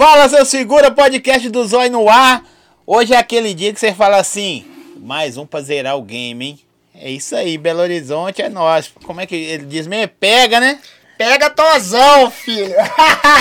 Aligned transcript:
Fala, 0.00 0.30
seu 0.30 0.46
segura, 0.46 0.90
podcast 0.90 1.46
do 1.50 1.62
Zói 1.68 1.90
no 1.90 2.08
ar. 2.08 2.42
Hoje 2.86 3.12
é 3.12 3.18
aquele 3.18 3.52
dia 3.52 3.70
que 3.70 3.78
você 3.78 3.92
fala 3.92 4.16
assim, 4.16 4.64
mais 4.96 5.36
um 5.36 5.44
pra 5.44 5.60
zerar 5.60 5.98
o 5.98 6.02
game, 6.02 6.42
hein? 6.42 6.60
É 6.94 7.10
isso 7.10 7.36
aí, 7.36 7.58
Belo 7.58 7.80
Horizonte 7.80 8.40
é 8.40 8.48
nós. 8.48 8.90
Como 9.04 9.20
é 9.20 9.26
que 9.26 9.34
ele 9.34 9.66
diz 9.66 9.86
mesmo? 9.86 10.10
Pega, 10.18 10.58
né? 10.58 10.80
Pega 11.18 11.50
tozão, 11.50 12.30
filho. 12.30 12.74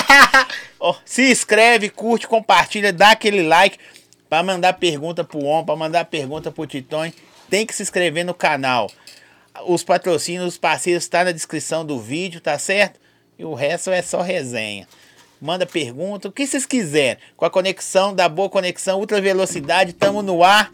Ó, 0.82 0.94
se 1.06 1.32
inscreve, 1.32 1.90
curte, 1.90 2.28
compartilha, 2.28 2.92
dá 2.92 3.12
aquele 3.12 3.42
like 3.42 3.78
pra 4.30 4.44
mandar 4.44 4.74
pergunta 4.74 5.24
pro 5.24 5.40
homem, 5.40 5.66
pra 5.66 5.78
mandar 5.78 6.04
pergunta 6.04 6.52
pro 6.52 6.68
Titões. 6.68 7.14
Tem 7.50 7.66
que 7.66 7.74
se 7.74 7.84
inscrever 7.84 8.26
no 8.26 8.34
canal. 8.34 8.92
Os 9.66 9.82
patrocínios, 9.82 10.46
os 10.46 10.58
parceiros 10.58 11.08
tá 11.08 11.24
na 11.24 11.32
descrição 11.32 11.86
do 11.86 11.98
vídeo, 12.02 12.42
tá 12.42 12.60
certo? 12.60 13.00
E 13.38 13.46
o 13.46 13.54
resto 13.54 13.92
é 13.92 14.02
só 14.02 14.22
resenha. 14.22 14.86
Manda 15.42 15.66
pergunta, 15.66 16.28
o 16.28 16.32
que 16.32 16.46
vocês 16.46 16.66
quiserem. 16.66 17.18
Com 17.38 17.46
a 17.46 17.50
conexão, 17.50 18.14
da 18.14 18.28
boa 18.28 18.50
conexão, 18.50 19.00
ultra 19.00 19.22
velocidade, 19.22 19.94
tamo 19.94 20.22
no 20.22 20.44
ar. 20.44 20.72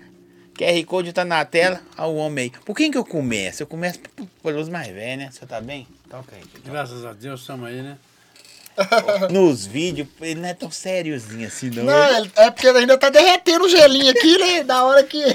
QR 0.58 0.84
Code 0.86 1.12
tá 1.14 1.24
na 1.26 1.44
tela. 1.46 1.82
Olha 1.98 2.08
o 2.08 2.16
homem 2.16 2.46
aí. 2.46 2.50
Por 2.64 2.76
quem 2.76 2.90
que 2.90 2.98
eu 2.98 3.04
começo? 3.06 3.62
Eu 3.62 3.68
começo 3.68 4.00
pelos 4.42 4.70
mais 4.70 4.88
velhos, 4.88 5.18
né? 5.26 5.30
Você 5.32 5.46
tá 5.46 5.60
bem? 5.62 5.86
Toca 6.10 6.36
aí. 6.36 6.42
Graças 6.66 7.04
a 7.06 7.12
Deus 7.14 7.42
estamos 7.42 7.68
aí, 7.68 7.82
né? 7.82 7.98
Nos 9.32 9.66
vídeos, 9.66 10.08
ele 10.20 10.42
não 10.42 10.50
é 10.50 10.54
tão 10.54 10.70
sériozinho 10.72 11.48
assim, 11.48 11.70
não. 11.70 11.84
Não, 11.86 12.18
ele- 12.18 12.32
é 12.36 12.52
porque 12.52 12.68
ainda 12.68 12.98
tá 12.98 13.10
derretendo 13.10 13.66
o 13.66 13.70
gelinho 13.70 14.12
aqui, 14.12 14.38
né? 14.38 14.64
Da 14.64 14.84
hora 14.84 15.04
que. 15.04 15.22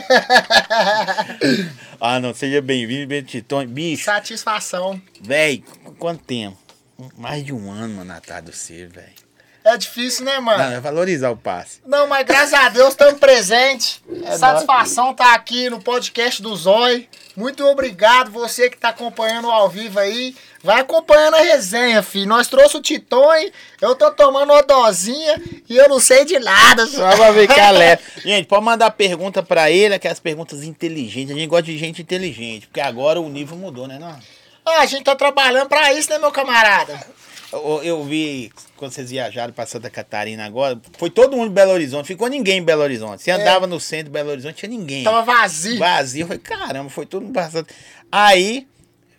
Ah, 2.02 2.18
não, 2.18 2.32
seja 2.32 2.62
bem-vindo, 2.62 3.06
bem 3.06 3.22
Titões. 3.22 3.68
Bicho, 3.68 4.04
Satisfação. 4.06 5.00
velho, 5.20 5.62
quanto 5.98 6.24
tempo? 6.24 6.56
Mais 7.16 7.44
de 7.44 7.52
um 7.52 7.70
ano, 7.70 7.96
mano, 7.96 8.12
atrás 8.12 8.42
do 8.42 8.52
ser, 8.54 8.88
velho. 8.88 9.19
É 9.62 9.76
difícil, 9.76 10.24
né, 10.24 10.36
Não, 10.36 10.42
mano? 10.42 10.74
é 10.74 10.80
valorizar 10.80 11.30
o 11.30 11.36
passe. 11.36 11.80
Não, 11.86 12.06
mas 12.06 12.24
graças 12.26 12.54
a 12.54 12.68
Deus 12.70 12.90
estamos 12.90 13.18
presentes. 13.20 14.00
É 14.24 14.36
Satisfação 14.36 15.12
tá 15.12 15.34
aqui 15.34 15.68
no 15.68 15.80
podcast 15.80 16.40
do 16.40 16.56
Zói. 16.56 17.06
Muito 17.36 17.64
obrigado 17.66 18.30
você 18.30 18.70
que 18.70 18.76
tá 18.78 18.88
acompanhando 18.88 19.50
ao 19.50 19.68
vivo 19.68 19.98
aí. 19.98 20.34
Vai 20.62 20.80
acompanhando 20.80 21.34
a 21.36 21.40
resenha, 21.42 22.02
filho. 22.02 22.26
Nós 22.26 22.48
trouxe 22.48 22.76
o 22.76 22.82
Titões, 22.82 23.50
eu 23.80 23.94
tô 23.94 24.10
tomando 24.10 24.50
uma 24.52 24.62
dosinha 24.62 25.40
e 25.68 25.76
eu 25.76 25.88
não 25.88 26.00
sei 26.00 26.24
de 26.24 26.38
nada, 26.38 26.86
só. 26.86 27.10
Só 27.10 27.16
pra 27.16 27.30
ver 27.30 27.46
que 27.46 27.58
alerta. 27.60 28.02
Gente, 28.22 28.46
pode 28.46 28.64
mandar 28.64 28.90
pergunta 28.90 29.42
pra 29.42 29.70
ele, 29.70 29.94
aquelas 29.94 30.20
perguntas 30.20 30.62
inteligentes. 30.64 31.34
A 31.34 31.38
gente 31.38 31.48
gosta 31.48 31.64
de 31.64 31.76
gente 31.78 32.02
inteligente, 32.02 32.66
porque 32.66 32.80
agora 32.80 33.20
o 33.20 33.28
nível 33.28 33.56
mudou, 33.56 33.86
né? 33.86 33.98
Não? 33.98 34.18
Ah, 34.66 34.80
a 34.80 34.86
gente 34.86 35.04
tá 35.04 35.16
trabalhando 35.16 35.68
pra 35.68 35.92
isso, 35.94 36.10
né, 36.10 36.18
meu 36.18 36.30
camarada? 36.30 36.98
Eu, 37.52 37.82
eu 37.82 38.04
vi 38.04 38.52
quando 38.76 38.92
vocês 38.92 39.10
viajaram 39.10 39.52
pra 39.52 39.66
Santa 39.66 39.90
Catarina 39.90 40.44
agora, 40.46 40.80
foi 40.98 41.10
todo 41.10 41.36
mundo 41.36 41.50
em 41.50 41.54
Belo 41.54 41.72
Horizonte, 41.72 42.06
ficou 42.06 42.28
ninguém 42.28 42.58
em 42.58 42.62
Belo 42.64 42.82
Horizonte. 42.82 43.22
Você 43.22 43.30
andava 43.30 43.66
no 43.66 43.80
centro 43.80 44.06
de 44.06 44.10
Belo 44.10 44.30
Horizonte, 44.30 44.54
tinha 44.56 44.70
ninguém. 44.70 45.00
É. 45.00 45.04
Tava 45.04 45.22
vazio. 45.22 45.78
vazio. 45.78 46.22
Eu 46.22 46.26
falei, 46.28 46.40
caramba, 46.42 46.90
foi 46.90 47.06
tudo 47.06 47.26
passando. 47.32 47.66
Aí, 48.10 48.66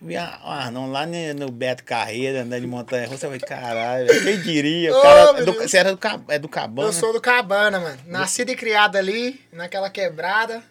vi 0.01 0.15
a- 0.15 0.39
o 0.45 0.47
Arnon 0.49 0.89
lá 0.91 1.05
no, 1.05 1.51
Beto 1.51 1.83
Carreira, 1.83 2.43
andando 2.43 2.61
de 2.61 2.67
montanha 2.67 3.05
russa. 3.07 3.25
Eu 3.27 3.31
falei, 3.31 3.39
caralho, 3.39 4.07
quem 4.23 4.41
diria? 4.41 4.91
Cara, 4.93 5.39
é 5.39 5.43
do, 5.43 5.53
você 5.53 5.77
era 5.77 5.93
do, 5.95 5.99
é 6.29 6.39
do 6.39 6.47
Cabana? 6.47 6.87
Eu 6.87 6.93
sou 6.93 7.11
do 7.11 7.19
Cabana, 7.19 7.79
mano. 7.79 7.99
Nascido 8.07 8.49
e 8.51 8.55
criado 8.55 8.95
ali, 8.95 9.39
naquela 9.51 9.89
quebrada. 9.89 10.63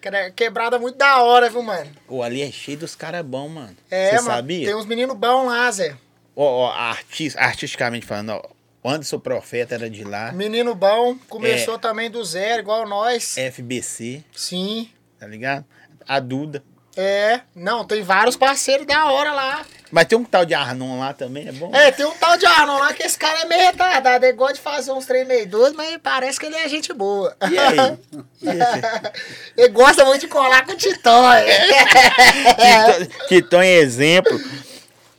Quebra- 0.00 0.30
Quebrada 0.30 0.78
muito 0.78 0.96
da 0.96 1.20
hora, 1.22 1.50
viu, 1.50 1.60
mano? 1.62 1.90
Pô, 2.06 2.22
ali 2.22 2.40
é 2.42 2.50
cheio 2.52 2.78
dos 2.78 2.94
caras 2.94 3.24
bons, 3.26 3.48
mano. 3.50 3.76
É, 3.90 4.10
Você 4.10 4.14
mano. 4.16 4.28
sabia? 4.28 4.66
Tem 4.66 4.76
uns 4.76 4.86
meninos 4.86 5.16
bons 5.16 5.46
lá, 5.46 5.68
Zé. 5.72 5.96
Ó, 6.40 6.66
ó, 6.66 6.70
artis- 6.72 7.36
artisticamente 7.36 8.06
falando, 8.06 8.30
ó, 8.30 8.42
o 8.84 8.88
Anderson 8.88 9.18
Profeta 9.18 9.74
era 9.74 9.90
de 9.90 10.04
lá, 10.04 10.30
Menino 10.30 10.72
bom, 10.74 11.16
começou 11.28 11.74
É. 11.74 11.78
também 11.78 12.08
do 12.08 12.24
zero, 12.24 12.60
igual 12.60 12.86
nós. 12.88 13.36
FBC, 13.36 14.22
Sim. 14.34 14.88
tá 15.18 15.26
ligado? 15.26 15.64
A 16.06 16.20
Duda. 16.20 16.62
É. 16.96 17.40
Não, 17.54 17.84
tem 17.84 18.02
vários 18.02 18.36
parceiros 18.36 18.86
da 18.86 19.06
hora 19.10 19.32
lá. 19.32 19.64
Mas 19.90 20.06
tem 20.06 20.18
um 20.18 20.24
tal 20.24 20.44
de 20.44 20.52
Arnon 20.54 20.98
lá 20.98 21.12
também, 21.12 21.48
é 21.48 21.52
bom? 21.52 21.74
É, 21.74 21.90
tem 21.92 22.04
um 22.04 22.10
tal 22.12 22.36
de 22.36 22.44
Arnon 22.44 22.78
lá 22.78 22.92
que 22.92 23.02
esse 23.04 23.16
cara 23.18 23.40
é 23.40 23.44
meio 23.46 23.62
retardado. 23.62 24.24
Ele 24.26 24.32
gosta 24.36 24.54
de 24.54 24.60
fazer 24.60 24.90
uns 24.92 25.06
trem 25.06 25.24
meio 25.24 25.46
doido, 25.48 25.76
mas 25.76 25.96
parece 26.02 26.38
que 26.40 26.46
ele 26.46 26.56
é 26.56 26.68
gente 26.68 26.92
boa. 26.92 27.36
E 27.50 27.58
aí? 27.58 27.98
E 29.56 29.60
ele 29.62 29.68
gosta 29.72 30.04
muito 30.04 30.20
de 30.22 30.28
colar 30.28 30.64
com 30.66 30.72
o. 30.72 30.76
Titão- 30.76 31.22
Titão 33.28 33.60
é 33.62 33.74
exemplo. 33.78 34.38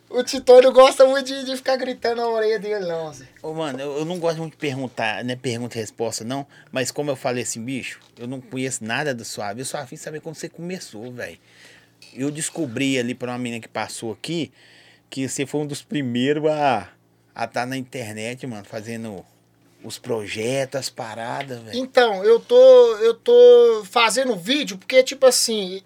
O 0.10 0.24
Titão 0.24 0.62
não 0.62 0.74
gosta 0.74 1.06
muito 1.06 1.28
de, 1.28 1.46
de 1.46 1.56
ficar 1.56 1.76
gritando 1.76 2.18
na 2.18 2.28
orelha 2.28 2.60
dele, 2.60 2.86
não, 2.86 3.14
Zé. 3.14 3.26
Ô, 3.44 3.54
mano, 3.54 3.80
eu, 3.80 4.00
eu 4.00 4.06
não 4.06 4.20
gosto 4.20 4.40
muito 4.40 4.54
de 4.54 4.58
perguntar, 4.58 5.24
né? 5.24 5.36
Pergunta 5.36 5.78
e 5.78 5.82
resposta, 5.82 6.24
não. 6.24 6.48
Mas 6.72 6.92
como 6.92 7.12
eu 7.12 7.16
falei 7.16 7.44
assim, 7.44 7.64
bicho, 7.64 8.00
eu 8.18 8.28
não 8.28 8.42
conheço 8.42 8.84
nada 8.84 9.14
do 9.14 9.24
Suave. 9.24 9.62
Eu 9.62 9.66
só 9.66 9.78
afim 9.78 9.96
saber 9.96 10.20
como 10.20 10.34
você 10.34 10.50
começou, 10.50 11.12
velho. 11.12 11.38
Eu 12.14 12.32
descobri 12.32 12.98
ali 12.98 13.14
pra 13.14 13.32
uma 13.32 13.38
menina 13.38 13.62
que 13.62 13.68
passou 13.68 14.12
aqui 14.12 14.52
que 15.10 15.28
você 15.28 15.46
foi 15.46 15.62
um 15.62 15.68
dos 15.68 15.82
primeiros 15.82 16.46
a 16.48 16.90
estar 17.36 17.48
tá 17.48 17.66
na 17.66 17.78
internet, 17.78 18.46
mano, 18.46 18.64
fazendo 18.64 19.26
os 19.84 19.98
projetos, 19.98 20.80
as 20.80 20.90
paradas, 20.90 21.60
velho. 21.60 21.78
Então, 21.78 22.24
eu 22.24 22.40
tô, 22.40 22.98
eu 22.98 23.14
tô 23.14 23.84
fazendo 23.86 24.36
vídeo 24.36 24.78
porque, 24.78 25.02
tipo 25.04 25.26
assim, 25.26 25.82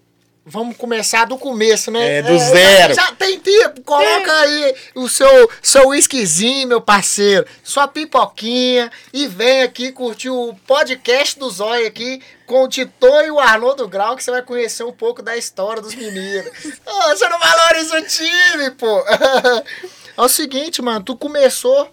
vamos 0.45 0.75
começar 0.75 1.25
do 1.25 1.37
começo, 1.37 1.89
né? 1.89 2.17
É, 2.17 2.21
do 2.21 2.37
zero. 2.37 2.93
Já, 2.93 3.05
já 3.05 3.11
tem 3.13 3.39
tempo, 3.39 3.81
coloca 3.81 4.31
aí 4.31 4.75
o 4.95 5.07
seu, 5.07 5.49
seu 5.61 5.89
whiskyzinho, 5.89 6.67
meu 6.67 6.81
parceiro, 6.81 7.45
sua 7.63 7.87
pipoquinha 7.87 8.91
e 9.13 9.27
vem 9.27 9.61
aqui 9.61 9.91
curtir 9.91 10.29
o 10.29 10.53
podcast 10.67 11.39
do 11.39 11.49
Zóio 11.49 11.87
aqui 11.87 12.21
com 12.45 12.63
o 12.63 12.67
Titô 12.67 13.21
e 13.21 13.31
o 13.31 13.39
Arnoldo 13.39 13.87
Grau, 13.87 14.15
que 14.15 14.23
você 14.23 14.31
vai 14.31 14.41
conhecer 14.41 14.83
um 14.83 14.91
pouco 14.91 15.21
da 15.21 15.37
história 15.37 15.81
dos 15.81 15.95
meninos. 15.95 16.51
Ô, 16.85 17.09
você 17.09 17.27
não 17.29 17.39
valoriza 17.39 17.97
o 17.97 18.05
time, 18.05 18.71
pô! 18.71 19.03
É 20.15 20.21
o 20.21 20.27
seguinte, 20.27 20.79
mano, 20.79 21.03
tu 21.03 21.17
começou 21.17 21.89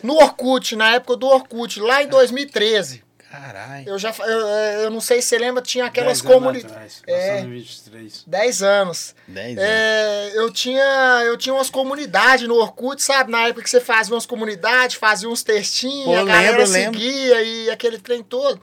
no 0.00 0.14
Orkut, 0.14 0.76
na 0.76 0.94
época 0.94 1.16
do 1.16 1.26
Orkut, 1.26 1.80
lá 1.80 2.04
em 2.04 2.06
2013. 2.06 3.02
Caralho. 3.30 3.86
Eu 3.88 3.98
já 3.98 4.14
eu, 4.20 4.40
eu 4.84 4.90
não 4.90 5.00
sei 5.00 5.20
se 5.20 5.28
você 5.28 5.38
lembra, 5.38 5.62
tinha 5.62 5.84
aquelas 5.84 6.22
comunidades. 6.22 7.02
É, 7.06 7.34
Passando 7.36 7.50
23. 7.50 8.24
10 8.26 8.62
anos. 8.62 9.14
10 9.26 9.58
anos. 9.58 9.70
É, 9.70 10.30
eu 10.34 10.50
tinha 10.50 11.22
eu 11.26 11.36
tinha 11.36 11.54
umas 11.54 11.68
comunidades 11.68 12.48
no 12.48 12.54
Orkut, 12.54 13.02
sabe? 13.02 13.30
Na 13.30 13.48
época 13.48 13.62
que 13.62 13.70
você 13.70 13.80
fazia 13.80 14.14
umas 14.14 14.24
comunidades, 14.24 14.96
fazia 14.96 15.28
uns 15.28 15.42
textinhos, 15.42 16.06
Pô, 16.06 16.14
a 16.16 16.24
galera 16.24 16.56
lembro, 16.58 16.72
lembro. 16.72 17.00
seguia 17.00 17.42
e 17.42 17.70
aquele 17.70 17.98
trem 17.98 18.22
todo. 18.22 18.58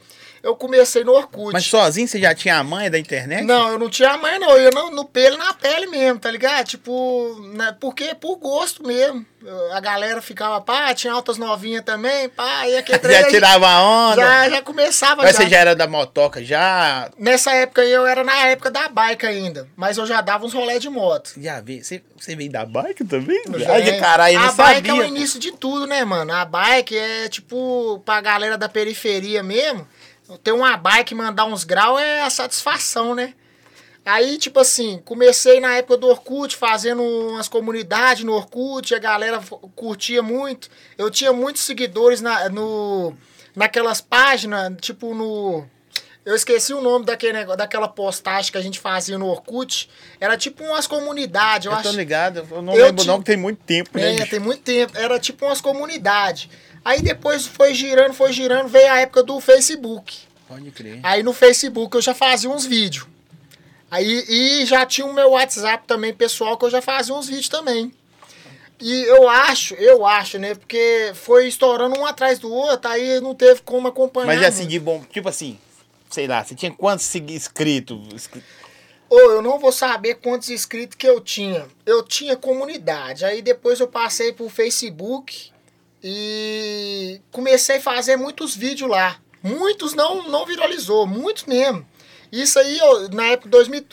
Eu 0.45 0.55
comecei 0.55 1.03
no 1.03 1.11
Orkut. 1.11 1.51
Mas 1.51 1.65
sozinho 1.65 2.07
você 2.07 2.19
já 2.19 2.35
tinha 2.35 2.57
a 2.57 2.63
manha 2.63 2.87
da 2.87 2.99
internet? 2.99 3.43
Não, 3.43 3.69
eu 3.69 3.79
não 3.79 3.89
tinha 3.89 4.11
a 4.11 4.17
mãe, 4.19 4.37
não. 4.37 4.51
Eu 4.51 4.61
ia 4.61 4.69
no, 4.69 5.03
pelo 5.03 5.33
e 5.33 5.37
na 5.39 5.51
pele 5.55 5.87
mesmo, 5.87 6.19
tá 6.19 6.29
ligado? 6.29 6.67
Tipo, 6.67 7.35
né, 7.55 7.75
porque 7.79 8.13
por 8.13 8.35
gosto 8.35 8.85
mesmo. 8.85 9.25
A 9.73 9.79
galera 9.79 10.21
ficava, 10.21 10.59
pá, 10.59 10.93
tinha 10.93 11.13
altas 11.13 11.37
novinhas 11.37 11.83
também, 11.83 12.27
pá, 12.29 12.67
e 12.67 12.77
aquele 12.77 12.97
trem 12.97 13.19
Já 13.19 13.25
aí 13.27 13.31
tirava 13.31 13.67
a 13.67 13.83
onda? 13.83 14.21
já, 14.21 14.49
já 14.49 14.61
começava 14.63 15.21
Mas 15.21 15.35
já. 15.35 15.43
você 15.43 15.49
já 15.49 15.57
era 15.59 15.75
da 15.75 15.85
motoca, 15.87 16.43
já. 16.43 17.11
Nessa 17.15 17.51
época 17.51 17.83
eu 17.83 18.07
era 18.07 18.23
na 18.23 18.47
época 18.47 18.71
da 18.71 18.89
bike 18.89 19.23
ainda, 19.23 19.67
mas 19.75 19.97
eu 19.97 20.05
já 20.07 20.19
dava 20.19 20.47
uns 20.47 20.53
rolé 20.53 20.79
de 20.79 20.89
moto. 20.89 21.33
Já 21.37 21.61
vi. 21.61 21.83
Você, 21.83 22.01
você 22.17 22.35
veio 22.35 22.51
da 22.51 22.65
bike 22.65 23.03
também? 23.03 23.43
Já 23.57 23.77
é. 23.77 23.99
caralho, 23.99 24.33
eu 24.33 24.39
não 24.39 24.49
a 24.49 24.51
bike 24.51 24.87
sabia. 24.87 25.03
é 25.03 25.05
o 25.05 25.07
início 25.07 25.39
de 25.39 25.51
tudo, 25.51 25.85
né, 25.85 26.03
mano? 26.03 26.33
A 26.33 26.43
bike 26.43 26.97
é 26.97 27.29
tipo, 27.29 28.01
pra 28.03 28.21
galera 28.21 28.57
da 28.57 28.67
periferia 28.67 29.43
mesmo, 29.43 29.87
ter 30.43 30.51
uma 30.51 30.75
bike 30.77 31.13
mandar 31.13 31.45
uns 31.45 31.63
graus 31.63 31.99
é 32.01 32.21
a 32.21 32.29
satisfação, 32.29 33.13
né? 33.15 33.33
Aí, 34.05 34.37
tipo 34.37 34.59
assim, 34.59 35.01
comecei 35.03 35.59
na 35.59 35.77
época 35.77 35.97
do 35.97 36.07
Orkut, 36.07 36.55
fazendo 36.55 37.01
umas 37.01 37.47
comunidades 37.47 38.23
no 38.23 38.33
Orkut, 38.33 38.93
a 38.93 38.99
galera 38.99 39.41
curtia 39.75 40.21
muito. 40.21 40.69
Eu 40.95 41.09
tinha 41.09 41.33
muitos 41.33 41.63
seguidores 41.63 42.21
na, 42.21 42.47
no, 42.49 43.15
naquelas 43.55 44.01
páginas, 44.01 44.73
tipo 44.79 45.15
no. 45.15 45.65
Eu 46.23 46.35
esqueci 46.35 46.73
o 46.73 46.81
nome 46.81 47.05
daquele 47.05 47.33
negócio, 47.33 47.57
daquela 47.57 47.87
postagem 47.87 48.51
que 48.51 48.57
a 48.57 48.61
gente 48.61 48.79
fazia 48.79 49.17
no 49.17 49.27
Orkut. 49.27 49.89
Era 50.19 50.37
tipo 50.37 50.63
umas 50.63 50.85
comunidades, 50.85 51.65
eu, 51.65 51.71
Eu 51.71 51.77
acho. 51.77 51.89
tô 51.89 51.95
ligado, 51.95 52.47
eu 52.49 52.61
não 52.61 52.73
Eu 52.75 52.85
lembro 52.85 53.05
não, 53.05 53.19
que 53.19 53.25
tem 53.25 53.37
muito 53.37 53.63
tempo, 53.63 53.97
né? 53.97 54.17
É, 54.17 54.25
tem 54.25 54.39
muito 54.39 54.61
tempo. 54.61 54.95
Era 54.95 55.19
tipo 55.19 55.45
umas 55.45 55.61
comunidades. 55.61 56.47
Aí 56.85 57.01
depois 57.01 57.47
foi 57.47 57.73
girando, 57.73 58.13
foi 58.13 58.31
girando, 58.31 58.67
veio 58.69 58.91
a 58.91 58.99
época 58.99 59.23
do 59.23 59.41
Facebook. 59.41 60.15
Pode 60.47 60.69
crer. 60.69 60.99
Aí 61.01 61.23
no 61.23 61.33
Facebook 61.33 61.95
eu 61.95 62.01
já 62.01 62.13
fazia 62.13 62.47
uns 62.49 62.63
vídeos. 62.65 63.07
Aí 63.89 64.23
e 64.29 64.65
já 64.67 64.85
tinha 64.85 65.07
o 65.07 65.13
meu 65.13 65.31
WhatsApp 65.31 65.85
também, 65.87 66.13
pessoal, 66.13 66.55
que 66.57 66.65
eu 66.65 66.69
já 66.69 66.81
fazia 66.83 67.15
uns 67.15 67.27
vídeos 67.27 67.49
também. 67.49 67.91
E 68.79 69.01
eu 69.03 69.27
acho, 69.27 69.73
eu 69.75 70.05
acho, 70.05 70.37
né? 70.37 70.53
Porque 70.53 71.11
foi 71.15 71.47
estourando 71.47 71.97
um 71.97 72.05
atrás 72.05 72.37
do 72.39 72.51
outro, 72.53 72.91
aí 72.91 73.19
não 73.19 73.33
teve 73.33 73.61
como 73.61 73.87
acompanhar. 73.87 74.27
Mas 74.27 74.43
assim, 74.43 74.57
muito. 74.59 74.69
de 74.71 74.79
bom, 74.79 75.03
tipo 75.09 75.27
assim, 75.29 75.57
sei 76.09 76.27
lá, 76.27 76.43
você 76.43 76.53
tinha 76.53 76.71
quantos 76.71 77.13
inscritos? 77.15 77.97
Inscri- 78.13 78.43
Ou 79.09 79.31
eu 79.31 79.41
não 79.41 79.57
vou 79.57 79.71
saber 79.71 80.15
quantos 80.15 80.49
inscritos 80.49 80.95
que 80.97 81.07
eu 81.07 81.19
tinha. 81.21 81.65
Eu 81.85 82.03
tinha 82.03 82.35
comunidade. 82.35 83.23
Aí 83.25 83.41
depois 83.41 83.79
eu 83.79 83.87
passei 83.87 84.33
pro 84.33 84.49
Facebook 84.49 85.51
E 86.07 87.19
comecei 87.31 87.77
a 87.77 87.81
fazer 87.81 88.15
muitos 88.15 88.55
vídeos 88.55 88.87
lá. 88.87 89.17
Muitos 89.41 89.95
não, 89.95 90.29
não 90.29 90.45
viralizou, 90.45 91.07
muitos 91.07 91.45
mesmo. 91.45 91.83
Isso 92.31 92.59
aí, 92.59 92.77
eu, 92.77 93.09
na 93.09 93.25
época 93.27 93.45
de 93.47 93.51
2000 93.51 93.83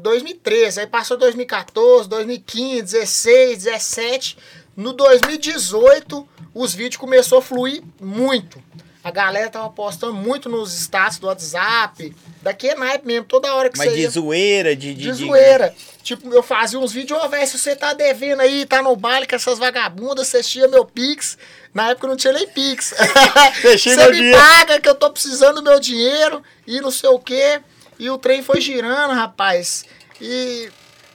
2013, 0.00 0.80
aí 0.80 0.86
passou 0.86 1.16
2014, 1.16 2.08
2015, 2.08 2.82
16, 2.82 3.64
17. 3.64 4.38
No 4.76 4.92
2018, 4.92 6.28
os 6.54 6.72
vídeos 6.72 6.96
começou 7.00 7.38
a 7.38 7.42
fluir 7.42 7.82
muito. 8.00 8.62
A 9.02 9.10
galera 9.10 9.50
tava 9.50 9.68
postando 9.70 10.14
muito 10.14 10.48
nos 10.48 10.72
status 10.74 11.18
do 11.18 11.26
WhatsApp, 11.26 12.14
daqui 12.42 12.68
é 12.68 12.74
naipe 12.76 13.06
mesmo, 13.06 13.24
toda 13.24 13.52
hora 13.54 13.70
que 13.70 13.78
Mas 13.78 13.88
você 13.90 13.94
de 13.96 14.02
ia. 14.02 14.10
zoeira, 14.10 14.76
de. 14.76 14.94
De 14.94 15.02
de, 15.02 15.12
de- 15.12 15.24
zoeira. 15.26 15.74
Tipo, 16.06 16.32
eu 16.32 16.40
fazia 16.40 16.78
uns 16.78 16.92
vídeos, 16.92 17.20
ô, 17.20 17.28
velho, 17.28 17.44
se 17.48 17.58
você 17.58 17.74
tá 17.74 17.92
devendo 17.92 18.38
aí, 18.38 18.64
tá 18.64 18.80
no 18.80 18.94
baile 18.94 19.26
com 19.26 19.34
essas 19.34 19.58
vagabundas, 19.58 20.28
você 20.28 20.40
tinha 20.40 20.68
meu 20.68 20.84
Pix. 20.84 21.36
Na 21.74 21.90
época 21.90 22.06
não 22.06 22.14
tinha 22.14 22.32
nem 22.32 22.46
Pix. 22.46 22.94
Você 23.60 23.96
me 23.96 24.12
dinheiro. 24.12 24.38
paga 24.38 24.80
que 24.80 24.88
eu 24.88 24.94
tô 24.94 25.10
precisando 25.10 25.56
do 25.56 25.64
meu 25.64 25.80
dinheiro 25.80 26.44
e 26.64 26.80
não 26.80 26.92
sei 26.92 27.10
o 27.10 27.18
quê. 27.18 27.60
E 27.98 28.08
o 28.08 28.18
trem 28.18 28.40
foi 28.40 28.60
girando, 28.60 29.14
rapaz. 29.14 29.84
E 30.20 30.70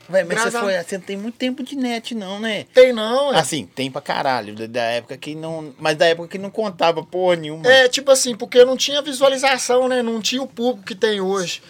Véi, 0.09 0.25
mas 0.25 0.41
você, 0.41 0.51
foi, 0.59 0.83
você 0.83 0.97
não 0.97 1.05
tem 1.05 1.15
muito 1.15 1.37
tempo 1.37 1.63
de 1.63 1.77
net, 1.77 2.13
não, 2.13 2.37
né? 2.37 2.65
tem 2.73 2.91
não, 2.91 3.33
é. 3.33 3.39
Assim, 3.39 3.65
tem 3.65 3.89
pra 3.89 4.01
caralho. 4.01 4.53
Da, 4.53 4.67
da 4.67 4.81
época 4.81 5.17
que 5.17 5.33
não. 5.35 5.73
Mas 5.79 5.95
da 5.95 6.05
época 6.05 6.27
que 6.27 6.37
não 6.37 6.51
contava 6.51 7.01
porra 7.01 7.37
nenhuma. 7.37 7.65
É, 7.65 7.87
tipo 7.87 8.11
assim, 8.11 8.35
porque 8.35 8.65
não 8.65 8.75
tinha 8.75 9.01
visualização, 9.01 9.87
né? 9.87 10.03
Não 10.03 10.19
tinha 10.19 10.41
o 10.41 10.47
público 10.47 10.85
que 10.85 10.95
tem 10.95 11.21
hoje. 11.21 11.61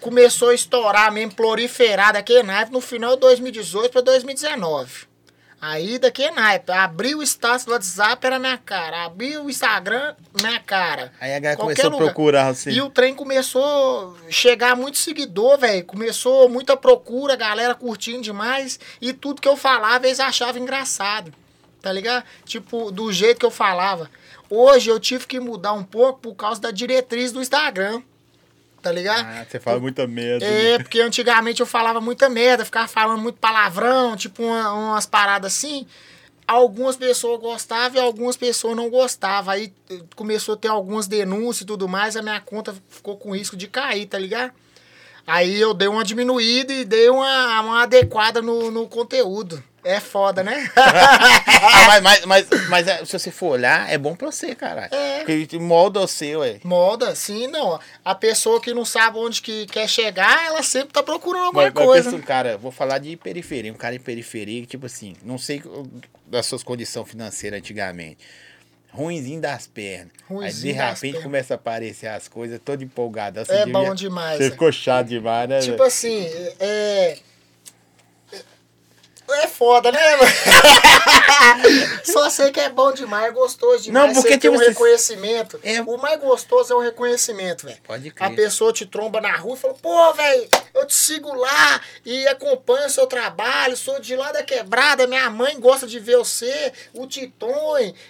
Começou 0.00 0.50
a 0.50 0.54
estourar 0.54 1.10
mesmo, 1.12 1.34
proliferar 1.34 2.12
daquele 2.12 2.42
naipe 2.42 2.72
no 2.72 2.80
final 2.80 3.14
de 3.14 3.20
2018 3.20 3.90
para 3.90 4.02
2019. 4.02 5.08
Aí 5.60 5.98
daquele 5.98 6.30
naipe, 6.30 6.70
abri 6.70 7.16
o 7.16 7.22
status 7.22 7.64
do 7.64 7.72
WhatsApp, 7.72 8.24
era 8.24 8.38
minha 8.38 8.56
cara. 8.58 9.04
Abri 9.04 9.36
o 9.38 9.50
Instagram, 9.50 10.14
minha 10.40 10.60
cara. 10.60 11.12
Aí 11.20 11.34
a 11.34 11.40
galera 11.40 11.56
Qualquer 11.56 11.82
começou 11.82 11.90
a 11.90 11.94
lugar. 11.94 12.04
procurar 12.06 12.46
assim. 12.48 12.70
E 12.70 12.80
o 12.80 12.88
trem 12.88 13.12
começou 13.12 14.16
a 14.26 14.30
chegar 14.30 14.76
muito 14.76 14.98
seguidor, 14.98 15.58
velho. 15.58 15.84
Começou 15.84 16.48
muita 16.48 16.76
procura, 16.76 17.32
a 17.32 17.36
galera 17.36 17.74
curtindo 17.74 18.22
demais. 18.22 18.78
E 19.00 19.12
tudo 19.12 19.42
que 19.42 19.48
eu 19.48 19.56
falava, 19.56 20.06
eles 20.06 20.20
achavam 20.20 20.62
engraçado. 20.62 21.32
Tá 21.82 21.92
ligado? 21.92 22.24
Tipo, 22.44 22.92
do 22.92 23.12
jeito 23.12 23.40
que 23.40 23.46
eu 23.46 23.50
falava. 23.50 24.08
Hoje 24.48 24.88
eu 24.88 25.00
tive 25.00 25.26
que 25.26 25.40
mudar 25.40 25.72
um 25.72 25.84
pouco 25.84 26.20
por 26.20 26.34
causa 26.34 26.60
da 26.60 26.70
diretriz 26.70 27.32
do 27.32 27.40
Instagram. 27.40 28.00
Tá 28.88 28.92
ligado? 28.92 29.26
Ah, 29.26 29.46
você 29.48 29.60
fala 29.60 29.78
muita 29.78 30.06
merda. 30.06 30.48
né? 30.48 30.70
É, 30.72 30.78
porque 30.78 31.00
antigamente 31.00 31.60
eu 31.60 31.66
falava 31.66 32.00
muita 32.00 32.28
merda, 32.28 32.64
ficava 32.64 32.88
falando 32.88 33.20
muito 33.20 33.38
palavrão, 33.38 34.16
tipo 34.16 34.42
uma- 34.42 34.72
umas 34.72 35.04
paradas 35.04 35.52
assim. 35.54 35.86
Algumas 36.46 36.96
pessoas 36.96 37.38
gostavam 37.40 38.00
e 38.00 38.04
algumas 38.04 38.34
pessoas 38.36 38.74
não 38.74 38.88
gostavam. 38.88 39.52
Aí 39.52 39.70
eh, 39.90 40.00
começou 40.16 40.54
a 40.54 40.56
ter 40.56 40.68
algumas 40.68 41.06
denúncias 41.06 41.60
e 41.60 41.66
tudo 41.66 41.86
mais, 41.86 42.16
a 42.16 42.22
minha 42.22 42.40
conta 42.40 42.74
ficou 42.88 43.18
com 43.18 43.36
risco 43.36 43.54
de 43.56 43.68
cair, 43.68 44.06
tá 44.06 44.18
ligado? 44.18 44.52
Aí 45.26 45.60
eu 45.60 45.74
dei 45.74 45.88
uma 45.88 46.02
diminuída 46.02 46.72
e 46.72 46.86
dei 46.86 47.10
uma, 47.10 47.60
uma 47.60 47.82
adequada 47.82 48.40
no, 48.40 48.70
no 48.70 48.88
conteúdo. 48.88 49.62
É 49.84 50.00
foda, 50.00 50.42
né? 50.42 50.70
Ah, 51.60 51.86
mas, 51.88 52.02
mas, 52.02 52.24
mas, 52.24 52.68
mas, 52.68 52.86
é, 52.88 53.04
se 53.04 53.18
você 53.18 53.30
for 53.32 53.48
olhar, 53.48 53.90
é 53.90 53.98
bom 53.98 54.14
pra 54.14 54.30
você, 54.30 54.54
caralho. 54.54 54.94
É. 54.94 55.24
Porque 55.24 55.58
molda 55.58 55.98
você, 56.00 56.36
ué. 56.36 56.60
Moda, 56.62 57.14
sim, 57.16 57.48
não. 57.48 57.80
A 58.04 58.14
pessoa 58.14 58.60
que 58.60 58.72
não 58.72 58.84
sabe 58.84 59.18
onde 59.18 59.42
que 59.42 59.66
quer 59.66 59.88
chegar, 59.88 60.46
ela 60.46 60.62
sempre 60.62 60.92
tá 60.92 61.02
procurando 61.02 61.46
alguma 61.46 61.64
Mas, 61.64 61.74
mas 61.74 61.84
coisa. 61.84 62.04
pensa 62.10 62.16
um 62.16 62.24
cara, 62.24 62.56
vou 62.56 62.70
falar 62.70 62.98
de 62.98 63.16
periferia, 63.16 63.72
um 63.72 63.76
cara 63.76 63.96
em 63.96 63.98
periferia, 64.00 64.60
que, 64.60 64.68
tipo 64.68 64.86
assim, 64.86 65.16
não 65.24 65.36
sei 65.36 65.60
das 66.26 66.46
suas 66.46 66.62
condições 66.62 67.08
financeiras 67.08 67.58
antigamente. 67.58 68.18
Ruimzinho 68.92 69.40
das 69.40 69.66
pernas. 69.66 70.12
Ruinzinho 70.28 70.74
Aí 70.80 70.94
de 70.94 70.94
repente 70.94 71.22
começa 71.22 71.54
a 71.54 71.56
aparecer 71.56 72.06
as 72.06 72.28
coisas, 72.28 72.60
todo 72.64 72.82
empolgado. 72.82 73.44
Você 73.44 73.52
É 73.52 73.66
bom 73.66 73.94
demais, 73.94 74.38
Você 74.38 74.46
é. 74.46 74.50
ficou 74.50 74.70
chato 74.72 75.08
demais, 75.08 75.48
né? 75.48 75.60
Tipo 75.60 75.82
assim, 75.82 76.24
é. 76.60 77.18
É 79.30 79.46
foda, 79.46 79.92
né, 79.92 80.16
mano? 80.16 80.30
Só 82.04 82.30
sei 82.30 82.50
que 82.50 82.60
é 82.60 82.68
bom 82.68 82.92
demais, 82.92 83.26
é 83.26 83.30
gostoso 83.30 83.84
demais. 83.84 84.06
Não, 84.14 84.14
porque 84.22 84.36
tem 84.38 84.50
um 84.50 84.54
tipo, 84.54 84.64
você- 84.64 84.70
reconhecimento. 84.70 85.60
É. 85.62 85.80
O 85.82 85.96
mais 85.98 86.18
gostoso 86.20 86.72
é 86.72 86.76
o 86.76 86.80
reconhecimento, 86.80 87.66
velho. 87.66 87.78
Pode 87.86 88.08
A 88.08 88.12
crer. 88.12 88.34
pessoa 88.36 88.72
te 88.72 88.86
tromba 88.86 89.20
na 89.20 89.36
rua 89.36 89.54
e 89.54 89.58
fala, 89.58 89.74
pô, 89.74 90.12
velho, 90.14 90.48
eu 90.74 90.86
te 90.86 90.94
sigo 90.94 91.32
lá 91.34 91.80
e 92.04 92.26
acompanho 92.28 92.86
o 92.86 92.90
seu 92.90 93.06
trabalho, 93.06 93.76
sou 93.76 94.00
de 94.00 94.16
lá 94.16 94.32
da 94.32 94.42
quebrada, 94.42 95.06
minha 95.06 95.28
mãe 95.30 95.58
gosta 95.60 95.86
de 95.86 95.98
ver 95.98 96.16
você, 96.16 96.72
o 96.94 97.06
Titon 97.06 97.58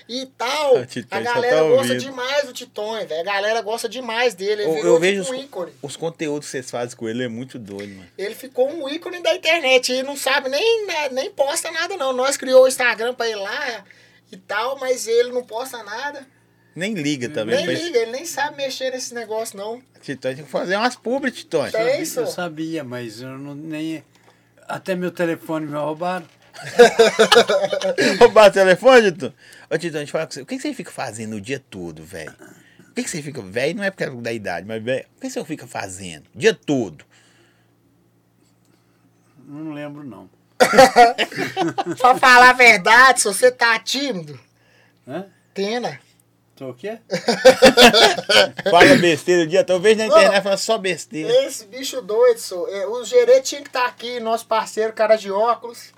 e 0.08 0.26
tal. 0.38 0.76
A 1.10 1.20
galera 1.20 1.56
tá 1.56 1.62
gosta 1.68 1.96
demais 1.96 2.46
do 2.46 2.52
Titon, 2.52 3.06
velho. 3.06 3.20
A 3.20 3.24
galera 3.24 3.60
gosta 3.60 3.88
demais 3.88 4.34
dele. 4.34 4.62
Ele 4.62 4.64
Eu, 4.70 4.74
virou 4.74 4.94
eu 4.94 5.00
vejo 5.00 5.22
tipo 5.22 5.32
os, 5.34 5.38
um 5.38 5.42
ícone. 5.44 5.72
os 5.82 5.96
conteúdos 5.96 6.46
que 6.46 6.52
vocês 6.52 6.70
fazem 6.70 6.96
com 6.96 7.08
ele, 7.08 7.24
é 7.24 7.28
muito 7.28 7.58
doido, 7.58 7.94
mano. 7.94 8.08
Ele 8.16 8.34
ficou 8.34 8.68
um 8.70 8.88
ícone 8.88 9.20
da 9.22 9.34
internet 9.34 9.92
e 9.92 10.02
não 10.02 10.16
sabe 10.16 10.48
nem, 10.48 10.86
nem 11.10 11.30
posta 11.30 11.70
nada, 11.70 11.96
não. 11.96 12.12
Nós 12.12 12.36
criou 12.36 12.64
o 12.64 12.68
Instagram 12.68 13.14
pra 13.14 13.26
ele 13.26 13.40
lá 13.40 13.84
e 14.30 14.36
tal, 14.36 14.78
mas 14.78 15.06
ele 15.06 15.30
não 15.32 15.44
posta 15.44 15.82
nada. 15.82 16.26
Nem 16.74 16.94
liga 16.94 17.28
também. 17.28 17.56
nem 17.56 17.64
pra 17.64 17.74
liga, 17.74 17.98
ele 17.98 18.12
nem 18.12 18.24
sabe 18.24 18.56
mexer 18.56 18.90
nesse 18.90 19.12
negócio, 19.12 19.56
não. 19.58 19.82
Titões 20.00 20.36
tem 20.36 20.44
que 20.44 20.50
fazer 20.50 20.76
umas 20.76 20.94
publi, 20.94 21.30
Titões. 21.30 21.72
Tem. 21.72 21.80
Sabia- 21.80 22.00
isso? 22.00 22.20
Eu 22.20 22.26
sabia, 22.26 22.84
mas 22.84 23.20
eu 23.20 23.36
não 23.36 23.54
nem. 23.54 24.04
Até 24.68 24.94
meu 24.94 25.10
telefone 25.10 25.66
me 25.66 25.76
roubaram. 25.76 26.26
Roubar 28.18 28.48
o 28.48 28.52
telefone, 28.52 29.12
Titão? 29.12 29.32
Ô, 29.70 29.78
Titão, 29.78 29.98
deixa 29.98 30.10
eu 30.10 30.12
falar 30.12 30.26
com 30.26 30.32
você. 30.32 30.42
O 30.42 30.46
que 30.46 30.56
que 30.56 30.62
você 30.62 30.74
fica 30.74 30.90
fazendo 30.90 31.36
o 31.36 31.40
dia 31.40 31.58
todo, 31.70 32.04
velho? 32.04 32.34
O 32.90 32.94
que 32.94 33.02
que 33.04 33.10
você 33.10 33.22
fica... 33.22 33.40
Velho 33.40 33.76
não 33.76 33.84
é 33.84 33.90
porque 33.90 34.04
é 34.04 34.10
da 34.10 34.32
idade, 34.32 34.66
mas, 34.66 34.82
velho, 34.82 35.06
o 35.16 35.20
que 35.20 35.30
você 35.30 35.44
fica 35.44 35.66
fazendo? 35.66 36.26
O 36.34 36.38
dia 36.38 36.52
todo? 36.52 37.04
Não 39.46 39.72
lembro, 39.72 40.04
não. 40.04 40.28
pra 41.98 42.16
falar 42.16 42.50
a 42.50 42.52
verdade, 42.52 43.20
se 43.20 43.28
você 43.28 43.50
tá 43.50 43.78
tímido, 43.78 44.38
Hã? 45.06 45.26
tena. 45.54 46.00
Tô 46.56 46.70
o 46.70 46.74
quê? 46.74 46.98
Fala 48.68 48.96
besteira 48.96 49.44
o 49.44 49.46
dia 49.46 49.62
todo. 49.62 49.76
Eu 49.76 49.80
vejo 49.80 49.98
na 49.98 50.06
internet 50.06 50.42
falando 50.42 50.58
só 50.58 50.76
besteira. 50.76 51.32
Esse 51.46 51.64
bicho 51.66 52.02
doido, 52.02 52.38
só. 52.38 52.66
É, 52.66 52.84
o 52.84 53.04
gerente 53.04 53.42
tinha 53.42 53.62
que 53.62 53.68
estar 53.68 53.86
aqui, 53.86 54.18
nosso 54.18 54.44
parceiro, 54.44 54.92
cara 54.92 55.14
de 55.14 55.30
óculos. 55.30 55.92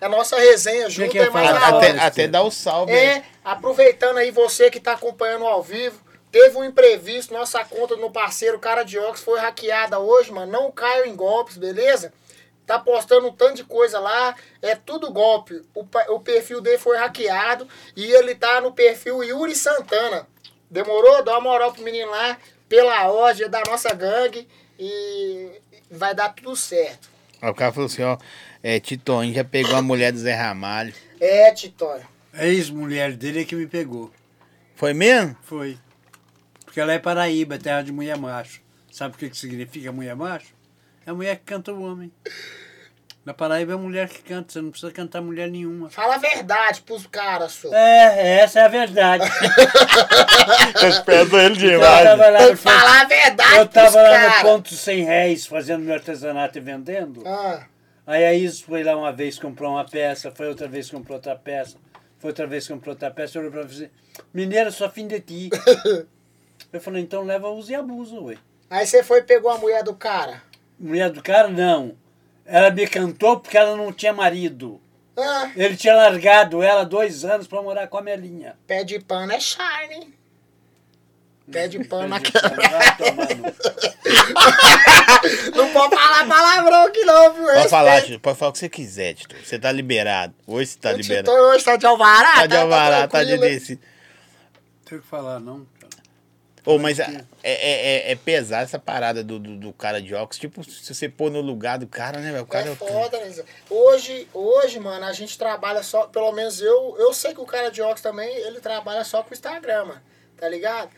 A 0.00 0.08
nossa 0.08 0.36
resenha 0.36 0.90
junto 0.90 1.12
que 1.12 1.18
é 1.20 1.26
é 1.26 1.30
mais 1.30 1.48
hora. 1.48 1.78
Até, 1.78 1.90
até 1.90 2.26
dá 2.26 2.42
o 2.42 2.50
salve. 2.50 2.92
É, 2.92 3.22
aproveitando 3.44 4.18
aí 4.18 4.32
você 4.32 4.68
que 4.68 4.80
tá 4.80 4.94
acompanhando 4.94 5.46
ao 5.46 5.62
vivo, 5.62 5.96
teve 6.32 6.56
um 6.58 6.64
imprevisto, 6.64 7.32
nossa 7.32 7.64
conta 7.64 7.94
no 7.94 8.10
parceiro 8.10 8.58
Cara 8.58 8.82
de 8.82 8.98
Óculos 8.98 9.20
foi 9.20 9.38
hackeada 9.38 10.00
hoje, 10.00 10.32
mano. 10.32 10.50
Não 10.50 10.72
caiam 10.72 11.06
em 11.06 11.14
golpes, 11.14 11.56
beleza? 11.56 12.12
Tá 12.66 12.78
postando 12.78 13.26
um 13.26 13.32
tanto 13.32 13.56
de 13.56 13.64
coisa 13.64 13.98
lá, 13.98 14.34
é 14.60 14.74
tudo 14.74 15.12
golpe. 15.12 15.62
O, 15.74 15.84
o 16.14 16.20
perfil 16.20 16.60
dele 16.60 16.78
foi 16.78 16.96
hackeado 16.96 17.66
e 17.96 18.04
ele 18.04 18.34
tá 18.34 18.60
no 18.60 18.72
perfil 18.72 19.22
Yuri 19.22 19.54
Santana. 19.54 20.26
Demorou? 20.70 21.22
Dá 21.22 21.32
uma 21.32 21.40
moral 21.40 21.72
pro 21.72 21.82
menino 21.82 22.10
lá, 22.10 22.38
pela 22.68 23.08
ordem 23.08 23.48
da 23.50 23.62
nossa 23.66 23.92
gangue 23.92 24.48
e 24.78 25.60
vai 25.90 26.14
dar 26.14 26.30
tudo 26.30 26.56
certo. 26.56 27.10
Aí 27.40 27.50
o 27.50 27.54
cara 27.54 27.72
falou 27.72 27.86
assim, 27.86 28.02
ó. 28.02 28.16
É, 28.62 28.78
Titões 28.78 29.34
já 29.34 29.42
pegou 29.42 29.74
a 29.74 29.82
mulher 29.82 30.12
do 30.12 30.18
Zé 30.18 30.34
Ramalho. 30.34 30.94
É, 31.20 31.52
Titóio. 31.52 32.06
A 32.32 32.46
ex-mulher 32.46 33.12
dele 33.12 33.42
é 33.42 33.44
que 33.44 33.56
me 33.56 33.66
pegou. 33.66 34.10
Foi 34.76 34.94
mesmo? 34.94 35.36
Foi. 35.42 35.76
Porque 36.64 36.80
ela 36.80 36.92
é 36.92 36.98
Paraíba, 36.98 37.58
terra 37.58 37.82
de 37.82 37.92
mulher 37.92 38.16
macho. 38.16 38.62
Sabe 38.90 39.14
o 39.14 39.18
que, 39.18 39.28
que 39.28 39.36
significa 39.36 39.92
mulher 39.92 40.16
macho? 40.16 40.54
É 41.06 41.10
a 41.10 41.14
mulher 41.14 41.36
que 41.36 41.44
canta 41.44 41.72
o 41.72 41.82
homem. 41.82 42.12
Na 43.24 43.32
Paraíba 43.32 43.72
é 43.72 43.74
a 43.76 43.78
mulher 43.78 44.08
que 44.08 44.20
canta, 44.22 44.52
você 44.52 44.60
não 44.60 44.70
precisa 44.70 44.90
cantar 44.90 45.20
mulher 45.22 45.48
nenhuma. 45.48 45.88
Fala 45.88 46.16
a 46.16 46.18
verdade 46.18 46.80
pros 46.82 47.06
caras, 47.06 47.52
senhor. 47.52 47.72
É, 47.72 48.40
essa 48.40 48.58
é 48.60 48.64
a 48.64 48.68
verdade. 48.68 49.24
Respeito 50.80 51.36
ele 51.38 51.72
Eu 51.74 51.80
lá 51.80 52.16
Tem 52.16 52.46
no 52.46 52.50
que 52.50 52.56
falar 52.56 53.02
a 53.02 53.04
verdade 53.04 53.56
Eu 53.58 53.68
pros 53.68 53.74
tava 53.74 54.02
lá 54.02 54.18
no 54.18 54.26
caras. 54.26 54.42
ponto 54.42 54.74
100 54.74 55.04
réis 55.04 55.46
fazendo 55.46 55.84
meu 55.84 55.94
artesanato 55.94 56.58
e 56.58 56.60
vendendo. 56.60 57.22
Ah. 57.24 57.64
Aí 58.04 58.24
a 58.24 58.34
Isis 58.34 58.60
foi 58.60 58.82
lá 58.82 58.96
uma 58.96 59.12
vez, 59.12 59.38
comprou 59.38 59.70
uma 59.70 59.84
peça, 59.84 60.32
foi 60.32 60.48
outra 60.48 60.66
vez, 60.66 60.90
comprou 60.90 61.16
outra 61.16 61.36
peça, 61.36 61.76
foi 62.18 62.30
outra 62.30 62.46
vez, 62.48 62.66
comprou 62.66 62.92
outra 62.94 63.10
peça, 63.12 63.38
olhou 63.38 63.52
pra 63.52 63.60
mim 63.60 63.66
e 63.66 63.70
disse, 63.70 63.90
mineira, 64.34 64.72
só 64.72 64.90
fim 64.90 65.06
de 65.06 65.20
ti. 65.20 65.50
Eu 66.72 66.80
falei, 66.80 67.02
então 67.02 67.22
leva 67.22 67.48
uso 67.50 67.70
e 67.70 67.74
abuso, 67.76 68.24
ué. 68.24 68.36
Aí 68.68 68.84
você 68.84 69.04
foi 69.04 69.20
e 69.20 69.22
pegou 69.22 69.50
a 69.50 69.58
mulher 69.58 69.84
do 69.84 69.94
cara. 69.94 70.42
Mulher 70.82 71.10
do 71.10 71.22
cara, 71.22 71.48
não. 71.48 71.94
Ela 72.44 72.70
me 72.70 72.86
cantou 72.88 73.38
porque 73.38 73.56
ela 73.56 73.76
não 73.76 73.92
tinha 73.92 74.12
marido. 74.12 74.80
Ah, 75.16 75.50
Ele 75.56 75.76
tinha 75.76 75.94
largado 75.94 76.60
ela 76.62 76.84
dois 76.84 77.24
anos 77.24 77.46
pra 77.46 77.62
morar 77.62 77.86
com 77.86 77.98
a 77.98 78.02
Melinha. 78.02 78.56
pé 78.66 78.82
de 78.82 78.98
pano 78.98 79.30
é 79.32 79.38
shine. 79.38 80.12
Pé 81.50 81.68
de 81.68 81.84
pano 81.84 82.08
na 82.08 82.18
Vai 82.18 82.30
quebrada. 82.30 82.96
tomar 82.96 83.28
no- 83.36 83.52
Não 85.56 85.72
pode 85.72 85.94
falar 85.94 86.26
palavrão 86.26 86.86
aqui 86.86 87.04
não, 87.04 87.34
viu? 87.34 87.44
Pode 87.46 87.68
falar. 87.68 88.02
Tito, 88.02 88.20
pode 88.20 88.38
falar 88.38 88.50
o 88.50 88.52
que 88.52 88.58
você 88.58 88.68
quiser, 88.68 89.14
Tito. 89.14 89.34
Você 89.44 89.58
tá 89.58 89.70
liberado. 89.70 90.34
Hoje 90.46 90.70
você 90.70 90.78
tá 90.78 90.90
O 90.90 90.96
liberado. 90.96 91.30
Titão 91.30 91.50
hoje 91.50 91.64
tá 91.64 91.76
de 91.76 91.86
alvará? 91.86 92.34
Tá 92.34 92.46
de 92.46 92.56
alvará, 92.56 93.08
tá 93.08 93.22
de 93.22 93.28
tranquilo, 93.30 93.44
hein? 93.44 93.50
desse. 93.58 93.76
Tem 94.86 94.98
que 94.98 95.06
falar, 95.06 95.38
não. 95.40 95.66
Cara. 96.62 96.76
Ô, 96.76 96.78
mas 96.78 96.98
é, 96.98 97.24
é, 97.42 98.08
é, 98.08 98.12
é 98.12 98.14
pesado 98.16 98.64
essa 98.64 98.78
parada 98.78 99.22
do, 99.22 99.38
do, 99.38 99.56
do 99.56 99.72
cara 99.72 100.00
de 100.00 100.14
óculos. 100.14 100.38
Tipo, 100.38 100.62
se 100.64 100.94
você 100.94 101.08
pôr 101.08 101.30
no 101.30 101.40
lugar 101.40 101.78
do 101.78 101.86
cara, 101.86 102.18
né, 102.18 102.30
velho? 102.30 102.44
O 102.44 102.46
cara 102.46 102.68
É 102.68 102.72
é 102.72 102.76
foda, 102.76 103.18
né? 103.18 103.44
Hoje, 103.68 104.28
hoje, 104.32 104.78
mano, 104.78 105.04
a 105.04 105.12
gente 105.12 105.36
trabalha 105.36 105.82
só, 105.82 106.06
pelo 106.06 106.32
menos 106.32 106.60
eu, 106.60 106.96
eu 106.98 107.12
sei 107.12 107.34
que 107.34 107.40
o 107.40 107.46
cara 107.46 107.70
de 107.70 107.82
óculos 107.82 108.00
também, 108.00 108.28
ele 108.28 108.60
trabalha 108.60 109.04
só 109.04 109.22
com 109.22 109.30
o 109.30 109.34
Instagram, 109.34 109.86
mano, 109.86 110.02
tá 110.36 110.48
ligado? 110.48 110.90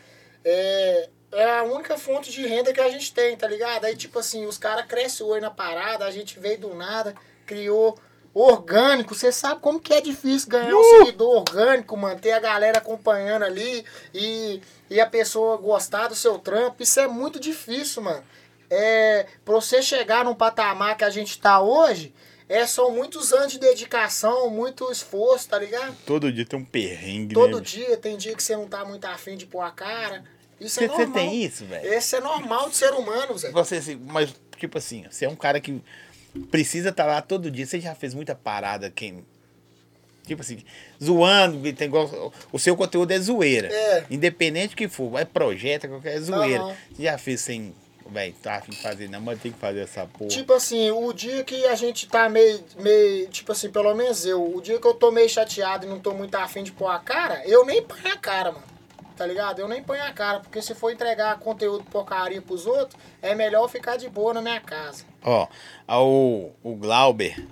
É, 0.43 1.09
é 1.31 1.59
a 1.59 1.63
única 1.63 1.97
fonte 1.97 2.31
de 2.31 2.45
renda 2.45 2.71
que 2.71 2.79
a 2.79 2.89
gente 2.89 3.13
tem, 3.13 3.35
tá 3.35 3.47
ligado? 3.47 3.85
Aí, 3.85 3.95
tipo 3.95 4.19
assim, 4.19 4.45
os 4.45 4.57
caras 4.57 4.85
crescem 4.85 5.25
olho 5.25 5.41
na 5.41 5.51
parada, 5.51 6.05
a 6.05 6.11
gente 6.11 6.39
veio 6.39 6.59
do 6.59 6.73
nada, 6.75 7.15
criou 7.45 7.97
orgânico, 8.35 9.15
você 9.15 9.31
sabe 9.31 9.61
como 9.61 9.79
que 9.79 9.93
é 9.93 10.01
difícil 10.01 10.49
ganhar 10.49 10.75
um 10.75 10.83
seguidor 10.83 11.37
orgânico, 11.37 11.95
manter 11.95 12.31
a 12.31 12.39
galera 12.39 12.79
acompanhando 12.79 13.43
ali 13.43 13.85
e, 14.13 14.61
e 14.89 14.99
a 14.99 15.05
pessoa 15.05 15.57
gostar 15.57 16.07
do 16.07 16.15
seu 16.15 16.37
trampo, 16.39 16.81
isso 16.83 16.99
é 16.99 17.07
muito 17.07 17.39
difícil, 17.39 18.01
mano. 18.03 18.23
É, 18.69 19.27
pra 19.43 19.53
você 19.55 19.81
chegar 19.81 20.25
num 20.25 20.33
patamar 20.35 20.97
que 20.97 21.03
a 21.03 21.09
gente 21.09 21.39
tá 21.39 21.59
hoje, 21.61 22.13
é, 22.49 22.65
são 22.65 22.91
muitos 22.91 23.31
anos 23.33 23.51
de 23.51 23.59
dedicação, 23.59 24.49
muito 24.49 24.91
esforço, 24.91 25.49
tá 25.49 25.57
ligado? 25.59 25.95
Todo 26.05 26.31
dia 26.31 26.45
tem 26.45 26.59
um 26.59 26.65
perrengue, 26.65 27.33
Todo 27.33 27.57
né? 27.57 27.63
dia, 27.63 27.97
tem 27.97 28.17
dia 28.17 28.35
que 28.35 28.43
você 28.43 28.55
não 28.55 28.67
tá 28.67 28.83
muito 28.85 29.05
afim 29.05 29.35
de 29.35 29.45
pôr 29.45 29.61
a 29.61 29.71
cara. 29.71 30.23
Isso 30.59 30.75
Você, 30.75 30.85
é 30.85 30.87
você 30.87 31.05
normal. 31.05 31.13
tem 31.13 31.43
isso, 31.43 31.65
velho? 31.65 31.93
Esse 31.93 32.15
é 32.15 32.19
normal 32.21 32.69
de 32.69 32.75
ser 32.77 32.93
humano, 32.93 33.37
Zé. 33.37 33.51
Você, 33.51 33.75
assim, 33.75 33.95
mas, 34.07 34.33
tipo 34.57 34.77
assim, 34.77 35.05
você 35.09 35.25
é 35.25 35.29
um 35.29 35.35
cara 35.35 35.59
que 35.59 35.81
precisa 36.49 36.89
estar 36.89 37.05
lá 37.05 37.21
todo 37.21 37.51
dia. 37.51 37.65
Você 37.65 37.79
já 37.79 37.93
fez 37.93 38.13
muita 38.13 38.33
parada, 38.35 38.89
quem. 38.89 39.25
Tipo 40.25 40.41
assim, 40.41 40.63
zoando, 41.01 41.61
tem 41.73 41.87
igual, 41.87 42.33
o 42.51 42.59
seu 42.59 42.75
conteúdo 42.75 43.11
é 43.11 43.19
zoeira. 43.19 43.67
É. 43.71 44.05
Independente 44.09 44.71
do 44.71 44.77
que 44.77 44.87
for, 44.87 45.19
é 45.19 45.25
projeto, 45.25 45.87
qualquer 45.87 46.19
zoeira. 46.19 46.63
Aham. 46.63 46.75
Você 46.91 47.03
já 47.03 47.17
fez 47.17 47.41
sem. 47.41 47.73
Velho, 48.07 48.35
tá 48.41 48.57
afim 48.57 48.71
de 48.71 48.77
fazer, 48.77 49.09
não, 49.09 49.19
mas 49.19 49.41
tem 49.41 49.51
que 49.51 49.57
fazer 49.57 49.79
essa 49.79 50.05
porra. 50.05 50.29
Tipo 50.29 50.53
assim, 50.53 50.91
o 50.91 51.11
dia 51.11 51.43
que 51.43 51.65
a 51.65 51.73
gente 51.73 52.07
tá 52.07 52.29
meio, 52.29 52.63
meio, 52.77 53.27
tipo 53.29 53.51
assim, 53.51 53.71
pelo 53.71 53.95
menos 53.95 54.23
eu, 54.27 54.55
o 54.55 54.61
dia 54.61 54.79
que 54.79 54.85
eu 54.85 54.93
tô 54.93 55.09
meio 55.11 55.27
chateado 55.27 55.87
e 55.87 55.89
não 55.89 55.99
tô 55.99 56.13
muito 56.13 56.35
afim 56.35 56.61
de 56.61 56.71
pôr 56.71 56.87
a 56.87 56.99
cara, 56.99 57.41
eu 57.47 57.65
nem 57.65 57.81
ponho 57.81 58.07
a 58.07 58.15
cara, 58.15 58.51
mano. 58.51 58.75
Tá 59.17 59.25
ligado? 59.25 59.59
Eu 59.59 59.67
nem 59.67 59.81
ponho 59.81 60.03
a 60.03 60.11
cara, 60.11 60.39
porque 60.41 60.61
se 60.61 60.75
for 60.75 60.91
entregar 60.91 61.39
conteúdo 61.39 61.83
porcaria 61.85 62.41
pros 62.41 62.67
outros, 62.67 62.99
é 63.21 63.33
melhor 63.33 63.67
ficar 63.69 63.95
de 63.95 64.09
boa 64.09 64.33
na 64.33 64.41
minha 64.41 64.59
casa. 64.59 65.05
Ó, 65.23 65.47
o, 65.87 66.51
o 66.61 66.75
Glauber, 66.75 67.47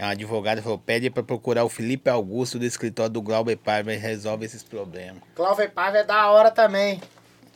é 0.00 0.06
um 0.06 0.08
advogado, 0.08 0.62
falou: 0.62 0.78
pede 0.78 1.10
pra 1.10 1.22
procurar 1.22 1.62
o 1.62 1.68
Felipe 1.68 2.08
Augusto 2.08 2.58
do 2.58 2.64
escritório 2.64 3.12
do 3.12 3.20
Glauber 3.20 3.54
Paiva 3.54 3.92
e 3.92 3.98
resolve 3.98 4.46
esses 4.46 4.62
problemas. 4.62 5.22
Cláudio 5.34 5.70
Paiva 5.70 5.98
é 5.98 6.04
da 6.04 6.30
hora 6.30 6.50
também. 6.50 6.98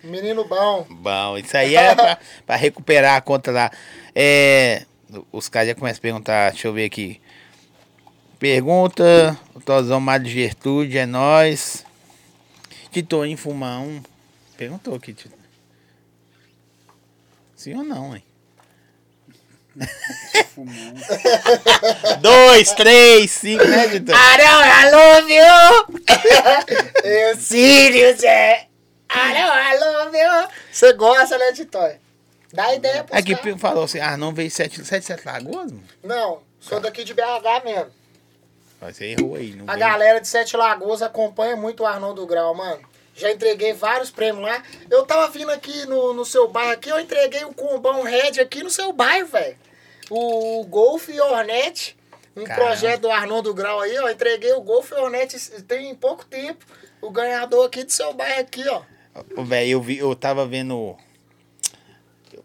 Menino 0.03 0.45
bom. 0.45 0.87
Bom, 0.91 1.39
isso 1.39 1.57
aí 1.57 1.75
é 1.75 1.95
pra, 1.95 2.19
pra 2.45 2.57
recuperar 2.57 3.17
a 3.17 3.23
conta 3.23 3.51
lá. 3.51 3.71
É, 4.15 4.85
os 5.33 5.49
caras 5.49 5.69
já 5.69 5.75
começam 5.75 6.01
a 6.01 6.03
perguntar, 6.03 6.51
deixa 6.51 6.69
eu 6.69 6.75
ver 6.75 6.85
aqui. 6.85 7.19
Pergunta, 8.39 9.41
o 9.55 9.61
Tozão 9.61 9.99
Mário 9.99 10.27
Gertrude, 10.27 10.99
é 10.99 11.07
nós. 11.07 11.87
Titoinho 12.91 13.39
um. 13.49 14.03
Perguntou 14.59 14.95
aqui, 14.95 15.15
Tito. 15.15 15.35
Sim 17.57 17.77
ou 17.77 17.85
não, 17.85 18.15
hein? 18.15 18.23
Dois, 22.21 22.73
três, 22.73 23.31
cinco, 23.31 23.65
né? 23.65 23.85
Arão, 24.15 24.63
I 24.65 24.91
love 24.91 25.33
you! 25.33 26.01
eu 27.05 27.37
Sirius, 27.37 28.23
é. 28.23 28.67
Arão, 29.09 29.49
I 29.55 29.79
love 29.79 30.17
you! 30.17 30.49
Você 30.71 30.93
gosta, 30.93 31.39
né, 31.39 31.53
Titói? 31.53 31.97
Dá 32.53 32.75
ideia 32.75 33.03
pros 33.05 33.19
Aqui 33.19 33.35
caras. 33.35 33.61
falou 33.61 33.85
assim, 33.85 33.99
ah, 34.01 34.17
não 34.17 34.33
veio 34.33 34.51
sete, 34.51 34.85
sete, 34.85 35.05
sete 35.07 35.27
lagoas, 35.27 35.73
mano? 35.73 35.85
Não, 36.03 36.41
sou 36.61 36.79
daqui 36.81 37.03
de 37.05 37.13
BH 37.15 37.65
mesmo. 37.65 37.91
Você 38.81 39.07
errou 39.07 39.35
aí, 39.37 39.53
não 39.55 39.65
A 39.67 39.75
veio. 39.75 39.79
galera 39.89 40.21
de 40.21 40.29
Sete 40.29 40.57
Lagoas 40.59 41.01
acompanha 41.01 41.57
muito 41.57 41.83
o 41.83 41.87
Arnaldo 41.87 42.27
Grau, 42.27 42.55
mano. 42.55 42.83
Já 43.17 43.31
entreguei 43.33 43.73
vários 43.73 44.11
prêmios 44.11 44.45
lá. 44.45 44.63
Eu 44.91 45.07
tava 45.07 45.27
vindo 45.31 45.51
aqui 45.51 45.87
no, 45.87 46.13
no 46.13 46.23
seu 46.25 46.49
bairro 46.49 46.73
aqui, 46.73 46.91
eu 46.91 47.01
entreguei 47.01 47.45
o 47.47 47.55
combão 47.55 48.03
Red 48.03 48.39
aqui 48.43 48.63
no 48.63 48.69
seu 48.69 48.93
bairro, 48.93 49.27
velho. 49.29 49.57
O 50.11 50.65
Golf 50.65 51.09
e 51.09 51.21
Hornet, 51.21 51.97
um 52.37 52.45
Caramba. 52.45 52.67
projeto 52.67 53.01
do 53.03 53.11
Arnaldo 53.11 53.55
Grau 53.55 53.81
aí, 53.81 53.99
ó. 53.99 54.11
Entreguei 54.11 54.53
o 54.53 54.61
Golf 54.61 54.91
e 54.91 54.95
Hornet 54.95 55.37
tem 55.63 55.95
pouco 55.95 56.25
tempo. 56.25 56.65
O 57.01 57.11
ganhador 57.11 57.67
aqui 57.67 57.85
do 57.85 57.93
seu 57.93 58.13
bairro 58.13 58.41
aqui, 58.41 58.65
ó. 58.69 58.83
Velho, 59.45 59.71
eu, 59.71 59.81
vi, 59.81 59.99
eu 59.99 60.15
tava 60.17 60.47
vendo. 60.47 60.97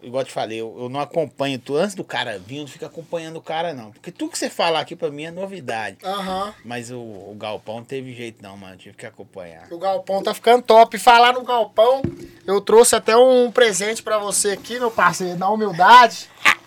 Igual 0.01 0.21
eu 0.21 0.27
te 0.27 0.31
falei, 0.31 0.61
eu, 0.61 0.75
eu 0.79 0.87
não 0.89 0.99
acompanho 0.99 1.57
tu. 1.57 1.75
Antes 1.75 1.95
do 1.95 2.03
cara 2.03 2.37
vir, 2.37 2.57
eu 2.57 2.61
não 2.61 2.67
fico 2.67 2.85
acompanhando 2.85 3.37
o 3.37 3.41
cara, 3.41 3.73
não. 3.73 3.91
Porque 3.91 4.11
tudo 4.11 4.31
que 4.31 4.37
você 4.37 4.49
falar 4.49 4.79
aqui 4.79 4.95
pra 4.95 5.09
mim 5.09 5.23
é 5.25 5.31
novidade. 5.31 5.97
Aham. 6.03 6.53
Mas 6.63 6.91
o, 6.91 6.99
o 6.99 7.35
Galpão 7.37 7.77
não 7.77 7.83
teve 7.83 8.13
jeito, 8.13 8.41
não, 8.41 8.55
mano. 8.55 8.77
Tive 8.77 8.95
que 8.95 9.05
acompanhar. 9.05 9.67
O 9.71 9.79
Galpão 9.79 10.21
tá 10.21 10.33
ficando 10.33 10.61
top. 10.61 10.97
Falar 10.99 11.33
no 11.33 11.43
Galpão, 11.43 12.01
eu 12.45 12.61
trouxe 12.61 12.95
até 12.95 13.17
um 13.17 13.51
presente 13.51 14.03
pra 14.03 14.19
você 14.19 14.51
aqui, 14.51 14.77
meu 14.79 14.91
parceiro, 14.91 15.37
na 15.37 15.49
humildade. 15.49 16.29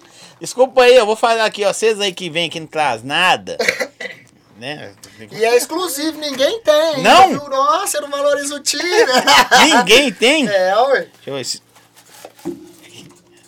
Desculpa 0.42 0.82
aí, 0.82 0.96
eu 0.96 1.06
vou 1.06 1.14
falar 1.14 1.44
aqui, 1.44 1.64
ó. 1.64 1.72
Vocês 1.72 2.00
aí 2.00 2.12
que 2.12 2.28
vem 2.28 2.48
aqui 2.48 2.58
não 2.58 2.66
traz 2.66 3.04
nada. 3.04 3.56
né? 4.58 4.92
E 5.30 5.44
é 5.44 5.56
exclusivo, 5.56 6.18
ninguém 6.18 6.60
tem. 6.62 7.00
Não? 7.00 7.28
Viu? 7.28 7.48
Nossa, 7.48 7.86
você 7.86 8.00
não 8.00 8.10
valoriza 8.10 8.56
o 8.56 8.58
time. 8.58 8.82
Ninguém 9.72 10.12
tem? 10.12 10.48
é, 10.48 10.76
ué. 10.76 11.06
Deixa 11.24 11.30
eu 11.30 11.34
ver. 12.44 12.56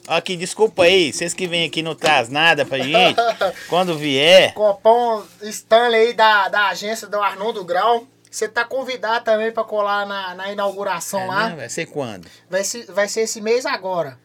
Aqui, 0.06 0.36
desculpa 0.36 0.84
aí, 0.84 1.12
vocês 1.12 1.34
que 1.34 1.48
vêm 1.48 1.66
aqui 1.66 1.82
não 1.82 1.96
traz 1.96 2.28
nada 2.28 2.64
pra 2.64 2.78
gente. 2.78 3.16
Quando 3.68 3.98
vier. 3.98 4.54
Copão 4.54 5.26
Stanley 5.42 6.08
aí 6.08 6.12
da, 6.12 6.48
da 6.48 6.68
agência 6.68 7.08
do 7.08 7.20
Arnoldo 7.20 7.64
Grau. 7.64 8.06
Você 8.30 8.46
tá 8.46 8.64
convidado 8.64 9.24
também 9.24 9.50
pra 9.50 9.64
colar 9.64 10.06
na, 10.06 10.32
na 10.36 10.52
inauguração 10.52 11.22
É, 11.22 11.26
lá. 11.26 11.48
né? 11.48 11.56
Vai 11.56 11.68
ser 11.68 11.86
quando? 11.86 12.28
Vai 12.48 12.62
ser, 12.62 12.84
vai 12.92 13.08
ser 13.08 13.22
esse 13.22 13.40
mês 13.40 13.66
agora. 13.66 14.16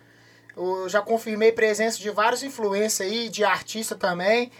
Eu 0.61 0.89
já 0.89 1.01
confirmei 1.01 1.51
presença 1.53 1.97
de 1.99 2.09
vários 2.09 2.43
influencers 2.43 3.09
aí, 3.09 3.29
de 3.29 3.43
artista 3.45 3.95
também. 3.95 4.51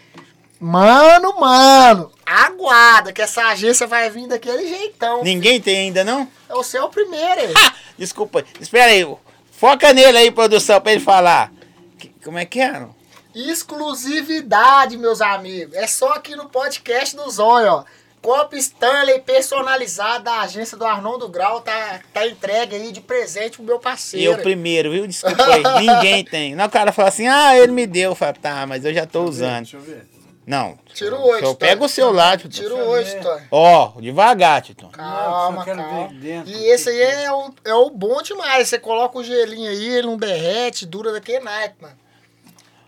Mano, 0.58 1.38
mano, 1.40 2.12
aguarda 2.24 3.12
que 3.12 3.22
essa 3.22 3.44
agência 3.46 3.86
vai 3.86 4.08
vir 4.10 4.26
daquele 4.26 4.66
jeitão. 4.68 5.22
Ninguém 5.22 5.60
tem 5.60 5.76
ainda, 5.78 6.04
não? 6.04 6.28
É 6.48 6.54
o 6.54 6.62
seu 6.62 6.88
primeiro. 6.88 7.52
Ah, 7.56 7.74
desculpa. 7.98 8.44
Espera 8.60 8.90
aí. 8.92 9.06
Foca 9.52 9.92
nele 9.92 10.18
aí, 10.18 10.30
produção, 10.30 10.80
pra 10.80 10.92
ele 10.92 11.00
falar. 11.02 11.50
Que- 11.98 12.12
como 12.24 12.38
é 12.38 12.44
que 12.44 12.60
é? 12.60 12.72
não? 12.78 12.94
Exclusividade, 13.34 14.96
meus 14.96 15.20
amigos. 15.20 15.74
É 15.74 15.86
só 15.86 16.12
aqui 16.12 16.34
no 16.36 16.48
podcast 16.48 17.14
do 17.16 17.30
Zóio, 17.30 17.72
ó. 17.72 17.84
Copo 18.22 18.54
Stanley 18.54 19.20
personalizado 19.20 20.24
da 20.24 20.40
agência 20.40 20.76
do 20.76 20.84
Arnoldo 20.84 21.26
Grau 21.28 21.60
tá, 21.62 22.00
tá 22.12 22.26
entregue 22.26 22.76
aí 22.76 22.92
de 22.92 23.00
presente 23.00 23.56
pro 23.56 23.64
meu 23.64 23.78
parceiro. 23.78 24.32
Eu 24.32 24.42
primeiro, 24.42 24.90
viu? 24.90 25.06
Desculpa 25.06 25.42
aí. 25.44 25.62
Ninguém 25.86 26.24
tem. 26.24 26.54
Não, 26.54 26.66
o 26.66 26.70
cara 26.70 26.92
fala 26.92 27.08
assim, 27.08 27.26
ah, 27.26 27.56
ele 27.56 27.72
me 27.72 27.86
deu. 27.86 28.10
Eu 28.10 28.14
falo, 28.14 28.36
tá, 28.40 28.66
mas 28.66 28.84
eu 28.84 28.92
já 28.92 29.06
tô 29.06 29.24
usando. 29.24 29.62
Deixa 29.64 29.76
eu 29.78 29.80
ver. 29.80 30.06
Não. 30.46 30.78
Tira 30.92 31.14
o 31.16 31.22
oito, 31.28 31.44
Eu 31.44 31.54
pego 31.54 31.84
o 31.84 31.88
seu 31.88 32.10
lado. 32.12 32.40
Tito. 32.48 32.50
Tira 32.62 32.74
o 32.74 32.94
Deixa 32.96 33.14
ver. 33.14 33.22
Tony. 33.22 33.46
Ó, 33.50 33.92
devagar, 34.00 34.60
Tito. 34.62 34.88
Calma, 34.88 35.64
calma. 35.64 36.08
ver 36.08 36.14
dentro. 36.14 36.50
E 36.52 36.64
esse 36.66 36.88
aí 36.90 37.00
é 37.24 37.32
o, 37.32 37.54
é 37.64 37.74
o 37.74 37.88
bom 37.88 38.20
demais. 38.20 38.68
Você 38.68 38.78
coloca 38.78 39.16
o 39.18 39.24
gelinho 39.24 39.70
aí, 39.70 39.88
ele 39.88 40.06
não 40.08 40.16
derrete, 40.16 40.84
dura 40.86 41.12
daquele 41.12 41.40
naipe, 41.40 41.76
mano. 41.80 41.94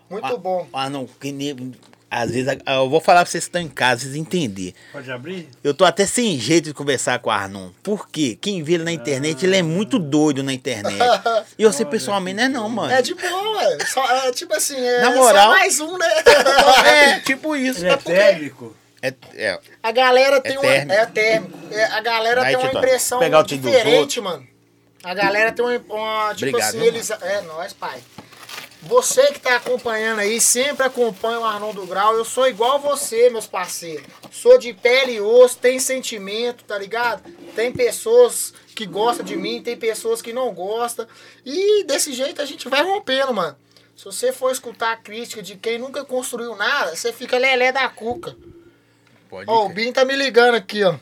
Muito 0.09 0.37
bom. 0.37 0.67
Ah, 0.73 0.89
não. 0.89 1.07
que 1.07 1.31
nem- 1.31 1.73
Às 2.15 2.29
vezes, 2.31 2.57
ah, 2.65 2.75
eu 2.75 2.89
vou 2.89 3.01
falar 3.01 3.21
pra 3.23 3.31
vocês 3.31 3.45
que 3.45 3.49
estão 3.49 3.61
em 3.61 3.67
casa, 3.67 4.01
vocês 4.03 4.15
entenderem. 4.15 4.75
Pode 4.91 5.11
abrir? 5.11 5.49
Eu 5.63 5.73
tô 5.73 5.83
até 5.83 6.05
sem 6.05 6.39
jeito 6.39 6.65
de 6.65 6.73
conversar 6.73 7.17
com 7.19 7.29
o 7.29 7.33
Arnon. 7.33 7.69
Por 7.81 8.07
quê? 8.07 8.37
Quem 8.39 8.61
vê 8.61 8.73
ele 8.73 8.83
na 8.83 8.91
internet, 8.91 9.43
ele 9.43 9.57
é 9.57 9.63
muito 9.63 9.97
doido 9.97 10.43
na 10.43 10.53
internet. 10.53 10.93
E 11.57 11.65
você 11.65 11.83
pessoalmente 11.85 12.37
não 12.37 12.43
é 12.43 12.49
não, 12.49 12.69
mano. 12.69 12.91
É 12.93 13.01
de 13.01 13.13
boa, 13.15 13.57
ué. 13.57 13.77
Só, 13.85 14.05
é 14.27 14.31
tipo 14.31 14.53
assim, 14.53 14.75
é 14.77 15.01
Na 15.01 15.11
moral- 15.11 15.43
só 15.45 15.49
mais 15.57 15.79
um, 15.79 15.97
né? 15.97 16.07
É, 16.85 17.19
tipo 17.19 17.55
isso. 17.55 17.79
Ele 17.79 17.89
é 17.89 17.95
porque- 17.95 18.11
térmico? 18.13 18.75
É, 19.01 19.13
é, 19.35 19.59
A 19.81 19.91
galera 19.91 20.39
tem 20.39 20.53
uma. 20.53 20.61
térmico. 20.61 20.93
É 20.93 21.05
térmico. 21.05 21.57
É, 21.71 21.83
a 21.85 22.01
galera 22.01 22.41
Vai, 22.41 22.55
tem 22.55 22.63
uma 22.63 22.71
impressão 22.79 23.19
diferente, 23.43 24.21
mano. 24.21 24.47
A 25.03 25.13
galera 25.13 25.51
tem 25.51 25.65
uma. 25.65 25.71
uma 25.89 26.33
tipo 26.35 26.49
Obrigado, 26.49 26.69
assim, 26.69 26.85
eles. 26.85 27.09
É, 27.11 27.41
nós, 27.41 27.73
pai. 27.73 27.99
Você 28.85 29.31
que 29.31 29.39
tá 29.39 29.55
acompanhando 29.55 30.19
aí, 30.19 30.41
sempre 30.41 30.85
acompanha 30.85 31.39
o 31.39 31.45
Arnaldo 31.45 31.85
Grau. 31.85 32.15
Eu 32.15 32.25
sou 32.25 32.47
igual 32.47 32.79
você, 32.79 33.29
meus 33.29 33.47
parceiros. 33.47 34.05
Sou 34.29 34.57
de 34.57 34.73
pele 34.73 35.13
e 35.13 35.21
osso, 35.21 35.57
tem 35.57 35.79
sentimento, 35.79 36.65
tá 36.65 36.77
ligado? 36.77 37.23
Tem 37.55 37.71
pessoas 37.71 38.53
que 38.75 38.85
gostam 38.85 39.25
de 39.25 39.37
mim, 39.37 39.63
tem 39.63 39.77
pessoas 39.77 40.21
que 40.21 40.33
não 40.33 40.53
gostam. 40.53 41.07
E 41.45 41.85
desse 41.85 42.11
jeito 42.11 42.41
a 42.41 42.45
gente 42.45 42.67
vai 42.67 42.83
rompendo, 42.83 43.33
mano. 43.33 43.55
Se 43.95 44.03
você 44.03 44.33
for 44.33 44.51
escutar 44.51 44.91
a 44.91 44.97
crítica 44.97 45.41
de 45.41 45.55
quem 45.55 45.77
nunca 45.77 46.03
construiu 46.03 46.55
nada, 46.55 46.93
você 46.93 47.13
fica 47.13 47.37
lelé 47.37 47.71
da 47.71 47.87
cuca. 47.87 48.35
Pode, 49.29 49.49
Ó, 49.49 49.65
o. 49.65 49.69
Bim 49.69 49.93
tá 49.93 50.03
me 50.03 50.15
ligando 50.15 50.55
aqui, 50.55 50.83
ó. 50.83 50.95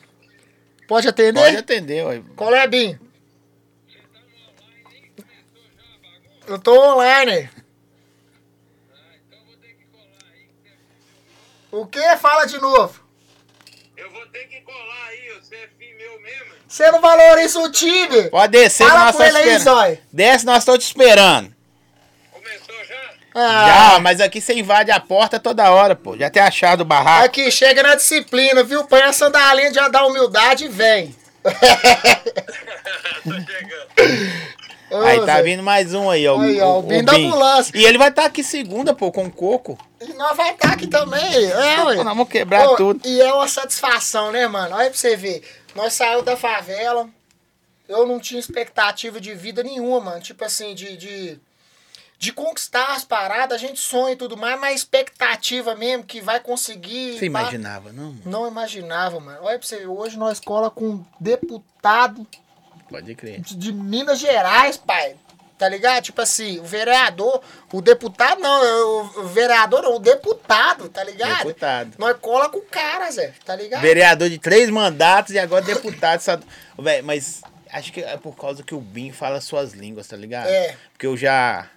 Pode 0.86 1.08
atender? 1.08 1.40
Pode 1.40 1.56
atender, 1.56 2.06
ué. 2.06 2.22
Qual 2.36 2.54
é, 2.54 2.64
Bim? 2.68 2.96
Eu 6.46 6.58
tô 6.58 6.78
online. 6.78 7.50
O 11.72 11.86
que? 11.86 12.16
Fala 12.18 12.44
de 12.46 12.60
novo. 12.60 13.00
Eu 13.96 14.10
vou 14.10 14.26
ter 14.26 14.46
que 14.46 14.60
colar 14.60 15.06
aí, 15.08 15.40
você 15.40 15.54
é 15.56 15.68
filho 15.78 15.96
meu 15.96 16.20
mesmo? 16.20 16.52
Você 16.68 16.90
não 16.90 17.00
valoriza 17.00 17.58
o 17.60 17.70
time. 17.70 18.28
Pode 18.30 18.52
descer 18.52 18.86
Fala 18.86 19.04
nós 19.06 19.16
com 19.16 19.22
ele 19.22 19.38
estamos 19.38 19.52
aí. 19.52 19.58
Zói. 19.94 20.00
Desce, 20.12 20.46
nós 20.46 20.58
estamos 20.58 20.84
te 20.84 20.86
esperando. 20.88 21.54
Começou 22.30 22.84
já? 22.84 23.10
Ah, 23.34 23.90
Já, 23.92 23.98
mas 24.00 24.20
aqui 24.20 24.40
você 24.40 24.54
invade 24.54 24.90
a 24.90 25.00
porta 25.00 25.38
toda 25.40 25.70
hora, 25.70 25.94
pô. 25.94 26.16
Já 26.16 26.28
tem 26.30 26.42
achado 26.42 26.82
o 26.82 26.84
barraco. 26.84 27.26
aqui, 27.26 27.50
chega 27.50 27.82
na 27.82 27.94
disciplina, 27.94 28.62
viu? 28.62 28.84
Põe 28.84 29.02
a 29.02 29.12
sandalinha 29.12 29.72
já 29.72 29.88
da 29.88 30.04
humildade 30.04 30.64
e 30.66 30.68
vem. 30.68 31.14
Tô 33.24 33.32
chegando. 33.32 34.52
Ô, 34.92 35.02
Aí 35.02 35.18
tá 35.24 35.36
Zé. 35.36 35.42
vindo 35.42 35.62
mais 35.62 35.94
um 35.94 36.10
aí, 36.10 36.26
ó. 36.28 36.38
Aí, 36.40 36.60
ó, 36.60 36.78
o 36.78 36.82
Bim 36.82 37.02
da 37.02 37.14
ambulância. 37.14 37.72
E 37.76 37.84
ele 37.84 37.96
vai 37.96 38.10
estar 38.10 38.26
aqui 38.26 38.44
segunda, 38.44 38.94
pô, 38.94 39.10
com 39.10 39.30
coco. 39.30 39.78
E 40.00 40.12
nós 40.14 40.36
vai 40.36 40.52
estar 40.52 40.72
aqui 40.72 40.86
também. 40.86 41.34
É, 41.50 41.82
ué. 41.84 41.94
Nós 41.96 42.04
vamos 42.04 42.28
quebrar 42.28 42.68
Ô, 42.68 42.76
tudo. 42.76 43.00
E 43.06 43.20
é 43.20 43.32
uma 43.32 43.48
satisfação, 43.48 44.30
né, 44.32 44.46
mano? 44.46 44.74
Olha 44.76 44.90
pra 44.90 44.98
você 44.98 45.16
ver. 45.16 45.42
Nós 45.74 45.94
saímos 45.94 46.24
da 46.24 46.36
favela. 46.36 47.08
Eu 47.88 48.06
não 48.06 48.20
tinha 48.20 48.38
expectativa 48.40 49.20
de 49.20 49.34
vida 49.34 49.62
nenhuma, 49.62 50.00
mano. 50.00 50.20
Tipo 50.20 50.44
assim, 50.44 50.74
de, 50.74 50.96
de, 50.96 51.40
de 52.18 52.32
conquistar 52.32 52.94
as 52.94 53.04
paradas. 53.04 53.54
A 53.54 53.58
gente 53.58 53.80
sonha 53.80 54.12
e 54.12 54.16
tudo 54.16 54.36
mais, 54.36 54.58
mas 54.60 54.76
expectativa 54.80 55.74
mesmo 55.74 56.04
que 56.04 56.20
vai 56.20 56.40
conseguir. 56.40 57.18
Você 57.18 57.26
imaginava, 57.26 57.92
não? 57.92 58.04
mano? 58.12 58.22
Não 58.24 58.48
imaginava, 58.48 59.18
mano. 59.20 59.38
Olha 59.42 59.58
pra 59.58 59.66
você 59.66 59.78
ver. 59.78 59.86
Hoje 59.88 60.18
nós 60.18 60.38
cola 60.40 60.70
com 60.70 60.84
um 60.86 61.04
deputado 61.20 62.26
Pode 62.92 63.14
crer. 63.14 63.40
de, 63.40 63.56
de 63.56 63.72
Minas 63.72 64.18
Gerais, 64.18 64.76
pai. 64.76 65.16
Tá 65.58 65.68
ligado? 65.68 66.02
Tipo 66.02 66.20
assim, 66.20 66.58
o 66.58 66.64
vereador, 66.64 67.40
o 67.72 67.80
deputado 67.80 68.40
não, 68.40 69.04
o 69.16 69.28
vereador 69.28 69.82
não, 69.82 69.94
o 69.94 69.98
deputado, 70.00 70.88
tá 70.88 71.04
ligado? 71.04 71.38
Deputado. 71.38 71.92
Nós 71.98 72.16
cola 72.20 72.48
com 72.48 72.58
o 72.58 72.62
cara, 72.62 73.08
Zé, 73.12 73.32
tá 73.44 73.54
ligado? 73.54 73.80
Vereador 73.80 74.28
de 74.28 74.38
três 74.38 74.68
mandatos 74.68 75.32
e 75.32 75.38
agora 75.38 75.64
deputado. 75.64 76.18
Sabe? 76.20 76.44
Véi, 76.76 77.00
mas 77.00 77.42
acho 77.70 77.92
que 77.92 78.00
é 78.00 78.16
por 78.16 78.34
causa 78.34 78.64
que 78.64 78.74
o 78.74 78.80
Bim 78.80 79.12
fala 79.12 79.40
suas 79.40 79.72
línguas, 79.72 80.08
tá 80.08 80.16
ligado? 80.16 80.48
É. 80.48 80.76
Porque 80.92 81.06
eu 81.06 81.16
já, 81.16 81.68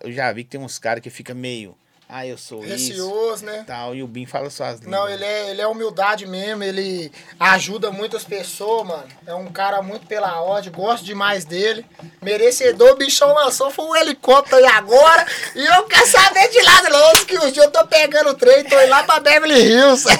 eu 0.00 0.10
já 0.10 0.32
vi 0.32 0.44
que 0.44 0.50
tem 0.50 0.60
uns 0.60 0.78
caras 0.78 1.02
que 1.02 1.10
fica 1.10 1.34
meio. 1.34 1.76
Ah, 2.08 2.26
eu 2.26 2.36
sou 2.36 2.62
isso. 2.64 2.90
Receoso, 2.90 3.44
né? 3.44 3.64
Tal, 3.66 3.94
e 3.94 4.02
o 4.02 4.06
Bim 4.06 4.26
fala 4.26 4.50
suas 4.50 4.78
línguas. 4.78 4.90
Não, 4.90 5.08
ele 5.08 5.24
é, 5.24 5.50
ele 5.50 5.60
é 5.62 5.66
humildade 5.66 6.26
mesmo, 6.26 6.62
ele 6.62 7.10
ajuda 7.40 7.90
muitas 7.90 8.24
pessoas, 8.24 8.86
mano. 8.86 9.04
É 9.26 9.34
um 9.34 9.46
cara 9.46 9.80
muito 9.80 10.06
pela 10.06 10.40
ordem, 10.40 10.70
gosto 10.70 11.04
demais 11.04 11.44
dele. 11.44 11.84
Merecedor, 12.22 12.92
o 12.92 12.96
bichão 12.96 13.34
lançou, 13.34 13.70
foi 13.70 13.86
um 13.86 13.96
helicóptero 13.96 14.56
aí 14.58 14.72
agora. 14.72 15.26
E 15.54 15.64
eu 15.64 15.84
quero 15.84 16.06
saber 16.06 16.48
de 16.50 16.60
lado, 16.62 16.88
não, 16.90 17.24
que 17.24 17.38
dias 17.38 17.56
eu 17.56 17.70
tô 17.70 17.86
pegando 17.86 18.30
o 18.30 18.34
trem, 18.34 18.64
tô 18.64 18.78
indo 18.80 18.90
lá 18.90 19.02
pra 19.02 19.20
Beverly 19.20 19.60
Hills. 19.62 20.06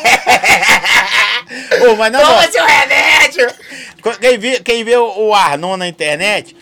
Ô, 1.87 1.97
mas 1.97 2.13
não, 2.13 2.21
Toma 2.21 2.39
ó, 2.39 2.51
seu 2.51 2.65
remédio! 2.65 3.47
quem 4.21 4.39
vê, 4.39 4.61
quem 4.61 4.85
vê 4.85 4.97
o 4.97 5.35
Arnon 5.35 5.77
na 5.77 5.87
internet, 5.87 6.57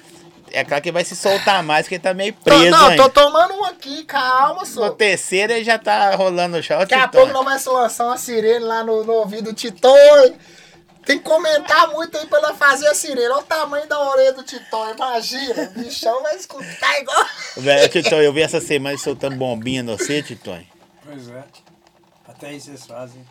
é 0.52 0.64
claro 0.64 0.82
que 0.82 0.92
vai 0.92 1.04
se 1.04 1.16
soltar 1.16 1.62
mais, 1.62 1.85
porque 1.87 1.97
ele 1.97 2.02
tá 2.02 2.14
meio 2.14 2.32
Tô- 2.32 2.42
preso 2.44 2.71
não, 2.71 2.88
ainda. 2.88 3.02
tô 3.02 3.09
tomando 3.11 3.54
um 3.54 3.64
aqui, 3.64 4.04
calma, 4.04 4.61
No 4.61 4.66
só. 4.66 4.90
terceiro 4.90 5.52
ele 5.52 5.64
já 5.64 5.78
tá 5.78 6.14
rolando 6.14 6.56
o 6.59 6.62
shot. 6.62 6.78
Daqui 6.80 6.94
a 6.94 7.09
pouco 7.09 7.32
nós 7.32 7.44
vamos 7.44 7.64
lançar 7.66 8.04
uma 8.06 8.16
sirene 8.18 8.64
lá 8.64 8.85
no, 8.85 9.04
no 9.04 9.12
ouvido 9.14 9.50
do 9.50 9.52
Titão. 9.54 9.94
Tem 11.04 11.18
que 11.18 11.25
comentar 11.25 11.88
muito 11.88 12.16
aí 12.16 12.26
pra 12.26 12.38
ela 12.38 12.54
fazer 12.54 12.87
a 12.87 12.94
sirene. 12.94 13.26
Olha 13.26 13.38
o 13.38 13.43
tamanho 13.43 13.88
da 13.88 13.99
orelha 14.08 14.32
do 14.34 14.45
Titão, 14.45 14.88
imagina. 14.95 15.65
O 15.75 15.80
bichão 15.80 16.23
vai 16.23 16.36
escutar 16.36 17.00
igual. 17.00 17.26
Velho, 17.56 17.88
Titão, 17.88 18.21
eu 18.23 18.32
vi 18.32 18.41
essa 18.43 18.60
semana 18.60 18.97
soltando 18.97 19.34
bombinha 19.36 19.82
no 19.82 19.99
você, 19.99 20.23
Titão. 20.23 20.60
Pois 21.04 21.28
é. 21.28 21.43
Aí 22.43 22.61
vocês 22.61 22.85
fazem. 22.87 23.25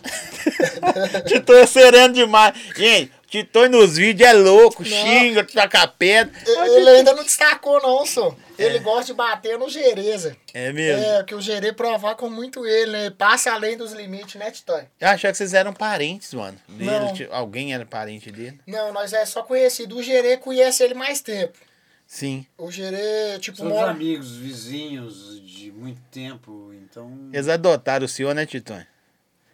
Titão 1.27 1.55
é 1.57 1.65
sereno 1.65 2.13
demais. 2.13 2.53
Gente, 2.75 3.11
Titão 3.27 3.67
nos 3.69 3.97
vídeos 3.97 4.29
é 4.29 4.33
louco, 4.33 4.83
xinga, 4.83 5.43
taca 5.43 5.87
pedra. 5.87 6.33
Ele 6.45 6.89
ainda 6.89 7.13
não 7.13 7.23
destacou, 7.23 7.81
não, 7.81 8.05
só. 8.05 8.35
Ele 8.57 8.79
gosta 8.79 9.05
de 9.05 9.13
bater 9.13 9.57
no 9.57 9.69
gereza. 9.69 10.35
É 10.53 10.71
mesmo? 10.71 11.03
É, 11.03 11.23
que 11.23 11.33
o 11.33 11.41
gerê 11.41 11.71
provoca 11.73 12.27
muito 12.29 12.65
ele, 12.65 12.91
né? 12.91 13.09
Passa 13.09 13.53
além 13.53 13.77
dos 13.77 13.93
limites, 13.93 14.35
né, 14.35 14.51
Titão? 14.51 14.85
Eu 14.99 15.07
achava 15.07 15.31
que 15.31 15.37
vocês 15.37 15.53
eram 15.53 15.73
parentes, 15.73 16.33
mano. 16.33 16.57
Dele, 16.67 16.91
Não. 16.91 17.13
tipo, 17.13 17.33
alguém 17.33 17.73
era 17.73 17.85
parente 17.85 18.31
dele? 18.31 18.59
Não, 18.67 18.91
nós 18.93 19.13
é 19.13 19.25
só 19.25 19.43
conhecido. 19.43 19.97
O 19.97 20.03
gerê 20.03 20.37
conhece 20.37 20.83
ele 20.83 20.93
mais 20.93 21.21
tempo. 21.21 21.57
Sim. 22.05 22.45
O 22.57 22.69
gerê, 22.69 23.39
tipo, 23.39 23.57
Somos 23.57 23.71
mora... 23.71 23.91
amigos, 23.91 24.35
vizinhos 24.35 25.41
de 25.41 25.71
muito 25.71 26.01
tempo, 26.11 26.73
então. 26.73 27.29
Eles 27.31 27.47
adotaram 27.47 28.05
o 28.05 28.09
senhor, 28.09 28.35
né, 28.35 28.45
Titão? 28.45 28.85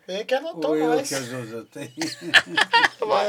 Ele 0.08 0.24
que 0.24 0.34
anotou 0.34 0.72
Ou 0.72 0.78
eu 0.78 1.04
que 1.04 1.14
as 1.16 1.32
outras 1.32 1.66
tenho. 1.72 1.92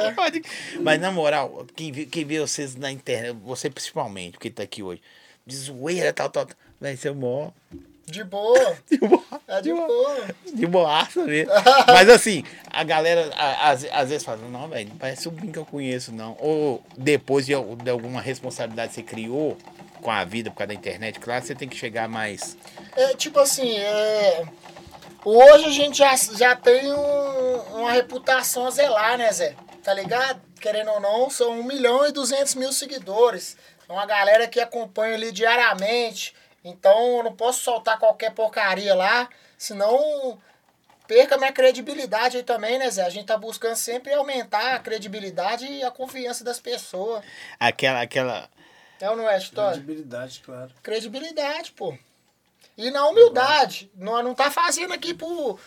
É. 0.04 0.10
Pode- 0.12 0.42
Mas 0.80 1.00
na 1.00 1.10
moral, 1.12 1.64
quem 1.76 1.92
vê, 1.92 2.04
quem 2.06 2.24
vê 2.24 2.40
vocês 2.40 2.74
na 2.74 2.90
internet, 2.90 3.36
você 3.44 3.70
principalmente, 3.70 4.32
porque 4.32 4.50
tá 4.50 4.62
aqui 4.62 4.82
hoje, 4.82 5.00
de 5.46 5.56
zoeira, 5.56 6.12
tal, 6.12 6.28
tal, 6.28 6.46
tal. 6.46 6.56
Vai 6.80 6.96
ser 6.96 7.12
mó. 7.14 7.50
De 8.06 8.24
boa. 8.24 8.76
De 8.90 8.96
boa. 8.98 9.22
É 9.46 9.60
de 9.60 9.72
boa. 9.72 10.26
De 10.54 10.66
boaça 10.66 11.24
mesmo. 11.24 11.52
Mas 11.86 12.08
assim, 12.08 12.42
a 12.70 12.82
galera 12.82 13.30
às, 13.60 13.84
às 13.84 14.08
vezes 14.08 14.24
fala, 14.24 14.38
não, 14.48 14.68
velho, 14.68 14.88
não 14.88 14.96
parece 14.96 15.28
o 15.28 15.30
Bim 15.30 15.52
que 15.52 15.58
eu 15.58 15.64
conheço, 15.66 16.10
não. 16.12 16.36
Ou 16.40 16.82
depois 16.96 17.44
de, 17.46 17.52
de 17.82 17.90
alguma 17.90 18.20
responsabilidade 18.20 18.88
que 18.90 18.94
você 18.96 19.02
criou 19.02 19.56
com 20.00 20.10
a 20.10 20.24
vida 20.24 20.50
por 20.50 20.56
causa 20.58 20.68
da 20.68 20.74
internet, 20.74 21.18
claro, 21.20 21.44
você 21.44 21.54
tem 21.54 21.68
que 21.68 21.76
chegar 21.76 22.08
mais. 22.08 22.56
É 22.96 23.14
tipo 23.14 23.38
assim, 23.40 23.76
é... 23.76 24.44
hoje 25.24 25.64
a 25.66 25.70
gente 25.70 25.98
já, 25.98 26.14
já 26.16 26.56
tem 26.56 26.92
um- 26.92 27.60
uma 27.78 27.92
reputação 27.92 28.66
a 28.66 28.70
zelar, 28.70 29.16
né, 29.18 29.30
Zé? 29.32 29.54
Tá 29.82 29.94
ligado? 29.94 30.40
Querendo 30.60 30.90
ou 30.90 31.00
não, 31.00 31.30
são 31.30 31.60
1 31.60 31.62
milhão 31.62 32.06
e 32.06 32.12
200 32.12 32.54
mil 32.54 32.72
seguidores. 32.72 33.56
É 33.88 33.92
uma 33.92 34.04
galera 34.06 34.46
que 34.48 34.60
acompanha 34.60 35.14
ali 35.14 35.30
diariamente. 35.32 36.34
Então 36.64 37.18
eu 37.18 37.22
não 37.24 37.34
posso 37.34 37.60
soltar 37.62 37.98
qualquer 37.98 38.32
porcaria 38.32 38.94
lá, 38.94 39.28
senão 39.56 40.38
perca 41.06 41.38
minha 41.38 41.52
credibilidade 41.52 42.36
aí 42.36 42.42
também, 42.42 42.78
né, 42.78 42.90
Zé? 42.90 43.02
A 43.04 43.08
gente 43.10 43.26
tá 43.26 43.36
buscando 43.38 43.76
sempre 43.76 44.12
aumentar 44.12 44.74
a 44.74 44.78
credibilidade 44.78 45.66
e 45.66 45.82
a 45.82 45.90
confiança 45.90 46.44
das 46.44 46.60
pessoas. 46.60 47.24
Aquela, 47.58 48.02
aquela. 48.02 48.48
É 49.00 49.08
ou 49.08 49.16
não 49.16 49.28
é, 49.30 49.38
Vitória? 49.38 49.70
Credibilidade, 49.78 50.40
claro. 50.44 50.70
credibilidade, 50.82 51.70
pô. 51.72 51.96
E 52.78 52.90
na 52.92 53.06
humildade. 53.08 53.90
Nós 53.96 54.24
não 54.24 54.34
tá 54.34 54.50
fazendo 54.52 54.94
aqui 54.94 55.12
por, 55.12 55.58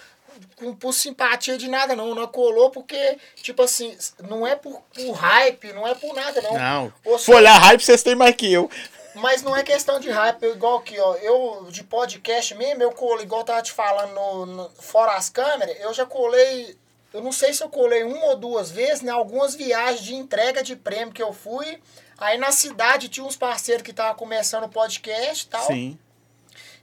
por, 0.79 0.93
simpatia 0.93 1.57
de 1.57 1.67
nada, 1.67 1.93
não. 1.93 2.15
Nós 2.15 2.29
colou 2.31 2.69
porque, 2.69 3.17
tipo 3.35 3.61
assim, 3.61 3.95
não 4.29 4.47
é 4.47 4.55
por, 4.55 4.81
por 4.95 5.11
hype, 5.11 5.73
não 5.73 5.85
é 5.85 5.93
por 5.93 6.15
nada, 6.15 6.41
não. 6.41 6.53
Não. 6.57 6.93
Ou 7.03 7.19
Se 7.19 7.29
olhar 7.31 7.57
hype, 7.59 7.83
vocês 7.83 8.01
têm 8.01 8.15
mais 8.15 8.33
que 8.35 8.51
eu. 8.51 8.69
Mas 9.13 9.41
não 9.41 9.53
é 9.53 9.61
questão 9.61 9.99
de 9.99 10.09
hype, 10.09 10.41
igual 10.45 10.77
aqui, 10.77 10.97
ó. 10.97 11.15
Eu, 11.15 11.67
de 11.69 11.83
podcast 11.83 12.55
mesmo, 12.55 12.81
eu 12.81 12.91
colo, 12.93 13.21
igual 13.21 13.41
eu 13.41 13.45
tava 13.45 13.61
te 13.61 13.73
falando, 13.73 14.13
no, 14.13 14.45
no- 14.45 14.69
fora 14.79 15.11
as 15.15 15.29
câmeras, 15.29 15.77
eu 15.81 15.93
já 15.93 16.05
colei. 16.05 16.77
Eu 17.13 17.21
não 17.21 17.33
sei 17.33 17.53
se 17.53 17.61
eu 17.61 17.67
colei 17.67 18.03
uma 18.05 18.27
ou 18.27 18.37
duas 18.37 18.71
vezes, 18.71 19.01
né? 19.01 19.11
Algumas 19.11 19.53
viagens 19.53 20.01
de 20.01 20.15
entrega 20.15 20.63
de 20.63 20.77
prêmio 20.77 21.13
que 21.13 21.21
eu 21.21 21.33
fui. 21.33 21.77
Aí 22.17 22.37
na 22.37 22.53
cidade 22.53 23.09
tinha 23.09 23.25
uns 23.25 23.35
parceiros 23.35 23.83
que 23.83 23.91
estavam 23.91 24.15
começando 24.15 24.63
o 24.63 24.69
podcast 24.69 25.45
e 25.45 25.49
tal. 25.49 25.67
Sim. 25.67 25.99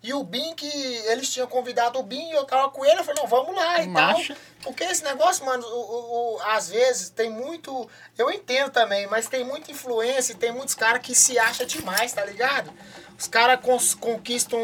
E 0.03 0.13
o 0.15 0.23
Bin, 0.23 0.55
que 0.55 0.67
eles 1.07 1.29
tinham 1.33 1.47
convidado 1.49 1.99
o 1.99 2.03
Bin, 2.05 2.29
e 2.29 2.33
eu 2.33 2.45
tava 2.45 2.71
com 2.71 2.85
ele, 2.85 3.01
eu 3.01 3.05
falei, 3.05 3.21
não, 3.21 3.29
vamos 3.29 3.55
lá 3.55 3.83
e 3.83 3.93
tal. 3.93 4.15
Porque 4.63 4.85
esse 4.85 5.03
negócio, 5.03 5.45
mano, 5.45 5.67
o, 5.67 5.81
o- 5.81 6.37
o- 6.37 6.41
às 6.43 6.69
vezes 6.69 7.11
tem 7.11 7.29
muito. 7.31 7.89
Eu 8.17 8.31
entendo 8.31 8.71
também, 8.71 9.07
mas 9.09 9.27
tem 9.29 9.45
muita 9.45 9.71
influência 9.73 10.33
e 10.33 10.37
tem 10.37 10.53
muitos 10.53 10.75
caras 10.75 11.03
que 11.03 11.15
se 11.15 11.39
acham 11.39 11.67
demais, 11.67 12.13
tá 12.13 12.25
ligado? 12.25 12.73
Os 13.19 13.27
caras 13.27 13.59
conquistam 13.97 14.59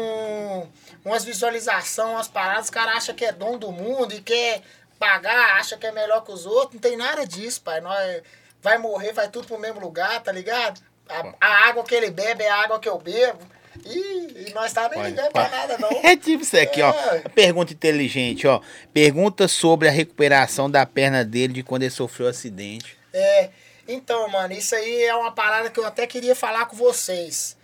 umas 1.03 1.23
visualizações, 1.25 2.09
umas 2.11 2.27
paradas, 2.27 2.65
os 2.65 2.69
caras 2.69 2.97
acham 2.97 3.15
que 3.15 3.25
é 3.25 3.31
dono 3.31 3.57
do 3.57 3.71
mundo 3.71 4.13
e 4.13 4.21
quer 4.21 4.61
pagar, 4.97 5.57
acha 5.57 5.77
que 5.77 5.85
é 5.85 5.91
melhor 5.91 6.23
que 6.23 6.31
os 6.31 6.45
outros. 6.45 6.73
Não 6.75 6.79
tem 6.79 6.95
nada 6.95 7.25
disso, 7.27 7.61
pai. 7.61 7.81
Nós 7.81 8.21
vai 8.61 8.77
morrer, 8.77 9.11
vai 9.13 9.27
tudo 9.29 9.47
pro 9.47 9.59
mesmo 9.59 9.79
lugar, 9.79 10.21
tá 10.23 10.31
ligado? 10.31 10.81
A, 11.09 11.33
a 11.39 11.67
água 11.69 11.83
que 11.83 11.93
ele 11.93 12.09
bebe 12.09 12.43
é 12.43 12.49
a 12.49 12.63
água 12.63 12.79
que 12.79 12.89
eu 12.89 12.97
bebo. 12.97 13.39
E, 13.83 14.49
e 14.49 14.53
nós 14.53 14.71
tá 14.71 14.87
nem 14.89 15.01
ligando 15.03 15.31
pra 15.31 15.49
nada, 15.49 15.77
não. 15.77 15.89
É 16.03 16.15
tipo 16.15 16.43
isso 16.43 16.57
aqui, 16.57 16.81
ó. 16.81 16.91
É. 16.91 17.19
Pergunta 17.29 17.73
inteligente, 17.73 18.47
ó. 18.47 18.61
Pergunta 18.93 19.47
sobre 19.47 19.87
a 19.87 19.91
recuperação 19.91 20.69
da 20.69 20.85
perna 20.85 21.23
dele 21.25 21.53
de 21.53 21.63
quando 21.63 21.83
ele 21.83 21.91
sofreu 21.91 22.27
o 22.27 22.29
acidente. 22.29 22.97
É, 23.13 23.49
então, 23.87 24.27
mano, 24.29 24.53
isso 24.53 24.75
aí 24.75 25.03
é 25.03 25.15
uma 25.15 25.31
parada 25.31 25.69
que 25.69 25.79
eu 25.79 25.85
até 25.85 26.05
queria 26.07 26.35
falar 26.35 26.65
com 26.65 26.75
vocês. 26.75 27.57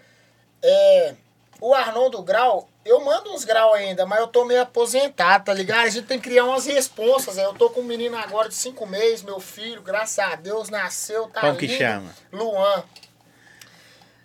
É, 0.62 1.14
o 1.60 1.74
Arnoldo 1.74 2.22
Grau, 2.22 2.70
eu 2.86 3.04
mando 3.04 3.32
uns 3.34 3.44
grau 3.46 3.74
ainda, 3.74 4.06
mas 4.06 4.20
eu 4.20 4.28
tô 4.28 4.46
meio 4.46 4.62
aposentado, 4.62 5.46
tá 5.46 5.54
ligado? 5.54 5.86
A 5.86 5.90
gente 5.90 6.08
tem 6.08 6.20
que 6.20 6.30
criar 6.30 6.46
umas 6.46 6.66
responsas. 6.66 7.36
né? 7.36 7.46
Eu 7.46 7.54
tô 7.54 7.70
com 7.70 7.82
um 7.82 7.86
menino 7.86 8.18
agora 8.18 8.50
de 8.50 8.56
cinco 8.56 8.86
meses, 8.88 9.22
meu 9.24 9.40
filho, 9.40 9.82
graças 9.82 10.20
a 10.20 10.36
Deus, 10.36 10.70
nasceu, 10.70 11.28
tá 11.28 11.42
Como 11.42 11.58
que 11.58 11.68
lindo. 11.68 11.78
chama? 11.80 12.16
Luan. 12.32 12.84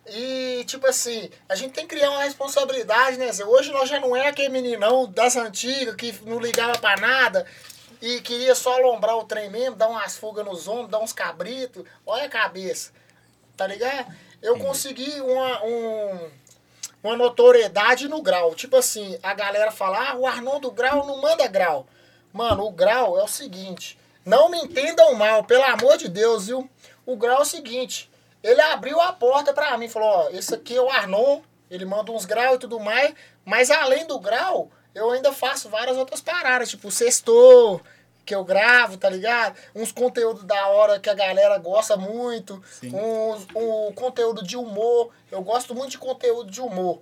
E, 0.08 0.64
tipo 0.66 0.86
assim, 0.86 1.28
a 1.48 1.54
gente 1.54 1.72
tem 1.72 1.86
que 1.86 1.96
criar 1.96 2.10
uma 2.10 2.22
responsabilidade, 2.22 3.16
né, 3.16 3.30
Zé? 3.32 3.44
Hoje 3.44 3.72
nós 3.72 3.88
já 3.88 3.98
não 3.98 4.14
é 4.14 4.28
aquele 4.28 4.48
meninão 4.48 5.10
das 5.10 5.36
antigas 5.36 5.96
que 5.96 6.14
não 6.24 6.38
ligava 6.38 6.78
pra 6.78 6.96
nada 6.96 7.46
e 8.00 8.20
queria 8.20 8.54
só 8.54 8.74
alombrar 8.74 9.16
o 9.16 9.24
trem 9.24 9.50
mesmo, 9.50 9.76
dar 9.76 9.88
umas 9.88 10.16
fugas 10.16 10.44
nos 10.44 10.68
ombros, 10.68 10.90
dar 10.90 11.00
uns 11.00 11.12
cabritos. 11.12 11.84
Olha 12.04 12.26
a 12.26 12.28
cabeça, 12.28 12.92
tá 13.56 13.66
ligado? 13.66 14.14
Eu 14.40 14.58
consegui 14.58 15.20
uma, 15.20 15.64
um, 15.64 16.30
uma 17.02 17.16
notoriedade 17.16 18.08
no 18.08 18.22
grau. 18.22 18.54
Tipo 18.54 18.76
assim, 18.76 19.18
a 19.22 19.34
galera 19.34 19.72
fala, 19.72 20.10
ah, 20.10 20.16
o 20.16 20.26
Arnoldo 20.26 20.70
Grau 20.70 21.06
não 21.06 21.20
manda 21.20 21.48
grau. 21.48 21.86
Mano, 22.32 22.66
o 22.66 22.70
grau 22.70 23.18
é 23.18 23.24
o 23.24 23.28
seguinte, 23.28 23.98
não 24.24 24.50
me 24.50 24.58
entendam 24.58 25.14
mal, 25.14 25.44
pelo 25.44 25.64
amor 25.64 25.96
de 25.96 26.08
Deus, 26.08 26.46
viu? 26.48 26.68
O 27.06 27.16
grau 27.16 27.38
é 27.38 27.42
o 27.42 27.46
seguinte, 27.46 28.10
ele 28.46 28.60
abriu 28.60 29.00
a 29.00 29.12
porta 29.12 29.52
pra 29.52 29.76
mim, 29.76 29.88
falou, 29.88 30.08
ó, 30.08 30.28
esse 30.30 30.54
aqui 30.54 30.76
é 30.76 30.80
o 30.80 30.88
Arnon, 30.88 31.40
ele 31.68 31.84
manda 31.84 32.12
uns 32.12 32.24
graus 32.24 32.56
e 32.56 32.60
tudo 32.60 32.78
mais, 32.78 33.12
mas 33.44 33.70
além 33.72 34.06
do 34.06 34.20
grau, 34.20 34.70
eu 34.94 35.10
ainda 35.10 35.32
faço 35.32 35.68
várias 35.68 35.96
outras 35.96 36.20
paradas, 36.20 36.70
tipo 36.70 36.90
sextor, 36.90 37.80
que 38.24 38.34
eu 38.34 38.44
gravo, 38.44 38.96
tá 38.96 39.10
ligado? 39.10 39.56
Uns 39.74 39.90
conteúdos 39.90 40.44
da 40.44 40.68
hora 40.68 41.00
que 41.00 41.10
a 41.10 41.14
galera 41.14 41.58
gosta 41.58 41.96
muito, 41.96 42.62
Sim. 42.80 42.92
uns, 42.94 43.46
um 43.54 43.92
conteúdo 43.92 44.44
de 44.44 44.56
humor, 44.56 45.10
eu 45.30 45.42
gosto 45.42 45.74
muito 45.74 45.90
de 45.90 45.98
conteúdo 45.98 46.48
de 46.48 46.60
humor, 46.60 47.00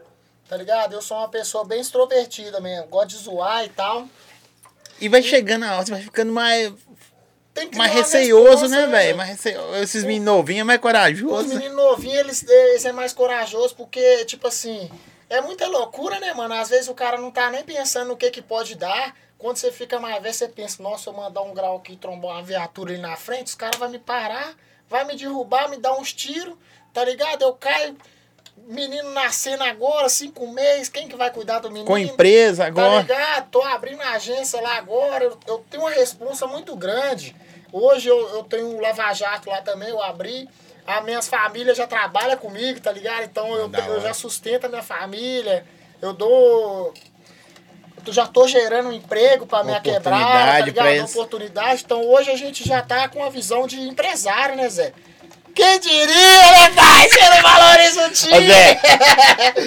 tá 0.48 0.56
ligado? 0.56 0.94
Eu 0.94 1.02
sou 1.02 1.18
uma 1.18 1.28
pessoa 1.28 1.64
bem 1.64 1.80
extrovertida 1.80 2.58
mesmo, 2.58 2.86
gosto 2.88 3.08
de 3.08 3.16
zoar 3.18 3.64
e 3.64 3.68
tal. 3.68 4.08
E 4.98 5.08
vai 5.10 5.22
chegando 5.22 5.64
a 5.64 5.74
hora, 5.74 5.84
você 5.84 5.92
vai 5.92 6.02
ficando 6.02 6.32
mais, 6.32 6.72
Tem 7.54 7.68
que 7.70 7.78
mais 7.78 7.92
receioso, 7.92 8.66
né, 8.68 8.86
velho? 8.88 9.16
Mais 9.16 9.30
receioso. 9.30 9.76
Esses 9.76 10.02
meninos 10.04 10.26
novinhos 10.26 10.60
é 10.62 10.64
mais 10.64 10.78
Os 10.78 10.82
corajoso. 10.82 11.48
né? 11.48 11.54
meninos 11.54 11.76
novinhos, 11.76 12.18
eles, 12.18 12.48
eles 12.48 12.84
é 12.84 12.92
mais 12.92 13.12
corajoso 13.12 13.76
porque, 13.76 14.24
tipo 14.24 14.48
assim, 14.48 14.90
é 15.30 15.40
muita 15.40 15.66
loucura, 15.68 16.18
né, 16.18 16.34
mano? 16.34 16.54
Às 16.54 16.70
vezes 16.70 16.88
o 16.88 16.94
cara 16.94 17.16
não 17.16 17.30
tá 17.30 17.50
nem 17.50 17.62
pensando 17.62 18.08
no 18.08 18.16
que 18.16 18.30
que 18.30 18.42
pode 18.42 18.74
dar. 18.74 19.14
Quando 19.38 19.56
você 19.56 19.70
fica 19.70 20.00
mais 20.00 20.20
velho, 20.22 20.34
você 20.34 20.48
pensa, 20.48 20.82
nossa, 20.82 21.10
eu 21.10 21.14
mandar 21.14 21.42
um 21.42 21.54
grau 21.54 21.76
aqui 21.76 21.96
trombar 21.96 22.32
uma 22.32 22.42
viatura 22.42 22.92
ali 22.92 23.00
na 23.00 23.14
frente, 23.16 23.48
os 23.48 23.54
caras 23.54 23.78
vão 23.78 23.88
me 23.88 23.98
parar, 23.98 24.54
vai 24.88 25.04
me 25.04 25.16
derrubar, 25.16 25.68
me 25.68 25.76
dar 25.76 25.92
uns 25.98 26.12
tiros, 26.12 26.54
tá 26.92 27.04
ligado? 27.04 27.42
Eu 27.42 27.52
caio, 27.52 27.96
menino 28.66 29.10
nascendo 29.10 29.62
agora, 29.64 30.08
cinco 30.08 30.46
meses, 30.48 30.88
quem 30.88 31.08
que 31.08 31.16
vai 31.16 31.30
cuidar 31.30 31.58
do 31.58 31.68
menino? 31.70 31.86
Com 31.86 31.98
empresa 31.98 32.62
Tá 32.62 32.68
agora. 32.68 33.00
ligado? 33.02 33.50
Tô 33.50 33.62
abrindo 33.62 34.00
a 34.02 34.10
agência 34.12 34.60
lá 34.60 34.76
agora. 34.76 35.24
Eu, 35.24 35.38
eu 35.46 35.64
tenho 35.70 35.82
uma 35.82 35.90
responsa 35.90 36.46
muito 36.46 36.74
grande. 36.76 37.34
Hoje 37.72 38.08
eu, 38.08 38.18
eu 38.36 38.44
tenho 38.44 38.68
um 38.68 38.80
lava-jato 38.80 39.50
lá 39.50 39.60
também, 39.60 39.88
eu 39.90 40.02
abri. 40.02 40.48
As 40.86 41.04
minhas 41.04 41.28
famílias 41.28 41.76
já 41.76 41.86
trabalham 41.86 42.36
comigo, 42.36 42.78
tá 42.80 42.92
ligado? 42.92 43.24
Então 43.24 43.54
eu, 43.56 43.68
te- 43.68 43.78
eu 43.86 44.00
já 44.00 44.12
sustento 44.14 44.66
a 44.66 44.68
minha 44.68 44.82
família. 44.82 45.64
Eu 46.00 46.12
dou. 46.12 46.92
Eu 48.06 48.12
já 48.12 48.26
tô 48.26 48.46
gerando 48.46 48.90
um 48.90 48.92
emprego 48.92 49.46
pra 49.46 49.64
minha 49.64 49.80
quebrada, 49.80 50.10
tá 50.10 50.18
Oportunidade 50.60 50.70
ligado? 50.70 51.10
Oportunidade. 51.10 51.82
Então 51.84 52.02
hoje 52.06 52.30
a 52.30 52.36
gente 52.36 52.62
já 52.66 52.82
tá 52.82 53.08
com 53.08 53.20
uma 53.20 53.30
visão 53.30 53.66
de 53.66 53.80
empresário, 53.80 54.56
né, 54.56 54.68
Zé? 54.68 54.92
Quem 55.54 55.78
diria, 55.80 56.06
né, 56.52 56.70
pai? 56.74 57.08
Você 57.08 57.30
não 57.30 57.42
valoriza 57.42 58.06
o 58.06 58.10
time! 58.10 58.34
Ô, 58.36 58.40
Zé, 58.40 58.80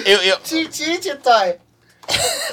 eu, 0.06 0.22
eu, 0.24 0.40
Titi, 0.42 0.98
Titói. 1.00 1.56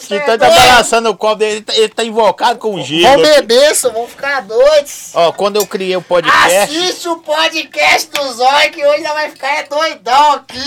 Titã 0.00 0.36
tá 0.36 0.50
balançando 0.50 1.10
o 1.10 1.16
copo 1.16 1.36
dele, 1.36 1.52
ele 1.52 1.60
tá, 1.62 1.74
ele 1.76 1.88
tá 1.88 2.04
invocado 2.04 2.58
com 2.58 2.82
gelo. 2.82 3.22
Vão 3.22 3.22
beber, 3.22 3.74
só 3.76 3.88
vão 3.90 4.06
ficar 4.08 4.40
doidos. 4.42 5.10
Ó, 5.14 5.30
quando 5.32 5.56
eu 5.56 5.66
criei 5.66 5.96
o 5.96 6.02
podcast, 6.02 6.56
Assiste 6.56 7.08
o 7.08 7.18
podcast 7.18 8.10
do 8.10 8.32
Zói 8.32 8.70
que 8.70 8.84
hoje 8.84 9.02
já 9.02 9.12
vai 9.12 9.30
ficar 9.30 9.58
é 9.58 9.62
doidão 9.62 10.32
aqui. 10.32 10.58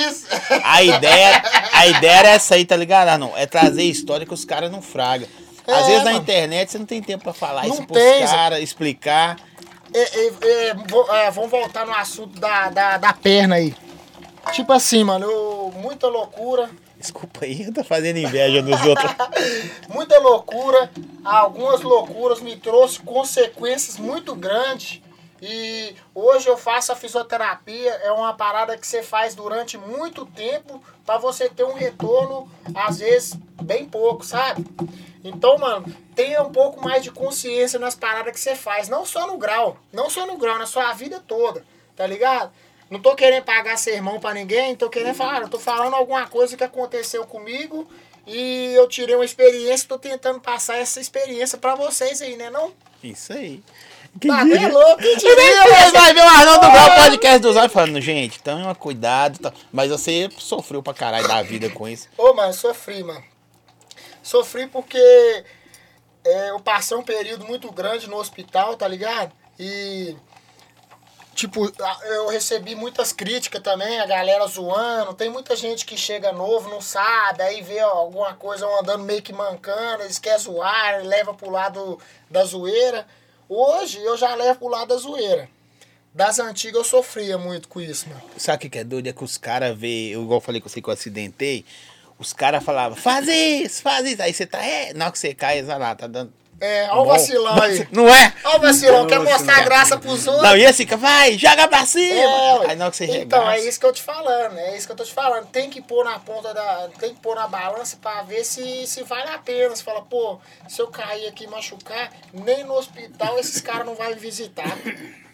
a 0.63 0.81
ideia, 0.83 1.43
a 1.73 1.87
ideia 1.87 2.11
era 2.19 2.29
essa 2.29 2.55
aí, 2.55 2.63
tá 2.65 2.77
ligado? 2.77 3.09
Ah, 3.09 3.17
não, 3.17 3.35
é 3.37 3.45
trazer 3.45 3.83
história 3.83 4.25
que 4.25 4.33
os 4.33 4.45
caras 4.45 4.71
não 4.71 4.81
fragam. 4.81 5.27
Às 5.67 5.83
É, 5.83 5.87
vezes 5.87 6.03
na 6.05 6.11
mano. 6.11 6.19
internet 6.19 6.71
você 6.71 6.77
não 6.77 6.85
tem 6.85 7.01
tempo 7.01 7.25
pra 7.25 7.33
falar 7.33 7.67
Não 7.67 7.73
isso 7.73 7.85
pros 7.85 8.31
caras, 8.31 8.59
explicar. 8.61 9.35
É, 9.93 10.73
vo- 10.73 11.11
é, 11.11 11.31
vamos 11.31 11.49
voltar 11.51 11.85
no 11.85 11.93
assunto 11.93 12.39
da, 12.39 12.69
da, 12.69 12.97
da 12.97 13.13
perna 13.13 13.55
aí. 13.55 13.75
Tipo 14.53 14.73
assim, 14.73 15.03
mano, 15.03 15.25
eu- 15.29 15.73
muita 15.77 16.07
loucura, 16.07 16.69
Desculpa 16.99 17.45
aí, 17.45 17.61
eu 17.61 17.71
tô 17.71 17.83
fazendo 17.83 18.17
inveja 18.17 18.59
nos 18.63 18.81
outros. 18.83 19.11
muita 19.87 20.17
loucura. 20.19 20.89
Algumas 21.23 21.81
loucuras 21.83 22.41
me 22.41 22.55
trouxe 22.55 22.99
consequências 23.01 23.97
muito 23.97 24.33
grandes. 24.35 24.99
E 25.39 25.93
hoje 26.15 26.47
eu 26.47 26.57
faço 26.57 26.91
a 26.91 26.95
fisioterapia, 26.95 27.91
é 28.03 28.11
uma 28.11 28.33
parada 28.33 28.75
que 28.75 28.87
você 28.87 29.03
faz 29.03 29.35
durante 29.35 29.77
muito 29.77 30.25
tempo 30.25 30.81
pra 31.05 31.19
você 31.19 31.47
ter 31.47 31.63
um 31.63 31.73
retorno, 31.75 32.49
às 32.73 32.97
vezes, 32.97 33.35
bem 33.61 33.85
pouco, 33.85 34.25
sabe? 34.25 34.65
Então, 35.29 35.57
mano, 35.57 35.85
tenha 36.15 36.41
um 36.41 36.51
pouco 36.51 36.83
mais 36.83 37.03
de 37.03 37.11
consciência 37.11 37.79
nas 37.79 37.95
paradas 37.95 38.33
que 38.33 38.39
você 38.39 38.55
faz. 38.55 38.89
Não 38.89 39.05
só 39.05 39.27
no 39.27 39.37
grau, 39.37 39.77
não 39.91 40.09
só 40.09 40.25
no 40.25 40.37
grau, 40.37 40.57
na 40.57 40.65
sua 40.65 40.93
vida 40.93 41.21
toda, 41.25 41.63
tá 41.95 42.05
ligado? 42.07 42.51
Não 42.89 42.99
tô 43.01 43.15
querendo 43.15 43.43
pagar 43.43 43.77
sermão 43.77 44.19
pra 44.19 44.33
ninguém, 44.33 44.75
tô 44.75 44.89
querendo 44.89 45.15
falar, 45.15 45.41
eu 45.41 45.49
tô 45.49 45.59
falando 45.59 45.93
alguma 45.93 46.25
coisa 46.27 46.55
que 46.55 46.63
aconteceu 46.63 47.25
comigo 47.25 47.87
e 48.25 48.73
eu 48.75 48.87
tirei 48.87 49.15
uma 49.15 49.25
experiência, 49.25 49.87
tô 49.87 49.99
tentando 49.99 50.39
passar 50.39 50.77
essa 50.77 50.99
experiência 50.99 51.57
pra 51.57 51.75
vocês 51.75 52.21
aí, 52.21 52.37
né 52.37 52.49
não? 52.49 52.71
Isso 53.03 53.33
aí. 53.33 53.61
Tá 54.25 54.43
bem 54.43 54.67
louco, 54.71 54.97
que 54.97 55.15
diria, 55.17 55.91
vai 55.91 56.13
ver 56.13 56.21
o 56.21 56.23
Arnaldo 56.23 56.71
Grau 56.71 56.95
podcast 57.03 57.39
dos 57.39 57.55
olhos 57.55 57.71
falando, 57.71 58.01
gente, 58.01 58.41
toma 58.41 58.73
cuidado. 58.73 59.37
Tá. 59.37 59.53
Mas 59.71 59.91
você 59.91 60.29
sofreu 60.37 60.81
pra 60.81 60.93
caralho 60.93 61.27
da 61.27 61.43
vida 61.43 61.69
com 61.69 61.87
isso. 61.87 62.07
Ô, 62.17 62.33
mano, 62.33 62.53
sofri, 62.53 63.03
mano. 63.03 63.23
Sofri 64.27 64.67
porque 64.67 64.97
é, 66.25 66.49
eu 66.49 66.59
passei 66.59 66.97
um 66.97 67.01
período 67.01 67.45
muito 67.45 67.71
grande 67.71 68.09
no 68.09 68.17
hospital, 68.17 68.75
tá 68.75 68.85
ligado? 68.85 69.31
E, 69.57 70.17
tipo, 71.33 71.71
eu 72.03 72.27
recebi 72.27 72.75
muitas 72.75 73.13
críticas 73.13 73.61
também, 73.61 74.01
a 74.01 74.05
galera 74.05 74.45
zoando. 74.45 75.13
Tem 75.13 75.29
muita 75.29 75.55
gente 75.55 75.85
que 75.85 75.95
chega 75.95 76.33
novo, 76.33 76.69
não 76.69 76.81
sabe, 76.81 77.41
aí 77.41 77.61
vê 77.61 77.81
ó, 77.81 77.87
alguma 77.87 78.33
coisa 78.33 78.67
andando 78.81 79.05
meio 79.05 79.21
que 79.21 79.31
mancando, 79.31 80.03
eles 80.03 80.19
querem 80.19 80.39
zoar, 80.39 81.05
leva 81.05 81.33
pro 81.33 81.49
lado 81.49 81.97
da 82.29 82.43
zoeira. 82.43 83.07
Hoje 83.47 84.03
eu 84.03 84.17
já 84.17 84.35
levo 84.35 84.59
pro 84.59 84.67
lado 84.67 84.89
da 84.89 84.97
zoeira. 84.97 85.49
Das 86.13 86.37
antigas 86.37 86.75
eu 86.75 86.83
sofria 86.83 87.37
muito 87.37 87.69
com 87.69 87.79
isso, 87.79 88.09
mano. 88.09 88.21
Sabe 88.35 88.67
o 88.67 88.69
que 88.69 88.77
é 88.77 88.83
doido? 88.83 89.07
É 89.07 89.13
que 89.13 89.23
os 89.23 89.37
caras 89.37 89.77
vê, 89.77 90.09
eu 90.09 90.21
igual 90.21 90.41
falei 90.41 90.59
com 90.59 90.67
você 90.67 90.81
que 90.81 90.89
eu 90.89 90.93
acidentei, 90.93 91.63
os 92.19 92.33
caras 92.33 92.63
falavam, 92.63 92.97
faz 92.97 93.27
isso, 93.27 93.81
faz 93.81 94.05
isso. 94.05 94.21
Aí 94.21 94.33
você 94.33 94.45
tá, 94.45 94.63
é, 94.63 94.93
na 94.93 95.05
hora 95.05 95.11
que 95.11 95.19
você 95.19 95.33
cai, 95.33 95.59
exa 95.59 95.77
lá, 95.77 95.95
tá 95.95 96.07
dando. 96.07 96.33
É, 96.59 96.87
ó 96.89 97.01
o 97.01 97.05
bom. 97.05 97.11
vacilão 97.11 97.61
aí. 97.61 97.87
Não 97.91 98.09
é? 98.09 98.33
Ó 98.43 98.57
o 98.57 98.59
vacilão, 98.59 99.05
quer 99.05 99.19
Nossa, 99.19 99.31
mostrar 99.31 99.63
graça 99.63 99.97
pros 99.97 100.25
outros. 100.25 100.43
Não, 100.43 100.57
e 100.57 100.65
assim, 100.65 100.85
vai, 100.85 101.37
joga 101.37 101.67
pra 101.67 101.85
cima. 101.85 102.19
É, 102.19 102.69
aí 102.69 102.75
na 102.75 102.85
hora 102.85 102.91
que 102.91 102.97
você 102.97 103.05
então, 103.05 103.39
regaça, 103.41 103.57
é 103.57 103.69
isso 103.69 103.79
que 103.79 103.85
eu 103.85 103.93
te 103.93 104.01
falando, 104.01 104.57
é 104.57 104.75
isso 104.75 104.87
que 104.87 104.91
eu 104.91 104.95
tô 104.95 105.03
te 105.03 105.13
falando. 105.13 105.45
Tem 105.47 105.69
que 105.69 105.81
pôr 105.81 106.03
na 106.03 106.17
ponta 106.17 106.53
da. 106.55 106.89
Tem 106.99 107.13
que 107.13 107.21
pôr 107.21 107.35
na 107.35 107.47
balança 107.47 107.97
pra 108.01 108.23
ver 108.23 108.43
se, 108.43 108.87
se 108.87 109.03
vale 109.03 109.29
a 109.29 109.37
pena. 109.37 109.75
Você 109.75 109.83
fala, 109.83 110.01
pô, 110.01 110.39
se 110.67 110.81
eu 110.81 110.87
cair 110.87 111.27
aqui 111.27 111.43
e 111.43 111.47
machucar, 111.47 112.11
nem 112.33 112.63
no 112.63 112.73
hospital 112.73 113.37
esses 113.37 113.61
caras 113.61 113.85
não 113.85 113.93
vão 113.93 114.07
me 114.09 114.15
visitar. 114.15 114.75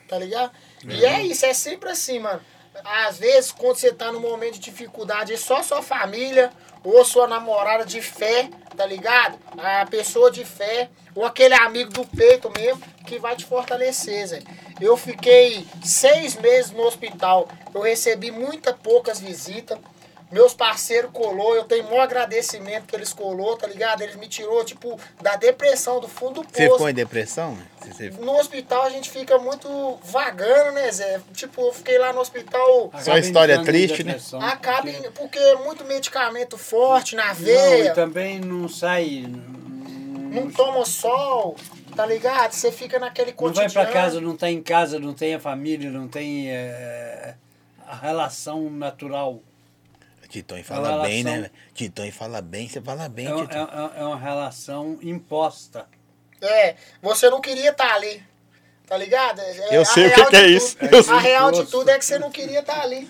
Tá 0.06 0.20
ligado? 0.20 0.52
E 0.84 1.06
é 1.06 1.24
isso, 1.24 1.46
é 1.46 1.54
sempre 1.54 1.90
assim, 1.90 2.20
mano. 2.20 2.42
Às 2.84 3.18
vezes, 3.18 3.52
quando 3.52 3.78
você 3.78 3.94
tá 3.94 4.12
num 4.12 4.20
momento 4.20 4.56
de 4.56 4.60
dificuldade, 4.60 5.34
é 5.34 5.38
só 5.38 5.64
sua 5.64 5.82
família 5.82 6.52
ou 6.84 7.04
sua 7.06 7.28
namorada 7.28 7.86
de 7.86 8.02
fé, 8.02 8.50
tá 8.76 8.86
ligado? 8.86 9.40
A 9.58 9.86
pessoa 9.86 10.30
de 10.30 10.44
fé, 10.44 10.90
ou 11.16 11.26
aquele 11.26 11.54
amigo 11.54 11.92
do 11.92 12.06
peito 12.06 12.52
mesmo, 12.58 12.82
que 13.06 13.20
vai 13.20 13.36
te 13.36 13.46
fortalecer, 13.46 14.28
Zé. 14.28 14.40
Eu 14.82 14.98
fiquei 14.98 15.66
seis 15.84 16.36
meses 16.36 16.72
no 16.72 16.84
hospital. 16.84 17.48
Eu 17.74 17.82
recebi 17.82 18.32
muitas 18.32 18.76
poucas 18.76 19.20
visitas. 19.20 19.78
Meus 20.34 20.54
parceiros 20.54 21.12
colou, 21.14 21.56
eu 21.56 21.64
tenho 21.64 21.84
maior 21.84 22.02
agradecimento 22.02 22.86
que 22.88 22.96
eles 22.96 23.14
colou, 23.14 23.56
tá 23.56 23.68
ligado? 23.68 24.02
Eles 24.02 24.16
me 24.16 24.28
tirou, 24.28 24.64
tipo, 24.66 25.00
da 25.22 25.36
depressão, 25.36 26.00
do 26.00 26.08
fundo 26.08 26.42
do 26.42 26.48
Você 26.52 26.64
poço. 26.66 26.72
ficou 26.78 26.90
em 26.90 26.94
depressão? 26.94 27.52
né? 27.56 27.66
Você- 27.80 28.10
você- 28.12 28.22
No 28.22 28.36
hospital 28.40 28.82
a 28.84 28.90
gente 28.90 29.12
fica 29.12 29.38
muito 29.38 30.00
vagando, 30.04 30.72
né, 30.72 30.92
Zé? 30.92 31.22
Tipo, 31.34 31.62
eu 31.68 31.74
fiquei 31.74 32.00
lá 32.00 32.12
no 32.12 32.20
hospital, 32.20 32.92
Só 33.00 33.16
história 33.18 33.54
entrando 33.54 33.76
em 33.76 33.88
triste, 33.88 34.04
né? 34.04 34.18
acaba, 34.42 34.82
porque- 34.92 35.08
em- 35.08 35.12
porque 35.12 35.38
é 35.40 35.56
muito 35.58 35.86
medicamento 35.86 36.58
forte 36.58 37.16
na 37.16 37.28
Não, 37.28 37.36
veia, 37.36 37.92
e 37.92 37.94
também 37.94 38.40
não 38.40 38.68
sai. 38.68 39.26
não 39.28 40.50
toma 40.50 40.84
sol, 40.84 41.56
tá 41.96 42.06
ligado? 42.08 42.54
Você 42.54 42.72
fica 42.72 42.98
naquele 42.98 43.30
Não 43.32 43.38
cotidiano. 43.38 43.70
vai 43.72 43.84
pra 43.86 43.94
casa, 43.94 44.20
não 44.20 44.36
tá 44.36 44.50
em 44.50 44.64
casa, 44.64 44.98
não 45.00 45.14
tem 45.14 45.36
a 45.36 45.40
família, 45.40 45.92
não 45.92 46.08
tem 46.08 46.50
eh, 46.50 47.36
a 47.88 47.96
relação 47.96 48.68
natural. 48.72 49.40
Titonho 50.34 50.64
fala 50.64 50.88
relação- 50.90 51.06
bem, 51.08 51.24
né? 51.24 51.52
Titonho 51.76 52.12
fala 52.12 52.42
bem, 52.42 52.68
você 52.68 52.82
fala 52.82 53.08
bem, 53.08 53.28
É, 53.28 53.36
um- 53.36 53.46
Titonho. 53.46 53.70
é- 53.96 54.02
é 54.02 54.04
uma 54.04 54.18
relação 54.20 54.98
imposta. 55.04 55.86
É, 56.42 56.74
você 57.04 57.30
não 57.30 57.40
queria 57.40 57.70
estar 57.70 57.94
ali. 57.94 58.24
Tá 58.88 58.98
ligado? 58.98 59.40
É, 59.40 59.78
Eu 59.78 59.84
a 59.84 59.86
sei 59.86 60.08
o 60.08 60.14
que 60.14 60.26
que 60.26 60.36
é 60.36 60.48
isso. 60.48 60.76
tudo- 60.76 60.96
Eu. 60.96 61.16
A 61.16 61.20
real 61.20 61.52
de 61.52 61.66
tudo 61.66 61.90
é 61.90 62.00
que 62.00 62.04
você 62.04 62.18
não 62.18 62.32
queria 62.32 62.60
estar 62.62 62.82
ali. 62.82 63.08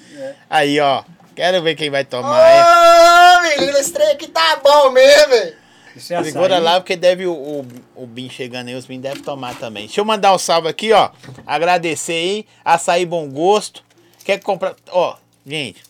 Aí, 0.49 0.79
ó. 0.81 1.03
Quero 1.33 1.61
ver 1.63 1.75
quem 1.75 1.89
vai 1.89 2.03
tomar. 2.03 3.39
Ô, 3.39 3.41
menino, 3.41 3.77
esse 3.77 3.91
trem 3.93 4.11
aqui 4.11 4.27
tá 4.27 4.57
bom 4.63 4.91
mesmo, 4.91 5.29
velho. 5.29 5.55
Isso 5.95 6.13
é 6.13 6.23
Segura 6.25 6.59
lá, 6.59 6.79
porque 6.81 6.95
deve 6.97 7.25
o, 7.25 7.33
o, 7.33 7.67
o 7.95 8.05
Bin 8.05 8.29
chegando 8.29 8.67
aí, 8.67 8.75
os 8.75 8.85
Bin 8.85 8.99
devem 8.99 9.23
tomar 9.23 9.55
também. 9.57 9.85
Deixa 9.85 10.01
eu 10.01 10.05
mandar 10.05 10.31
o 10.33 10.35
um 10.35 10.39
salve 10.39 10.67
aqui, 10.67 10.91
ó. 10.91 11.09
Agradecer 11.47 12.11
aí. 12.13 12.45
Açaí 12.65 13.05
Bom 13.05 13.29
Gosto. 13.29 13.81
Quer 14.25 14.39
comprar. 14.41 14.75
Ó, 14.91 15.15
gente. 15.45 15.81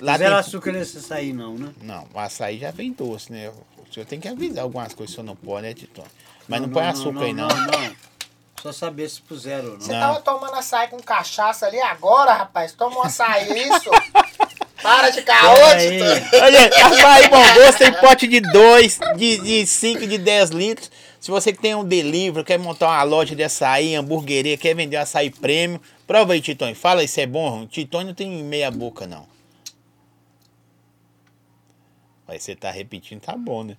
Lá 0.00 0.16
Zero 0.16 0.30
tem... 0.30 0.38
açúcar 0.38 0.72
nesse 0.72 0.98
açaí, 0.98 1.32
não, 1.32 1.54
né? 1.54 1.72
Não, 1.82 2.06
o 2.14 2.18
açaí 2.18 2.58
já 2.58 2.70
vem 2.70 2.92
doce, 2.92 3.32
né? 3.32 3.50
O 3.78 3.92
senhor 3.92 4.06
tem 4.06 4.20
que 4.20 4.28
avisar 4.28 4.64
algumas 4.64 4.94
coisas, 4.94 5.12
o 5.12 5.16
senhor 5.16 5.26
não 5.26 5.36
pode, 5.36 5.62
né, 5.62 5.74
Tito? 5.74 6.02
Mas 6.46 6.60
não, 6.60 6.68
põe 6.68 6.86
açúcar 6.86 7.24
aí, 7.24 7.32
não. 7.32 7.48
Não, 7.48 7.66
não. 7.66 7.96
Só 8.62 8.72
saber 8.72 9.08
se 9.08 9.20
puseram 9.20 9.72
ou 9.72 9.80
Você 9.80 9.92
não. 9.92 10.00
Não. 10.00 10.06
tava 10.06 10.20
tomando 10.20 10.54
açaí 10.54 10.88
com 10.88 10.98
cachaça 10.98 11.66
ali 11.66 11.80
agora, 11.80 12.32
rapaz? 12.32 12.72
Toma 12.72 12.96
um 12.98 13.02
açaí, 13.02 13.48
isso? 13.68 13.90
Para 14.82 15.10
de 15.10 15.22
caô. 15.22 15.54
Olha, 16.42 16.66
açaí 16.86 17.28
Bom 17.28 17.54
Gosto 17.54 17.78
tem 17.78 17.92
pote 17.92 18.26
de 18.26 18.40
2, 18.40 18.98
de 19.16 19.66
5, 19.66 20.06
de 20.06 20.18
10 20.18 20.50
litros. 20.50 20.90
Se 21.20 21.30
você 21.30 21.52
que 21.52 21.60
tem 21.60 21.74
um 21.74 21.84
delivery, 21.84 22.44
quer 22.44 22.58
montar 22.58 22.86
uma 22.86 23.02
loja 23.02 23.34
de 23.34 23.42
açaí, 23.42 23.96
hamburgueria, 23.96 24.56
quer 24.56 24.74
vender 24.74 24.96
um 24.96 25.02
açaí 25.02 25.30
prêmio, 25.30 25.80
prova 26.06 26.32
aí, 26.32 26.40
Titone. 26.40 26.74
Fala 26.74 27.00
aí 27.00 27.08
se 27.08 27.20
é 27.20 27.26
bom. 27.26 27.66
Titone 27.66 28.06
não 28.06 28.14
tem 28.14 28.42
meia 28.44 28.70
boca, 28.70 29.06
não. 29.06 29.26
Aí 32.28 32.38
você 32.38 32.54
tá 32.54 32.70
repetindo, 32.70 33.20
tá 33.22 33.34
bom, 33.36 33.64
né? 33.64 33.76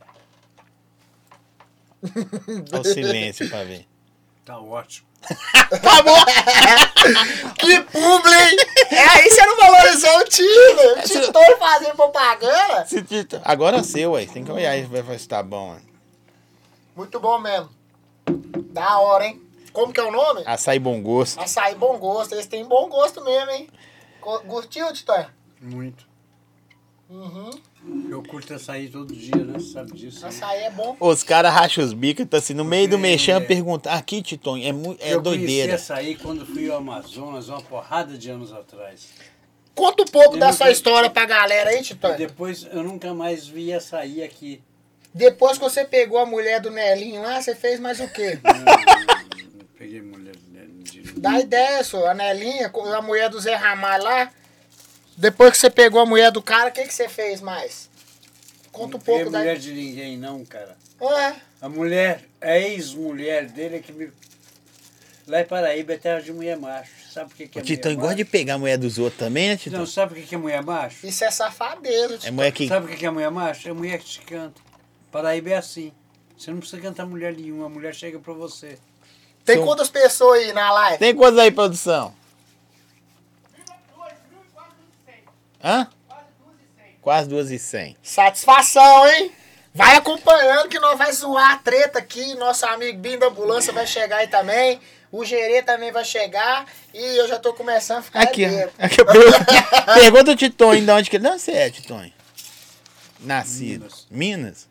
Olha 2.71 2.81
o 2.81 2.83
silêncio 2.83 3.47
pra 3.49 3.63
ver. 3.63 3.85
Tá 4.43 4.59
ótimo. 4.59 5.07
Que 7.59 7.81
publi, 7.81 8.33
hein? 8.33 8.57
É 8.91 8.99
aí 9.09 9.29
você 9.29 9.45
não 9.45 9.57
valorizou 9.57 10.17
o 10.19 10.23
time. 10.25 10.87
O 10.97 11.01
time 11.07 11.31
todo 11.31 11.57
fazendo 11.57 11.95
propaganda. 11.95 12.85
Se 12.85 13.01
Tito- 13.03 13.41
Agora 13.43 13.77
é 13.77 13.83
seu, 13.83 14.13
ué. 14.13 14.25
Tem 14.25 14.43
que 14.43 14.51
olhar 14.51 14.75
e 14.77 14.83
ver 14.83 15.19
se 15.19 15.27
tá 15.27 15.43
bom. 15.43 15.73
ué. 15.73 15.81
Muito 16.95 17.19
bom 17.19 17.37
mesmo. 17.39 17.69
Da 18.71 18.99
hora, 18.99 19.25
hein? 19.27 19.41
Como 19.73 19.93
que 19.93 19.99
é 19.99 20.03
o 20.03 20.11
nome? 20.11 20.41
Açaí 20.45 20.79
Bom 20.79 21.01
Gosto. 21.01 21.39
Açaí 21.39 21.75
bom 21.75 21.97
gosto. 21.99 22.33
Eles 22.33 22.47
têm 22.47 22.65
bom 22.65 22.87
gosto 22.89 23.23
mesmo, 23.23 23.51
hein? 23.51 23.69
Curtiu, 24.21 24.91
Titã? 24.93 25.27
Muito. 25.61 26.07
Uhum. 27.09 27.51
Eu 28.09 28.21
curto 28.23 28.53
açaí 28.53 28.89
todo 28.89 29.15
dia, 29.15 29.35
né? 29.37 29.53
Você 29.57 29.71
sabe 29.73 29.93
disso. 29.93 30.21
né? 30.21 30.27
Açaí 30.27 30.63
é 30.63 30.69
bom. 30.71 30.97
Os 30.99 31.23
caras 31.23 31.53
racham 31.53 31.83
os 31.83 31.93
bicos, 31.93 32.25
tá 32.27 32.37
assim, 32.37 32.53
no 32.53 32.65
meio 32.65 32.89
do 32.89 32.95
É. 32.97 32.99
mexão, 32.99 33.41
perguntar. 33.41 33.93
Aqui, 33.93 34.21
Titon, 34.21 34.57
é, 34.57 34.71
mu- 34.73 34.97
é 34.99 35.13
eu 35.13 35.21
doideira. 35.21 35.69
conheci 35.73 35.91
açaí 35.93 36.15
quando 36.15 36.45
fui 36.45 36.69
ao 36.69 36.77
Amazonas, 36.79 37.47
uma 37.47 37.61
porrada 37.61 38.17
de 38.17 38.29
anos 38.29 38.51
atrás. 38.51 39.07
Conta 39.73 40.03
um 40.03 40.07
pouco 40.07 40.35
Eu 40.35 40.39
da 40.39 40.47
não 40.47 40.53
sua 40.53 40.71
história 40.71 41.09
pra 41.09 41.25
galera 41.25 41.69
aí, 41.69 41.81
Titã. 41.81 42.15
Depois 42.17 42.67
eu 42.69 42.83
nunca 42.83 43.13
mais 43.13 43.47
vi 43.47 43.71
açaí 43.71 44.21
aqui. 44.21 44.61
Depois 45.13 45.57
que 45.57 45.63
você 45.63 45.85
pegou 45.85 46.19
a 46.19 46.25
mulher 46.25 46.59
do 46.59 46.69
Nelinho 46.69 47.21
lá, 47.21 47.41
você 47.41 47.55
fez 47.55 47.79
mais 47.79 47.99
o 48.01 48.07
quê? 48.09 48.37
Não, 48.43 48.53
não 48.53 49.65
peguei 49.77 50.01
mulher 50.01 50.35
né, 50.51 50.65
de 50.83 51.01
Dá 51.13 51.39
ideia, 51.39 51.81
só. 51.83 52.07
A 52.07 52.13
Nelinha, 52.13 52.69
a 52.95 53.01
mulher 53.01 53.29
do 53.29 53.39
Zé 53.39 53.55
Ramalho 53.55 54.03
lá. 54.03 54.29
Depois 55.19 55.51
que 55.51 55.57
você 55.57 55.69
pegou 55.69 55.99
a 55.99 56.05
mulher 56.05 56.31
do 56.31 56.41
cara, 56.41 56.69
o 56.69 56.71
que, 56.71 56.85
que 56.85 56.93
você 56.93 57.09
fez 57.09 57.41
mais? 57.41 57.89
Conta 58.71 58.95
um 58.95 58.99
Não 58.99 58.99
pouco 58.99 59.29
da. 59.29 59.39
mulher 59.39 59.57
de 59.57 59.73
ninguém, 59.73 60.17
não, 60.17 60.45
cara. 60.45 60.77
É. 61.01 61.35
A 61.61 61.67
mulher, 61.67 62.23
a 62.39 62.57
ex-mulher 62.57 63.45
dele 63.47 63.75
é 63.77 63.79
que 63.79 63.91
me. 63.91 64.09
Lá 65.27 65.41
em 65.41 65.45
Paraíba 65.45 65.93
é 65.93 65.97
terra 65.97 66.21
de 66.21 66.31
mulher 66.31 66.55
macho. 66.57 66.89
Sabe 67.11 67.33
o 67.33 67.35
que, 67.35 67.47
que 67.49 67.57
O 67.57 67.61
é 67.61 67.63
Titão 67.63 67.91
mulher 67.91 68.01
gosta 68.01 68.15
de 68.15 68.23
pegar 68.25 68.53
a 68.53 68.57
mulher 68.57 68.77
dos 68.77 68.97
outros 68.97 69.19
também, 69.19 69.49
né, 69.49 69.57
Titão? 69.57 69.79
Não, 69.79 69.85
sabe 69.85 70.13
o 70.13 70.15
que, 70.15 70.21
que 70.27 70.35
é 70.35 70.37
mulher 70.37 70.63
macho? 70.63 71.05
Isso 71.05 71.23
é 71.23 71.29
safadeza, 71.31 72.13
É 72.15 72.17
Titã. 72.17 72.31
mulher 72.31 72.51
que. 72.53 72.67
Sabe 72.69 72.85
o 72.85 72.89
que, 72.89 72.95
que 72.95 73.05
é 73.05 73.09
mulher 73.11 73.29
macho? 73.29 73.67
É 73.67 73.73
mulher 73.73 73.99
que 73.99 74.05
te 74.05 74.21
canta. 74.21 74.61
Paraíba 75.11 75.49
é 75.49 75.55
assim. 75.57 75.91
Você 76.37 76.49
não 76.51 76.59
precisa 76.59 76.81
cantar 76.81 77.05
mulher 77.05 77.33
nenhuma, 77.35 77.65
a 77.65 77.69
mulher 77.69 77.93
chega 77.93 78.17
pra 78.19 78.31
você. 78.33 78.77
Tem 79.43 79.57
São- 79.57 79.65
quantas 79.65 79.89
pessoas 79.89 80.39
aí 80.43 80.53
na 80.53 80.71
live? 80.71 80.97
Tem 80.99 81.13
quantos 81.13 81.37
aí, 81.39 81.51
produção? 81.51 82.13
Hã? 85.63 85.87
Quase 87.01 87.29
duas 87.29 87.49
e 87.49 87.57
cem. 87.59 87.97
Satisfação, 88.03 89.07
hein? 89.07 89.31
Vai 89.73 89.95
acompanhando 89.95 90.67
que 90.67 90.79
nós 90.79 90.97
vai 90.97 91.11
zoar 91.13 91.51
a 91.53 91.57
treta 91.57 91.99
aqui. 91.99 92.35
Nosso 92.35 92.65
amigo 92.65 92.99
Bim 92.99 93.17
da 93.17 93.27
Ambulância 93.27 93.71
vai 93.71 93.87
chegar 93.87 94.17
aí 94.17 94.27
também. 94.27 94.79
O 95.11 95.23
Gerê 95.23 95.61
também 95.61 95.91
vai 95.91 96.03
chegar. 96.03 96.65
E 96.93 97.17
eu 97.17 97.27
já 97.27 97.39
tô 97.39 97.53
começando 97.53 97.99
a 97.99 98.01
ficar 98.01 98.21
Aqui. 98.21 98.45
Aqui, 98.77 99.03
pergunta, 99.05 99.45
pergunta 99.95 100.31
o 100.31 100.35
Titon 100.35 100.75
de 100.75 100.91
onde 100.91 101.09
que 101.09 101.15
ele. 101.15 101.23
Não, 101.23 101.37
você 101.37 101.51
é, 101.51 101.69
Titon. 101.69 102.11
Nascido. 103.19 103.81
Minas. 103.81 104.07
Minas? 104.09 104.67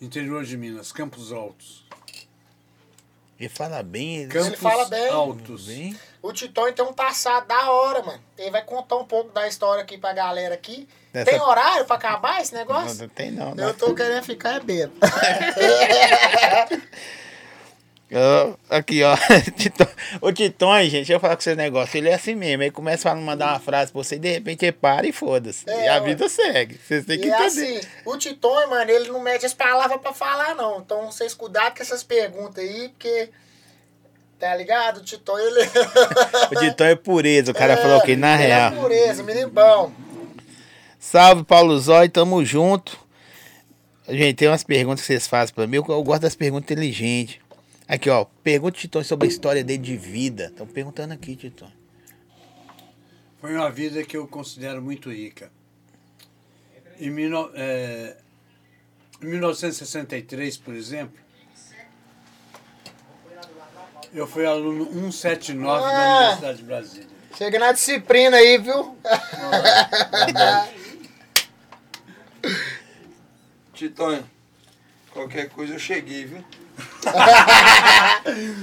Interior 0.00 0.44
de 0.44 0.56
Minas, 0.56 0.92
Campos 0.92 1.32
Altos. 1.32 1.84
Ele 3.38 3.48
fala 3.48 3.82
bem. 3.82 4.22
Ele 4.22 4.32
Campos 4.32 4.58
fala 4.58 4.84
bem. 4.86 5.08
Altos. 5.08 5.66
bem. 5.66 5.96
O 6.26 6.32
Titão 6.32 6.72
tem 6.72 6.82
um 6.82 6.92
passado 6.94 7.46
da 7.46 7.70
hora, 7.70 8.02
mano. 8.02 8.18
Ele 8.38 8.50
vai 8.50 8.62
contar 8.62 8.96
um 8.96 9.04
pouco 9.04 9.30
da 9.32 9.46
história 9.46 9.82
aqui 9.82 9.98
pra 9.98 10.14
galera 10.14 10.54
aqui. 10.54 10.88
Dessa- 11.12 11.30
Tem 11.30 11.38
horário 11.38 11.84
pra 11.84 11.96
acabar 11.96 12.40
esse 12.40 12.52
Não, 12.54 12.60
negócio? 12.60 13.02
não 13.02 13.08
tem 13.10 13.30
não. 13.30 13.50
Eu 13.50 13.54
não. 13.56 13.74
tô 13.74 13.94
querendo 13.94 14.22
ficar 14.24 14.54
é 14.56 14.60
bêbado. 14.60 14.94
Aqui, 18.70 19.02
ó. 19.02 19.16
Titon- 19.56 19.86
O 20.20 20.32
Titon, 20.32 20.78
gente, 20.82 20.92
deixa 20.92 21.12
eu 21.14 21.20
falar 21.20 21.34
com 21.36 21.40
esse 21.40 21.54
negócio. 21.56 21.96
Ele 21.96 22.08
é 22.08 22.14
assim 22.14 22.34
mesmo. 22.34 22.62
Ele 22.62 22.70
começa 22.70 23.10
a 23.10 23.14
mandar 23.14 23.48
uma 23.52 23.60
frase 23.60 23.90
pra 23.92 24.02
você 24.02 24.14
e 24.16 24.18
de 24.18 24.30
repente 24.30 24.64
ele 24.64 24.72
para 24.72 25.06
e 25.06 25.12
foda-se. 25.12 25.68
É, 25.68 25.86
e 25.86 25.88
a 25.88 25.98
vida 26.00 26.28
segue. 26.28 26.78
Vocês 26.78 27.04
têm 27.04 27.18
que 27.18 27.28
é 27.30 27.34
entender. 27.46 27.78
assim, 27.78 27.80
o 28.04 28.16
Titão, 28.16 28.70
mano, 28.70 28.90
ele 28.90 29.08
não 29.08 29.20
mede 29.20 29.44
as 29.44 29.54
palavras 29.54 30.00
pra 30.00 30.12
falar, 30.12 30.54
não. 30.54 30.78
Então 30.80 31.10
vocês 31.10 31.34
cuidado 31.34 31.76
com 31.76 31.82
essas 31.82 32.02
perguntas 32.04 32.62
aí, 32.62 32.88
porque. 32.90 33.30
Tá 34.44 34.54
ligado? 34.54 34.98
O 34.98 35.02
Titão, 35.02 35.38
ele. 35.38 35.60
O 36.52 36.60
Titon 36.60 36.84
é 36.84 36.94
pureza. 36.94 37.50
O 37.50 37.54
cara 37.54 37.72
É, 37.72 37.76
falou 37.78 38.02
que 38.02 38.14
na 38.14 38.34
ele 38.34 38.42
real. 38.42 38.72
É 38.74 38.76
pureza, 38.76 39.22
menino 39.22 39.48
bom. 39.48 39.90
Salve, 40.98 41.44
Paulo 41.44 41.78
Zói, 41.78 42.10
tamo 42.10 42.44
junto. 42.44 42.98
Gente, 44.06 44.36
tem 44.36 44.48
umas 44.48 44.62
perguntas 44.62 45.00
que 45.00 45.06
vocês 45.06 45.26
fazem 45.26 45.54
pra 45.54 45.66
mim. 45.66 45.76
Eu, 45.76 45.86
eu 45.88 46.02
gosto 46.02 46.20
das 46.20 46.34
perguntas 46.34 46.64
inteligentes. 46.70 47.38
Aqui, 47.88 48.10
ó. 48.10 48.26
Pergunta 48.42 48.76
o 48.76 48.80
Titon 48.82 49.02
sobre 49.02 49.26
a 49.26 49.30
história 49.30 49.64
dele 49.64 49.82
de 49.82 49.96
vida. 49.96 50.48
Estão 50.48 50.66
perguntando 50.66 51.14
aqui, 51.14 51.36
Titon. 51.36 51.72
Foi 53.40 53.54
uma 53.56 53.70
vida 53.70 54.04
que 54.04 54.14
eu 54.14 54.28
considero 54.28 54.82
muito 54.82 55.10
rica. 55.10 55.50
Em, 57.00 57.08
mil, 57.08 57.50
é, 57.54 58.14
em 59.22 59.26
1963, 59.26 60.58
por 60.58 60.74
exemplo, 60.74 61.23
eu 64.14 64.26
fui 64.26 64.46
aluno 64.46 64.86
179 65.12 65.80
da 65.82 65.88
Ah. 65.88 66.18
Universidade 66.20 66.58
de 66.58 66.64
Brasília. 66.64 67.08
Chega 67.36 67.58
na 67.58 67.72
disciplina 67.72 68.36
aí, 68.36 68.58
viu? 68.58 68.96
Titonho, 73.72 74.24
qualquer 75.12 75.48
coisa 75.48 75.74
eu 75.74 75.78
cheguei, 75.78 76.26
viu? 76.26 76.44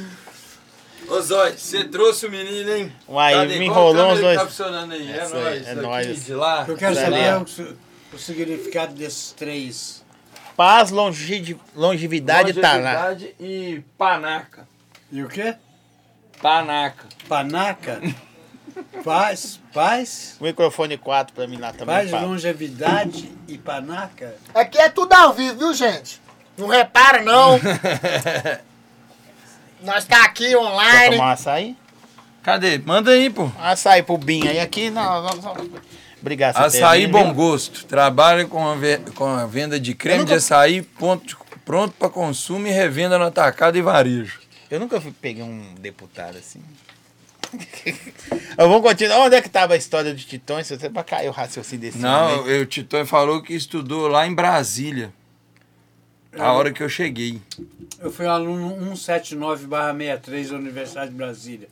Ô 1.10 1.20
Zói, 1.22 1.58
você 1.58 1.84
trouxe 1.86 2.26
o 2.28 2.32
menino, 2.32 2.72
hein? 2.72 2.94
Uai, 3.08 3.34
Cadê? 3.34 3.60
me 3.60 3.66
enrolou 3.66 4.16
que 4.16 4.22
dois. 4.22 4.38
Tá 4.40 4.46
funcionando 4.46 4.94
aí, 4.94 5.12
é, 5.12 5.18
Essa 5.18 5.36
nóis. 5.40 5.68
é 5.68 5.76
daqui, 5.76 5.82
nóis. 5.88 6.26
de 6.26 6.34
lá. 6.34 6.66
Eu 6.68 6.78
quero 6.78 6.96
Tá 6.96 7.02
saber 7.02 7.36
o, 7.36 7.46
o 8.16 8.20
significado 8.20 8.94
desses 8.94 9.32
três. 9.34 10.06
Paz, 10.56 10.92
longe, 10.92 11.58
longevidade, 11.76 12.54
tá. 12.54 12.74
Longevidade 12.74 13.36
e 13.40 13.84
panaca. 13.98 14.68
E 15.12 15.22
o 15.24 15.28
quê? 15.28 15.56
Panaca. 16.42 17.06
Panaca? 17.28 18.02
Paz, 19.04 19.60
paz, 19.74 20.38
O 20.40 20.44
microfone 20.46 20.98
4 20.98 21.34
pra 21.36 21.46
mim 21.48 21.58
lá 21.58 21.72
também. 21.74 21.96
paz, 21.96 22.10
fala. 22.10 22.26
longevidade 22.26 23.32
e 23.48 23.58
panaca. 23.58 24.36
Aqui 24.54 24.78
é 24.80 24.90
tudo 24.90 25.14
ao 25.14 25.34
vivo, 25.34 25.58
viu, 25.60 25.74
gente? 25.74 26.22
Não 26.58 26.68
repara, 26.68 27.22
não. 27.22 27.60
Nós 29.84 30.06
tá 30.06 30.24
aqui 30.26 30.50
Quer 30.50 30.58
online. 30.58 31.16
tomar 31.16 31.30
um 31.30 31.34
açaí? 31.34 31.76
Cadê? 32.44 32.78
Manda 32.80 33.12
aí, 33.12 33.30
pô. 33.30 33.52
Açaí 33.60 34.04
pro 34.04 34.18
Binho 34.18 34.50
aí 34.50 34.60
aqui. 34.60 34.90
Não, 34.90 35.24
não. 35.24 35.70
Obrigado. 36.20 36.58
Açaí 36.58 37.08
Bom 37.08 37.26
viu? 37.26 37.34
Gosto. 37.34 37.86
Trabalha 37.86 38.46
com 38.46 38.68
a, 38.72 38.76
com 39.16 39.26
a 39.26 39.46
venda 39.46 39.80
de 39.80 39.94
creme 39.96 40.20
nunca- 40.20 40.30
de 40.32 40.36
açaí 40.36 40.82
ponto- 40.82 41.38
pronto 41.66 41.94
para 41.98 42.10
consumo 42.10 42.68
e 42.68 42.72
revenda 42.72 43.18
no 43.18 43.26
atacado 43.26 43.78
e 43.78 43.82
varejo. 43.82 44.41
Eu 44.72 44.80
nunca 44.80 45.02
fui, 45.02 45.12
peguei 45.22 45.44
um 45.44 45.76
deputado 45.76 46.38
assim. 46.38 46.62
Vamos 48.56 48.82
continuar. 48.82 49.20
Onde 49.20 49.36
é 49.36 49.42
que 49.42 49.50
tava 49.50 49.74
a 49.74 49.78
história 49.78 50.14
de 50.14 50.26
Titões? 50.26 50.68
Você 50.70 50.90
pra 50.90 51.04
cair 51.04 51.28
o 51.28 51.32
raciocínio 51.32 51.82
desse 51.82 51.98
Não, 51.98 52.48
eu- 52.48 52.64
o 52.64 52.66
Titão 52.66 53.06
falou 53.06 53.42
que 53.42 53.54
estudou 53.54 54.08
lá 54.08 54.26
em 54.26 54.34
Brasília. 54.34 55.14
A 56.40 56.54
hora 56.54 56.72
que 56.72 56.82
eu 56.82 56.88
cheguei. 56.88 57.42
Eu 58.00 58.10
fui 58.10 58.26
aluno 58.26 58.96
179-63 58.96 60.50
da 60.50 60.56
Universidade 60.56 61.12
de 61.12 61.18
Brasília. 61.18 61.68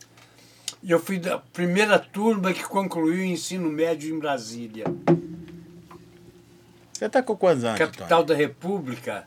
E 0.82 0.90
eu 0.90 1.00
fui 1.00 1.18
da 1.18 1.38
primeira 1.38 1.98
turma 1.98 2.52
que 2.52 2.62
concluiu 2.64 3.20
o 3.22 3.24
ensino 3.24 3.70
médio 3.70 4.14
em 4.14 4.18
Brasília. 4.18 4.84
Você 6.92 7.08
tá 7.08 7.22
com 7.22 7.34
quantos 7.34 7.64
anos, 7.64 7.78
Capital 7.78 8.22
da 8.22 8.34
República. 8.34 9.26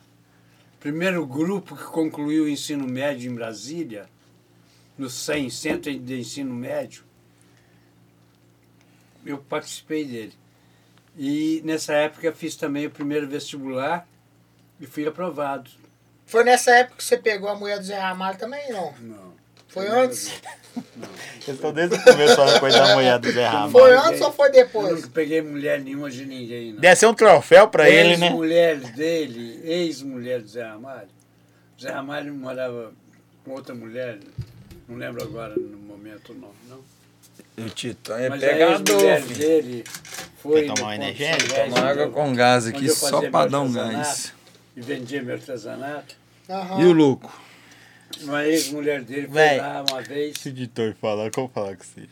Primeiro 0.84 1.26
grupo 1.26 1.78
que 1.78 1.86
concluiu 1.86 2.44
o 2.44 2.50
ensino 2.50 2.86
médio 2.86 3.32
em 3.32 3.34
Brasília, 3.34 4.06
no 4.98 5.10
CEM, 5.10 5.50
Centro 5.50 5.98
de 5.98 6.20
Ensino 6.20 6.54
Médio. 6.54 7.06
Eu 9.26 9.38
participei 9.38 10.04
dele. 10.04 10.34
E 11.18 11.62
nessa 11.64 11.94
época 11.94 12.34
fiz 12.34 12.58
também 12.58 12.86
o 12.86 12.92
primeiro 12.92 13.30
vestibular 13.30 14.06
e 14.78 14.86
fui 14.86 15.08
aprovado. 15.08 15.72
Foi 16.26 16.44
nessa 16.44 16.72
época 16.72 16.98
que 16.98 17.04
você 17.06 17.16
pegou 17.16 17.48
a 17.48 17.56
mulher 17.56 17.80
do 17.80 17.86
Zé 17.86 17.98
Ramalho 17.98 18.38
também, 18.38 18.70
não? 18.70 18.94
Não. 19.00 19.33
Foi 19.74 19.88
antes? 19.88 20.32
Eu 21.48 21.58
tô 21.58 21.72
desde 21.72 21.96
o 21.96 22.04
começo 22.04 22.36
falando 22.36 22.60
coisa 22.60 22.78
da 22.80 22.94
mulher 22.94 23.18
do 23.18 23.32
Zé 23.32 23.48
Ramalho. 23.48 23.72
Foi 23.72 23.96
antes 23.96 24.22
ou 24.22 24.32
foi 24.32 24.48
Eu 24.50 24.52
depois? 24.52 24.96
nunca 24.96 25.08
peguei 25.12 25.42
mulher 25.42 25.82
nenhuma 25.82 26.12
de 26.12 26.26
ninguém, 26.26 26.74
não. 26.74 26.80
Deve 26.80 26.96
ser 26.96 27.08
um 27.08 27.14
troféu 27.14 27.68
pra 27.68 27.90
ele, 27.90 28.18
né? 28.18 28.28
Ex-mulher 28.28 28.78
dele, 28.78 29.62
ex-mulher 29.64 30.42
do 30.42 30.48
Zé 30.48 30.64
Ramalho. 30.64 31.10
Zé 31.82 31.92
Ramalho 31.92 32.34
morava 32.36 32.94
com 33.44 33.52
outra 33.52 33.74
mulher, 33.74 34.20
não 34.88 34.96
lembro 34.96 35.24
agora 35.24 35.56
no 35.56 35.78
momento 35.78 36.34
o 36.34 36.36
nome, 36.36 36.54
não. 36.70 36.80
O 37.66 37.70
Titão 37.70 38.16
é 38.16 38.30
Mas 38.30 38.40
pegador, 38.40 39.22
dele 39.22 39.84
foi. 40.42 40.66
Quer 40.68 40.74
tomar 40.74 40.98
no 40.98 41.04
um 41.04 41.08
Ponto 41.08 41.16
energético? 41.16 41.50
São 41.50 41.58
Réis, 41.58 41.74
Toma 41.74 41.88
água 41.90 42.10
com 42.10 42.34
gás 42.34 42.68
aqui 42.68 42.86
eu 42.86 42.96
só 42.96 43.22
meu 43.22 43.32
dar 43.50 43.60
um 43.60 43.72
gás. 43.74 44.34
E 44.78 44.82
vendia 44.82 45.22
meu 45.24 45.34
artesanato. 45.36 46.16
Aham. 46.50 46.82
E 46.82 46.86
o 46.86 46.92
louco? 46.94 47.32
Uma 48.22 48.46
ex-mulher 48.46 49.04
dele 49.04 49.28
foi 49.28 49.34
Véi. 49.36 49.58
lá 49.60 49.84
uma 49.90 50.02
vez, 50.02 50.38
Se 50.38 50.50
o 50.50 50.52
editor 50.52 50.94
falar, 50.96 51.32
como 51.32 51.48
falar 51.50 51.76
com 51.76 51.84
você? 51.84 52.08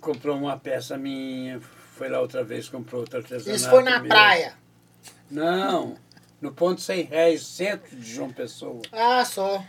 comprou 0.00 0.36
uma 0.36 0.56
peça 0.58 0.96
minha, 0.98 1.60
foi 1.96 2.08
lá 2.08 2.20
outra 2.20 2.42
vez, 2.42 2.68
comprou 2.68 3.02
outro 3.02 3.18
artesanato. 3.18 3.50
Isso 3.56 3.70
foi 3.70 3.82
na 3.84 4.00
meu. 4.00 4.08
praia. 4.08 4.54
Não, 5.30 5.96
no 6.40 6.52
ponto 6.52 6.80
100 6.80 7.02
réis, 7.04 7.46
centro 7.46 7.96
de 7.96 8.14
João 8.14 8.32
Pessoa. 8.32 8.82
Ah, 8.90 9.24
só. 9.24 9.64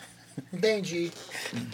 Entendi. 0.51 1.11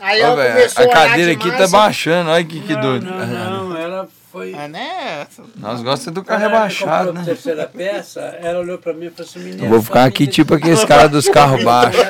Aí 0.00 0.22
Ó, 0.22 0.26
ela 0.26 0.36
velho, 0.36 0.54
começou 0.54 0.84
a 0.84 0.88
cadeira 0.88 1.32
aqui 1.32 1.50
tá 1.50 1.68
baixando, 1.68 2.30
olha 2.30 2.42
que, 2.42 2.60
que 2.60 2.72
não, 2.72 2.80
doido. 2.80 3.04
Não, 3.04 3.68
não, 3.68 3.76
ela 3.76 4.08
foi. 4.32 4.54
Ah, 4.54 4.66
né? 4.66 5.26
Nós 5.56 5.82
gostamos 5.82 6.14
do 6.14 6.24
carro 6.24 6.40
rebaixado, 6.40 7.12
né? 7.12 7.22
terceira 7.22 7.66
peça, 7.66 8.20
ela 8.40 8.60
olhou 8.60 8.78
pra 8.78 8.94
mim 8.94 9.06
e 9.06 9.10
falou 9.10 9.28
assim, 9.28 9.40
menino. 9.40 9.64
Eu 9.64 9.68
vou 9.68 9.82
ficar 9.82 10.04
aqui 10.04 10.26
tipo 10.26 10.54
aqueles 10.54 10.82
caras 10.86 11.10
dos 11.10 11.28
carros 11.28 11.62
baixos. 11.62 12.00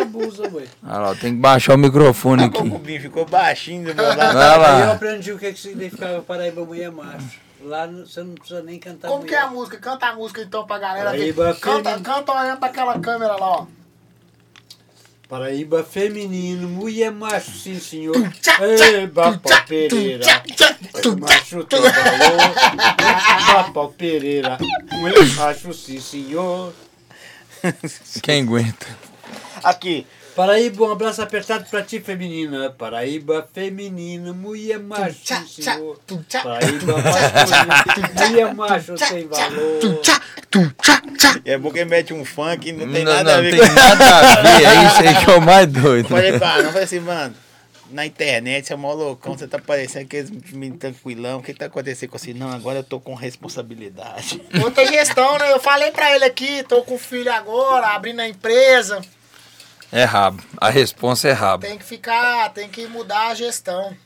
abusa, 0.00 0.44
ué. 0.54 0.64
Olha 0.82 0.98
lá, 0.98 1.14
tem 1.14 1.34
que 1.34 1.40
baixar 1.40 1.74
o 1.74 1.78
microfone 1.78 2.44
O 2.44 2.46
aqui. 2.46 2.62
Binho 2.62 3.00
ficou 3.02 3.26
baixinho 3.26 3.92
do 3.92 3.94
meu 3.94 4.08
lado. 4.08 4.38
Aí 4.38 4.80
eu 4.80 4.86
lá. 4.86 4.92
aprendi 4.92 5.32
o 5.32 5.38
que, 5.38 5.52
que 5.52 5.60
significava 5.60 6.22
Paraíba 6.22 6.64
Mulher 6.64 6.90
Macho. 6.90 7.44
Lá 7.62 7.86
você 7.86 8.22
não 8.22 8.34
precisa 8.34 8.62
nem 8.62 8.78
cantar 8.78 9.08
Como 9.08 9.24
que 9.24 9.34
é 9.34 9.38
mulher. 9.40 9.48
a 9.48 9.50
música? 9.50 9.78
Canta 9.78 10.06
a 10.06 10.14
música 10.14 10.40
então 10.42 10.66
pra 10.66 10.78
galera. 10.78 11.10
Paraíba 11.10 11.54
Canta, 11.60 11.98
canta 12.00 12.32
olhando 12.32 12.58
pra 12.58 12.68
aquela 12.68 12.98
câmera 12.98 13.34
lá, 13.36 13.46
ó. 13.60 13.66
Paraíba 15.34 15.82
feminino, 15.82 16.68
mulher 16.68 17.10
macho, 17.10 17.50
sim 17.50 17.80
senhor. 17.80 18.14
tchá, 18.40 18.56
Ei, 18.64 19.04
Bapau 19.08 19.64
Pereira. 19.66 20.24
Macho 21.18 21.64
tem 21.64 21.80
valor. 21.80 22.54
Bapau 23.52 23.88
Pereira. 23.98 24.56
Mulher 24.92 25.26
macho, 25.34 25.74
sim 25.74 25.98
senhor. 26.00 26.72
Quem 28.22 28.42
aguenta? 28.42 28.86
Aqui, 29.64 30.06
Paraíba, 30.34 30.84
um 30.84 30.92
abraço 30.92 31.22
apertado 31.22 31.64
pra 31.70 31.82
ti, 31.82 32.00
feminina. 32.00 32.68
Paraíba 32.70 33.48
feminina, 33.52 34.32
mulher 34.32 34.80
macho, 34.80 35.46
senhor. 35.46 36.00
Paraíba 36.42 36.94
masculina, 36.98 38.28
mulher 38.28 38.54
macho, 38.54 38.98
sem 38.98 39.28
valor. 39.28 40.00
É 41.44 41.56
bom 41.56 41.70
que 41.70 41.84
mete 41.84 42.12
um 42.12 42.24
funk, 42.24 42.72
não 42.72 42.92
tem 42.92 43.04
não, 43.04 43.12
nada 43.12 43.32
não 43.32 43.38
a 43.38 43.42
ver 43.42 43.50
tem 43.50 43.60
com 43.60 43.74
nada 43.74 44.04
a 44.04 44.42
ver, 44.42 44.64
é 44.64 44.84
isso 44.84 45.00
aí 45.00 45.24
que 45.24 45.30
é 45.30 45.34
o 45.34 45.40
mais 45.40 45.66
doido. 45.68 46.06
Eu 46.06 46.16
falei 46.16 46.32
não, 46.32 46.72
falei 46.72 46.82
assim, 46.82 47.00
mano, 47.00 47.34
na 47.90 48.06
internet 48.06 48.66
você 48.66 48.72
é 48.72 48.76
mó 48.76 48.92
loucão, 48.92 49.36
você 49.36 49.46
tá 49.46 49.58
parecendo 49.58 50.06
aqueles 50.06 50.30
meninos 50.52 50.78
tranquilão, 50.78 51.38
o 51.38 51.42
que 51.42 51.54
tá 51.54 51.66
acontecendo 51.66 52.10
com 52.10 52.18
você? 52.18 52.34
Não, 52.34 52.50
agora 52.50 52.80
eu 52.80 52.84
tô 52.84 52.98
com 52.98 53.14
responsabilidade. 53.14 54.42
Outra 54.62 54.84
gestão, 54.86 55.38
né? 55.38 55.52
Eu 55.52 55.60
falei 55.60 55.92
pra 55.92 56.14
ele 56.14 56.24
aqui, 56.24 56.64
tô 56.64 56.82
com 56.82 56.98
filho 56.98 57.32
agora, 57.32 57.88
abrindo 57.88 58.20
a 58.20 58.28
empresa. 58.28 59.00
É 59.96 60.02
rabo. 60.04 60.42
A 60.60 60.70
responsa 60.70 61.28
é 61.28 61.32
rabo. 61.32 61.64
Tem 61.64 61.78
que 61.78 61.84
ficar, 61.84 62.50
tem 62.52 62.68
que 62.68 62.86
mudar 62.88 63.28
a 63.28 63.34
gestão. 63.34 63.96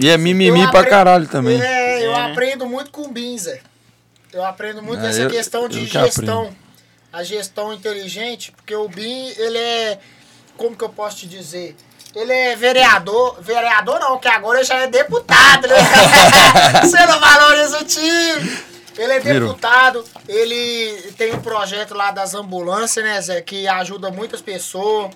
E 0.00 0.08
é 0.10 0.18
mimimi 0.18 0.60
Eu 0.62 0.70
pra 0.72 0.80
apre- 0.80 0.90
caralho 0.90 1.28
também. 1.28 1.60
É, 1.62 2.04
eu 2.04 2.12
É, 2.12 2.14
né? 2.26 2.32
aprendo 2.32 2.66
muito 2.66 2.90
com 2.90 3.02
o 3.02 3.08
Binzer. 3.12 3.62
Eu 4.32 4.44
aprendo 4.44 4.82
muito 4.82 5.04
É, 5.04 5.08
essa 5.10 5.20
eu- 5.20 5.30
questão 5.30 5.68
de 5.68 5.80
que 5.82 5.86
gestão. 5.86 6.52
A 7.12 7.22
gestão 7.22 7.72
inteligente, 7.72 8.50
porque 8.50 8.74
o 8.74 8.88
Bin, 8.88 9.28
ele 9.36 9.56
é. 9.56 10.00
Como 10.56 10.74
que 10.76 10.82
eu 10.82 10.88
posso 10.88 11.18
te 11.18 11.28
dizer? 11.28 11.76
Ele 12.12 12.32
é 12.32 12.56
vereador. 12.56 13.40
Vereador 13.40 14.00
não, 14.00 14.18
que 14.18 14.26
agora 14.26 14.58
ele 14.58 14.66
já 14.66 14.78
é 14.80 14.88
deputado, 14.88 15.68
né? 15.68 15.76
Você 16.82 17.06
não 17.06 17.20
valoriza 17.20 17.78
o 17.78 17.84
time. 17.84 18.73
Ele 18.96 19.12
é 19.12 19.20
deputado, 19.20 20.04
ele 20.28 21.12
tem 21.16 21.34
um 21.34 21.40
projeto 21.40 21.94
lá 21.94 22.10
das 22.10 22.34
ambulâncias, 22.34 23.04
né, 23.04 23.20
Zé, 23.20 23.40
que 23.40 23.66
ajuda 23.66 24.10
muitas 24.10 24.40
pessoas. 24.40 25.12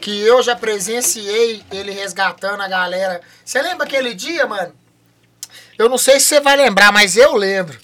Que 0.00 0.20
eu 0.20 0.40
já 0.42 0.54
presenciei 0.54 1.62
ele 1.72 1.90
resgatando 1.90 2.62
a 2.62 2.68
galera. 2.68 3.20
Você 3.44 3.60
lembra 3.60 3.84
aquele 3.84 4.14
dia, 4.14 4.46
mano? 4.46 4.72
Eu 5.76 5.88
não 5.88 5.98
sei 5.98 6.20
se 6.20 6.26
você 6.26 6.40
vai 6.40 6.56
lembrar, 6.56 6.92
mas 6.92 7.16
eu 7.16 7.34
lembro. 7.34 7.76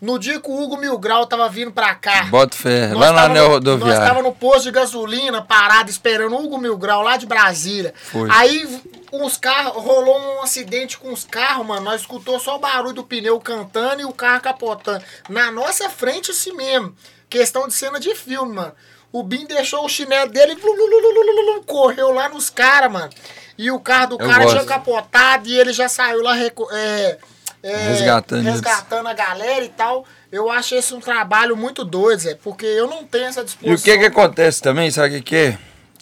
No 0.00 0.18
dia 0.18 0.40
que 0.40 0.48
o 0.48 0.62
Hugo 0.62 0.76
Milgrau 0.76 1.26
tava 1.26 1.48
vindo 1.48 1.72
pra 1.72 1.94
cá. 1.94 2.24
Bota 2.30 2.56
fé. 2.56 2.92
Lá 2.94 3.10
na 3.12 3.22
anel 3.24 3.42
no- 3.44 3.48
Nós 3.48 3.52
rodoviário. 3.54 4.06
tava 4.06 4.22
no 4.22 4.32
posto 4.32 4.62
de 4.64 4.70
gasolina, 4.70 5.42
parado, 5.42 5.90
esperando 5.90 6.36
o 6.36 6.44
Hugo 6.44 6.56
Milgrau 6.58 7.02
lá 7.02 7.16
de 7.16 7.26
Brasília. 7.26 7.92
Foi. 7.96 8.28
Aí 8.30 8.80
uns 9.12 9.36
carros, 9.36 9.82
rolou 9.82 10.16
um 10.38 10.42
acidente 10.42 10.98
com 10.98 11.12
os 11.12 11.24
carros, 11.24 11.66
mano. 11.66 11.80
Nós 11.82 12.02
escutou 12.02 12.38
só 12.38 12.56
o 12.56 12.60
barulho 12.60 12.94
do 12.94 13.02
pneu 13.02 13.40
cantando 13.40 14.00
e 14.02 14.04
o 14.04 14.12
carro 14.12 14.40
capotando. 14.40 15.02
Na 15.28 15.50
nossa 15.50 15.88
frente, 15.90 16.30
assim 16.30 16.52
mesmo. 16.52 16.94
Questão 17.28 17.66
de 17.66 17.74
cena 17.74 17.98
de 17.98 18.14
filme, 18.14 18.54
mano. 18.54 18.72
O 19.10 19.22
Bim 19.22 19.46
deixou 19.46 19.84
o 19.84 19.88
chinelo 19.88 20.30
dele 20.30 20.52
e 20.52 21.64
correu 21.64 22.12
lá 22.12 22.28
nos 22.28 22.50
caras, 22.50 22.92
mano. 22.92 23.10
E 23.56 23.70
o 23.70 23.80
carro 23.80 24.16
do 24.16 24.22
Eu 24.22 24.28
cara 24.28 24.44
gosto. 24.44 24.54
tinha 24.56 24.64
capotado 24.66 25.48
e 25.48 25.58
ele 25.58 25.72
já 25.72 25.88
saiu 25.88 26.22
lá 26.22 26.36
é, 26.38 27.18
é, 27.62 27.88
Resgatando 27.88 28.42
resgatando 28.44 29.06
a 29.08 29.14
galera 29.14 29.64
e 29.64 29.68
tal. 29.68 30.04
Eu 30.30 30.50
acho 30.50 30.74
esse 30.74 30.94
um 30.94 31.00
trabalho 31.00 31.56
muito 31.56 31.84
doido, 31.84 32.20
Zé, 32.20 32.34
porque 32.34 32.66
eu 32.66 32.86
não 32.86 33.04
tenho 33.04 33.26
essa 33.26 33.40
E 33.40 33.44
disposição. 33.44 33.74
o 33.74 33.82
que 33.82 33.98
que 33.98 34.04
acontece 34.06 34.60
também, 34.62 34.90
sabe 34.90 35.08
o 35.08 35.18
que 35.18 35.22
que 35.22 35.36
é? 35.36 35.58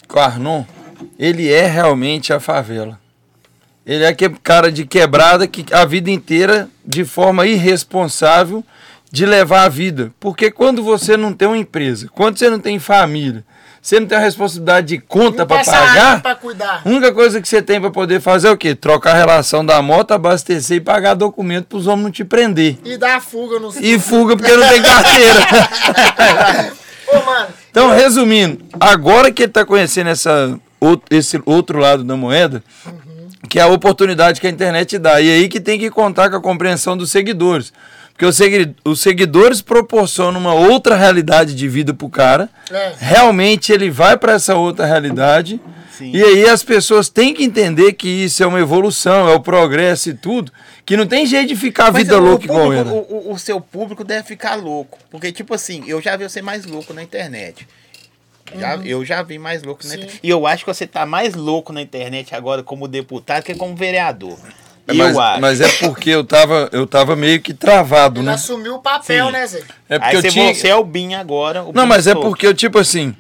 Com 0.09 0.19
o 0.19 0.23
Arnon, 0.23 0.64
ele 1.19 1.51
é 1.53 1.66
realmente 1.66 2.33
a 2.33 2.40
favela. 2.40 2.99
Ele 3.85 4.03
é 4.05 4.09
aquele 4.09 4.37
cara 4.42 4.71
de 4.71 4.85
quebrada 4.85 5.47
que 5.47 5.64
a 5.73 5.85
vida 5.85 6.11
inteira, 6.11 6.69
de 6.85 7.05
forma 7.05 7.47
irresponsável, 7.47 8.64
de 9.12 9.25
levar 9.25 9.62
a 9.62 9.69
vida. 9.69 10.12
Porque 10.19 10.51
quando 10.51 10.83
você 10.83 11.16
não 11.16 11.33
tem 11.33 11.47
uma 11.47 11.57
empresa, 11.57 12.09
quando 12.12 12.37
você 12.37 12.51
não 12.51 12.59
tem 12.59 12.79
família, 12.81 13.45
você 13.87 14.01
não 14.01 14.07
tem 14.09 14.18
a 14.18 14.20
responsabilidade 14.20 14.88
de 14.88 14.99
conta 14.99 15.46
para 15.46 15.62
pagar, 15.62 16.20
pra 16.20 16.35
cuidar. 16.35 16.83
a 16.85 16.88
única 16.88 17.12
coisa 17.12 17.40
que 17.40 17.46
você 17.46 17.62
tem 17.62 17.81
para 17.81 17.88
poder 17.88 18.20
fazer 18.20 18.49
é 18.49 18.51
o 18.51 18.57
quê? 18.57 18.75
Trocar 18.75 19.12
a 19.12 19.16
relação 19.16 19.64
da 19.64 19.81
moto, 19.81 20.11
abastecer 20.11 20.79
e 20.79 20.81
pagar 20.81 21.14
documento 21.14 21.66
para 21.66 21.79
os 21.79 21.87
homens 21.87 22.03
não 22.03 22.11
te 22.11 22.25
prender. 22.25 22.79
E 22.85 22.96
dar 22.96 23.22
fuga 23.22 23.61
nos. 23.61 23.77
E 23.77 23.96
fuga 24.01 24.37
porque 24.37 24.51
não 24.57 24.68
tem 24.68 24.83
carteira. 24.83 25.40
Ô, 27.06 27.25
mano, 27.25 27.46
Então, 27.71 27.90
resumindo, 27.94 28.58
agora 28.81 29.31
que 29.31 29.44
ele 29.44 29.52
tá 29.52 29.65
conhecendo 29.65 30.11
essa, 30.11 30.58
esse 31.08 31.40
outro 31.46 31.79
lado 31.79 32.02
da 32.02 32.17
moeda, 32.17 32.65
que 33.48 33.61
é 33.61 33.63
a 33.63 33.69
oportunidade 33.69 34.40
que 34.40 34.48
a 34.48 34.50
internet 34.50 34.98
dá. 34.98 35.21
E 35.21 35.31
aí 35.31 35.48
que 35.48 35.61
tem 35.61 35.79
que 35.79 35.90
contar 35.90 36.29
com 36.29 36.35
a 36.35 36.42
compreensão 36.42 36.96
dos 36.96 37.13
seguidores. 37.13 37.73
Porque 38.17 38.25
os, 38.25 38.35
segui- 38.35 38.75
os 38.83 38.98
seguidores 39.00 39.60
proporcionam 39.60 40.40
uma 40.40 40.54
outra 40.54 40.96
realidade 40.96 41.54
de 41.54 41.69
vida 41.69 41.92
pro 41.92 42.08
cara. 42.08 42.48
É. 42.71 42.94
Realmente 42.98 43.73
ele 43.73 43.90
vai 43.90 44.17
para 44.17 44.33
essa 44.33 44.54
outra 44.54 44.87
realidade. 44.87 45.60
Sim. 45.92 46.12
E 46.14 46.23
aí 46.23 46.48
as 46.48 46.62
pessoas 46.62 47.10
têm 47.10 47.35
que 47.35 47.44
entender 47.44 47.92
que 47.92 48.08
isso 48.08 48.42
é 48.42 48.46
uma 48.46 48.58
evolução, 48.58 49.29
é 49.29 49.35
o 49.35 49.40
progresso 49.40 50.08
e 50.08 50.14
tudo. 50.14 50.50
Que 50.87 50.96
não 50.96 51.06
tem 51.06 51.27
jeito 51.27 51.48
de 51.48 51.56
ficar 51.56 51.88
a 51.88 51.90
vida 51.90 52.17
o 52.17 52.21
louca 52.21 52.44
igual 52.46 52.73
era. 52.73 52.88
o, 52.88 53.33
o- 53.33 53.38
seu 53.38 53.60
público 53.60 54.02
deve 54.02 54.27
ficar 54.27 54.54
louco. 54.54 54.96
Porque, 55.10 55.31
tipo 55.31 55.52
assim, 55.52 55.85
eu 55.87 56.00
já 56.00 56.17
vi 56.17 56.25
você 56.27 56.40
mais 56.40 56.64
louco 56.64 56.94
na 56.94 57.02
internet. 57.02 57.69
Já, 58.58 58.77
Eu 58.77 59.04
já 59.04 59.23
vi 59.23 59.38
mais 59.38 59.62
louco 59.62 59.83
na 59.85 59.90
Sim. 59.90 59.96
internet. 59.96 60.21
E 60.23 60.31
eu 60.31 60.46
acho 60.46 60.64
que 60.64 60.73
você 60.73 60.87
tá 60.87 61.04
mais 61.04 61.35
louco 61.35 61.71
na 61.71 61.83
internet 61.83 62.35
agora 62.35 62.62
como 62.62 62.88
deputado 62.88 63.42
que 63.42 63.54
como 63.54 63.75
vereador. 63.77 64.38
É, 64.89 64.93
eu 64.93 64.97
mas, 64.97 65.17
acho. 65.19 65.41
mas 65.41 65.61
é 65.61 65.69
porque 65.87 66.11
eu 66.11 66.23
tava, 66.25 66.69
eu 66.73 66.87
tava 66.87 67.17
meio 67.17 67.41
que 67.41 67.53
travado, 67.53 68.21
Ele 68.21 68.27
né? 68.27 68.35
assumiu 68.35 68.77
o 68.77 68.79
papel, 68.81 69.27
Sim. 69.27 69.33
né, 69.33 69.47
Zé? 69.47 69.63
É 69.89 69.99
porque 69.99 70.11
Aí 70.11 70.15
eu 70.17 70.23
você, 70.23 70.29
tinha... 70.29 70.55
você 70.55 70.69
é 70.69 70.77
o 70.77 70.85
Bin 70.85 71.15
agora. 71.15 71.63
o 71.65 71.73
Não, 71.73 71.83
Bin 71.85 71.89
mas 71.89 72.07
é 72.07 72.13
solto. 72.13 72.29
porque 72.29 72.47
eu, 72.47 72.55
tipo 72.55 72.79
assim, 72.79 73.15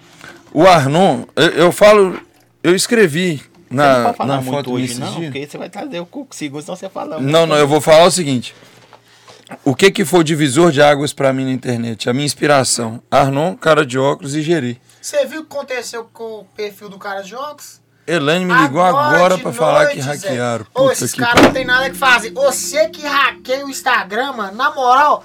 o 0.52 0.66
Arnon, 0.66 1.24
eu, 1.34 1.48
eu 1.50 1.72
falo, 1.72 2.20
eu 2.62 2.74
escrevi 2.74 3.38
Você 3.38 3.44
não 3.70 3.84
na, 3.84 4.04
pode 4.04 4.16
falar 4.16 4.36
na 4.36 4.40
muito 4.42 4.56
foto 4.56 4.72
hoje, 4.72 4.94
não, 5.00 5.14
dias. 5.16 5.24
porque 5.32 5.46
você 5.46 5.58
vai 5.58 5.68
trazer 5.68 6.00
o 6.00 6.08
Segundo, 6.30 6.62
senão 6.62 6.76
você 6.76 6.88
fala 6.88 7.20
Não, 7.20 7.46
não, 7.46 7.56
eu 7.56 7.66
vou 7.66 7.80
falar 7.80 8.04
o 8.04 8.10
seguinte. 8.10 8.54
O 9.64 9.74
que 9.76 9.90
que 9.92 10.04
foi 10.04 10.20
o 10.20 10.24
divisor 10.24 10.72
de 10.72 10.82
águas 10.82 11.12
pra 11.12 11.32
mim 11.32 11.44
na 11.44 11.52
internet? 11.52 12.08
A 12.10 12.12
minha 12.12 12.26
inspiração. 12.26 13.00
Arnon, 13.10 13.54
cara 13.56 13.86
de 13.86 13.96
óculos 13.98 14.34
e 14.34 14.42
Geri. 14.42 14.80
Você 15.00 15.24
viu 15.24 15.42
o 15.42 15.44
que 15.44 15.54
aconteceu 15.56 16.04
com 16.12 16.40
o 16.40 16.44
perfil 16.56 16.88
do 16.88 16.98
cara 16.98 17.22
de 17.22 17.34
óculos? 17.34 17.80
Elaine 18.06 18.44
me 18.44 18.54
ligou 18.54 18.82
agora 18.82 19.36
de 19.36 19.42
pra 19.42 19.52
falar 19.52 19.86
que 19.88 20.00
Zé. 20.00 20.10
hackearam. 20.12 20.66
Ô, 20.74 20.80
Puta 20.82 20.92
esses 20.92 21.12
que 21.12 21.20
caras 21.20 21.42
não 21.42 21.52
tem 21.52 21.64
nada 21.64 21.90
que 21.90 21.96
fazer. 21.96 22.30
Você 22.32 22.88
que 22.88 23.04
hackeia 23.04 23.64
o 23.66 23.70
Instagram, 23.70 24.32
mano, 24.32 24.56
na 24.56 24.70
moral, 24.70 25.24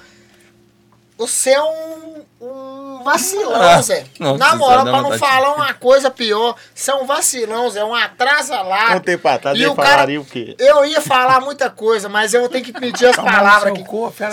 você 1.16 1.50
é 1.50 1.62
um, 1.62 2.24
um 2.40 3.02
vacilão, 3.04 3.54
Ah, 3.62 3.80
Zé. 3.82 4.04
nossa, 4.18 4.38
na 4.38 4.56
moral, 4.56 4.82
pra 4.84 5.02
não 5.02 5.18
falar 5.18 5.54
uma 5.54 5.72
coisa 5.74 6.10
pior, 6.10 6.56
você 6.74 6.90
é 6.90 6.94
um 6.94 7.06
vacilão, 7.06 7.70
Zé, 7.70 7.84
um 7.84 7.94
atrasalado. 7.94 8.96
Um 8.96 9.00
tempo 9.00 9.28
atrás 9.28 9.56
E 9.58 9.66
o 9.66 9.74
cara- 9.76 9.88
falaria 9.90 10.20
o 10.20 10.24
quê? 10.24 10.56
Eu 10.58 10.84
ia 10.84 11.00
falar 11.00 11.40
muita 11.40 11.70
coisa, 11.70 12.08
mas 12.08 12.34
eu 12.34 12.48
tenho 12.48 12.64
que 12.64 12.72
pedir 12.72 13.06
as 13.06 13.16
palavras 13.16 13.72
aqui. 13.72 13.84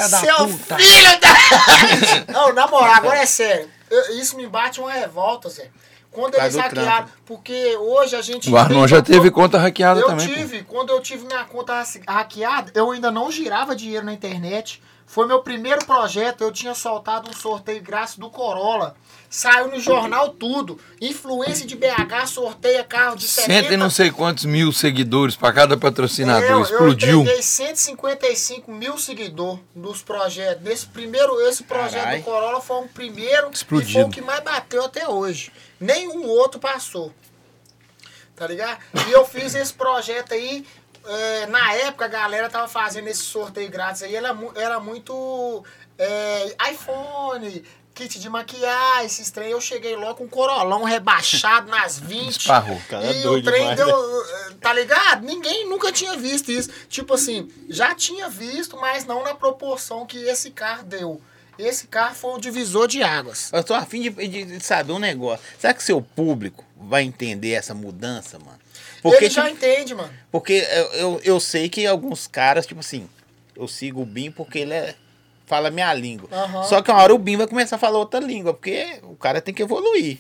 Seu 0.10 0.48
filho 0.48 1.20
da... 1.20 2.34
Não, 2.34 2.54
na 2.54 2.68
moral, 2.68 2.94
agora 2.96 3.20
é 3.20 3.26
sério. 3.28 3.70
Eu- 3.92 4.18
isso 4.20 4.36
me 4.38 4.48
bate 4.48 4.80
uma 4.80 4.92
revolta, 4.92 5.50
Zé. 5.50 5.68
Quando 6.12 6.34
Por 6.34 6.42
eles 6.42 6.56
hackearam, 6.56 7.08
porque 7.26 7.78
hoje 7.78 8.16
a 8.16 8.22
gente... 8.22 8.50
O 8.50 8.58
Arnon 8.58 8.88
já 8.88 9.02
teve 9.02 9.30
conta 9.30 9.60
hackeada 9.60 10.00
eu 10.00 10.08
também. 10.08 10.28
pô. 10.28 10.34
tive, 10.34 10.64
quando 10.64 10.90
eu 10.90 11.00
tive 11.02 11.26
minha 11.26 11.44
conta 11.46 11.84
hackeada, 12.08 12.72
eu 12.74 12.90
ainda 12.92 13.12
não 13.12 13.32
girava 13.32 13.76
dinheiro 13.76 14.06
na 14.06 14.14
internet. 14.14 14.82
Foi 15.06 15.28
meu 15.28 15.42
primeiro 15.42 15.86
projeto, 15.86 16.42
eu 16.42 16.52
tinha 16.52 16.74
soltado 16.74 17.30
um 17.30 17.34
sorteio 17.34 17.82
grátis 17.82 18.18
do 18.18 18.30
Corolla. 18.30 18.96
Saiu 19.30 19.68
no 19.68 19.80
jornal 19.80 20.30
tudo. 20.30 20.80
Influência 21.00 21.66
de 21.66 21.76
BH 21.76 22.26
sorteia 22.28 22.84
carro 22.84 23.16
de 23.16 23.28
70... 23.28 23.62
Cento 23.62 23.74
e 23.74 23.78
não 23.78 23.90
sei 23.90 24.10
quantos 24.10 24.46
mil 24.46 24.72
seguidores 24.74 25.36
pra 25.36 25.54
cada 25.54 25.78
patrocinador. 25.78 26.50
Eu, 26.50 26.62
Explodiu. 26.64 27.10
eu 27.10 27.22
entreguei 27.22 27.44
155 27.44 28.72
mil 28.72 28.98
seguidores 28.98 29.60
dos 29.76 30.02
projetos. 30.02 30.64
Desse 30.64 30.88
primeiro, 30.88 31.40
esse 31.48 31.64
projeto 31.64 32.02
Carai. 32.04 32.18
do 32.20 32.24
Corolla 32.26 32.60
foi 32.60 32.86
o 32.86 32.88
primeiro 32.88 33.50
e 33.50 33.54
Explodido. 33.54 33.94
foi 33.94 34.04
o 34.04 34.10
que 34.10 34.22
mais 34.22 34.44
bateu 34.44 34.84
até 34.86 35.08
hoje. 35.08 35.52
Nenhum 35.80 36.26
outro 36.28 36.60
passou. 36.60 37.14
Tá 38.36 38.48
ligado? 38.48 38.80
E 39.08 39.12
eu 39.12 39.26
fiz 39.26 39.54
esse 39.54 39.74
projeto 39.74 40.34
aí. 40.34 40.66
é, 41.06 41.46
na 41.48 41.74
época 41.74 42.06
a 42.06 42.08
galera 42.08 42.50
tava 42.50 42.68
fazendo 42.68 43.08
esse 43.08 43.22
sorteio 43.24 43.70
grátis 43.70 44.02
aí, 44.04 44.16
era, 44.16 44.34
mu- 44.34 44.52
era 44.56 44.80
muito 44.80 45.64
é, 45.98 46.56
iPhone, 46.72 47.64
kit 48.08 48.20
de 48.20 48.30
maquiagem, 48.30 49.06
esses 49.06 49.30
trem. 49.30 49.50
Eu 49.52 49.60
cheguei 49.62 49.96
logo 49.96 50.16
com 50.16 50.24
um 50.24 50.28
corolão 50.30 50.84
rebaixado 50.84 51.70
nas 51.70 52.00
20. 52.00 52.38
Esparrou. 52.40 52.82
Cara, 52.90 53.06
é 53.06 53.14
e 53.14 53.20
o 53.20 53.24
doido 53.24 53.46
trem 53.46 53.60
demais, 53.62 53.78
deu. 53.78 53.88
né? 54.48 54.56
Tá 54.62 54.74
ligado? 54.74 55.26
Ninguém 55.26 55.68
nunca 55.68 55.92
tinha 55.92 56.16
visto 56.18 56.52
isso. 56.52 56.70
Tipo 56.88 57.14
assim, 57.16 57.50
já 57.70 57.94
tinha 57.94 58.30
visto, 58.30 58.78
mas 58.78 59.06
não 59.06 59.24
na 59.24 59.36
proporção 59.36 60.06
que 60.06 60.18
esse 60.18 60.52
carro 60.52 60.84
deu. 60.84 61.22
Esse 61.58 61.88
carro 61.88 62.16
foi 62.16 62.32
um 62.36 62.40
divisor 62.40 62.88
de 62.88 63.04
águas. 63.04 63.52
Eu 63.52 63.64
tô 63.64 63.74
afim 63.74 64.02
de, 64.02 64.10
de- 64.12 64.46
de 64.46 64.64
saber 64.64 64.94
um 64.94 65.00
negócio. 65.00 65.44
Será 65.60 65.74
que 65.74 65.84
seu 65.84 66.02
público 66.02 66.64
vai 66.78 67.04
entender 67.04 67.52
essa 67.52 67.74
mudança, 67.74 68.40
mano? 68.40 68.58
Porque, 69.02 69.26
Ele 69.26 69.30
já 69.34 69.44
tipo, 69.44 69.56
entende, 69.56 69.94
mano. 69.94 70.14
porque 70.32 70.54
eu, 70.54 70.86
eu, 70.94 71.22
eu 71.24 71.40
sei 71.40 71.68
que 71.68 71.86
alguns 71.86 72.28
caras, 72.28 72.66
tipo 72.66 72.80
assim, 72.80 73.10
eu 73.56 73.68
sigo 73.68 74.02
o 74.02 74.06
Bim 74.06 74.32
porque 74.32 74.60
ele 74.60 74.74
é, 74.74 74.96
fala 75.50 75.70
minha 75.72 75.92
língua. 75.94 76.30
Aham. 76.32 76.64
Só 76.64 76.80
que 76.82 76.92
uma 76.92 77.02
hora 77.02 77.14
o 77.14 77.18
Bim 77.18 77.36
vai 77.36 77.48
começar 77.48 77.76
a 77.76 77.80
falar 77.80 77.98
outra 77.98 78.20
língua, 78.20 78.54
porque 78.54 79.00
o 79.04 79.16
cara 79.16 79.42
tem 79.42 79.54
que 79.54 79.64
evoluir. 79.64 80.20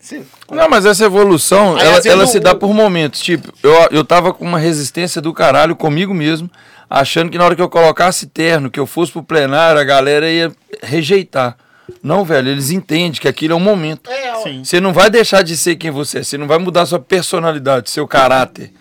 Se- 0.00 0.22
Não, 0.50 0.68
mas 0.68 0.84
essa 0.86 1.04
evolução, 1.04 1.76
Aí, 1.76 1.86
ela, 1.86 2.00
ela 2.06 2.24
o- 2.24 2.26
se 2.26 2.40
dá 2.40 2.54
por 2.54 2.72
momentos. 2.74 3.20
Tipo, 3.20 3.52
eu, 3.62 3.72
eu 3.90 4.04
tava 4.04 4.32
com 4.34 4.44
uma 4.44 4.58
resistência 4.58 5.20
do 5.20 5.32
caralho 5.34 5.76
comigo 5.76 6.12
mesmo, 6.14 6.50
achando 6.88 7.30
que 7.30 7.36
na 7.38 7.44
hora 7.44 7.54
que 7.54 7.62
eu 7.62 7.68
colocasse 7.68 8.26
terno, 8.26 8.70
que 8.70 8.80
eu 8.80 8.86
fosse 8.86 9.12
pro 9.12 9.22
plenário, 9.22 9.78
a 9.80 9.84
galera 9.84 10.30
ia 10.30 10.50
rejeitar. 10.82 11.56
Não, 12.02 12.24
velho, 12.24 12.48
eles 12.48 12.70
entendem 12.70 13.12
que 13.20 13.28
aquilo 13.28 13.52
é 13.52 13.56
um 13.56 13.60
momento. 13.60 14.10
É, 14.10 14.32
ó. 14.34 14.42
Sim. 14.42 14.64
Você 14.64 14.80
não 14.80 14.92
vai 14.94 15.10
deixar 15.10 15.42
de 15.42 15.56
ser 15.56 15.76
quem 15.76 15.90
você 15.90 16.18
é, 16.18 16.22
você 16.22 16.36
não 16.38 16.46
vai 16.46 16.58
mudar 16.58 16.86
sua 16.86 16.98
personalidade, 16.98 17.90
seu 17.90 18.06
caráter, 18.08 18.72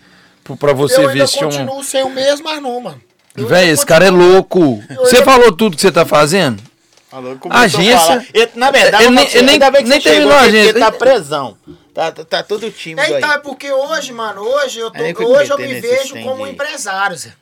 pra 0.60 0.72
você 0.74 0.96
eu 1.02 1.10
ainda 1.10 1.24
vestir 1.24 1.46
um. 1.46 1.50
continuo 1.50 1.84
sem 1.84 2.04
o 2.04 2.10
mesmo 2.10 2.48
Arnon, 2.50 2.80
mano. 2.82 3.02
Eu 3.36 3.48
Véi, 3.48 3.70
esse 3.70 3.86
cara 3.86 4.06
é 4.06 4.10
louco. 4.10 4.84
Você 4.98 5.24
falou 5.24 5.52
tudo 5.52 5.76
que 5.76 5.82
você 5.82 5.92
tá 5.92 6.06
fazendo? 6.06 6.62
Falou, 7.10 7.38
Agência- 7.50 7.98
falar. 8.00 8.26
Ele- 8.34 8.52
na 8.56 8.72
verdade, 8.72 9.04
Ele 9.06 9.20
ele 9.22 9.42
nem- 9.44 9.50
ainda 9.54 9.72
bem 9.72 9.84
que 9.84 9.90
nem 9.90 10.02
você 10.02 10.10
chegou, 10.16 10.32
a 10.32 10.36
porque 10.36 10.50
agência. 10.50 10.70
Ele 10.70 10.80
tá 10.80 10.92
presão. 10.92 11.58
Tá, 11.94 12.12
tá, 12.12 12.26
tá 12.26 12.44
todo 12.44 12.72
tímido 12.72 13.02
É, 13.02 13.18
então, 13.18 13.32
é 13.32 13.38
porque 13.38 13.72
hoje, 13.72 14.12
mano, 14.14 14.42
hoje 14.42 14.80
eu, 14.80 14.90
tô, 14.90 14.98
que 14.98 15.22
eu 15.24 15.28
hoje 15.28 15.52
eu 15.52 15.58
me 15.60 15.80
vejo 15.80 16.20
como 16.24 16.44
aí. 16.46 16.52
empresário, 16.54 17.16
Zé. 17.16 17.34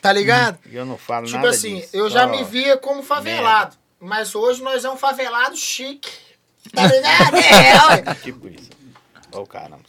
Tá 0.00 0.12
ligado? 0.12 0.58
Eu 0.72 0.86
não 0.86 0.96
falo 0.96 1.26
Tipo 1.26 1.38
nada 1.38 1.50
assim, 1.50 1.76
disso. 1.76 1.88
eu 1.92 2.08
já 2.08 2.22
Só- 2.24 2.30
me 2.30 2.42
via 2.44 2.76
como 2.78 3.02
favelado. 3.02 3.76
Mas 4.00 4.34
hoje 4.34 4.62
nós 4.62 4.84
é 4.84 4.88
um 4.90 4.96
favelado 4.96 5.56
chique. 5.56 6.08
Tá 6.72 6.86
ligado? 6.86 7.36
É, 7.36 7.86
ué. 8.10 8.14
Tipo 8.22 8.48
isso. 8.48 8.70
Ó, 9.32 9.40
o 9.42 9.46
cara 9.46 9.64
sumiu. 9.70 9.87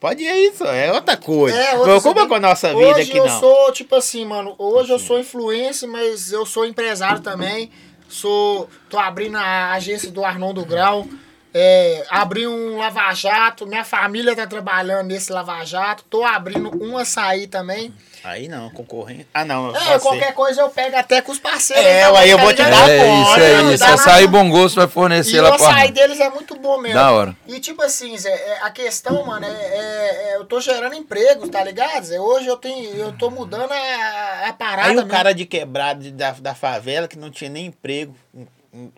Pode 0.00 0.22
ir 0.22 0.50
isso, 0.50 0.64
é 0.64 0.92
outra 0.92 1.16
coisa. 1.16 1.56
É, 1.56 1.74
não 1.74 1.82
preocupa 1.82 2.14
coisa. 2.14 2.28
com 2.28 2.34
a 2.34 2.40
nossa 2.40 2.68
vida 2.68 2.86
hoje 2.86 3.10
aqui, 3.10 3.16
eu 3.16 3.26
não. 3.26 3.40
sou, 3.40 3.72
tipo 3.72 3.96
assim, 3.96 4.24
mano, 4.24 4.54
hoje 4.56 4.92
eu 4.92 4.98
sou 4.98 5.18
influencer, 5.18 5.88
mas 5.88 6.30
eu 6.32 6.46
sou 6.46 6.64
empresário 6.64 7.20
também. 7.20 7.70
Sou. 8.08 8.68
tô 8.88 8.98
abrindo 8.98 9.36
a 9.36 9.72
agência 9.72 10.10
do 10.10 10.24
Arnon 10.24 10.54
do 10.54 10.64
Grau. 10.64 11.06
É, 11.52 12.06
abri 12.10 12.46
um 12.46 12.78
lava-jato, 12.78 13.66
minha 13.66 13.84
família 13.84 14.36
tá 14.36 14.46
trabalhando 14.46 15.08
nesse 15.08 15.32
lava-jato. 15.32 16.04
Tô 16.08 16.24
abrindo 16.24 16.70
um 16.82 16.96
açaí 16.96 17.48
também. 17.48 17.92
Aí 18.28 18.46
não, 18.48 18.68
concorrente. 18.70 19.26
Ah, 19.32 19.44
não. 19.44 19.74
É, 19.74 19.80
você. 19.94 19.98
qualquer 20.00 20.32
coisa 20.34 20.60
eu 20.60 20.68
pego 20.70 20.96
até 20.96 21.20
com 21.22 21.32
os 21.32 21.38
parceiros. 21.38 21.84
É, 21.84 22.02
então, 22.02 22.16
aí 22.16 22.30
eu 22.30 22.38
vou 22.38 22.52
te 22.52 22.62
dar 22.62 22.88
É 22.90 22.98
conta, 22.98 23.40
isso, 23.40 23.62
não 23.62 23.70
é 23.70 23.74
isso. 23.74 23.84
Açaí 23.84 24.26
bom 24.26 24.50
gosto 24.50 24.76
vai 24.76 24.84
E 24.86 24.88
fornecer 24.88 25.38
o 25.40 25.42
lá 25.42 25.52
pro 25.56 25.64
açaí 25.66 25.82
Arnon. 25.82 25.92
deles 25.92 26.20
é 26.20 26.28
muito 26.30 26.54
bom 26.56 26.78
mesmo. 26.78 26.94
Da 26.98 27.10
hora. 27.12 27.36
E 27.46 27.58
tipo 27.60 27.82
assim, 27.82 28.16
Zé, 28.18 28.30
é, 28.30 28.58
a 28.62 28.70
questão, 28.70 29.24
mano, 29.24 29.46
é, 29.46 29.48
é- 29.50 30.30
é- 30.32 30.36
eu 30.36 30.44
tô 30.44 30.60
gerando 30.60 30.94
empregos, 30.94 31.48
tá 31.48 31.64
ligado, 31.64 32.04
Zé? 32.04 32.20
Hoje 32.20 32.46
eu 32.46 32.56
tenho, 32.56 32.94
eu 32.94 33.12
tô 33.12 33.30
mudando 33.30 33.72
a, 33.72 34.48
a 34.48 34.52
parada 34.52 34.88
Aí 34.88 34.92
o 34.92 34.96
mesmo. 34.96 35.10
cara 35.10 35.32
de 35.32 35.46
quebrado 35.46 36.02
de- 36.02 36.10
da, 36.12 36.32
da 36.32 36.54
favela, 36.54 37.08
que 37.08 37.18
não 37.18 37.30
tinha 37.30 37.48
nem 37.50 37.66
emprego, 37.66 38.14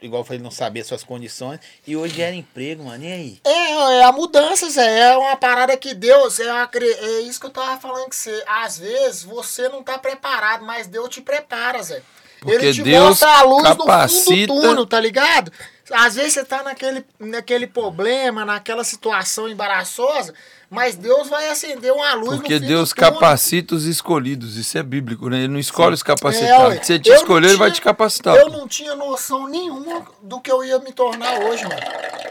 igual 0.02 0.22
eu 0.22 0.24
falei, 0.26 0.42
não 0.42 0.50
sabia 0.50 0.84
suas 0.84 1.04
condições, 1.04 1.60
e 1.86 1.96
hoje 1.96 2.20
era 2.20 2.34
emprego, 2.34 2.84
mano. 2.84 3.04
E 3.04 3.12
aí? 3.12 3.40
É, 3.44 3.98
é 4.00 4.04
a 4.04 4.12
mudança, 4.12 4.68
Zé, 4.68 5.12
é 5.12 5.16
uma 5.16 5.36
parada 5.36 5.76
que 5.76 5.94
Deus, 5.94 6.40
é, 6.40 6.50
uma 6.52 6.68
é 6.74 7.20
isso 7.20 7.40
que 7.40 7.46
eu 7.46 7.50
tava 7.50 7.80
falando 7.80 8.04
com 8.06 8.12
você. 8.12 8.42
Às 8.46 8.78
vezes 8.78 9.22
você 9.22 9.68
não 9.68 9.82
tá 9.82 9.98
preparado, 9.98 10.64
mas 10.64 10.86
Deus 10.86 11.08
te 11.08 11.20
prepara, 11.20 11.82
Zé. 11.82 12.02
Porque 12.40 12.54
Ele 12.54 12.72
te 12.72 12.82
Deus 12.82 13.04
mostra 13.10 13.28
a 13.38 13.42
luz 13.42 13.62
no 13.62 13.68
fundo 13.70 13.86
capacita- 13.86 14.46
do 14.46 14.60
túnel, 14.60 14.86
tá 14.86 14.98
ligado? 14.98 15.52
Às 15.92 16.14
vezes 16.14 16.34
você 16.34 16.44
tá 16.44 16.62
naquele, 16.62 17.04
naquele 17.18 17.66
problema, 17.66 18.44
naquela 18.44 18.84
situação 18.84 19.48
embaraçosa, 19.48 20.32
mas 20.70 20.94
Deus 20.94 21.28
vai 21.28 21.48
acender 21.50 21.92
uma 21.92 22.14
luz 22.14 22.36
Porque 22.36 22.60
Deus 22.60 22.92
capacita 22.92 23.74
os 23.74 23.84
escolhidos. 23.86 24.56
Isso 24.56 24.78
é 24.78 24.82
bíblico, 24.84 25.28
né? 25.28 25.38
Ele 25.38 25.48
não 25.48 25.58
escolhe 25.58 25.94
os 25.94 26.00
É, 26.00 26.04
capacitados. 26.04 26.76
ué. 26.76 26.82
Se 26.84 26.92
ele 26.92 27.02
te 27.02 27.10
escolher, 27.10 27.48
ele 27.48 27.56
vai 27.56 27.70
tinha- 27.70 27.74
te 27.74 27.82
capacitar. 27.82 28.36
Eu 28.36 28.48
não 28.48 28.68
tinha 28.68 28.94
noção 28.94 29.48
nenhuma 29.48 30.06
do 30.22 30.40
que 30.40 30.50
eu 30.50 30.64
ia 30.64 30.78
me 30.78 30.92
tornar 30.92 31.40
hoje, 31.40 31.64
mano. 31.64 31.80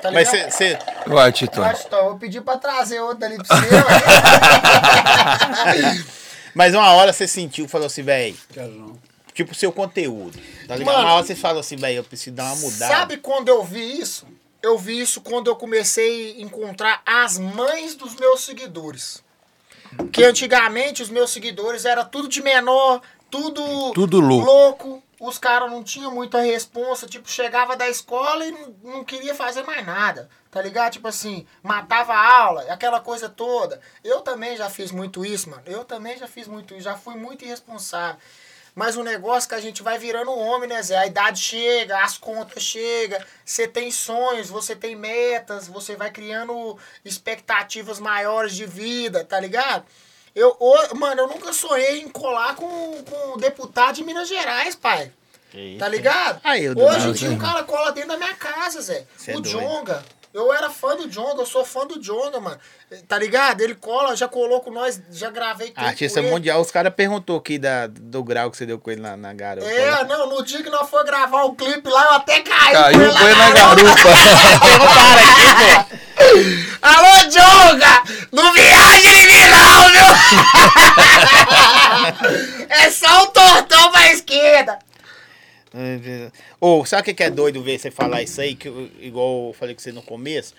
Tá 0.02 0.10
Mas 0.12 0.30
você. 0.30 0.80
Vai, 1.06 1.32
Tito. 1.34 1.60
Mas, 1.60 1.84
então, 1.86 2.08
eu 2.08 2.16
pedi 2.18 2.40
pra 2.40 2.58
trazer 2.58 3.02
outro 3.02 3.26
ali 3.26 3.36
pra 3.38 3.46
você. 3.58 3.68
Mas 6.56 6.74
uma 6.74 6.92
hora 6.94 7.14
você 7.14 7.28
sentiu, 7.28 7.68
falou 7.68 7.88
assim, 7.88 8.02
velho, 8.04 8.36
Quero 8.52 8.72
não. 8.72 8.98
tipo 9.34 9.52
o 9.52 9.56
seu 9.56 9.72
conteúdo. 9.72 10.38
Tá 10.68 10.76
ligado? 10.76 10.94
Mano, 10.96 11.06
uma 11.08 11.16
hora 11.16 11.26
você 11.26 11.36
falou 11.36 11.60
assim, 11.60 11.76
velho, 11.76 11.98
eu 11.98 12.04
preciso 12.04 12.36
dar 12.36 12.46
uma 12.46 12.56
mudada. 12.56 12.94
Sabe 12.94 13.18
quando 13.18 13.50
eu 13.50 13.64
vi 13.64 14.00
isso? 14.00 14.26
Eu 14.62 14.78
vi 14.78 15.00
isso 15.00 15.22
quando 15.22 15.48
eu 15.48 15.56
comecei 15.56 16.38
a 16.38 16.42
encontrar 16.42 17.02
as 17.06 17.38
mães 17.38 17.96
dos 17.96 18.16
meus 18.16 18.42
seguidores. 18.42 19.24
Porque 19.96 20.24
antigamente 20.24 21.02
os 21.02 21.10
meus 21.10 21.32
seguidores 21.32 21.86
era 21.86 22.04
tudo 22.06 22.28
de 22.28 22.42
menor, 22.42 23.02
tudo, 23.30 23.94
Tudo 23.94 24.20
louco. 24.20 24.46
louco. 24.46 25.04
Os 25.20 25.38
caras 25.38 25.70
não 25.70 25.84
tinham 25.84 26.12
muita 26.12 26.40
responsa, 26.40 27.06
tipo, 27.06 27.30
chegava 27.30 27.76
da 27.76 27.90
escola 27.90 28.46
e 28.46 28.52
não, 28.52 28.76
não 28.84 29.04
queria 29.04 29.36
fazer 29.36 29.64
mais 29.64 29.86
nada, 29.86 30.30
tá 30.50 30.62
ligado? 30.62 30.94
Tipo 30.94 31.10
assim, 31.10 31.46
matava 31.62 32.14
a 32.14 32.38
aula, 32.42 32.62
aquela 32.72 33.02
coisa 33.02 33.28
toda. 33.28 33.82
Eu 34.02 34.22
também 34.22 34.56
já 34.56 34.70
fiz 34.70 34.92
muito 34.92 35.26
isso, 35.26 35.50
mano. 35.50 35.62
Eu 35.66 35.84
também 35.84 36.18
já 36.18 36.26
fiz 36.26 36.48
muito 36.48 36.74
isso, 36.74 36.84
já 36.84 36.96
fui 36.96 37.16
muito 37.16 37.44
irresponsável. 37.44 38.18
Mas 38.80 38.96
o 38.96 39.04
negócio 39.04 39.46
é 39.46 39.50
que 39.50 39.56
a 39.56 39.62
gente 39.62 39.84
vai 39.84 40.00
virando 40.00 40.32
um 40.32 40.40
homem, 40.40 40.70
né, 40.70 40.82
Zé? 40.82 40.98
A 40.98 41.06
idade 41.06 41.42
chega, 41.42 42.02
as 42.02 42.18
contas 42.18 42.64
chegam, 42.64 43.20
você 43.44 43.68
tem 43.68 43.92
sonhos, 43.92 44.50
você 44.50 44.74
tem 44.74 44.96
metas, 44.96 45.68
você 45.68 45.98
vai 45.98 46.10
criando 46.10 46.78
expectativas 47.04 48.00
maiores 48.00 48.56
de 48.56 48.66
vida, 48.66 49.26
tá 49.26 49.38
ligado? 49.38 49.84
Eu, 50.34 50.56
mano, 50.96 51.24
eu 51.24 51.28
nunca 51.28 51.52
sonhei 51.52 52.00
em 52.00 52.08
colar 52.08 52.56
com, 52.56 53.04
com 53.04 53.34
um 53.34 53.38
deputado 53.38 53.96
de 53.96 54.04
Minas 54.06 54.30
Gerais, 54.30 54.76
pai. 54.76 55.12
Tá 55.78 55.90
ligado? 55.90 56.40
Aí, 56.42 56.64
eu 56.64 56.72
Hoje 56.72 57.00
não 57.00 57.10
em 57.10 57.14
dia 57.14 57.32
um 57.32 57.38
cara 57.38 57.66
cola 57.66 57.92
dentro 57.92 58.12
da 58.12 58.18
minha 58.18 58.36
casa, 58.36 58.82
Zé. 58.82 59.06
Cê 59.18 59.32
é 59.32 59.36
o 59.36 59.42
doido. 59.42 59.60
Jonga. 59.60 60.06
Eu 60.32 60.54
era 60.54 60.70
fã 60.70 60.96
do 60.96 61.10
Jonga, 61.10 61.42
eu 61.42 61.46
sou 61.46 61.66
fã 61.66 61.88
do 61.88 62.00
Jonga, 62.00 62.40
mano. 62.40 62.60
Tá 63.08 63.18
ligado? 63.18 63.62
Ele 63.62 63.74
cola, 63.74 64.16
já 64.16 64.28
colou 64.28 64.62
com 64.62 64.70
nós, 64.70 65.02
já 65.12 65.32
gravei 65.32 65.72
clipe 65.72 65.82
Artista 65.82 66.22
mundial, 66.22 66.62
os 66.62 66.70
caras 66.70 66.94
perguntou 66.94 67.38
aqui 67.38 67.58
da, 67.58 67.88
do 67.88 68.24
grau 68.24 68.52
que 68.52 68.58
você 68.58 68.66
deu 68.66 68.78
com 68.78 68.92
ele 68.92 69.02
na, 69.02 69.18
na 69.18 69.34
garota. 69.34 69.68
É, 69.68 70.04
não, 70.06 70.30
no 70.30 70.44
dia 70.44 70.62
que 70.62 70.70
nós 70.70 70.88
foi 70.88 71.04
gravar 71.04 71.44
o 71.46 71.56
clipe 71.56 71.90
lá, 71.90 72.06
eu 72.06 72.12
até 72.14 72.42
caí. 72.42 72.74
Caiu, 72.74 73.12
com 73.12 73.18
foi 73.18 73.36
na 73.36 73.50
garupa. 73.52 73.96
garupa. 73.96 74.10
Perguntaram 74.62 75.24
aqui, 75.24 75.48
pô. 75.58 76.00
Alô, 76.82 77.30
Jonga! 77.30 78.04
Não 78.32 78.54
viaja 78.54 79.10
em 79.10 79.26
mim 79.26 79.48
não, 79.50 79.90
viu? 79.90 80.10
é 82.70 82.92
só 82.92 83.24
um 83.24 83.28
tortão 83.28 83.92
pra 83.92 84.12
esquerda. 84.12 84.78
Ô, 86.60 86.84
sabe 86.86 87.12
o 87.12 87.16
que 87.16 87.24
é 87.24 87.30
doido 87.30 87.62
ver 87.64 87.78
você 87.80 87.92
falar 87.92 88.22
isso 88.22 88.42
aí? 88.42 88.56
Que, 88.56 88.68
igual 89.00 89.48
eu 89.48 89.54
falei 89.54 89.76
com 89.76 89.82
você 89.82 89.92
no 89.92 90.02
começo. 90.02 90.54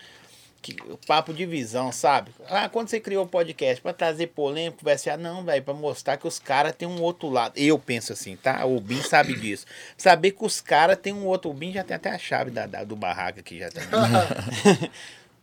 Que, 0.63 0.77
papo 1.07 1.33
de 1.33 1.47
visão, 1.47 1.91
sabe? 1.91 2.31
Ah, 2.47 2.69
quando 2.69 2.89
você 2.91 3.01
criou 3.01 3.25
o 3.25 3.29
podcast, 3.29 3.81
pra 3.81 3.95
trazer 3.95 4.27
polêmica, 4.27 4.77
conversar, 4.79 5.17
não, 5.17 5.43
velho, 5.43 5.63
pra 5.63 5.73
mostrar 5.73 6.19
que 6.19 6.29
os 6.29 6.39
caras 6.39 6.75
têm 6.77 6.87
um 6.87 7.01
outro 7.01 7.31
lado. 7.31 7.55
Eu 7.57 7.79
penso 7.79 8.13
assim, 8.13 8.37
tá? 8.37 8.67
O 8.67 8.79
Bin 8.79 9.01
sabe 9.03 9.35
disso. 9.35 9.65
Saber 9.97 10.33
que 10.33 10.45
os 10.45 10.61
caras 10.61 10.99
têm 10.99 11.15
um 11.15 11.25
outro. 11.25 11.51
O 11.51 11.55
Bin 11.55 11.73
já 11.73 11.83
tem 11.83 11.97
até 11.97 12.11
a 12.11 12.19
chave 12.19 12.51
da, 12.51 12.67
da- 12.67 12.85
do 12.85 12.95
barraco 12.95 13.41
aqui, 13.41 13.59
já 13.59 13.71
tem. 13.71 13.83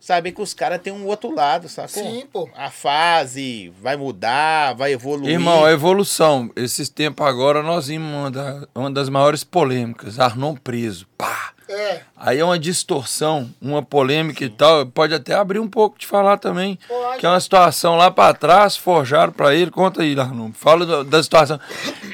Saber 0.00 0.30
que 0.32 0.40
os 0.40 0.54
caras 0.54 0.80
têm 0.80 0.92
um 0.92 1.06
outro 1.06 1.34
lado, 1.34 1.68
sacou? 1.68 2.02
Sim, 2.02 2.24
pô. 2.32 2.48
A 2.54 2.70
fase 2.70 3.72
vai 3.80 3.96
mudar, 3.96 4.74
vai 4.74 4.92
evoluir. 4.92 5.32
Irmão, 5.32 5.64
a 5.64 5.72
evolução. 5.72 6.50
Esses 6.54 6.88
tempos 6.88 7.26
agora 7.26 7.62
nós 7.62 7.88
vimos 7.88 8.08
uma, 8.12 8.30
da- 8.30 8.68
uma 8.74 8.90
das 8.90 9.08
maiores 9.08 9.42
polêmicas. 9.42 10.20
Arnon 10.20 10.54
preso. 10.54 11.06
Pá! 11.18 11.52
É, 11.68 12.00
Aí 12.16 12.38
é 12.38 12.44
uma 12.44 12.58
distorção, 12.58 13.50
uma 13.60 13.82
polêmica 13.82 14.44
e 14.44 14.48
tal. 14.48 14.86
Pode 14.86 15.12
até 15.14 15.34
abrir 15.34 15.58
um 15.58 15.68
pouco 15.68 15.98
de 15.98 16.06
falar 16.06 16.38
também. 16.38 16.78
Pode. 16.88 17.18
Que 17.18 17.26
é 17.26 17.28
uma 17.28 17.38
situação 17.40 17.94
lá 17.96 18.10
pra 18.10 18.32
trás, 18.34 18.76
forjaram 18.76 19.32
pra 19.32 19.54
ele. 19.54 19.70
Conta 19.70 20.02
aí, 20.02 20.18
Arnon. 20.18 20.50
Fala 20.52 20.86
da, 20.86 21.02
da 21.02 21.22
situação. 21.22 21.60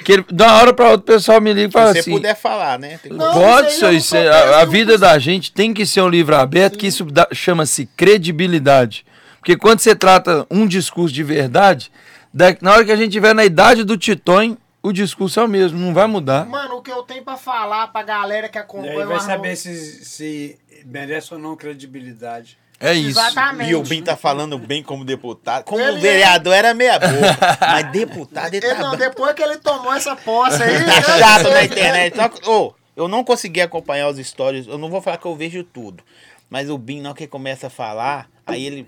Que 0.04 0.12
ele, 0.14 0.24
de 0.30 0.42
uma 0.42 0.54
hora 0.54 0.72
pra 0.74 0.86
outra 0.90 1.00
o 1.14 1.16
pessoal 1.16 1.40
me 1.40 1.52
liga 1.52 1.68
e 1.68 1.70
Se 1.70 1.72
fala 1.72 1.92
você 1.92 1.98
assim. 2.00 2.10
puder 2.12 2.34
falar, 2.36 2.78
né? 2.78 2.98
Tem- 3.02 3.12
Não, 3.12 3.32
Pode 3.32 3.68
isso 3.68 3.86
aí 3.86 3.96
isso 3.96 4.16
é- 4.16 4.28
a, 4.28 4.60
a 4.60 4.64
vida 4.64 4.98
da 4.98 5.18
gente 5.18 5.52
tem 5.52 5.72
que 5.72 5.86
ser 5.86 6.00
um 6.02 6.08
livro 6.08 6.34
aberto, 6.36 6.76
que 6.76 6.86
isso 6.88 7.06
chama-se 7.32 7.86
credibilidade. 7.96 9.04
Porque 9.38 9.56
quando 9.56 9.80
você 9.80 9.94
trata 9.94 10.46
um 10.50 10.66
discurso 10.66 11.14
de 11.14 11.22
verdade, 11.22 11.92
da- 12.32 12.56
na 12.60 12.72
hora 12.72 12.84
que 12.84 12.90
a 12.92 12.96
gente 12.96 13.08
estiver 13.08 13.34
na 13.34 13.44
idade 13.44 13.84
do 13.84 13.96
Titões, 13.96 14.54
o 14.84 14.92
discurso 14.92 15.40
é 15.40 15.44
o 15.44 15.48
mesmo, 15.48 15.78
não 15.78 15.92
vai 15.94 16.06
mudar. 16.06 16.44
mano, 16.46 16.76
o 16.76 16.82
que 16.82 16.90
eu 16.92 17.02
tenho 17.02 17.22
pra 17.24 17.36
falar 17.36 17.88
pra 17.88 18.02
galera 18.02 18.48
que 18.48 18.58
E 18.58 18.60
acompanha 18.60 18.92
aí 19.00 19.04
o 19.04 19.08
vai 19.08 19.20
saber 19.20 19.56
se, 19.56 20.04
se 20.04 20.58
merece 20.84 21.32
ou 21.32 21.40
não 21.40 21.56
credibilidade. 21.56 22.58
É 22.80 22.92
isso. 22.92 23.18
Exatamente. 23.18 23.70
E 23.70 23.74
o 23.74 23.82
Bin 23.82 24.02
tá 24.02 24.16
falando 24.16 24.58
bem 24.58 24.82
como 24.82 25.04
deputado. 25.04 25.64
Como 25.64 25.80
Ele 25.80 25.96
é- 25.96 26.00
vereador 26.00 26.52
era 26.52 26.74
meia 26.74 26.98
boca. 26.98 27.38
mas 27.60 27.92
deputado 27.92 28.52
ele 28.54 28.66
Ele 28.66 28.74
tá, 28.74 28.80
não, 28.82 28.96
depois 28.96 29.32
que 29.34 29.42
ele 29.42 29.56
tomou 29.58 29.92
essa 29.94 30.14
posse 30.16 30.62
aí. 30.62 30.84
tá 30.84 30.96
eu 30.96 31.18
chato 31.18 31.50
na 31.50 31.64
internet. 31.64 32.16
Só 32.16 32.50
ô, 32.50 32.74
eu 32.96 33.08
não 33.08 33.24
consegui 33.24 33.60
acompanhar 33.60 34.08
os 34.08 34.18
stories. 34.18 34.66
Eu 34.66 34.76
não 34.76 34.90
vou 34.90 35.00
falar 35.00 35.16
que 35.18 35.26
eu 35.26 35.34
vejo 35.36 35.62
tudo. 35.64 36.02
Mas 36.50 36.68
o 36.68 36.76
Bin, 36.76 37.00
não 37.00 37.14
que 37.14 37.22
ele 37.22 37.30
começa 37.30 37.68
a 37.68 37.70
falar, 37.70 38.28
aí 38.46 38.66
ele. 38.66 38.86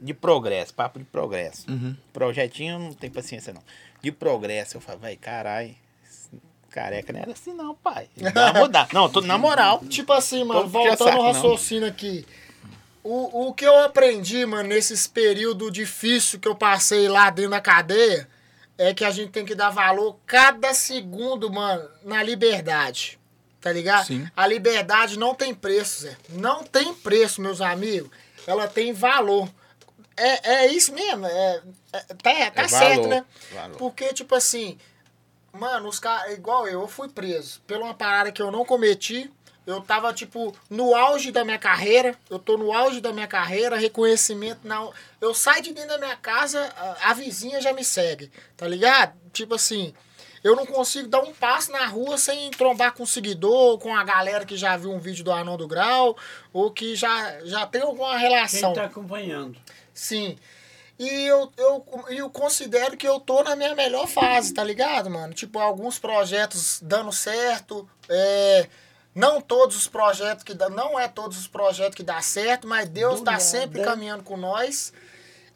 De 0.00 0.12
progresso, 0.14 0.74
papo 0.74 0.98
de 0.98 1.04
progresso. 1.04 1.64
Projetinho 2.12 2.74
eu 2.74 2.78
não 2.78 2.92
tem 2.92 3.10
paciência, 3.10 3.52
não. 3.54 3.62
De 4.04 4.12
progresso, 4.12 4.76
eu 4.76 4.82
falo, 4.82 4.98
vai, 4.98 5.16
caralho. 5.16 5.74
Careca 6.68 7.10
não 7.10 7.20
era 7.20 7.32
assim, 7.32 7.54
não, 7.54 7.74
pai. 7.74 8.06
Mudar. 8.60 8.86
Não, 8.92 9.08
tô 9.08 9.22
na 9.22 9.38
moral. 9.38 9.82
Tipo 9.88 10.12
assim, 10.12 10.44
mano, 10.44 10.68
voltando 10.68 11.08
ao 11.08 11.22
não. 11.22 11.32
raciocínio 11.32 11.88
aqui. 11.88 12.26
O, 13.02 13.48
o 13.48 13.54
que 13.54 13.64
eu 13.64 13.74
aprendi, 13.80 14.44
mano, 14.44 14.68
nesses 14.68 15.06
períodos 15.06 15.72
difíceis 15.72 16.38
que 16.38 16.46
eu 16.46 16.54
passei 16.54 17.08
lá 17.08 17.30
dentro 17.30 17.52
da 17.52 17.62
cadeia, 17.62 18.28
é 18.76 18.92
que 18.92 19.06
a 19.06 19.10
gente 19.10 19.30
tem 19.30 19.46
que 19.46 19.54
dar 19.54 19.70
valor 19.70 20.18
cada 20.26 20.74
segundo, 20.74 21.50
mano, 21.50 21.88
na 22.04 22.22
liberdade. 22.22 23.18
Tá 23.58 23.72
ligado? 23.72 24.08
Sim. 24.08 24.28
A 24.36 24.46
liberdade 24.46 25.18
não 25.18 25.34
tem 25.34 25.54
preço, 25.54 26.02
Zé. 26.02 26.14
Não 26.28 26.62
tem 26.62 26.92
preço, 26.92 27.40
meus 27.40 27.62
amigos. 27.62 28.10
Ela 28.46 28.68
tem 28.68 28.92
valor. 28.92 29.48
É, 30.16 30.52
é 30.64 30.66
isso 30.68 30.92
mesmo. 30.92 31.26
É, 31.26 31.62
é- 31.92 32.00
tá 32.00 32.50
tá 32.50 32.62
É 32.62 32.68
certo, 32.68 32.94
valor, 33.02 33.08
né? 33.08 33.24
valor. 33.52 33.76
Porque, 33.76 34.12
tipo 34.12 34.34
assim, 34.34 34.78
Mano, 35.54 35.88
os 35.88 36.00
caras, 36.00 36.32
igual 36.34 36.66
eu, 36.66 36.80
eu 36.80 36.88
fui 36.88 37.08
preso 37.08 37.60
por 37.64 37.76
uma 37.76 37.94
parada 37.94 38.32
que 38.32 38.42
eu 38.42 38.50
não 38.50 38.64
cometi. 38.64 39.30
Eu 39.64 39.80
tava, 39.80 40.12
tipo, 40.12 40.54
no 40.68 40.94
auge 40.94 41.30
da 41.30 41.44
minha 41.44 41.58
carreira. 41.58 42.14
Eu 42.28 42.38
tô 42.38 42.58
no 42.58 42.72
auge 42.72 43.00
da 43.00 43.12
minha 43.12 43.26
carreira, 43.28 43.76
reconhecimento. 43.76 44.60
Na... 44.64 44.90
Eu 45.20 45.32
saio 45.32 45.62
de 45.62 45.72
dentro 45.72 45.90
da 45.90 45.98
minha 45.98 46.16
casa, 46.16 46.60
a, 46.76 47.10
a 47.10 47.14
vizinha 47.14 47.60
já 47.60 47.72
me 47.72 47.84
segue, 47.84 48.30
tá 48.56 48.66
ligado? 48.66 49.14
Tipo 49.32 49.54
assim, 49.54 49.94
eu 50.42 50.54
não 50.56 50.66
consigo 50.66 51.08
dar 51.08 51.20
um 51.20 51.32
passo 51.32 51.70
na 51.70 51.86
rua 51.86 52.18
sem 52.18 52.50
trombar 52.50 52.92
com 52.92 53.04
um 53.04 53.06
seguidor, 53.06 53.78
com 53.78 53.94
a 53.96 54.02
galera 54.04 54.44
que 54.44 54.56
já 54.56 54.76
viu 54.76 54.92
um 54.92 54.98
vídeo 54.98 55.24
do 55.24 55.32
Anão 55.32 55.56
do 55.56 55.68
Grau, 55.68 56.16
ou 56.52 56.70
que 56.70 56.94
já, 56.96 57.38
já 57.44 57.64
tem 57.64 57.80
alguma 57.80 58.10
Quem 58.10 58.28
relação. 58.28 58.72
tá 58.74 58.84
acompanhando? 58.84 59.56
Sim. 59.94 60.36
E 60.98 61.08
eu, 61.26 61.50
eu, 61.56 61.86
eu 62.08 62.30
considero 62.30 62.96
que 62.96 63.06
eu 63.06 63.18
tô 63.18 63.42
na 63.42 63.56
minha 63.56 63.74
melhor 63.74 64.06
fase, 64.06 64.54
tá 64.54 64.62
ligado, 64.62 65.10
mano? 65.10 65.34
Tipo, 65.34 65.58
alguns 65.58 65.98
projetos 65.98 66.78
dando 66.82 67.12
certo. 67.12 67.88
É, 68.08 68.68
não 69.14 69.40
todos 69.40 69.76
os 69.76 69.88
projetos 69.88 70.44
que 70.44 70.54
dá, 70.54 70.68
não 70.68 70.98
é 70.98 71.08
todos 71.08 71.38
os 71.38 71.48
projetos 71.48 71.94
que 71.94 72.02
dá 72.02 72.20
certo, 72.20 72.66
mas 72.66 72.88
Deus 72.88 73.20
tá 73.20 73.38
sempre 73.38 73.82
caminhando 73.82 74.22
com 74.22 74.36
nós. 74.36 74.92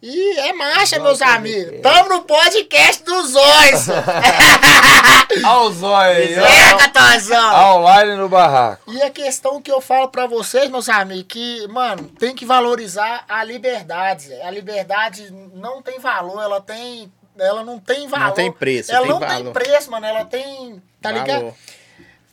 E 0.01 0.38
é 0.38 0.53
marcha, 0.53 1.01
meus 1.01 1.20
amigos. 1.20 1.80
Tamo 1.82 2.09
no 2.09 2.22
podcast 2.22 3.03
dos 3.03 3.30
Zóis. 3.32 3.88
Olha 5.44 5.59
o 5.61 5.72
zóio 5.72 6.16
aí, 6.16 6.38
ó. 6.38 6.44
é, 6.46 6.74
Gatozão. 6.78 7.76
Online 7.76 8.14
no 8.16 8.28
barraco. 8.28 8.90
E 8.92 9.03
a 9.03 9.11
questão 9.11 9.61
que 9.61 9.70
eu 9.70 9.80
falo 9.80 10.09
pra 10.09 10.26
vocês, 10.26 10.70
meus 10.70 10.88
amigos, 10.88 11.26
que, 11.28 11.66
mano, 11.68 12.05
tem 12.18 12.34
que 12.34 12.44
valorizar 12.46 13.24
a 13.28 13.42
liberdade. 13.42 14.32
A 14.42 14.51
liberdade 14.51 15.30
não 15.53 15.82
tem 15.82 15.99
valor, 15.99 16.40
ela 16.40 16.61
tem. 16.61 17.12
Ela 17.36 17.64
não 17.64 17.78
tem 17.78 18.07
valor. 18.09 18.34
tem 18.34 18.51
preço, 18.53 18.90
Ela 18.92 19.03
tem 19.03 19.11
não 19.12 19.20
valor. 19.20 19.34
tem 19.44 19.53
preço, 19.53 19.90
mano. 19.90 20.07
Ela 20.07 20.24
tem. 20.24 20.82
Tá 21.01 21.11
Valor. 21.11 21.24
ligado? 21.26 21.55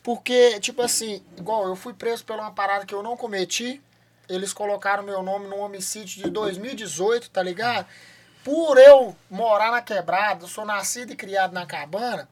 Porque, 0.02 0.58
tipo 0.60 0.82
assim, 0.82 1.20
igual 1.36 1.66
eu 1.66 1.74
fui 1.76 1.92
preso 1.92 2.24
por 2.24 2.36
uma 2.36 2.50
parada 2.52 2.86
que 2.86 2.94
eu 2.94 3.02
não 3.02 3.16
cometi. 3.16 3.80
Eles 4.28 4.52
colocaram 4.52 5.02
meu 5.02 5.22
nome 5.22 5.46
no 5.46 5.58
homicídio 5.58 6.24
de 6.24 6.30
2018, 6.30 7.30
tá 7.30 7.42
ligado? 7.42 7.86
Por 8.44 8.78
eu 8.78 9.16
morar 9.30 9.70
na 9.70 9.82
quebrada, 9.82 10.46
sou 10.46 10.64
nascido 10.64 11.12
e 11.12 11.16
criado 11.16 11.52
na 11.52 11.66
cabana, 11.66 12.28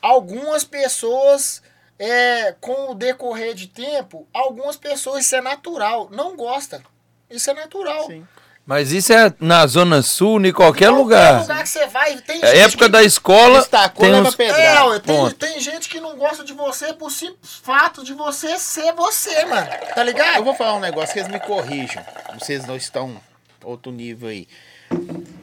algumas 0.00 0.64
pessoas, 0.64 1.62
é, 1.98 2.52
com 2.60 2.90
o 2.90 2.94
decorrer 2.94 3.54
de 3.54 3.68
tempo, 3.68 4.26
algumas 4.32 4.76
pessoas, 4.76 5.24
isso 5.24 5.36
é 5.36 5.40
natural, 5.40 6.08
não 6.10 6.36
gostam. 6.36 6.82
Isso 7.30 7.50
é 7.50 7.54
natural. 7.54 8.06
Sim. 8.06 8.26
Mas 8.64 8.92
isso 8.92 9.12
é 9.12 9.34
na 9.40 9.66
Zona 9.66 10.02
Sul, 10.02 10.38
em 10.40 10.52
qualquer 10.52 10.86
Qualquer 10.86 10.90
lugar. 10.90 11.40
lugar 11.40 11.62
que 11.64 11.68
você 11.68 11.86
vai, 11.88 12.16
tem 12.18 12.40
É 12.42 12.46
gente 12.54 12.58
época 12.68 12.84
que... 12.84 12.90
da 12.92 13.02
escola. 13.02 13.58
Destacou, 13.58 14.06
tem 14.06 14.14
uns... 14.14 14.38
É, 14.38 15.00
tem, 15.00 15.30
tem 15.32 15.60
gente 15.60 15.88
que 15.88 15.98
não 16.00 16.16
gosta 16.16 16.44
de 16.44 16.52
você 16.52 16.92
por 16.92 17.10
simples 17.10 17.56
fato 17.62 18.04
de 18.04 18.14
você 18.14 18.56
ser 18.60 18.92
você, 18.92 19.44
mano. 19.46 19.68
Tá 19.94 20.02
ligado? 20.04 20.36
Eu 20.36 20.44
vou 20.44 20.54
falar 20.54 20.74
um 20.74 20.80
negócio 20.80 21.12
que 21.12 21.18
eles 21.18 21.30
me 21.30 21.40
corrijam. 21.40 22.04
Vocês 22.38 22.64
não 22.64 22.76
estão 22.76 23.20
outro 23.64 23.90
nível 23.90 24.28
aí. 24.28 24.46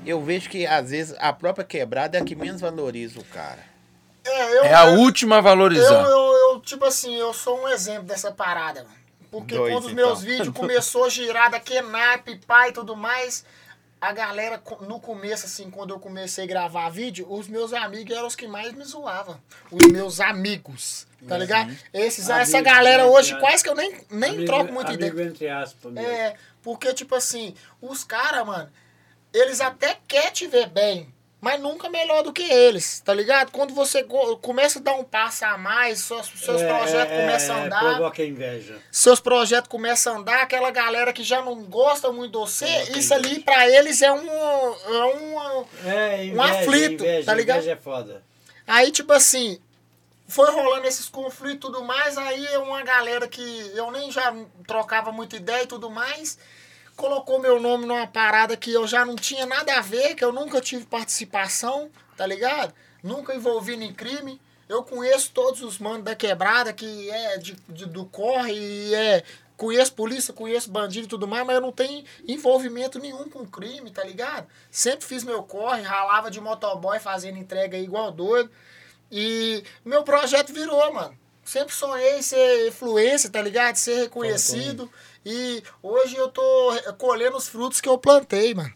Eu 0.05 0.21
vejo 0.23 0.49
que 0.49 0.65
às 0.65 0.89
vezes 0.89 1.13
a 1.19 1.33
própria 1.33 1.65
quebrada 1.65 2.17
é 2.17 2.21
a 2.21 2.23
que 2.25 2.35
menos 2.35 2.61
valoriza 2.61 3.19
o 3.19 3.23
cara. 3.25 3.59
É, 4.23 4.57
eu, 4.59 4.63
É 4.63 4.73
a 4.73 4.87
eu- 4.87 4.99
última 4.99 5.35
a 5.35 5.39
Eu, 5.39 5.43
valorizar. 5.43 6.03
eu, 6.03 6.33
eu, 6.53 6.59
tipo 6.61 6.85
assim, 6.85 7.15
eu 7.17 7.33
sou 7.33 7.61
um 7.63 7.67
exemplo 7.67 8.03
dessa 8.03 8.31
parada, 8.31 8.83
mano. 8.83 8.98
Porque 9.31 9.55
Dois, 9.55 9.73
quando 9.73 9.85
os 9.85 9.91
então. 9.91 10.05
meus 10.07 10.21
vídeos 10.21 10.49
começou 10.49 11.05
a 11.05 11.09
girar 11.09 11.51
daquele 11.51 11.87
naipe, 11.87 12.37
pai 12.47 12.69
e 12.69 12.73
tudo 12.73 12.95
mais, 12.95 13.45
a 14.01 14.11
galera, 14.11 14.61
no 14.81 14.99
começo, 14.99 15.45
assim, 15.45 15.69
quando 15.69 15.93
eu 15.93 15.99
comecei 15.99 16.45
a 16.45 16.47
gravar 16.47 16.89
vídeo, 16.89 17.27
os 17.29 17.47
meus 17.47 17.73
amigos 17.73 18.15
eram 18.15 18.27
os 18.27 18.35
que 18.35 18.47
mais 18.47 18.73
me 18.73 18.83
zoavam. 18.83 19.39
Os 19.69 19.85
meus 19.91 20.19
amigos, 20.19 21.05
tá 21.27 21.37
ligado? 21.37 21.75
Esses, 21.93 22.29
essa 22.29 22.57
Amigos, 22.57 22.73
galera 22.73 23.03
né, 23.03 23.09
hoje, 23.09 23.31
cara? 23.31 23.41
quase 23.41 23.63
que 23.63 23.69
eu 23.69 23.75
nem, 23.75 24.01
nem 24.09 24.29
Amigo- 24.31 24.45
troco 24.45 24.71
muita 24.73 24.93
ideia. 24.93 25.11
amigo 25.11 25.29
entre 25.29 25.47
aspas 25.49 25.91
mesmo. 25.91 26.09
É, 26.09 26.33
porque, 26.63 26.93
tipo 26.93 27.13
assim, 27.13 27.53
os 27.81 28.03
caras, 28.03 28.45
mano, 28.47 28.71
eles 29.33 29.61
até 29.61 29.97
querem 30.07 30.31
te 30.31 30.47
ver 30.47 30.69
bem, 30.69 31.13
mas 31.41 31.59
nunca 31.59 31.89
melhor 31.89 32.21
do 32.23 32.33
que 32.33 32.43
eles, 32.43 32.99
tá 32.99 33.13
ligado? 33.13 33.51
Quando 33.51 33.73
você 33.73 34.05
começa 34.41 34.79
a 34.79 34.81
dar 34.81 34.93
um 34.95 35.03
passo 35.03 35.45
a 35.45 35.57
mais, 35.57 35.99
seus, 35.99 36.27
seus 36.27 36.61
É, 36.61 36.67
projetos 36.67 37.13
é, 37.13 37.21
começam 37.21 37.55
a 37.55 37.59
é, 37.59 37.65
andar, 37.65 37.79
Provoca 37.79 38.23
inveja. 38.25 38.77
seus 38.91 39.19
projetos 39.19 39.69
começam 39.69 40.15
a 40.15 40.17
andar, 40.19 40.41
aquela 40.41 40.69
galera 40.71 41.13
que 41.13 41.23
já 41.23 41.41
não 41.41 41.63
gosta 41.63 42.11
muito 42.11 42.31
de 42.33 42.37
você, 42.39 42.65
Provoca 42.65 42.97
isso 42.99 43.13
ali 43.13 43.39
pra 43.39 43.69
eles 43.69 44.01
é 44.01 44.11
um. 44.11 44.27
É 44.27 45.05
um 45.05 45.65
É, 45.85 46.25
inveja, 46.25 46.43
aflito, 46.43 47.03
inveja, 47.03 47.25
tá 47.25 47.33
ligado? 47.33 47.57
Inveja 47.57 47.71
é 47.73 47.77
foda. 47.77 48.23
Aí, 48.67 48.91
tipo 48.91 49.13
assim, 49.13 49.59
foi 50.27 50.51
rolando 50.51 50.85
esses 50.87 51.09
conflitos 51.09 51.55
e 51.55 51.59
tudo 51.59 51.83
mais, 51.83 52.17
aí 52.17 52.57
uma 52.57 52.83
galera 52.83 53.27
que 53.27 53.71
eu 53.73 53.89
nem 53.91 54.11
já 54.11 54.31
trocava 54.67 55.11
muita 55.11 55.37
ideia 55.37 55.63
e 55.63 55.67
tudo 55.67 55.89
mais, 55.89 56.37
colocou 56.99 57.39
meu 57.39 57.61
nome 57.61 57.85
numa 57.85 58.05
parada 58.05 58.57
que 58.57 58.73
eu 58.73 58.85
já 58.85 59.05
não 59.05 59.15
tinha 59.15 59.45
nada 59.45 59.77
a 59.77 59.81
ver, 59.81 60.15
que 60.15 60.23
eu 60.23 60.33
nunca 60.33 60.59
tive 60.59 60.85
participação, 60.85 61.89
tá 62.17 62.25
ligado? 62.27 62.73
Nunca 63.01 63.33
envolvi 63.33 63.73
em 63.73 63.93
crime. 63.93 64.39
Eu 64.67 64.83
conheço 64.83 65.31
todos 65.33 65.61
os 65.61 65.79
manos 65.79 66.03
da 66.03 66.13
quebrada 66.13 66.73
que 66.73 67.09
é 67.09 67.37
de, 67.37 67.53
de- 67.69 67.85
do 67.85 68.05
corre 68.05 68.53
e 68.53 68.93
é. 68.93 69.23
Conheço 69.55 69.93
polícia, 69.93 70.33
conheço 70.33 70.69
bandido 70.69 71.05
e 71.05 71.09
tudo 71.09 71.27
mais, 71.27 71.45
mas 71.45 71.55
eu 71.55 71.61
não 71.61 71.71
tenho 71.71 72.03
envolvimento 72.27 72.99
nenhum 72.99 73.29
com 73.29 73.45
crime, 73.45 73.91
tá 73.91 74.03
ligado? 74.03 74.47
Sempre 74.69 75.05
fiz 75.05 75.23
meu 75.23 75.41
corre, 75.43 75.81
ralava 75.81 76.29
de 76.29 76.39
motoboy 76.39 76.99
fazendo 76.99 77.37
entrega 77.37 77.77
igual 77.77 78.11
doido. 78.11 78.49
E 79.11 79.63
meu 79.83 80.03
projeto 80.03 80.53
virou, 80.53 80.93
mano. 80.93 81.17
Sempre 81.43 81.73
sonhei 81.73 82.21
ser 82.21 82.67
influência, 82.67 83.29
tá 83.29 83.41
ligado? 83.41 83.75
Ser 83.75 83.95
reconhecido. 84.03 84.89
E 85.25 85.61
hoje 85.83 86.15
eu 86.15 86.29
tô 86.29 86.73
colhendo 86.97 87.37
os 87.37 87.47
frutos 87.47 87.81
que 87.81 87.89
eu 87.89 87.97
plantei, 87.97 88.53
mano. 88.53 88.73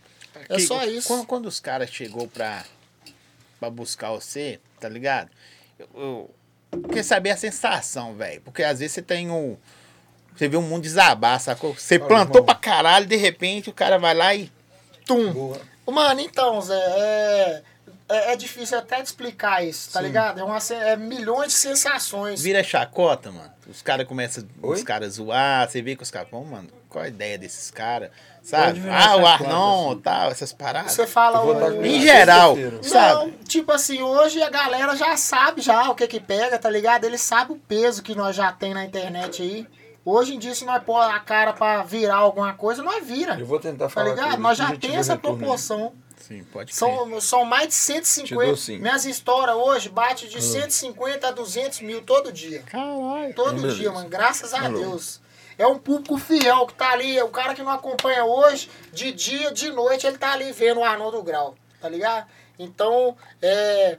É 0.50 0.56
Que- 0.56 0.62
só 0.62 0.84
isso. 0.84 1.08
Quando, 1.08 1.26
quando 1.26 1.46
os 1.46 1.60
caras 1.60 1.90
chegou 1.90 2.28
pra, 2.28 2.64
pra 3.60 3.70
buscar 3.70 4.12
você, 4.12 4.60
tá 4.80 4.90
ligado? 4.90 5.30
Eu, 5.80 5.88
eu, 5.96 6.36
eu 6.74 6.82
queria 6.82 7.04
saber 7.04 7.30
a 7.32 7.38
sensação, 7.38 8.16
velho. 8.16 8.42
Porque 8.42 8.64
às 8.64 8.80
vezes 8.80 8.94
você 8.94 9.02
tem 9.02 9.30
um. 9.32 9.58
Você 10.36 10.48
vê 10.48 10.58
um 10.58 10.62
mundo 10.64 10.82
desabar, 10.82 11.40
sacou? 11.40 11.74
Você 11.76 12.00
plantou 12.00 12.42
bom. 12.42 12.46
pra 12.48 12.56
caralho, 12.56 13.06
de 13.06 13.16
repente 13.16 13.70
o 13.70 13.74
cara 13.74 13.98
vai 14.00 14.14
lá 14.14 14.34
e. 14.36 14.52
Tum. 15.06 15.32
Boa. 15.32 15.62
Mano, 15.86 16.22
então, 16.22 16.62
Zé, 16.62 16.76
é, 16.76 17.64
é, 18.10 18.34
é 18.34 18.36
difícil 18.36 18.78
até 18.78 18.98
de 19.02 19.08
explicar 19.08 19.64
isso, 19.66 19.92
tá 19.92 20.00
Sim. 20.00 20.06
ligado? 20.08 20.40
É, 20.40 20.44
uma, 20.44 20.58
é 20.72 20.96
milhões 20.96 21.48
de 21.48 21.54
sensações. 21.54 22.42
Vira 22.42 22.64
chacota, 22.64 23.32
mano. 23.32 23.52
Os 23.68 23.82
caras 23.82 24.06
começam 24.08 24.44
Oi? 24.62 24.76
os 24.76 24.84
caras 24.84 25.14
zoar, 25.14 25.70
você 25.70 25.82
vê 25.82 25.96
que 25.96 26.04
os 26.04 26.12
caras, 26.12 26.28
pô, 26.30 26.42
mano, 26.44 26.68
qual 26.90 27.06
a 27.06 27.08
ideia 27.08 27.38
desses 27.38 27.72
caras? 27.72 28.12
Sabe? 28.44 28.82
Ah, 28.90 29.16
o 29.16 29.26
Arnon, 29.26 29.92
assim. 29.92 30.02
tal, 30.02 30.30
essas 30.32 30.52
paradas. 30.52 30.92
Você 30.92 31.08
fala 31.08 31.42
o- 31.42 31.86
Em 31.86 31.96
ele. 31.96 32.02
geral, 32.02 32.56
Sexta-feira. 32.56 32.84
sabe? 32.84 33.14
Não, 33.14 33.32
tipo 33.48 33.72
assim, 33.72 34.02
hoje 34.02 34.42
a 34.44 34.50
galera 34.50 34.96
já 34.98 35.16
sabe 35.16 35.62
já 35.62 35.90
o 35.90 35.96
que 35.96 36.06
que 36.08 36.20
pega, 36.20 36.60
tá 36.60 36.70
ligado? 36.70 37.06
Eles 37.06 37.22
sabem 37.22 37.56
o 37.56 37.60
peso 37.60 38.04
que 38.04 38.14
nós 38.14 38.36
já 38.36 38.52
tem 38.52 38.74
na 38.74 38.84
internet 38.84 39.42
aí. 39.42 39.66
Hoje 40.06 40.36
em 40.36 40.40
dia, 40.40 40.54
se 40.54 40.66
nós 40.66 40.84
pôr 40.84 41.00
a 41.00 41.18
cara 41.22 41.54
pra 41.54 41.82
virar 41.84 42.18
alguma 42.18 42.54
coisa, 42.54 42.84
nós 42.84 43.02
vira. 43.08 43.40
Eu 43.40 43.46
vou 43.46 43.58
tentar 43.62 43.86
Tá 43.86 43.90
falar 43.90 44.08
com 44.10 44.16
ligado? 44.16 44.34
ele, 44.34 44.42
Nós 44.42 44.58
já 44.58 44.76
tem 44.76 44.98
essa 44.98 45.16
proporção. 45.16 45.94
Sim, 46.28 46.44
pode 46.54 46.72
crer. 46.72 46.78
São, 46.78 47.20
são 47.22 47.46
mais 47.46 47.68
de 47.68 47.74
Te 47.74 47.76
150. 47.76 48.46
dou 48.46 48.56
sim. 48.56 48.78
Minhas 48.80 49.06
histórias 49.06 49.56
hoje 49.58 49.90
bate 49.90 50.28
de 50.30 50.42
150 50.42 51.28
a 51.28 51.32
200 51.32 51.82
mil 51.82 52.02
todo 52.02 52.32
dia. 52.32 52.64
Caralho. 52.64 53.34
Todo 53.36 53.56
Beleza. 53.56 53.76
dia, 53.76 53.92
mano. 53.92 54.08
Graças 54.10 54.54
a 54.54 54.62
Alô. 54.66 54.80
Deus. 54.80 55.20
É 55.58 55.68
um 55.68 55.78
público 55.78 56.18
fiel 56.18 56.66
que 56.66 56.74
tá 56.76 56.92
ali. 56.92 57.22
O 57.22 57.28
cara 57.30 57.54
que 57.54 57.62
não 57.62 57.72
acompanha 57.72 58.24
hoje, 58.26 58.70
de 58.92 59.12
dia, 59.12 59.52
de 59.52 59.72
noite, 59.72 60.08
ele 60.08 60.18
tá 60.18 60.32
ali 60.34 60.52
vendo 60.52 60.80
o 60.80 60.84
Arnoldo 60.84 61.22
Grau. 61.22 61.56
Tá 61.82 61.90
ligado? 61.90 62.26
Então, 62.58 63.16
é. 63.42 63.98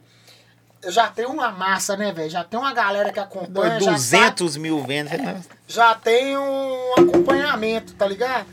Já 0.87 1.07
tenho 1.07 1.29
uma 1.29 1.49
massa, 1.51 1.95
né, 1.97 2.11
velho? 2.11 2.29
Já 2.29 2.43
tem 2.43 2.59
uma 2.59 2.71
galera 2.73 3.11
que 3.11 3.19
acompanha. 3.19 3.79
já 3.79 3.97
sabe- 3.97 4.25
200 4.25 4.57
mil 4.57 4.83
vendas. 4.83 5.19
já 5.67 5.95
tem 5.95 6.37
um 6.37 6.93
acompanhamento, 6.97 7.93
tá 7.95 8.05
ligado? 8.07 8.45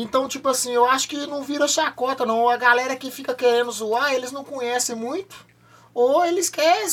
Então, 0.00 0.28
tipo 0.28 0.48
assim, 0.48 0.72
eu 0.72 0.84
acho 0.88 1.08
que 1.08 1.26
não 1.26 1.42
vira 1.42 1.66
chacota, 1.66 2.24
não. 2.24 2.48
A 2.48 2.56
galera 2.56 2.94
que 2.94 3.10
fica 3.10 3.34
querendo 3.34 3.70
zoar, 3.72 4.12
eles 4.14 4.30
não 4.30 4.44
conhecem 4.44 4.94
muito. 4.94 5.34
Ou 5.92 6.24
eles 6.24 6.48
querem. 6.48 6.88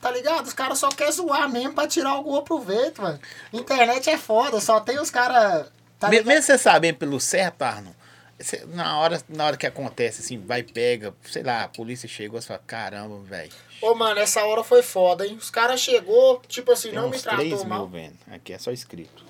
Tá 0.00 0.10
ligado? 0.10 0.46
Os 0.46 0.52
caras 0.52 0.78
só 0.78 0.88
querem 0.88 1.12
zoar 1.12 1.48
mesmo 1.50 1.74
pra 1.74 1.86
tirar 1.88 2.10
algum 2.10 2.40
proveito, 2.42 3.02
mano. 3.02 3.18
Internet 3.52 4.08
é 4.08 4.16
foda, 4.16 4.60
só 4.60 4.78
tem 4.80 4.98
os 5.00 5.10
caras. 5.10 5.66
Tá 5.98 6.08
ligado? 6.08 6.26
Mesmo 6.26 6.42
você 6.42 6.56
sabendo 6.58 6.96
pelo 6.96 7.18
certo, 7.20 7.62
Arno, 7.62 7.94
você- 8.38 8.64
na 8.66 8.98
hora, 8.98 9.20
na 9.28 9.44
hora 9.46 9.56
que 9.56 9.66
acontece, 9.66 10.20
assim, 10.22 10.38
vai, 10.38 10.62
pega, 10.62 11.14
sei 11.28 11.42
lá, 11.42 11.64
a 11.64 11.68
polícia 11.68 12.08
chegou 12.08 12.38
e 12.38 12.42
fala, 12.42 12.60
caramba, 12.66 13.18
velho. 13.24 13.52
Ô, 13.80 13.94
mano, 13.94 14.18
essa 14.20 14.44
hora 14.44 14.62
foi 14.64 14.82
foda, 14.82 15.26
hein? 15.26 15.36
Os 15.40 15.50
caras 15.50 15.80
chegou, 15.80 16.40
tipo 16.48 16.70
assim, 16.72 16.90
Tem 16.90 16.98
não 16.98 17.08
me 17.08 17.16
uns 17.16 17.22
3 17.22 17.48
tratou 17.50 17.66
mal. 17.66 17.86
vendo. 17.88 18.16
Aqui 18.30 18.52
é 18.52 18.58
só 18.58 18.70
escrito. 18.72 19.24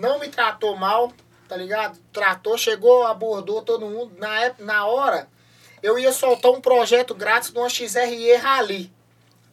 não 0.00 0.18
me 0.20 0.28
tratou 0.28 0.76
mal, 0.76 1.12
tá 1.48 1.56
ligado? 1.56 1.98
Tratou, 2.12 2.56
chegou, 2.58 3.06
abordou 3.06 3.62
todo 3.62 3.86
mundo. 3.86 4.12
Na, 4.18 4.40
ép- 4.44 4.60
na 4.60 4.86
hora, 4.86 5.28
eu 5.82 5.98
ia 5.98 6.12
soltar 6.12 6.50
um 6.52 6.60
projeto 6.60 7.14
grátis 7.14 7.50
de 7.50 7.58
uma 7.58 7.68
XRE 7.68 8.36
Rally, 8.36 8.92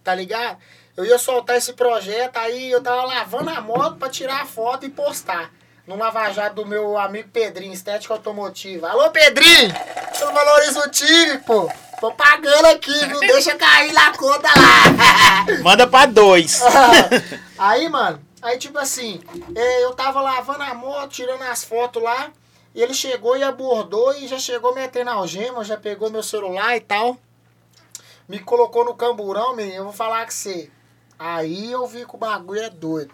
tá 0.04 0.14
ligado? 0.16 0.58
Eu 0.96 1.06
ia 1.06 1.18
soltar 1.18 1.56
esse 1.58 1.74
projeto, 1.74 2.38
aí 2.38 2.70
eu 2.72 2.82
tava 2.82 3.04
lavando 3.04 3.50
a 3.50 3.62
moto 3.62 3.96
pra 3.98 4.10
tirar 4.10 4.42
a 4.42 4.46
foto 4.46 4.86
e 4.86 4.89
postar. 4.89 5.52
No 5.88 5.98
lavajado 5.98 6.56
do 6.56 6.66
meu 6.66 6.98
amigo 6.98 7.30
Pedrinho, 7.30 7.74
Estética 7.74 8.14
Automotiva. 8.14 8.89
Alô, 8.89 9.10
Pedrinho! 9.10 9.74
Não 10.20 10.34
valoriza 10.34 10.80
o 10.86 10.89
time, 10.92 11.38
pô! 11.39 11.70
Tô 12.00 12.12
pagando 12.12 12.66
aqui, 12.68 13.06
não 13.08 13.20
deixa 13.20 13.56
cair 13.56 13.92
na 13.92 14.16
conta 14.16 14.48
lá! 14.48 15.46
Manda 15.64 15.88
pra 15.88 16.06
dois. 16.06 16.62
aí, 17.58 17.89
mano, 17.89 18.22
aí 18.42 18.58
tipo 18.58 18.78
assim, 18.78 19.22
é, 19.56 19.84
eu 19.84 19.94
tava 19.94 20.22
lavando 20.22 20.64
a 20.64 20.74
moto, 20.74 21.12
tirando 21.12 21.42
as 21.44 21.64
fotos 21.64 22.02
lá, 22.02 22.32
e 22.74 22.82
ele 22.82 22.94
chegou 22.94 23.38
e 23.38 23.44
abordou 23.44 24.16
e 24.18 24.28
já 24.28 24.39
chegou 24.39 24.74
metendo 24.74 25.10
algema, 25.10 25.64
já 25.64 25.78
pegou 25.78 26.10
meu 26.10 26.24
celular 26.24 26.76
e 26.76 26.82
tal. 26.82 27.18
Me 28.28 28.39
colocou 28.39 28.86
no 28.86 28.96
camburão, 28.96 29.56
menino, 29.56 29.76
eu 29.76 29.84
vou 29.84 29.94
falar 29.94 30.26
com 30.26 30.32
você. 30.32 30.70
Aí 31.20 31.72
eu 31.72 31.86
vi 31.86 32.06
que 32.06 32.16
o 32.16 32.18
bagulho 32.18 32.62
é 32.62 32.70
doido. 32.70 33.14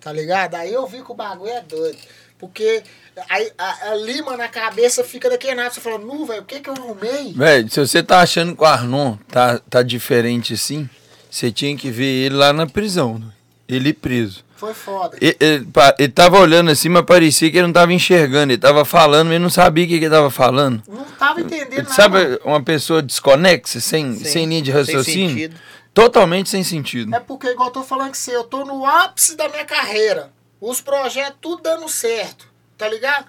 Tá 0.00 0.12
ligado? 0.12 0.54
Aí 0.54 0.72
eu 0.72 0.86
vi 0.86 1.02
que 1.02 1.10
o 1.10 1.14
bagulho 1.14 1.50
é 1.50 1.60
doido. 1.60 1.98
Porque 2.38 2.82
aí, 3.28 3.52
a, 3.58 3.90
ali, 3.90 4.22
mano, 4.22 4.42
a 4.42 4.48
cabeça 4.48 5.04
fica 5.04 5.28
daquele 5.28 5.54
nada. 5.54 5.70
Você 5.70 5.80
fala, 5.80 5.98
nu, 5.98 6.24
velho, 6.24 6.42
o 6.42 6.44
que 6.44 6.60
que 6.60 6.70
eu 6.70 6.74
arrumei? 6.74 7.32
Velho, 7.32 7.68
se 7.70 7.78
você 7.78 8.02
tá 8.02 8.20
achando 8.20 8.56
que 8.56 8.62
o 8.62 8.66
Arnon 8.66 9.16
tá, 9.28 9.58
tá 9.58 9.82
diferente 9.82 10.54
assim, 10.54 10.88
você 11.30 11.52
tinha 11.52 11.76
que 11.76 11.90
ver 11.90 12.26
ele 12.26 12.36
lá 12.36 12.52
na 12.52 12.66
prisão. 12.66 13.18
né? 13.18 13.26
Ele 13.68 13.92
preso. 13.92 14.44
Foi 14.56 14.74
foda. 14.74 15.16
Ele, 15.20 15.36
ele, 15.40 15.66
ele 15.98 16.08
tava 16.12 16.38
olhando 16.38 16.70
assim, 16.70 16.88
mas 16.88 17.04
parecia 17.04 17.50
que 17.50 17.56
ele 17.56 17.66
não 17.66 17.72
tava 17.72 17.92
enxergando. 17.92 18.52
Ele 18.52 18.60
tava 18.60 18.84
falando, 18.84 19.26
mas 19.26 19.34
ele 19.34 19.42
não 19.42 19.50
sabia 19.50 19.84
o 19.84 19.88
que, 19.88 19.98
que 19.98 20.04
ele 20.04 20.14
tava 20.14 20.30
falando. 20.30 20.82
Não 20.86 21.04
tava 21.04 21.40
entendendo 21.40 21.72
Ele, 21.72 21.82
nada. 21.82 21.94
sabe 21.94 22.18
uma 22.44 22.62
pessoa 22.62 23.02
desconexa, 23.02 23.80
sem, 23.80 24.12
Sim, 24.14 24.24
sem 24.24 24.46
linha 24.46 24.62
de 24.62 24.70
sem 24.70 24.80
raciocínio? 24.80 25.28
sentido. 25.30 25.56
Totalmente 25.92 26.48
sem 26.48 26.62
sentido. 26.62 27.14
É 27.14 27.20
porque, 27.20 27.48
igual 27.48 27.68
eu 27.68 27.72
tô 27.72 27.82
falando 27.82 28.12
que 28.12 28.18
você, 28.18 28.34
eu 28.36 28.44
tô 28.44 28.64
no 28.64 28.86
ápice 28.86 29.36
da 29.36 29.48
minha 29.48 29.64
carreira. 29.64 30.30
Os 30.60 30.80
projetos 30.80 31.38
tudo 31.40 31.62
dando 31.62 31.88
certo, 31.88 32.46
tá 32.78 32.88
ligado? 32.88 33.26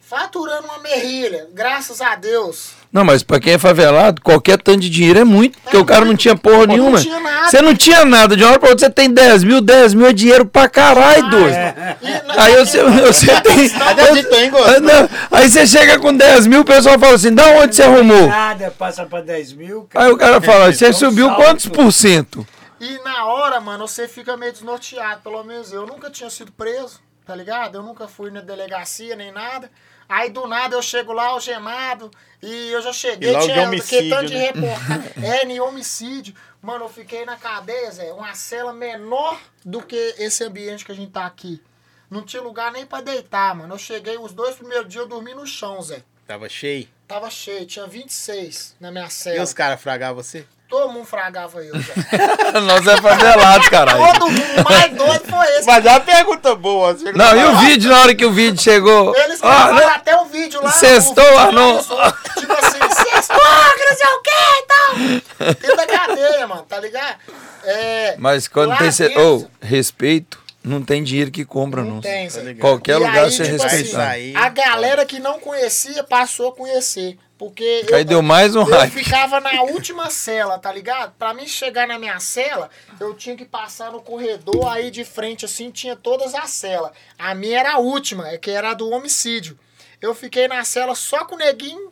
Faturando 0.00 0.66
uma 0.66 0.78
merrilha, 0.78 1.48
graças 1.54 2.00
a 2.00 2.16
Deus. 2.16 2.72
Não, 2.92 3.06
mas 3.06 3.22
pra 3.22 3.40
quem 3.40 3.54
é 3.54 3.58
favelado, 3.58 4.20
qualquer 4.20 4.60
tanto 4.60 4.80
de 4.80 4.90
dinheiro 4.90 5.18
é 5.18 5.24
muito. 5.24 5.58
Porque 5.60 5.78
o 5.78 5.84
cara 5.84 6.04
não 6.04 6.14
tinha 6.14 6.36
porra 6.36 6.58
Pô, 6.58 6.66
não 6.66 6.74
nenhuma. 6.74 7.00
tinha 7.00 7.18
nada. 7.18 7.48
Você 7.48 7.62
não 7.62 7.74
tinha 7.74 8.04
nada. 8.04 8.36
De 8.36 8.42
uma 8.44 8.50
hora 8.50 8.58
pra 8.58 8.68
outra 8.68 8.86
você 8.86 8.92
tem 8.92 9.10
10 9.10 9.44
mil, 9.44 9.60
10 9.62 9.94
mil 9.94 10.06
é 10.06 10.12
dinheiro 10.12 10.44
pra 10.44 10.68
caralho, 10.68 11.30
doido. 11.30 11.56
E 12.02 12.26
nós 12.28 12.36
Aí 12.36 12.56
você, 12.56 12.82
você 12.82 13.40
tem. 13.40 13.66
Acreditou, 13.80 14.38
hein, 14.38 14.50
Gosto? 14.50 14.68
Ah, 14.76 14.80
não. 14.80 15.08
Aí 15.30 15.48
você 15.48 15.66
chega 15.66 15.98
com 15.98 16.14
10 16.14 16.46
mil, 16.46 16.60
o 16.60 16.64
pessoal 16.66 16.98
fala 16.98 17.14
assim: 17.14 17.34
da 17.34 17.46
onde 17.52 17.74
você 17.74 17.82
arrumou? 17.82 18.26
Nada, 18.28 18.70
passa 18.78 19.06
pra 19.06 19.22
10 19.22 19.54
mil, 19.54 19.86
cara. 19.88 20.04
Aí 20.04 20.12
o 20.12 20.16
cara 20.18 20.40
fala: 20.42 20.70
você 20.70 20.90
um 20.90 20.92
subiu 20.92 21.28
salto. 21.28 21.42
quantos 21.42 21.66
por 21.68 21.90
cento? 21.90 22.46
E 22.78 22.98
na 23.02 23.24
hora, 23.24 23.58
mano, 23.58 23.88
você 23.88 24.06
fica 24.06 24.36
meio 24.36 24.52
desnorteado. 24.52 25.22
Pelo 25.22 25.42
menos 25.44 25.72
eu 25.72 25.86
nunca 25.86 26.10
tinha 26.10 26.28
sido 26.28 26.52
preso, 26.52 27.00
tá 27.24 27.34
ligado? 27.34 27.76
Eu 27.76 27.82
nunca 27.82 28.06
fui 28.06 28.30
na 28.30 28.42
delegacia 28.42 29.16
nem 29.16 29.32
nada. 29.32 29.70
Aí 30.12 30.30
do 30.30 30.46
nada 30.46 30.76
eu 30.76 30.82
chego 30.82 31.12
lá 31.12 31.28
algemado 31.28 32.10
e 32.42 32.70
eu 32.70 32.82
já 32.82 32.92
cheguei, 32.92 33.34
E 33.34 33.40
tinha 33.40 33.62
homicídio, 33.62 34.10
tanto 34.10 34.26
de 34.26 34.34
né? 34.34 34.40
reportagem. 34.52 35.12
É, 35.24 35.44
em 35.46 35.60
homicídio. 35.60 36.34
Mano, 36.60 36.84
eu 36.84 36.88
fiquei 36.88 37.24
na 37.24 37.36
cadeia, 37.36 37.90
Zé, 37.90 38.12
uma 38.12 38.34
cela 38.34 38.72
menor 38.72 39.40
do 39.64 39.80
que 39.82 39.96
esse 40.18 40.44
ambiente 40.44 40.84
que 40.84 40.92
a 40.92 40.94
gente 40.94 41.10
tá 41.12 41.24
aqui. 41.26 41.62
Não 42.10 42.22
tinha 42.22 42.42
lugar 42.42 42.70
nem 42.70 42.84
pra 42.84 43.00
deitar, 43.00 43.54
mano. 43.54 43.74
Eu 43.74 43.78
cheguei, 43.78 44.18
os 44.18 44.32
dois 44.32 44.54
primeiros 44.56 44.86
dias 44.88 45.02
eu 45.02 45.08
dormi 45.08 45.32
no 45.34 45.46
chão, 45.46 45.80
Zé. 45.80 46.02
Tava 46.26 46.48
cheio. 46.48 46.86
Tava 47.08 47.30
cheio, 47.30 47.66
tinha 47.66 47.86
26 47.86 48.76
na 48.78 48.90
minha 48.92 49.06
E 49.06 49.10
cela. 49.10 49.42
os 49.42 49.52
caras 49.54 49.80
fragavam 49.80 50.22
você? 50.22 50.46
Todo 50.72 50.90
mundo 50.90 51.04
fragava 51.04 51.62
eu. 51.62 51.74
Nós 52.62 52.86
é 52.86 52.96
favelado, 52.96 53.68
caralho. 53.70 54.12
Todo 54.14 54.30
mundo, 54.30 54.64
mais 54.64 54.90
doido 54.94 55.24
foi 55.28 55.46
esse. 55.58 55.66
Mas 55.66 55.84
é 55.84 55.90
uma 55.90 56.00
pergunta 56.00 56.54
boa. 56.54 56.94
você 56.94 57.12
Não, 57.12 57.36
e 57.36 57.44
o 57.44 57.56
vídeo, 57.58 57.90
na 57.90 58.00
hora 58.00 58.14
que 58.14 58.24
o 58.24 58.32
vídeo 58.32 58.58
chegou. 58.58 59.14
Eles 59.14 59.38
Ah, 59.42 59.48
gravaram 59.66 59.74
né? 59.76 59.84
até 59.94 60.16
o 60.18 60.24
vídeo 60.24 60.62
lá. 60.62 60.70
Sextou, 60.72 61.22
vídeo 61.22 61.38
Arnon. 61.38 61.70
começou, 61.72 62.12
Tipo 62.38 62.52
assim, 62.54 62.78
sextou, 63.04 63.36
que 63.76 63.84
não 63.84 63.96
sei 63.96 64.08
o 64.08 64.22
que 64.22 64.30
e 64.30 64.66
tal. 64.66 65.46
Dentro 65.54 65.76
da 65.76 65.86
cadeia, 65.86 66.46
mano, 66.46 66.62
tá 66.62 66.80
ligado? 66.80 67.16
É, 67.64 68.14
Mas 68.18 68.48
quando 68.48 68.74
tem. 68.78 68.88
Dentro- 68.90 69.20
Ô, 69.22 69.46
respeito, 69.60 70.38
não 70.64 70.82
tem 70.82 71.02
dinheiro 71.04 71.30
que 71.30 71.44
compra, 71.44 71.82
não. 71.82 71.96
Não 71.96 72.00
tem, 72.00 72.30
Zé. 72.30 72.54
Qualquer 72.54 72.92
E 72.92 73.04
lugar 73.04 73.24
aí, 73.24 73.30
você 73.30 73.44
tipo 73.44 73.62
respeitar. 73.62 74.10
assim, 74.12 74.34
A 74.36 74.48
galera 74.48 75.04
que 75.04 75.20
não 75.20 75.38
conhecia 75.38 76.02
passou 76.02 76.48
a 76.48 76.52
conhecer. 76.56 77.18
Porque 77.42 77.84
Aí 77.92 78.04
deu 78.04 78.22
mais 78.22 78.54
um 78.54 78.60
eu 78.60 78.66
hype. 78.66 78.92
ficava 78.92 79.40
na 79.40 79.62
última 79.62 80.08
cela, 80.10 80.60
tá 80.60 80.72
ligado? 80.72 81.12
Pra 81.18 81.34
mim 81.34 81.44
chegar 81.44 81.88
na 81.88 81.98
minha 81.98 82.20
cela, 82.20 82.70
eu 83.00 83.14
tinha 83.14 83.34
que 83.36 83.44
passar 83.44 83.90
no 83.90 84.00
corredor, 84.00 84.68
aí 84.68 84.92
de 84.92 85.04
frente 85.04 85.44
assim 85.44 85.68
tinha 85.68 85.96
todas 85.96 86.36
as 86.36 86.50
celas. 86.50 86.92
A 87.18 87.34
minha 87.34 87.58
era 87.58 87.72
a 87.72 87.78
última, 87.78 88.28
é 88.28 88.38
que 88.38 88.48
era 88.48 88.70
a 88.70 88.74
do 88.74 88.88
homicídio. 88.90 89.58
Eu 90.00 90.14
fiquei 90.14 90.46
na 90.46 90.62
cela 90.62 90.94
só 90.94 91.24
com 91.24 91.34
o 91.34 91.38
neguinho, 91.38 91.88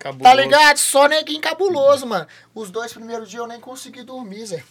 tá 0.00 0.10
Cabuloso. 0.10 0.36
ligado? 0.36 0.78
Só 0.78 1.06
neguinho 1.06 1.40
cabuloso, 1.40 2.04
mano. 2.04 2.26
Os 2.52 2.72
dois 2.72 2.92
primeiros 2.92 3.30
dias 3.30 3.42
eu 3.42 3.46
nem 3.46 3.60
consegui 3.60 4.02
dormir, 4.02 4.46
Zé. 4.46 4.64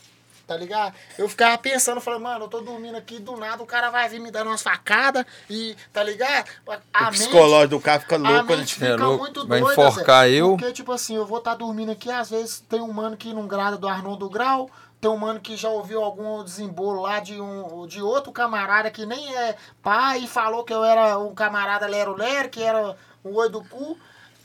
Tá 0.49 0.57
ligado? 0.57 0.95
Eu 1.15 1.29
ficava 1.29 1.55
pensando, 1.59 2.01
falando, 2.01 2.23
mano, 2.23 2.45
eu 2.45 2.47
tô 2.47 2.59
dormindo 2.59 2.97
aqui, 2.97 3.19
do 3.19 3.37
nada 3.37 3.61
o 3.61 3.67
cara 3.67 3.91
vai 3.91 4.09
vir 4.09 4.19
me 4.19 4.31
dando 4.31 4.47
umas 4.47 4.63
facadas 4.63 5.23
e, 5.47 5.77
tá 5.93 6.01
ligado? 6.03 6.49
A 6.91 7.01
O 7.01 7.03
mente- 7.05 7.19
psicológico 7.19 7.67
do 7.75 7.79
cara 7.79 7.99
fica 7.99 8.15
a 8.15 8.17
louco, 8.17 8.51
né? 8.51 8.55
mente 8.57 8.83
É 8.83 8.89
fica 8.89 8.95
louco, 8.95 9.23
muito 9.25 9.47
vai 9.47 9.59
doida, 9.61 9.73
enforcar 9.73 10.25
Zé. 10.27 10.33
eu. 10.33 10.57
Porque, 10.57 10.73
tipo 10.73 10.91
assim, 10.91 11.15
eu 11.15 11.23
vou 11.27 11.37
estar 11.37 11.53
dormindo 11.53 11.91
aqui, 11.91 12.09
às 12.09 12.31
vezes 12.31 12.61
tem 12.67 12.81
um 12.81 12.91
mano 12.91 13.15
que 13.15 13.31
não 13.31 13.45
grada 13.45 13.77
do 13.77 13.87
Arnon 13.87 14.15
do 14.17 14.27
Grau, 14.27 14.71
tem 14.99 15.11
um 15.11 15.17
mano 15.17 15.39
que 15.39 15.55
já 15.55 15.69
ouviu 15.69 16.03
algum 16.03 16.43
desembolo 16.43 17.01
lá 17.03 17.19
de, 17.19 17.39
um, 17.39 17.85
de 17.85 18.01
outro 18.01 18.31
camarada 18.31 18.89
que 18.89 19.05
nem 19.05 19.35
é 19.37 19.55
pai 19.83 20.21
e 20.23 20.27
falou 20.27 20.63
que 20.63 20.73
eu 20.73 20.83
era 20.83 21.19
um 21.19 21.35
camarada 21.35 21.85
lero-lero, 21.85 22.49
que 22.49 22.63
era 22.63 22.97
um 23.23 23.35
oi 23.35 23.49
do 23.49 23.63
cu. 23.65 23.95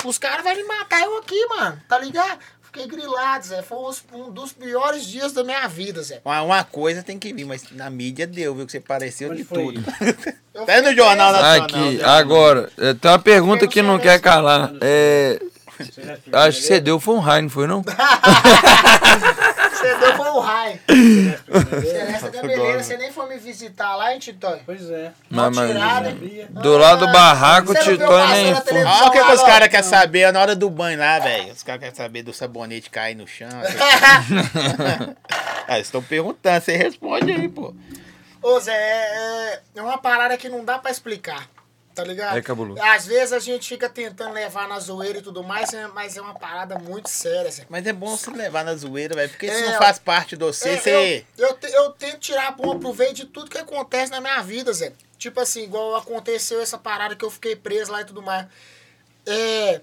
Os 0.04 0.18
caras 0.18 0.44
vão 0.44 0.54
me 0.54 0.64
matar 0.64 1.00
eu 1.00 1.16
aqui, 1.16 1.46
mano, 1.46 1.80
tá 1.88 1.98
ligado? 1.98 2.38
Fiquei 2.74 2.88
grilado, 2.88 3.46
Zé. 3.46 3.62
Foi 3.62 3.78
um 4.12 4.32
dos 4.32 4.52
piores 4.52 5.06
dias 5.06 5.32
da 5.32 5.44
minha 5.44 5.68
vida, 5.68 6.02
Zé. 6.02 6.20
Uma, 6.24 6.42
uma 6.42 6.64
coisa 6.64 7.04
tem 7.04 7.20
que 7.20 7.32
vir, 7.32 7.44
mas 7.44 7.70
na 7.70 7.88
mídia 7.88 8.26
deu, 8.26 8.52
viu? 8.52 8.66
Que 8.66 8.72
você 8.72 8.80
pareceu 8.80 9.30
Onde 9.30 9.44
de 9.44 9.48
tudo. 9.48 9.80
Até 10.52 10.80
no 10.80 10.88
fiquei 10.88 11.04
Jornal. 11.04 11.32
Nacional. 11.32 11.62
Aqui, 11.62 11.98
né? 11.98 12.04
agora, 12.04 12.68
é, 12.76 12.92
tem 12.92 13.08
uma 13.12 13.18
pergunta 13.20 13.68
que 13.68 13.80
não 13.80 13.96
quer 13.96 14.20
calar. 14.20 14.72
É, 14.80 15.40
acho 16.32 16.60
que 16.60 16.66
você 16.66 16.80
deu 16.80 17.00
foi 17.00 17.14
um 17.14 17.20
raio, 17.20 17.42
não 17.42 17.50
foi 17.50 17.66
não? 17.66 17.84
Você 19.74 19.94
deu 19.96 20.16
foi 20.16 20.30
o 20.30 20.40
raio. 20.40 20.80
Celeste 20.86 22.30
da 22.30 22.42
beleza, 22.42 22.82
você 22.82 22.96
nem 22.96 23.12
foi 23.12 23.28
me 23.28 23.36
visitar 23.36 23.96
lá, 23.96 24.14
hein, 24.14 24.18
Titão? 24.18 24.58
Pois 24.64 24.88
é. 24.88 25.12
Mas, 25.28 25.54
mas, 25.54 25.70
tirada, 25.70 26.08
hein? 26.10 26.48
Do 26.50 26.78
lado 26.78 27.06
do 27.06 27.12
barraco, 27.12 27.72
o 27.72 27.74
nem 27.74 27.82
foi. 27.84 28.06
Olha 28.06 29.06
o 29.06 29.10
que, 29.10 29.22
que 29.22 29.32
os 29.32 29.42
caras 29.42 29.68
querem 29.68 29.82
saber 29.82 30.32
na 30.32 30.40
hora 30.40 30.56
do 30.56 30.70
banho 30.70 30.98
lá, 30.98 31.18
velho. 31.18 31.52
Os 31.52 31.62
caras 31.62 31.80
querem 31.80 31.94
saber 31.94 32.22
do 32.22 32.32
sabonete 32.32 32.88
cair 32.88 33.14
no 33.14 33.26
chão. 33.26 33.50
ah, 35.68 35.74
eles 35.74 35.88
estão 35.88 36.02
perguntando, 36.02 36.64
você 36.64 36.76
responde 36.76 37.30
aí, 37.30 37.48
pô. 37.48 37.74
Ô 38.40 38.60
Zé, 38.60 38.72
é, 38.72 39.60
é 39.74 39.82
uma 39.82 39.98
parada 39.98 40.36
que 40.36 40.48
não 40.48 40.64
dá 40.64 40.78
pra 40.78 40.90
explicar, 40.90 41.48
tá 41.94 42.02
ligado? 42.04 42.36
É 42.36 42.42
cabuloso. 42.42 42.82
Às 42.82 43.06
vezes 43.06 43.32
a 43.32 43.38
gente 43.38 43.68
fica 43.68 43.88
tentando 43.88 44.32
levar 44.34 44.66
na 44.68 44.78
zoeira 44.80 45.18
e 45.18 45.22
tudo 45.22 45.42
mais, 45.44 45.72
é- 45.72 45.86
mas 45.88 46.16
é 46.16 46.20
uma 46.20 46.34
parada 46.34 46.78
muito 46.78 47.08
séria, 47.08 47.50
Zé. 47.50 47.64
Mas 47.68 47.86
é 47.86 47.92
bom 47.92 48.16
se 48.16 48.28
levar 48.30 48.64
na 48.64 48.74
zoeira, 48.74 49.14
velho. 49.14 49.30
Porque 49.30 49.46
É, 49.46 49.70
não 49.70 49.78
faz 49.78 49.98
parte 49.98 50.36
de 50.36 50.44
você, 50.44 50.70
É, 50.70 50.76
você. 50.76 51.26
eu, 51.38 51.46
eu, 51.48 51.54
te- 51.54 51.72
eu 51.72 51.90
tento 51.92 52.18
tirar 52.18 52.50
bom 52.52 52.78
proveito 52.78 53.14
de 53.14 53.24
tudo 53.26 53.48
que 53.50 53.58
acontece 53.58 54.10
na 54.10 54.20
minha 54.20 54.40
vida, 54.42 54.72
Zé. 54.72 54.92
Tipo 55.18 55.40
assim, 55.40 55.62
igual 55.62 55.94
aconteceu 55.96 56.60
essa 56.60 56.76
parada 56.76 57.14
que 57.16 57.24
eu 57.24 57.30
fiquei 57.30 57.54
preso 57.56 57.92
lá 57.92 58.00
e 58.00 58.04
tudo 58.04 58.20
mais. 58.20 58.46
É. 59.26 59.80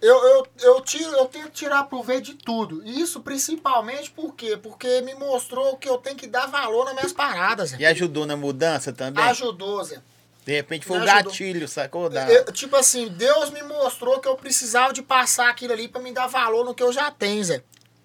Eu, 0.00 0.14
eu, 0.22 0.46
eu, 0.60 0.80
tiro, 0.82 1.10
eu 1.12 1.24
tento 1.26 1.48
tirar 1.50 1.84
proveito 1.84 2.26
de 2.26 2.34
tudo. 2.34 2.82
E 2.84 3.00
Isso 3.00 3.20
principalmente 3.20 4.10
por 4.10 4.34
quê? 4.34 4.54
Porque 4.54 5.00
me 5.00 5.14
mostrou 5.14 5.78
que 5.78 5.88
eu 5.88 5.96
tenho 5.96 6.14
que 6.16 6.26
dar 6.26 6.46
valor 6.46 6.84
nas 6.84 6.94
minhas 6.94 7.12
paradas, 7.12 7.70
Zé. 7.70 7.76
E 7.80 7.86
ajudou 7.86 8.26
na 8.26 8.36
mudança 8.36 8.92
também? 8.92 9.24
Ajudou, 9.24 9.82
Zé. 9.82 9.98
De 10.44 10.52
repente 10.52 10.84
foi 10.86 10.98
ajudou. 10.98 11.14
gatilho, 11.14 11.66
sacou? 11.66 12.10
Da... 12.10 12.28
Eu- 12.30 12.44
tipo 12.52 12.76
assim, 12.76 13.08
Deus 13.08 13.50
me 13.50 13.62
mostrou 13.62 14.18
que 14.20 14.28
eu 14.28 14.34
precisava 14.36 14.92
de 14.92 15.00
passar 15.02 15.48
aquilo 15.48 15.72
ali 15.72 15.88
pra 15.88 16.02
me 16.02 16.12
dar 16.12 16.26
valor 16.26 16.64
no 16.64 16.74
que 16.74 16.82
eu 16.82 16.92
já 16.92 17.10
tenho, 17.10 17.42
Zé. 17.42 17.62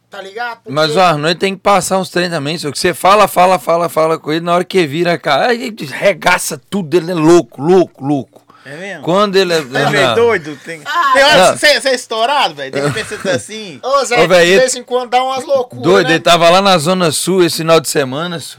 Tá 0.09 0.21
ligado? 0.21 0.57
Porque- 0.63 0.71
Mas 0.71 0.95
o 0.95 0.99
Arnold 0.99 1.35
tem 1.39 1.53
que 1.55 1.61
passar 1.61 1.97
uns 1.99 2.09
treinos 2.09 2.35
também. 2.35 2.57
Só 2.57 2.71
que 2.71 2.79
você 2.79 2.93
fala, 2.93 3.27
fala, 3.27 3.59
fala, 3.59 3.89
fala 3.89 4.17
com 4.17 4.31
ele, 4.31 4.43
na 4.43 4.55
hora 4.55 4.63
que 4.63 4.87
vira 4.87 5.13
a 5.13 5.17
cara, 5.19 5.49
aí 5.49 5.67
ele 5.67 5.85
regaça 5.85 6.59
tudo, 6.69 6.95
ele 6.95 7.11
é 7.11 7.13
louco, 7.13 7.61
louco, 7.61 8.03
louco. 8.03 8.41
É 8.65 8.75
mesmo? 8.75 9.03
Quando 9.03 9.35
ele 9.35 9.53
é. 9.53 9.57
É 9.57 9.61
meio 9.89 10.07
Não. 10.07 10.15
doido? 10.15 10.55
Tem, 10.63 10.81
Ah, 10.85 11.11
tem 11.13 11.23
hora 11.23 11.45
não. 11.47 11.53
que 11.53 11.59
você, 11.59 11.79
você 11.81 11.89
é 11.89 11.95
estourado, 11.95 12.55
velho. 12.55 12.71
De 12.71 12.79
repente 12.79 13.07
você 13.09 13.17
tá 13.17 13.31
assim. 13.31 13.79
Ô, 13.83 14.03
Zé, 14.05 14.23
Ô, 14.23 14.27
véi, 14.27 14.45
de 14.53 14.57
vez 14.59 14.75
em 14.75 14.83
quando 14.83 15.09
dá 15.11 15.23
umas 15.23 15.43
loucuras. 15.45 15.83
Doido, 15.83 16.07
né? 16.07 16.13
ele 16.15 16.23
tava 16.23 16.49
lá 16.49 16.61
na 16.61 16.77
Zona 16.77 17.11
Sul 17.11 17.43
esse 17.43 17.57
final 17.57 17.79
de 17.79 17.89
semana, 17.89 18.39
só. 18.39 18.57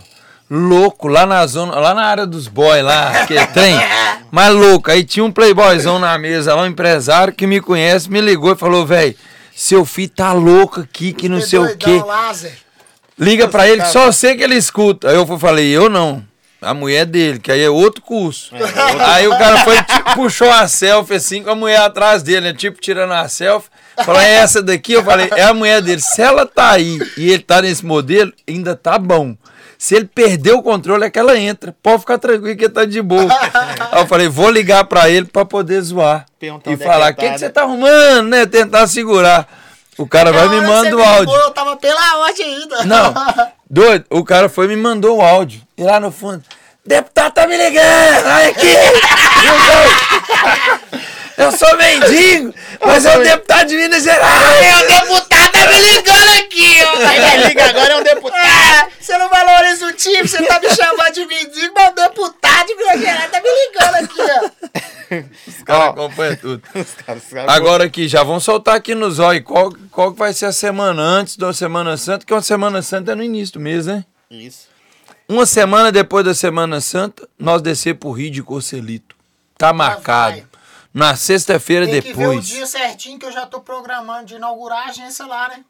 Louco, 0.51 1.07
lá 1.07 1.25
na 1.25 1.47
zona, 1.47 1.79
lá 1.79 1.95
na 1.95 2.03
área 2.03 2.27
dos 2.27 2.49
boys 2.49 2.83
lá, 2.83 3.25
que 3.25 3.39
é 3.39 3.47
trem, 3.47 3.79
mas 4.33 4.53
louco, 4.53 4.91
aí 4.91 5.05
tinha 5.05 5.25
um 5.25 5.31
playboyzão 5.31 6.01
na 6.01 6.19
mesa 6.19 6.55
lá, 6.57 6.63
um 6.63 6.67
empresário 6.67 7.33
que 7.33 7.47
me 7.47 7.61
conhece, 7.61 8.11
me 8.11 8.21
ligou 8.21 8.53
e 8.53 8.57
falou, 8.57 8.85
velho, 8.85 9.15
seu 9.55 9.85
filho 9.85 10.11
tá 10.11 10.33
louco 10.33 10.81
aqui, 10.81 11.13
que 11.13 11.29
não 11.29 11.41
Você 11.41 11.51
sei 11.51 11.59
o 11.61 11.77
quê, 11.77 12.03
liga 13.17 13.47
pra 13.47 13.69
ele 13.69 13.83
que 13.83 13.89
só 13.89 14.11
sei 14.11 14.35
que 14.35 14.43
ele 14.43 14.57
escuta, 14.57 15.09
aí 15.09 15.15
eu 15.15 15.39
falei, 15.39 15.69
eu 15.69 15.89
não, 15.89 16.25
a 16.61 16.75
mulher 16.75 17.07
dele, 17.07 17.39
que 17.39 17.53
aí 17.53 17.63
é 17.63 17.71
outro 17.71 18.03
curso, 18.03 18.53
aí 19.07 19.29
o 19.29 19.39
cara 19.39 19.59
foi, 19.59 19.77
tipo, 19.85 20.15
puxou 20.17 20.51
a 20.51 20.67
selfie 20.67 21.15
assim, 21.15 21.45
com 21.45 21.51
a 21.51 21.55
mulher 21.55 21.81
atrás 21.81 22.25
dele, 22.25 22.41
né, 22.41 22.53
tipo, 22.53 22.81
tirando 22.81 23.13
a 23.13 23.29
selfie, 23.29 23.71
falou, 24.05 24.21
é 24.21 24.33
essa 24.33 24.61
daqui? 24.61 24.95
Eu 24.95 25.05
falei, 25.05 25.31
é 25.37 25.45
a 25.45 25.55
mulher 25.55 25.81
dele, 25.81 26.01
se 26.01 26.21
ela 26.21 26.45
tá 26.45 26.71
aí 26.71 26.99
e 27.17 27.31
ele 27.31 27.43
tá 27.45 27.63
nesse 27.63 27.87
modelo, 27.87 28.33
ainda 28.49 28.75
tá 28.75 28.99
bom. 28.99 29.37
Se 29.81 29.95
ele 29.95 30.05
perder 30.05 30.53
o 30.53 30.63
controle, 30.63 31.07
é 31.07 31.11
que 31.11 31.19
ela 31.19 31.39
entra. 31.39 31.75
Pode 31.83 32.01
ficar 32.01 32.19
tranquilo 32.19 32.55
que 32.55 32.65
ele 32.65 32.73
tá 32.73 32.85
de 32.85 33.01
boa. 33.01 33.23
Aí 33.91 34.03
eu 34.03 34.07
falei, 34.07 34.29
vou 34.29 34.51
ligar 34.51 34.85
pra 34.85 35.09
ele 35.09 35.25
pra 35.25 35.43
poder 35.43 35.81
zoar. 35.81 36.27
Perguntar 36.39 36.71
e 36.71 36.75
é 36.75 36.77
que 36.77 36.85
falar, 36.85 37.07
o 37.07 37.09
tá, 37.09 37.13
que, 37.15 37.31
que 37.31 37.39
você 37.39 37.47
né?" 37.47 37.51
tá 37.51 37.63
arrumando, 37.63 38.29
né? 38.29 38.45
Tentar 38.45 38.87
segurar. 38.89 39.49
O 39.97 40.07
cara 40.07 40.33
vai 40.33 40.51
me 40.51 40.61
manda 40.61 40.87
que 40.91 40.95
o 40.95 41.03
áudio. 41.03 41.33
ligou, 41.33 41.39
Eu 41.39 41.51
tava 41.53 41.79
pela 41.79 41.99
ainda. 42.27 42.85
Não, 42.85 43.15
doido. 43.71 44.05
O 44.11 44.23
cara 44.23 44.51
foi 44.51 44.67
e 44.67 44.69
me 44.69 44.77
mandou 44.77 45.17
o 45.17 45.23
áudio. 45.23 45.63
E 45.79 45.83
lá 45.83 45.99
no 45.99 46.13
fundo, 46.13 46.45
deputado 46.85 47.33
tá 47.33 47.47
me 47.47 47.57
ligando, 47.57 48.27
olha 48.27 48.51
aqui. 48.51 48.77
Eu, 51.41 51.51
eu 51.51 51.53
sou 51.53 51.77
mendigo, 51.77 52.55
mas 52.85 53.05
é 53.07 53.17
o 53.19 53.23
deputado 53.23 53.69
de 53.69 53.77
Minas 53.77 54.03
Gerais. 54.03 54.63
É, 54.65 54.77
o 54.77 55.01
deputado 55.01 55.53
tá 55.53 55.67
me 55.67 55.79
ligando 55.93 56.39
aqui, 56.39 56.79
ó. 56.85 57.07
Aí 57.09 57.49
liga 57.49 57.65
agora 57.67 57.93
é 57.93 57.97
um 57.97 58.03
deputado. 58.03 58.41
Ah, 58.45 58.89
você 59.01 59.19
não 59.19 59.29
valoriza 59.29 59.87
o 59.87 59.93
time, 59.93 60.27
você 60.29 60.43
tá 60.45 60.61
me 60.61 60.69
chamando 60.71 61.13
de 61.13 61.27
mendigo, 61.27 61.75
mas 61.75 61.91
o 61.91 61.95
deputado 61.95 62.67
de 62.67 62.75
Minas 62.77 63.01
Gerais 63.01 63.31
tá 63.31 63.41
me 63.41 63.49
ligando 63.49 63.95
aqui, 63.97 64.21
ó. 64.21 64.51
Os 65.49 65.63
caras 65.65 65.89
acompanham 65.89 66.37
tudo. 66.37 66.63
Os 66.75 66.95
caras- 67.05 67.23
os 67.25 67.29
caras- 67.31 67.53
Agora 67.55 67.85
aqui, 67.85 68.07
já 68.07 68.23
vão 68.23 68.39
soltar 68.39 68.77
aqui 68.77 68.95
no 68.95 69.11
zóio 69.11 69.43
qual, 69.43 69.73
qual 69.91 70.13
que 70.13 70.19
vai 70.19 70.33
ser 70.33 70.47
a 70.47 70.53
semana 70.53 71.03
antes 71.03 71.37
da 71.37 71.53
Semana 71.53 71.97
Santa, 71.97 72.25
que 72.25 72.33
uma 72.33 72.41
Semana 72.43 72.81
Santa 72.83 73.13
é 73.13 73.15
no 73.17 73.23
início 73.25 73.55
do 73.55 73.61
mês, 73.61 73.87
né? 73.87 74.05
Isso. 74.31 74.69
Uma 75.29 75.47
semana 75.47 75.91
depois 75.91 76.25
da 76.25 76.33
Semana 76.35 76.81
Santa, 76.81 77.29
nós 77.39 77.61
descer 77.63 77.95
pro 77.97 78.11
Rio 78.13 78.31
de 78.31 78.43
Corcelito. 78.43 79.17
Tá 79.59 79.73
marcado. 79.73 80.43
Na 80.93 81.15
sexta-feira 81.15 81.87
Tem 81.87 82.03
que 82.03 82.13
ver 82.13 82.27
o 82.27 82.31
depois. 82.31 82.47
dia 82.47 82.67
certinho 82.67 83.19
que 83.19 83.25
eu 83.27 83.33
já 83.33 83.47
tô 83.47 83.61
programando 83.61 84.27
de 84.27 84.35
inaugurar 84.35 84.87
a 84.87 84.91
agência 84.91 85.25
lá, 85.27 85.49
né? 85.49 85.65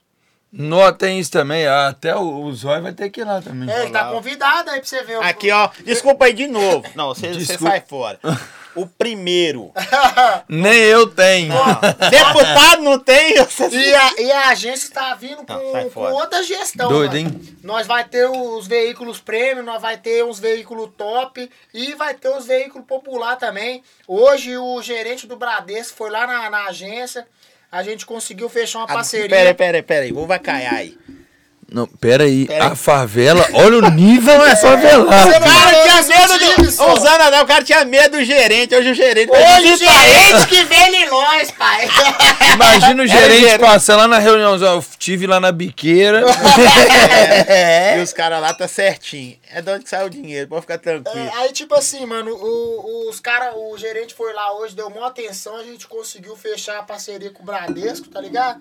Nó 0.52 0.90
tem 0.92 1.20
isso 1.20 1.30
também. 1.30 1.66
ah, 1.66 1.88
Até 1.88 2.16
o, 2.16 2.42
o 2.44 2.52
Zóio 2.54 2.82
vai 2.82 2.92
ter 2.92 3.08
que 3.10 3.20
ir 3.20 3.24
lá 3.24 3.40
também. 3.40 3.70
É, 3.70 3.82
ele 3.82 3.92
tá 3.92 4.10
convidado 4.10 4.70
aí 4.70 4.80
pra 4.80 4.88
você 4.88 5.02
ver. 5.04 5.18
o- 5.18 5.22
Aqui, 5.22 5.50
ó. 5.52 5.68
Desculpa 5.84 6.24
aí 6.24 6.32
de 6.32 6.46
novo. 6.48 6.84
Não, 6.96 7.08
você, 7.08 7.38
sai 7.56 7.80
fora. 7.86 8.18
O 8.74 8.86
primeiro. 8.86 9.72
Nem 10.48 10.78
eu 10.78 11.06
tenho. 11.08 11.52
Deputado 12.10 12.82
não 12.82 12.98
tem? 12.98 13.34
E 13.70 13.94
a, 13.94 14.12
e 14.20 14.32
a 14.32 14.48
agência 14.48 14.86
está 14.86 15.14
vindo 15.14 15.44
com, 15.44 15.52
Não, 15.72 15.90
com 15.90 16.00
outra 16.12 16.42
gestão. 16.42 16.88
Doido, 16.88 17.14
mano. 17.16 17.28
hein? 17.28 17.58
Nós 17.62 17.86
vai 17.86 18.04
ter 18.04 18.28
os 18.28 18.66
veículos 18.66 19.20
premium, 19.20 19.62
nós 19.64 19.80
vai 19.82 19.96
ter 19.96 20.24
uns 20.24 20.38
veículos 20.38 20.90
top 20.96 21.50
e 21.74 21.94
vai 21.94 22.14
ter 22.14 22.28
os 22.28 22.46
veículos 22.46 22.86
popular 22.86 23.36
também. 23.36 23.82
Hoje 24.06 24.56
o 24.56 24.80
gerente 24.82 25.26
do 25.26 25.36
Bradesco 25.36 25.96
foi 25.96 26.10
lá 26.10 26.26
na, 26.26 26.50
na 26.50 26.64
agência, 26.66 27.26
a 27.70 27.82
gente 27.82 28.06
conseguiu 28.06 28.48
fechar 28.48 28.80
uma 28.80 28.86
parceria. 28.86 29.28
Pera 29.28 29.50
aí, 29.50 29.54
pera 29.54 29.78
aí, 29.78 29.82
pera 29.82 30.04
aí. 30.04 30.12
Vou 30.12 30.26
vacaiar 30.26 30.74
aí. 30.74 30.96
Não, 31.72 31.86
pera 31.86 32.24
aí. 32.24 32.46
Pera 32.46 32.64
aí. 32.66 32.70
A 32.72 32.74
favela, 32.74 33.46
olha 33.54 33.78
o 33.78 33.90
nível 33.90 34.36
da 34.44 34.56
favelada. 34.56 35.30
Você 35.30 35.36
O 35.36 35.40
cara 35.40 35.82
tinha 35.82 36.02
medo 36.02 36.38
do. 36.38 36.82
anos 36.82 37.04
atrás, 37.04 37.42
o 37.42 37.46
cara 37.46 37.64
tinha 37.64 37.84
medo 37.84 38.18
do 38.18 38.24
gerente. 38.24 38.74
Hoje 38.74 38.90
o 38.90 38.94
gerente 38.94 39.30
Hoje 39.30 39.72
o 39.72 39.76
gerente 39.76 40.46
que 40.48 40.64
vem 40.64 41.02
em 41.04 41.08
nós, 41.08 41.50
pai. 41.52 41.88
Imagina 42.54 43.02
o 43.02 43.06
gerente 43.06 43.40
gerente. 43.42 43.60
passando 43.60 43.98
lá 43.98 44.08
na 44.08 44.18
reunião. 44.18 44.56
Eu 44.56 44.84
tive 44.98 45.26
lá 45.26 45.38
na 45.38 45.52
biqueira. 45.52 46.24
E 47.96 48.02
os 48.02 48.12
caras 48.12 48.40
lá 48.40 48.52
tá 48.52 48.66
certinho. 48.68 49.36
É 49.52 49.60
de 49.60 49.70
onde 49.70 49.84
que 49.84 49.90
sai 49.90 50.04
o 50.06 50.10
dinheiro, 50.10 50.48
pode 50.48 50.62
ficar 50.62 50.78
tranquilo. 50.78 51.18
É, 51.18 51.30
aí, 51.38 51.52
tipo 51.52 51.74
assim, 51.74 52.04
mano, 52.06 52.32
o- 52.34 53.08
os 53.08 53.20
cara, 53.20 53.54
o 53.56 53.76
gerente 53.76 54.14
foi 54.14 54.32
lá 54.32 54.56
hoje, 54.58 54.74
deu 54.74 54.86
uma 54.88 55.06
atenção, 55.08 55.56
a 55.56 55.62
gente 55.64 55.86
conseguiu 55.86 56.36
fechar 56.36 56.78
a 56.78 56.82
parceria 56.82 57.30
com 57.30 57.42
o 57.42 57.46
Bradesco, 57.46 58.08
tá 58.08 58.20
ligado? 58.20 58.60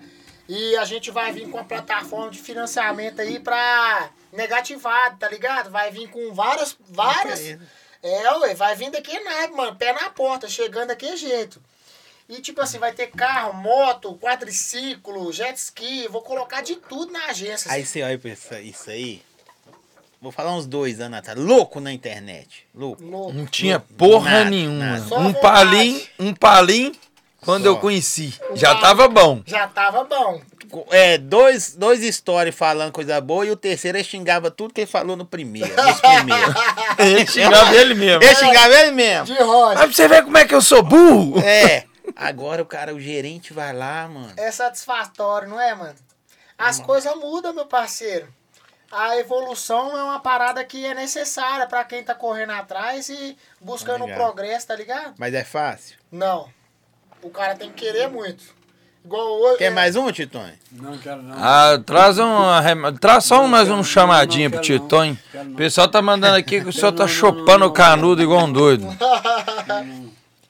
E 0.52 0.76
a 0.78 0.84
gente 0.84 1.12
vai 1.12 1.30
vir 1.30 1.48
com 1.48 1.58
a 1.58 1.62
plataforma 1.62 2.28
de 2.28 2.40
financiamento 2.40 3.20
aí 3.20 3.38
pra 3.38 4.10
negativado, 4.32 5.16
tá 5.16 5.28
ligado? 5.28 5.70
Vai 5.70 5.92
vir 5.92 6.08
com 6.10 6.34
várias, 6.34 6.76
várias... 6.88 7.56
É, 8.02 8.32
ué, 8.38 8.52
vai 8.54 8.74
vir 8.74 8.90
daqui 8.90 9.16
nada, 9.20 9.54
mano, 9.54 9.76
pé 9.76 9.92
na 9.92 10.10
porta, 10.10 10.48
chegando 10.48 10.88
daquele 10.88 11.16
jeito. 11.16 11.62
E 12.28 12.40
tipo 12.40 12.60
assim, 12.60 12.78
vai 12.78 12.92
ter 12.92 13.12
carro, 13.12 13.52
moto, 13.52 14.16
quadriciclo, 14.16 15.32
jet 15.32 15.56
ski, 15.56 16.08
vou 16.08 16.22
colocar 16.22 16.62
de 16.62 16.74
tudo 16.74 17.12
na 17.12 17.26
agência. 17.26 17.70
Aí 17.70 17.86
você 17.86 18.02
olha 18.02 18.18
pra 18.18 18.30
isso, 18.30 18.54
isso 18.54 18.90
aí. 18.90 19.22
Vou 20.20 20.32
falar 20.32 20.52
uns 20.56 20.66
dois 20.66 20.98
anos 21.00 21.20
atrás. 21.20 21.38
Louco 21.38 21.78
na 21.78 21.92
internet. 21.92 22.66
Louco. 22.74 23.04
Louco. 23.04 23.32
Não 23.32 23.46
tinha 23.46 23.78
porra 23.78 24.30
Nada, 24.30 24.50
nenhuma. 24.50 24.98
nada. 24.98 25.14
Um 25.20 25.32
palim, 25.32 26.06
um 26.18 26.34
palim 26.34 26.92
quando 27.42 27.64
Só. 27.64 27.70
eu 27.70 27.76
conheci. 27.78 28.34
Já 28.54 28.68
palim. 28.68 28.80
tava 28.80 29.08
bom. 29.08 29.42
Já 29.46 29.66
tava 29.68 30.04
bom. 30.04 30.40
É, 30.90 31.18
dois, 31.18 31.74
dois 31.74 32.02
stories 32.14 32.54
falando 32.54 32.92
coisa 32.92 33.20
boa 33.20 33.44
e 33.44 33.50
o 33.50 33.56
terceiro 33.56 33.98
ele 33.98 34.04
xingava 34.04 34.50
tudo 34.50 34.72
que 34.72 34.82
ele 34.82 34.90
falou 34.90 35.16
no 35.16 35.24
primeiro. 35.24 35.68
Primeiro. 36.00 36.54
Ele 36.98 37.26
xingava 37.26 37.74
ele 37.74 37.94
mesmo. 37.94 38.22
ele 38.22 38.34
xingava 38.36 38.74
ele 38.76 38.90
mesmo. 38.92 39.26
De 39.26 39.42
rocha. 39.42 39.74
Mas 39.74 39.84
pra 39.86 39.92
você 39.92 40.08
ver 40.08 40.22
como 40.22 40.38
é 40.38 40.44
que 40.44 40.54
eu 40.54 40.62
sou 40.62 40.82
burro. 40.82 41.40
É. 41.40 41.86
Agora 42.14 42.62
o 42.62 42.66
cara, 42.66 42.94
o 42.94 43.00
gerente 43.00 43.52
vai 43.52 43.72
lá, 43.72 44.06
mano. 44.06 44.32
É 44.36 44.50
satisfatório, 44.50 45.48
não 45.48 45.60
é, 45.60 45.74
mano? 45.74 45.94
As 46.56 46.78
coisas 46.78 47.14
mudam, 47.16 47.52
meu 47.54 47.66
parceiro. 47.66 48.28
A 48.92 49.16
evolução 49.16 49.96
é 49.96 50.02
uma 50.02 50.20
parada 50.20 50.64
que 50.64 50.84
é 50.84 50.92
necessária 50.94 51.66
pra 51.66 51.84
quem 51.84 52.02
tá 52.02 52.14
correndo 52.14 52.50
atrás 52.50 53.08
e 53.08 53.36
buscando 53.60 54.00
o 54.00 54.04
Obrigado. 54.04 54.18
progresso, 54.18 54.66
tá 54.66 54.76
ligado? 54.76 55.14
Mas 55.16 55.32
é 55.32 55.44
fácil. 55.44 55.96
Não. 56.10 56.48
O 57.22 57.30
cara 57.30 57.54
tem 57.54 57.70
que 57.70 57.84
querer 57.84 58.08
muito. 58.08 58.42
Igual 59.04 59.40
hoje. 59.40 59.58
Quer 59.58 59.64
é, 59.64 59.70
mais 59.70 59.96
um, 59.96 60.10
Titonho? 60.12 60.52
Não 60.72 60.96
quero 60.98 61.22
não. 61.22 61.34
Ah, 61.38 61.78
traz 61.84 62.18
um, 62.18 62.94
traz 63.00 63.24
só 63.24 63.42
um, 63.42 63.48
mais 63.48 63.68
um 63.70 63.76
Não, 63.76 63.84
chamadinho 63.84 64.50
não, 64.50 64.50
pro 64.50 64.56
não, 64.58 64.62
Titonho. 64.80 65.18
não. 65.32 65.52
O 65.52 65.54
pessoal 65.56 65.88
tá 65.88 66.02
mandando 66.02 66.36
aqui 66.36 66.60
que 66.60 66.68
o 66.68 66.72
senhor 66.72 66.92
tá 66.92 67.04
não, 67.04 67.06
não, 67.06 67.08
chupando 67.08 67.58
não, 67.60 67.66
o 67.68 67.72
canudo 67.72 68.22
igual 68.22 68.44
um 68.44 68.52
doido. 68.52 68.86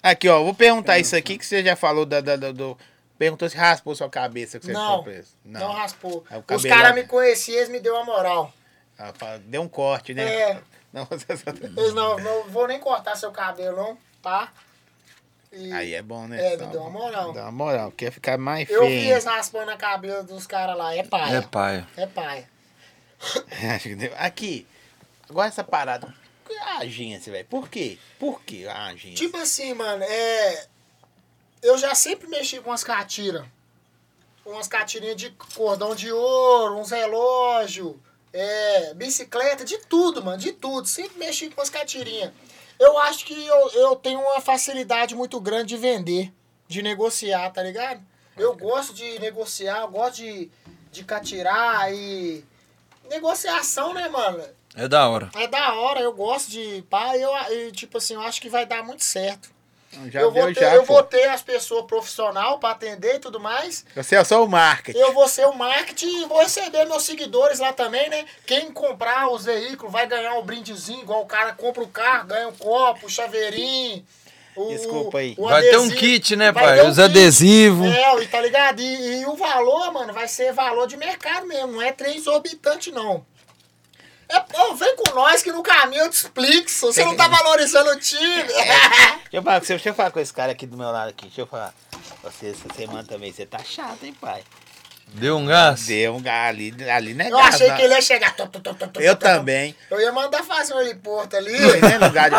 Aqui, 0.03 0.29
ó. 0.29 0.43
Vou 0.43 0.55
perguntar 0.55 0.99
isso 0.99 1.15
aqui 1.15 1.37
que 1.37 1.45
você 1.45 1.63
já 1.63 1.77
falou 1.77 2.07
da, 2.07 2.21
da- 2.23 2.37
da- 2.37 2.53
do. 2.53 2.77
Perguntou 3.19 3.47
se 3.51 3.57
raspou 3.57 3.95
sua 3.95 4.09
cabeça 4.09 4.59
que 4.59 4.65
você 4.65 4.73
Não, 4.73 4.89
ficou 4.99 5.03
preso. 5.05 5.29
Não. 5.45 5.73
raspou. 5.73 6.25
Aí 6.31 6.39
o 6.49 6.55
Os 6.55 6.63
caras 6.65 6.95
me 6.95 7.05
conheciam, 7.05 7.59
eles 7.59 7.69
me 7.69 7.79
deu 7.79 7.95
a 7.99 8.05
moral. 8.05 8.51
Ah, 8.99 9.13
Deu 9.45 9.61
um 9.61 9.69
corte, 9.69 10.15
né? 10.15 10.25
É. 10.25 10.61
Não, 10.93 11.05
você 11.05 11.27
só- 11.37 11.51
Eles 11.51 11.95
não, 11.95 12.19
não 12.19 12.49
vou 12.49 12.67
nem 12.67 12.81
cortar 12.81 13.15
seu 13.15 13.31
cabelo, 13.31 13.77
não, 13.77 13.99
tá? 14.21 14.49
E 15.53 15.73
Aí 15.73 15.95
é 15.95 16.03
bom, 16.03 16.29
né? 16.29 16.39
É, 16.39 16.51
me 16.51 16.55
Então, 16.57 16.71
deu 16.71 16.81
uma 16.83 16.91
moral. 16.91 17.33
Dá 17.33 17.43
uma 17.43 17.53
moral, 17.53 17.91
quer 17.93 18.13
ficar 18.13 18.39
mais 18.39 18.69
eu 18.71 18.83
vi 18.83 18.89
feio. 18.89 19.11
eles 19.13 19.25
raspando 19.25 19.71
a 19.71 19.77
cabelo 19.77 20.23
dos 20.23 20.47
caras 20.47 20.77
lá. 20.77 20.95
É 20.95 21.03
paia. 21.03 21.37
É 21.37 21.43
pai. 21.43 21.87
É 21.97 22.07
paia. 22.07 22.49
Deu. 23.99 24.13
Aqui, 24.17 24.67
agora 25.29 25.49
essa 25.49 25.65
parada. 25.65 26.15
A 26.63 26.79
agência, 26.79 27.33
velho. 27.33 27.47
Por 27.47 27.69
quê? 27.69 27.99
Por 28.19 28.43
que 28.43 28.67
a 28.67 28.87
agência? 28.87 29.17
Tipo 29.17 29.37
assim, 29.39 29.73
mano, 29.75 30.05
é. 30.05 30.67
Eu 31.63 31.77
já 31.79 31.95
sempre 31.95 32.29
mexi 32.29 32.61
com 32.61 32.71
umas 32.71 32.85
catiras. 32.85 33.45
Umas 34.45 34.67
catirinhas 34.69 35.17
de 35.17 35.31
cordão 35.55 35.95
de 35.95 36.11
ouro, 36.11 36.79
uns 36.79 36.91
relógios, 36.91 37.95
é, 38.33 38.95
bicicleta, 38.95 39.65
de 39.65 39.79
tudo, 39.87 40.25
mano, 40.25 40.39
de 40.39 40.53
tudo. 40.53 40.87
Sempre 40.87 41.19
mexi 41.19 41.51
com 41.51 41.61
as 41.61 41.71
catirinhas. 41.71 42.33
Eu 42.81 42.99
acho 42.99 43.27
que 43.27 43.35
eu, 43.47 43.69
eu 43.75 43.95
tenho 43.95 44.19
uma 44.19 44.41
facilidade 44.41 45.15
muito 45.15 45.39
grande 45.39 45.67
de 45.67 45.77
vender, 45.77 46.33
de 46.67 46.81
negociar, 46.81 47.51
tá 47.51 47.63
ligado? 47.63 48.01
Eu 48.39 48.57
gosto 48.57 48.95
de 48.95 49.19
negociar, 49.19 49.83
eu 49.83 49.89
gosto 49.89 50.17
de, 50.17 50.51
de 50.91 51.05
catirar 51.05 51.93
e. 51.93 52.43
Negociação, 53.11 53.93
né, 53.93 54.09
mano? 54.09 54.43
É 54.75 54.89
da 54.89 55.07
hora. 55.11 55.31
É 55.35 55.47
da 55.47 55.75
hora, 55.75 56.01
eu 56.01 56.13
gosto 56.15 56.51
de 56.51 56.83
pá, 56.89 57.17
eu, 57.19 57.31
e, 57.53 57.71
tipo 57.73 57.99
assim, 57.99 58.15
eu 58.15 58.23
acho 58.23 58.41
que 58.41 58.49
vai 58.49 58.65
dar 58.65 58.83
muito 58.83 59.05
certo. 59.05 59.51
Já 60.09 60.21
eu 60.21 60.31
deu 60.31 60.43
vou 60.45 60.55
ter, 60.55 60.61
já, 60.61 60.75
eu 60.75 60.85
pô. 60.85 60.93
vou 60.95 61.03
ter 61.03 61.25
as 61.29 61.43
pessoas 61.43 61.85
profissional 61.85 62.59
para 62.59 62.71
atender 62.71 63.17
e 63.17 63.19
tudo 63.19 63.41
mais. 63.41 63.85
Você 63.95 64.15
é 64.15 64.23
só 64.23 64.45
o 64.45 64.49
marketing. 64.49 64.99
Eu 64.99 65.13
vou 65.13 65.27
ser 65.29 65.47
o 65.47 65.53
marketing 65.55 66.23
e 66.23 66.25
vou 66.27 66.41
receber 66.41 66.85
meus 66.85 67.03
seguidores 67.03 67.59
lá 67.59 67.73
também, 67.73 68.09
né? 68.09 68.25
Quem 68.47 68.71
comprar 68.71 69.29
os 69.29 69.45
veículos 69.45 69.93
vai 69.93 70.07
ganhar 70.07 70.35
um 70.35 70.43
brindezinho, 70.43 71.03
igual 71.03 71.23
o 71.23 71.27
cara 71.27 71.53
compra 71.53 71.83
o 71.83 71.89
carro, 71.89 72.29
ganha 72.29 72.49
um 72.49 72.53
copo, 72.53 73.07
o 73.07 73.11
chaveirinho. 73.11 74.05
O, 74.57 74.69
Desculpa 74.69 75.19
aí. 75.19 75.35
o 75.39 75.49
Vai 75.49 75.63
ter 75.63 75.79
um 75.79 75.91
kit, 75.91 76.37
né, 76.37 76.53
pai? 76.53 76.83
um 76.83 76.89
Os 76.89 76.99
adesivos. 76.99 77.89
É, 77.89 78.23
e 78.23 78.27
tá 78.27 78.41
ligado? 78.41 78.81
E, 78.81 79.21
e 79.21 79.27
o 79.27 79.35
valor, 79.37 79.93
mano, 79.93 80.13
vai 80.13 80.29
ser 80.29 80.53
valor 80.53 80.87
de 80.87 80.97
mercado 80.97 81.47
mesmo, 81.47 81.73
não 81.73 81.83
é 81.83 81.93
trem 81.93 82.17
exorbitante, 82.17 82.91
não. 82.91 83.25
É, 84.31 84.41
pô, 84.41 84.75
vem 84.75 84.97
com 84.97 85.15
nós 85.15 85.43
que 85.43 85.51
no 85.53 85.63
caminho 85.63 86.03
eu 86.05 86.11
te 86.11 86.15
explico, 86.15 86.71
se 86.71 86.81
você 86.81 87.05
não 87.05 87.17
tá 87.17 87.27
valorizando 87.29 87.91
o 87.91 87.99
time. 87.99 88.43
Deixa 89.31 89.37
eu, 89.37 89.43
falar, 89.43 89.61
com 89.61 89.67
você- 89.67 89.73
deixa 89.75 89.89
eu 89.91 89.95
falar 89.95 90.11
com 90.11 90.21
esse 90.21 90.33
cara 90.33 90.53
aqui 90.53 90.67
do 90.67 90.77
meu 90.77 90.91
lado 90.91 91.11
aqui. 91.11 91.27
Deixa 91.27 91.41
eu 91.41 91.47
falar. 91.47 91.73
Você 92.23 92.49
essa 92.49 92.75
semana 92.77 93.05
também, 93.05 93.33
você 93.33 93.47
tá 93.47 93.59
chato, 93.65 94.03
hein, 94.05 94.15
pai? 94.21 94.43
Deu 95.15 95.37
um 95.37 95.47
gás? 95.47 95.87
Deu 95.87 96.15
um 96.15 96.21
gás 96.23 96.49
ali, 96.51 96.75
ali 96.91 97.15
não 97.15 97.25
é 97.25 97.29
Eu 97.29 97.37
gás, 97.39 97.55
achei 97.55 97.69
não. 97.69 97.77
que 97.77 97.83
ele 97.83 97.95
ia 97.95 98.01
chegar. 98.01 98.35
tu, 98.37 98.47
tu, 98.49 98.61
tu, 98.61 98.75
tu, 98.75 98.89
tu, 98.89 99.01
Eu 99.01 99.15
tu, 99.17 99.19
tu. 99.21 99.23
também. 99.23 99.75
Eu 99.91 100.01
ia 100.01 100.13
mandar 100.13 100.43
fazer 100.45 100.75
um 100.75 100.81
heliporto 100.81 101.37
ali. 101.37 101.53
Né, 101.59 101.99
lugar 101.99 102.31
de 102.31 102.37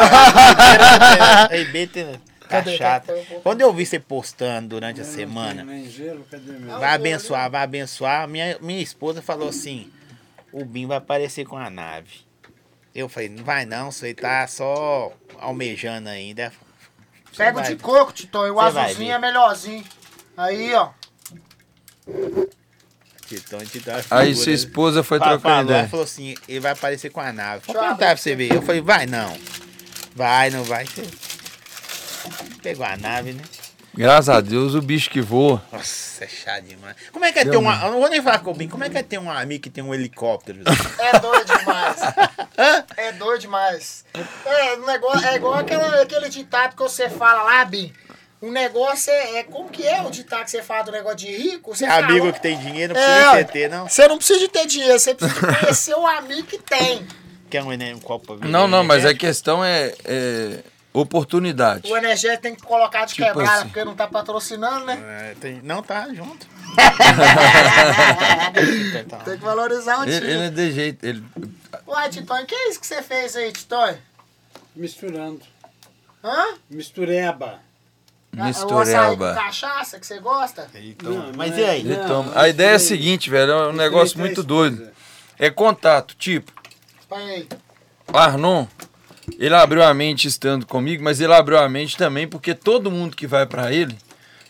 Tá 2.48 2.58
Cadê? 2.58 2.78
chato. 2.78 3.08
Cadê? 3.08 3.22
Cadê? 3.24 3.40
Quando 3.42 3.62
eu 3.62 3.74
vi 3.74 3.86
você 3.86 3.98
postando 4.00 4.70
durante 4.70 5.00
a 5.00 5.04
não 5.06 5.12
semana, 5.14 5.64
tenho 5.64 5.66
nem 5.68 5.90
gelo, 5.90 6.26
cadê 6.30 6.52
meu? 6.52 6.80
vai 6.80 6.94
abençoar, 6.96 7.50
vai 7.50 7.64
abençoar. 7.64 8.28
Minha, 8.28 8.58
minha 8.60 8.82
esposa 8.82 9.22
falou 9.22 9.48
assim: 9.50 9.90
o 10.54 10.66
Bim 10.66 10.88
vai 10.88 10.98
aparecer 10.98 11.46
com 11.46 11.58
a 11.58 11.70
nave. 11.70 12.10
Eu 12.94 13.08
falei: 13.08 13.30
não 13.30 13.44
vai 13.44 13.66
não, 13.66 13.92
você 13.92 14.14
tá 14.14 14.46
só 14.48 15.12
almejando 15.40 16.10
ainda. 16.10 16.52
Você 17.32 17.38
Pega 17.38 17.60
o 17.60 17.62
vai- 17.64 17.76
de 17.76 17.82
coco, 17.82 18.12
Titão, 18.12 18.46
e 18.46 18.52
o 18.52 18.60
azulzinho 18.60 19.14
é 19.14 19.20
melhorzinho. 19.20 19.84
Aí, 20.36 20.74
ó. 20.74 20.90
Titão, 23.28 23.60
Titão, 23.66 23.94
é 23.96 24.04
Aí 24.10 24.28
figura. 24.28 24.36
sua 24.44 24.52
esposa 24.52 25.04
foi 25.04 25.18
Fa- 25.20 25.26
trocando 25.26 25.42
falou, 25.44 25.60
ela 25.62 25.72
ideia. 25.80 25.90
falou 25.90 26.04
assim, 26.04 26.36
ele 26.48 26.60
vai 26.60 26.72
aparecer 26.74 27.10
com 27.12 27.22
a 27.22 27.32
nave. 27.32 27.64
Vou 27.66 27.76
contar 27.76 27.96
pra 27.96 28.18
você 28.18 28.36
ver. 28.36 28.54
Eu 28.54 28.62
falei, 28.62 28.82
vai 28.82 29.06
não. 29.06 29.38
Vai, 30.14 30.50
não 30.50 30.64
vai. 30.66 30.86
Pegou 32.62 32.86
a 32.86 32.98
nave, 32.98 33.32
né? 33.34 33.44
Graças 33.94 34.30
a 34.30 34.40
Deus, 34.40 34.74
o 34.74 34.82
bicho 34.82 35.10
que 35.10 35.20
voa. 35.20 35.62
Nossa, 35.72 36.24
é 36.24 36.28
chato 36.28 36.64
demais. 36.64 36.96
Como 37.12 37.26
é 37.26 37.32
que 37.32 37.40
é 37.40 37.44
Deu 37.44 37.52
ter 37.54 37.58
uma. 37.58 37.76
Eu 37.86 37.92
não 37.92 38.00
vou 38.00 38.10
nem 38.10 38.22
falar 38.22 38.40
com 38.40 38.52
o. 38.52 38.70
Como 38.70 38.84
é 38.84 38.90
que 38.90 38.98
é 38.98 39.04
ter 39.04 39.18
um 39.18 39.30
amigo 39.30 39.64
que 39.64 39.70
tem 39.70 39.84
um 39.84 39.94
helicóptero? 39.94 40.60
É 41.00 41.20
doido 41.20 41.46
demais. 41.58 41.98
Hã? 42.58 42.86
É 42.96 43.12
doido 43.12 43.42
demais. 43.42 44.06
É, 44.46 44.74
o 44.76 44.86
negócio, 44.86 45.28
é 45.28 45.36
igual 45.36 45.56
aquela, 45.56 46.02
aquele 46.02 46.30
ditado 46.30 46.76
que 46.76 46.82
você 46.82 47.10
fala 47.10 47.44
lá, 47.44 47.66
Bim. 47.66 47.92
O 48.40 48.50
negócio 48.50 49.12
é, 49.12 49.40
é. 49.40 49.44
Como 49.44 49.70
que 49.70 49.86
é 49.86 50.02
o 50.02 50.10
ditado 50.10 50.46
que 50.46 50.52
você 50.52 50.64
fala 50.64 50.84
do 50.84 50.92
negócio 50.92 51.18
de 51.18 51.28
rico? 51.36 51.76
Você 51.76 51.86
Amigo 51.86 52.20
fala- 52.20 52.32
que 52.34 52.42
tem 52.42 52.58
dinheiro, 52.58 52.94
não 52.94 53.02
É, 53.02 53.06
precisa 53.06 53.32
você 53.32 53.44
ter, 53.46 53.70
não. 53.70 53.90
Você 53.90 54.08
não 54.08 54.18
precisa 54.18 54.40
de 54.40 54.48
ter 54.48 54.66
dinheiro, 54.68 54.98
você 55.00 55.14
precisa 55.14 55.40
de 55.52 55.58
conhecer 55.60 55.94
o 55.96 56.08
amigo 56.08 56.48
que 56.48 56.58
tem. 56.60 57.06
Quer 57.50 57.62
um, 57.64 57.72
um 57.74 58.00
copo 58.00 58.38
Não, 58.48 58.68
não, 58.68 58.84
mas 58.84 59.00
a 59.00 59.10
energético? 59.10 59.20
questão 59.20 59.64
é, 59.66 59.94
é 60.06 60.60
oportunidade. 60.94 61.92
O 61.92 61.96
energético 61.98 62.42
tem 62.44 62.56
que 62.56 62.64
colocar 62.64 63.06
de 63.06 63.14
Tipo 63.14 63.28
quebrada, 63.28 63.52
assim. 63.60 63.68
porque 63.70 63.84
não 63.86 63.96
tá 63.96 64.08
patrocinando, 64.08 64.86
né? 64.86 65.32
É, 65.32 65.36
tem- 65.40 65.62
Não, 65.64 65.82
tá 65.84 66.08
junto. 66.14 66.48
Tem 69.26 69.38
que 69.38 69.44
valorizar 69.44 70.00
o 70.00 70.04
time. 70.06 70.16
ele 70.16 70.46
é 70.46 70.50
de 70.50 70.72
jeito. 70.72 71.06
Ele, 71.06 71.24
Uai, 71.88 72.10
Titonho, 72.10 72.46
que 72.46 72.56
é 72.56 72.70
isso 72.70 72.80
que 72.80 72.88
você 72.88 73.02
fez 73.02 73.36
aí, 73.36 73.52
Titonho? 73.52 73.98
Misturando. 74.76 75.42
Hã? 76.24 76.56
Mistureba. 76.70 77.60
O 78.34 78.38
com 78.38 78.44
mistureba. 78.46 79.34
cachaça 79.34 80.00
que 80.00 80.08
você 80.08 80.20
gosta? 80.20 80.68
Então, 80.76 81.12
Não, 81.12 81.32
mas 81.36 81.58
e 81.58 81.62
é- 81.64 81.70
aí? 81.72 81.84
Não, 81.84 82.32
A 82.34 82.48
ideia 82.48 82.72
é 82.72 82.76
a 82.76 82.80
seguinte, 82.80 83.30
velho. 83.30 83.52
É 83.52 83.68
um 83.68 83.74
negócio 83.74 84.14
três 84.16 84.26
muito 84.28 84.44
doido. 84.44 84.90
É 85.38 85.50
contato. 85.50 86.16
Tipo, 86.16 86.52
Põe 87.10 87.30
aí. 87.30 87.50
o 88.14 88.18
Arnon, 88.18 88.66
ele 89.40 89.56
abriu 89.56 89.84
a 89.84 89.94
mente 89.94 90.28
estando 90.28 90.66
comigo, 90.66 91.04
mas 91.04 91.20
ele 91.20 91.34
abriu 91.34 91.58
a 91.58 91.68
mente 91.70 91.98
também 91.98 92.28
porque 92.28 92.54
todo 92.54 92.92
mundo 92.92 93.16
que 93.16 93.28
vai 93.28 93.46
pra 93.46 93.72
ele, 93.74 93.96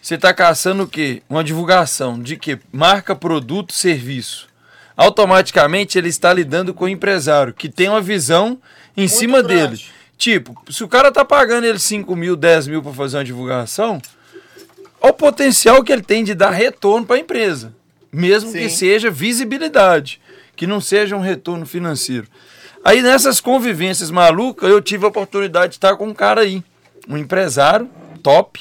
você 0.01 0.17
tá 0.17 0.34
caçando 0.34 0.84
o 0.84 0.88
quê? 0.88 1.21
Uma 1.29 1.43
divulgação 1.43 2.19
de 2.19 2.36
que 2.36 2.59
marca, 2.71 3.15
produto, 3.15 3.73
serviço. 3.73 4.49
automaticamente 4.97 5.97
ele 5.97 6.09
está 6.09 6.34
lidando 6.34 6.73
com 6.73 6.86
o 6.86 6.89
empresário, 6.89 7.53
que 7.53 7.69
tem 7.69 7.89
uma 7.89 8.01
visão 8.01 8.59
em 8.95 9.07
cima 9.07 9.41
grande. 9.41 9.77
dele. 9.77 9.84
Tipo, 10.17 10.63
se 10.69 10.84
o 10.84 10.88
cara 10.88 11.11
tá 11.11 11.25
pagando 11.25 11.65
ele 11.65 11.79
5 11.79 12.15
mil, 12.15 12.36
10 12.36 12.67
mil 12.67 12.84
para 12.84 12.93
fazer 12.93 13.17
uma 13.17 13.23
divulgação, 13.23 13.99
olha 15.01 15.11
o 15.11 15.13
potencial 15.13 15.84
que 15.84 15.91
ele 15.91 16.03
tem 16.03 16.23
de 16.23 16.36
dar 16.36 16.51
retorno 16.51 17.07
para 17.07 17.15
a 17.15 17.19
empresa. 17.19 17.73
Mesmo 18.11 18.51
que 18.51 18.69
Sim. 18.69 18.75
seja 18.75 19.09
visibilidade, 19.09 20.21
que 20.55 20.67
não 20.67 20.79
seja 20.82 21.15
um 21.15 21.21
retorno 21.21 21.65
financeiro. 21.65 22.27
Aí 22.84 23.01
nessas 23.01 23.39
convivências 23.39 24.09
malucas, 24.09 24.69
eu 24.69 24.82
tive 24.82 25.05
a 25.05 25.09
oportunidade 25.09 25.69
de 25.69 25.77
estar 25.77 25.95
com 25.95 26.07
um 26.07 26.13
cara 26.13 26.41
aí, 26.41 26.63
um 27.07 27.17
empresário 27.17 27.89
top. 28.23 28.59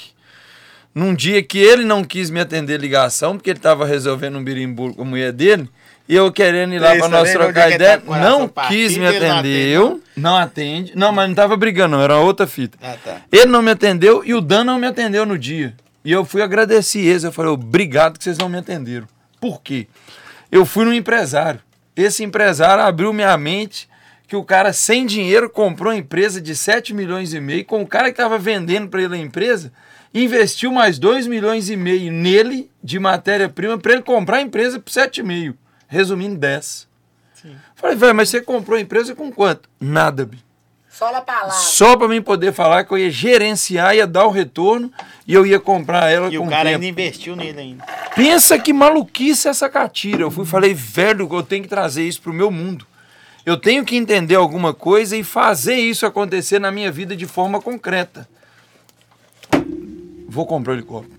Num 0.94 1.14
dia 1.14 1.42
que 1.42 1.58
ele 1.58 1.84
não 1.84 2.02
quis 2.02 2.30
me 2.30 2.40
atender 2.40 2.80
ligação, 2.80 3.36
porque 3.36 3.50
ele 3.50 3.58
estava 3.58 3.86
resolvendo 3.86 4.38
um 4.38 4.44
birimbu 4.44 4.94
com 4.94 5.02
a 5.02 5.04
mulher 5.04 5.32
dele, 5.32 5.68
e 6.08 6.16
eu 6.16 6.32
querendo 6.32 6.74
ir 6.74 6.80
lá 6.80 6.96
para 6.96 7.08
nós 7.08 7.30
trocar 7.30 7.70
ideia, 7.70 7.98
tá 7.98 8.18
não 8.18 8.48
quis 8.48 8.96
me 8.96 9.06
ele 9.06 9.20
não 9.20 9.38
atendeu, 9.38 10.02
não 10.16 10.36
atende. 10.36 10.92
Não, 10.96 11.12
mas 11.12 11.28
não 11.28 11.34
tava 11.36 11.56
brigando, 11.56 11.96
não, 11.96 12.02
era 12.02 12.18
outra 12.18 12.46
fita. 12.48 12.76
Ah, 12.82 12.96
tá. 13.02 13.20
Ele 13.30 13.46
não 13.46 13.62
me 13.62 13.70
atendeu 13.70 14.24
e 14.24 14.34
o 14.34 14.40
Dan 14.40 14.64
não 14.64 14.78
me 14.78 14.88
atendeu 14.88 15.24
no 15.24 15.38
dia. 15.38 15.74
E 16.04 16.10
eu 16.10 16.24
fui 16.24 16.42
agradecer 16.42 17.00
eles. 17.00 17.22
Eu 17.22 17.30
falei, 17.30 17.52
obrigado 17.52 18.18
que 18.18 18.24
vocês 18.24 18.38
não 18.38 18.48
me 18.48 18.58
atenderam. 18.58 19.06
Por 19.40 19.60
quê? 19.62 19.86
Eu 20.50 20.66
fui 20.66 20.84
num 20.84 20.92
empresário. 20.92 21.60
Esse 21.94 22.24
empresário 22.24 22.82
abriu 22.82 23.12
minha 23.12 23.36
mente 23.36 23.88
que 24.30 24.36
o 24.36 24.44
cara 24.44 24.72
sem 24.72 25.06
dinheiro 25.06 25.50
comprou 25.50 25.92
uma 25.92 25.98
empresa 25.98 26.40
de 26.40 26.54
7 26.54 26.94
milhões 26.94 27.34
e 27.34 27.40
meio, 27.40 27.64
com 27.64 27.82
o 27.82 27.86
cara 27.86 28.04
que 28.04 28.10
estava 28.12 28.38
vendendo 28.38 28.86
para 28.86 29.02
ele 29.02 29.16
a 29.16 29.18
empresa, 29.18 29.72
investiu 30.14 30.70
mais 30.70 31.00
2 31.00 31.26
milhões 31.26 31.68
e 31.68 31.74
meio 31.76 32.12
nele 32.12 32.70
de 32.80 33.00
matéria-prima 33.00 33.76
para 33.76 33.94
ele 33.94 34.02
comprar 34.02 34.36
a 34.36 34.40
empresa 34.40 34.78
por 34.78 34.88
7,5. 34.88 35.56
Resumindo, 35.88 36.36
10. 36.36 36.88
Falei, 37.74 37.96
velho, 37.96 38.14
mas 38.14 38.28
você 38.28 38.40
comprou 38.40 38.78
a 38.78 38.80
empresa 38.80 39.16
com 39.16 39.32
quanto? 39.32 39.68
Nada, 39.80 40.24
bi. 40.24 40.38
Só 40.88 41.10
na 41.10 41.22
palavra. 41.22 41.50
Só 41.50 41.96
para 41.96 42.06
mim 42.06 42.22
poder 42.22 42.52
falar 42.52 42.84
que 42.84 42.92
eu 42.92 42.98
ia 42.98 43.10
gerenciar, 43.10 43.96
ia 43.96 44.06
dar 44.06 44.26
o 44.26 44.30
retorno 44.30 44.92
e 45.26 45.34
eu 45.34 45.44
ia 45.44 45.58
comprar 45.58 46.08
ela 46.08 46.32
E 46.32 46.38
com 46.38 46.46
o 46.46 46.48
cara 46.50 46.70
tempo. 46.70 46.84
ainda 46.84 46.86
investiu 46.86 47.34
nele 47.34 47.58
ainda. 47.58 47.84
Pensa 48.14 48.56
que 48.60 48.72
maluquice 48.72 49.48
essa 49.48 49.68
catira. 49.68 50.22
Eu 50.22 50.30
fui 50.30 50.44
e 50.44 50.48
falei, 50.48 50.72
velho, 50.72 51.28
eu 51.32 51.42
tenho 51.42 51.64
que 51.64 51.68
trazer 51.68 52.06
isso 52.06 52.22
pro 52.22 52.32
meu 52.32 52.48
mundo. 52.52 52.86
Eu 53.44 53.56
tenho 53.56 53.84
que 53.84 53.96
entender 53.96 54.34
alguma 54.34 54.74
coisa 54.74 55.16
e 55.16 55.24
fazer 55.24 55.76
isso 55.76 56.04
acontecer 56.04 56.58
na 56.58 56.70
minha 56.70 56.92
vida 56.92 57.16
de 57.16 57.26
forma 57.26 57.60
concreta. 57.60 58.28
Vou 60.28 60.46
comprar 60.46 60.72
o 60.72 60.76
helicóptero. 60.76 61.18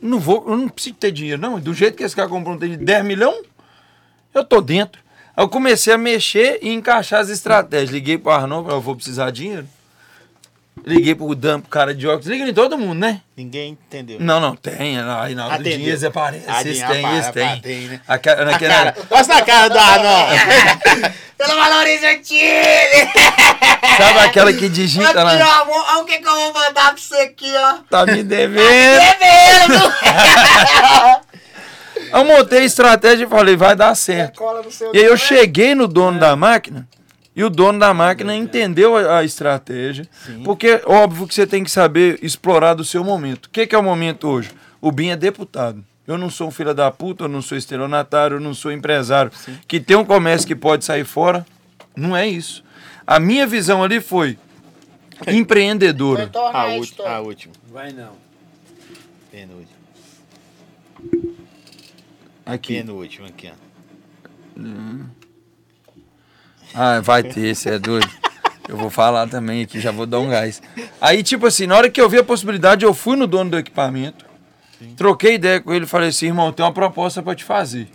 Não 0.00 0.18
vou, 0.18 0.44
eu 0.48 0.56
não 0.56 0.68
preciso 0.68 0.96
ter 0.96 1.10
dinheiro, 1.10 1.40
não. 1.40 1.58
Do 1.58 1.72
jeito 1.72 1.96
que 1.96 2.04
esse 2.04 2.14
cara 2.14 2.28
comprou 2.28 2.54
um 2.54 2.58
de 2.58 2.76
10 2.76 3.04
milhões, 3.04 3.42
eu 4.34 4.44
tô 4.44 4.60
dentro. 4.60 5.00
Eu 5.36 5.48
comecei 5.48 5.92
a 5.92 5.98
mexer 5.98 6.58
e 6.60 6.68
encaixar 6.68 7.20
as 7.20 7.28
estratégias. 7.28 7.90
Liguei 7.90 8.18
pro 8.18 8.32
Arnon, 8.32 8.62
falei, 8.62 8.76
eu 8.76 8.80
vou 8.80 8.96
precisar 8.96 9.30
de 9.30 9.42
dinheiro. 9.42 9.68
Liguei 10.86 11.14
pro 11.14 11.34
Dan, 11.34 11.60
pro 11.60 11.70
cara 11.70 11.94
de 11.94 12.06
óculos. 12.06 12.26
Liga 12.26 12.48
em 12.48 12.54
todo 12.54 12.78
mundo, 12.78 12.98
né? 12.98 13.20
Ninguém 13.36 13.72
entendeu. 13.72 14.18
Não, 14.20 14.40
não, 14.40 14.56
tem. 14.56 14.98
Aí 14.98 15.34
na 15.34 15.46
hora 15.46 15.56
do 15.56 15.60
Atendeu. 15.60 15.78
Dias 15.78 16.04
aparece. 16.04 16.46
Esses 16.48 16.82
tem, 16.82 17.18
esses 17.18 17.30
tem. 17.32 17.60
tem, 17.60 17.80
né? 17.88 18.00
A 18.06 18.18
cara, 18.18 18.54
A 18.54 18.58
cara, 18.58 18.94
na 19.28 19.42
cara 19.42 19.68
do 19.68 19.78
Arnon. 19.78 20.26
Pelo 21.38 21.54
valoriza 21.54 22.08
o 22.08 22.20
time! 22.20 23.12
Sabe 23.96 24.18
aquela 24.18 24.52
que 24.52 24.68
digita 24.68 25.22
lá? 25.22 25.64
ó, 25.64 25.94
olha 25.94 26.02
o 26.02 26.04
que, 26.04 26.18
que 26.18 26.26
eu 26.26 26.34
vou 26.34 26.52
mandar 26.52 26.92
pra 26.92 26.96
você 26.96 27.14
aqui, 27.14 27.52
ó. 27.54 27.74
Tá 27.88 28.04
me 28.04 28.24
devendo. 28.24 28.66
Devendo! 28.66 29.94
Eu 32.10 32.24
montei 32.24 32.60
a 32.60 32.64
estratégia 32.64 33.24
e 33.24 33.28
falei, 33.28 33.54
vai 33.56 33.76
dar 33.76 33.94
certo. 33.94 34.42
E 34.94 34.98
aí 34.98 35.04
eu 35.04 35.12
né? 35.12 35.16
cheguei 35.18 35.74
no 35.74 35.86
dono 35.86 36.18
da 36.18 36.34
máquina 36.36 36.88
e 37.38 37.44
o 37.44 37.48
dono 37.48 37.78
da 37.78 37.94
máquina 37.94 38.34
entendeu 38.34 38.96
a, 38.96 39.18
a 39.18 39.24
estratégia. 39.24 40.08
Porque, 40.44 40.82
óbvio, 40.84 41.24
que 41.24 41.32
você 41.32 41.46
tem 41.46 41.62
que 41.62 41.70
saber 41.70 42.18
explorar 42.20 42.74
do 42.74 42.84
seu 42.84 43.04
momento. 43.04 43.46
O 43.46 43.50
que, 43.50 43.64
que 43.64 43.76
é 43.76 43.78
o 43.78 43.82
momento 43.82 44.26
hoje? 44.26 44.50
O 44.80 44.90
BIM 44.90 45.10
é 45.10 45.16
deputado. 45.16 45.84
Eu 46.04 46.18
não 46.18 46.30
sou 46.30 46.48
um 46.48 46.50
filho 46.50 46.74
da 46.74 46.90
puta, 46.90 47.24
eu 47.24 47.28
não 47.28 47.40
sou 47.40 47.56
estelionatário, 47.56 48.38
eu 48.38 48.40
não 48.40 48.54
sou 48.54 48.72
empresário. 48.72 49.30
Que 49.68 49.78
tem 49.78 49.96
um 49.96 50.04
comércio 50.04 50.48
que 50.48 50.56
pode 50.56 50.84
sair 50.84 51.04
fora. 51.04 51.46
Não 51.94 52.16
é 52.16 52.26
isso. 52.26 52.64
A 53.06 53.20
minha 53.20 53.46
visão 53.46 53.84
ali 53.84 54.00
foi 54.00 54.36
empreendedora. 55.28 56.24
A, 56.24 56.26
Tom. 56.26 56.48
a 57.06 57.20
última. 57.20 57.54
Vai 57.70 57.92
não. 57.92 58.16
Penúltima. 59.30 59.78
Aqui. 62.44 62.74
Penúltima 62.74 63.28
aqui, 63.28 63.52
ó. 63.52 65.17
Ah, 66.74 67.00
vai 67.00 67.22
ter, 67.22 67.54
você 67.54 67.70
é 67.70 67.78
doido. 67.78 68.08
Eu 68.68 68.76
vou 68.76 68.90
falar 68.90 69.26
também 69.28 69.62
aqui, 69.62 69.80
já 69.80 69.90
vou 69.90 70.04
dar 70.04 70.20
um 70.20 70.28
gás. 70.28 70.60
Aí, 71.00 71.22
tipo 71.22 71.46
assim, 71.46 71.66
na 71.66 71.74
hora 71.76 71.88
que 71.88 72.00
eu 72.00 72.08
vi 72.08 72.18
a 72.18 72.24
possibilidade, 72.24 72.84
eu 72.84 72.92
fui 72.92 73.16
no 73.16 73.26
dono 73.26 73.50
do 73.50 73.58
equipamento, 73.58 74.26
troquei 74.94 75.34
ideia 75.36 75.60
com 75.60 75.72
ele 75.72 75.86
e 75.86 75.88
falei 75.88 76.10
assim, 76.10 76.26
irmão, 76.26 76.52
tem 76.52 76.64
uma 76.64 76.72
proposta 76.72 77.22
para 77.22 77.34
te 77.34 77.44
fazer. 77.44 77.88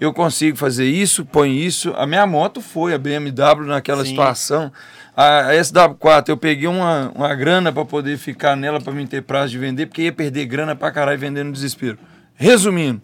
Eu 0.00 0.12
consigo 0.12 0.56
fazer 0.56 0.86
isso, 0.86 1.24
põe 1.24 1.56
isso. 1.56 1.92
A 1.96 2.06
minha 2.06 2.26
moto 2.26 2.60
foi, 2.60 2.94
a 2.94 2.98
BMW 2.98 3.66
naquela 3.66 4.04
Sim. 4.04 4.10
situação. 4.10 4.72
A 5.16 5.50
a 5.50 5.52
SW4, 5.54 6.30
eu 6.30 6.36
peguei 6.36 6.66
uma, 6.66 7.12
uma 7.14 7.34
grana 7.34 7.70
para 7.70 7.84
poder 7.84 8.16
ficar 8.16 8.56
nela, 8.56 8.80
para 8.80 8.92
mim 8.92 9.06
ter 9.06 9.22
prazo 9.22 9.52
de 9.52 9.58
vender, 9.58 9.86
porque 9.86 10.02
ia 10.02 10.12
perder 10.12 10.46
grana 10.46 10.74
pra 10.74 10.90
caralho 10.90 11.18
vendendo 11.18 11.46
no 11.46 11.52
desespero. 11.52 11.98
Resumindo, 12.34 13.00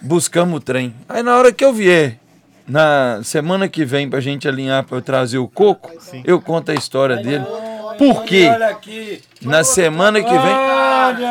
buscamos 0.00 0.56
o 0.56 0.60
trem. 0.60 0.94
Aí 1.08 1.22
na 1.22 1.36
hora 1.36 1.52
que 1.52 1.64
eu 1.64 1.72
vier, 1.72 2.18
na 2.68 3.20
semana 3.24 3.68
que 3.68 3.84
vem, 3.84 4.08
pra 4.08 4.20
gente 4.20 4.46
alinhar 4.46 4.84
pra 4.84 4.98
eu 4.98 5.02
trazer 5.02 5.38
o 5.38 5.48
coco, 5.48 5.90
eu 6.24 6.40
conto 6.40 6.70
a 6.70 6.74
história 6.74 7.16
dele. 7.16 7.44
Por 7.96 8.24
quê? 8.24 8.48
Olha 8.52 8.68
aqui. 8.68 9.22
Na 9.42 9.64
semana 9.64 10.22
que 10.22 10.30
vem. 10.30 10.38
Olha! 10.38 11.28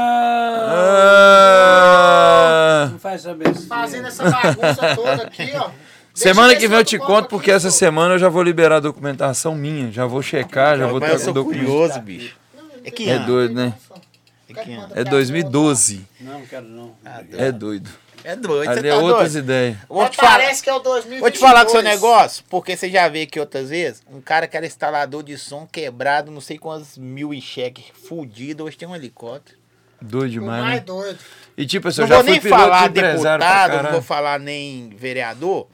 Ah, 2.79 2.89
Não 2.91 2.99
faz. 2.99 3.23
Fazendo 3.67 4.07
essa 4.07 4.23
bagunça 4.29 4.95
toda 4.95 5.23
aqui, 5.23 5.51
ó. 5.55 5.69
semana 6.13 6.55
que 6.55 6.67
vem 6.67 6.77
eu 6.79 6.83
te 6.83 6.97
conto, 6.97 7.29
porque 7.29 7.51
essa 7.51 7.71
semana 7.71 8.15
eu 8.15 8.19
já 8.19 8.27
vou 8.27 8.43
liberar 8.43 8.77
a 8.77 8.79
documentação 8.81 9.55
minha. 9.55 9.91
Já 9.91 10.05
vou 10.05 10.21
checar, 10.21 10.77
já 10.77 10.87
vou 10.87 10.99
com 10.99 11.05
o 11.07 11.33
documento. 11.33 11.65
curioso, 11.65 12.01
bicho. 12.01 12.35
É 12.83 12.91
que 12.91 13.09
É 13.09 13.19
doido, 13.19 13.53
né? 13.53 13.73
É 14.49 14.53
que 14.53 14.73
ano? 14.73 14.91
É 14.95 15.03
2012. 15.03 16.05
Não, 16.21 16.41
quero 16.41 16.65
não. 16.67 16.93
É 17.37 17.51
doido. 17.51 17.89
É 18.29 18.35
doido, 18.35 18.65
você 18.73 18.79
Ali 18.79 18.87
é 18.89 18.91
tá 18.91 18.97
outras 18.97 19.33
doido. 19.33 19.45
ideias. 19.45 19.77
Vou 19.87 20.09
te 20.09 20.17
falar. 20.17 20.31
parece 20.31 20.61
que 20.63 20.69
é 20.69 20.73
o 20.73 20.79
2022. 20.79 21.21
Vou 21.21 21.31
te 21.31 21.39
falar 21.39 21.61
com 21.63 21.69
o 21.69 21.71
seu 21.71 21.81
negócio, 21.81 22.43
porque 22.49 22.75
você 22.75 22.89
já 22.89 23.07
veio 23.07 23.23
aqui 23.25 23.39
outras 23.39 23.69
vezes. 23.69 24.03
Um 24.11 24.19
cara 24.19 24.47
que 24.47 24.57
era 24.57 24.65
instalador 24.65 25.23
de 25.23 25.37
som 25.37 25.65
quebrado, 25.65 26.29
não 26.29 26.41
sei 26.41 26.57
quantos 26.57 26.97
mil 26.97 27.33
em 27.33 27.39
cheque, 27.39 27.85
fudido, 27.93 28.65
hoje 28.65 28.77
tem 28.77 28.87
um 28.87 28.95
helicóptero. 28.95 29.57
Doido 30.01 30.25
O 30.27 30.29
demais, 30.41 30.61
mais 30.63 30.75
né? 30.75 30.79
doido. 30.81 31.19
E 31.57 31.65
tipo 31.65 31.87
assim, 31.87 32.01
Não 32.01 32.05
eu 32.05 32.09
já 32.09 32.15
vou 32.15 32.23
fui 32.25 32.31
nem 32.33 32.41
piloto 32.41 32.61
falar 32.63 32.87
de 32.89 32.93
deputado, 33.01 33.83
não 33.83 33.91
vou 33.93 34.01
falar 34.01 34.39
nem 34.39 34.89
vereador. 34.89 35.67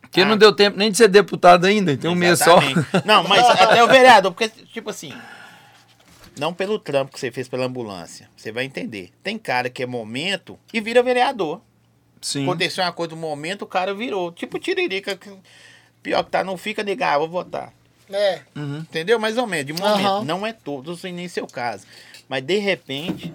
Porque 0.00 0.24
não 0.24 0.32
Ah. 0.32 0.36
deu 0.36 0.52
tempo 0.54 0.78
nem 0.78 0.90
de 0.90 0.96
ser 0.96 1.08
deputado 1.08 1.66
ainda, 1.66 1.96
tem 1.96 2.10
um 2.10 2.14
mês 2.14 2.38
só. 2.38 2.58
Não, 3.04 3.22
mas 3.24 3.44
até 3.50 3.84
o 3.84 3.86
vereador, 3.86 4.32
porque, 4.32 4.48
tipo 4.72 4.88
assim, 4.90 5.12
não 6.38 6.52
pelo 6.54 6.78
trampo 6.78 7.12
que 7.12 7.20
você 7.20 7.30
fez 7.30 7.48
pela 7.48 7.66
ambulância, 7.66 8.28
você 8.36 8.50
vai 8.50 8.64
entender. 8.64 9.10
Tem 9.22 9.36
cara 9.38 9.68
que 9.68 9.82
é 9.82 9.86
momento 9.86 10.58
e 10.72 10.80
vira 10.80 11.02
vereador. 11.02 11.60
Sim. 12.22 12.44
Aconteceu 12.44 12.84
uma 12.84 12.92
coisa 12.92 13.14
no 13.14 13.20
momento, 13.20 13.62
o 13.62 13.66
cara 13.66 13.92
virou. 13.92 14.32
Tipo 14.32 14.58
Tiririca, 14.58 15.16
que 15.16 15.30
pior 16.02 16.22
que 16.22 16.30
tá, 16.30 16.42
não 16.42 16.56
fica 16.56 16.82
negar, 16.82 17.14
ah, 17.14 17.18
vou 17.18 17.28
votar. 17.28 17.72
É. 18.10 18.40
Entendeu? 18.54 19.18
Mais 19.18 19.36
ou 19.36 19.46
menos, 19.46 19.66
de 19.66 19.72
momento. 19.72 20.06
Aham. 20.06 20.24
Não 20.24 20.46
é 20.46 20.52
todos 20.52 21.02
e 21.04 21.12
nem 21.12 21.28
seu 21.28 21.46
caso. 21.46 21.86
Mas 22.28 22.42
de 22.42 22.58
repente, 22.58 23.32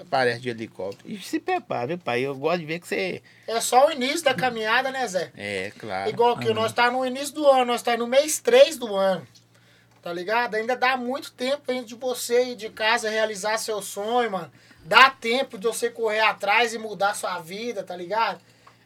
aparece 0.00 0.40
de 0.40 0.48
helicóptero. 0.48 1.08
E 1.08 1.18
se 1.18 1.38
prepara, 1.38 1.88
viu, 1.88 1.98
pai? 1.98 2.22
Eu 2.22 2.34
gosto 2.34 2.60
de 2.60 2.66
ver 2.66 2.80
que 2.80 2.88
você. 2.88 3.22
É 3.46 3.60
só 3.60 3.86
o 3.86 3.90
início 3.92 4.24
da 4.24 4.34
caminhada, 4.34 4.90
né, 4.90 5.06
Zé? 5.06 5.30
É, 5.36 5.72
claro. 5.78 6.10
Igual 6.10 6.38
que 6.38 6.52
nós 6.52 6.72
tá 6.72 6.90
no 6.90 7.04
início 7.04 7.34
do 7.34 7.46
ano, 7.46 7.66
nós 7.66 7.82
tá 7.82 7.96
no 7.96 8.06
mês 8.06 8.38
3 8.38 8.78
do 8.78 8.94
ano. 8.94 9.26
Tá 10.02 10.12
ligado? 10.12 10.54
Ainda 10.54 10.76
dá 10.76 10.96
muito 10.96 11.32
tempo 11.32 11.70
ainda 11.70 11.84
de 11.84 11.94
você 11.94 12.50
ir 12.50 12.56
de 12.56 12.70
casa 12.70 13.10
realizar 13.10 13.58
seu 13.58 13.82
sonho, 13.82 14.30
mano. 14.30 14.50
Dá 14.88 15.10
tempo 15.10 15.58
de 15.58 15.66
você 15.66 15.90
correr 15.90 16.20
atrás 16.20 16.72
e 16.72 16.78
mudar 16.78 17.14
sua 17.14 17.38
vida, 17.40 17.84
tá 17.84 17.94
ligado? 17.94 18.40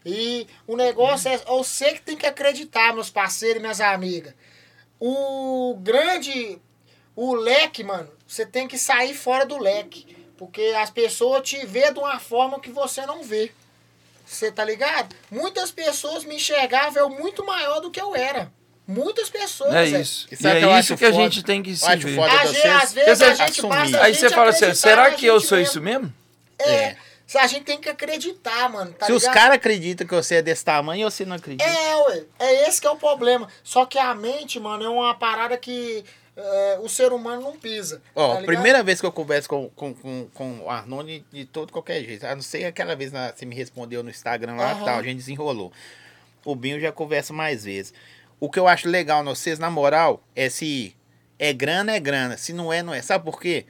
E 0.05 0.49
o 0.67 0.75
negócio 0.75 1.31
é 1.31 1.39
você 1.39 1.93
que 1.93 2.03
tem 2.03 2.17
que 2.17 2.27
acreditar, 2.27 2.93
meus 2.93 3.09
parceiros 3.09 3.59
e 3.59 3.61
minhas 3.61 3.81
amigas. 3.81 4.35
O 4.99 5.77
grande. 5.81 6.61
O 7.15 7.35
leque, 7.35 7.85
mano, 7.85 8.11
você 8.27 8.45
tem 8.45 8.67
que 8.67 8.77
sair 8.77 9.15
fora 9.15 9.47
do 9.47 9.59
leque. 9.59 10.17
Porque 10.37 10.75
as 10.77 10.91
pessoas 10.91 11.49
te 11.49 11.65
vê 11.65 11.93
de 11.93 12.01
uma 12.01 12.19
forma 12.19 12.59
que 12.59 12.73
você 12.73 13.07
não 13.07 13.23
vê. 13.23 13.53
Você 14.27 14.51
tá 14.51 14.65
ligado? 14.65 15.15
Muitas 15.31 15.71
pessoas 15.71 16.25
me 16.25 16.35
enxergavam 16.35 17.01
eu 17.01 17.11
muito 17.11 17.47
maior 17.47 17.79
do 17.79 17.93
que 17.93 18.01
eu 18.01 18.17
era. 18.17 18.53
Muitas 18.87 19.31
pessoas. 19.31 19.73
É 19.75 19.87
Zé. 19.87 20.01
isso. 20.01 20.27
E 20.31 20.35
E 20.35 20.47
é 20.47 20.81
isso 20.81 20.97
que 20.97 21.05
a 21.05 21.11
foda? 21.13 21.23
gente 21.23 21.43
tem 21.45 21.63
que 21.63 21.75
se 21.77 21.85
ver. 21.97 22.19
A 22.21 22.47
gente, 22.47 22.67
às 22.67 22.93
vezes 22.93 23.23
a 23.23 23.35
gente 23.35 23.51
assumir. 23.61 23.69
passa 23.77 23.99
a 23.99 24.05
Aí 24.05 24.15
você 24.15 24.21
gente 24.29 24.35
fala 24.35 24.51
assim, 24.51 24.75
será 24.75 25.11
que 25.13 25.25
eu 25.27 25.41
sou 25.41 25.57
mesmo. 25.59 25.71
isso 25.71 25.81
mesmo? 25.81 26.13
É. 26.59 26.73
É. 26.85 26.97
A 27.39 27.47
gente 27.47 27.65
tem 27.65 27.79
que 27.79 27.89
acreditar, 27.89 28.69
mano. 28.69 28.93
Tá 28.93 29.07
Se 29.07 29.13
os 29.13 29.23
ligado? 29.23 29.35
caras 29.35 29.57
acreditam 29.57 30.07
que 30.07 30.15
você 30.15 30.35
é 30.37 30.43
desse 30.43 30.63
tamanho, 30.65 31.11
você 31.11 31.25
não 31.25 31.37
acredita. 31.37 31.65
É, 31.65 31.97
ué. 31.97 32.25
É 32.39 32.69
esse 32.69 32.79
que 32.81 32.87
é 32.87 32.91
o 32.91 32.97
problema. 32.97 33.49
Só 33.65 33.87
que 33.87 33.99
a 33.99 34.15
mente, 34.15 34.61
mano, 34.61 34.85
é 34.85 34.89
uma 34.89 35.15
parada 35.15 35.57
que 35.57 36.05
é, 36.37 36.79
o 36.83 36.89
ser 36.91 37.11
humano 37.13 37.41
não 37.41 37.57
pisa. 37.57 38.03
Ó, 38.15 38.35
tá 38.37 38.43
primeira 38.43 38.83
vez 38.83 39.01
que 39.01 39.07
eu 39.07 39.13
converso 39.13 39.49
com, 39.49 39.71
com, 39.71 39.95
com, 39.95 40.29
com 40.35 40.59
o 40.65 40.69
Arnone 40.71 41.25
de 41.33 41.47
todo 41.47 41.73
qualquer 41.73 42.03
jeito. 42.05 42.27
A 42.27 42.35
não 42.35 42.43
ser 42.43 42.67
aquela 42.67 42.95
vez 42.95 43.11
na, 43.13 43.33
você 43.33 43.47
me 43.47 43.55
respondeu 43.55 44.03
no 44.03 44.11
Instagram 44.11 44.57
lá 44.57 44.69
e 44.69 44.73
Aham. 44.73 44.85
tal, 44.85 44.99
a 44.99 45.03
gente 45.03 45.17
desenrolou. 45.17 45.73
O 46.45 46.55
Binho 46.55 46.79
já 46.81 46.93
conversa 46.93 47.33
mais 47.33 47.65
vezes. 47.65 47.95
O 48.43 48.51
que 48.51 48.59
eu 48.59 48.67
acho 48.67 48.89
legal 48.89 49.23
em 49.23 49.27
vocês, 49.27 49.57
na 49.61 49.71
moral, 49.71 50.21
é 50.35 50.49
se 50.49 50.97
é 51.39 51.53
grana, 51.53 51.93
é 51.93 52.01
grana. 52.01 52.37
Se 52.37 52.53
não 52.53 52.73
é, 52.73 52.83
não 52.83 52.93
é. 52.93 53.01
Sabe 53.01 53.25
por 53.25 53.41
quê? 53.41 53.67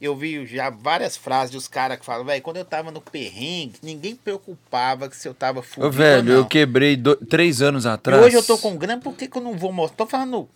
Eu 0.00 0.14
vi 0.14 0.46
já 0.46 0.70
várias 0.70 1.16
frases 1.16 1.50
dos 1.50 1.66
caras 1.66 1.98
que 1.98 2.04
falam, 2.04 2.24
velho, 2.24 2.40
quando 2.40 2.56
eu 2.58 2.64
tava 2.64 2.92
no 2.92 3.00
perrengue, 3.00 3.74
ninguém 3.82 4.14
preocupava 4.14 5.08
que 5.08 5.16
se 5.16 5.26
eu 5.28 5.34
tava 5.34 5.60
fudido 5.60 5.86
Ô, 5.88 5.90
velho, 5.90 6.32
eu 6.32 6.46
quebrei 6.46 6.94
do- 6.96 7.16
três 7.16 7.60
anos 7.60 7.84
E 7.84 7.88
atrás. 7.88 8.22
hoje 8.24 8.36
eu 8.36 8.42
tô 8.44 8.56
com 8.58 8.76
grana, 8.76 9.00
por 9.00 9.14
que, 9.14 9.26
que 9.26 9.36
eu 9.36 9.42
não 9.42 9.56
vou 9.56 9.72
mostrar? 9.72 9.96
Tô 9.96 10.06
falando 10.06 10.48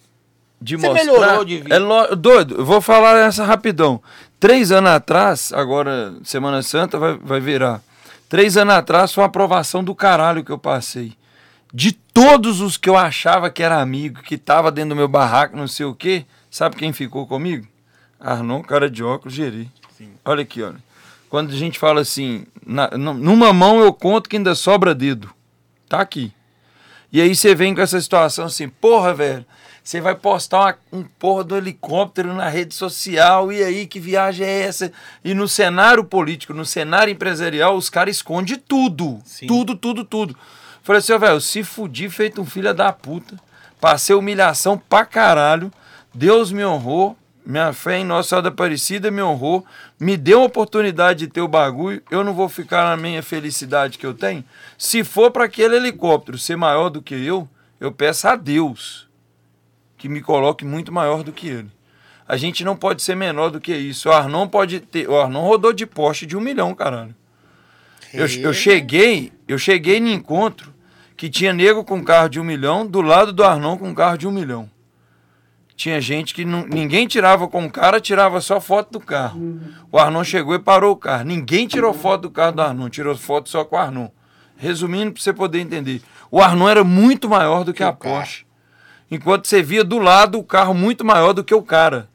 de 0.60 0.76
Você 0.76 0.86
mostrar. 0.88 1.04
melhorou 1.04 1.44
de 1.44 1.56
vida. 1.58 1.74
É 1.74 1.78
lo- 1.80 2.14
doido, 2.14 2.56
eu 2.58 2.64
vou 2.64 2.80
falar 2.80 3.18
essa 3.26 3.44
rapidão. 3.44 4.00
Três 4.38 4.70
anos 4.70 4.90
atrás, 4.90 5.52
agora 5.52 6.14
Semana 6.24 6.62
Santa 6.62 6.98
vai, 6.98 7.16
vai 7.18 7.40
virar. 7.40 7.82
Três 8.28 8.56
anos 8.56 8.74
atrás 8.74 9.12
foi 9.12 9.22
uma 9.22 9.28
aprovação 9.28 9.82
do 9.82 9.92
caralho 9.94 10.44
que 10.44 10.50
eu 10.52 10.58
passei. 10.58 11.12
De 11.74 11.92
todos 12.20 12.60
os 12.60 12.76
que 12.76 12.88
eu 12.88 12.96
achava 12.96 13.50
que 13.50 13.62
era 13.62 13.80
amigo, 13.80 14.22
que 14.22 14.36
tava 14.38 14.70
dentro 14.72 14.90
do 14.90 14.96
meu 14.96 15.08
barraco, 15.08 15.56
não 15.56 15.68
sei 15.68 15.86
o 15.86 15.94
quê, 15.94 16.24
sabe 16.50 16.76
quem 16.76 16.92
ficou 16.92 17.26
comigo? 17.26 17.66
Arnon, 18.18 18.62
cara 18.62 18.88
de 18.90 19.04
óculos, 19.04 19.34
Geri. 19.34 19.70
Olha 20.24 20.42
aqui, 20.42 20.62
olha. 20.62 20.76
Quando 21.28 21.50
a 21.52 21.56
gente 21.56 21.78
fala 21.78 22.00
assim, 22.00 22.46
na- 22.64 22.90
nu- 22.96 23.14
numa 23.14 23.52
mão 23.52 23.80
eu 23.80 23.92
conto 23.92 24.28
que 24.28 24.36
ainda 24.36 24.54
sobra 24.54 24.94
dedo. 24.94 25.30
Tá 25.88 26.00
aqui. 26.00 26.32
E 27.12 27.20
aí 27.20 27.34
você 27.34 27.54
vem 27.54 27.74
com 27.74 27.80
essa 27.80 28.00
situação 28.00 28.46
assim, 28.46 28.68
porra, 28.68 29.12
velho, 29.14 29.44
você 29.82 30.00
vai 30.00 30.14
postar 30.14 30.58
uma- 30.92 31.00
um 31.00 31.02
porra 31.18 31.44
do 31.44 31.56
helicóptero 31.56 32.34
na 32.34 32.48
rede 32.48 32.74
social, 32.74 33.52
e 33.52 33.62
aí 33.62 33.86
que 33.86 34.00
viagem 34.00 34.46
é 34.46 34.62
essa? 34.62 34.90
E 35.24 35.32
no 35.34 35.46
cenário 35.46 36.04
político, 36.04 36.52
no 36.54 36.64
cenário 36.64 37.12
empresarial, 37.12 37.76
os 37.76 37.88
caras 37.90 38.16
escondem 38.16 38.56
tudo. 38.66 39.20
Sim. 39.24 39.46
Tudo, 39.46 39.76
tudo, 39.76 40.04
tudo. 40.04 40.36
Falei 40.86 41.00
assim, 41.00 41.14
ó, 41.14 41.18
velho, 41.18 41.40
se 41.40 41.64
fudi 41.64 42.08
feito 42.08 42.40
um 42.40 42.44
filho 42.44 42.72
da 42.72 42.92
puta, 42.92 43.34
passei 43.80 44.14
humilhação 44.14 44.78
pra 44.78 45.04
caralho, 45.04 45.72
Deus 46.14 46.52
me 46.52 46.64
honrou, 46.64 47.18
minha 47.44 47.72
fé 47.72 47.98
em 47.98 48.04
Nossa 48.04 48.28
Senhora 48.28 48.44
da 48.44 48.48
Aparecida 48.50 49.10
me 49.10 49.20
honrou, 49.20 49.66
me 49.98 50.16
deu 50.16 50.42
a 50.42 50.44
oportunidade 50.44 51.26
de 51.26 51.26
ter 51.26 51.40
o 51.40 51.48
bagulho, 51.48 52.00
eu 52.08 52.22
não 52.22 52.32
vou 52.32 52.48
ficar 52.48 52.84
na 52.84 52.96
minha 52.96 53.20
felicidade 53.20 53.98
que 53.98 54.06
eu 54.06 54.14
tenho. 54.14 54.44
Se 54.78 55.02
for 55.02 55.32
para 55.32 55.46
aquele 55.46 55.74
helicóptero 55.74 56.38
ser 56.38 56.54
maior 56.54 56.88
do 56.88 57.02
que 57.02 57.16
eu, 57.16 57.48
eu 57.80 57.90
peço 57.90 58.28
a 58.28 58.36
Deus 58.36 59.08
que 59.98 60.08
me 60.08 60.20
coloque 60.20 60.64
muito 60.64 60.92
maior 60.92 61.24
do 61.24 61.32
que 61.32 61.48
ele. 61.48 61.70
A 62.28 62.36
gente 62.36 62.62
não 62.62 62.76
pode 62.76 63.02
ser 63.02 63.16
menor 63.16 63.50
do 63.50 63.60
que 63.60 63.74
isso. 63.74 64.08
O 64.08 64.12
Arnon 64.12 64.46
pode 64.46 64.78
ter. 64.78 65.10
O 65.10 65.20
Arnon 65.20 65.42
rodou 65.42 65.72
de 65.72 65.84
Porsche 65.84 66.26
de 66.26 66.36
um 66.36 66.40
milhão, 66.40 66.72
caralho. 66.76 67.14
Eu, 68.14 68.28
eu 68.40 68.52
cheguei, 68.52 69.32
eu 69.48 69.58
cheguei 69.58 69.98
no 69.98 70.08
encontro 70.08 70.75
que 71.16 71.30
tinha 71.30 71.52
nego 71.52 71.82
com 71.82 72.04
carro 72.04 72.28
de 72.28 72.38
um 72.38 72.44
milhão, 72.44 72.86
do 72.86 73.00
lado 73.00 73.32
do 73.32 73.42
Arnon 73.42 73.76
com 73.76 73.94
carro 73.94 74.18
de 74.18 74.28
um 74.28 74.30
milhão. 74.30 74.70
Tinha 75.74 76.00
gente 76.00 76.34
que 76.34 76.44
não, 76.44 76.66
ninguém 76.66 77.06
tirava 77.06 77.46
com 77.48 77.66
o 77.66 77.70
cara, 77.70 78.00
tirava 78.00 78.40
só 78.40 78.60
foto 78.60 78.92
do 78.92 79.00
carro. 79.00 79.60
O 79.92 79.98
Arnon 79.98 80.24
chegou 80.24 80.54
e 80.54 80.58
parou 80.58 80.92
o 80.92 80.96
carro. 80.96 81.24
Ninguém 81.24 81.66
tirou 81.66 81.92
foto 81.92 82.22
do 82.22 82.30
carro 82.30 82.52
do 82.52 82.62
Arnon, 82.62 82.88
tirou 82.88 83.14
foto 83.16 83.48
só 83.48 83.64
com 83.64 83.76
o 83.76 83.78
Arnon. 83.78 84.08
Resumindo, 84.56 85.12
para 85.12 85.22
você 85.22 85.34
poder 85.34 85.60
entender. 85.60 86.00
O 86.30 86.40
Arnon 86.40 86.68
era 86.68 86.82
muito 86.82 87.28
maior 87.28 87.62
do 87.62 87.74
que 87.74 87.82
a 87.82 87.90
o 87.90 87.96
carro. 87.96 88.16
Porsche. 88.16 88.46
Enquanto 89.10 89.46
você 89.46 89.62
via 89.62 89.84
do 89.84 89.98
lado 89.98 90.38
o 90.38 90.44
carro 90.44 90.72
muito 90.72 91.04
maior 91.04 91.34
do 91.34 91.44
que 91.44 91.54
o 91.54 91.62
cara. 91.62 92.08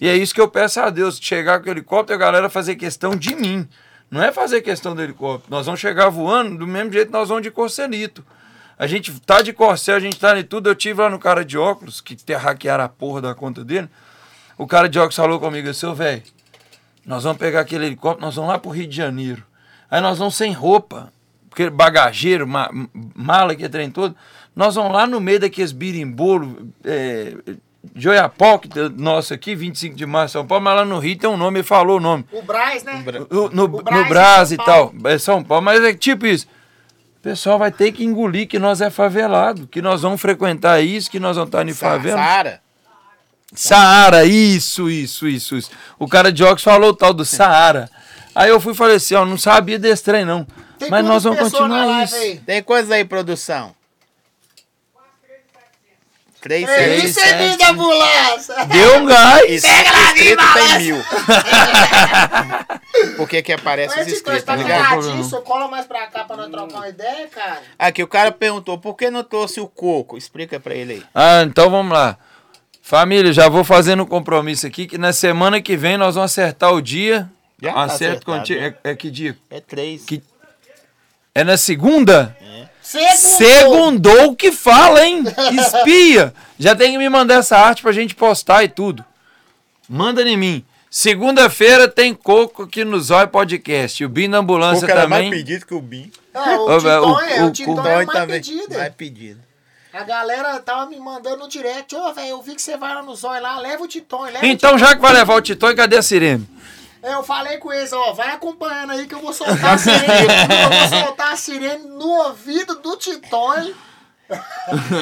E 0.00 0.06
é 0.06 0.14
isso 0.14 0.34
que 0.34 0.40
eu 0.40 0.48
peço 0.48 0.78
a 0.78 0.90
Deus, 0.90 1.18
chegar 1.20 1.60
com 1.60 1.68
o 1.68 1.70
helicóptero 1.70 2.12
e 2.12 2.22
a 2.22 2.24
galera 2.24 2.48
fazer 2.48 2.76
questão 2.76 3.16
de 3.16 3.34
mim. 3.34 3.66
Não 4.10 4.22
é 4.22 4.30
fazer 4.30 4.60
questão 4.60 4.94
do 4.94 5.02
helicóptero. 5.02 5.50
Nós 5.50 5.66
vamos 5.66 5.80
chegar 5.80 6.08
voando 6.10 6.58
do 6.58 6.66
mesmo 6.66 6.92
jeito 6.92 7.06
que 7.06 7.12
nós 7.12 7.28
vamos 7.28 7.42
de 7.42 7.50
Corcelito. 7.50 8.24
A 8.78 8.86
gente 8.86 9.12
tá 9.20 9.42
de 9.42 9.52
corcel, 9.52 9.96
a 9.96 10.00
gente 10.00 10.18
tá 10.18 10.38
em 10.38 10.44
tudo. 10.44 10.68
Eu 10.70 10.74
tive 10.74 11.00
lá 11.02 11.10
no 11.10 11.18
cara 11.18 11.44
de 11.44 11.58
óculos, 11.58 12.00
que 12.00 12.16
hackearam 12.32 12.84
a 12.84 12.88
porra 12.88 13.20
da 13.20 13.34
conta 13.34 13.64
dele. 13.64 13.88
O 14.56 14.66
cara 14.66 14.88
de 14.88 14.98
óculos 14.98 15.16
falou 15.16 15.40
comigo, 15.40 15.72
seu 15.74 15.94
velho, 15.94 16.22
nós 17.06 17.24
vamos 17.24 17.38
pegar 17.38 17.60
aquele 17.60 17.86
helicóptero, 17.86 18.24
nós 18.26 18.36
vamos 18.36 18.50
lá 18.50 18.58
pro 18.58 18.70
Rio 18.70 18.86
de 18.86 18.96
Janeiro. 18.96 19.42
Aí 19.90 20.00
nós 20.00 20.18
vamos 20.18 20.36
sem 20.36 20.52
roupa, 20.52 21.12
porque 21.48 21.70
bagageiro, 21.70 22.46
ma- 22.46 22.70
mala 23.14 23.54
que 23.56 23.68
trem 23.68 23.90
todo. 23.90 24.14
Nós 24.54 24.74
vamos 24.74 24.92
lá 24.92 25.06
no 25.06 25.20
meio 25.20 25.40
daqueles 25.40 25.72
birimbolo, 25.72 26.68
é, 26.84 27.34
Joiapoque, 27.94 28.68
nosso 28.96 29.32
aqui, 29.32 29.54
25 29.54 29.94
de 29.96 30.04
março, 30.06 30.32
São 30.34 30.46
Paulo, 30.46 30.64
mas 30.64 30.76
lá 30.76 30.84
no 30.84 30.98
Rio 30.98 31.16
tem 31.18 31.30
um 31.30 31.36
nome, 31.36 31.58
ele 31.60 31.66
falou 31.66 31.96
o 31.96 32.00
nome. 32.00 32.24
O 32.32 32.42
Braz, 32.42 32.82
né? 32.84 33.02
No, 33.30 33.48
no, 33.50 33.64
O 33.64 33.70
no 33.82 34.08
Brás, 34.08 34.52
e 34.52 34.56
tal, 34.56 34.92
é 35.04 35.18
São 35.18 35.42
Paulo, 35.42 35.64
mas 35.64 35.82
é 35.82 35.94
tipo 35.94 36.26
isso. 36.26 36.46
O 37.28 37.30
pessoal 37.30 37.58
vai 37.58 37.70
ter 37.70 37.92
que 37.92 38.02
engolir 38.02 38.48
que 38.48 38.58
nós 38.58 38.80
é 38.80 38.88
favelado, 38.88 39.66
que 39.66 39.82
nós 39.82 40.00
vamos 40.00 40.18
frequentar 40.18 40.80
isso, 40.80 41.10
que 41.10 41.20
nós 41.20 41.36
vamos 41.36 41.48
estar 41.48 41.68
em 41.68 41.74
favela. 41.74 42.16
Saara. 42.16 42.60
Saara, 43.54 44.24
isso, 44.24 44.88
isso, 44.88 45.28
isso, 45.28 45.54
isso. 45.54 45.70
O 45.98 46.08
cara 46.08 46.32
de 46.32 46.42
óculos 46.42 46.62
falou 46.62 46.88
o 46.88 46.94
tal 46.94 47.12
do 47.12 47.26
Saara. 47.26 47.90
Aí 48.34 48.48
eu 48.48 48.58
fui 48.58 48.72
e 48.72 48.74
falei 48.74 48.96
assim, 48.96 49.14
ó, 49.14 49.26
não 49.26 49.36
sabia 49.36 49.78
desse 49.78 50.04
trem 50.04 50.24
não. 50.24 50.46
Tem 50.78 50.88
Mas 50.90 51.04
nós 51.04 51.24
vamos 51.24 51.38
continuar 51.38 52.02
isso. 52.02 52.14
aí? 52.14 52.38
Tem 52.38 52.62
coisa 52.62 52.94
aí, 52.94 53.04
produção. 53.04 53.74
Três, 56.48 56.68
É 56.68 56.96
isso 56.96 57.20
aí, 57.20 57.28
sete. 57.50 57.58
da 57.58 57.70
ambulância. 57.70 58.54
Deu 58.66 58.96
um 58.98 59.04
gás. 59.06 59.44
Isso, 59.50 59.66
inscrito 59.66 60.44
tem 60.54 60.78
mil. 60.78 61.04
Por 63.16 63.28
que 63.28 63.42
que 63.42 63.52
aparece 63.52 64.00
os 64.00 64.06
inscritos, 64.08 64.42
tá 64.44 64.56
tá 64.56 64.62
ligado? 64.62 65.42
cola 65.42 65.68
mais 65.68 65.86
pra 65.86 66.06
cá 66.06 66.24
pra 66.24 66.36
nós 66.36 66.50
trocar 66.50 66.74
uma 66.76 66.88
ideia, 66.88 67.26
cara. 67.28 67.62
Aqui, 67.78 68.02
o 68.02 68.08
cara 68.08 68.32
perguntou, 68.32 68.78
por 68.78 68.94
que 68.96 69.10
não 69.10 69.22
trouxe 69.22 69.60
o 69.60 69.68
coco? 69.68 70.16
Explica 70.16 70.58
pra 70.58 70.74
ele 70.74 70.94
aí. 70.94 71.02
Ah, 71.14 71.42
então 71.42 71.70
vamos 71.70 71.92
lá. 71.92 72.16
Família, 72.82 73.32
já 73.32 73.48
vou 73.48 73.62
fazendo 73.64 74.02
um 74.02 74.06
compromisso 74.06 74.66
aqui 74.66 74.86
que 74.86 74.96
na 74.96 75.12
semana 75.12 75.60
que 75.60 75.76
vem 75.76 75.98
nós 75.98 76.14
vamos 76.14 76.32
acertar 76.32 76.72
o 76.72 76.80
dia. 76.80 77.28
Já 77.60 77.72
tá 77.72 77.82
Acerto 77.84 77.94
acertado, 78.04 78.24
contigo. 78.38 78.60
né? 78.60 78.74
É, 78.84 78.90
é 78.90 78.96
que 78.96 79.10
dia? 79.10 79.36
É 79.50 79.60
três. 79.60 80.04
Que- 80.04 80.22
É 81.34 81.44
na 81.44 81.56
segunda? 81.56 82.36
Segundo. 82.40 82.68
Segundou 83.16 84.34
que 84.34 84.50
fala, 84.52 85.04
hein? 85.06 85.22
Espia. 85.52 86.32
Já 86.58 86.74
tem 86.74 86.92
que 86.92 86.98
me 86.98 87.08
mandar 87.08 87.34
essa 87.36 87.56
arte 87.58 87.82
pra 87.82 87.92
gente 87.92 88.14
postar 88.14 88.64
e 88.64 88.68
tudo. 88.68 89.04
Manda 89.88 90.22
em 90.22 90.36
mim. 90.36 90.64
Segunda-feira 90.90 91.86
tem 91.86 92.14
Coco 92.14 92.62
aqui 92.62 92.84
no 92.84 92.98
Zói 93.00 93.26
Podcast. 93.26 94.02
O 94.04 94.08
Bim 94.08 94.30
da 94.30 94.38
Ambulância 94.38 94.86
Coco 94.86 94.98
era 94.98 95.06
mais 95.08 95.24
também. 95.24 95.38
pedido 95.38 95.66
que 95.66 95.74
o 95.74 95.80
Bim. 95.82 96.10
Ah, 96.34 96.56
o 96.60 96.76
Titon 96.78 97.12
o- 97.12 97.20
é, 97.20 97.42
o- 97.42 97.46
o 97.46 97.50
Titon 97.52 97.74
o 97.74 97.86
é 97.86 97.94
mais 97.96 98.08
também. 98.08 98.40
pedido. 98.40 98.78
Mais 98.78 98.94
pedido. 98.94 99.40
A 99.92 100.02
galera 100.04 100.58
tava 100.60 100.86
me 100.86 100.98
mandando 100.98 101.38
no 101.38 101.48
direct, 101.48 101.94
ô, 101.94 102.12
velho, 102.14 102.28
eu 102.28 102.42
vi 102.42 102.54
que 102.54 102.62
você 102.62 102.76
vai 102.76 102.94
lá 102.94 103.02
no 103.02 103.14
Zói 103.14 103.40
lá, 103.40 103.58
leva 103.58 103.82
o 103.82 103.88
Titon, 103.88 104.22
leva 104.24 104.46
Então, 104.46 104.78
já 104.78 104.94
que 104.94 105.00
vai 105.02 105.12
levar 105.12 105.34
o 105.34 105.40
Titão, 105.40 105.74
cadê 105.74 105.96
a 105.96 106.02
Sirene? 106.02 106.46
Eu 107.02 107.22
falei 107.22 107.58
com 107.58 107.72
eles, 107.72 107.92
ó, 107.92 108.12
vai 108.12 108.30
acompanhando 108.30 108.92
aí 108.92 109.06
que 109.06 109.14
eu 109.14 109.20
vou 109.20 109.32
soltar 109.32 109.74
a 109.74 109.78
sirene. 109.78 110.04
eu 110.04 110.88
vou 110.88 110.98
soltar 111.06 111.32
a 111.32 111.36
sirene 111.36 111.84
no 111.88 112.06
ouvido 112.26 112.76
do 112.76 112.96
Titon. 112.96 113.72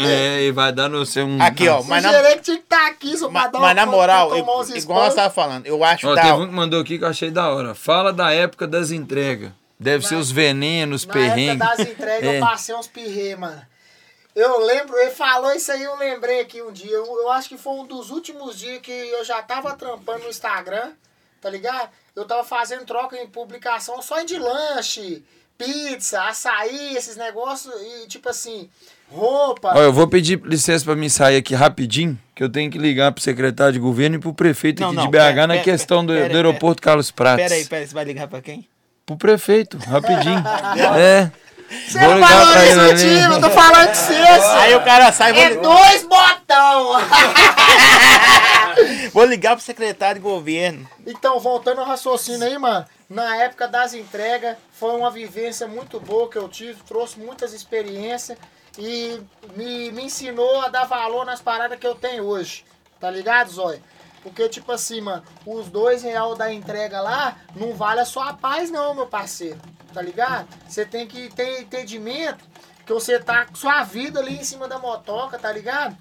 É, 0.08 0.42
e 0.42 0.52
vai 0.52 0.72
dar 0.72 0.88
no 0.88 1.04
seu 1.04 1.26
um. 1.26 1.42
Aqui, 1.42 1.68
ó. 1.68 1.80
O 1.80 1.84
Mas 1.84 2.00
na, 2.04 2.12
gerente 2.12 2.42
tinha 2.42 2.56
que 2.58 2.62
estar 2.62 2.86
aqui, 2.86 3.16
só 3.16 3.28
pra 3.28 3.40
ma- 3.40 3.48
dar 3.48 3.58
mas 3.58 3.74
na 3.74 3.84
moral, 3.86 4.30
eu- 4.30 4.36
tomar 4.44 4.58
uns 4.60 4.68
igual 4.70 5.00
nós 5.00 5.08
spoilers. 5.08 5.14
tava 5.16 5.30
falando, 5.30 5.66
eu 5.66 5.82
acho 5.82 6.06
Ó, 6.08 6.14
da... 6.14 6.22
teve 6.22 6.34
um 6.34 6.46
que 6.46 6.52
mandou 6.54 6.80
aqui 6.80 6.96
que 6.96 7.02
eu 7.02 7.08
achei 7.08 7.28
da 7.30 7.48
hora. 7.52 7.74
Fala 7.74 8.12
da 8.12 8.32
época 8.32 8.68
das 8.68 8.92
entregas. 8.92 9.50
Deve 9.80 10.06
ser 10.06 10.14
os 10.14 10.30
venenos, 10.30 11.04
Na 11.04 11.12
época 11.12 11.24
perrengues. 11.34 11.58
das 11.58 11.78
entregas 11.80 12.22
É. 12.30 12.36
eu 12.36 12.40
passei 12.40 12.74
uns 12.76 12.86
pirrê, 12.86 13.34
mano. 13.34 13.60
Eu 14.34 14.64
lembro, 14.64 14.96
ele 14.96 15.10
falou 15.10 15.52
isso 15.52 15.72
aí, 15.72 15.82
eu 15.82 15.96
lembrei 15.96 16.40
aqui 16.40 16.62
um 16.62 16.70
dia. 16.70 16.92
Eu, 16.92 17.04
eu 17.04 17.30
acho 17.32 17.48
que 17.48 17.58
foi 17.58 17.72
um 17.72 17.84
dos 17.84 18.10
últimos 18.10 18.56
dias 18.56 18.80
que 18.80 18.92
eu 18.92 19.24
já 19.24 19.42
tava 19.42 19.74
trampando 19.74 20.22
no 20.22 20.28
Instagram, 20.30 20.92
tá 21.46 21.50
ligado? 21.50 21.90
Eu 22.16 22.24
tava 22.24 22.42
fazendo 22.42 22.84
troca 22.84 23.16
em 23.16 23.28
publicação 23.28 24.02
só 24.02 24.20
de 24.24 24.36
lanche, 24.36 25.22
pizza, 25.56 26.20
açaí, 26.22 26.96
esses 26.96 27.16
negócios 27.16 27.72
e 27.80 28.08
tipo 28.08 28.28
assim, 28.28 28.68
roupa. 29.08 29.72
Ó, 29.76 29.80
eu 29.80 29.92
vou 29.92 30.08
pedir 30.08 30.40
licença 30.44 30.84
pra 30.84 30.96
mim 30.96 31.08
sair 31.08 31.36
aqui 31.36 31.54
rapidinho, 31.54 32.18
que 32.34 32.42
eu 32.42 32.48
tenho 32.48 32.68
que 32.68 32.78
ligar 32.78 33.12
pro 33.12 33.22
secretário 33.22 33.74
de 33.74 33.78
governo 33.78 34.16
e 34.16 34.18
pro 34.18 34.34
prefeito 34.34 34.80
Não, 34.80 34.88
aqui 34.88 34.96
não, 34.96 35.04
de 35.04 35.10
BH 35.10 35.12
pera, 35.12 35.46
na 35.46 35.54
pera, 35.54 35.64
questão 35.64 36.04
do, 36.04 36.12
pera, 36.12 36.28
do 36.30 36.34
aeroporto 36.34 36.82
Carlos 36.82 37.12
Prates. 37.12 37.44
Pera 37.44 37.54
aí, 37.54 37.64
pera 37.64 37.82
aí, 37.82 37.86
você 37.86 37.94
vai 37.94 38.04
ligar 38.04 38.26
pra 38.26 38.42
quem? 38.42 38.66
Pro 39.04 39.16
prefeito, 39.16 39.78
rapidinho. 39.78 40.42
é. 40.98 41.30
Você 41.68 41.98
Vou 41.98 42.10
não 42.10 42.14
ligar 42.16 42.52
pra 42.52 42.66
ele 42.66 42.74
valoriza 42.74 42.82
o 42.82 42.96
time, 42.96 43.34
eu 43.34 43.40
tô 43.40 43.50
falando 43.50 43.90
de 43.90 43.98
vocês. 43.98 44.44
Aí 44.44 44.74
o 44.74 44.84
cara 44.84 45.12
sai, 45.12 45.32
vou, 45.32 45.42
É 45.42 45.54
dois 45.56 46.02
botão. 46.04 46.92
vou 49.12 49.24
ligar 49.24 49.56
pro 49.56 49.64
secretário 49.64 50.20
de 50.20 50.28
governo. 50.28 50.88
Então, 51.06 51.38
voltando 51.40 51.80
ao 51.80 51.86
raciocínio 51.86 52.46
aí, 52.46 52.58
mano. 52.58 52.86
Na 53.08 53.36
época 53.36 53.68
das 53.68 53.94
entregas, 53.94 54.56
foi 54.72 54.94
uma 54.96 55.10
vivência 55.10 55.66
muito 55.66 56.00
boa 56.00 56.28
que 56.28 56.36
eu 56.36 56.48
tive, 56.48 56.82
trouxe 56.82 57.20
muitas 57.20 57.52
experiências 57.52 58.36
e 58.76 59.20
me, 59.54 59.92
me 59.92 60.04
ensinou 60.04 60.60
a 60.62 60.68
dar 60.68 60.84
valor 60.84 61.24
nas 61.24 61.40
paradas 61.40 61.78
que 61.78 61.86
eu 61.86 61.94
tenho 61.94 62.24
hoje. 62.24 62.64
Tá 62.98 63.10
ligado, 63.10 63.50
Zóia? 63.50 63.80
Porque, 64.22 64.48
tipo 64.48 64.72
assim, 64.72 65.00
mano, 65.00 65.22
os 65.46 65.68
dois 65.68 66.02
real 66.02 66.34
da 66.34 66.52
entrega 66.52 67.00
lá 67.00 67.36
não 67.54 67.74
vale 67.74 68.00
a 68.00 68.04
sua 68.04 68.34
paz, 68.34 68.70
não, 68.70 68.92
meu 68.92 69.06
parceiro. 69.06 69.60
Tá 69.96 70.02
ligado? 70.02 70.46
Você 70.68 70.84
tem 70.84 71.06
que 71.06 71.34
ter 71.34 71.62
entendimento 71.62 72.44
que 72.84 72.92
você 72.92 73.18
tá 73.18 73.46
com 73.46 73.54
sua 73.54 73.82
vida 73.82 74.20
ali 74.20 74.36
em 74.36 74.44
cima 74.44 74.68
da 74.68 74.78
motoca, 74.78 75.38
tá 75.38 75.50
ligado? 75.50 75.96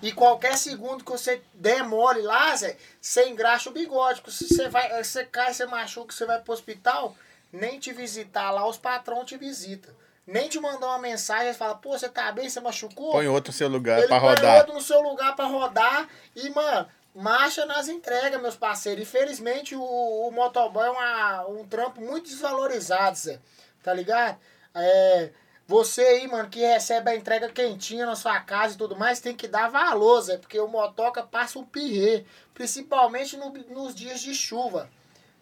E 0.00 0.10
qualquer 0.10 0.56
segundo 0.56 1.04
que 1.04 1.10
você 1.10 1.42
der 1.52 1.82
mole 1.82 2.22
lá, 2.22 2.56
Zé, 2.56 2.78
você 2.98 3.28
engraxa 3.28 3.68
o 3.68 3.74
bigode. 3.74 4.22
Se 4.28 4.48
você, 4.48 4.70
vai, 4.70 5.04
você 5.04 5.22
cai, 5.22 5.52
você 5.52 5.66
machuca, 5.66 6.14
você 6.14 6.24
vai 6.24 6.40
pro 6.40 6.54
hospital, 6.54 7.14
nem 7.52 7.78
te 7.78 7.92
visitar 7.92 8.50
lá, 8.50 8.66
os 8.66 8.78
patrão 8.78 9.22
te 9.22 9.36
visitam. 9.36 9.92
Nem 10.26 10.48
te 10.48 10.58
mandar 10.58 10.86
uma 10.86 10.98
mensagem 10.98 11.50
e 11.50 11.54
fala, 11.54 11.74
pô, 11.74 11.98
você 11.98 12.08
tá 12.08 12.32
bem, 12.32 12.48
você 12.48 12.58
machucou? 12.58 13.12
Põe 13.12 13.28
outro 13.28 13.52
no 13.52 13.58
seu 13.58 13.68
lugar 13.68 13.98
Ele 13.98 14.08
pra 14.08 14.18
põe 14.18 14.30
rodar. 14.30 14.56
outro 14.60 14.72
no 14.72 14.80
seu 14.80 15.02
lugar 15.02 15.36
pra 15.36 15.44
rodar 15.44 16.08
e, 16.34 16.48
mano, 16.48 16.88
marcha 17.14 17.64
nas 17.64 17.88
entregas, 17.88 18.40
meus 18.40 18.56
parceiros. 18.56 19.02
Infelizmente, 19.02 19.74
o, 19.76 19.82
o 19.82 20.30
motoboy 20.30 20.86
é 20.86 20.90
uma, 20.90 21.46
um 21.48 21.64
trampo 21.66 22.00
muito 22.00 22.28
desvalorizado, 22.28 23.16
Zé. 23.16 23.38
Tá 23.82 23.92
ligado? 23.94 24.38
É, 24.74 25.30
você 25.66 26.02
aí, 26.02 26.26
mano, 26.28 26.48
que 26.48 26.60
recebe 26.60 27.10
a 27.10 27.16
entrega 27.16 27.48
quentinha 27.48 28.04
na 28.06 28.16
sua 28.16 28.40
casa 28.40 28.74
e 28.74 28.78
tudo 28.78 28.96
mais, 28.96 29.20
tem 29.20 29.34
que 29.34 29.46
dar 29.48 29.70
valor, 29.70 30.20
Zé. 30.22 30.36
Porque 30.38 30.58
o 30.58 30.68
motoca 30.68 31.22
passa 31.22 31.58
um 31.58 31.64
pirrê. 31.64 32.24
Principalmente 32.52 33.36
no- 33.36 33.50
nos 33.70 33.94
dias 33.94 34.20
de 34.20 34.34
chuva. 34.34 34.90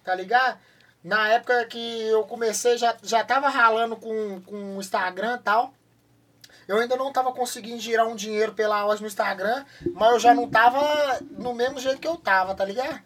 Tá 0.05 0.15
ligado? 0.15 0.59
Na 1.03 1.29
época 1.31 1.65
que 1.67 2.03
eu 2.09 2.25
comecei, 2.25 2.77
já, 2.79 2.97
já 3.03 3.25
tava 3.25 3.49
ralando 3.49 3.97
com, 3.97 4.41
com 4.43 4.77
o 4.77 4.81
Instagram 4.81 5.37
e 5.41 5.43
tal. 5.43 5.75
Eu 6.73 6.79
ainda 6.79 6.97
não 6.97 7.13
tava 7.13 7.31
conseguindo 7.33 7.79
girar 7.79 8.09
um 8.09 8.17
dinheiro 8.17 8.55
pela 8.55 8.83
loja 8.83 9.03
no 9.03 9.07
Instagram, 9.07 9.63
mas 9.93 10.13
eu 10.13 10.19
já 10.19 10.33
não 10.33 10.49
tava 10.49 11.21
no 11.33 11.53
mesmo 11.53 11.79
jeito 11.79 12.01
que 12.01 12.09
eu 12.09 12.17
tava, 12.17 12.55
tá 12.55 12.65
ligado? 12.65 12.99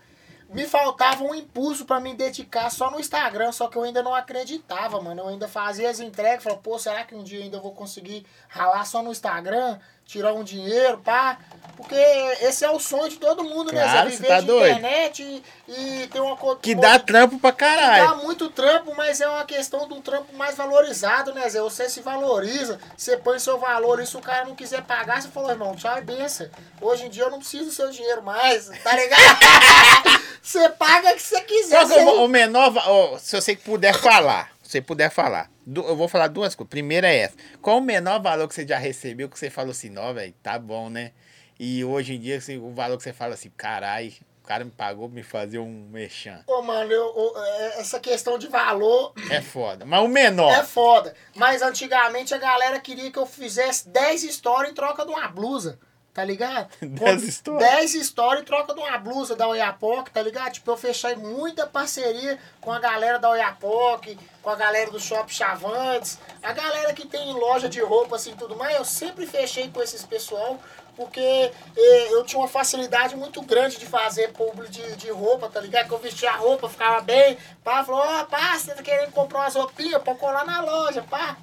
Me 0.48 0.64
faltava 0.68 1.24
um 1.24 1.34
impulso 1.34 1.84
pra 1.84 1.98
me 1.98 2.14
dedicar 2.14 2.70
só 2.70 2.92
no 2.92 3.00
Instagram, 3.00 3.50
só 3.50 3.66
que 3.66 3.76
eu 3.76 3.82
ainda 3.82 4.04
não 4.04 4.14
acreditava, 4.14 5.02
mano. 5.02 5.22
Eu 5.22 5.28
ainda 5.28 5.48
fazia 5.48 5.90
as 5.90 5.98
entregas, 5.98 6.44
falava, 6.44 6.62
pô, 6.62 6.78
será 6.78 7.02
que 7.02 7.16
um 7.16 7.24
dia 7.24 7.42
ainda 7.42 7.56
eu 7.56 7.60
vou 7.60 7.72
conseguir 7.72 8.24
ralar 8.48 8.84
só 8.84 9.02
no 9.02 9.10
Instagram, 9.10 9.80
tirar 10.06 10.32
um 10.32 10.44
dinheiro, 10.44 10.98
pá? 10.98 11.36
Porque 11.76 11.94
esse 12.40 12.64
é 12.64 12.70
o 12.70 12.78
sonho 12.80 13.08
de 13.10 13.16
todo 13.16 13.44
mundo, 13.44 13.70
né? 13.70 13.82
Claro, 13.82 14.08
Zé? 14.08 14.16
você 14.16 14.22
Viver 14.22 14.28
tá 14.28 14.40
de 14.40 14.46
doido. 14.46 14.66
internet 14.78 15.42
e, 15.68 16.02
e 16.02 16.06
ter 16.06 16.20
uma 16.20 16.34
co- 16.36 16.56
Que 16.56 16.74
dá 16.74 16.98
trampo 16.98 17.38
pra 17.38 17.50
Dá 17.50 17.56
caralho. 17.56 18.16
muito 18.24 18.48
trampo, 18.48 18.94
mas 18.96 19.20
é 19.20 19.28
uma 19.28 19.44
questão 19.44 19.86
de 19.86 19.92
um 19.92 20.00
trampo 20.00 20.34
mais 20.34 20.56
valorizado, 20.56 21.34
né, 21.34 21.46
Zé? 21.50 21.60
Você 21.60 21.88
se 21.90 22.00
valoriza, 22.00 22.80
você 22.96 23.18
põe 23.18 23.38
seu 23.38 23.58
valor, 23.58 24.00
e 24.00 24.06
se 24.06 24.16
o 24.16 24.20
cara 24.22 24.46
não 24.46 24.54
quiser 24.54 24.82
pagar, 24.84 25.20
você 25.20 25.28
falou, 25.28 25.50
irmão, 25.50 25.76
tchau 25.76 25.98
e 25.98 26.00
benção. 26.00 26.48
Hoje 26.80 27.04
em 27.06 27.10
dia 27.10 27.24
eu 27.24 27.30
não 27.30 27.40
preciso 27.40 27.66
do 27.66 27.72
seu 27.72 27.90
dinheiro 27.90 28.22
mais, 28.22 28.68
tá 28.82 28.96
ligado? 28.96 29.38
você 30.40 30.68
paga 30.70 31.10
o 31.10 31.14
que 31.14 31.22
você 31.22 31.40
quiser. 31.42 31.76
Qual 31.76 31.88
que 31.88 31.94
é 31.94 32.04
você- 32.04 32.10
o, 32.20 32.28
menor. 32.28 32.72
se 33.20 33.38
você 33.38 33.54
puder 33.54 33.94
falar. 33.94 34.50
Se 34.62 34.70
você 34.72 34.80
puder 34.80 35.10
falar. 35.10 35.50
Eu 35.66 35.96
vou 35.96 36.06
falar 36.08 36.28
duas 36.28 36.54
coisas. 36.54 36.70
Primeira 36.70 37.08
é 37.08 37.16
essa. 37.18 37.36
Qual 37.60 37.78
o 37.78 37.80
menor 37.80 38.20
valor 38.22 38.46
que 38.48 38.54
você 38.54 38.66
já 38.66 38.78
recebeu 38.78 39.28
que 39.28 39.38
você 39.38 39.50
falou 39.50 39.72
assim, 39.72 39.90
não, 39.90 40.14
velho, 40.14 40.32
tá 40.42 40.58
bom, 40.58 40.88
né? 40.88 41.12
E 41.58 41.84
hoje 41.84 42.14
em 42.14 42.20
dia, 42.20 42.36
assim, 42.38 42.58
o 42.58 42.70
valor 42.72 42.96
que 42.96 43.02
você 43.02 43.12
fala 43.12 43.34
assim, 43.34 43.50
carai, 43.56 44.12
o 44.44 44.46
cara 44.46 44.64
me 44.64 44.70
pagou 44.70 45.08
pra 45.08 45.16
me 45.16 45.22
fazer 45.24 45.58
um 45.58 45.88
mexão. 45.90 46.38
Ô, 46.46 46.62
mano, 46.62 46.92
eu- 46.92 47.14
eu- 47.16 47.42
é- 47.44 47.80
essa 47.80 47.98
questão 47.98 48.38
de 48.38 48.46
valor 48.46 49.12
É 49.30 49.40
foda. 49.40 49.84
Mas 49.84 50.04
o 50.04 50.08
menor. 50.08 50.52
é 50.52 50.62
foda. 50.62 51.14
Mas 51.34 51.62
antigamente 51.62 52.32
a 52.32 52.38
galera 52.38 52.78
queria 52.78 53.10
que 53.10 53.18
eu 53.18 53.26
fizesse 53.26 53.88
10 53.88 54.22
histórias 54.22 54.70
em 54.70 54.74
troca 54.74 55.04
de 55.04 55.10
uma 55.10 55.26
blusa. 55.28 55.80
Tá 56.16 56.24
ligado? 56.24 56.70
10 56.80 57.24
histórias? 57.24 57.70
10 57.70 57.94
histórias 57.96 58.40
em 58.40 58.46
troca 58.46 58.72
de 58.72 58.80
uma 58.80 58.96
blusa 58.96 59.36
da 59.36 59.46
Oiapoque, 59.48 60.10
tá 60.10 60.22
ligado? 60.22 60.54
Tipo, 60.54 60.70
eu 60.70 60.76
fechei 60.78 61.14
muita 61.14 61.66
parceria 61.66 62.38
com 62.58 62.72
a 62.72 62.78
galera 62.78 63.18
da 63.18 63.28
Oiapoque, 63.28 64.18
com 64.42 64.48
a 64.48 64.54
galera 64.54 64.90
do 64.90 64.98
Shop 64.98 65.30
Chavantes, 65.30 66.18
a 66.42 66.54
galera 66.54 66.94
que 66.94 67.06
tem 67.06 67.34
loja 67.34 67.68
de 67.68 67.82
roupa 67.82 68.16
assim 68.16 68.30
e 68.30 68.34
tudo 68.34 68.56
mais, 68.56 68.74
eu 68.76 68.84
sempre 68.86 69.26
fechei 69.26 69.68
com 69.68 69.82
esses 69.82 70.06
pessoal, 70.06 70.58
porque 70.96 71.20
eh, 71.20 72.08
eu 72.12 72.24
tinha 72.24 72.40
uma 72.40 72.48
facilidade 72.48 73.14
muito 73.14 73.42
grande 73.42 73.76
de 73.76 73.84
fazer 73.84 74.32
publi 74.32 74.70
de, 74.70 74.96
de 74.96 75.10
roupa, 75.10 75.50
tá 75.50 75.60
ligado? 75.60 75.86
Que 75.86 75.92
eu 75.92 75.98
vestia 75.98 76.30
a 76.30 76.36
roupa, 76.36 76.66
ficava 76.66 77.02
bem, 77.02 77.36
pá, 77.62 77.84
falou, 77.84 78.00
ó, 78.00 78.24
pá, 78.24 78.58
você 78.58 78.74
tá 78.74 78.82
querendo 78.82 79.12
comprar 79.12 79.40
umas 79.40 79.54
roupinhas 79.54 80.02
pra 80.02 80.14
colar 80.14 80.46
na 80.46 80.62
loja, 80.62 81.02
pá. 81.02 81.36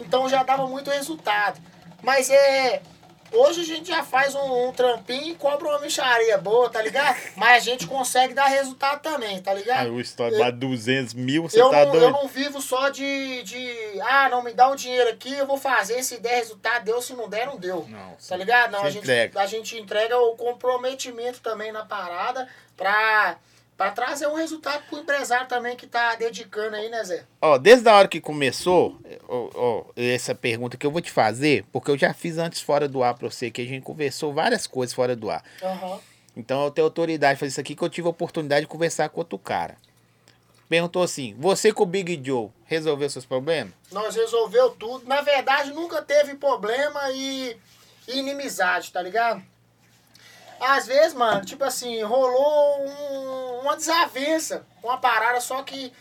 Então 0.00 0.28
já 0.28 0.42
dava 0.42 0.66
muito 0.66 0.90
resultado. 0.90 1.60
Mas 2.02 2.28
é. 2.28 2.82
Hoje 3.34 3.60
a 3.60 3.64
gente 3.64 3.88
já 3.88 4.02
faz 4.04 4.34
um, 4.34 4.68
um 4.68 4.72
trampinho 4.72 5.32
e 5.32 5.34
cobra 5.34 5.68
uma 5.68 5.78
micharia 5.80 6.38
boa, 6.38 6.70
tá 6.70 6.80
ligado? 6.80 7.16
Mas 7.36 7.56
a 7.62 7.64
gente 7.64 7.86
consegue 7.86 8.32
dar 8.34 8.46
resultado 8.46 9.00
também, 9.02 9.40
tá 9.42 9.52
ligado? 9.52 9.90
o 9.92 10.00
história 10.00 10.34
Eu- 10.36 10.38
dá 10.44 10.50
200 10.50 11.14
mil, 11.14 11.42
você 11.42 11.60
Eu 11.60 11.70
tá 11.70 11.84
não, 11.84 11.94
eu 11.94 12.00
doido? 12.00 12.12
não 12.12 12.28
vivo 12.28 12.60
só 12.60 12.88
de, 12.88 13.42
de. 13.42 14.00
Ah, 14.02 14.28
não, 14.28 14.42
me 14.42 14.52
dá 14.52 14.68
o 14.68 14.76
dinheiro 14.76 15.10
aqui, 15.10 15.32
eu 15.34 15.46
vou 15.46 15.56
fazer. 15.58 16.02
Se 16.02 16.18
der 16.20 16.36
resultado, 16.36 16.84
deu. 16.84 17.02
Se 17.02 17.12
não 17.14 17.28
der, 17.28 17.46
não 17.46 17.56
deu. 17.56 17.84
Não, 17.88 18.16
Tá 18.28 18.36
ligado? 18.36 18.70
Não, 18.72 18.82
a 18.84 18.90
gente, 18.90 19.02
entrega. 19.02 19.40
a 19.40 19.46
gente 19.46 19.78
entrega 19.78 20.16
o 20.18 20.36
comprometimento 20.36 21.40
também 21.40 21.72
na 21.72 21.84
parada 21.84 22.48
pra, 22.76 23.36
pra 23.76 23.90
trazer 23.90 24.26
um 24.26 24.34
resultado 24.34 24.84
pro 24.88 24.98
empresário 24.98 25.48
também 25.48 25.76
que 25.76 25.86
tá 25.86 26.14
dedicando 26.14 26.76
aí, 26.76 26.88
né, 26.88 27.02
Zé? 27.04 27.24
Ó, 27.40 27.58
desde 27.58 27.88
a 27.88 27.94
hora 27.94 28.08
que 28.08 28.20
começou, 28.20 28.98
ó, 29.28 29.50
ó, 29.54 29.84
essa 29.96 30.34
pergunta 30.34 30.76
que 30.76 30.86
eu 30.86 30.90
vou 30.90 31.00
te 31.00 31.10
fazer, 31.10 31.64
porque 31.72 31.90
eu 31.90 31.98
já 31.98 32.14
fiz 32.14 32.38
antes 32.38 32.60
fora 32.60 32.88
do 32.88 33.02
ar 33.02 33.14
pra 33.14 33.28
você, 33.28 33.50
que 33.50 33.62
a 33.62 33.64
gente 33.64 33.82
conversou 33.82 34.32
várias 34.32 34.66
coisas 34.66 34.94
fora 34.94 35.16
do 35.16 35.30
ar. 35.30 35.42
Aham. 35.62 35.98
Então 36.36 36.64
eu 36.64 36.70
tenho 36.70 36.86
autoridade 36.86 37.34
de 37.34 37.40
fazer 37.40 37.50
isso 37.50 37.60
aqui, 37.60 37.76
que 37.76 37.82
eu 37.82 37.88
tive 37.88 38.06
a 38.06 38.10
oportunidade 38.10 38.62
de 38.62 38.66
conversar 38.66 39.08
com 39.08 39.20
outro 39.20 39.38
cara. 39.38 39.76
Perguntou 40.68 41.02
assim: 41.02 41.34
você 41.38 41.72
com 41.72 41.84
o 41.84 41.86
Big 41.86 42.20
Joe 42.24 42.48
resolveu 42.64 43.08
seus 43.08 43.24
problemas? 43.24 43.72
Nós 43.92 44.16
resolveu 44.16 44.70
tudo. 44.70 45.06
Na 45.06 45.20
verdade, 45.20 45.72
nunca 45.72 46.02
teve 46.02 46.34
problema 46.34 47.10
e 47.12 47.56
inimizade, 48.08 48.92
tá 48.92 49.00
ligado? 49.00 49.42
Às 50.64 50.86
vezes, 50.86 51.14
mano, 51.14 51.44
tipo 51.44 51.62
assim, 51.64 52.02
rolou 52.02 52.80
um- 52.80 53.60
uma 53.62 53.76
desavença, 53.76 54.64
uma 54.82 54.96
parada, 54.98 55.40
só 55.40 55.62
que. 55.62 55.92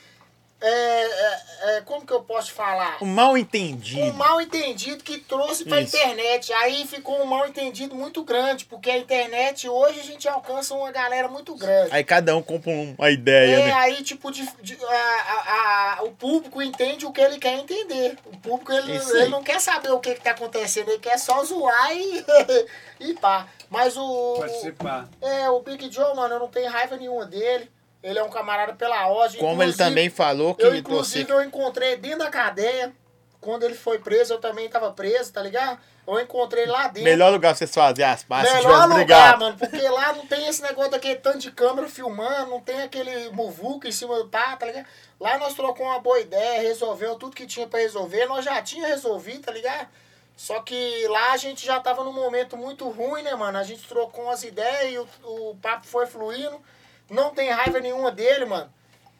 É, 0.66 1.04
é, 1.04 1.78
é, 1.78 1.82
como 1.82 2.06
que 2.06 2.14
eu 2.14 2.22
posso 2.22 2.54
falar? 2.54 2.98
Um 3.02 3.06
mal 3.06 3.34
Um 3.34 3.38
entendido. 3.38 4.14
mal 4.14 4.40
entendido 4.40 5.04
que 5.04 5.18
trouxe 5.18 5.66
pra 5.66 5.82
Isso. 5.82 5.94
internet. 5.96 6.54
Aí 6.54 6.88
ficou 6.88 7.22
um 7.22 7.26
mal 7.26 7.46
entendido 7.46 7.94
muito 7.94 8.24
grande, 8.24 8.64
porque 8.64 8.90
a 8.90 8.98
internet 8.98 9.68
hoje 9.68 10.00
a 10.00 10.04
gente 10.04 10.26
alcança 10.28 10.74
uma 10.74 10.90
galera 10.90 11.28
muito 11.28 11.54
grande. 11.56 11.90
Aí 11.94 12.02
cada 12.04 12.34
um 12.38 12.42
compra 12.42 12.72
uma 12.72 13.10
ideia, 13.12 13.58
É, 13.58 13.66
né? 13.66 13.74
aí, 13.74 14.02
tipo, 14.04 14.32
de, 14.32 14.48
de- 14.62 14.78
a- 14.86 14.88
a- 14.88 15.98
a- 16.00 16.04
o 16.04 16.12
público 16.12 16.62
entende 16.62 17.06
o 17.06 17.12
que 17.12 17.20
ele 17.20 17.40
quer 17.40 17.56
entender. 17.60 18.18
O 18.26 18.38
público, 18.38 18.72
ele, 18.72 18.96
ele 18.96 19.28
não 19.28 19.44
quer 19.44 19.60
saber 19.60 19.92
o 19.92 20.00
que, 20.00 20.16
que 20.16 20.22
tá 20.22 20.32
acontecendo, 20.32 20.90
ele 20.90 21.00
quer 21.00 21.20
só 21.20 21.44
zoar 21.44 21.92
e, 21.92 22.26
e 23.10 23.14
pá. 23.16 23.48
Mas 23.70 23.98
o, 23.98 24.02
o, 24.04 24.40
Participar. 24.40 25.10
é, 25.22 25.50
o 25.50 25.60
Big 25.60 25.92
Joe, 25.92 26.16
mano, 26.16 26.36
eu 26.36 26.40
não 26.40 26.48
tenho 26.48 26.70
raiva 26.72 26.96
nenhuma 26.96 27.26
dele. 27.26 27.70
Ele 28.04 28.20
é 28.20 28.24
um 28.24 28.30
camarada 28.30 28.74
pela 28.74 29.08
ordem. 29.08 29.40
Como 29.40 29.64
ele 29.64 29.74
também 29.74 30.10
falou 30.10 30.54
que 30.54 30.64
Eu, 30.64 30.72
você. 30.72 30.78
inclusive, 30.78 31.32
eu 31.32 31.42
encontrei 31.42 31.96
dentro 31.96 32.20
da 32.20 32.30
cadeia. 32.30 32.92
Quando 33.40 33.64
ele 33.64 33.76
foi 33.76 34.00
preso, 34.00 34.34
eu 34.34 34.40
também 34.40 34.70
tava 34.70 34.92
preso, 34.92 35.32
tá 35.32 35.42
ligado? 35.42 35.80
Eu 36.06 36.20
encontrei 36.20 36.66
lá 36.66 36.84
dentro. 36.88 37.04
Melhor 37.04 37.32
lugar 37.32 37.50
pra 37.50 37.58
vocês 37.58 37.74
fazerem 37.74 38.12
as 38.12 38.20
se 38.22 38.26
Melhor 38.30 38.84
lugar, 38.84 38.96
brigado. 38.96 39.40
mano, 39.40 39.58
porque 39.58 39.82
lá 39.88 40.14
não 40.14 40.28
tem 40.28 40.48
esse 40.48 40.62
negócio 40.62 40.92
daquele 40.92 41.16
tanto 41.16 41.38
de 41.40 41.52
câmera 41.52 41.88
filmando, 41.88 42.52
não 42.52 42.60
tem 42.60 42.82
aquele 42.82 43.30
muvuca 43.30 43.88
em 43.88 43.92
cima 43.92 44.18
do 44.18 44.28
pá, 44.28 44.56
tá 44.58 44.66
ligado? 44.66 44.86
Lá 45.20 45.38
nós 45.38 45.54
trocamos 45.54 45.92
uma 45.94 46.00
boa 46.02 46.20
ideia, 46.20 46.62
resolveu 46.62 47.16
tudo 47.16 47.36
que 47.36 47.46
tinha 47.46 47.68
pra 47.68 47.80
resolver, 47.80 48.26
nós 48.26 48.44
já 48.44 48.62
tinha 48.62 48.86
resolvido, 48.88 49.44
tá 49.44 49.52
ligado? 49.52 49.88
Só 50.36 50.60
que 50.62 51.08
lá 51.08 51.32
a 51.32 51.38
gente 51.38 51.66
já 51.66 51.80
tava 51.80 52.04
num 52.04 52.12
momento 52.14 52.58
muito 52.58 52.90
ruim, 52.90 53.22
né, 53.22 53.34
mano? 53.36 53.58
A 53.58 53.64
gente 53.64 53.88
trocou 53.88 54.26
umas 54.26 54.44
ideias 54.44 54.94
e 54.94 54.98
o, 54.98 55.08
o 55.52 55.56
papo 55.62 55.86
foi 55.88 56.06
fluindo. 56.06 56.62
Não 57.10 57.32
tem 57.32 57.50
raiva 57.52 57.80
nenhuma 57.80 58.12
dele, 58.12 58.46
mano. 58.46 58.72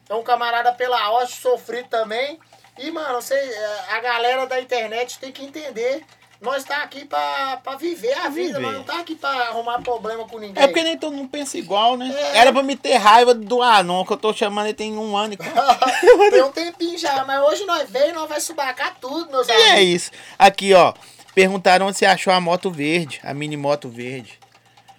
É 0.08 0.14
um 0.14 0.22
camarada 0.22 0.72
pela 0.72 1.10
hoste, 1.12 1.40
sofrido 1.40 1.88
também. 1.88 2.38
E, 2.78 2.90
mano, 2.90 3.20
você, 3.20 3.34
é, 3.34 3.92
a 3.92 4.00
galera 4.00 4.46
da 4.46 4.60
internet 4.60 5.18
tem 5.18 5.30
que 5.32 5.44
entender. 5.44 6.04
Nós 6.40 6.62
tá 6.64 6.82
aqui 6.82 7.06
pra, 7.06 7.58
pra 7.62 7.76
viver 7.76 8.12
a 8.18 8.28
vida, 8.28 8.58
viver. 8.58 8.60
nós 8.60 8.74
não 8.74 8.82
tá 8.82 9.00
aqui 9.00 9.14
pra 9.14 9.30
arrumar 9.30 9.80
problema 9.80 10.26
com 10.28 10.38
ninguém. 10.38 10.62
É 10.62 10.66
porque 10.66 10.82
nem 10.82 10.98
todo 10.98 11.14
mundo 11.16 11.28
pensa 11.30 11.56
igual, 11.56 11.96
né? 11.96 12.12
É. 12.14 12.38
Era 12.38 12.52
pra 12.52 12.62
me 12.62 12.76
ter 12.76 12.96
raiva 12.96 13.32
do 13.32 13.62
Anon, 13.62 14.04
que 14.04 14.12
eu 14.12 14.16
tô 14.16 14.32
chamando 14.34 14.66
ele 14.66 14.74
tem 14.74 14.92
um 14.98 15.16
ano 15.16 15.34
e 15.34 15.36
Tem 16.30 16.42
um 16.42 16.52
tempinho 16.52 16.98
já, 16.98 17.24
mas 17.24 17.40
hoje 17.44 17.64
nós 17.64 17.88
veio 17.88 18.10
e 18.10 18.12
nós 18.12 18.28
vai 18.28 18.40
subacar 18.40 18.96
tudo, 19.00 19.30
meus 19.30 19.48
E 19.48 19.52
é 19.52 19.70
amigos. 19.72 19.94
isso. 19.94 20.10
Aqui, 20.38 20.74
ó. 20.74 20.92
Perguntaram 21.34 21.86
onde 21.86 21.96
você 21.96 22.04
achou 22.04 22.32
a 22.32 22.40
moto 22.40 22.70
verde, 22.70 23.20
a 23.24 23.32
mini 23.32 23.56
moto 23.56 23.88
verde. 23.88 24.38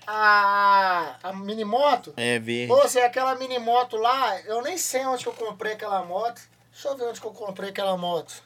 A, 0.07 1.15
a 1.23 1.33
mini 1.33 1.65
moto. 1.65 2.13
É 2.17 2.39
verde. 2.39 2.71
Ô, 2.71 2.87
Zé, 2.87 3.05
aquela 3.05 3.35
mini 3.35 3.59
moto 3.59 3.97
lá, 3.97 4.39
eu 4.41 4.61
nem 4.61 4.77
sei 4.77 5.05
onde 5.05 5.23
que 5.23 5.29
eu 5.29 5.33
comprei 5.33 5.73
aquela 5.73 6.03
moto. 6.03 6.41
Deixa 6.71 6.89
eu 6.89 6.97
ver 6.97 7.05
onde 7.05 7.21
que 7.21 7.27
eu 7.27 7.31
comprei 7.31 7.69
aquela 7.69 7.97
moto. 7.97 8.43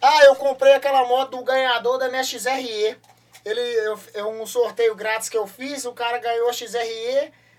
Ah, 0.00 0.24
eu 0.24 0.36
comprei 0.36 0.72
aquela 0.74 1.06
moto 1.06 1.36
do 1.36 1.44
ganhador 1.44 1.98
da 1.98 2.08
minha 2.08 2.22
XRE. 2.22 2.96
Ele, 3.44 3.60
eu, 3.60 3.98
é 4.14 4.24
um 4.24 4.46
sorteio 4.46 4.94
grátis 4.94 5.28
que 5.28 5.36
eu 5.36 5.46
fiz, 5.46 5.84
o 5.84 5.92
cara 5.92 6.18
ganhou 6.18 6.48
a 6.48 6.52
XRE. 6.52 6.78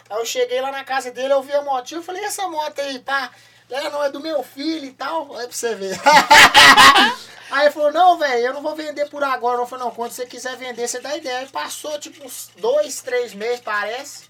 Aí 0.10 0.18
eu 0.18 0.26
cheguei 0.26 0.60
lá 0.62 0.72
na 0.72 0.84
casa 0.84 1.12
dele, 1.12 1.34
eu 1.34 1.42
vi 1.42 1.54
a 1.54 1.62
motinha, 1.62 2.00
eu 2.00 2.04
falei, 2.04 2.24
essa 2.24 2.48
moto 2.48 2.80
aí, 2.80 3.00
pá, 3.00 3.32
ela 3.70 3.90
não 3.90 4.04
é 4.04 4.10
do 4.12 4.20
meu 4.20 4.42
filho 4.44 4.86
e 4.86 4.92
tal. 4.94 5.36
Aí 5.38 5.48
pra 5.48 5.56
você 5.56 5.76
ver. 5.76 6.00
Aí 7.52 7.66
ele 7.66 7.72
falou, 7.74 7.92
não, 7.92 8.18
velho, 8.18 8.46
eu 8.48 8.54
não 8.54 8.62
vou 8.62 8.76
vender 8.76 9.10
por 9.10 9.24
agora. 9.24 9.60
Eu 9.62 9.66
falei, 9.68 9.86
não, 9.86 9.92
quando 9.92 10.12
você 10.12 10.26
quiser 10.26 10.56
vender, 10.56 10.88
você 10.88 11.00
dá 11.00 11.18
ideia. 11.18 11.40
Aí 11.40 11.48
passou, 11.48 11.98
tipo, 12.00 12.24
uns 12.24 12.52
dois, 12.58 13.02
três 13.02 13.34
meses, 13.34 13.60
parece. 13.60 14.26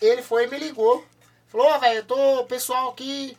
Ele 0.00 0.22
foi 0.22 0.44
e 0.44 0.46
me 0.48 0.58
ligou. 0.58 1.04
Falou, 1.48 1.68
ó, 1.68 1.78
velho, 1.78 1.98
eu 1.98 2.04
tô, 2.04 2.40
o 2.40 2.44
pessoal 2.44 2.90
aqui 2.90 3.36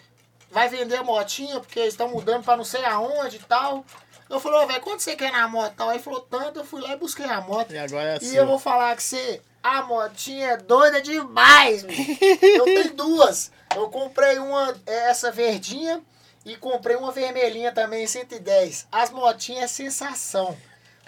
vai 0.50 0.70
vender 0.70 0.96
a 0.96 1.04
motinha, 1.04 1.60
porque 1.60 1.80
eles 1.80 1.94
estão 1.94 2.08
mudando 2.10 2.44
pra 2.44 2.58
não 2.58 2.64
sei 2.64 2.84
aonde 2.86 3.36
e 3.36 3.40
tal. 3.40 3.86
Eu 4.28 4.40
falei, 4.40 4.60
ó, 4.60 4.66
velho, 4.66 4.82
quanto 4.82 5.02
você 5.04 5.16
quer 5.16 5.32
na 5.32 5.48
moto 5.48 5.74
e 5.74 5.76
tal? 5.76 5.90
Aí 5.90 5.98
ele 5.98 6.04
falou, 6.04 6.22
tanto, 6.22 6.60
eu 6.62 6.66
fui 6.66 6.82
lá 6.82 6.94
e 6.94 6.98
busquei 6.98 7.26
a 7.26 7.42
moto. 7.42 7.72
E 7.74 7.78
agora 7.78 8.10
é 8.10 8.14
E 8.14 8.18
assim. 8.18 8.36
eu 8.38 8.48
vou 8.48 8.58
falar 8.58 8.96
que 8.96 9.04
você, 9.04 9.40
a 9.68 9.82
motinha 9.82 10.52
é 10.52 10.58
doida 10.58 11.02
demais, 11.02 11.84
meu. 11.84 11.96
Eu 12.42 12.66
tenho 12.66 12.94
duas. 12.96 13.52
Eu 13.76 13.90
comprei 13.90 14.38
uma, 14.38 14.76
é, 14.86 15.10
essa 15.10 15.32
verdinha, 15.32 16.02
e 16.46 16.56
comprei 16.56 16.96
uma 16.96 17.12
vermelhinha 17.12 17.72
também, 17.72 18.06
110. 18.06 18.88
As 18.92 19.10
motinhas 19.10 19.64
é 19.64 19.68
sensação. 19.68 20.56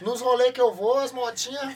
Nos 0.01 0.21
rolês 0.21 0.51
que 0.51 0.59
eu 0.59 0.73
vou, 0.73 0.97
as 0.97 1.11
motinhas, 1.11 1.75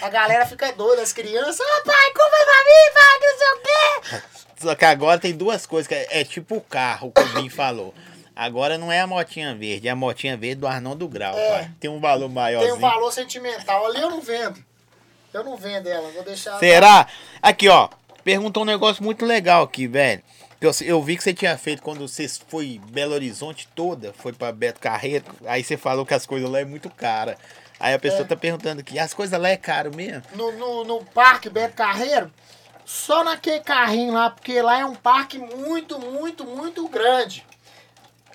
a 0.00 0.08
galera 0.08 0.46
fica 0.46 0.72
doida, 0.72 1.02
as 1.02 1.12
crianças, 1.12 1.58
ô 1.60 1.82
pai, 1.84 2.12
compra 2.12 2.44
pra 2.44 2.64
mim, 2.64 2.94
pai, 2.94 3.18
que 3.18 3.26
não 3.26 3.38
sei 3.38 3.48
o 3.48 3.60
quê. 3.62 4.22
Só 4.62 4.74
que 4.76 4.84
agora 4.84 5.18
tem 5.18 5.34
duas 5.36 5.66
coisas, 5.66 5.90
é, 5.90 6.20
é 6.20 6.24
tipo 6.24 6.56
o 6.56 6.60
carro, 6.60 7.10
que 7.10 7.20
o 7.20 7.28
Bim 7.42 7.48
falou. 7.50 7.92
Agora 8.36 8.78
não 8.78 8.92
é 8.92 9.00
a 9.00 9.06
motinha 9.06 9.54
verde, 9.54 9.88
é 9.88 9.90
a 9.90 9.96
motinha 9.96 10.36
verde 10.36 10.60
do 10.60 10.66
Arnão 10.68 10.94
do 10.96 11.08
Grau, 11.08 11.36
É. 11.36 11.50
pai. 11.50 11.70
Tem 11.80 11.90
um 11.90 11.98
valor 12.00 12.26
Tem 12.26 12.34
maiorzinho. 12.34 12.76
um 12.76 12.78
valor 12.78 13.12
sentimental. 13.12 13.86
Ali 13.86 14.00
eu 14.00 14.10
não 14.10 14.20
vendo. 14.20 14.64
Eu 15.32 15.44
não 15.44 15.56
vendo 15.56 15.86
ela, 15.88 16.10
vou 16.10 16.22
deixar... 16.24 16.58
Será? 16.58 17.06
Aqui, 17.40 17.68
ó. 17.68 17.88
Perguntou 18.24 18.62
um 18.62 18.66
negócio 18.66 19.02
muito 19.02 19.24
legal 19.24 19.62
aqui, 19.64 19.86
velho. 19.86 20.22
Eu, 20.60 20.70
eu 20.82 21.02
vi 21.02 21.16
que 21.16 21.22
você 21.22 21.32
tinha 21.32 21.56
feito 21.56 21.80
quando 21.82 22.06
você 22.06 22.28
foi 22.48 22.80
Belo 22.90 23.14
Horizonte 23.14 23.66
toda, 23.74 24.12
foi 24.12 24.32
pra 24.32 24.52
Beto 24.52 24.78
Carreiro. 24.78 25.24
Aí 25.46 25.64
você 25.64 25.76
falou 25.76 26.04
que 26.04 26.12
as 26.12 26.26
coisas 26.26 26.50
lá 26.50 26.60
é 26.60 26.64
muito 26.66 26.90
cara. 26.90 27.38
Aí 27.78 27.94
a 27.94 27.98
pessoa 27.98 28.22
É. 28.22 28.24
tá 28.24 28.36
perguntando 28.36 28.80
aqui, 28.80 28.98
as 28.98 29.14
coisas 29.14 29.40
lá 29.40 29.48
é 29.48 29.56
caro 29.56 29.90
mesmo? 29.94 30.22
no, 30.34 30.52
no, 30.52 30.84
no 30.84 31.04
parque 31.04 31.48
Beto 31.48 31.74
Carreiro, 31.76 32.30
só 32.84 33.24
naquele 33.24 33.60
carrinho 33.60 34.12
lá, 34.12 34.28
porque 34.28 34.60
lá 34.60 34.80
é 34.80 34.84
um 34.84 34.94
parque 34.94 35.38
muito, 35.38 35.98
muito, 35.98 36.44
muito 36.44 36.86
grande. 36.88 37.46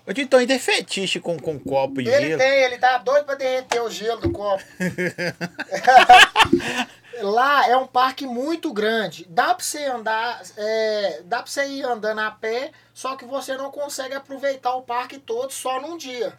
Ô 0.08 0.14
Titão, 0.14 0.40
e 0.40 0.46
tem 0.46 0.60
fetiche 0.60 1.20
com, 1.20 1.38
com 1.40 1.58
copo 1.60 2.00
e 2.00 2.08
Ele 2.08 2.28
gelo? 2.28 2.38
tem, 2.40 2.64
ele 2.64 2.78
tá 2.78 3.00
doido 3.00 3.26
pra 3.26 3.34
derreter 3.36 3.82
o 3.82 3.90
gelo 3.90 4.22
do 4.22 4.32
copo. 4.32 4.64
lá 7.22 7.68
é 7.68 7.76
um 7.76 7.88
parque 7.88 8.28
muito 8.28 8.72
grande. 8.72 9.26
Dá 9.30 9.56
pra 9.56 9.64
você 9.64 9.84
andar, 9.86 10.42
é, 10.58 11.22
dá 11.26 11.38
pra 11.38 11.48
você 11.48 11.66
ir 11.68 11.84
andando 11.84 12.20
a 12.20 12.30
pé, 12.30 12.72
só 12.94 13.16
que 13.16 13.26
você 13.26 13.58
não 13.58 13.72
consegue 13.72 14.14
aproveitar 14.14 14.76
o 14.76 14.84
parque 14.84 15.18
todo 15.18 15.52
só 15.52 15.82
num 15.82 15.98
dia. 15.98 16.38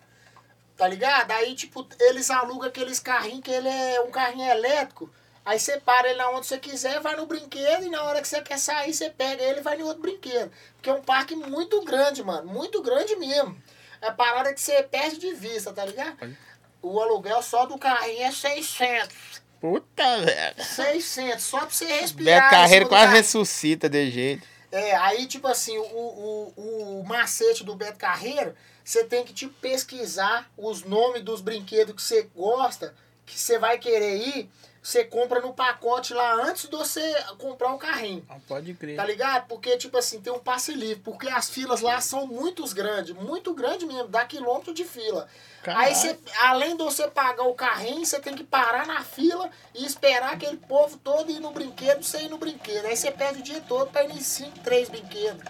Tá 0.76 0.86
ligado? 0.86 1.32
Aí, 1.32 1.54
tipo, 1.54 1.86
eles 1.98 2.30
alugam 2.30 2.68
aqueles 2.68 3.00
carrinhos 3.00 3.40
que 3.40 3.50
ele 3.50 3.68
é 3.68 4.00
um 4.02 4.10
carrinho 4.10 4.48
elétrico. 4.48 5.10
Aí 5.46 5.60
você 5.60 5.78
para 5.78 6.10
ele 6.10 6.20
onde 6.24 6.44
você 6.44 6.58
quiser, 6.58 6.98
vai 6.98 7.14
no 7.14 7.24
brinquedo 7.24 7.84
e 7.84 7.88
na 7.88 8.02
hora 8.02 8.20
que 8.20 8.26
você 8.26 8.42
quer 8.42 8.58
sair, 8.58 8.92
você 8.92 9.08
pega 9.08 9.40
ele 9.44 9.60
e 9.60 9.62
vai 9.62 9.78
em 9.78 9.82
outro 9.84 10.02
brinquedo. 10.02 10.50
Porque 10.74 10.90
é 10.90 10.92
um 10.92 11.00
parque 11.00 11.36
muito 11.36 11.84
grande, 11.84 12.20
mano. 12.24 12.52
Muito 12.52 12.82
grande 12.82 13.14
mesmo. 13.14 13.56
É 14.02 14.10
parada 14.10 14.52
que 14.52 14.60
você 14.60 14.82
perde 14.82 15.18
de 15.18 15.32
vista, 15.34 15.72
tá 15.72 15.84
ligado? 15.84 16.36
O 16.82 17.00
aluguel 17.00 17.40
só 17.42 17.64
do 17.64 17.78
carrinho 17.78 18.24
é 18.24 18.32
600. 18.32 19.16
Puta, 19.60 20.20
velho. 20.20 20.64
600, 20.64 21.44
só 21.44 21.58
pra 21.60 21.70
você 21.70 21.84
respirar. 21.84 22.68
Cima 22.68 22.80
do 22.80 22.88
quase 22.88 23.12
ressuscita 23.12 23.88
de 23.88 24.10
jeito. 24.10 24.46
É, 24.72 24.96
aí, 24.96 25.26
tipo 25.26 25.46
assim, 25.46 25.78
o, 25.78 26.52
o, 26.56 27.00
o 27.00 27.04
macete 27.06 27.62
do 27.62 27.76
Beto 27.76 27.98
Carreiro, 27.98 28.52
você 28.84 29.04
tem 29.04 29.24
que, 29.24 29.32
tipo, 29.32 29.54
pesquisar 29.60 30.50
os 30.56 30.82
nomes 30.82 31.22
dos 31.22 31.40
brinquedos 31.40 31.94
que 31.94 32.02
você 32.02 32.28
gosta, 32.34 32.92
que 33.24 33.38
você 33.38 33.58
vai 33.58 33.78
querer 33.78 34.16
ir, 34.16 34.50
você 34.86 35.04
compra 35.04 35.40
no 35.40 35.52
pacote 35.52 36.14
lá 36.14 36.34
antes 36.44 36.68
de 36.68 36.76
você 36.76 37.02
comprar 37.38 37.72
o 37.72 37.76
carrinho. 37.78 38.24
Pode 38.46 38.72
crer. 38.74 38.94
Tá 38.94 39.04
ligado? 39.04 39.48
Porque, 39.48 39.76
tipo 39.76 39.98
assim, 39.98 40.20
tem 40.20 40.32
um 40.32 40.38
passe 40.38 40.72
livre. 40.74 41.02
Porque 41.02 41.28
as 41.28 41.50
filas 41.50 41.80
lá 41.80 42.00
são 42.00 42.24
muito 42.24 42.64
grandes. 42.72 43.12
Muito 43.16 43.52
grande 43.52 43.84
mesmo. 43.84 44.06
Dá 44.06 44.24
quilômetro 44.24 44.72
de 44.72 44.84
fila. 44.84 45.26
Caralho. 45.64 45.88
Aí, 45.88 45.92
você, 45.92 46.16
além 46.38 46.76
de 46.76 46.84
você 46.84 47.08
pagar 47.08 47.48
o 47.48 47.54
carrinho, 47.54 48.06
você 48.06 48.20
tem 48.20 48.36
que 48.36 48.44
parar 48.44 48.86
na 48.86 49.02
fila 49.02 49.50
e 49.74 49.84
esperar 49.84 50.34
aquele 50.34 50.56
povo 50.56 50.96
todo 50.98 51.32
ir 51.32 51.40
no 51.40 51.50
brinquedo, 51.50 52.04
você 52.04 52.18
ir 52.18 52.28
no 52.28 52.38
brinquedo. 52.38 52.86
Aí 52.86 52.96
você 52.96 53.10
perde 53.10 53.40
o 53.40 53.42
dia 53.42 53.60
todo 53.62 53.90
pra 53.90 54.04
ir 54.04 54.12
em 54.12 54.20
5, 54.20 54.60
3 54.60 54.88
brinquedos. 54.88 55.42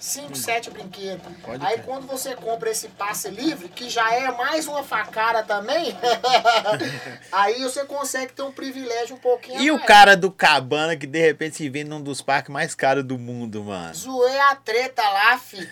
5, 0.00 0.34
7 0.34 0.70
brinquedos. 0.70 1.26
Pode 1.44 1.64
Aí 1.64 1.74
crer. 1.74 1.84
quando 1.84 2.06
você 2.06 2.34
compra 2.34 2.70
esse 2.70 2.88
passe 2.88 3.28
livre, 3.28 3.68
que 3.68 3.88
já 3.90 4.12
é 4.14 4.30
mais 4.32 4.66
uma 4.66 4.82
facada 4.82 5.42
também, 5.42 5.94
aí 7.30 7.62
você 7.62 7.84
consegue 7.84 8.32
ter 8.32 8.42
um 8.42 8.52
privilégio 8.52 9.16
um 9.16 9.18
pouquinho 9.18 9.60
E 9.60 9.68
a 9.68 9.72
o 9.72 9.76
mais. 9.76 9.86
cara 9.86 10.16
do 10.16 10.30
Cabana 10.30 10.96
que 10.96 11.06
de 11.06 11.18
repente 11.20 11.56
se 11.56 11.68
vê 11.68 11.84
num 11.84 12.00
dos 12.00 12.20
parques 12.22 12.52
mais 12.52 12.74
caros 12.74 13.04
do 13.04 13.18
mundo, 13.18 13.62
mano? 13.64 13.94
Zoei 13.94 14.38
a 14.40 14.56
treta 14.56 15.02
lá, 15.02 15.38
fi. 15.38 15.68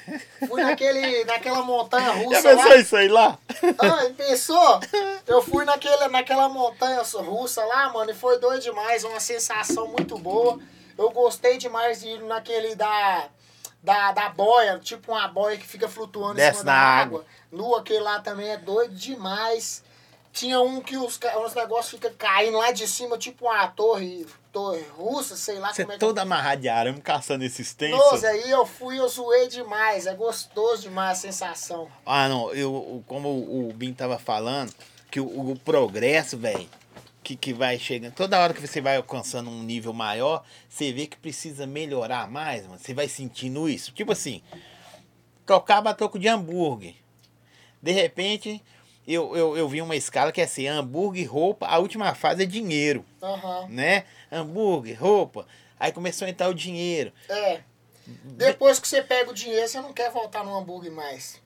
Fui 0.47 0.63
naquele, 0.63 1.25
naquela 1.25 1.63
montanha 1.63 2.13
Já 2.13 2.23
russa 2.23 2.43
pensou 2.43 2.69
lá. 2.69 2.77
isso 2.77 2.97
aí 2.97 3.09
lá? 3.09 3.39
Ah, 3.79 4.11
pensou? 4.17 4.81
Eu 5.27 5.43
fui 5.43 5.65
naquele, 5.65 6.09
naquela 6.09 6.49
montanha 6.49 7.03
russa 7.03 7.65
lá, 7.65 7.93
mano, 7.93 8.11
e 8.11 8.15
foi 8.15 8.39
doido 8.39 8.63
demais. 8.63 9.05
Uma 9.05 9.21
sensação 9.21 9.89
muito 9.89 10.19
boa. 10.19 10.59
Eu 10.97 11.11
gostei 11.11 11.59
demais 11.59 12.01
de 12.01 12.09
ir 12.09 12.23
naquele 12.25 12.75
da, 12.75 13.27
da, 13.83 14.13
da 14.13 14.29
boia, 14.29 14.79
tipo 14.79 15.13
uma 15.13 15.29
boia 15.29 15.57
que 15.57 15.67
fica 15.67 15.89
flutuando 15.89 16.35
em 16.35 16.37
Desce 16.37 16.61
cima 16.61 16.65
da 16.65 16.73
na 16.73 16.79
água. 16.79 17.25
Nu, 17.51 17.75
aquele 17.75 18.01
lá 18.01 18.21
também 18.21 18.49
é 18.49 18.57
doido 18.57 18.95
demais. 18.95 19.83
Tinha 20.33 20.61
um 20.61 20.81
que 20.81 20.97
os, 20.97 21.19
os 21.45 21.55
negócios 21.55 21.91
ficam 21.91 22.13
caindo 22.17 22.59
lá 22.59 22.71
de 22.71 22.87
cima, 22.87 23.17
tipo 23.17 23.47
uma 23.47 23.67
torre, 23.69 24.27
torre 24.53 24.85
russa, 24.97 25.35
sei 25.35 25.59
lá 25.59 25.73
Você 25.73 25.83
como 25.83 25.93
é 25.93 25.95
que 25.97 26.01
todo 26.01 26.19
amarrado 26.19 26.61
de 26.61 26.69
arame 26.69 27.01
caçando 27.01 27.45
esses 27.45 27.73
tensos. 27.73 27.99
Nossa, 27.99 28.29
aí 28.29 28.51
eu 28.51 28.67
fui, 28.67 28.99
eu 29.01 29.09
zoei 29.09 29.49
demais. 29.49 30.07
É 30.07 30.15
gostoso 30.15 30.83
demais 30.83 31.19
a 31.19 31.21
sensação. 31.21 31.89
Ah, 32.05 32.29
não, 32.29 32.53
eu, 32.53 33.03
como 33.07 33.29
o 33.31 33.73
Bin 33.75 33.95
tava 33.95 34.19
falando, 34.19 34.73
que 35.11 35.19
o, 35.19 35.51
o 35.53 35.59
progresso, 35.59 36.37
velho, 36.37 36.69
que, 37.29 37.37
que 37.37 37.53
vai 37.53 37.79
chegando, 37.79 38.15
toda 38.15 38.39
hora 38.39 38.55
que 38.55 38.67
você 38.67 38.81
vai 38.81 38.97
alcançando 38.97 39.51
um 39.51 39.63
nível 39.63 39.93
maior, 39.93 40.43
você 40.67 40.91
vê 40.93 41.07
que 41.07 41.19
precisa 41.19 41.67
melhorar 41.67 42.31
mais, 42.31 42.67
mano. 42.67 42.79
Você 42.79 42.95
vai 42.95 43.07
sentindo 43.07 43.69
isso. 43.69 43.93
Tipo 43.93 44.13
assim, 44.13 44.43
trocava 45.45 45.93
troco 45.93 46.19
de 46.19 46.27
hambúrguer. 46.27 46.95
De 47.83 47.93
repente, 47.93 48.63
eu, 49.07 49.37
eu, 49.37 49.59
eu 49.59 49.69
vi 49.69 49.83
uma 49.83 49.95
escala 49.95 50.33
que 50.33 50.41
é 50.41 50.45
assim, 50.45 50.67
hambúrguer, 50.67 51.31
roupa, 51.31 51.67
a 51.67 51.77
última 51.79 52.15
fase 52.15 52.45
é 52.45 52.47
dinheiro, 52.47 53.05
Aham. 53.23 53.67
né? 53.69 54.05
Hambúrguer, 54.33 54.99
roupa. 54.99 55.47
Aí 55.79 55.93
começou 55.93 56.27
a 56.27 56.31
entrar 56.31 56.49
o 56.49 56.55
dinheiro. 56.55 57.13
É. 57.29 57.61
Depois 58.07 58.79
que 58.79 58.89
você 58.89 59.03
pega 59.03 59.31
o 59.31 59.35
dinheiro, 59.35 59.69
você 59.69 59.83
não 59.83 59.93
quer 59.93 60.11
voltar 60.11 60.43
no 60.43 60.57
hambúrguer 60.57 60.91
mais. 60.91 61.43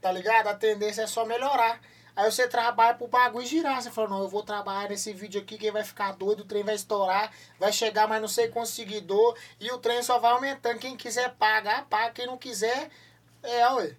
Tá 0.00 0.10
ligado? 0.10 0.46
A 0.46 0.54
tendência 0.54 1.02
é 1.02 1.06
só 1.06 1.26
melhorar. 1.26 1.80
Aí 2.14 2.30
você 2.30 2.46
trabalha 2.46 2.94
pro 2.94 3.06
bagulho 3.06 3.46
girar. 3.46 3.80
Você 3.80 3.90
fala, 3.90 4.08
não, 4.08 4.22
eu 4.22 4.28
vou 4.28 4.42
trabalhar 4.42 4.88
nesse 4.90 5.12
vídeo 5.12 5.40
aqui, 5.40 5.56
quem 5.56 5.70
vai 5.70 5.82
ficar 5.82 6.12
doido, 6.12 6.40
o 6.40 6.44
trem 6.44 6.62
vai 6.62 6.74
estourar, 6.74 7.32
vai 7.58 7.72
chegar 7.72 8.06
mais 8.06 8.20
não 8.20 8.28
sei 8.28 8.48
quantos 8.48 8.72
seguidor, 8.72 9.34
e 9.58 9.70
o 9.70 9.78
trem 9.78 10.02
só 10.02 10.18
vai 10.18 10.32
aumentando. 10.32 10.78
Quem 10.78 10.96
quiser 10.96 11.30
pagar, 11.38 11.86
paga. 11.86 12.10
Quem 12.12 12.26
não 12.26 12.36
quiser, 12.36 12.90
é, 13.42 13.68
ué. 13.70 13.94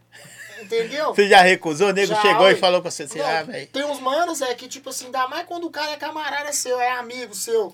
Entendeu? 0.62 1.14
Você 1.16 1.28
já 1.28 1.42
recusou? 1.42 1.90
O 1.90 1.92
nego 1.92 2.14
Já, 2.14 2.22
chegou 2.22 2.48
e 2.50 2.54
ué. 2.54 2.60
falou 2.60 2.82
com 2.82 2.90
você, 2.92 3.04
assim, 3.04 3.18
Não, 3.18 3.26
ah, 3.26 3.44
velho. 3.44 3.68
tem 3.68 3.84
uns 3.84 4.00
manos 4.00 4.42
é 4.42 4.54
que, 4.54 4.68
tipo 4.68 4.90
assim, 4.90 5.06
ainda 5.06 5.28
mais 5.28 5.48
quando 5.48 5.66
o 5.66 5.72
cara 5.72 5.92
é 5.92 5.98
camarada 5.98 6.54
seu, 6.54 6.80
é 6.80 6.92
amigo 6.92 7.34
seu, 7.34 7.74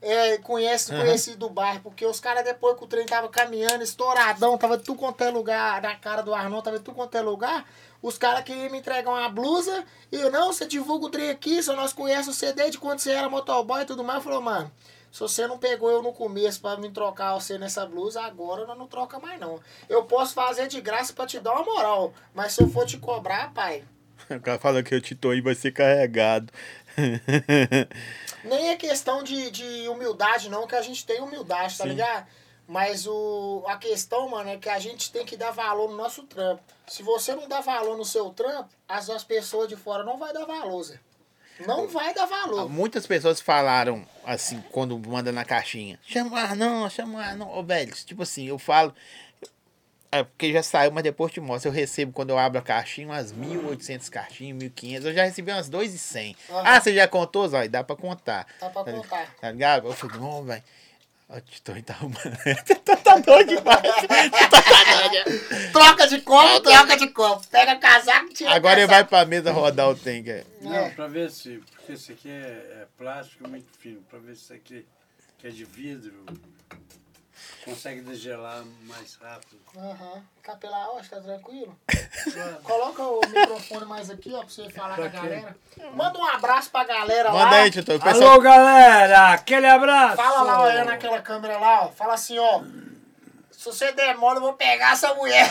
é, 0.00 0.38
conhece, 0.38 0.92
Aham. 0.92 1.02
conhecido 1.02 1.36
do 1.38 1.50
bairro, 1.50 1.80
porque 1.82 2.06
os 2.06 2.20
caras 2.20 2.44
depois 2.44 2.78
que 2.78 2.84
o 2.84 2.86
trem 2.86 3.04
tava 3.04 3.28
caminhando, 3.28 3.82
estouradão, 3.82 4.56
tava 4.56 4.78
tudo 4.78 4.96
quanto 4.98 5.22
é 5.24 5.30
lugar, 5.30 5.82
na 5.82 5.96
cara 5.96 6.22
do 6.22 6.32
Arnon, 6.32 6.62
tava 6.62 6.78
tudo 6.78 6.94
quanto 6.94 7.16
é 7.16 7.20
lugar, 7.20 7.66
os 8.02 8.18
caras 8.18 8.44
queriam 8.44 8.70
me 8.70 8.78
entregar 8.78 9.10
uma 9.10 9.28
blusa, 9.28 9.84
e 10.10 10.16
eu, 10.16 10.30
não, 10.30 10.52
você 10.52 10.66
divulga 10.66 11.06
o 11.06 11.10
trem 11.10 11.30
aqui, 11.30 11.62
só 11.62 11.74
nós 11.74 11.92
conhecemos 11.92 12.36
você 12.36 12.52
desde 12.52 12.78
quando 12.78 12.98
você 12.98 13.12
era 13.12 13.28
motoboy 13.28 13.82
e 13.82 13.86
tudo 13.86 14.04
mais, 14.04 14.22
falou, 14.22 14.40
mano, 14.40 14.70
se 15.10 15.20
você 15.20 15.46
não 15.46 15.58
pegou 15.58 15.90
eu 15.90 16.02
no 16.02 16.12
começo 16.12 16.60
pra 16.60 16.76
me 16.76 16.90
trocar 16.90 17.34
você 17.34 17.58
nessa 17.58 17.84
blusa, 17.84 18.22
agora 18.22 18.66
nós 18.66 18.78
não 18.78 18.86
troca 18.86 19.18
mais 19.18 19.40
não. 19.40 19.58
Eu 19.88 20.04
posso 20.04 20.34
fazer 20.34 20.68
de 20.68 20.80
graça 20.80 21.12
pra 21.12 21.26
te 21.26 21.40
dar 21.40 21.52
uma 21.52 21.64
moral, 21.64 22.12
mas 22.34 22.52
se 22.52 22.62
eu 22.62 22.68
for 22.68 22.86
te 22.86 22.96
cobrar, 22.96 23.52
pai, 23.52 23.84
O 24.30 24.40
cara 24.40 24.58
fala 24.58 24.82
que 24.82 24.94
o 24.94 25.00
Tito 25.00 25.30
aí 25.30 25.40
vai 25.40 25.54
ser 25.54 25.72
carregado. 25.72 26.52
Nem 28.44 28.70
é 28.70 28.76
questão 28.76 29.22
de, 29.22 29.50
de 29.50 29.88
humildade, 29.88 30.48
não, 30.48 30.66
que 30.66 30.74
a 30.74 30.82
gente 30.82 31.04
tem 31.04 31.20
humildade, 31.20 31.76
tá 31.76 31.84
Sim. 31.84 31.90
ligado? 31.90 32.26
Mas 32.70 33.04
o, 33.04 33.64
a 33.66 33.76
questão, 33.76 34.28
mano, 34.28 34.48
é 34.48 34.56
que 34.56 34.68
a 34.68 34.78
gente 34.78 35.10
tem 35.10 35.26
que 35.26 35.36
dar 35.36 35.50
valor 35.50 35.90
no 35.90 35.96
nosso 35.96 36.22
trampo. 36.22 36.62
Se 36.86 37.02
você 37.02 37.34
não 37.34 37.48
dá 37.48 37.60
valor 37.60 37.98
no 37.98 38.04
seu 38.04 38.30
trampo, 38.30 38.68
as, 38.88 39.10
as 39.10 39.24
pessoas 39.24 39.68
de 39.68 39.74
fora 39.74 40.04
não 40.04 40.16
vai 40.16 40.32
dar 40.32 40.44
valor, 40.44 40.80
Zé. 40.84 41.00
Não 41.66 41.88
vai 41.88 42.14
dar 42.14 42.26
valor. 42.26 42.70
Muitas 42.70 43.08
pessoas 43.08 43.40
falaram 43.40 44.06
assim, 44.24 44.62
quando 44.70 44.96
manda 44.96 45.32
na 45.32 45.44
caixinha. 45.44 45.98
Chama 46.06 46.54
não, 46.54 46.88
chama 46.88 47.34
não. 47.34 47.50
Ô, 47.58 47.64
velho, 47.64 47.92
tipo 47.92 48.22
assim, 48.22 48.46
eu 48.46 48.56
falo. 48.56 48.94
É 50.12 50.22
porque 50.22 50.52
já 50.52 50.62
saiu, 50.62 50.92
mas 50.92 51.02
depois 51.02 51.32
te 51.32 51.40
mostro. 51.40 51.70
Eu 51.70 51.74
recebo, 51.74 52.12
quando 52.12 52.30
eu 52.30 52.38
abro 52.38 52.60
a 52.60 52.62
caixinha, 52.62 53.08
umas 53.08 53.32
1.800 53.32 54.08
caixinhas, 54.08 54.56
1.500. 54.62 55.04
Eu 55.06 55.12
já 55.12 55.24
recebi 55.24 55.50
umas 55.50 55.68
2.100. 55.68 56.36
Aham. 56.48 56.62
Ah, 56.64 56.80
você 56.80 56.94
já 56.94 57.08
contou, 57.08 57.48
Zói? 57.48 57.68
Dá 57.68 57.82
pra 57.82 57.96
contar. 57.96 58.46
Tá 58.60 58.70
pra 58.70 58.84
contar. 58.84 59.34
Tá 59.40 59.50
ligado? 59.50 59.88
Eu 59.88 59.92
falei, 59.92 60.18
não, 60.18 60.44
velho. 60.44 60.62
O 61.32 61.40
Tito 61.40 61.72
tá 61.82 61.94
arrumando. 61.94 62.36
tá, 62.84 62.96
tá 62.96 63.18
doido 63.18 63.48
demais. 63.48 63.80
Troca 65.72 66.06
de 66.08 66.20
copo, 66.22 66.60
troca 66.60 66.96
de 66.96 67.08
copo. 67.10 67.46
Pega 67.48 67.76
casaco, 67.76 68.30
tira 68.34 68.50
Agora 68.52 68.80
ele 68.80 68.88
vai 68.88 69.04
pra 69.04 69.24
mesa 69.24 69.52
rodar 69.52 69.88
o 69.90 69.94
tanque. 69.94 70.44
Não, 70.60 70.74
É. 70.74 70.90
pra 70.90 71.06
ver 71.06 71.30
se. 71.30 71.62
Porque 71.76 71.92
esse 71.92 72.12
aqui 72.12 72.28
é, 72.28 72.82
é 72.82 72.86
plástico 72.98 73.48
muito 73.48 73.68
fino. 73.78 74.02
Pra 74.10 74.18
ver 74.18 74.34
se 74.34 74.42
isso 74.42 74.52
aqui 74.54 74.84
que 75.38 75.46
é 75.46 75.50
de 75.50 75.64
vidro 75.64 76.24
consegue 77.64 78.00
degelar 78.00 78.62
mais 78.82 79.14
rápido. 79.16 79.58
Aham. 79.76 80.22
Capelar, 80.42 80.88
ó, 80.90 81.00
tá 81.00 81.20
tranquilo? 81.20 81.76
Coloca 82.62 83.02
o 83.02 83.20
microfone 83.28 83.84
mais 83.86 84.10
aqui, 84.10 84.32
ó, 84.34 84.40
pra 84.40 84.48
você 84.48 84.68
falar 84.70 84.96
com 84.96 85.02
a 85.04 85.08
Pra 85.08 85.20
quê? 85.20 85.26
galera. 85.28 85.56
Manda 85.94 86.18
um 86.18 86.26
abraço 86.26 86.70
pra 86.70 86.84
galera 86.84 87.30
Manda 87.30 87.44
lá. 87.44 87.56
aí, 87.62 87.70
Tito. 87.70 87.98
Pessoal 88.00 88.30
Alô, 88.32 88.40
galera! 88.40 89.32
Aquele 89.34 89.66
abraço! 89.66 90.16
Fala 90.16 90.42
lá, 90.42 90.62
olhando 90.62 90.86
naquela 90.86 91.20
câmera 91.20 91.58
lá, 91.58 91.84
ó. 91.84 91.88
Fala 91.90 92.14
assim, 92.14 92.38
ó. 92.38 92.62
Se 93.52 93.66
você 93.66 93.92
der 93.92 94.16
mole, 94.16 94.36
eu 94.38 94.42
vou 94.42 94.54
pegar 94.54 94.92
essa 94.92 95.12
mulher. 95.14 95.46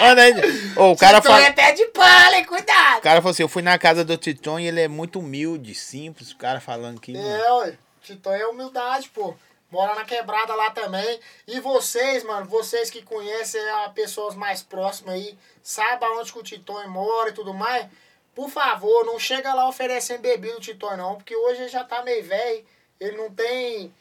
Manda 0.00 0.22
aí. 0.22 0.32
Ô, 0.76 0.90
o 0.90 0.96
cara 0.96 1.22
fala. 1.22 1.40
é 1.40 1.52
pé 1.52 1.72
de 1.72 1.86
pala, 1.86 2.36
hein? 2.36 2.44
Cuidado. 2.44 2.98
O 2.98 3.02
cara 3.02 3.20
falou 3.20 3.30
assim, 3.30 3.42
eu 3.44 3.48
fui 3.48 3.62
na 3.62 3.78
casa 3.78 4.04
do 4.04 4.16
Titon 4.16 4.58
e 4.58 4.66
ele 4.66 4.80
é 4.80 4.88
muito 4.88 5.20
humilde, 5.20 5.72
simples, 5.74 6.32
o 6.32 6.36
cara 6.36 6.60
falando 6.60 7.00
que... 7.00 7.16
É, 7.16 7.52
ué. 7.52 7.78
Titão 8.06 8.32
é 8.32 8.46
humildade, 8.46 9.08
pô. 9.10 9.34
Mora 9.70 9.94
na 9.94 10.04
quebrada 10.04 10.54
lá 10.54 10.70
também. 10.70 11.20
E 11.46 11.58
vocês, 11.60 12.22
mano, 12.22 12.46
vocês 12.46 12.88
que 12.88 13.02
conhecem 13.02 13.60
as 13.70 13.92
pessoas 13.92 14.34
mais 14.34 14.62
próximas 14.62 15.14
aí, 15.14 15.36
sabem 15.62 16.08
aonde 16.08 16.32
que 16.32 16.38
o 16.38 16.42
Titão 16.42 16.88
mora 16.88 17.30
e 17.30 17.34
tudo 17.34 17.52
mais, 17.52 17.86
por 18.34 18.48
favor, 18.48 19.04
não 19.04 19.18
chega 19.18 19.52
lá 19.54 19.68
oferecendo 19.68 20.20
bebida 20.20 20.54
do 20.54 20.60
Titão, 20.60 20.96
não, 20.96 21.16
porque 21.16 21.34
hoje 21.34 21.62
ele 21.62 21.68
já 21.68 21.82
tá 21.82 22.02
meio 22.02 22.22
velho, 22.22 22.64
ele 23.00 23.16
não 23.16 23.32
tem, 23.32 23.92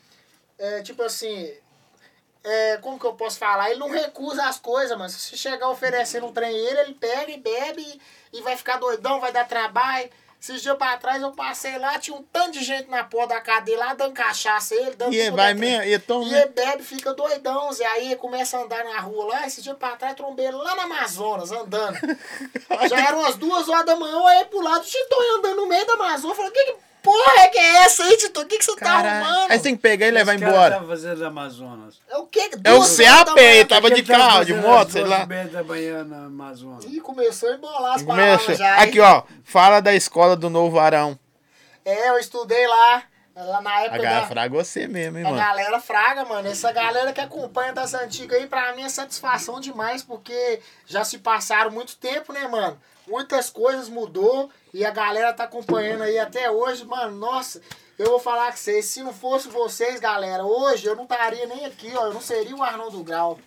é, 0.60 0.82
tipo 0.82 1.02
assim, 1.02 1.52
é, 2.44 2.78
como 2.78 3.00
que 3.00 3.06
eu 3.06 3.14
posso 3.14 3.40
falar? 3.40 3.72
Ele 3.72 3.80
não 3.80 3.90
recusa 3.90 4.44
as 4.44 4.60
coisas, 4.60 4.96
mas 4.98 5.14
se 5.14 5.36
chegar 5.36 5.70
oferecendo 5.70 6.28
um 6.28 6.34
trem 6.34 6.56
ele, 6.56 6.80
ele 6.80 6.94
pega 6.94 7.32
e 7.32 7.38
bebe 7.38 8.02
e 8.32 8.42
vai 8.42 8.56
ficar 8.56 8.78
doidão, 8.78 9.20
vai 9.20 9.32
dar 9.32 9.48
trabalho. 9.48 10.12
Esses 10.42 10.62
dias 10.62 10.78
pra 10.78 10.98
trás 10.98 11.22
eu 11.22 11.32
passei 11.32 11.78
lá, 11.80 11.98
tinha 11.98 12.16
um 12.16 12.22
tanto 12.24 12.52
de 12.52 12.64
gente 12.64 12.90
na 12.90 13.04
porta 13.04 13.34
da 13.34 13.42
cadeia 13.42 13.78
lá, 13.80 13.94
dando 13.94 14.14
cachaça 14.14 14.76
a 14.76 14.78
ele, 14.78 14.96
dando 14.96 15.14
E 15.14 15.18
ele 15.18 15.26
tudo 15.30 15.38
vai 15.38 15.54
mesmo, 15.54 15.84
e 15.84 16.00
toma... 16.00 16.26
E 16.26 16.34
ele 16.36 16.50
bebe, 16.50 16.84
fica 16.84 17.14
doidão, 17.14 17.72
Zé. 17.74 17.86
Aí 17.86 18.06
ele 18.08 18.16
começa 18.16 18.58
a 18.58 18.62
andar 18.62 18.84
na 18.84 19.00
rua 19.00 19.26
lá, 19.26 19.48
esse 19.48 19.62
dia 19.62 19.74
pra 19.74 19.96
trás, 19.96 20.14
trombei 20.16 20.46
ele 20.46 20.58
lá 20.58 20.76
na 20.76 20.84
Amazonas, 20.84 21.52
andando. 21.52 21.98
Já 22.90 23.08
eram 23.08 23.20
umas 23.20 23.36
duas 23.38 23.68
horas 23.68 23.86
da 23.86 23.96
manhã, 23.96 24.14
eu 24.14 24.22
olhei 24.22 24.46
pro 24.46 24.62
lado, 24.62 24.86
Titão 24.86 25.38
andando 25.38 25.56
no 25.56 25.66
meio 25.68 25.86
da 25.86 25.94
Amazônia, 25.94 26.36
falei, 26.36 26.52
que, 26.52 26.64
que 26.66 26.76
porra 27.06 27.42
é 27.44 27.48
que 27.48 27.58
é 27.58 27.76
essa 27.84 28.04
aí, 28.04 28.18
Titão? 28.18 28.44
O 28.44 28.46
que, 28.46 28.58
que 28.58 28.66
você 28.66 28.76
tá 28.76 28.86
Caralho. 28.86 29.26
arrumando? 29.26 29.52
Aí 29.52 29.58
você 29.58 29.64
tem 29.64 29.76
que 29.76 29.82
pegar 29.82 30.08
e 30.08 30.12
levar 30.12 30.34
Esse 30.34 30.44
cara 30.44 30.52
embora. 30.56 30.76
tava 30.76 30.88
fazendo 30.88 31.26
Amazonas. 31.26 31.96
É 32.10 32.18
o 32.18 32.26
quê? 32.26 32.50
É 32.64 32.74
o 32.74 32.82
CAP, 32.82 33.40
ele 33.40 33.66
tava 33.66 33.92
de 33.92 34.04
carro, 34.04 34.44
de 34.46 34.54
moto, 34.56 34.92
sei 34.92 35.04
lá. 35.06 35.26
da 35.26 35.64
manhã 35.64 36.04
na 36.04 36.26
Amazonas. 36.26 36.86
Ih, 36.86 37.00
começou 37.00 37.50
a 37.50 37.54
embolar 37.56 37.94
as 37.96 38.04
palavras 38.04 38.58
já. 38.58 38.78
hein? 38.78 38.84
Aqui, 38.90 39.00
ó, 39.00 39.24
fala 39.44 39.80
da 39.80 39.94
escola 39.94 40.36
do 40.36 40.50
Novo 40.50 40.80
Arão. 40.80 41.18
É, 41.86 42.10
eu 42.10 42.18
estudei 42.18 42.66
lá, 42.68 43.04
lá 43.36 43.62
na 43.62 43.70
A 43.76 43.82
época 43.82 43.98
galera 44.02 44.22
da... 44.22 44.28
fraga 44.28 44.56
você 44.56 44.88
mesmo, 44.88 45.18
hein, 45.20 45.26
A 45.26 45.30
mano. 45.30 45.42
galera 45.42 45.80
fraga, 45.80 46.26
mano. 46.26 46.48
Essa 46.48 46.72
galera 46.72 47.14
que 47.14 47.22
acompanha 47.22 47.72
das 47.74 47.94
antigas 47.94 48.40
aí, 48.40 48.48
pra 48.48 48.74
mim 48.76 48.82
é 48.84 48.90
satisfação 48.90 49.60
demais, 49.60 50.02
porque 50.02 50.60
já 50.88 51.04
se 51.04 51.20
passaram 51.20 51.70
muito 51.72 51.96
tempo, 51.98 52.34
né, 52.34 52.48
mano? 52.48 52.80
Muitas 53.08 53.50
coisas 53.50 53.88
mudou 53.88 54.50
e 54.74 54.84
a 54.84 54.92
galera 54.92 55.34
tá 55.34 55.44
acompanhando 55.44 56.04
aí 56.04 56.18
até 56.18 56.50
hoje, 56.50 56.84
mano. 56.86 57.16
Nossa, 57.18 57.62
eu 57.98 58.08
vou 58.08 58.20
falar 58.20 58.52
com 58.52 58.58
vocês, 58.58 58.86
se 58.86 59.04
não 59.04 59.14
fosse 59.14 59.48
vocês, 59.48 60.00
galera, 60.00 60.44
hoje 60.44 60.88
eu 60.88 60.96
não 60.96 61.04
estaria 61.04 61.46
nem 61.46 61.66
aqui, 61.66 61.92
ó. 61.96 62.08
Eu 62.08 62.14
não 62.14 62.22
seria 62.22 62.56
o 62.56 62.64
Arnaldo 62.64 63.04
Grau. 63.04 63.40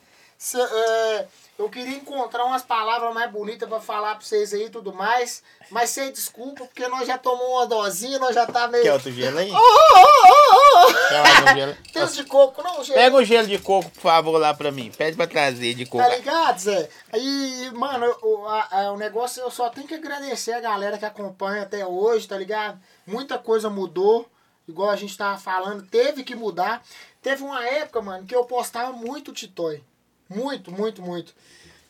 É, 0.54 1.26
eu 1.58 1.68
queria 1.68 1.96
encontrar 1.96 2.44
umas 2.44 2.62
palavras 2.62 3.12
mais 3.12 3.28
bonitas 3.30 3.68
pra 3.68 3.80
falar 3.80 4.14
pra 4.14 4.24
vocês 4.24 4.54
aí 4.54 4.66
e 4.66 4.70
tudo 4.70 4.92
mais. 4.94 5.42
Mas 5.70 5.90
sem 5.90 6.12
desculpa, 6.12 6.64
porque 6.64 6.86
nós 6.86 7.06
já 7.08 7.18
tomamos 7.18 7.48
uma 7.50 7.66
dosinha, 7.66 8.18
nós 8.20 8.34
já 8.34 8.46
tá 8.46 8.68
meio. 8.68 8.84
Quer 8.84 8.92
outro 8.92 9.10
gelo 9.10 9.36
aí? 9.38 9.50
Oh, 9.50 9.56
oh, 9.56 10.28
oh, 10.28 10.86
oh. 10.86 11.08
Quer 11.08 11.22
um 11.52 11.56
gelo? 11.56 11.76
Tem 11.92 12.06
de 12.06 12.24
coco, 12.24 12.62
não, 12.62 12.76
gente? 12.84 12.94
Pega 12.94 13.16
o 13.16 13.24
gelo 13.24 13.48
de 13.48 13.58
coco, 13.58 13.90
por 13.90 14.00
favor, 14.00 14.38
lá 14.38 14.54
pra 14.54 14.70
mim. 14.70 14.92
Pede 14.96 15.16
pra 15.16 15.26
trazer 15.26 15.74
de 15.74 15.84
coco. 15.84 16.04
Tá 16.04 16.14
ligado, 16.16 16.58
Zé? 16.60 16.88
Aí, 17.12 17.70
mano, 17.74 18.06
o, 18.22 18.46
a- 18.46 18.68
a- 18.70 18.92
o 18.92 18.96
negócio 18.96 19.42
eu 19.42 19.50
só 19.50 19.68
tenho 19.68 19.88
que 19.88 19.94
agradecer 19.94 20.52
a 20.52 20.60
galera 20.60 20.96
que 20.96 21.04
acompanha 21.04 21.62
até 21.62 21.84
hoje, 21.84 22.28
tá 22.28 22.38
ligado? 22.38 22.78
Muita 23.04 23.36
coisa 23.38 23.68
mudou, 23.68 24.26
igual 24.68 24.88
a 24.90 24.96
gente 24.96 25.18
tava 25.18 25.36
falando, 25.36 25.82
teve 25.82 26.22
que 26.22 26.36
mudar. 26.36 26.80
Teve 27.20 27.42
uma 27.42 27.66
época, 27.66 28.00
mano, 28.00 28.24
que 28.24 28.34
eu 28.34 28.44
postava 28.44 28.92
muito 28.92 29.32
Titoy. 29.32 29.82
Muito, 30.28 30.70
muito, 30.70 31.02
muito. 31.02 31.34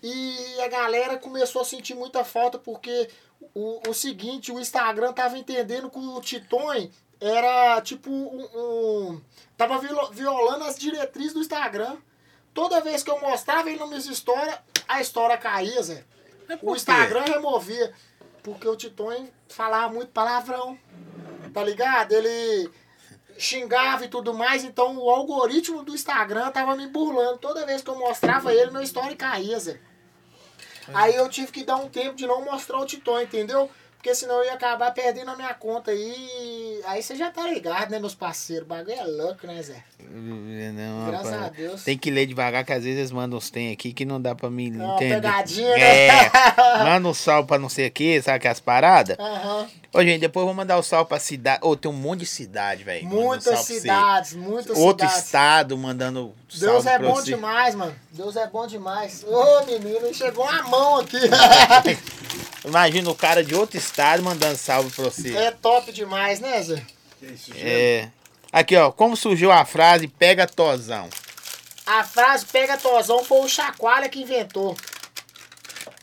E 0.03 0.61
a 0.61 0.69
galera 0.69 1.19
começou 1.19 1.63
a 1.63 1.65
sentir 1.65 1.95
muita 1.95 2.25
falta 2.25 2.59
porque 2.59 3.09
o, 3.55 3.81
o 3.89 3.95
seguinte, 3.95 4.53
o 4.53 4.61
Instagram 4.61 5.13
tava 5.13 5.37
entendendo 5.39 5.91
que 5.91 5.99
o 5.99 6.21
Titon 6.21 6.89
era 7.21 7.81
tipo 7.81 8.11
um. 8.11 8.49
um- 8.55 9.21
tava 9.57 9.81
violando 10.13 10.65
as 10.65 10.79
diretrizes 10.79 11.33
do 11.35 11.41
Instagram. 11.41 11.97
Toda 12.55 12.81
vez 12.81 13.03
que 13.03 13.11
eu 13.11 13.21
mostrava 13.21 13.69
ele 13.69 13.79
nas 13.79 13.89
minhas 13.89 14.07
histórias, 14.07 14.57
a 14.87 15.01
história 15.01 15.37
caía, 15.37 15.83
Zé. 15.83 16.05
por 16.61 16.73
O? 16.73 16.77
Instagram 16.77 17.25
removia. 17.25 17.93
Porque 18.43 18.67
o 18.69 18.77
Titon 18.77 19.27
falava 19.49 19.93
muito 19.93 20.11
palavrão. 20.13 20.79
Tá 21.53 21.63
ligado? 21.65 22.13
Ele 22.13 22.71
xingava 23.39 24.05
e 24.05 24.09
tudo 24.09 24.35
mais, 24.35 24.65
então 24.65 24.99
o 24.99 25.09
algoritmo 25.09 25.85
do 25.85 25.95
Instagram 25.95 26.51
tava 26.51 26.75
me 26.77 26.89
burlando. 26.89 27.39
Toda 27.39 27.65
vez 27.65 27.81
que 27.81 27.89
eu 27.89 27.99
mostrava 27.99 28.53
ele, 28.53 28.73
meu 28.73 28.83
story 28.83 29.15
caía, 29.15 29.59
Zé. 29.59 29.81
Aí 30.93 31.15
eu 31.15 31.29
tive 31.29 31.53
que 31.53 31.65
dar 31.65 31.77
um 31.77 31.89
tempo 31.89 32.17
de 32.17 32.27
não 32.27 32.45
mostrar 32.45 32.79
o 32.79 32.87
Titon, 32.87 33.21
entendeu? 33.21 33.71
Porque 33.99 34.15
senão 34.15 34.37
eu 34.37 34.45
ia 34.45 34.55
acabar 34.55 34.93
perdendo 34.93 35.33
a 35.33 35.37
minha 35.37 35.53
conta 35.55 35.91
aí. 35.91 36.81
Aí 36.87 37.03
você 37.03 37.17
já 37.17 37.33
tá 37.33 37.43
ligado, 37.49 37.91
né, 37.91 37.99
meus 37.99 38.15
parceiros? 38.15 38.65
O 38.65 38.69
bagulho 38.69 38.95
é 38.97 39.03
louco, 39.05 39.45
né, 39.45 39.61
Zé? 39.61 39.83
Não, 40.09 41.07
Graças 41.09 41.31
rapaz. 41.33 41.47
a 41.47 41.49
Deus. 41.51 41.83
Tem 41.83 41.99
que 41.99 42.09
ler 42.09 42.27
devagar, 42.27 42.65
que 42.65 42.73
às 42.73 42.85
vezes 42.85 42.97
eles 42.99 43.11
mandam 43.11 43.37
uns 43.39 43.51
tem 43.51 43.73
aqui 43.73 43.93
que 43.93 44.05
não 44.05 44.21
dá 44.23 44.37
pra 44.37 44.49
mim 44.49 44.71
uma 44.73 44.95
entender. 44.95 45.17
pegadinha, 45.17 45.77
né? 45.77 46.07
É, 46.27 46.31
manda 46.85 47.09
um 47.09 47.13
salve 47.13 47.49
pra 47.49 47.59
não 47.59 47.69
sei 47.69 47.89
o 47.89 47.91
que, 47.91 48.23
sabe 48.23 48.39
que 48.39 48.47
as 48.47 48.61
paradas? 48.61 49.19
Aham. 49.19 49.69
Ô, 49.93 50.03
gente, 50.03 50.21
depois 50.21 50.43
eu 50.43 50.47
vou 50.47 50.55
mandar 50.55 50.79
o 50.79 50.83
salve 50.83 51.09
pra 51.09 51.19
cidade. 51.19 51.59
Ô, 51.63 51.75
tem 51.75 51.91
um 51.91 51.95
monte 51.95 52.21
de 52.21 52.27
cidade, 52.27 52.85
velho. 52.85 53.05
Um 53.05 53.11
Muitas 53.11 53.59
você. 53.59 53.81
cidades, 53.81 54.35
muitas 54.35 54.79
Outro 54.79 55.07
cidades. 55.09 55.25
estado 55.25 55.77
mandando 55.77 56.33
Deus 56.57 56.87
é 56.87 56.99
bom 57.01 57.17
você. 57.17 57.25
demais, 57.25 57.75
mano. 57.75 57.95
Deus 58.13 58.37
é 58.37 58.47
bom 58.47 58.65
demais. 58.67 59.25
Ô, 59.27 59.65
menino, 59.67 60.15
chegou 60.15 60.45
uma 60.45 60.63
mão 60.63 61.01
aqui. 61.01 61.19
Imagina 62.69 63.11
o 63.11 63.15
cara 63.15 63.43
de 63.43 63.55
outro 63.55 63.79
estado 63.79 64.23
mandando 64.23 64.57
salve 64.57 64.91
pra 64.91 65.05
você. 65.05 65.35
é 65.35 65.51
top 65.51 65.91
demais, 65.91 66.39
né, 66.39 66.63
Zé? 66.63 66.85
Que 67.19 67.27
isso, 67.27 67.53
gente? 67.53 67.67
É. 67.67 68.11
Aqui, 68.53 68.77
ó. 68.77 68.93
Como 68.93 69.17
surgiu 69.17 69.51
a 69.51 69.65
frase 69.65 70.07
pega 70.07 70.47
tosão? 70.47 71.09
A 71.87 72.05
frase 72.05 72.45
pega 72.45 72.77
tosão 72.77 73.25
foi 73.25 73.41
o 73.41 73.49
Chacoalha 73.49 74.09
que 74.09 74.21
inventou. 74.21 74.77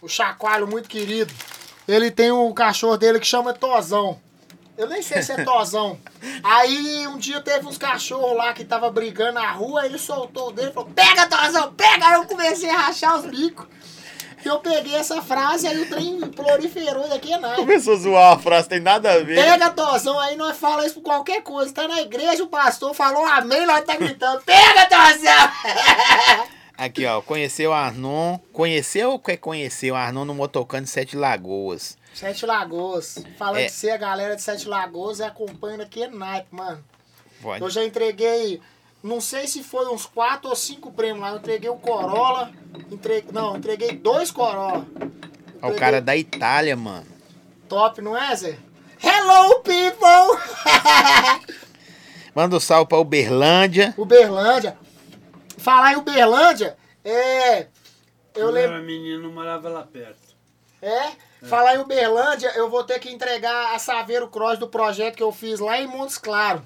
O 0.01 0.09
Chacoalho, 0.09 0.67
muito 0.67 0.89
querido. 0.89 1.31
Ele 1.87 2.09
tem 2.09 2.31
um 2.31 2.51
cachorro 2.51 2.97
dele 2.97 3.19
que 3.19 3.27
chama 3.27 3.53
Tozão. 3.53 4.19
Eu 4.75 4.89
nem 4.89 5.01
sei 5.01 5.21
se 5.21 5.31
é 5.31 5.43
Tozão. 5.43 5.99
Aí 6.43 7.07
um 7.07 7.17
dia 7.17 7.39
teve 7.41 7.67
uns 7.67 7.77
cachorros 7.77 8.35
lá 8.35 8.53
que 8.53 8.65
tava 8.65 8.89
brigando 8.89 9.33
na 9.33 9.51
rua, 9.51 9.85
ele 9.85 9.99
soltou 9.99 10.49
o 10.49 10.51
dele 10.51 10.69
e 10.69 10.73
falou: 10.73 10.89
Pega, 10.89 11.27
Tozão, 11.27 11.71
pega! 11.73 12.07
Aí 12.07 12.13
eu 12.15 12.25
comecei 12.25 12.69
a 12.69 12.77
rachar 12.77 13.17
os 13.19 13.25
bicos. 13.25 13.67
Eu 14.47 14.59
peguei 14.59 14.95
essa 14.95 15.21
frase, 15.21 15.67
aí 15.67 15.81
o 15.81 15.89
trem 15.89 16.19
proliferou 16.31 17.07
daqui 17.09 17.33
a 17.33 17.39
nada. 17.39 17.55
Começou 17.55 17.93
a 17.93 17.97
zoar 17.97 18.33
a 18.33 18.39
frase, 18.39 18.69
tem 18.69 18.79
nada 18.79 19.11
a 19.11 19.23
ver. 19.23 19.35
Pega, 19.35 19.69
Tozão, 19.71 20.19
aí 20.19 20.35
nós 20.35 20.55
falamos 20.57 20.85
isso 20.85 20.95
por 20.95 21.03
qualquer 21.03 21.41
coisa. 21.41 21.73
Tá 21.73 21.87
na 21.87 22.01
igreja, 22.01 22.43
o 22.43 22.47
pastor 22.47 22.93
falou 22.93 23.25
amém, 23.25 23.65
nós 23.65 23.83
tá 23.83 23.95
gritando: 23.95 24.41
Pega, 24.43 24.85
Tozão! 24.87 26.45
Aqui, 26.77 27.05
ó. 27.05 27.21
Conheceu 27.21 27.71
o 27.71 27.73
Arnon. 27.73 28.37
Conheceu 28.51 29.11
ou 29.11 29.19
quer 29.19 29.37
conhecer 29.37 29.91
o 29.91 29.95
Arnon 29.95 30.25
no 30.25 30.35
Motocano 30.35 30.83
de 30.83 30.89
Sete 30.89 31.15
Lagoas? 31.15 31.97
Sete 32.13 32.45
Lagoas. 32.45 33.23
Falando 33.37 33.59
É. 33.61 33.65
que 33.65 33.71
você, 33.71 33.89
a 33.91 33.97
galera 33.97 34.35
de 34.35 34.41
Sete 34.41 34.67
Lagoas, 34.67 35.21
acompanha 35.21 35.81
aqui 35.83 36.03
é 36.03 36.07
naipe, 36.07 36.47
mano. 36.51 36.83
Pode. 37.41 37.61
Eu 37.63 37.69
já 37.69 37.83
entreguei, 37.83 38.59
não 39.05 39.21
sei 39.21 39.47
se 39.47 39.61
foi 39.61 39.87
uns 39.87 40.05
quatro 40.07 40.49
ou 40.49 40.55
cinco 40.55 40.91
prêmios 40.91 41.19
lá. 41.21 41.29
Eu 41.29 41.37
entreguei 41.37 41.69
o 41.69 41.75
Corolla. 41.75 42.51
Entre... 42.91 43.23
Não, 43.31 43.55
entreguei 43.55 43.91
dois 43.91 44.31
Corolla. 44.31 44.85
Ó, 45.61 45.69
o 45.69 45.75
cara 45.75 46.01
da 46.01 46.17
Itália, 46.17 46.75
mano. 46.75 47.05
Top, 47.69 48.01
não 48.01 48.17
é, 48.17 48.35
Zé? 48.35 48.57
Hello, 49.01 49.59
people! 49.59 50.41
Manda 52.33 52.55
um 52.55 52.59
salve 52.59 52.89
pra 52.89 52.97
Uberlândia. 52.97 53.93
Uberlândia. 53.95 54.75
Falar 55.57 55.93
em 55.93 55.97
Uberlândia, 55.97 56.75
é. 57.03 57.61
Eu 58.33 58.47
Eu 58.47 58.49
lembro. 58.49 58.81
menino, 58.83 59.31
morava 59.31 59.69
lá 59.69 59.83
perto. 59.83 60.35
É? 60.81 61.11
Falar 61.43 61.75
em 61.75 61.79
Uberlândia, 61.79 62.51
eu 62.55 62.69
vou 62.69 62.83
ter 62.83 62.99
que 62.99 63.09
entregar 63.11 63.75
a 63.75 63.79
Saveiro 63.79 64.27
Cross 64.27 64.57
do 64.57 64.67
projeto 64.67 65.15
que 65.15 65.23
eu 65.23 65.31
fiz 65.31 65.59
lá 65.59 65.79
em 65.79 65.87
Montes 65.87 66.17
Claros. 66.17 66.63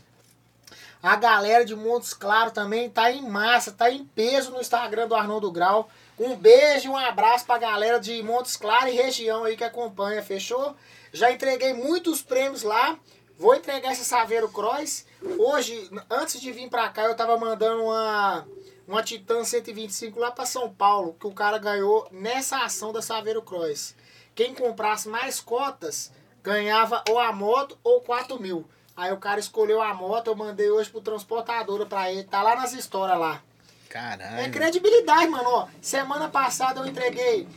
A 1.01 1.15
galera 1.15 1.63
de 1.63 1.73
Montes 1.77 2.13
Claros 2.13 2.51
também 2.51 2.89
tá 2.89 3.09
em 3.09 3.21
massa, 3.21 3.71
tá 3.71 3.89
em 3.89 4.03
peso 4.03 4.51
no 4.51 4.59
Instagram 4.59 5.07
do 5.07 5.15
Arnaldo 5.15 5.49
Grau. 5.49 5.89
Um 6.19 6.35
beijo 6.35 6.87
e 6.87 6.89
um 6.89 6.97
abraço 6.97 7.45
pra 7.45 7.57
galera 7.57 8.01
de 8.01 8.21
Montes 8.21 8.57
Claros 8.57 8.91
e 8.91 8.97
região 8.97 9.45
aí 9.45 9.55
que 9.55 9.63
acompanha, 9.63 10.21
fechou? 10.21 10.75
Já 11.13 11.31
entreguei 11.31 11.71
muitos 11.73 12.21
prêmios 12.21 12.63
lá. 12.63 12.99
Vou 13.37 13.55
entregar 13.55 13.93
essa 13.93 14.03
Saveiro 14.03 14.49
Cross. 14.49 15.05
Hoje, 15.37 15.89
antes 16.09 16.41
de 16.41 16.51
vir 16.51 16.69
pra 16.69 16.89
cá, 16.89 17.03
eu 17.03 17.15
tava 17.15 17.37
mandando 17.37 17.83
uma, 17.83 18.45
uma 18.85 19.01
Titan 19.01 19.45
125 19.45 20.19
lá 20.19 20.29
pra 20.29 20.45
São 20.45 20.69
Paulo, 20.69 21.15
que 21.17 21.27
o 21.27 21.31
cara 21.31 21.57
ganhou 21.57 22.09
nessa 22.11 22.57
ação 22.65 22.91
da 22.91 23.01
Saveiro 23.01 23.41
Cross. 23.41 23.95
Quem 24.35 24.53
comprasse 24.53 25.07
mais 25.07 25.39
cotas 25.39 26.11
ganhava 26.43 27.01
ou 27.09 27.17
a 27.17 27.31
moto 27.31 27.77
ou 27.81 28.01
4 28.01 28.37
mil. 28.41 28.67
Aí 28.99 29.13
o 29.13 29.17
cara 29.17 29.39
escolheu 29.39 29.81
a 29.81 29.93
moto, 29.93 30.27
eu 30.27 30.35
mandei 30.35 30.69
hoje 30.69 30.89
pro 30.89 30.99
transportadora 30.99 31.85
pra 31.85 32.11
ele. 32.11 32.25
Tá 32.25 32.43
lá 32.43 32.53
nas 32.57 32.73
histórias 32.73 33.17
lá. 33.17 33.41
Caralho. 33.87 34.41
É 34.41 34.49
credibilidade, 34.49 35.27
mano. 35.27 35.47
Ó, 35.47 35.67
semana 35.81 36.27
passada 36.27 36.81
eu 36.81 36.85
entreguei 36.85 37.47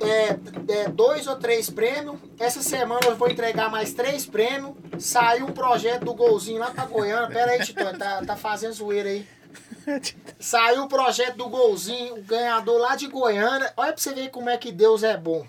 é, 0.00 0.72
é, 0.72 0.88
dois 0.88 1.26
ou 1.26 1.36
três 1.36 1.68
prêmios. 1.68 2.18
Essa 2.38 2.62
semana 2.62 3.04
eu 3.04 3.16
vou 3.16 3.28
entregar 3.28 3.70
mais 3.70 3.92
três 3.92 4.24
prêmios. 4.24 4.74
Saiu 4.98 5.44
um 5.44 5.52
projeto 5.52 6.06
do 6.06 6.14
Golzinho 6.14 6.58
lá 6.58 6.70
pra 6.70 6.86
Goiânia. 6.86 7.28
Pera 7.28 7.52
aí, 7.52 7.62
Tito, 7.62 7.98
tá, 7.98 8.24
tá 8.24 8.34
fazendo 8.34 8.72
zoeira 8.72 9.10
aí. 9.10 9.28
Saiu 10.40 10.84
o 10.84 10.88
projeto 10.88 11.36
do 11.36 11.50
Golzinho, 11.50 12.14
o 12.14 12.22
ganhador 12.22 12.80
lá 12.80 12.96
de 12.96 13.08
Goiânia. 13.08 13.70
Olha 13.76 13.92
pra 13.92 14.02
você 14.02 14.14
ver 14.14 14.30
como 14.30 14.48
é 14.48 14.56
que 14.56 14.72
Deus 14.72 15.02
é 15.02 15.18
bom. 15.18 15.46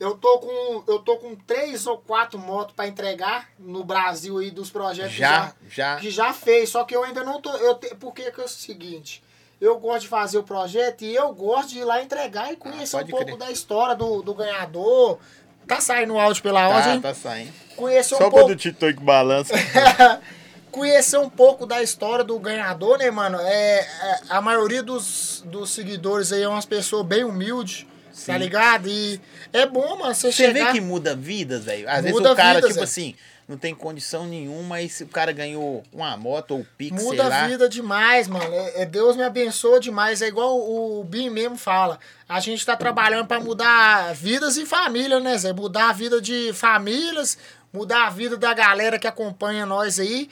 Eu 0.00 0.14
tô 0.16 0.38
com, 0.38 0.84
eu 0.86 1.00
tô 1.00 1.16
com 1.16 1.34
três 1.34 1.86
ou 1.86 1.98
quatro 1.98 2.38
motos 2.38 2.72
pra 2.74 2.86
entregar 2.86 3.48
no 3.58 3.82
Brasil 3.82 4.38
aí 4.38 4.50
dos 4.50 4.70
projetos 4.70 5.12
que 5.14 5.18
Já, 5.18 5.52
já. 5.68 5.96
que 5.96 6.10
já 6.10 6.32
fez, 6.32 6.68
só 6.70 6.84
que 6.84 6.94
eu 6.94 7.02
ainda 7.02 7.24
não 7.24 7.40
tô. 7.40 7.50
Eu 7.56 7.74
te, 7.74 7.94
porque 7.96 8.30
que 8.30 8.40
é 8.40 8.44
o 8.44 8.48
seguinte, 8.48 9.22
eu 9.60 9.76
gosto 9.80 10.02
de 10.02 10.08
fazer 10.08 10.38
o 10.38 10.44
projeto 10.44 11.02
e 11.02 11.12
eu 11.14 11.32
gosto 11.34 11.70
de 11.70 11.78
ir 11.80 11.84
lá 11.84 12.00
entregar 12.00 12.52
e 12.52 12.56
conhecer 12.56 12.94
um 12.96 13.00
pode 13.00 13.10
pouco 13.10 13.26
crer. 13.26 13.38
da 13.38 13.50
história 13.50 13.96
do, 13.96 14.22
do 14.22 14.34
ganhador. 14.34 15.18
Tá 15.66 15.80
saindo 15.80 16.14
o 16.14 16.18
áudio 16.20 16.42
pela 16.44 16.66
Tá, 16.68 16.94
hein? 16.94 17.00
tá 17.00 17.14
saindo. 17.14 17.52
Conhecer 17.76 18.14
um 18.14 18.18
Só 18.18 18.24
pouco. 18.30 18.38
quando 18.46 18.50
o 18.52 18.56
Tito 18.56 18.86
que 18.86 19.00
balança. 19.02 19.52
conhecer 20.70 21.18
um 21.18 21.28
pouco 21.28 21.66
da 21.66 21.82
história 21.82 22.24
do 22.24 22.38
ganhador, 22.38 22.98
né, 22.98 23.10
mano? 23.10 23.38
É, 23.40 23.80
é, 23.80 24.20
a 24.28 24.40
maioria 24.40 24.82
dos, 24.82 25.42
dos 25.46 25.70
seguidores 25.70 26.32
aí 26.32 26.42
é 26.42 26.48
umas 26.48 26.64
pessoas 26.66 27.04
bem 27.04 27.24
humildes, 27.24 27.86
tá 28.26 28.36
ligado? 28.38 28.88
E 28.88 29.20
é 29.52 29.66
bom, 29.66 29.98
mano, 29.98 30.14
você, 30.14 30.32
Você 30.32 30.46
chegar... 30.46 30.66
vê 30.66 30.72
que 30.72 30.80
muda 30.80 31.14
vidas, 31.14 31.64
velho. 31.64 31.88
Às 31.88 32.02
vezes 32.02 32.12
Muda 32.12 32.32
o 32.32 32.36
cara, 32.36 32.56
vidas, 32.56 32.70
tipo 32.70 32.80
é. 32.80 32.84
assim, 32.84 33.14
não 33.48 33.56
tem 33.56 33.74
condição 33.74 34.26
nenhuma, 34.26 34.62
mas 34.62 35.00
o 35.00 35.06
cara 35.06 35.32
ganhou 35.32 35.82
uma 35.90 36.14
moto 36.18 36.50
ou 36.50 36.66
Pix, 36.76 37.02
Muda 37.02 37.26
a 37.26 37.46
vida 37.48 37.66
demais, 37.66 38.28
mano. 38.28 38.44
É, 38.52 38.82
é 38.82 38.86
Deus 38.86 39.16
me 39.16 39.22
abençoa 39.22 39.80
demais. 39.80 40.20
É 40.20 40.28
igual 40.28 40.54
o, 40.54 41.00
o 41.00 41.04
Bim 41.04 41.30
mesmo 41.30 41.56
fala. 41.56 41.98
A 42.28 42.40
gente 42.40 42.64
tá 42.64 42.76
trabalhando 42.76 43.26
pra 43.26 43.40
mudar 43.40 44.14
vidas 44.14 44.58
e 44.58 44.66
família, 44.66 45.18
né, 45.18 45.38
Zé? 45.38 45.54
Mudar 45.54 45.88
a 45.88 45.92
vida 45.94 46.20
de 46.20 46.52
famílias, 46.52 47.38
mudar 47.72 48.06
a 48.06 48.10
vida 48.10 48.36
da 48.36 48.52
galera 48.52 48.98
que 48.98 49.06
acompanha 49.06 49.64
nós 49.64 49.98
aí. 49.98 50.28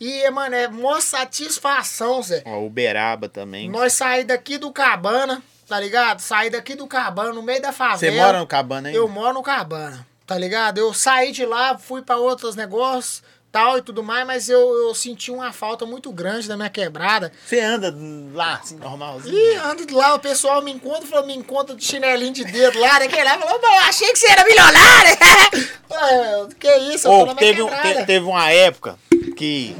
E, 0.00 0.30
mano, 0.30 0.54
é 0.54 0.68
maior 0.68 1.02
satisfação, 1.02 2.22
Zé. 2.22 2.44
Ó, 2.46 2.64
Uberaba 2.64 3.28
também. 3.28 3.68
Nós 3.68 3.94
sair 3.94 4.22
daqui 4.22 4.58
do 4.58 4.70
Cabana, 4.70 5.42
tá 5.70 5.78
ligado? 5.80 6.18
Sair 6.20 6.50
daqui 6.50 6.74
do 6.74 6.86
Cabana, 6.86 7.32
no 7.32 7.42
meio 7.42 7.62
da 7.62 7.72
favela. 7.72 7.98
Você 7.98 8.10
mora 8.10 8.38
no 8.40 8.46
Cabana 8.46 8.88
ainda? 8.88 8.98
Eu 8.98 9.06
moro 9.08 9.34
no 9.34 9.42
Cabana, 9.42 10.04
tá 10.26 10.36
ligado? 10.36 10.78
Eu 10.78 10.92
saí 10.92 11.30
de 11.30 11.46
lá, 11.46 11.78
fui 11.78 12.02
pra 12.02 12.16
outros 12.16 12.56
negócios, 12.56 13.22
tal 13.52 13.78
e 13.78 13.82
tudo 13.82 14.02
mais, 14.02 14.26
mas 14.26 14.48
eu, 14.48 14.58
eu 14.58 14.94
senti 14.94 15.30
uma 15.30 15.52
falta 15.52 15.86
muito 15.86 16.10
grande 16.12 16.48
da 16.48 16.56
minha 16.56 16.68
quebrada. 16.68 17.32
Você 17.46 17.60
anda 17.60 17.94
lá, 18.34 18.54
assim, 18.62 18.76
normalzinho? 18.76 19.34
E 19.36 19.54
ando 19.56 19.86
de 19.86 19.94
lá, 19.94 20.14
o 20.14 20.18
pessoal 20.18 20.60
me 20.60 20.72
encontra, 20.72 21.06
falou, 21.06 21.26
me 21.26 21.34
encontra 21.36 21.74
de 21.76 21.84
chinelinho 21.84 22.32
de 22.32 22.44
dedo 22.44 22.78
lá, 22.80 22.98
daquele 22.98 23.22
lá, 23.24 23.38
falou, 23.38 23.60
"Não, 23.60 23.74
eu 23.74 23.80
achei 23.88 24.12
que 24.12 24.18
você 24.18 24.28
era 24.30 24.44
milionário. 24.44 25.16
Ué, 25.90 26.48
que 26.58 26.76
isso, 26.94 27.08
eu 27.08 27.22
minha 27.24 27.34
teve, 27.36 27.62
um- 27.62 27.68
te- 27.68 28.06
teve 28.06 28.24
uma 28.26 28.50
época 28.50 28.96
que, 29.36 29.76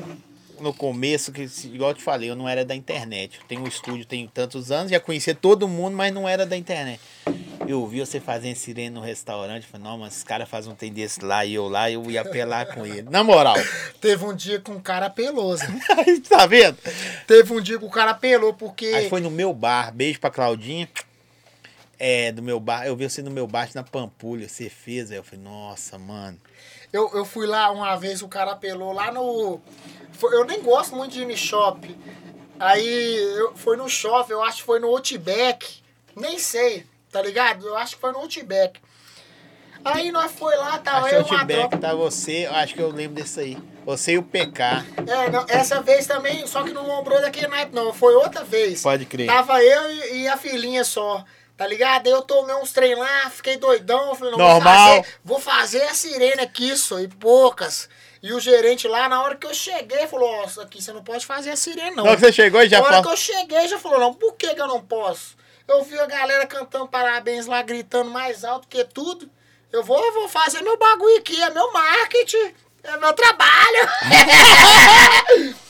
no 0.60 0.72
começo, 0.72 1.32
que 1.32 1.42
igual 1.64 1.90
eu 1.90 1.94
te 1.94 2.02
falei, 2.02 2.30
eu 2.30 2.36
não 2.36 2.48
era 2.48 2.64
da 2.64 2.74
internet. 2.74 3.38
Eu 3.38 3.46
tenho 3.46 3.62
um 3.62 3.66
estúdio, 3.66 4.04
tenho 4.04 4.28
tantos 4.28 4.70
anos, 4.70 4.90
já 4.90 5.00
conhecia 5.00 5.34
todo 5.34 5.66
mundo, 5.66 5.96
mas 5.96 6.12
não 6.12 6.28
era 6.28 6.46
da 6.46 6.56
internet. 6.56 7.00
Eu 7.66 7.86
vi 7.86 8.00
você 8.00 8.18
fazendo 8.20 8.56
sirene 8.56 8.90
no 8.90 9.00
restaurante, 9.00 9.66
falei, 9.66 9.86
não, 9.86 9.98
mas 9.98 10.16
esse 10.16 10.24
cara 10.24 10.46
faz 10.46 10.66
um 10.66 10.74
tem 10.74 10.92
desse 10.92 11.24
lá 11.24 11.44
e 11.44 11.54
eu 11.54 11.68
lá, 11.68 11.90
eu 11.90 12.10
ia 12.10 12.22
apelar 12.22 12.66
com 12.66 12.84
ele. 12.86 13.08
Na 13.10 13.22
moral. 13.22 13.54
Teve 14.00 14.24
um 14.24 14.34
dia 14.34 14.60
que 14.60 14.70
um 14.70 14.80
cara 14.80 15.06
apelou, 15.06 15.56
Zé. 15.56 15.66
tá 16.28 16.46
vendo? 16.46 16.78
Teve 17.26 17.52
um 17.52 17.60
dia 17.60 17.78
que 17.78 17.84
o 17.84 17.90
cara 17.90 18.12
apelou, 18.12 18.54
porque... 18.54 18.86
Aí 18.86 19.08
foi 19.08 19.20
no 19.20 19.30
meu 19.30 19.52
bar, 19.52 19.92
beijo 19.92 20.18
pra 20.18 20.30
Claudinha. 20.30 20.88
É, 21.98 22.32
do 22.32 22.42
meu 22.42 22.58
bar, 22.58 22.86
eu 22.86 22.96
vi 22.96 23.08
você 23.08 23.22
no 23.22 23.30
meu 23.30 23.46
bar 23.46 23.68
na 23.74 23.82
Pampulha, 23.82 24.48
você 24.48 24.70
fez, 24.70 25.10
aí 25.10 25.18
eu 25.18 25.22
falei, 25.22 25.44
nossa, 25.44 25.98
mano. 25.98 26.38
Eu, 26.92 27.10
eu 27.14 27.24
fui 27.24 27.46
lá 27.46 27.70
uma 27.70 27.96
vez, 27.96 28.22
o 28.22 28.28
cara 28.28 28.52
apelou 28.52 28.92
lá 28.92 29.12
no. 29.12 29.60
eu 30.32 30.44
nem 30.44 30.60
gosto 30.62 30.96
muito 30.96 31.12
de 31.12 31.22
ir 31.22 31.26
no 31.26 31.36
shopping. 31.36 31.96
Aí 32.58 33.16
eu, 33.38 33.56
foi 33.56 33.76
no 33.76 33.88
shopping, 33.88 34.32
eu 34.32 34.42
acho 34.42 34.58
que 34.58 34.64
foi 34.64 34.80
no 34.80 34.88
Outback. 34.88 35.80
Nem 36.16 36.38
sei, 36.38 36.84
tá 37.10 37.22
ligado? 37.22 37.66
Eu 37.66 37.76
acho 37.76 37.94
que 37.94 38.00
foi 38.00 38.12
no 38.12 38.18
Outback. 38.18 38.80
Aí 39.84 40.12
nós 40.12 40.30
foi 40.32 40.54
lá, 40.56 40.78
tava 40.78 41.06
Acho 41.06 41.14
eu 41.14 41.24
uma 41.24 41.38
Outback 41.38 41.78
tá 41.78 41.94
você, 41.94 42.46
eu 42.46 42.54
acho 42.54 42.74
que 42.74 42.80
eu 42.80 42.90
lembro 42.90 43.14
desse 43.14 43.40
aí. 43.40 43.58
Você 43.86 44.12
e 44.12 44.18
o 44.18 44.22
PK. 44.22 44.84
É, 45.06 45.30
não, 45.30 45.46
essa 45.48 45.80
vez 45.80 46.06
também, 46.06 46.46
só 46.46 46.62
que 46.62 46.72
não 46.72 46.98
lembrou 46.98 47.20
daquele 47.20 47.46
naipe, 47.46 47.74
não. 47.74 47.92
Foi 47.92 48.14
outra 48.14 48.44
vez. 48.44 48.82
Pode 48.82 49.06
crer. 49.06 49.26
Tava 49.26 49.62
eu 49.62 49.90
e, 49.90 50.22
e 50.22 50.28
a 50.28 50.36
filhinha 50.36 50.84
só. 50.84 51.24
Tá 51.60 51.66
ligado? 51.66 52.06
Aí 52.06 52.12
eu 52.14 52.22
tomei 52.22 52.56
uns 52.56 52.72
trem 52.72 52.94
lá, 52.94 53.28
fiquei 53.28 53.58
doidão. 53.58 54.14
Falei, 54.14 54.32
não, 54.32 54.38
Normal. 54.38 54.62
Vou 54.62 55.02
fazer, 55.02 55.18
vou 55.22 55.38
fazer 55.38 55.82
a 55.82 55.92
sirene 55.92 56.40
aqui, 56.40 56.74
só, 56.74 56.98
e 56.98 57.06
poucas. 57.06 57.86
E 58.22 58.32
o 58.32 58.40
gerente 58.40 58.88
lá, 58.88 59.10
na 59.10 59.22
hora 59.22 59.36
que 59.36 59.46
eu 59.46 59.52
cheguei, 59.52 60.06
falou: 60.06 60.26
Ó, 60.26 60.46
isso 60.46 60.58
aqui 60.58 60.82
você 60.82 60.90
não 60.90 61.04
pode 61.04 61.26
fazer 61.26 61.50
a 61.50 61.56
sirene, 61.56 61.90
não. 61.90 62.04
Na 62.04 62.12
hora 62.12 62.18
que 62.18 62.24
você 62.24 62.32
chegou 62.32 62.62
e 62.62 62.66
já 62.70 62.78
na 62.78 62.86
hora 62.86 62.96
que 62.96 63.02
falou. 63.02 63.12
eu 63.12 63.16
cheguei, 63.18 63.68
já 63.68 63.78
falou: 63.78 64.00
Não, 64.00 64.14
por 64.14 64.36
que, 64.36 64.54
que 64.54 64.60
eu 64.62 64.68
não 64.68 64.80
posso? 64.80 65.36
Eu 65.68 65.84
vi 65.84 66.00
a 66.00 66.06
galera 66.06 66.46
cantando 66.46 66.88
parabéns 66.88 67.44
lá, 67.44 67.60
gritando 67.60 68.10
mais 68.10 68.42
alto 68.42 68.66
que 68.66 68.82
tudo. 68.82 69.30
Eu 69.70 69.84
vou, 69.84 70.02
eu 70.02 70.14
vou 70.14 70.30
fazer 70.30 70.62
meu 70.62 70.78
bagulho 70.78 71.18
aqui, 71.18 71.42
é 71.42 71.50
meu 71.50 71.70
marketing, 71.74 72.54
é 72.84 72.96
meu 72.96 73.12
trabalho. 73.12 73.86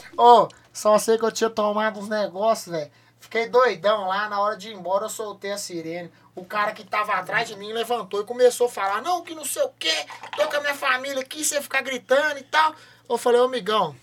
Ô, 0.16 0.46
só 0.72 0.96
sei 0.98 1.18
que 1.18 1.24
eu 1.24 1.32
tinha 1.32 1.50
tomado 1.50 1.98
uns 1.98 2.08
negócios, 2.08 2.72
velho. 2.72 2.92
Fiquei 3.30 3.48
doidão 3.48 4.08
lá, 4.08 4.28
na 4.28 4.40
hora 4.40 4.56
de 4.56 4.70
ir 4.70 4.74
embora 4.74 5.04
eu 5.04 5.08
soltei 5.08 5.52
a 5.52 5.56
sirene. 5.56 6.10
O 6.34 6.44
cara 6.44 6.72
que 6.72 6.82
tava 6.82 7.12
atrás 7.12 7.46
de 7.46 7.54
mim 7.54 7.72
levantou 7.72 8.20
e 8.20 8.24
começou 8.24 8.66
a 8.66 8.70
falar, 8.70 9.00
não, 9.02 9.22
que 9.22 9.36
não 9.36 9.44
sei 9.44 9.62
o 9.62 9.68
quê, 9.78 10.04
tô 10.36 10.48
com 10.48 10.56
a 10.56 10.60
minha 10.60 10.74
família 10.74 11.20
aqui, 11.20 11.44
você 11.44 11.62
ficar 11.62 11.80
gritando 11.80 12.40
e 12.40 12.42
tal. 12.42 12.74
Eu 13.08 13.16
falei, 13.16 13.40
ô 13.40 13.44
amigão, 13.44 13.94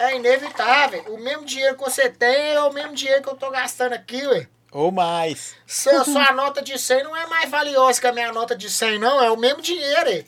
é 0.00 0.16
inevitável. 0.16 1.14
O 1.14 1.18
mesmo 1.20 1.44
dinheiro 1.44 1.76
que 1.76 1.84
você 1.84 2.10
tem 2.10 2.54
é 2.54 2.60
o 2.60 2.72
mesmo 2.72 2.92
dinheiro 2.92 3.22
que 3.22 3.28
eu 3.28 3.36
tô 3.36 3.48
gastando 3.50 3.92
aqui, 3.92 4.26
ué. 4.26 4.48
Ou 4.72 4.90
mais. 4.90 5.54
Sua, 5.64 6.02
sua 6.02 6.32
nota 6.32 6.60
de 6.60 6.76
100 6.76 7.04
não 7.04 7.16
é 7.16 7.28
mais 7.28 7.48
valiosa 7.48 8.00
que 8.00 8.06
a 8.08 8.12
minha 8.12 8.32
nota 8.32 8.56
de 8.56 8.68
100, 8.68 8.98
não. 8.98 9.22
É 9.22 9.30
o 9.30 9.36
mesmo 9.36 9.62
dinheiro. 9.62 10.10
hein? 10.10 10.26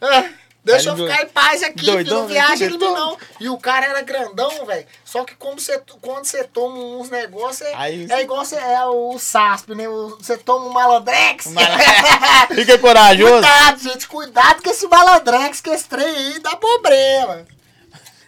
Ah, 0.00 0.30
deixa 0.72 0.90
eu 0.90 0.96
ficar 0.96 1.22
em 1.22 1.28
paz 1.28 1.62
aqui, 1.62 1.86
doidão, 1.86 2.22
não 2.22 2.28
né? 2.28 2.34
viaja 2.34 2.66
em 2.66 2.70
mim, 2.70 2.78
não. 2.78 3.16
E 3.40 3.48
o 3.48 3.56
cara 3.56 3.86
era 3.86 4.02
grandão, 4.02 4.66
velho. 4.66 4.86
Só 5.04 5.24
que 5.24 5.34
como 5.36 5.60
você, 5.60 5.80
quando 6.00 6.24
você 6.24 6.44
toma 6.44 6.76
uns 6.76 7.08
negócios, 7.08 7.62
é, 7.68 7.94
é 8.10 8.22
igual 8.22 8.44
você, 8.44 8.56
é 8.56 8.84
o 8.84 9.18
SASP, 9.18 9.74
né? 9.74 9.84
Você 9.88 10.36
toma 10.36 10.66
um 10.66 10.72
malandrex. 10.72 11.46
Fica 12.54 12.78
corajoso. 12.78 13.32
cuidado, 13.32 13.78
gente. 13.78 14.08
Cuidado 14.08 14.62
com 14.62 14.70
esse 14.70 14.86
malandrex, 14.88 15.60
que 15.60 15.70
esse 15.70 15.88
trem 15.88 16.04
aí 16.04 16.38
dá 16.40 16.56
problema. 16.56 17.46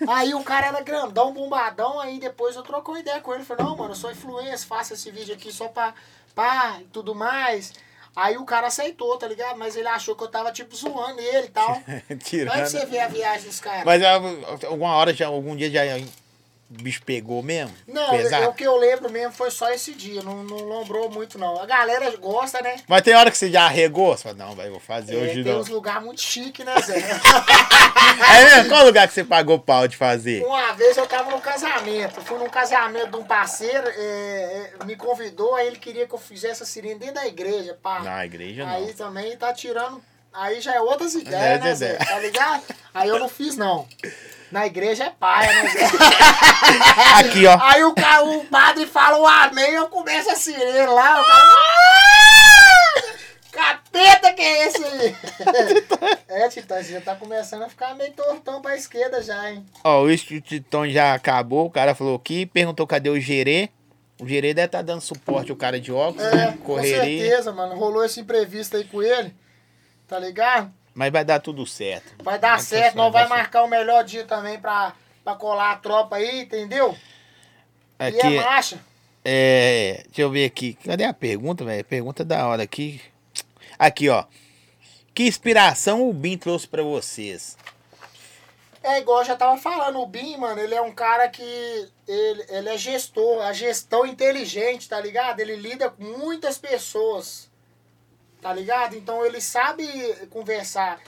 Aí 0.06 0.32
o 0.32 0.44
cara 0.44 0.69
era 0.69 0.81
grandão, 0.81 1.32
bombadão, 1.32 1.98
aí 1.98 2.20
depois 2.20 2.55
eu 2.55 2.62
uma 2.62 3.01
ideia 3.01 3.20
com 3.20 3.35
ele. 3.35 3.44
Falei, 3.44 3.65
não, 3.65 3.77
mano, 3.77 3.90
eu 3.90 3.97
sou 3.97 4.12
influencer, 4.12 4.69
faço 4.69 4.94
esse 4.94 5.10
vídeo 5.10 5.35
aqui 5.35 5.52
só 5.52 5.66
pra, 5.69 5.93
pá, 6.35 6.77
e 6.81 6.85
tudo 6.85 7.15
mais. 7.15 7.73
Aí 8.18 8.36
o 8.36 8.44
cara 8.44 8.66
aceitou, 8.66 9.16
tá 9.16 9.28
ligado? 9.28 9.56
Mas 9.56 9.76
ele 9.76 9.86
achou 9.86 10.16
que 10.16 10.24
eu 10.24 10.28
tava, 10.28 10.50
tipo, 10.50 10.74
zoando 10.74 11.20
ele 11.20 11.46
e 11.46 11.50
tal. 11.50 11.80
Tirando. 12.24 12.66
você 12.66 12.84
vê 12.84 12.98
a 12.98 13.06
viagem 13.06 13.46
dos 13.46 13.60
caras. 13.60 13.84
Mas 13.84 14.02
ah, 14.02 14.14
alguma 14.66 14.96
hora, 14.96 15.14
já, 15.14 15.28
algum 15.28 15.54
dia 15.54 15.70
já 15.70 15.84
o 16.70 16.82
bicho 16.82 17.00
pegou 17.04 17.42
mesmo? 17.42 17.74
Não, 17.86 18.10
Pesado? 18.10 18.44
eu- 18.44 18.50
o 18.50 18.54
que 18.54 18.64
eu 18.64 18.76
lembro 18.76 19.10
mesmo 19.10 19.32
foi 19.32 19.50
só 19.50 19.70
esse 19.70 19.94
dia, 19.94 20.22
não, 20.22 20.44
não 20.44 20.56
lombrou 20.58 21.10
muito 21.10 21.38
não. 21.38 21.58
A 21.60 21.64
galera 21.66 22.14
gosta, 22.18 22.60
né? 22.60 22.76
Mas 22.86 23.02
tem 23.02 23.14
hora 23.14 23.30
que 23.30 23.38
você 23.38 23.50
já 23.50 23.64
arregou? 23.64 24.16
Você 24.16 24.24
fala, 24.24 24.34
não, 24.36 24.54
vai, 24.54 24.68
vou 24.68 24.78
fazer 24.80 25.14
É, 25.14 25.18
hoje 25.18 25.42
tem 25.42 25.52
não. 25.52 25.60
uns 25.60 25.68
lugares 25.68 26.02
muito 26.04 26.20
chiques, 26.20 26.64
né, 26.64 26.74
Zé? 26.82 26.94
É 28.30 28.44
mesmo? 28.56 28.68
Qual 28.70 28.84
lugar 28.84 29.06
que 29.08 29.14
você 29.14 29.24
pagou 29.24 29.58
pau 29.58 29.86
de 29.86 29.96
fazer? 29.96 30.44
Uma 30.44 30.72
vez 30.72 30.96
eu 30.96 31.06
tava 31.06 31.30
num 31.30 31.40
casamento, 31.40 32.20
fui 32.22 32.38
num 32.38 32.48
casamento 32.48 33.10
de 33.10 33.16
um 33.16 33.24
parceiro, 33.24 33.86
é, 33.88 34.72
é, 34.80 34.84
me 34.84 34.96
convidou, 34.96 35.54
aí 35.54 35.66
ele 35.66 35.76
queria 35.78 36.06
que 36.06 36.14
eu 36.14 36.18
fizesse 36.18 36.62
a 36.62 36.66
sirene 36.66 36.98
dentro 36.98 37.14
da 37.16 37.26
igreja, 37.26 37.78
pá. 37.82 38.00
Na 38.00 38.24
igreja 38.24 38.64
não. 38.64 38.72
Aí 38.72 38.92
também 38.94 39.36
tá 39.36 39.52
tirando. 39.52 40.02
Aí 40.32 40.60
já 40.60 40.74
é 40.74 40.80
outras 40.80 41.14
É, 41.14 41.18
ideias, 41.20 41.60
né, 41.60 41.74
Zé? 41.74 41.88
Zé? 41.98 42.04
Tá 42.04 42.18
ligado? 42.18 42.62
Aí 42.94 43.08
eu 43.08 43.18
não 43.18 43.28
fiz, 43.28 43.56
não. 43.56 43.86
Na 44.50 44.66
igreja 44.66 45.04
é 45.04 45.10
paia, 45.10 45.62
né? 45.62 45.70
Aqui, 47.20 47.46
ó. 47.46 47.58
Aí 47.60 47.84
o, 47.84 47.90
o 47.90 48.44
padre 48.46 48.86
fala 48.86 49.18
o 49.18 49.26
amém, 49.26 49.72
eu 49.74 49.88
começo 49.88 50.30
a 50.30 50.36
sirene 50.36 50.86
lá, 50.86 51.20
o 51.20 51.24
cara. 51.24 51.42
"Ah! 51.42 52.78
Capeta 53.50 54.32
que 54.34 54.42
é 54.42 54.66
esse 54.68 54.84
aí? 54.84 55.16
é, 56.28 56.48
Titã, 56.48 56.82
você 56.82 56.92
já 56.92 57.00
tá 57.00 57.14
começando 57.16 57.62
a 57.62 57.68
ficar 57.68 57.94
meio 57.94 58.12
tortão 58.12 58.60
pra 58.62 58.76
esquerda 58.76 59.20
já, 59.22 59.50
hein? 59.50 59.64
Ó, 59.82 60.02
o 60.02 60.10
Institutão 60.12 60.88
já 60.88 61.14
acabou. 61.14 61.66
O 61.66 61.70
cara 61.70 61.94
falou 61.94 62.14
aqui, 62.16 62.46
perguntou 62.46 62.86
cadê 62.86 63.10
o 63.10 63.18
Gerê. 63.20 63.68
O 64.20 64.26
Gerê 64.28 64.52
deve 64.54 64.66
estar 64.66 64.82
dando 64.82 65.00
suporte 65.00 65.50
ao 65.50 65.56
cara 65.56 65.80
de 65.80 65.90
óculos, 65.92 66.24
É, 66.26 66.34
né? 66.34 66.46
com 66.58 66.74
Correria. 66.74 67.00
certeza, 67.26 67.52
mano. 67.52 67.74
Rolou 67.76 68.04
esse 68.04 68.20
imprevisto 68.20 68.76
aí 68.76 68.84
com 68.84 69.02
ele, 69.02 69.34
tá 70.06 70.18
ligado? 70.18 70.72
Mas 70.98 71.12
vai 71.12 71.24
dar 71.24 71.38
tudo 71.38 71.64
certo. 71.64 72.12
Vai 72.24 72.40
dar 72.40 72.56
Vai 72.56 72.58
certo, 72.58 72.96
nós 72.96 73.12
vai 73.12 73.24
vai 73.28 73.38
marcar 73.38 73.62
o 73.62 73.68
melhor 73.68 74.02
dia 74.02 74.24
também 74.24 74.58
pra, 74.58 74.92
pra 75.22 75.36
colar 75.36 75.70
a 75.70 75.76
tropa 75.76 76.16
aí, 76.16 76.40
entendeu? 76.40 76.92
E 78.00 78.04
é 78.04 78.08
Aqui, 78.08 78.34
marcha. 78.34 78.80
é. 79.24 80.02
Deixa 80.06 80.22
eu 80.22 80.28
ver 80.30 80.44
aqui. 80.46 80.74
Cadê 80.84 81.04
a 81.04 81.14
pergunta, 81.14 81.64
velho? 81.64 81.84
Pergunta 81.84 82.24
da 82.24 82.44
hora 82.48 82.64
aqui. 82.64 83.00
Aqui, 83.78 84.08
ó. 84.08 84.24
Que 85.14 85.22
inspiração 85.28 86.02
o 86.08 86.12
Bin 86.12 86.36
trouxe 86.36 86.66
pra 86.66 86.82
vocês? 86.82 87.56
É 88.82 88.98
igual 88.98 89.20
eu 89.20 89.24
já 89.26 89.36
tava 89.36 89.56
falando, 89.56 90.00
o 90.00 90.06
Bim, 90.06 90.36
mano, 90.36 90.60
ele 90.60 90.74
é 90.74 90.82
um 90.82 90.92
cara 90.92 91.28
que. 91.28 91.42
Ele, 92.08 92.44
ele 92.48 92.68
é 92.70 92.76
gestor, 92.76 93.40
a 93.42 93.52
gestão 93.52 94.04
inteligente, 94.04 94.88
tá 94.88 95.00
ligado? 95.00 95.38
Ele 95.38 95.54
lida 95.54 95.90
com 95.90 96.02
muitas 96.02 96.58
pessoas, 96.58 97.47
tá 98.40 98.52
ligado? 98.52 98.97
Então 98.97 99.24
ele 99.24 99.40
sabe 99.40 99.86
conversar. 100.31 101.01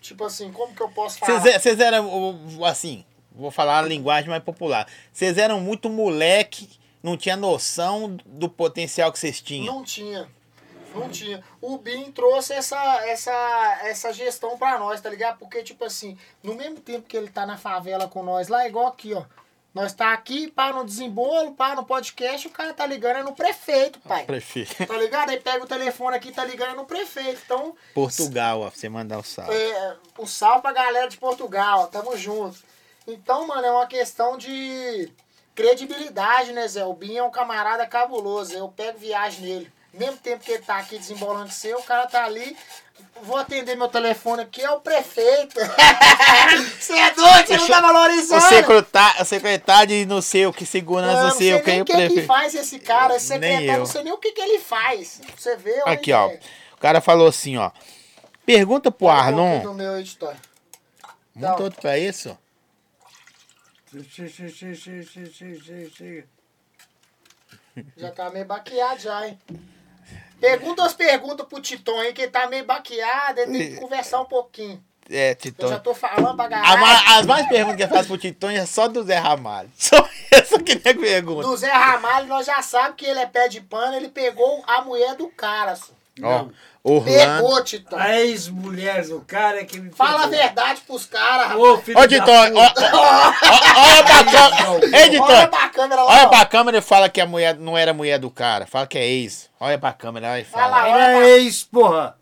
Tipo 0.00 0.24
assim, 0.24 0.50
como 0.52 0.74
que 0.74 0.82
eu 0.82 0.88
posso 0.88 1.18
falar? 1.18 1.40
Vocês 1.40 1.78
é- 1.80 1.84
eram, 1.84 2.38
assim, 2.64 3.04
vou 3.32 3.50
falar 3.50 3.78
a 3.80 3.82
linguagem 3.82 4.30
mais 4.30 4.42
popular. 4.42 4.86
Vocês 5.12 5.36
eram 5.36 5.60
muito 5.60 5.90
moleque, 5.90 6.68
não 7.02 7.16
tinha 7.16 7.36
noção 7.36 8.16
do 8.24 8.48
potencial 8.48 9.12
que 9.12 9.18
vocês 9.18 9.40
tinham. 9.40 9.74
Não 9.74 9.84
tinha. 9.84 10.28
Não 10.94 11.08
tinha. 11.08 11.42
O 11.60 11.78
BIM 11.78 12.10
trouxe 12.10 12.52
essa, 12.52 12.76
essa, 13.06 13.78
essa 13.84 14.12
gestão 14.12 14.58
pra 14.58 14.78
nós, 14.78 15.00
tá 15.00 15.08
ligado? 15.08 15.38
Porque, 15.38 15.62
tipo 15.62 15.84
assim, 15.84 16.18
no 16.42 16.54
mesmo 16.54 16.80
tempo 16.80 17.06
que 17.06 17.16
ele 17.16 17.28
tá 17.28 17.46
na 17.46 17.56
favela 17.56 18.08
com 18.08 18.22
nós 18.22 18.48
lá, 18.48 18.64
é 18.64 18.68
igual 18.68 18.86
aqui, 18.88 19.14
ó. 19.14 19.22
Nós 19.72 19.92
tá 19.92 20.12
aqui, 20.12 20.50
pá, 20.50 20.72
no 20.72 20.84
desembolo, 20.84 21.52
pá, 21.52 21.76
no 21.76 21.84
podcast, 21.84 22.46
o 22.48 22.50
cara 22.50 22.74
tá 22.74 22.84
ligando 22.84 23.18
é 23.18 23.22
no 23.22 23.32
prefeito, 23.32 24.00
pai. 24.00 24.24
Prefeito. 24.24 24.84
Tá 24.84 24.96
ligado? 24.96 25.30
Aí 25.30 25.38
pega 25.38 25.62
o 25.62 25.66
telefone 25.66 26.16
aqui, 26.16 26.32
tá 26.32 26.44
ligando 26.44 26.72
é 26.72 26.74
no 26.74 26.86
prefeito. 26.86 27.40
Então, 27.44 27.76
Portugal, 27.94 28.62
ó, 28.62 28.68
pra 28.68 28.78
você 28.78 28.88
mandar 28.88 29.18
o 29.18 29.22
salve. 29.22 29.54
é, 29.54 29.96
um 30.18 30.26
salve 30.26 30.62
pra 30.62 30.72
galera 30.72 31.08
de 31.08 31.16
Portugal, 31.16 31.86
tamo 31.86 32.16
junto. 32.16 32.58
Então, 33.06 33.46
mano, 33.46 33.64
é 33.64 33.70
uma 33.70 33.86
questão 33.86 34.36
de 34.36 35.08
credibilidade, 35.54 36.52
né, 36.52 36.66
Zé? 36.66 36.84
O 36.84 36.92
Binho 36.92 37.18
é 37.18 37.22
um 37.22 37.30
camarada 37.30 37.86
cabuloso, 37.86 38.52
eu 38.52 38.68
pego 38.68 38.98
viagem 38.98 39.40
nele. 39.42 39.72
Mesmo 39.92 40.16
tempo 40.18 40.44
que 40.44 40.52
ele 40.52 40.62
tá 40.62 40.78
aqui 40.78 40.98
desembolando 40.98 41.48
de 41.48 41.54
seu, 41.54 41.78
o 41.78 41.82
cara 41.82 42.06
tá 42.06 42.24
ali. 42.24 42.56
Vou 43.22 43.36
atender 43.36 43.76
meu 43.76 43.88
telefone 43.88 44.42
aqui, 44.42 44.60
é 44.62 44.70
o 44.70 44.80
prefeito. 44.80 45.58
Você 46.78 46.92
é 46.92 47.10
doido, 47.12 47.46
você 47.46 47.56
não 47.56 47.66
tá 47.68 47.78
O 47.78 47.82
valorizando. 47.82 48.48
secretário, 48.48 49.22
o 49.22 49.24
secretário 49.24 49.86
de 49.88 50.06
não 50.06 50.20
sei 50.22 50.46
o 50.46 50.52
que, 50.52 50.64
segurança, 50.66 51.14
Não, 51.22 51.28
não 51.28 51.36
sei 51.36 51.54
o 51.54 51.62
que, 51.62 51.70
nem 51.70 51.80
o 51.80 51.82
o 51.82 51.86
que, 51.86 51.92
que 51.92 51.98
prefeito. 51.98 52.26
faz 52.26 52.54
esse 52.54 52.78
cara, 52.78 53.16
esse 53.16 53.36
Nem 53.38 53.50
secretário, 53.52 53.72
eu. 53.72 53.78
não 53.80 53.86
sei 53.86 54.02
nem 54.04 54.12
o 54.12 54.18
que, 54.18 54.32
que 54.32 54.40
ele 54.40 54.58
faz. 54.58 55.20
Você 55.36 55.56
vê, 55.56 55.82
Aqui, 55.86 56.12
ó. 56.12 56.28
O 56.74 56.76
cara 56.78 57.00
falou 57.00 57.26
assim, 57.28 57.56
ó. 57.56 57.70
Pergunta 58.44 58.90
pro 58.90 59.06
Olha 59.06 59.16
o 59.16 59.20
Arnon. 59.20 59.74
meu 59.74 59.98
editor. 59.98 60.34
Muito 61.34 61.56
todo 61.56 61.74
pra 61.76 61.98
isso? 61.98 62.36
Já 67.96 68.10
tá 68.10 68.30
meio 68.30 68.44
baqueado 68.44 69.00
já, 69.00 69.26
hein? 69.28 69.38
Pergunta 70.40 70.84
as 70.84 70.94
perguntas 70.94 71.46
pro 71.46 71.60
Titon 71.60 71.98
aí, 72.00 72.12
que 72.12 72.22
ele 72.22 72.30
tá 72.30 72.46
meio 72.46 72.64
baqueado, 72.64 73.40
ele 73.40 73.58
tem 73.58 73.74
que 73.74 73.80
conversar 73.80 74.20
um 74.20 74.24
pouquinho. 74.24 74.82
É, 75.12 75.32
Eu 75.32 75.34
Titão. 75.34 75.68
já 75.68 75.78
tô 75.78 75.92
falando 75.92 76.36
pra 76.36 76.46
galera. 76.46 77.18
as 77.18 77.26
mais 77.26 77.48
perguntas 77.48 77.76
que 77.76 77.82
eu 77.82 77.88
faço 77.88 78.06
pro 78.08 78.16
Titão 78.18 78.48
é 78.48 78.64
só 78.64 78.86
do 78.86 79.02
Zé 79.02 79.16
Ramalho. 79.18 79.68
Só 79.76 79.96
essa 80.30 80.62
que 80.62 80.80
nem 80.84 80.96
pergunta. 80.96 81.42
Do 81.48 81.56
Zé 81.56 81.66
Ramalho, 81.70 82.28
nós 82.28 82.46
já 82.46 82.62
sabemos 82.62 82.94
que 82.96 83.06
ele 83.06 83.18
é 83.18 83.26
pé 83.26 83.48
de 83.48 83.60
pano, 83.60 83.96
ele 83.96 84.08
pegou 84.08 84.62
a 84.68 84.82
mulher 84.82 85.16
do 85.16 85.28
cara. 85.28 85.74
só. 85.74 85.92
Ó, 86.22 86.28
Não. 86.44 86.52
Orlando. 86.82 87.42
Pegou, 87.44 87.62
Titon. 87.64 87.96
A 87.96 88.20
ex-mulher 88.20 89.06
do 89.06 89.20
cara 89.20 89.64
que 89.66 89.78
me 89.78 89.90
Fala 89.90 90.24
a 90.24 90.26
verdade 90.28 90.80
pros 90.86 91.04
caras, 91.04 91.54
Ô, 91.56 91.74
rapaz. 91.76 91.84
filho 91.84 91.98
Ó, 91.98 92.00
da 92.00 92.08
Titão, 92.08 92.54
ó, 92.56 92.68
puta. 92.68 92.90
ó, 92.96 92.98
ó, 92.98 93.92
olha 93.92 94.02
pra 94.04 94.24
câmera. 94.24 94.86
Ei, 94.86 95.02
Olha 95.02 95.10
Titão. 95.10 95.46
pra 95.48 95.68
câmera 95.68 96.02
lá, 96.02 96.12
Olha 96.12 96.28
pra 96.28 96.46
câmera 96.46 96.78
e 96.78 96.80
fala 96.80 97.08
que 97.10 97.20
a 97.20 97.26
mulher 97.26 97.54
não 97.56 97.76
era 97.76 97.92
mulher 97.92 98.18
do 98.18 98.30
cara. 98.30 98.66
Fala 98.66 98.86
que 98.86 98.96
é 98.96 99.06
ex. 99.06 99.50
Olha 99.60 99.78
pra 99.78 99.92
câmera 99.92 100.40
e 100.40 100.44
Fala 100.44 100.70
fala. 100.76 100.86
lá. 100.86 100.98
Era 100.98 101.28
ex, 101.28 101.62
porra. 101.64 102.16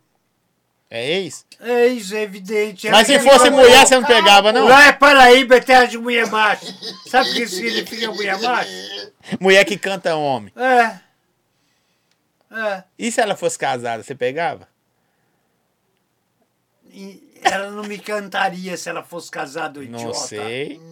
É 0.91 1.07
ex? 1.19 1.45
Ex, 1.61 2.11
é 2.11 2.23
evidente. 2.23 2.89
Mas 2.89 3.05
se 3.07 3.17
fosse 3.19 3.35
aquele- 3.47 3.51
mulher, 3.55 3.85
você 3.85 3.95
não 3.95 4.03
pegava, 4.03 4.51
não? 4.51 4.67
Lá 4.67 4.87
é 4.87 4.91
Paraíba, 4.91 5.55
é 5.55 5.59
terra 5.61 5.85
de 5.85 5.97
mulher 5.97 6.27
macho. 6.31 6.65
Sabe 7.07 7.29
o 7.29 7.33
que 7.33 7.47
significa 7.47 8.11
mulher 8.11 8.37
macho? 8.41 8.71
Mulher 9.39 9.63
que 9.65 9.77
canta 9.77 10.15
homem. 10.15 10.51
É. 10.57 10.97
É. 12.51 12.83
E 12.97 13.11
se 13.11 13.21
ela 13.21 13.35
fosse 13.35 13.57
casada, 13.57 14.03
você 14.03 14.15
pegava? 14.15 14.67
E 16.85 17.39
ela 17.43 17.69
não 17.71 17.83
me 17.83 17.99
cantaria 17.99 18.75
se 18.75 18.89
ela 18.89 19.03
fosse 19.03 19.29
casada, 19.29 19.79
o 19.79 19.83
idiota. 19.83 20.05
Não 20.05 20.13
sei. 20.13 20.79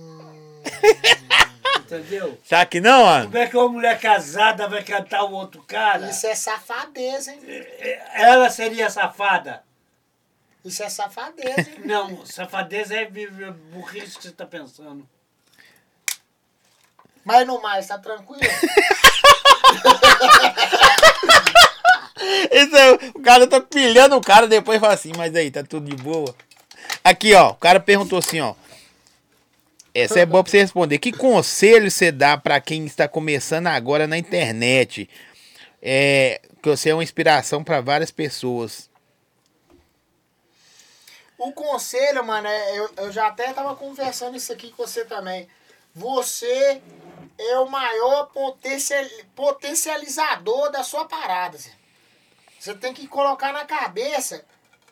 Entendeu? 1.80 2.38
Será 2.44 2.66
que 2.66 2.82
não, 2.82 3.06
mano? 3.06 3.26
Como 3.28 3.38
é 3.38 3.48
que 3.48 3.56
uma 3.56 3.70
mulher 3.70 4.00
casada 4.00 4.68
vai 4.68 4.84
cantar 4.84 5.24
o 5.24 5.32
outro 5.32 5.64
cara? 5.64 6.10
Isso 6.10 6.28
é 6.28 6.36
safadeza, 6.36 7.32
hein? 7.32 7.40
Ela 8.14 8.50
seria 8.50 8.90
safada? 8.90 9.64
Isso 10.66 10.84
é 10.84 10.90
safadeza, 10.90 11.62
hein? 11.62 11.82
Não, 11.86 12.26
safadeza 12.26 12.94
é 12.94 13.06
burrice 13.06 14.18
que 14.18 14.24
você 14.24 14.32
tá 14.32 14.46
pensando. 14.46 15.08
Mas 17.24 17.48
no 17.48 17.62
mais, 17.62 17.88
tá 17.88 17.98
tranquilo? 17.98 18.42
Esse 22.52 22.76
é- 22.76 22.92
o 23.14 23.20
cara 23.22 23.48
tá 23.48 23.60
pilhando 23.62 24.16
o 24.16 24.22
cara, 24.22 24.48
depois 24.48 24.80
fala 24.80 24.94
assim, 24.94 25.12
mas 25.16 25.36
aí, 25.36 25.52
tá 25.52 25.64
tudo 25.64 25.90
de 25.90 26.02
boa. 26.02 26.36
Aqui, 27.04 27.34
ó, 27.34 27.52
o 27.52 27.56
cara 27.56 27.80
perguntou 27.80 28.20
assim, 28.20 28.40
ó. 28.42 28.54
Essa 29.94 30.20
é 30.20 30.26
boa 30.26 30.44
pra 30.44 30.52
você 30.52 30.60
responder. 30.60 31.00
Que 31.00 31.12
conselho 31.12 31.90
você 31.90 32.12
dá 32.12 32.38
pra 32.38 32.62
quem 32.62 32.86
está 32.86 33.08
começando 33.08 33.68
agora 33.68 34.06
na 34.06 34.18
internet? 34.18 35.10
É, 35.82 36.40
que 36.62 36.70
você 36.70 36.90
é 36.90 36.94
uma 36.94 37.04
inspiração 37.04 37.64
pra 37.64 37.82
várias 37.82 38.12
pessoas. 38.12 38.90
O 41.38 41.52
conselho, 41.52 42.24
mano, 42.24 42.48
é, 42.48 42.78
eu, 42.78 42.90
eu 42.98 43.12
já 43.12 43.28
até 43.28 43.54
tava 43.54 43.76
conversando 43.76 44.38
isso 44.38 44.52
aqui 44.52 44.70
com 44.72 44.86
você 44.86 45.06
também. 45.06 45.48
Você 45.96 46.82
é 47.38 47.60
o 47.60 47.70
maior 47.70 48.26
potencial, 48.26 49.06
potencializador 49.36 50.72
da 50.72 50.84
sua 50.84 51.06
parada, 51.06 51.58
Zé. 51.58 51.72
Você 52.60 52.74
tem 52.74 52.94
que 52.94 53.08
colocar 53.08 53.54
na 53.54 53.66
cabeça 53.66 54.44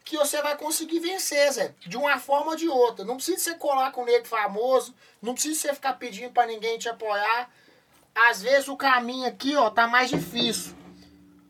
que 0.03 0.17
você 0.17 0.41
vai 0.41 0.55
conseguir 0.55 0.99
vencer, 0.99 1.51
Zé. 1.51 1.73
De 1.79 1.97
uma 1.97 2.19
forma 2.19 2.51
ou 2.51 2.55
de 2.55 2.69
outra. 2.69 3.03
Não 3.03 3.15
precisa 3.15 3.39
você 3.39 3.55
colar 3.55 3.91
com 3.91 4.03
o 4.03 4.05
nego 4.05 4.27
famoso. 4.27 4.93
Não 5.21 5.33
precisa 5.33 5.59
você 5.59 5.73
ficar 5.73 5.93
pedindo 5.93 6.31
pra 6.31 6.45
ninguém 6.45 6.77
te 6.77 6.87
apoiar. 6.87 7.49
Às 8.13 8.41
vezes 8.41 8.67
o 8.67 8.77
caminho 8.77 9.27
aqui, 9.27 9.55
ó, 9.55 9.69
tá 9.69 9.87
mais 9.87 10.09
difícil. 10.09 10.75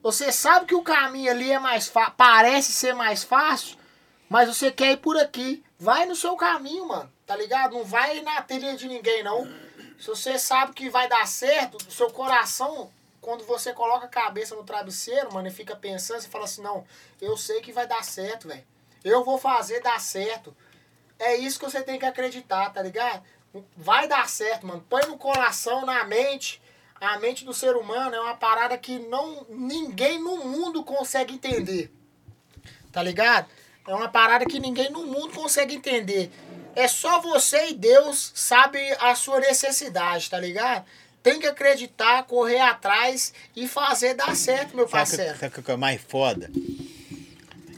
Você 0.02 0.32
sabe 0.32 0.68
que 0.68 0.76
o 0.76 0.82
caminho 0.84 1.32
ali 1.32 1.52
é 1.52 1.60
mais 1.60 1.92
parece 2.16 2.72
ser 2.72 2.94
mais 2.94 3.24
fácil, 3.24 3.78
mas 4.30 4.48
você 4.48 4.72
quer 4.72 4.92
ir 4.92 4.98
por 4.98 5.18
aqui. 5.18 5.64
Vai 5.78 6.06
no 6.06 6.16
seu 6.16 6.36
caminho, 6.36 6.88
mano. 6.88 7.12
Tá 7.26 7.36
ligado? 7.36 7.74
Não 7.74 7.84
vai 7.84 8.22
na 8.22 8.42
trilha 8.42 8.76
de 8.76 8.88
ninguém, 8.88 9.24
não. 9.24 9.52
Se 10.00 10.08
você 10.08 10.38
sabe 10.38 10.74
que 10.74 10.90
vai 10.90 11.08
dar 11.08 11.28
certo, 11.28 11.78
o 11.78 11.92
seu 11.92 12.10
coração, 12.10 12.92
quando 13.22 13.44
você 13.46 13.74
coloca 13.74 14.06
a 14.06 14.10
cabeça 14.10 14.56
no 14.56 14.64
travesseiro, 14.64 15.34
mano, 15.34 15.48
e 15.48 15.52
fica 15.52 15.76
pensando, 15.76 16.22
você 16.22 16.28
fala 16.28 16.46
assim, 16.46 16.62
não, 16.62 16.86
eu 17.22 17.36
sei 17.38 17.62
que 17.62 17.72
vai 17.72 17.88
dar 17.88 18.04
certo, 18.04 18.48
velho. 18.48 18.64
Eu 19.04 19.24
vou 19.24 19.38
fazer 19.38 19.82
dar 19.82 20.00
certo. 20.00 20.56
É 21.18 21.36
isso 21.36 21.60
que 21.60 21.66
você 21.66 21.82
tem 21.82 21.98
que 21.98 22.06
acreditar, 22.06 22.72
tá 22.72 22.82
ligado? 22.82 23.24
Vai 23.78 24.08
dar 24.08 24.28
certo, 24.30 24.68
mano. 24.68 24.86
Põe 24.90 25.06
no 25.06 25.18
coração, 25.18 25.86
na 25.86 26.04
mente. 26.04 26.62
A 27.00 27.20
mente 27.20 27.46
do 27.46 27.54
ser 27.54 27.76
humano 27.76 28.16
é 28.16 28.20
uma 28.20 28.36
parada 28.36 28.78
que 28.78 29.00
não 29.00 29.46
ninguém 29.50 30.20
no 30.20 30.38
mundo 30.46 30.84
consegue 30.84 31.36
entender. 31.36 31.92
Tá 32.92 33.02
ligado? 33.02 33.48
É 33.88 33.94
uma 33.94 34.10
parada 34.10 34.46
que 34.46 34.60
ninguém 34.60 34.90
no 34.90 35.06
mundo 35.06 35.34
consegue 35.34 35.76
entender. 35.76 36.32
É 36.76 36.88
só 36.88 37.20
você 37.22 37.70
e 37.70 37.74
Deus 37.74 38.32
sabe 38.36 38.80
a 39.00 39.16
sua 39.16 39.40
necessidade, 39.40 40.30
tá 40.30 40.40
ligado? 40.40 40.86
Tem 41.24 41.40
que 41.40 41.48
acreditar, 41.48 42.24
correr 42.24 42.60
atrás 42.60 43.34
e 43.56 43.68
fazer 43.68 44.14
dar 44.14 44.36
certo, 44.36 44.76
meu 44.76 44.88
parceiro. 44.88 45.38
sabe 45.40 45.60
o 45.60 45.64
que 45.64 45.72
é 45.72 45.76
mais 45.76 46.02
foda? 46.08 46.52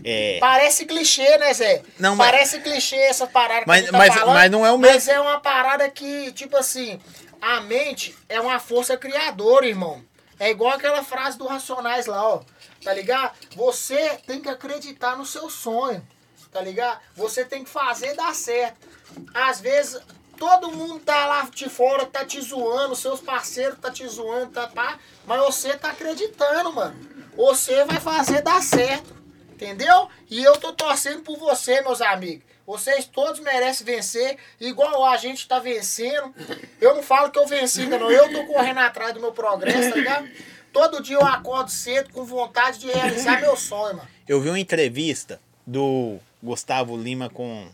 É. 0.03 0.38
Parece 0.40 0.86
clichê, 0.86 1.38
né, 1.38 1.53
Zé? 1.53 1.82
Não, 1.99 2.15
mas- 2.15 2.32
Parece 2.32 2.60
clichê 2.61 2.95
essa 2.95 3.28
parada 3.28 3.61
que 3.61 3.68
Mas- 3.68 3.86
tá 3.88 3.98
mas- 3.98 4.14
falando, 4.14 4.34
mas 4.36 4.52
não 4.52 4.65
é 4.65 4.72
o 4.72 4.78
Mas 4.78 4.91
mesmo. 5.06 5.11
é 5.11 5.19
uma 5.22 5.40
parada 5.40 5.90
que, 5.90 6.32
tipo 6.32 6.56
assim, 6.56 6.99
a 7.41 7.60
mente 7.61 8.15
é 8.30 8.40
uma 8.40 8.60
força 8.60 8.95
criadora, 8.98 9.65
irmão. 9.68 10.03
É 10.40 10.49
igual 10.49 10.74
aquela 10.76 11.03
frase 11.03 11.38
do 11.38 11.48
Racionais 11.48 12.06
lá, 12.06 12.24
ó. 12.36 12.41
Tá 12.84 12.94
ligado? 12.94 13.36
Você 13.56 14.18
tem 14.26 14.40
que 14.40 14.48
acreditar 14.49 15.18
no 15.18 15.26
seu 15.26 15.49
sonho. 15.49 16.06
Tá 16.52 16.61
ligado? 16.61 16.99
Você 17.15 17.45
tem 17.45 17.64
que 17.64 17.69
fazer 17.69 18.15
dar 18.15 18.34
certo. 18.34 18.88
Às 19.34 19.60
vezes, 19.60 19.99
todo 20.38 20.72
mundo 20.72 20.99
tá 20.99 21.26
lá 21.26 21.49
de 21.53 21.69
fora, 21.69 22.06
tá 22.06 22.26
te 22.26 22.41
zoando, 22.41 22.95
seus 22.95 23.19
parceiros 23.19 23.80
tá 23.80 23.91
te 23.91 24.07
zoando, 24.07 24.52
tá 24.52 24.68
pá. 24.68 24.98
Mas 25.26 25.40
você 25.41 25.76
tá 25.78 25.90
acreditando, 25.90 26.74
mano. 26.74 26.95
Você 27.36 27.86
vai 27.86 27.99
fazer 27.99 28.41
dar 28.41 28.61
certo. 28.61 29.15
Entendeu? 29.52 30.07
E 30.30 30.44
eu 30.44 30.56
tô 30.57 30.72
torcendo 30.72 31.24
por 31.24 31.38
você, 31.38 31.82
meus 31.82 32.02
amigos. 32.02 32.45
Vocês 32.68 33.06
todos 33.06 33.40
merecem 33.40 33.86
vencer, 33.86 34.38
igual 34.60 35.06
a 35.06 35.15
gente 35.15 35.48
tá 35.48 35.57
vencendo. 35.57 36.36
Eu 36.82 36.95
não 36.95 37.02
falo 37.02 37.32
que 37.32 37.40
eu 37.40 37.48
venci 37.48 37.86
não, 37.86 38.11
eu 38.11 38.30
tô 38.30 38.45
correndo 38.45 38.80
atrás 38.80 39.14
do 39.14 39.22
meu 39.22 39.32
progresso, 39.32 39.90
tá 39.90 39.95
ligado? 39.95 40.30
Todo 40.74 41.02
dia 41.02 41.15
eu 41.15 41.26
acordo 41.26 41.72
cedo 41.72 42.11
com 42.11 42.26
vontade 42.26 42.80
de 42.80 42.88
realizar 42.88 43.40
meu 43.40 43.56
sonho, 43.56 43.95
mano. 43.95 44.10
Eu 44.28 44.41
vi 44.41 44.49
uma 44.49 44.60
entrevista 44.60 45.40
do 45.65 46.19
Gustavo 46.41 46.95
Lima 46.97 47.30
com. 47.30 47.68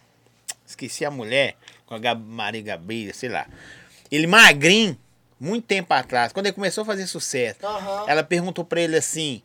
Esqueci 0.65 1.03
a 1.06 1.11
mulher, 1.11 1.56
com 1.85 1.94
a 1.94 1.99
Gab- 1.99 2.23
Maria 2.26 2.61
Gabriela, 2.61 3.14
sei 3.14 3.30
lá. 3.30 3.45
Ele 4.11 4.26
magrinho, 4.27 4.98
muito 5.40 5.65
tempo 5.65 5.94
atrás, 5.94 6.31
quando 6.31 6.45
ele 6.48 6.56
começou 6.56 6.84
a 6.84 6.85
fazer 6.85 7.06
sucesso. 7.07 7.60
Aham. 7.65 8.06
Ela 8.07 8.23
perguntou 8.23 8.64
pra 8.64 8.81
ele 8.81 8.95
assim: 8.95 9.41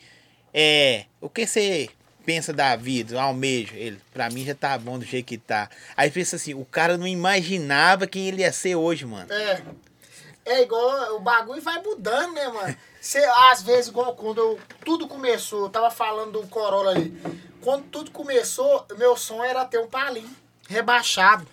É. 0.54 1.04
O 1.20 1.28
que 1.28 1.46
você 1.46 1.88
pensa 2.24 2.52
da 2.52 2.76
vida? 2.76 3.20
Almeja. 3.20 3.74
Ele, 3.74 3.98
pra 4.12 4.30
mim 4.30 4.44
já 4.44 4.54
tá 4.54 4.76
bom 4.78 4.98
do 4.98 5.04
jeito 5.04 5.26
que 5.26 5.38
tá. 5.38 5.68
Aí 5.96 6.10
pensa 6.10 6.36
assim: 6.36 6.54
o 6.54 6.64
cara 6.64 6.96
não 6.96 7.06
imaginava 7.06 8.06
quem 8.06 8.28
ele 8.28 8.42
ia 8.42 8.52
ser 8.52 8.76
hoje, 8.76 9.04
mano. 9.04 9.30
É. 9.32 9.60
É 10.48 10.62
igual, 10.62 11.16
o 11.16 11.20
bagulho 11.20 11.60
vai 11.60 11.80
mudando, 11.82 12.32
né, 12.32 12.48
mano? 12.48 12.76
Cê, 13.00 13.22
às 13.52 13.62
vezes, 13.62 13.88
igual 13.88 14.14
quando 14.14 14.38
eu- 14.38 14.58
tudo 14.84 15.06
começou, 15.06 15.64
eu 15.64 15.68
tava 15.70 15.90
falando 15.90 16.40
do 16.40 16.46
Corolla 16.48 16.90
ali. 16.92 17.10
Quando 17.62 17.84
tudo 17.84 18.10
começou, 18.10 18.86
meu 18.96 19.16
sonho 19.16 19.42
era 19.44 19.64
ter 19.64 19.78
um 19.78 19.86
palinho 19.88 20.30
rebaixado. 20.68 21.46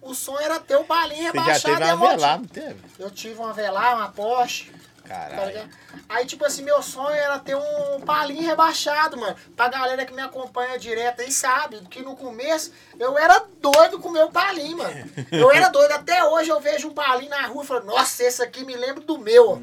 O 0.00 0.14
sonho 0.14 0.38
era 0.40 0.58
ter 0.60 0.76
um 0.76 0.84
palinho 0.84 1.18
Você 1.18 1.36
já 1.38 1.42
rebaixado. 1.42 1.78
teve 1.78 1.92
uma 1.92 2.08
velada, 2.10 2.48
teve? 2.52 2.80
Eu 2.98 3.10
tive 3.10 3.38
uma 3.40 3.52
Velar, 3.52 3.96
uma 3.96 4.08
Porsche. 4.10 4.72
Tá 5.02 5.08
Caralho. 5.08 5.46
ligado? 5.48 5.70
Aí, 6.08 6.26
tipo 6.26 6.44
assim, 6.44 6.62
meu 6.62 6.82
sonho 6.82 7.10
era 7.14 7.38
ter 7.38 7.54
um 7.56 8.00
palinho 8.00 8.46
rebaixado, 8.46 9.16
mano. 9.16 9.36
Pra 9.56 9.68
galera 9.68 10.04
que 10.06 10.12
me 10.14 10.22
acompanha 10.22 10.78
direto 10.78 11.20
aí 11.20 11.30
sabe 11.30 11.80
que 11.90 12.02
no 12.02 12.16
começo 12.16 12.72
eu 12.98 13.16
era 13.18 13.44
doido 13.60 13.98
com 13.98 14.08
o 14.08 14.12
meu 14.12 14.30
palinho, 14.30 14.78
mano. 14.78 15.10
Eu 15.30 15.50
era 15.50 15.68
doido. 15.68 15.92
Até 15.92 16.24
hoje 16.24 16.50
eu 16.50 16.60
vejo 16.60 16.88
um 16.88 16.94
palinho 16.94 17.30
na 17.30 17.46
rua 17.46 17.64
e 17.64 17.66
falo, 17.66 17.84
nossa, 17.84 18.22
esse 18.24 18.42
aqui 18.42 18.64
me 18.64 18.74
lembra 18.76 19.02
do 19.02 19.18
meu. 19.18 19.50
ó. 19.52 19.58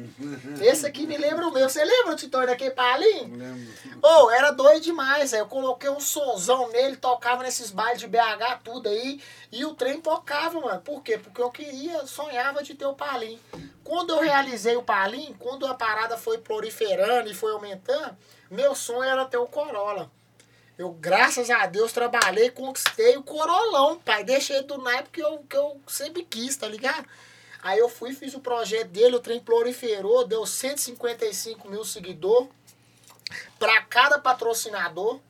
Esse 0.62 0.86
aqui 0.86 1.06
me 1.06 1.16
lembra 1.16 1.46
o 1.46 1.52
meu. 1.52 1.68
Você 1.68 1.84
lembra, 1.84 2.14
Titão, 2.16 2.44
daquele 2.46 2.70
palinho? 2.70 3.36
Lembro. 3.36 3.70
Ô, 4.02 4.30
era 4.30 4.50
doido 4.50 4.80
demais, 4.82 5.34
aí 5.34 5.40
eu 5.40 5.46
coloquei 5.46 5.90
um 5.90 6.00
sonzão 6.00 6.70
nele, 6.70 6.96
tocava 6.96 7.42
nesses 7.42 7.70
bailes 7.70 8.00
de 8.00 8.06
BH, 8.06 8.60
tudo 8.64 8.88
aí, 8.88 9.20
e 9.52 9.64
o 9.64 9.74
trem 9.74 10.00
tocava, 10.00 10.60
mano. 10.60 10.80
Por 10.80 11.02
quê? 11.02 11.18
Porque 11.18 11.40
eu 11.40 11.50
queria, 11.50 12.06
sonhava 12.06 12.62
de 12.62 12.74
ter 12.74 12.86
o 12.86 12.94
palim. 12.94 13.38
Quando 13.82 14.10
eu 14.10 14.20
realizei 14.20 14.76
o 14.76 14.82
palim, 14.82 15.34
quando 15.38 15.66
a 15.66 15.74
parada 15.74 16.16
foi 16.16 16.38
proliferando 16.38 17.28
e 17.28 17.34
foi 17.34 17.52
aumentando, 17.52 18.16
meu 18.50 18.74
sonho 18.74 19.02
era 19.02 19.24
ter 19.24 19.38
o 19.38 19.46
Corolla. 19.46 20.10
Eu, 20.78 20.92
graças 20.92 21.50
a 21.50 21.66
Deus, 21.66 21.92
trabalhei, 21.92 22.50
conquistei 22.50 23.16
o 23.16 23.22
Corolão, 23.22 23.98
pai. 23.98 24.24
Deixei 24.24 24.62
do 24.62 24.78
naipe 24.78 25.10
que 25.10 25.20
eu, 25.20 25.38
que 25.48 25.56
eu 25.56 25.80
sempre 25.86 26.24
quis, 26.24 26.56
tá 26.56 26.66
ligado? 26.68 27.06
Aí 27.62 27.78
eu 27.78 27.88
fui, 27.88 28.14
fiz 28.14 28.32
o 28.34 28.40
projeto 28.40 28.88
dele, 28.88 29.16
o 29.16 29.20
trem 29.20 29.40
proliferou, 29.40 30.26
deu 30.26 30.46
155 30.46 31.68
mil 31.68 31.84
seguidores 31.84 32.48
pra 33.58 33.82
cada 33.82 34.18
patrocinador, 34.18 35.20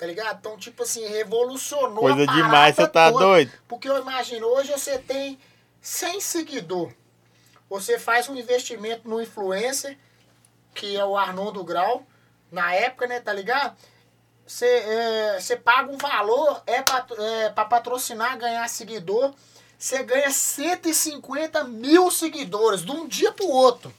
tá 0.00 0.06
ligado? 0.06 0.38
Então, 0.38 0.56
tipo 0.56 0.82
assim, 0.82 1.06
revolucionou 1.06 1.98
Coisa 1.98 2.26
demais, 2.26 2.74
você 2.74 2.88
tá 2.88 3.12
toda. 3.12 3.22
doido? 3.22 3.52
Porque 3.68 3.86
eu 3.86 3.98
imagino, 3.98 4.46
hoje 4.46 4.72
você 4.72 4.98
tem 4.98 5.38
100 5.82 6.22
seguidor. 6.22 6.90
Você 7.68 7.98
faz 7.98 8.26
um 8.26 8.34
investimento 8.34 9.06
no 9.06 9.20
influencer, 9.20 9.98
que 10.74 10.96
é 10.96 11.04
o 11.04 11.18
Arnoldo 11.18 11.62
Grau, 11.62 12.06
na 12.50 12.72
época, 12.72 13.06
né, 13.06 13.20
tá 13.20 13.30
ligado? 13.30 13.76
Você, 14.46 14.64
é, 14.64 15.38
você 15.38 15.54
paga 15.54 15.92
um 15.92 15.98
valor 15.98 16.62
é 16.66 16.80
pra, 16.80 17.06
é 17.18 17.50
pra 17.50 17.66
patrocinar, 17.66 18.38
ganhar 18.38 18.66
seguidor. 18.68 19.34
Você 19.78 20.02
ganha 20.02 20.30
150 20.30 21.62
mil 21.64 22.10
seguidores 22.10 22.82
de 22.82 22.90
um 22.90 23.06
dia 23.06 23.32
pro 23.32 23.46
outro. 23.46 23.92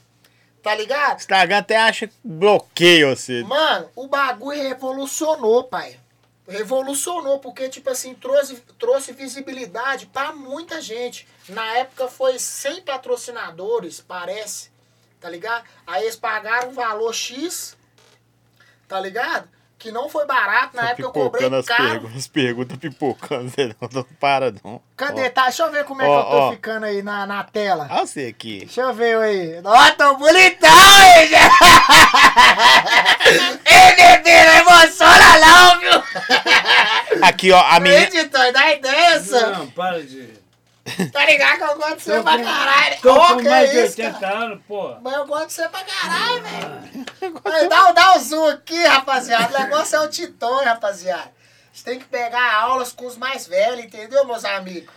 Tá 0.62 0.74
ligado? 0.74 1.18
Instagram 1.18 1.58
até 1.58 1.76
acha 1.76 2.06
que 2.06 2.14
bloqueia 2.22 3.14
você. 3.14 3.42
Mano, 3.42 3.90
o 3.96 4.06
bagulho 4.06 4.62
revolucionou, 4.62 5.64
pai. 5.64 5.98
Revolucionou, 6.46 7.40
porque, 7.40 7.68
tipo 7.68 7.90
assim, 7.90 8.14
trouxe, 8.14 8.56
trouxe 8.78 9.12
visibilidade 9.12 10.06
pra 10.06 10.32
muita 10.32 10.80
gente. 10.80 11.26
Na 11.48 11.78
época 11.78 12.06
foi 12.08 12.38
100 12.38 12.82
patrocinadores, 12.82 14.00
parece. 14.00 14.70
Tá 15.20 15.28
ligado? 15.28 15.64
Aí 15.86 16.04
eles 16.04 16.16
pagaram 16.16 16.70
um 16.70 16.72
valor 16.72 17.12
X, 17.12 17.76
tá 18.88 19.00
ligado? 19.00 19.48
Que 19.82 19.90
não 19.90 20.08
foi 20.08 20.24
barato. 20.26 20.76
Na 20.76 20.82
Tá 20.82 20.88
época 20.90 21.02
eu 21.02 21.10
cobrei 21.10 21.52
as 21.52 21.66
caro. 21.66 21.82
perguntas, 21.90 22.16
as 22.18 22.28
perguntas 22.28 22.76
pipocando, 22.78 23.50
você 23.50 23.66
não, 23.80 23.88
não 23.92 24.04
para 24.20 24.52
não. 24.62 24.80
Cadê? 24.96 25.26
Ó, 25.26 25.30
Tá, 25.30 25.42
deixa 25.44 25.64
eu 25.64 25.72
ver 25.72 25.84
como 25.84 26.00
é 26.00 26.04
que 26.04 26.10
Ó, 26.10 26.18
eu 26.20 26.24
tô 26.24 26.30
ó. 26.38 26.50
ficando 26.52 26.86
aí 26.86 27.02
na, 27.02 27.26
na 27.26 27.42
tela. 27.42 27.88
Olha 27.90 28.06
você 28.06 28.26
aqui. 28.26 28.60
Deixa 28.60 28.80
eu 28.82 28.94
ver 28.94 29.16
aí. 29.18 29.60
Ó, 29.64 29.90
tô 29.90 30.14
bonitão, 30.18 30.70
hein, 30.70 31.26
gente? 31.26 31.52
Ei, 33.66 33.96
bebê, 33.96 34.44
não 34.44 34.54
emociona 34.72 35.38
não, 35.38 35.80
viu? 35.80 36.02
Aqui, 37.22 37.50
ó, 37.50 37.60
a 37.60 37.80
menina. 37.80 38.08
Dá 38.52 38.72
ideia. 38.72 39.20
Não, 39.58 39.66
para 39.70 40.00
de. 40.02 40.41
Tá 41.12 41.24
ligado 41.26 41.58
que 41.58 41.64
eu 41.64 41.76
gosto 41.76 41.96
de 41.96 42.02
você 42.02 42.22
pra 42.22 42.42
caralho. 42.42 43.00
Tô 43.00 43.14
com 43.14 43.42
mais 43.42 43.70
de 43.70 43.76
isso, 43.76 44.00
80 44.00 44.18
cara. 44.18 44.38
anos, 44.38 44.60
pô. 44.66 44.96
Mas 45.00 45.14
eu 45.14 45.26
gosto 45.26 45.46
de 45.46 45.52
você 45.52 45.68
pra 45.68 45.84
caralho, 45.84 46.42
velho. 46.42 47.06
Aí, 47.44 47.68
Dá, 47.68 47.92
dá 47.92 48.16
o 48.16 48.20
zoom 48.20 48.46
aqui, 48.48 48.84
rapaziada. 48.84 49.56
O 49.56 49.60
negócio 49.62 49.96
é 49.96 50.00
o 50.00 50.08
Titão, 50.08 50.64
rapaziada. 50.64 51.30
Você 51.72 51.84
tem 51.84 51.98
que 51.98 52.04
pegar 52.04 52.54
aulas 52.54 52.92
com 52.92 53.06
os 53.06 53.16
mais 53.16 53.46
velhos, 53.46 53.84
entendeu, 53.84 54.26
meus 54.26 54.44
amigos? 54.44 54.92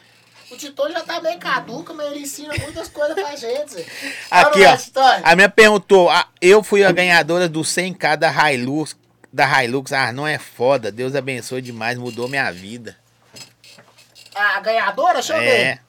O 0.51 0.57
Titão 0.57 0.91
já 0.91 1.01
tá 1.01 1.21
meio 1.21 1.39
caduco, 1.39 1.93
mas 1.93 2.07
ele 2.07 2.19
ensina 2.21 2.53
muitas 2.59 2.87
coisas 2.89 3.15
pra 3.15 3.35
gente. 3.35 3.73
Zé. 3.73 3.85
Aqui, 4.29 4.59
ó. 4.65 4.77
A 5.23 5.35
minha 5.35 5.49
perguntou, 5.49 6.09
ah, 6.09 6.27
eu 6.41 6.61
fui 6.63 6.83
a 6.83 6.91
ganhadora 6.91 7.47
do 7.47 7.61
100k 7.61 8.17
da 8.17 8.51
Hilux. 8.51 8.95
Da 9.31 9.63
Hilux, 9.63 9.91
ah, 9.91 10.11
não 10.11 10.27
é 10.27 10.37
foda. 10.37 10.91
Deus 10.91 11.15
abençoe 11.15 11.61
demais, 11.61 11.97
mudou 11.97 12.27
minha 12.27 12.51
vida. 12.51 12.95
A 14.35 14.59
ganhadora, 14.59 15.13
deixa 15.15 15.33
eu 15.35 15.39
ver. 15.39 15.47
É. 15.49 15.79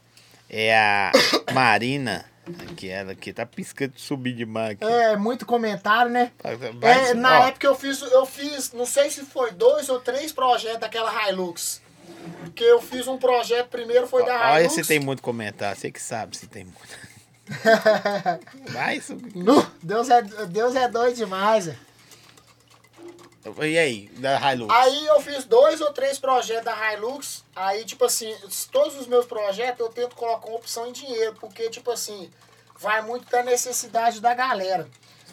É 0.49 0.77
a 0.79 1.13
Marina. 1.53 2.25
Aqui, 2.71 2.89
ela 2.89 3.11
aqui 3.11 3.33
tá 3.33 3.45
piscando 3.45 3.95
de 3.95 4.01
subir 4.01 4.33
demais. 4.33 4.73
Aqui. 4.81 4.85
É, 4.85 5.17
muito 5.17 5.45
comentário, 5.45 6.13
né? 6.13 6.31
Vai- 6.79 7.11
É, 7.11 7.15
na 7.15 7.41
ó, 7.41 7.47
época 7.49 7.67
eu 7.67 7.75
fiz, 7.75 8.01
eu 8.03 8.25
fiz, 8.25 8.73
não 8.73 8.87
sei 8.87 9.11
se 9.11 9.23
foi 9.25 9.51
dois 9.51 9.89
ou 9.89 9.99
três 9.99 10.31
projetos 10.31 10.79
daquela 10.79 11.29
Hilux. 11.29 11.83
Porque 12.45 12.63
eu 12.63 12.81
fiz 12.81 13.09
um 13.09 13.19
projeto 13.19 13.67
primeiro, 13.69 14.07
foi 14.07 14.25
da 14.25 14.53
Olha 14.53 14.61
Hilux. 14.61 14.75
se 14.75 14.85
tem 14.85 15.01
muito 15.01 15.21
comentário. 15.23 15.77
Você 15.77 15.91
que 15.91 16.01
sabe 16.01 16.37
se 16.37 16.47
tem 16.47 16.65
muito. 16.65 17.07
Vai, 18.73 19.03
Nu, 19.35 19.67
Deus 19.83 20.09
é, 20.09 20.23
Deus 20.23 20.75
é 20.77 20.89
doido 20.89 21.17
demais. 21.17 21.65
Zé. 21.65 21.77
E 23.65 23.79
aí, 23.79 24.09
da 24.15 24.53
Hilux? 24.53 24.75
Aí 24.75 25.07
eu 25.07 25.21
fiz 25.21 25.45
dois 25.45 25.81
ou 25.81 25.93
três 25.93 26.19
projetos 26.19 26.65
da 26.65 26.93
Hilux. 26.93 27.45
Aí, 27.55 27.85
tipo 27.85 28.05
assim, 28.05 28.35
todos 28.73 28.97
os 28.99 29.07
meus 29.07 29.27
projetos 29.27 29.81
eu 29.81 29.89
tento 29.89 30.17
colocar 30.17 30.49
uma 30.49 30.57
opção 30.57 30.87
em 30.87 30.93
dinheiro, 30.93 31.37
porque, 31.41 31.71
tipo 31.71 31.91
assim, 31.91 32.31
vai 32.79 33.03
muito 33.03 33.31
da 33.31 33.43
necessidade 33.43 34.21
da 34.21 34.35
galera. 34.35 34.89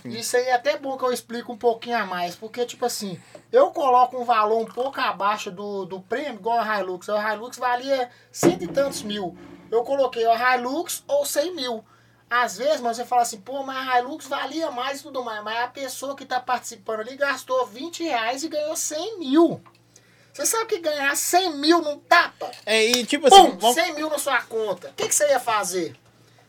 Isso 0.05 0.35
aí 0.35 0.43
é 0.47 0.53
até 0.53 0.77
bom 0.77 0.97
que 0.97 1.05
eu 1.05 1.13
explico 1.13 1.53
um 1.53 1.57
pouquinho 1.57 1.97
a 1.97 2.05
mais, 2.05 2.35
porque, 2.35 2.65
tipo 2.65 2.85
assim, 2.85 3.17
eu 3.51 3.71
coloco 3.71 4.17
um 4.17 4.25
valor 4.25 4.59
um 4.59 4.65
pouco 4.65 4.99
abaixo 4.99 5.49
do, 5.49 5.85
do 5.85 6.01
prêmio, 6.01 6.33
igual 6.33 6.59
a 6.59 6.79
Hilux. 6.79 7.07
A 7.07 7.33
Hilux 7.33 7.57
valia 7.57 8.09
cento 8.29 8.63
e 8.63 8.67
tantos 8.67 9.01
mil. 9.01 9.37
Eu 9.71 9.83
coloquei 9.83 10.25
a 10.25 10.57
Hilux 10.57 11.03
ou 11.07 11.25
cem 11.25 11.55
mil. 11.55 11.85
Às 12.41 12.57
vezes, 12.57 12.81
mas 12.81 12.97
você 12.97 13.05
fala 13.05 13.21
assim, 13.21 13.39
pô, 13.39 13.61
mas 13.63 13.87
a 13.89 13.99
Hilux 13.99 14.25
valia 14.27 14.71
mais 14.71 14.99
e 14.99 15.03
tudo 15.03 15.23
mais. 15.23 15.43
Mas 15.43 15.57
a 15.59 15.67
pessoa 15.67 16.15
que 16.15 16.25
tá 16.25 16.39
participando 16.39 17.01
ali 17.01 17.15
gastou 17.15 17.65
20 17.67 18.03
reais 18.03 18.43
e 18.43 18.47
ganhou 18.49 18.75
100 18.75 19.19
mil. 19.19 19.61
Você 20.33 20.45
sabe 20.47 20.65
que 20.65 20.79
ganhar 20.79 21.15
100 21.15 21.57
mil 21.57 21.79
num 21.81 21.99
tapa? 21.99 22.49
É, 22.65 22.83
e 22.83 23.05
tipo 23.05 23.27
assim, 23.27 23.51
Pum, 23.51 23.57
vamos- 23.59 23.75
100 23.75 23.93
mil 23.93 24.09
na 24.09 24.17
sua 24.17 24.41
conta. 24.41 24.89
O 24.89 24.93
que, 24.93 25.07
que 25.07 25.13
você 25.13 25.27
ia 25.29 25.39
fazer? 25.39 25.95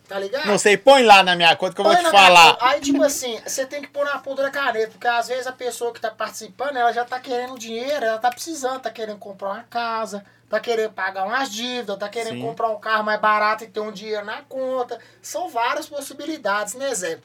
Tá 0.09 0.19
ligado? 0.19 0.47
não 0.47 0.59
sei, 0.59 0.77
põe 0.77 1.03
lá 1.03 1.23
na 1.23 1.35
minha 1.35 1.55
conta 1.57 1.75
que 1.75 1.81
eu 1.81 1.85
vou 1.85 1.97
te 1.97 2.11
falar. 2.11 2.59
Aí, 2.61 2.81
tipo 2.81 3.03
assim, 3.03 3.41
você 3.47 3.65
tem 3.65 3.81
que 3.81 3.89
pôr 3.89 4.05
na 4.05 4.19
ponta 4.19 4.43
da 4.43 4.51
caneta, 4.51 4.89
porque 4.93 5.07
às 5.09 5.29
vezes 5.29 5.47
a 5.47 5.53
pessoa 5.53 5.93
que 5.95 6.01
tá 6.01 6.11
participando, 6.11 6.77
ela 6.77 6.93
já 6.93 7.05
tá 7.07 7.19
querendo 7.19 7.59
dinheiro, 7.59 8.05
ela 8.05 8.19
tá 8.19 8.31
precisando, 8.31 8.81
tá 8.81 8.91
querendo 8.91 9.19
comprar 9.19 9.49
uma 9.51 9.63
casa, 9.65 10.23
tá 10.55 10.61
querendo 10.61 10.93
pagar 10.93 11.25
umas 11.25 11.51
dívidas, 11.51 11.99
tá 11.99 12.09
querendo 12.09 12.35
Sim. 12.35 12.43
comprar 12.43 12.69
um 12.71 12.79
carro 12.79 13.03
mais 13.03 13.21
barato 13.21 13.65
e 13.65 13.69
ter 13.69 13.81
um 13.81 13.91
dinheiro 13.91 14.25
na 14.25 14.43
conta. 14.43 15.01
São 15.21 15.49
várias 15.49 15.89
possibilidades, 15.89 16.75
né, 16.75 16.95
Zé? 16.95 17.19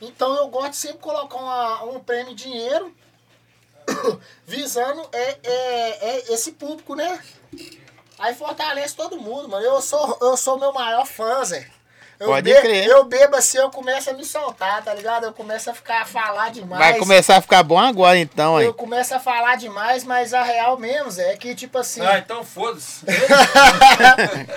Então 0.00 0.34
eu 0.36 0.48
gosto 0.48 0.70
de 0.72 0.76
sempre 0.76 0.98
colocar 0.98 1.36
uma- 1.38 1.84
um 1.84 2.00
prêmio 2.00 2.32
em 2.32 2.34
dinheiro 2.34 2.92
visando 4.44 5.08
é, 5.12 5.38
é, 5.42 6.08
é 6.10 6.32
esse 6.32 6.52
público, 6.52 6.94
né? 6.96 7.22
Aí 8.18 8.34
fortalece 8.34 8.96
todo 8.96 9.20
mundo, 9.20 9.48
mano. 9.48 9.64
Eu 9.64 9.80
sou 9.80 10.18
eu 10.20 10.36
sou 10.36 10.58
meu 10.58 10.72
maior 10.72 11.06
fã, 11.06 11.44
Zé. 11.44 11.70
Eu 12.18 12.28
Pode 12.28 12.50
be- 12.50 12.60
crer. 12.60 12.86
Eu 12.86 13.04
bebo 13.04 13.36
assim, 13.36 13.58
eu 13.58 13.70
começo 13.70 14.08
a 14.08 14.14
me 14.14 14.24
soltar, 14.24 14.82
tá 14.82 14.94
ligado? 14.94 15.24
Eu 15.24 15.32
começo 15.32 15.70
a 15.70 15.74
ficar 15.74 16.02
a 16.02 16.06
falar 16.06 16.50
demais. 16.50 16.78
Vai 16.80 16.98
começar 16.98 17.36
a 17.36 17.40
ficar 17.42 17.62
bom 17.62 17.78
agora 17.78 18.18
então, 18.18 18.56
aí. 18.56 18.64
Eu 18.66 18.74
começo 18.74 19.14
a 19.14 19.20
falar 19.20 19.56
demais, 19.56 20.02
mas 20.02 20.32
a 20.32 20.42
real 20.42 20.78
mesmo, 20.78 21.10
Zé, 21.10 21.32
é 21.32 21.36
que 21.36 21.54
tipo 21.54 21.76
assim. 21.78 22.00
Ah, 22.00 22.18
então 22.18 22.42
foda-se. 22.42 23.04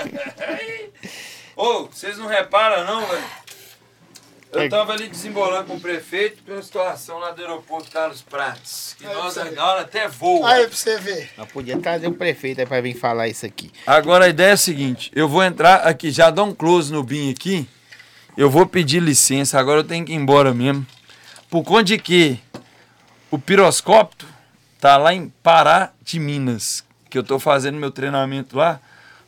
Ô, 1.56 1.88
vocês 1.88 2.18
não 2.18 2.28
reparam 2.28 2.86
não, 2.86 3.06
velho? 3.06 3.24
Eu 4.52 4.68
tava 4.68 4.94
ali 4.94 5.08
desembolando 5.08 5.66
com 5.66 5.76
o 5.76 5.80
prefeito 5.80 6.42
pela 6.44 6.62
situação 6.62 7.20
lá 7.20 7.32
do 7.32 7.42
aeroporto 7.42 7.92
Carlos 7.92 8.22
Prates. 8.22 8.96
Que 8.98 9.06
Aí, 9.06 9.14
nós 9.14 9.38
agora 9.38 9.82
até 9.82 10.08
voa. 10.08 10.50
Aí 10.50 10.68
pra 10.68 10.76
você 10.76 10.98
ver. 10.98 11.30
Nós 11.38 11.52
podia 11.52 11.78
trazer 11.78 12.08
o 12.08 12.14
prefeito 12.14 12.60
aí 12.60 12.66
pra 12.66 12.82
vir 12.82 12.96
falar 12.96 13.28
isso 13.28 13.46
aqui. 13.46 13.72
Agora 13.86 14.26
a 14.26 14.30
ideia 14.30 14.50
é 14.50 14.54
a 14.54 14.58
seguinte, 14.58 15.12
eu 15.16 15.30
vou 15.30 15.44
entrar 15.44 15.76
aqui, 15.88 16.10
já 16.10 16.32
dá 16.32 16.44
um 16.44 16.54
close 16.54 16.92
no 16.92 17.04
BIM 17.04 17.32
aqui. 17.32 17.70
Eu 18.36 18.50
vou 18.50 18.66
pedir 18.66 19.02
licença, 19.02 19.60
agora 19.60 19.82
eu 19.82 19.84
tenho 19.84 20.06
que 20.06 20.14
ir 20.14 20.16
embora 20.16 20.54
mesmo. 20.54 20.86
Por 21.50 21.64
conta 21.64 21.84
de 21.84 22.00
que 22.00 22.40
o 23.30 23.38
piroscópio 23.38 24.28
tá 24.80 24.98
lá 24.98 25.14
em 25.14 25.30
Pará 25.44 25.92
de 26.02 26.20
Minas, 26.20 26.84
que 27.10 27.18
eu 27.18 27.24
tô 27.24 27.38
fazendo 27.38 27.78
meu 27.78 27.92
treinamento 27.92 28.58
lá, 28.58 28.80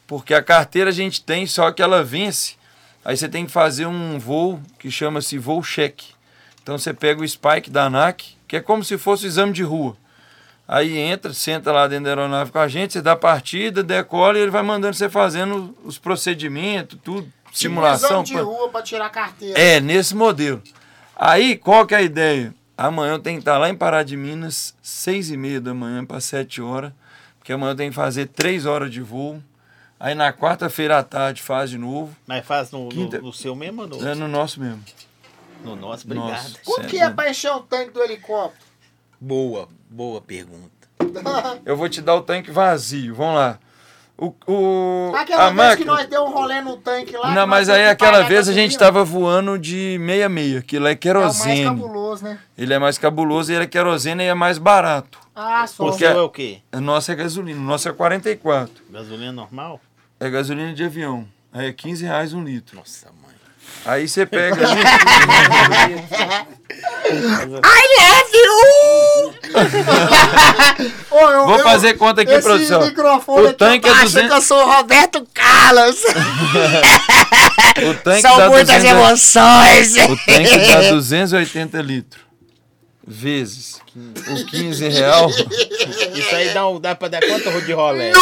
porque 0.07 0.33
a 0.33 0.41
carteira 0.41 0.89
a 0.89 0.93
gente 0.93 1.23
tem, 1.23 1.45
só 1.45 1.71
que 1.71 1.81
ela 1.81 2.03
vence. 2.03 2.55
Aí 3.03 3.17
você 3.17 3.27
tem 3.27 3.45
que 3.45 3.51
fazer 3.51 3.85
um 3.85 4.19
voo 4.19 4.61
que 4.77 4.91
chama-se 4.91 5.37
voo 5.37 5.63
cheque. 5.63 6.13
Então 6.61 6.77
você 6.77 6.93
pega 6.93 7.21
o 7.21 7.27
spike 7.27 7.69
da 7.69 7.85
ANAC, 7.85 8.35
que 8.47 8.55
é 8.55 8.59
como 8.59 8.83
se 8.83 8.97
fosse 8.97 9.25
o 9.25 9.27
exame 9.27 9.51
de 9.51 9.63
rua. 9.63 9.97
Aí 10.67 10.97
entra, 10.97 11.33
senta 11.33 11.71
lá 11.71 11.87
dentro 11.87 12.05
da 12.05 12.11
aeronave 12.11 12.51
com 12.51 12.59
a 12.59 12.67
gente, 12.67 12.93
você 12.93 13.01
dá 13.01 13.15
partida, 13.15 13.83
decola 13.83 14.37
e 14.37 14.41
ele 14.41 14.51
vai 14.51 14.61
mandando 14.61 14.95
você 14.95 15.09
fazendo 15.09 15.75
os 15.83 15.97
procedimentos, 15.97 16.97
tudo, 17.03 17.27
simulação. 17.51 18.23
Exame 18.23 18.25
de 18.25 18.45
rua 18.45 18.69
pra 18.69 18.81
tirar 18.81 19.07
a 19.07 19.09
carteira. 19.09 19.59
É, 19.59 19.81
nesse 19.81 20.15
modelo. 20.15 20.61
Aí, 21.15 21.57
qual 21.57 21.85
que 21.85 21.93
é 21.93 21.97
a 21.97 22.01
ideia? 22.01 22.53
Amanhã 22.77 23.13
eu 23.13 23.19
tenho 23.19 23.37
que 23.37 23.41
estar 23.41 23.57
lá 23.57 23.69
em 23.69 23.75
Pará 23.75 24.01
de 24.01 24.15
Minas, 24.15 24.73
seis 24.81 25.29
e 25.29 25.35
meia 25.35 25.59
da 25.59 25.73
manhã 25.73 26.05
para 26.05 26.21
sete 26.21 26.61
horas, 26.61 26.93
porque 27.37 27.51
amanhã 27.51 27.73
eu 27.73 27.75
tenho 27.75 27.89
que 27.91 27.95
fazer 27.95 28.27
três 28.27 28.65
horas 28.65 28.91
de 28.91 29.01
voo. 29.01 29.41
Aí 30.03 30.15
na 30.15 30.33
quarta-feira 30.33 30.97
à 30.97 31.03
tarde 31.03 31.41
faz 31.43 31.69
de 31.69 31.77
novo. 31.77 32.15
Mas 32.25 32.43
faz 32.43 32.71
no, 32.71 32.85
no, 32.85 32.89
Quinta- 32.89 33.19
no 33.21 33.31
seu 33.31 33.55
mesmo 33.55 33.83
ou 33.83 33.87
no, 33.87 34.07
É 34.07 34.15
no 34.15 34.27
nosso 34.27 34.59
mesmo. 34.59 34.83
no 35.63 35.75
nosso? 35.75 36.05
Obrigado. 36.07 36.27
Nossa. 36.29 36.57
Por 36.65 36.85
que 36.87 36.97
é 36.97 37.07
pra 37.09 37.29
encher 37.29 37.51
o 37.51 37.59
tanque 37.59 37.91
do 37.91 38.01
helicóptero? 38.01 38.63
Boa, 39.19 39.67
boa 39.87 40.19
pergunta. 40.19 40.71
Eu 41.63 41.77
vou 41.77 41.87
te 41.87 42.01
dar 42.01 42.15
o 42.15 42.21
tanque 42.21 42.49
vazio, 42.49 43.13
vamos 43.13 43.35
lá. 43.35 43.59
O, 44.17 44.33
o, 44.47 45.11
Aquela 45.15 45.43
a 45.43 45.45
vez 45.47 45.55
máquina... 45.55 45.77
que 45.77 45.85
nós 45.85 46.07
deu 46.07 46.23
um 46.23 46.31
rolê 46.31 46.61
no 46.61 46.77
tanque 46.77 47.15
lá. 47.17 47.29
que 47.29 47.35
Não, 47.35 47.47
mas 47.47 47.69
aí 47.69 47.83
que 47.83 47.89
aquela 47.89 48.21
vez 48.23 48.47
a 48.47 48.53
gente 48.53 48.77
tava 48.77 49.03
voando 49.03 49.57
de 49.57 49.97
66, 49.99 50.57
aquilo 50.57 50.85
é 50.87 50.89
É 50.89 50.91
o 50.91 50.93
mais 50.93 50.99
querosene. 50.99 51.63
cabuloso, 51.63 52.23
né? 52.23 52.39
ele 52.55 52.71
é 52.73 52.77
mais 52.79 52.97
cabuloso 52.99 53.51
e 53.51 53.55
ele 53.55 53.63
é 53.63 53.67
querosene 53.67 54.23
e 54.23 54.27
é 54.27 54.33
mais 54.35 54.59
barato. 54.59 55.19
Ah, 55.35 55.65
só. 55.65 55.85
O 55.85 55.89
Porque- 55.89 56.05
seu 56.07 56.19
é 56.19 56.21
o 56.21 56.29
quê? 56.29 56.59
A 56.71 56.79
nossa 56.79 57.11
é 57.13 57.15
gasolina, 57.15 57.59
o 57.59 57.63
nosso 57.63 57.89
é 57.89 57.93
44. 57.93 58.71
Gasolina 58.91 59.31
normal? 59.31 59.79
É 60.21 60.29
gasolina 60.29 60.73
de 60.73 60.83
avião. 60.83 61.27
Aí 61.51 61.67
é 61.67 61.73
15 61.73 62.05
reais 62.05 62.33
um 62.33 62.43
litro. 62.43 62.77
Nossa, 62.77 63.07
mãe. 63.21 63.31
Aí 63.83 64.07
você 64.07 64.25
pega 64.25 64.55
ali. 64.69 64.81
Ô, 71.09 71.19
eu- 71.19 71.45
Vou 71.45 71.57
eu- 71.57 71.63
fazer 71.63 71.93
conta 71.95 72.21
aqui, 72.21 72.31
esse 72.31 72.41
produção. 72.41 72.81
microfone 72.85 73.43
O 73.43 73.47
aqui, 73.49 73.57
tanque 73.57 73.87
eu 73.87 73.93
é 73.93 73.97
tô 73.97 74.03
achando 74.03 74.13
200 74.13 74.29
que 74.29 74.35
eu 74.37 74.41
sou 74.41 74.63
o 74.63 74.71
Roberto 74.71 75.27
Carlos. 75.33 75.97
o 77.89 77.93
tanque 78.03 78.21
São 78.21 78.37
dá 78.37 78.49
muitas 78.49 78.83
200 78.83 78.85
emoções. 78.85 79.95
O 79.97 80.17
tanque 80.25 80.57
dá 80.67 80.89
280 80.91 81.81
litros. 81.81 82.21
Vezes 83.13 83.75
o 83.93 84.45
15 84.45 84.87
real. 84.87 85.29
Isso 86.15 86.33
aí 86.35 86.53
dá, 86.53 86.65
um- 86.69 86.79
dá 86.79 86.95
pra 86.95 87.09
dar 87.09 87.19
quanto 87.19 87.61
de 87.61 87.73
rolé? 87.73 88.13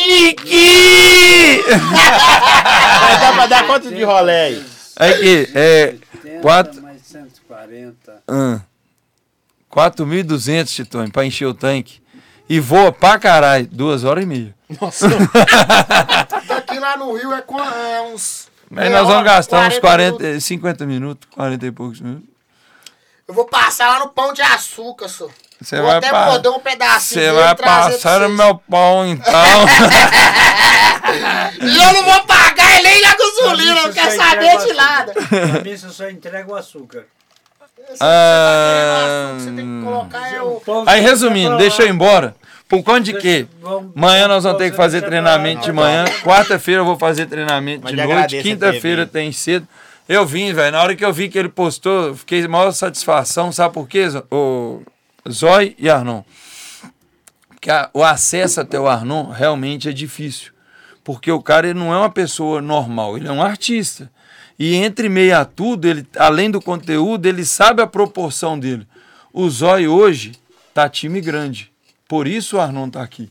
Niki! 0.00 1.62
Mas 1.68 3.20
dá 3.20 3.32
pra 3.32 3.46
dar 3.46 3.66
quanto 3.66 3.88
de 3.94 4.02
rolé 4.02 4.44
aí? 4.46 4.64
Aqui, 4.96 5.48
é. 5.54 5.94
80 6.16 6.40
Quatro- 6.42 6.82
mais 6.82 7.00
140. 7.02 8.22
Ah, 8.26 8.60
4.200, 9.72 10.68
Titone, 10.74 11.10
pra 11.10 11.24
encher 11.24 11.46
o 11.46 11.54
tanque. 11.54 12.00
E 12.48 12.58
voa 12.58 12.90
pra 12.90 13.18
caralho. 13.20 13.68
Duas 13.70 14.02
horas 14.02 14.24
e 14.24 14.26
meia. 14.26 14.54
Nossa, 14.80 15.08
Daqui 16.48 16.78
lá 16.80 16.96
no 16.96 17.14
Rio 17.16 17.32
é, 17.32 17.44
é 17.96 18.00
uns. 18.12 18.48
Mas 18.68 18.90
nós 18.90 19.02
vamos 19.06 19.14
hora, 19.14 19.24
gastar 19.24 19.68
uns 19.68 19.78
40, 19.78 20.18
minutos. 20.18 20.36
eh, 20.36 20.40
50 20.40 20.86
minutos, 20.86 21.28
40 21.32 21.66
e 21.66 21.70
poucos 21.72 22.00
minutos. 22.00 22.28
Eu 23.30 23.34
vou 23.34 23.44
passar 23.44 23.88
lá 23.90 23.98
no 24.00 24.08
pão 24.08 24.32
de 24.32 24.42
açúcar, 24.42 25.08
só. 25.08 25.28
Você 25.60 25.76
Vou 25.76 25.86
vai, 25.86 25.98
até 25.98 26.10
pa- 26.10 26.40
um 26.50 26.58
pedacinho 26.58 27.20
você 27.26 27.30
vai 27.32 27.54
passar 27.54 28.20
no 28.22 28.30
meu 28.30 28.56
pão, 28.56 29.06
então. 29.06 29.30
E 31.60 31.76
eu 31.76 31.92
não 31.92 32.04
vou 32.04 32.24
pagar 32.24 32.78
ele 32.78 32.88
nem 32.88 33.02
na 33.02 33.14
gasolina, 33.16 33.74
não 33.82 33.92
quero 33.92 34.10
você 34.10 34.16
saber 34.16 34.58
de 34.58 34.70
o 34.70 34.74
nada. 34.74 35.12
Pra 35.12 35.60
mim, 35.62 35.76
você 35.76 35.88
só 35.90 36.08
entrega 36.10 36.50
o 36.50 36.56
açúcar. 36.56 37.04
Você 37.88 37.98
Ah, 38.00 39.36
tem 39.44 39.56
que 39.56 39.84
colocar 39.84 40.34
é 40.34 40.42
o... 40.42 40.60
Pão 40.60 40.84
Aí, 40.86 41.00
resumindo, 41.00 41.52
você 41.52 41.58
deixa 41.58 41.82
eu 41.82 41.86
ir 41.86 41.90
embora. 41.90 42.34
Por 42.68 42.82
conta 42.82 43.00
de 43.00 43.12
quê? 43.14 43.46
Amanhã 43.96 44.26
nós 44.26 44.42
vamos 44.44 44.58
ter 44.58 44.70
que 44.72 44.76
fazer 44.76 45.00
você 45.00 45.06
treinamento 45.06 45.62
de 45.62 45.72
manhã. 45.72 46.04
Quarta-feira 46.24 46.80
eu 46.80 46.84
vou 46.84 46.98
fazer 46.98 47.26
treinamento 47.26 47.86
de 47.86 47.94
noite. 47.96 48.42
Quinta-feira 48.42 49.06
tem 49.06 49.30
cedo. 49.30 49.66
Eu 50.12 50.26
vim, 50.26 50.52
velho. 50.52 50.72
Na 50.72 50.82
hora 50.82 50.96
que 50.96 51.04
eu 51.04 51.12
vi 51.12 51.28
que 51.28 51.38
ele 51.38 51.48
postou, 51.48 52.08
eu 52.08 52.16
fiquei 52.16 52.46
maior 52.48 52.72
satisfação. 52.72 53.52
Sabe 53.52 53.72
por 53.72 53.86
quê, 53.88 54.06
o 54.28 54.82
Zói 55.30 55.76
e 55.78 55.88
Arnon? 55.88 56.24
Porque 57.48 57.70
a- 57.70 57.88
o 57.94 58.02
acesso 58.02 58.60
até 58.60 58.80
o 58.80 58.88
Arnon 58.88 59.30
realmente 59.30 59.88
é 59.88 59.92
difícil. 59.92 60.50
Porque 61.04 61.30
o 61.30 61.40
cara 61.40 61.68
ele 61.68 61.78
não 61.78 61.94
é 61.94 61.96
uma 61.96 62.10
pessoa 62.10 62.60
normal, 62.60 63.16
ele 63.16 63.28
é 63.28 63.32
um 63.32 63.40
artista. 63.40 64.10
E 64.58 64.74
entre 64.74 65.08
meio 65.08 65.36
a 65.38 65.44
tudo, 65.44 65.86
ele, 65.86 66.04
além 66.16 66.50
do 66.50 66.60
conteúdo, 66.60 67.26
ele 67.26 67.44
sabe 67.44 67.80
a 67.80 67.86
proporção 67.86 68.58
dele. 68.58 68.88
O 69.32 69.48
Zói 69.48 69.86
hoje 69.86 70.32
tá 70.74 70.88
time 70.88 71.20
grande. 71.20 71.70
Por 72.08 72.26
isso 72.26 72.56
o 72.56 72.60
Arnon 72.60 72.90
tá 72.90 73.00
aqui. 73.00 73.28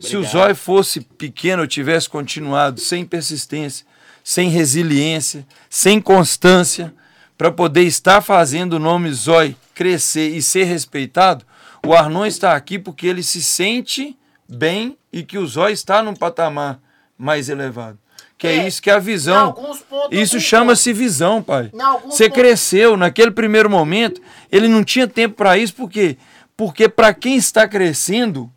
Se 0.00 0.16
o 0.16 0.20
Obrigado. 0.20 0.32
Zói 0.32 0.54
fosse 0.54 1.00
pequeno, 1.02 1.62
eu 1.62 1.68
tivesse 1.68 2.08
continuado 2.08 2.80
sem 2.80 3.04
persistência, 3.04 3.84
sem 4.24 4.48
resiliência, 4.48 5.46
sem 5.68 6.00
constância, 6.00 6.92
para 7.36 7.50
poder 7.50 7.82
estar 7.82 8.20
fazendo 8.20 8.74
o 8.74 8.78
nome 8.78 9.12
Zói 9.12 9.56
crescer 9.74 10.28
e 10.30 10.42
ser 10.42 10.64
respeitado, 10.64 11.44
o 11.84 11.92
Arnon 11.92 12.24
está 12.26 12.54
aqui 12.54 12.78
porque 12.78 13.06
ele 13.06 13.22
se 13.22 13.42
sente 13.42 14.16
bem 14.48 14.96
e 15.12 15.22
que 15.22 15.38
o 15.38 15.46
Zói 15.46 15.72
está 15.72 16.02
num 16.02 16.14
patamar 16.14 16.78
mais 17.18 17.48
elevado. 17.48 17.98
Que 18.38 18.46
é, 18.46 18.56
É, 18.58 18.68
isso 18.68 18.80
que 18.82 18.90
é 18.90 18.94
a 18.94 18.98
visão. 18.98 19.52
pontos 19.52 19.84
Isso 20.10 20.38
chama-se 20.40 20.92
visão, 20.92 21.42
pai. 21.42 21.70
Você 22.00 22.28
pontos- 22.28 22.42
cresceu 22.42 22.96
naquele 22.96 23.30
primeiro 23.30 23.70
momento, 23.70 24.20
ele 24.50 24.68
não 24.68 24.82
tinha 24.84 25.06
tempo 25.08 25.36
para 25.36 25.56
isso, 25.58 25.74
por 25.74 25.88
quê? 25.90 26.16
Porque 26.56 26.88
para 26.88 27.12
quem 27.14 27.36
está 27.36 27.66
crescendo, 27.66 28.50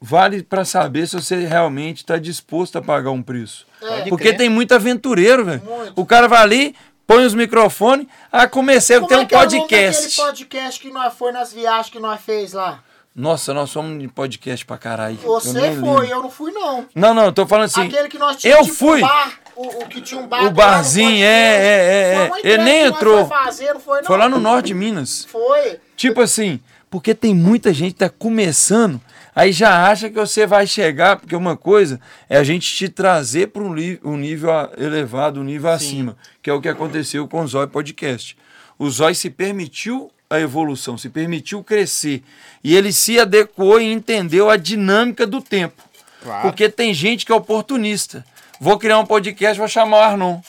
vale 0.00 0.42
para 0.42 0.64
saber 0.64 1.06
se 1.06 1.14
você 1.14 1.44
realmente 1.44 1.98
está 1.98 2.18
disposto 2.18 2.76
a 2.78 2.82
pagar 2.82 3.10
um 3.10 3.22
preço. 3.22 3.66
É. 3.82 4.02
Porque 4.08 4.28
crer. 4.28 4.36
tem 4.36 4.48
muito 4.48 4.74
aventureiro, 4.74 5.44
velho. 5.44 5.62
O 5.96 6.04
cara 6.06 6.28
vai 6.28 6.42
ali, 6.42 6.76
põe 7.06 7.24
os 7.24 7.34
microfones, 7.34 8.06
ah, 8.30 8.46
comecei 8.46 8.96
a 8.96 9.00
Como 9.00 9.08
ter 9.08 9.14
é 9.14 9.18
um 9.18 9.26
que 9.26 9.34
é 9.34 9.38
podcast. 9.38 10.02
daquele 10.02 10.26
podcast 10.26 10.80
que 10.80 10.90
nós 10.90 11.14
foi 11.14 11.32
nas 11.32 11.52
viagens 11.52 11.90
que 11.90 11.98
nós 11.98 12.20
fez 12.20 12.52
lá? 12.52 12.82
Nossa, 13.14 13.52
nós 13.52 13.68
somos 13.68 14.00
de 14.00 14.08
podcast 14.08 14.64
pra 14.64 14.78
caralho. 14.78 15.18
Eu 15.22 15.28
Você 15.32 15.52
nem 15.52 15.76
foi, 15.78 16.00
lembro. 16.00 16.04
eu 16.06 16.22
não 16.22 16.30
fui 16.30 16.50
não. 16.50 16.86
Não, 16.94 17.12
não, 17.12 17.26
eu 17.26 17.32
tô 17.32 17.46
falando 17.46 17.66
assim. 17.66 17.86
Aquele 17.86 18.08
que 18.08 18.18
nós 18.18 18.36
tínhamos 18.36 18.68
eu 18.68 18.74
fui. 18.74 18.98
Um 19.02 19.06
bar, 19.06 19.32
o, 19.54 19.66
o 19.82 19.86
que 19.86 20.00
tinha 20.00 20.18
um 20.18 20.26
bar. 20.26 20.46
O 20.46 20.50
barzinho, 20.50 21.22
é, 21.22 21.26
é, 21.26 22.14
é, 22.14 22.16
Foi 22.16 22.26
uma 22.26 22.36
é. 22.38 22.40
Ele 22.42 22.62
nem 22.62 22.84
entrou. 22.86 23.26
Foi, 23.26 23.38
fazer, 23.38 23.74
não 23.74 23.80
foi, 23.80 23.98
não. 23.98 24.06
Foi 24.06 24.16
lá 24.16 24.30
no 24.30 24.40
norte 24.40 24.68
de 24.68 24.74
Minas. 24.74 25.26
Foi. 25.26 25.78
Tipo 25.94 26.22
assim, 26.22 26.58
porque 26.92 27.14
tem 27.14 27.34
muita 27.34 27.72
gente 27.72 27.94
que 27.94 28.00
tá 28.00 28.10
começando, 28.10 29.00
aí 29.34 29.50
já 29.50 29.88
acha 29.88 30.10
que 30.10 30.14
você 30.14 30.46
vai 30.46 30.66
chegar, 30.66 31.16
porque 31.16 31.34
uma 31.34 31.56
coisa 31.56 31.98
é 32.28 32.36
a 32.36 32.44
gente 32.44 32.70
te 32.70 32.86
trazer 32.86 33.46
para 33.48 33.62
um, 33.62 33.74
um 34.04 34.14
nível 34.18 34.50
elevado, 34.76 35.40
um 35.40 35.42
nível 35.42 35.70
acima, 35.70 36.18
que 36.42 36.50
é 36.50 36.52
o 36.52 36.60
que 36.60 36.68
aconteceu 36.68 37.26
com 37.26 37.40
o 37.40 37.48
Zói 37.48 37.66
Podcast. 37.66 38.36
O 38.78 38.90
Zói 38.90 39.14
se 39.14 39.30
permitiu 39.30 40.10
a 40.28 40.38
evolução, 40.38 40.98
se 40.98 41.08
permitiu 41.08 41.64
crescer, 41.64 42.22
e 42.62 42.76
ele 42.76 42.92
se 42.92 43.18
adequou 43.18 43.80
e 43.80 43.90
entendeu 43.90 44.50
a 44.50 44.58
dinâmica 44.58 45.26
do 45.26 45.40
tempo. 45.40 45.82
Claro. 46.22 46.42
Porque 46.42 46.68
tem 46.68 46.92
gente 46.92 47.24
que 47.24 47.32
é 47.32 47.34
oportunista. 47.34 48.22
Vou 48.60 48.78
criar 48.78 48.98
um 48.98 49.06
podcast, 49.06 49.58
vou 49.58 49.66
chamar 49.66 49.96
o 49.96 50.00
Arnon. 50.00 50.40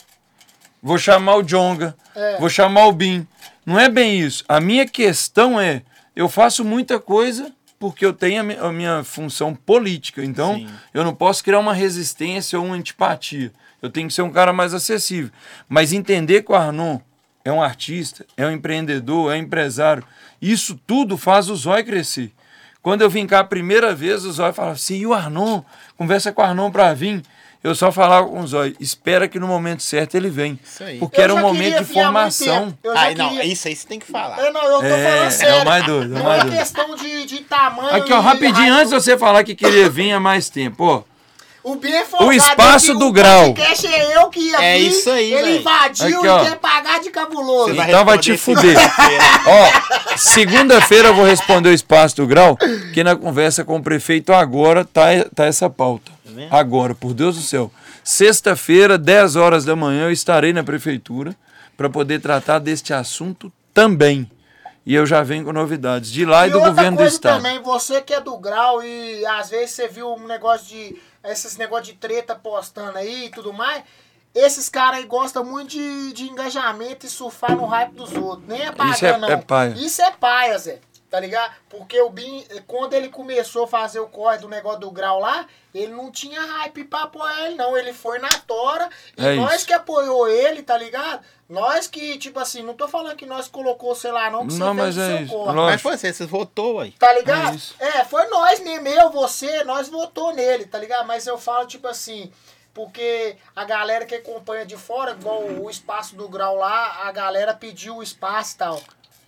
Vou 0.82 0.98
chamar 0.98 1.38
o 1.38 1.42
Jonga. 1.42 1.96
É. 2.14 2.38
Vou 2.38 2.50
chamar 2.50 2.88
o 2.88 2.92
Bin. 2.92 3.26
Não 3.66 3.80
é 3.80 3.88
bem 3.88 4.20
isso. 4.20 4.44
A 4.50 4.60
minha 4.60 4.86
questão 4.86 5.58
é, 5.58 5.84
eu 6.16 6.28
faço 6.30 6.64
muita 6.64 7.00
coisa 7.00 7.52
porque 7.80 8.06
eu 8.06 8.14
tenho 8.14 8.40
a 8.42 8.44
mi- 8.44 8.58
a 8.58 8.72
minha 8.72 9.04
função 9.04 9.54
política. 9.54 10.24
Então, 10.24 10.56
Sim. 10.56 10.70
eu 10.94 11.04
não 11.04 11.14
posso 11.14 11.44
criar 11.44 11.60
uma 11.60 11.74
resistência 11.74 12.58
ou 12.58 12.66
uma 12.66 12.76
antipatia. 12.76 13.52
Eu 13.82 13.90
tenho 13.90 14.08
que 14.08 14.14
ser 14.14 14.22
um 14.22 14.30
cara 14.32 14.54
mais 14.54 14.74
acessível. 14.74 15.30
Mas 15.68 15.92
entender 15.92 16.44
que 16.44 16.52
o 16.52 16.56
Arnon 16.56 17.00
é 17.44 17.52
um 17.52 17.62
artista, 17.62 18.26
é 18.38 18.48
um 18.48 18.52
empreendedor, 18.52 19.34
é 19.34 19.36
um 19.36 19.40
empresário, 19.40 20.04
isso 20.42 20.80
tudo 20.88 21.18
faz 21.18 21.50
o 21.50 21.56
Zói 21.58 21.84
crescer. 21.84 22.32
Quando 22.82 23.02
eu 23.02 23.10
vim 23.10 23.28
cá 23.28 23.40
a 23.40 23.44
primeira 23.44 23.94
vez, 23.94 24.24
o 24.24 24.32
Zói 24.32 24.54
falava 24.54 24.76
assim, 24.76 24.96
e 25.00 25.06
o 25.06 25.14
Arnon? 25.14 25.62
Conversa 25.98 26.32
com 26.32 26.42
o 26.42 26.46
Arnon 26.46 26.72
pra 26.72 26.94
vir. 26.94 27.22
Eu 27.64 27.74
só 27.74 27.94
falava 27.94 28.28
com 28.28 28.42
o 28.42 28.46
Zói, 28.48 28.76
espera 28.78 29.26
que 29.28 29.40
no 29.40 29.48
momento 29.48 29.82
certo 29.84 30.16
ele 30.16 30.30
vem. 30.30 30.60
Isso 30.64 30.84
aí. 30.84 30.98
Porque 31.00 31.20
Eu 31.20 31.24
era 31.24 31.34
um 31.34 31.40
momento 31.40 31.64
queria 31.64 31.80
de 31.84 31.94
formação. 31.94 32.78
já 32.84 32.92
Ai, 32.94 33.16
não, 33.16 33.30
queria- 33.30 33.46
isso 33.46 33.68
aí 33.70 33.76
você 33.76 33.88
tem 33.88 34.00
que 34.00 34.06
falar. 34.12 34.38
É, 34.38 34.52
não, 34.52 34.64
eu 34.66 34.80
tô 34.80 34.86
É, 34.86 35.04
falando 35.10 35.28
é 35.28 35.30
sério. 35.32 35.62
o 35.62 35.66
mais 35.66 35.86
doido, 35.86 36.14
é 36.14 36.16
o 36.16 36.20
Não 36.20 36.26
mais 36.26 36.40
é 36.42 36.44
doido. 36.46 36.58
questão 36.58 36.96
de, 36.96 37.26
de 37.26 37.38
tamanho. 37.44 37.96
Aqui, 37.96 38.12
ó, 38.12 38.20
e 38.20 38.22
rapidinho, 38.22 38.54
raio- 38.56 38.74
antes 38.76 38.90
de 38.90 38.96
você 38.96 39.18
falar 39.18 39.44
que 39.46 39.56
queria 39.56 39.90
vir 39.90 40.12
há 40.12 40.20
mais 40.20 40.50
tempo, 40.50 40.84
ó. 40.86 41.04
O 41.64 41.76
bem 41.78 41.96
é 41.96 42.04
folgado, 42.04 42.30
O 42.30 42.34
espaço 42.34 42.92
eu 42.92 42.96
que 42.96 43.00
do 43.00 43.08
o 43.08 43.12
grau. 43.14 43.54
podcast 43.54 43.88
é 43.88 44.18
eu 44.18 44.28
que 44.28 44.40
ia 44.42 44.62
É 44.62 44.78
vir, 44.80 44.88
isso 44.90 45.10
aí, 45.10 45.32
Ele 45.34 45.42
velho. 45.44 45.60
invadiu 45.62 46.18
Aqui, 46.18 46.26
e 46.26 46.30
ó. 46.30 46.44
quer 46.44 46.56
pagar 46.58 47.00
de 47.00 47.10
cabuloso. 47.10 47.70
Você 47.70 47.74
vai 47.76 47.88
Então 47.88 48.04
vai 48.04 48.18
te 48.18 48.36
fuder. 48.38 48.76
segunda-feira. 48.78 49.24
Ó, 49.48 50.18
segunda-feira 50.18 51.08
eu 51.08 51.16
vou 51.16 51.24
responder 51.24 51.70
o 51.70 51.74
espaço 51.74 52.18
do 52.18 52.28
grau, 52.28 52.58
que 52.94 53.02
na 53.02 53.16
conversa 53.16 53.64
com 53.64 53.78
o 53.78 53.82
prefeito 53.82 54.34
agora 54.34 54.84
tá, 54.84 55.04
tá 55.34 55.46
essa 55.46 55.70
pauta. 55.70 56.12
Vendo? 56.34 56.54
Agora, 56.54 56.94
por 56.96 57.14
Deus 57.14 57.36
do 57.36 57.42
céu. 57.42 57.72
Sexta-feira, 58.04 58.98
10 58.98 59.36
horas 59.36 59.66
da 59.66 59.76
manhã, 59.76 60.04
eu 60.06 60.12
estarei 60.12 60.54
na 60.54 60.64
prefeitura 60.64 61.36
para 61.78 61.90
poder 61.90 62.20
tratar 62.22 62.60
deste 62.60 62.94
assunto 62.94 63.52
também. 63.74 64.30
E 64.86 64.94
eu 64.94 65.06
já 65.06 65.24
venho 65.24 65.46
com 65.46 65.54
novidades 65.54 66.12
de 66.12 66.26
lá 66.26 66.46
e, 66.46 66.50
do 66.52 66.58
outra 66.58 66.72
governo 66.72 66.98
do 66.98 67.06
estado. 67.06 67.38
também, 67.38 67.62
você 67.62 68.02
que 68.02 68.14
é 68.14 68.20
do 68.20 68.38
grau 68.38 68.84
e 68.84 69.26
às 69.26 69.50
vezes 69.50 69.72
você 69.72 69.88
viu 69.88 70.14
um 70.14 70.28
negócio 70.28 70.68
de. 70.68 70.98
Esses 71.24 71.56
negócios 71.56 71.88
de 71.88 71.94
treta 71.94 72.36
postando 72.36 72.98
aí 72.98 73.26
e 73.26 73.30
tudo 73.30 73.54
mais. 73.54 73.82
Esses 74.36 74.68
caras 74.68 75.00
aí 75.00 75.06
gostam 75.06 75.46
muito 75.46 75.70
de, 75.70 76.12
de 76.12 76.24
engajamento 76.24 77.06
e 77.06 77.10
surfar 77.10 77.56
no 77.56 77.66
hype 77.66 77.94
dos 77.94 78.12
outros. 78.14 78.48
Nem 78.48 78.62
é 78.62 78.72
paga, 78.72 78.92
Isso 78.92 79.06
é- 79.06 79.18
não. 79.18 79.30
é 79.30 79.38
paia. 79.38 79.74
Isso 79.78 80.02
é 80.02 80.12
paia, 80.12 80.58
Zé. 80.58 80.80
Tá 81.14 81.20
ligado? 81.20 81.54
Porque 81.70 82.02
o 82.02 82.10
Bin, 82.10 82.44
quando 82.66 82.96
ele 82.96 83.08
começou 83.08 83.66
a 83.66 83.68
fazer 83.68 84.00
o 84.00 84.08
corre 84.08 84.40
do 84.40 84.50
negócio 84.50 84.80
do 84.80 84.90
grau 84.90 85.20
lá, 85.20 85.46
ele 85.72 85.92
não 85.92 86.10
tinha 86.10 86.42
hype 86.42 86.86
pra 86.86 87.04
apoiar 87.04 87.46
ele, 87.46 87.54
não. 87.54 87.78
Ele 87.78 87.94
foi 87.94 88.18
na 88.18 88.30
tora. 88.30 88.90
E 89.16 89.24
É 89.24 89.36
nós 89.36 89.58
isso. 89.58 89.68
que 89.68 89.74
apoiou 89.74 90.28
ele, 90.28 90.64
tá 90.64 90.76
ligado? 90.76 91.24
Nós 91.48 91.86
que, 91.86 92.18
tipo 92.18 92.40
assim, 92.40 92.64
não 92.64 92.74
tô 92.74 92.88
falando 92.88 93.16
que 93.16 93.28
nós 93.28 93.48
colocou, 93.48 93.94
sei 93.94 94.12
lá, 94.12 94.32
não, 94.32 94.48
que 94.48 94.56
Não, 94.56 94.74
você 94.74 94.82
mas 94.82 94.96
fez 94.96 94.98
o 94.98 95.02
é 95.02 95.16
seu 95.18 95.26
isso. 95.26 95.34
corre. 95.36 95.54
Mas 95.56 95.82
foi 95.84 95.98
você, 95.98 96.12
você 96.14 96.26
votou 96.26 96.80
aí. 96.80 96.92
Tá 96.94 97.14
ligado? 97.14 97.62
É. 97.80 98.00
É, 98.00 98.06
foi 98.06 98.26
nós 98.30 98.60
mesmo, 98.62 98.88
eu, 98.88 99.12
você, 99.12 99.64
nós 99.66 99.90
votou 99.90 100.34
nele, 100.34 100.66
tá 100.66 100.80
ligado? 100.80 101.06
Mas 101.06 101.28
eu 101.28 101.38
falo, 101.38 101.68
tipo 101.68 101.88
assim, 101.88 102.32
porque 102.74 103.38
a 103.56 103.64
galera 103.64 104.04
que 104.08 104.16
acompanha 104.16 104.66
de 104.66 104.76
fora, 104.78 105.12
igual 105.12 105.44
o 105.44 105.70
espaço 105.70 106.16
do 106.16 106.28
grau 106.28 106.56
lá, 106.56 107.04
a 107.08 107.12
galera 107.12 107.54
pediu 107.54 107.98
o 107.98 108.02
espaço 108.02 108.56
e 108.56 108.58
tal. 108.58 108.82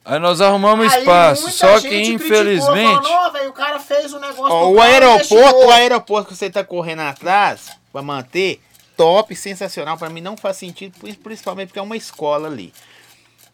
Aí 0.06 0.20
nós 0.20 0.40
arrumamos 0.40 0.94
Aí 0.94 1.00
espaço, 1.00 1.50
só 1.52 1.80
que 1.80 1.88
criticou, 1.90 2.16
infelizmente. 2.28 3.04
Falou, 3.08 3.50
o 3.50 3.54
cara 3.54 3.80
fez 3.80 4.14
o 4.14 4.20
negócio 4.20 4.54
Ó, 4.54 4.70
o 4.70 4.80
aeroporto, 4.82 5.34
investigou." 5.34 5.66
o 5.68 5.72
aeroporto 5.72 6.28
que 6.30 6.36
você 6.36 6.50
tá 6.50 6.64
correndo 6.64 7.02
atrás 7.02 7.70
pra 7.92 8.04
manter, 8.04 8.62
top, 8.96 9.36
sensacional. 9.36 9.98
Pra 9.98 10.10
mim 10.10 10.22
não 10.22 10.38
faz 10.38 10.58
sentido, 10.58 10.94
pri- 11.00 11.14
principalmente 11.14 11.70
porque 11.70 11.80
é 11.80 11.82
uma 11.82 11.98
escola 11.98 12.48
ali. 12.48 12.72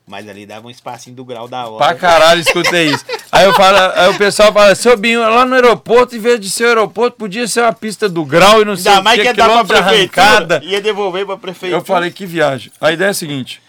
Mas 0.06 0.28
ali 0.28 0.45
dava 0.45 0.68
um 0.68 0.69
espacinho 0.69 1.15
do 1.15 1.23
grau 1.23 1.48
da 1.48 1.68
hora. 1.68 1.78
Pra 1.78 1.95
caralho, 1.95 2.41
escutei 2.41 2.88
isso. 2.90 3.06
Aí, 3.32 3.45
eu 3.45 3.53
falo, 3.53 3.78
aí 3.95 4.10
o 4.10 4.18
pessoal 4.18 4.52
fala, 4.52 4.76
seu 4.76 4.98
Binho, 4.98 5.22
lá 5.22 5.45
no 5.45 5.56
aeroporto, 5.56 6.15
em 6.15 6.19
vez 6.19 6.38
de 6.38 6.49
ser 6.49 6.65
aeroporto, 6.65 7.15
podia 7.15 7.48
ser 7.48 7.61
uma 7.61 7.72
pista 7.72 8.10
do 8.10 8.26
grau 8.26 8.61
e 8.61 8.65
não 8.65 8.76
sei 8.76 8.90
Ainda 8.91 9.02
o 9.02 9.03
mais 9.06 9.15
que 9.18 9.22
que, 9.22 9.28
ia 9.30 9.34
dar 9.34 9.49
pra 9.49 9.64
prefeitura. 9.64 9.95
arrancada. 10.28 10.61
Ia 10.65 10.82
devolver 10.82 11.26
pra 11.26 11.38
prefeitura. 11.38 11.80
Eu 11.82 11.86
falei 11.86 12.11
que 12.11 12.26
viagem. 12.26 12.72
A 12.82 12.91
ideia 12.91 13.07
é 13.07 13.11
a 13.11 13.14
seguinte: 13.14 13.61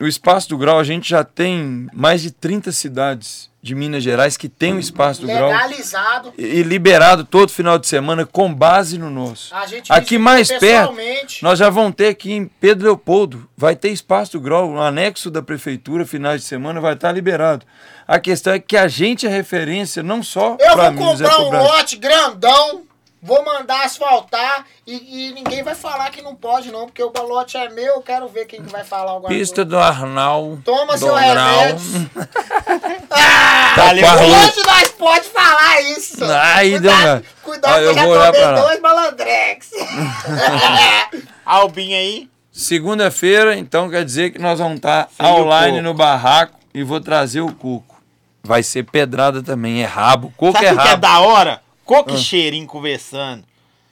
o 0.00 0.06
espaço 0.06 0.48
do 0.48 0.58
grau, 0.58 0.78
a 0.78 0.84
gente 0.84 1.08
já 1.08 1.24
tem 1.24 1.88
mais 1.92 2.22
de 2.22 2.30
30 2.30 2.70
cidades 2.72 3.48
de 3.60 3.74
Minas 3.74 4.02
Gerais 4.02 4.36
que 4.36 4.48
tem 4.48 4.74
o 4.74 4.78
espaço 4.78 5.22
do 5.22 5.26
grau 5.26 5.48
Legalizado. 5.50 6.32
e 6.38 6.58
e 6.58 6.62
liberado 6.62 7.24
todo 7.24 7.50
final 7.50 7.78
de 7.78 7.86
semana 7.88 8.24
com 8.24 8.52
base 8.52 8.96
no 8.96 9.10
nosso. 9.10 9.54
A 9.54 9.66
gente 9.66 9.92
Aqui 9.92 10.16
mais 10.16 10.48
perto, 10.48 10.94
nós 11.42 11.58
já 11.58 11.68
vamos 11.68 11.94
ter 11.96 12.08
aqui 12.08 12.32
em 12.32 12.46
Pedro 12.46 12.84
Leopoldo, 12.84 13.48
vai 13.56 13.74
ter 13.74 13.88
espaço 13.88 14.32
do 14.32 14.40
grau, 14.40 14.70
um 14.70 14.80
anexo 14.80 15.30
da 15.30 15.42
prefeitura, 15.42 16.06
finais 16.06 16.42
de 16.42 16.46
semana 16.46 16.80
vai 16.80 16.94
estar 16.94 17.10
liberado. 17.10 17.66
A 18.06 18.18
questão 18.20 18.52
é 18.52 18.58
que 18.58 18.76
a 18.76 18.88
gente 18.88 19.26
é 19.26 19.28
referência 19.28 20.02
não 20.02 20.22
só 20.22 20.56
Eu 20.60 20.74
para 20.74 20.90
vou 20.90 20.92
Minas, 20.92 21.20
é 21.20 21.28
comprar 21.28 21.60
um 21.60 21.64
lote 21.64 21.96
grandão, 21.96 22.82
vou 23.22 23.44
mandar 23.44 23.84
asfaltar 23.84 24.64
e, 24.86 25.28
e 25.28 25.32
ninguém 25.32 25.62
vai 25.62 25.74
falar 25.74 26.10
que 26.10 26.22
não 26.22 26.34
pode 26.34 26.70
não, 26.70 26.86
porque 26.86 27.02
o 27.02 27.10
lote 27.26 27.56
é 27.56 27.68
meu, 27.68 27.94
eu 27.96 28.00
quero 28.02 28.28
ver 28.28 28.46
quem 28.46 28.62
que 28.62 28.70
vai 28.70 28.84
falar 28.84 29.10
alguma 29.12 29.28
Pista 29.28 29.64
do 29.64 29.78
Arnal. 29.78 30.58
Toma 30.64 30.94
do 30.94 30.98
seu 30.98 31.14
remédio. 31.14 32.10
Ah, 33.10 33.74
Valeu, 33.76 34.04
com 34.04 34.10
a 34.10 34.14
rua. 34.14 34.36
Hoje 34.46 34.66
nós 34.66 34.88
pode 34.90 35.28
falar 35.28 35.80
isso. 35.82 36.24
Aí 36.24 36.78
deu 36.78 36.90
cuidado, 36.92 37.06
uma- 37.08 37.22
cuidado 37.42 37.72
Ó, 37.72 37.74
que 37.78 37.80
eu 37.84 37.88
eu 37.88 37.94
já 37.94 38.04
vou 38.04 38.14
tomei 38.24 38.40
lá. 38.44 38.60
dois 38.60 38.80
malandrex. 38.80 39.70
Albinho 41.44 41.96
aí. 41.96 42.28
Segunda-feira, 42.52 43.56
então 43.56 43.88
quer 43.88 44.04
dizer 44.04 44.30
que 44.30 44.38
nós 44.38 44.58
vamos 44.58 44.76
estar 44.76 45.08
Sem 45.16 45.24
o 45.26 45.42
online 45.42 45.80
no 45.80 45.94
barraco 45.94 46.58
e 46.74 46.82
vou 46.82 47.00
trazer 47.00 47.40
o 47.40 47.52
coco. 47.52 47.96
Vai 48.42 48.62
ser 48.62 48.82
pedrada 48.84 49.42
também, 49.42 49.82
é 49.82 49.86
rabo. 49.86 50.32
Coco 50.36 50.52
Sabe 50.52 50.66
é 50.66 50.72
o 50.72 50.76
que 50.76 50.82
é 50.86 50.90
rabo. 50.90 51.02
da 51.02 51.20
hora? 51.20 51.60
Coco 51.88 52.10
Ah. 52.12 52.14
e 52.14 52.18
cheirinho 52.18 52.66
conversando. 52.66 53.42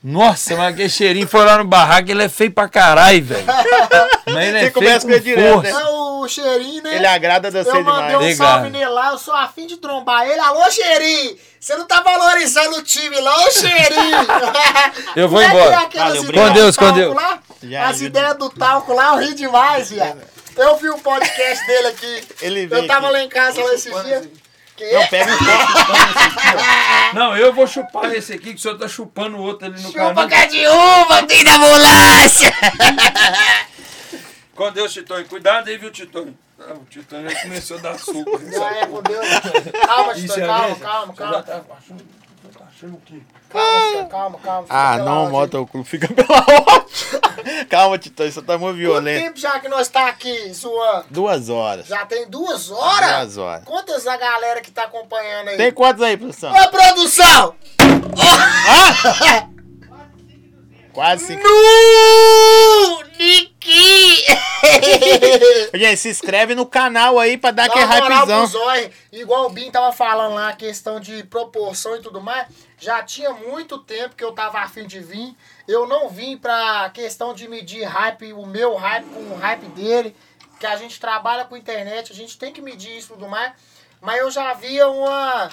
Nossa, 0.04 0.54
mas 0.54 0.74
aquele 0.74 0.88
cheirinho 0.90 1.26
foi 1.26 1.44
lá 1.44 1.56
no 1.58 1.64
barraco, 1.64 2.10
ele 2.10 2.22
é 2.22 2.28
feio 2.28 2.52
pra 2.52 2.68
caralho, 2.68 3.24
velho. 3.24 3.44
Mas 4.28 4.48
ele 4.48 4.58
é 4.58 4.60
Você 4.64 4.70
começa 4.72 5.06
feio 5.06 5.20
com 5.22 5.28
ele 5.30 5.36
direto, 5.36 5.52
força. 5.54 5.72
né? 5.78 5.84
Não, 5.84 6.20
o 6.20 6.28
cheirinho, 6.28 6.82
né? 6.82 6.96
Ele 6.96 7.06
agrada 7.06 7.50
você 7.50 7.68
Eu 7.70 7.82
mandei 7.82 8.06
demais. 8.08 8.14
um 8.16 8.18
Legal. 8.18 8.48
salve 8.48 8.70
nele 8.70 8.86
lá, 8.88 9.10
eu 9.12 9.18
sou 9.18 9.34
afim 9.34 9.66
de 9.66 9.76
trombar 9.78 10.26
ele. 10.28 10.38
Alô, 10.40 10.70
Cheirinho! 10.70 11.36
Você 11.58 11.76
não 11.76 11.86
tá 11.86 12.00
valorizando 12.02 12.76
o 12.76 12.82
time 12.82 13.18
lá, 13.20 13.36
ô 13.46 13.50
Cheirinho! 13.50 14.26
Eu 15.16 15.28
vou 15.28 15.40
Como 15.40 15.40
é 15.40 15.48
que 15.50 15.56
embora. 15.56 15.88
é 15.94 15.98
Valeu. 15.98 16.24
Com 16.24 16.52
Deus, 16.52 16.76
com 16.76 16.84
talco 16.84 16.98
Deus. 17.00 17.14
Lá? 17.14 17.38
Já, 17.62 17.88
As 17.88 18.00
ideias 18.00 18.36
do 18.36 18.50
talco 18.50 18.92
lá, 18.92 19.14
eu 19.14 19.18
ri 19.26 19.34
demais, 19.34 19.90
viado. 19.90 20.20
Eu 20.56 20.76
vi 20.76 20.88
o 20.90 20.98
podcast 20.98 21.66
dele 21.66 21.86
aqui. 21.88 22.24
Ele 22.42 22.66
veio 22.66 22.82
eu 22.82 22.86
tava 22.86 23.06
aqui. 23.06 23.12
lá 23.12 23.22
em 23.22 23.28
casa 23.28 23.62
lá 23.62 23.74
esses 23.74 24.04
dias. 24.04 24.28
Que? 24.76 24.92
Não, 24.92 25.06
pega 25.06 25.32
um 25.34 25.38
copo. 25.38 27.14
Não, 27.14 27.36
eu 27.36 27.52
vou 27.54 27.66
chupar 27.66 28.12
esse 28.14 28.34
aqui, 28.34 28.50
que 28.50 28.56
o 28.56 28.58
senhor 28.58 28.76
tá 28.78 28.86
chupando 28.86 29.36
o 29.38 29.42
outro 29.42 29.66
ali 29.66 29.80
no 29.80 29.88
Chupa 29.88 29.98
canal. 30.14 30.28
cá 30.28 30.44
de 30.46 30.66
uva, 30.66 31.26
filho 31.28 31.44
da 31.44 31.54
ambulância! 31.54 32.52
Com 34.54 34.72
Deus, 34.72 34.92
Titões. 34.92 35.28
Cuidado 35.28 35.68
aí, 35.68 35.76
viu, 35.78 35.90
Titões? 35.90 36.28
Ah, 36.58 36.72
o 36.74 36.84
Titões 36.86 37.30
já 37.32 37.42
começou 37.42 37.78
a 37.78 37.80
dar 37.80 37.98
suco. 37.98 38.40
Já 38.50 38.70
é, 38.76 38.86
com 38.86 39.02
Deus. 39.02 39.26
Calma, 39.86 40.14
Titã, 40.14 40.34
é 40.42 40.46
calma, 40.46 40.68
mesmo? 40.68 40.80
calma, 40.82 41.12
O 41.12 41.16
calma. 41.16 41.42
tá 41.42 41.52
achando- 41.54 42.00
o 42.00 42.52
senhor 42.52 42.54
tá 42.58 42.64
achando 42.64 42.66
Achando 42.76 42.96
que. 43.06 43.22
Calma, 43.50 44.04
calma, 44.08 44.38
calma. 44.38 44.62
fica 44.64 44.74
Ah, 44.76 44.98
não, 44.98 45.18
ordem. 45.24 45.30
motoclube 45.32 45.88
fica 45.88 46.08
pela 46.08 46.36
ordem. 46.38 46.86
Calma, 47.76 47.98
Titão, 47.98 48.26
isso 48.26 48.40
tá 48.40 48.56
muito 48.56 48.72
Quanto 48.72 48.78
violento. 48.78 49.22
tempo 49.22 49.38
já 49.38 49.60
que 49.60 49.68
nós 49.68 49.86
tá 49.86 50.08
aqui 50.08 50.50
zoando? 50.50 51.04
Duas 51.10 51.50
horas. 51.50 51.86
Já 51.86 52.06
tem 52.06 52.26
duas 52.26 52.70
horas? 52.70 53.10
Duas 53.10 53.36
horas. 53.36 53.64
Quantas 53.66 54.06
a 54.06 54.16
galera 54.16 54.62
que 54.62 54.70
tá 54.70 54.84
acompanhando 54.84 55.48
aí? 55.48 55.58
Tem 55.58 55.70
quantos 55.70 56.02
aí, 56.02 56.16
produção? 56.16 56.54
Ô, 56.54 56.68
produção! 56.70 57.54
Quase 60.94 61.26
cinco. 61.26 61.42
Niki! 63.18 64.24
Gente, 65.74 65.98
se 65.98 66.08
inscreve 66.08 66.54
no 66.54 66.64
canal 66.64 67.18
aí 67.18 67.36
pra 67.36 67.50
dar 67.50 67.66
aquele 67.66 67.84
hypezão. 67.84 68.48
Igual 69.12 69.48
o 69.48 69.50
Bin 69.50 69.70
tava 69.70 69.92
falando 69.92 70.32
lá, 70.34 70.48
a 70.48 70.52
questão 70.54 70.98
de 70.98 71.22
proporção 71.24 71.94
e 71.94 72.00
tudo 72.00 72.22
mais. 72.22 72.46
Já 72.78 73.02
tinha 73.02 73.32
muito 73.32 73.78
tempo 73.78 74.14
que 74.14 74.22
eu 74.24 74.32
tava 74.32 74.58
afim 74.60 74.86
de 74.86 75.00
vir. 75.00 75.34
Eu 75.66 75.86
não 75.86 76.08
vim 76.08 76.36
pra 76.36 76.90
questão 76.90 77.32
de 77.32 77.48
medir 77.48 77.84
hype, 77.84 78.32
o 78.32 78.44
meu 78.44 78.74
hype 78.76 79.06
com 79.06 79.20
o 79.20 79.36
hype 79.36 79.66
dele. 79.68 80.14
Que 80.60 80.66
a 80.66 80.76
gente 80.76 80.98
trabalha 81.00 81.44
com 81.44 81.56
internet, 81.56 82.12
a 82.12 82.14
gente 82.14 82.38
tem 82.38 82.52
que 82.52 82.60
medir 82.62 82.96
isso 82.96 83.12
e 83.12 83.16
tudo 83.16 83.28
mais. 83.28 83.52
Mas 84.00 84.18
eu 84.20 84.30
já 84.30 84.52
via 84.54 84.88
uma. 84.88 85.50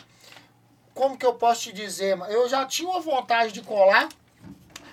Como 0.94 1.18
que 1.18 1.26
eu 1.26 1.34
posso 1.34 1.62
te 1.64 1.74
dizer? 1.74 2.16
mano? 2.16 2.32
Eu 2.32 2.48
já 2.48 2.66
tinha 2.66 2.90
uma 2.90 3.00
vontade 3.02 3.52
de 3.52 3.62
colar. 3.62 4.08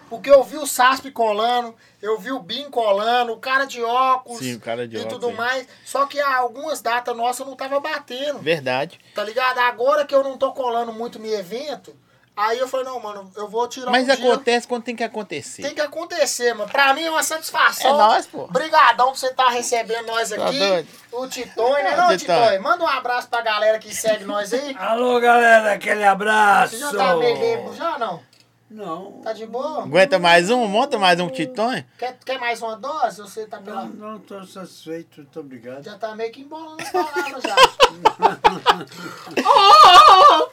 Porque 0.08 0.28
eu 0.28 0.42
vi 0.42 0.56
o 0.56 0.66
Sasp 0.66 1.08
colando, 1.12 1.72
eu 2.02 2.18
vi 2.18 2.32
o 2.32 2.40
Bin 2.40 2.68
colando, 2.68 3.32
o 3.32 3.38
cara 3.38 3.64
de 3.64 3.80
óculos 3.80 4.40
Sim, 4.40 4.56
o 4.56 4.60
cara 4.60 4.88
de 4.88 4.96
e 4.96 4.98
óculos, 4.98 5.14
tudo 5.14 5.28
sim. 5.28 5.36
mais. 5.36 5.68
Só 5.84 6.04
que 6.04 6.20
algumas 6.20 6.80
datas 6.82 7.16
nossas 7.16 7.46
não 7.46 7.54
tava 7.54 7.78
batendo, 7.78 8.40
Verdade. 8.40 8.98
tá 9.14 9.22
ligado? 9.22 9.58
Agora 9.58 10.04
que 10.04 10.12
eu 10.12 10.24
não 10.24 10.36
tô 10.36 10.52
colando 10.52 10.92
muito 10.92 11.20
no 11.20 11.26
evento, 11.26 11.94
aí 12.40 12.58
eu 12.58 12.68
falei, 12.68 12.86
não, 12.86 12.98
mano, 13.00 13.30
eu 13.36 13.48
vou 13.48 13.66
tirar 13.68 13.90
Mas 13.90 14.02
um 14.04 14.06
dia. 14.06 14.14
acontece 14.14 14.66
quando 14.66 14.82
tem 14.84 14.96
que 14.96 15.04
acontecer. 15.04 15.62
Tem 15.62 15.74
que 15.74 15.80
acontecer, 15.80 16.54
mano. 16.54 16.70
Pra 16.70 16.92
mim 16.94 17.04
é 17.04 17.10
uma 17.10 17.22
satisfação. 17.22 17.90
É 17.94 17.98
nóis, 17.98 18.26
pô. 18.26 18.44
Obrigadão 18.44 19.08
por 19.08 19.16
você 19.16 19.26
estar 19.28 19.48
recebendo 19.48 20.06
nós 20.06 20.30
Tá 20.30 20.46
aqui. 20.46 20.58
doido? 20.58 20.88
o 21.12 21.26
Titões, 21.26 21.84
né? 21.84 21.96
Não, 21.96 22.16
Titões. 22.16 22.20
Titões. 22.40 22.60
Manda 22.60 22.84
um 22.84 22.88
abraço 22.88 23.28
pra 23.28 23.40
galera 23.42 23.78
que 23.78 23.94
segue 23.94 24.24
nós 24.24 24.52
aí. 24.52 24.76
Alô, 24.78 25.20
galera, 25.20 25.72
aquele 25.72 26.04
abraço! 26.04 26.76
Você 26.76 26.78
já 26.78 26.92
tá 26.96 27.16
meio 27.16 27.74
já, 27.74 27.98
não? 27.98 28.22
Não, 28.70 29.20
Tá 29.20 29.32
de 29.32 29.44
boa? 29.46 29.82
Aguenta 29.82 30.16
mais 30.16 30.48
um? 30.48 30.64
Monta 30.68 30.96
mais 30.96 31.18
um 31.18 31.28
Titões? 31.28 31.84
Quer, 31.98 32.16
quer 32.24 32.38
mais 32.38 32.62
uma 32.62 32.76
dose? 32.76 33.20
Você 33.20 33.44
tá 33.44 33.56
não, 33.56 33.64
pela... 33.64 33.84
não 33.86 34.18
tô 34.20 34.44
satisfeito, 34.44 35.22
muito 35.22 35.40
obrigado. 35.40 35.82
Já 35.82 35.98
tá 35.98 36.14
meio 36.14 36.30
que 36.30 36.42
embolando 36.42 36.80
as 36.80 36.92
palavras 36.92 37.42
já. 37.42 37.56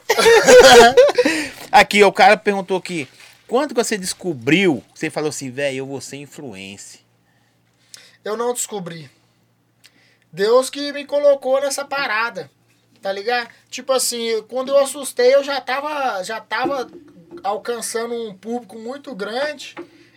Aqui, 1.70 2.02
o 2.02 2.12
cara 2.12 2.36
perguntou 2.36 2.76
aqui. 2.76 3.08
Quando 3.46 3.68
que 3.68 3.82
você 3.82 3.96
descobriu? 3.96 4.82
Você 4.92 5.10
falou 5.10 5.28
assim, 5.28 5.50
velho, 5.50 5.76
eu 5.76 5.86
vou 5.86 6.00
ser 6.00 6.16
influência. 6.16 7.00
Eu 8.24 8.36
não 8.36 8.52
descobri. 8.52 9.08
Deus 10.32 10.68
que 10.68 10.92
me 10.92 11.04
colocou 11.04 11.60
nessa 11.60 11.84
parada. 11.84 12.50
Tá 13.00 13.12
ligado? 13.12 13.48
Tipo 13.70 13.92
assim, 13.92 14.42
quando 14.48 14.70
eu 14.70 14.78
assustei, 14.78 15.34
eu 15.34 15.44
já 15.44 15.60
tava, 15.60 16.22
já 16.24 16.40
tava 16.40 16.90
alcançando 17.42 18.14
um 18.14 18.34
público 18.34 18.78
muito 18.78 19.14
grande. 19.14 19.74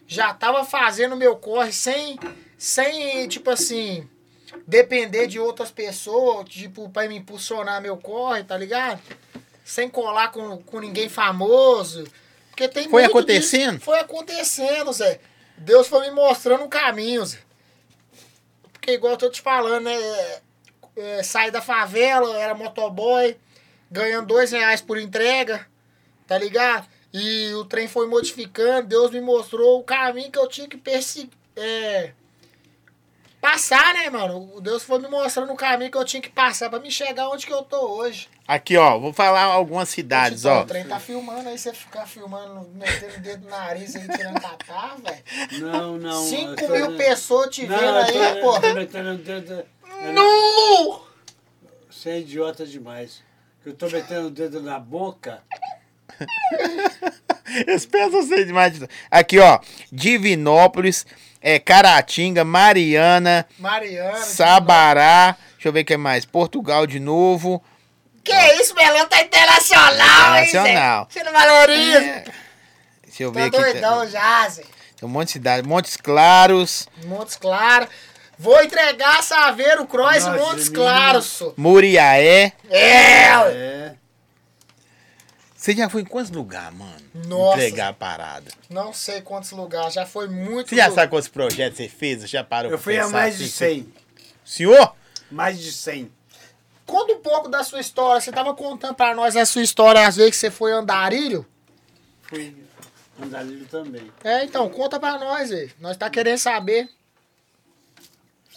Já 0.08 0.34
tava 0.34 0.66
fazendo 0.66 1.16
meu 1.16 1.36
corre 1.36 1.72
sem, 1.72 2.20
sem 2.58 3.28
tipo 3.28 3.50
assim, 3.50 4.08
depender 4.68 5.28
de 5.28 5.40
outras 5.40 5.72
pessoas, 5.72 6.50
tipo, 6.50 6.90
pra 6.90 7.08
me 7.08 7.16
impulsionar 7.18 7.82
meu 7.82 7.98
corre, 7.98 8.44
tá 8.44 8.58
ligado? 8.58 9.02
Sem 9.64 9.90
colar 9.90 10.32
com, 10.32 10.58
com 10.58 10.80
ninguém 10.80 11.08
famoso. 11.08 12.06
Porque 12.50 12.68
tem 12.68 12.90
Foi 12.90 13.06
acontecendo? 13.06 13.76
disso. 13.76 13.86
Foi 13.86 14.00
acontecendo, 14.00 14.92
Zé. 14.92 15.20
Deus 15.58 15.88
foi 15.88 16.02
me 16.10 16.12
mostrando 16.12 16.64
um 16.64 16.70
caminho, 16.70 17.26
Zé. 17.26 17.40
Porque 18.74 18.92
igual 18.94 19.14
eu 19.14 19.18
tô 19.18 19.30
te 19.30 19.42
falando, 19.42 19.86
né? 19.86 19.98
É, 20.96 21.24
saí 21.24 21.52
da 21.52 21.62
favela, 21.62 22.38
era 22.38 22.54
motoboy, 22.54 23.38
ganhando 23.90 24.28
dois 24.28 24.52
reais 24.52 24.82
por 24.82 24.98
entrega, 24.98 25.66
tá 26.28 26.38
ligado? 26.38 26.88
E 27.14 27.54
o 27.56 27.66
trem 27.66 27.88
foi 27.88 28.08
modificando, 28.08 28.88
Deus 28.88 29.12
me 29.12 29.20
mostrou 29.22 29.80
o 29.80 29.84
caminho 29.84 30.32
que 30.32 30.40
eu 30.40 30.48
tinha 30.48 30.68
que 30.68 30.78
perseguir. 30.78 31.32
É, 31.56 32.12
passar, 33.42 33.94
né, 33.94 34.10
mano? 34.10 34.52
O 34.56 34.62
Deus 34.62 34.84
foi 34.84 35.00
me 35.00 35.08
mostrando 35.08 35.52
o 35.52 35.56
caminho 35.56 35.92
que 35.92 35.98
eu 35.98 36.06
tinha 36.06 36.22
que 36.22 36.30
passar 36.30 36.70
pra 36.70 36.80
me 36.80 36.90
chegar 36.92 37.28
onde 37.30 37.46
que 37.46 37.52
eu 37.54 37.64
tô 37.64 37.78
hoje. 37.98 38.30
Aqui, 38.48 38.78
ó, 38.78 38.98
vou 39.00 39.12
falar 39.12 39.44
algumas 39.44 39.90
cidades, 39.90 40.42
Então, 40.46 40.58
ó. 40.60 40.62
O 40.62 40.66
trem 40.66 40.86
tá 40.86 41.00
filmando 41.00 41.50
aí, 41.50 41.58
você 41.58 41.74
ficar 41.74 42.06
filmando, 42.08 42.70
metendo 42.76 43.16
o 43.18 43.20
dedo 43.20 43.44
no 43.46 43.50
nariz 43.50 43.96
aí, 43.96 44.08
tirando 44.08 44.40
catar, 44.42 44.98
velho. 44.98 45.24
Não, 45.60 45.98
não. 45.98 46.24
5 46.26 46.52
eu 46.62 46.68
tô- 46.68 46.74
mil 46.74 46.98
pessoas 46.98 47.50
te 47.56 47.66
Não, 47.68 47.78
vendo 47.78 48.12
tô- 48.14 48.20
aí, 48.54 48.62
tô 48.62 48.74
metendo 48.74 49.12
o 49.12 49.18
dedo. 49.18 49.66
Nu! 50.14 51.02
Você 51.90 52.10
é 52.12 52.20
idiota 52.20 52.66
demais. 52.66 53.24
Eu 53.66 53.74
tô 53.74 53.90
metendo 53.90 54.28
o 54.28 54.32
dedo 54.32 54.62
na 54.62 54.80
boca. 54.80 55.44
Eles 57.68 57.86
pensam 57.86 58.24
ser 58.24 58.46
demais. 58.46 58.80
Aqui, 59.10 59.40
ó. 59.40 59.60
Divinópolis, 59.92 61.06
é, 61.42 61.60
Caratinga, 61.60 62.44
Mariana, 62.46 63.46
Mariana. 63.60 64.18
Sabará. 64.18 65.36
Deixa 65.54 65.68
eu 65.68 65.74
ver 65.74 65.82
o 65.82 65.86
que 65.86 65.98
mais. 65.98 66.26
Portugal 66.26 66.88
de 66.88 67.00
novo. 67.00 67.62
Que 68.24 68.34
isso, 68.62 68.74
Melão 68.76 69.08
tá 69.08 69.22
internacional, 69.22 70.36
hein, 70.38 70.46
Zé? 70.46 70.50
Internacional. 70.60 71.08
Você 71.10 71.24
não 71.24 71.34
valoriza? 71.34 71.98
É, 72.00 72.24
Deixa 73.06 73.24
eu 73.24 73.32
Tá 73.32 73.40
ver 73.40 73.46
aqui. 73.48 73.58
doidão 73.58 74.02
Tem, 74.02 74.10
já, 74.12 74.48
Zé. 74.50 74.62
tem 74.96 75.10
um 75.10 75.12
monte 75.12 75.26
de 75.28 75.32
cidade. 75.34 75.68
Montes 75.68 75.98
Claros, 75.98 76.88
Montes 77.06 77.36
Claros. 77.36 77.90
Vou 78.38 78.60
entregar 78.64 79.22
Saveiro 79.24 79.86
Cross 79.86 80.26
Nossa, 80.26 80.32
Montes. 80.38 80.70
Claros. 80.70 81.44
Muriaé. 81.58 82.54
É! 82.70 82.80
É. 82.80 83.94
Você 85.62 85.76
já 85.76 85.88
foi 85.88 86.02
em 86.02 86.06
quantos 86.06 86.32
lugares, 86.32 86.76
mano? 86.76 86.96
Nossa. 87.28 87.58
Entregar 87.58 87.90
a 87.90 87.94
parada. 87.94 88.52
Não 88.68 88.92
sei 88.92 89.22
quantos 89.22 89.52
lugares, 89.52 89.94
já 89.94 90.08
foi 90.08 90.28
muito. 90.28 90.70
Você 90.70 90.76
já 90.76 90.88
lu- 90.88 90.96
sabe 90.96 91.12
quantos 91.12 91.28
projetos 91.28 91.78
você 91.78 91.88
fez? 91.88 92.22
Você 92.22 92.28
já 92.30 92.44
parou 92.44 92.72
Eu 92.72 92.80
fui 92.80 92.98
a 92.98 93.08
mais 93.08 93.38
de 93.38 93.44
assim? 93.44 93.52
100. 93.54 93.94
Senhor? 94.44 94.96
Mais 95.30 95.60
de 95.60 95.72
100. 95.72 96.12
Conta 96.84 97.14
um 97.14 97.20
pouco 97.20 97.48
da 97.48 97.64
sua 97.64 97.80
história. 97.80 98.20
Você 98.20 98.32
tava 98.32 98.56
contando 98.56 98.96
pra 98.96 99.14
nós 99.14 99.36
a 99.36 99.46
sua 99.46 99.62
história, 99.62 100.08
às 100.08 100.16
vezes 100.16 100.32
que 100.32 100.38
você 100.38 100.50
foi 100.50 100.72
andarilho. 100.72 101.46
Fui 102.24 102.58
andarilho 103.22 103.68
também. 103.68 104.12
É, 104.24 104.44
então, 104.44 104.68
conta 104.68 105.00
pra 105.00 105.20
nós, 105.20 105.52
velho. 105.52 105.72
Nós 105.80 105.96
tá 105.96 106.10
querendo 106.10 106.40
saber. 106.40 106.90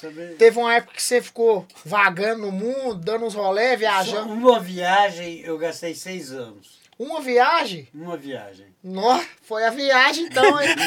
Sabe? 0.01 0.37
Teve 0.39 0.59
uma 0.59 0.75
época 0.75 0.95
que 0.95 1.03
você 1.03 1.21
ficou 1.21 1.67
vagando 1.85 2.47
no 2.47 2.51
mundo, 2.51 2.95
dando 2.95 3.27
uns 3.27 3.35
rolé, 3.35 3.73
Só 3.73 3.77
viajando. 3.77 4.33
uma 4.33 4.59
viagem 4.59 5.41
eu 5.41 5.59
gastei 5.59 5.95
seis 5.95 6.33
anos. 6.33 6.83
Uma 6.99 7.21
viagem? 7.21 7.89
Uma 7.95 8.17
viagem. 8.17 8.67
Nossa, 8.83 9.27
foi 9.43 9.65
a 9.65 9.71
viagem 9.71 10.25
então, 10.27 10.61
hein? 10.61 10.75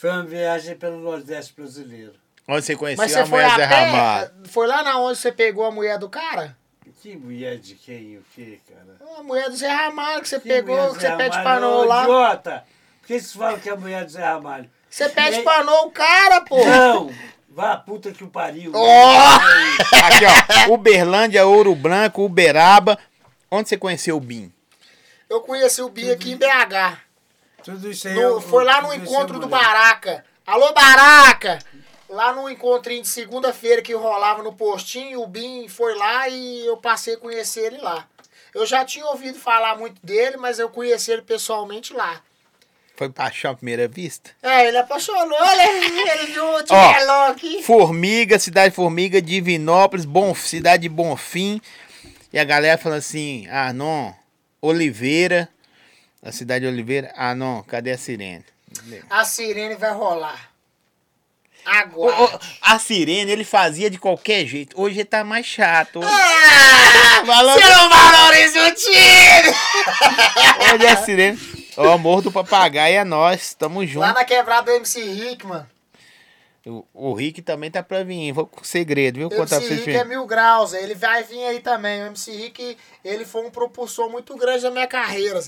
Foi 0.00 0.10
uma 0.10 0.24
viagem 0.24 0.76
pelo 0.76 0.98
Nordeste 0.98 1.54
brasileiro. 1.56 2.12
Onde 2.46 2.64
você 2.66 2.76
conheceu 2.76 3.02
Mas 3.02 3.16
a 3.16 3.24
você 3.24 3.30
foi 3.30 3.40
mulher 3.42 3.52
a 3.52 3.56
Zé? 3.56 3.64
Ramalho? 3.64 4.30
Foi 4.48 4.66
lá 4.66 4.82
na 4.82 4.98
onde 4.98 5.18
você 5.18 5.32
pegou 5.32 5.64
a 5.64 5.70
mulher 5.70 5.98
do 5.98 6.10
cara? 6.10 6.56
Que 7.00 7.16
mulher 7.16 7.56
de 7.58 7.74
quem? 7.74 8.18
O 8.18 8.22
que, 8.34 8.60
cara? 8.68 8.96
A 9.18 9.22
mulher 9.22 9.48
do 9.48 9.56
Zé 9.56 9.68
Ramalho 9.68 10.20
que 10.22 10.28
você 10.28 10.38
Que 10.40 10.48
pegou, 10.48 10.92
que 10.94 11.00
você 11.00 11.16
pede 11.16 11.42
panou 11.42 11.82
Ô, 11.82 11.84
lá. 11.84 12.02
Idiota! 12.02 12.64
Por 13.00 13.06
que 13.06 13.14
vocês 13.18 13.32
falam 13.32 13.58
que 13.58 13.68
é 13.68 13.72
a 13.72 13.76
mulher 13.76 14.04
do 14.04 14.10
Zé 14.10 14.22
Ramalho? 14.22 14.70
Você 14.90 15.08
pede 15.08 15.40
E- 15.40 15.42
panou 15.42 15.86
o 15.86 15.90
cara, 15.90 16.42
pô. 16.42 16.62
Não! 16.64 17.10
Vá 17.54 17.72
a 17.72 17.76
puta 17.76 18.10
que 18.10 18.24
o 18.24 18.28
pariu. 18.28 18.72
Ó! 18.74 19.36
Aqui, 20.06 20.24
ó. 20.68 20.72
Uberlândia, 20.74 21.46
Ouro 21.46 21.72
Branco, 21.74 22.24
Uberaba. 22.24 22.98
Onde 23.48 23.68
você 23.68 23.76
conheceu 23.76 24.16
o 24.16 24.20
Bim? 24.20 24.52
Eu 25.30 25.40
conheci 25.40 25.80
o 25.80 25.88
Bia 25.88 26.14
aqui 26.14 26.32
em 26.32 26.36
BH. 26.36 26.98
Tudo 27.62 27.90
isso 27.90 28.08
aí. 28.08 28.14
No- 28.14 28.20
eu- 28.20 28.40
foi 28.40 28.64
lá 28.64 28.82
no 28.82 28.92
isso 28.92 29.04
encontro 29.04 29.36
é 29.36 29.40
do. 29.40 29.46
Baraca. 29.46 30.24
Alô, 30.46 30.72
Baraca! 30.72 31.58
Lá 32.08 32.32
no 32.32 32.48
encontrinho 32.50 33.02
de 33.02 33.08
segunda-feira 33.08 33.80
que 33.82 33.94
rolava 33.94 34.42
no 34.42 34.52
postinho, 34.52 35.22
o 35.22 35.26
Bim 35.26 35.68
foi 35.68 35.94
lá 35.94 36.28
e 36.28 36.66
eu 36.66 36.76
passei 36.76 37.14
a 37.14 37.18
conhecer 37.18 37.66
ele 37.66 37.78
lá. 37.78 38.06
Eu 38.52 38.66
já 38.66 38.84
tinha 38.84 39.06
ouvido 39.06 39.38
falar 39.38 39.76
muito 39.78 40.04
dele, 40.04 40.36
mas 40.36 40.58
eu 40.58 40.68
conheci 40.68 41.10
ele 41.12 41.22
pessoalmente 41.22 41.92
lá. 41.92 42.20
Foi 42.96 43.08
paixão 43.10 43.50
à 43.50 43.54
primeira 43.56 43.88
vista? 43.88 44.30
É, 44.42 44.68
ele 44.68 44.76
apaixonou, 44.78 45.36
ele, 45.52 46.00
ele 46.10 46.32
viu 46.32 46.44
o 46.44 46.64
Ó. 46.70 47.30
Aqui. 47.30 47.62
Formiga, 47.62 48.38
Cidade 48.38 48.74
Formiga, 48.74 49.20
Divinópolis, 49.20 50.04
Bom, 50.04 50.34
Cidade 50.34 50.82
de 50.84 50.88
Bonfim. 50.88 51.60
E 52.32 52.38
a 52.38 52.44
galera 52.44 52.78
falando 52.78 52.98
assim, 52.98 53.46
ah, 53.50 53.72
não, 53.72 54.14
Oliveira, 54.62 55.48
a 56.22 56.30
cidade 56.32 56.64
de 56.64 56.70
Oliveira, 56.72 57.12
ah, 57.16 57.34
não, 57.34 57.62
cadê 57.62 57.90
a 57.92 57.98
sirene? 57.98 58.44
A 59.10 59.24
sirene 59.24 59.74
vai 59.76 59.92
rolar. 59.92 60.50
Agora. 61.64 62.14
Ô, 62.16 62.24
ô, 62.24 62.38
a 62.60 62.78
sirene 62.78 63.30
ele 63.30 63.44
fazia 63.44 63.88
de 63.88 63.98
qualquer 63.98 64.44
jeito. 64.46 64.78
Hoje 64.80 64.96
ele 64.96 65.04
tá 65.04 65.24
mais 65.24 65.46
chato. 65.46 65.98
Hoje, 66.00 66.08
Ah, 66.10 67.22
você 67.24 67.68
não 67.68 67.88
valoriza 67.88 68.68
o 68.68 68.74
time! 68.74 69.54
hoje 70.74 70.86
a 70.86 70.96
sirene. 71.04 71.63
O 71.76 71.88
amor 71.88 72.22
do 72.22 72.32
papagaio 72.32 72.96
é 72.96 73.04
nós. 73.04 73.54
Tamo 73.54 73.84
junto. 73.86 74.00
Lá 74.00 74.12
na 74.12 74.24
quebrada 74.24 74.70
do 74.70 74.76
MC 74.76 75.02
Rick, 75.02 75.46
mano. 75.46 75.68
O, 76.66 76.84
o 76.94 77.12
Rick 77.12 77.42
também 77.42 77.70
tá 77.70 77.82
pra 77.82 78.02
vir. 78.02 78.32
Vou 78.32 78.46
com 78.46 78.64
segredo, 78.64 79.18
viu? 79.18 79.28
Contar 79.28 79.56
pra 79.56 79.66
MC 79.66 79.68
vocês. 79.68 79.86
Rick 79.86 79.98
é 79.98 80.04
mil 80.04 80.26
graus, 80.26 80.72
ele 80.72 80.94
vai 80.94 81.22
vir 81.22 81.44
aí 81.44 81.60
também. 81.60 82.02
O 82.02 82.06
MC 82.06 82.32
Rick, 82.32 82.78
ele 83.04 83.24
foi 83.24 83.44
um 83.46 83.50
propulsor 83.50 84.10
muito 84.10 84.34
grande 84.36 84.64
na 84.64 84.70
minha 84.70 84.86
carreira. 84.86 85.40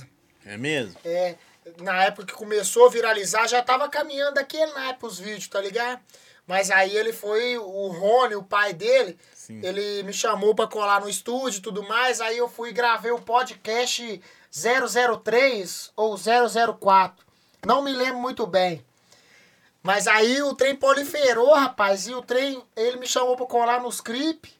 É 0.44 0.56
mesmo? 0.56 0.94
É, 1.04 1.34
na 1.80 2.04
época 2.04 2.26
que 2.26 2.34
começou 2.34 2.86
a 2.86 2.90
viralizar, 2.90 3.46
já 3.48 3.62
tava 3.62 3.88
caminhando 3.88 4.34
daquele 4.34 4.72
naipe 4.72 5.06
os 5.06 5.18
vídeos, 5.18 5.48
tá 5.48 5.60
ligado? 5.60 6.00
Mas 6.46 6.70
aí 6.70 6.96
ele 6.96 7.12
foi, 7.12 7.58
o 7.58 7.88
Rony, 7.88 8.36
o 8.36 8.42
pai 8.42 8.72
dele, 8.72 9.18
Sim. 9.34 9.60
ele 9.64 10.04
me 10.04 10.12
chamou 10.12 10.54
pra 10.54 10.68
colar 10.68 11.00
no 11.00 11.08
estúdio 11.08 11.58
e 11.58 11.62
tudo 11.62 11.82
mais, 11.82 12.20
aí 12.20 12.38
eu 12.38 12.48
fui 12.48 12.70
e 12.70 12.72
gravei 12.72 13.10
o 13.10 13.20
podcast 13.20 14.20
003 14.50 15.92
ou 15.96 16.16
004. 16.16 17.26
Não 17.64 17.82
me 17.82 17.92
lembro 17.92 18.18
muito 18.18 18.46
bem. 18.46 18.84
Mas 19.82 20.08
aí 20.08 20.42
o 20.42 20.52
trem 20.54 20.74
proliferou, 20.74 21.54
rapaz, 21.54 22.08
e 22.08 22.14
o 22.14 22.20
trem, 22.20 22.60
ele 22.74 22.96
me 22.96 23.06
chamou 23.06 23.36
pra 23.36 23.46
colar 23.46 23.80
nos 23.80 24.00
clipes, 24.00 24.50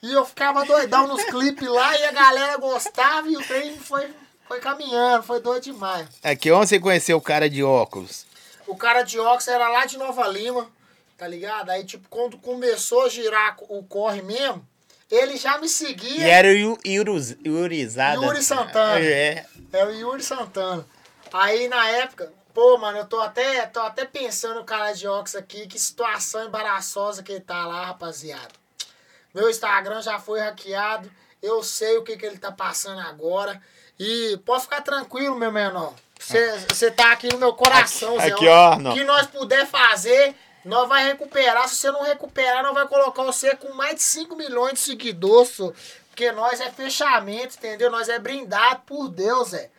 e 0.00 0.12
eu 0.12 0.24
ficava 0.24 0.64
doidão 0.64 1.08
nos 1.08 1.24
clipes 1.26 1.68
lá, 1.68 1.98
e 1.98 2.04
a 2.04 2.12
galera 2.12 2.56
gostava, 2.58 3.28
e 3.28 3.36
o 3.36 3.44
trem 3.44 3.76
foi, 3.76 4.08
foi 4.46 4.60
caminhando, 4.60 5.24
foi 5.24 5.40
doido 5.40 5.64
demais. 5.64 6.06
Aqui, 6.22 6.52
onde 6.52 6.68
você 6.68 6.78
conheceu 6.78 7.16
o 7.16 7.20
cara 7.20 7.50
de 7.50 7.60
óculos? 7.62 8.24
O 8.68 8.76
cara 8.76 9.02
de 9.02 9.18
óculos 9.18 9.48
era 9.48 9.68
lá 9.68 9.84
de 9.84 9.98
Nova 9.98 10.28
Lima, 10.28 10.70
tá 11.16 11.26
ligado? 11.26 11.70
Aí, 11.70 11.84
tipo, 11.84 12.08
quando 12.08 12.38
começou 12.38 13.02
a 13.04 13.08
girar 13.08 13.56
o 13.68 13.82
corre 13.82 14.22
mesmo, 14.22 14.64
ele 15.10 15.36
já 15.36 15.58
me 15.58 15.66
E 15.66 15.68
seguia. 15.70 16.26
era 16.26 16.48
o 16.48 16.52
Yu- 16.52 16.78
Yuruz- 16.84 17.36
Yurizada. 17.44 18.20
Yuri 18.24 18.42
Santana. 18.42 19.00
É. 19.00 19.46
É 19.72 19.84
o 19.84 19.90
Yuri 19.90 20.22
Santana. 20.22 20.84
Aí 21.32 21.68
na 21.68 21.88
época, 21.90 22.32
pô, 22.54 22.78
mano, 22.78 22.98
eu 22.98 23.04
tô 23.06 23.20
até, 23.20 23.66
tô 23.66 23.80
até 23.80 24.04
pensando 24.04 24.56
no 24.56 24.64
cara 24.64 24.92
de 24.92 25.06
óculos 25.06 25.34
aqui, 25.36 25.66
que 25.66 25.78
situação 25.78 26.44
embaraçosa 26.46 27.22
que 27.22 27.32
ele 27.32 27.40
tá 27.40 27.66
lá, 27.66 27.86
rapaziada. 27.86 28.48
Meu 29.34 29.48
Instagram 29.50 30.00
já 30.02 30.18
foi 30.18 30.40
hackeado, 30.40 31.10
eu 31.42 31.62
sei 31.62 31.98
o 31.98 32.02
que, 32.02 32.16
que 32.16 32.24
ele 32.26 32.38
tá 32.38 32.50
passando 32.50 33.00
agora. 33.00 33.60
E 34.00 34.38
pode 34.44 34.62
ficar 34.62 34.80
tranquilo, 34.80 35.36
meu 35.36 35.52
menor. 35.52 35.92
Você 36.18 36.90
tá 36.90 37.12
aqui 37.12 37.28
no 37.28 37.38
meu 37.38 37.52
coração, 37.52 38.18
Zé. 38.18 38.28
Aqui, 38.28 38.46
ó, 38.48 38.76
não. 38.78 38.90
O 38.90 38.94
que 38.94 39.04
nós 39.04 39.26
puder 39.26 39.66
fazer, 39.66 40.34
nós 40.64 40.88
vai 40.88 41.04
recuperar. 41.04 41.68
Se 41.68 41.76
você 41.76 41.90
não 41.90 42.02
recuperar, 42.02 42.62
nós 42.62 42.74
vai 42.74 42.86
colocar 42.86 43.22
você 43.22 43.54
com 43.56 43.72
mais 43.74 43.96
de 43.96 44.02
5 44.02 44.36
milhões 44.36 44.74
de 44.74 44.80
seguidores. 44.80 45.56
Porque 46.08 46.32
nós 46.32 46.60
é 46.60 46.70
fechamento, 46.70 47.56
entendeu? 47.56 47.90
Nós 47.90 48.08
é 48.08 48.18
brindado 48.18 48.82
por 48.86 49.08
Deus, 49.08 49.50
Zé. 49.50 49.70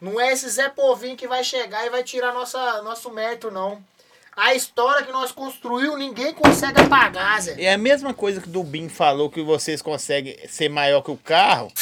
Não 0.00 0.20
é 0.20 0.32
esse 0.32 0.48
Zé 0.48 0.68
Povinho 0.68 1.16
que 1.16 1.26
vai 1.26 1.42
chegar 1.42 1.86
e 1.86 1.90
vai 1.90 2.02
tirar 2.02 2.34
nossa, 2.34 2.82
nosso 2.82 3.10
mérito, 3.10 3.50
não. 3.50 3.82
A 4.36 4.54
história 4.54 5.02
que 5.06 5.10
nós 5.10 5.32
construiu, 5.32 5.96
ninguém 5.96 6.34
consegue 6.34 6.82
apagar, 6.82 7.40
Zé. 7.40 7.56
É 7.58 7.72
a 7.72 7.78
mesma 7.78 8.12
coisa 8.12 8.42
que 8.42 8.48
o 8.48 8.50
Dubin 8.50 8.90
falou 8.90 9.30
que 9.30 9.40
vocês 9.40 9.80
conseguem 9.80 10.36
ser 10.48 10.68
maior 10.68 11.00
que 11.00 11.10
o 11.10 11.16
carro. 11.16 11.72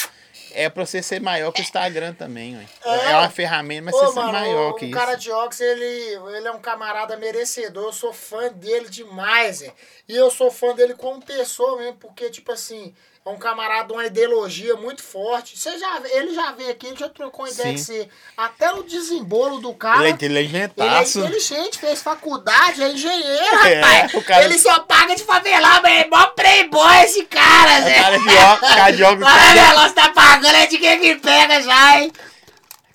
É 0.54 0.68
pra 0.68 0.86
você 0.86 1.02
ser 1.02 1.20
maior 1.20 1.52
que 1.52 1.60
o 1.60 1.62
Instagram 1.62 2.14
também, 2.14 2.56
ué. 2.56 2.66
É. 2.84 3.10
É 3.10 3.16
uma 3.16 3.28
ferramenta, 3.30 3.82
mas 3.86 3.94
Ô, 3.94 3.98
você 3.98 4.06
ser 4.12 4.20
mano, 4.20 4.32
maior 4.32 4.70
o, 4.70 4.74
que 4.74 4.84
o 4.84 4.88
isso. 4.88 4.96
cara 4.96 5.14
de 5.16 5.30
óculos, 5.30 5.60
ele, 5.60 6.18
ele 6.36 6.48
é 6.48 6.52
um 6.52 6.60
camarada 6.60 7.16
merecedor. 7.16 7.84
Eu 7.84 7.92
sou 7.92 8.12
fã 8.12 8.48
dele 8.52 8.88
demais, 8.88 9.58
Zé. 9.58 9.72
E 10.08 10.16
eu 10.16 10.30
sou 10.30 10.50
fã 10.50 10.74
dele 10.74 10.94
como 10.94 11.20
pessoa 11.24 11.78
mesmo, 11.78 11.96
porque, 11.96 12.30
tipo 12.30 12.52
assim, 12.52 12.94
é 13.26 13.30
um 13.30 13.36
camarada 13.38 13.86
de 13.88 13.92
uma 13.94 14.04
ideologia 14.04 14.76
muito 14.76 15.02
forte. 15.02 15.56
Você 15.58 15.78
já, 15.78 16.02
ele 16.10 16.34
já 16.34 16.52
veio 16.52 16.70
aqui, 16.70 16.88
ele 16.88 16.96
já 16.96 17.08
trocou 17.08 17.46
ideia 17.48 17.76
Sim. 17.78 17.94
com 17.94 18.00
você. 18.02 18.08
Até 18.36 18.72
o 18.74 18.82
desembolo 18.82 19.60
do 19.60 19.72
cara. 19.72 20.00
Ele 20.00 20.04
é 20.04 20.08
Ele 20.08 20.12
é 20.12 20.14
inteligentaço. 20.52 21.20
inteligente, 21.20 21.78
fez 21.78 22.02
faculdade, 22.02 22.82
é 22.82 22.90
engenheiro, 22.92 23.56
É, 23.66 23.80
rapaz. 23.80 24.24
cara- 24.26 24.44
Ele 24.44 24.58
só 24.58 24.80
paga 24.80 25.16
de 25.16 25.24
favelar, 25.24 25.80
mas 25.82 26.02
é 26.02 26.06
mó 26.08 26.26
playboy 26.26 27.02
esse 27.04 27.24
cara, 27.24 27.80
Zé. 27.80 27.94
cara 28.02 28.18
de 28.18 28.34
óculos, 28.36 28.74
cara 28.74 28.90
de 28.90 29.02
óculos, 29.02 29.24
Mas 29.24 29.50
o 29.52 29.54
negócio 29.68 29.94
tá 29.94 30.08
pagando, 30.12 30.56
é 30.56 30.66
de 30.66 30.78
quem 30.78 31.00
que 31.00 31.16
pega 31.16 31.62
já, 31.62 32.00
hein? 32.00 32.12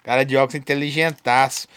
cara 0.04 0.24
de 0.24 0.38
óculos 0.38 0.56
inteligentaço. 0.56 1.68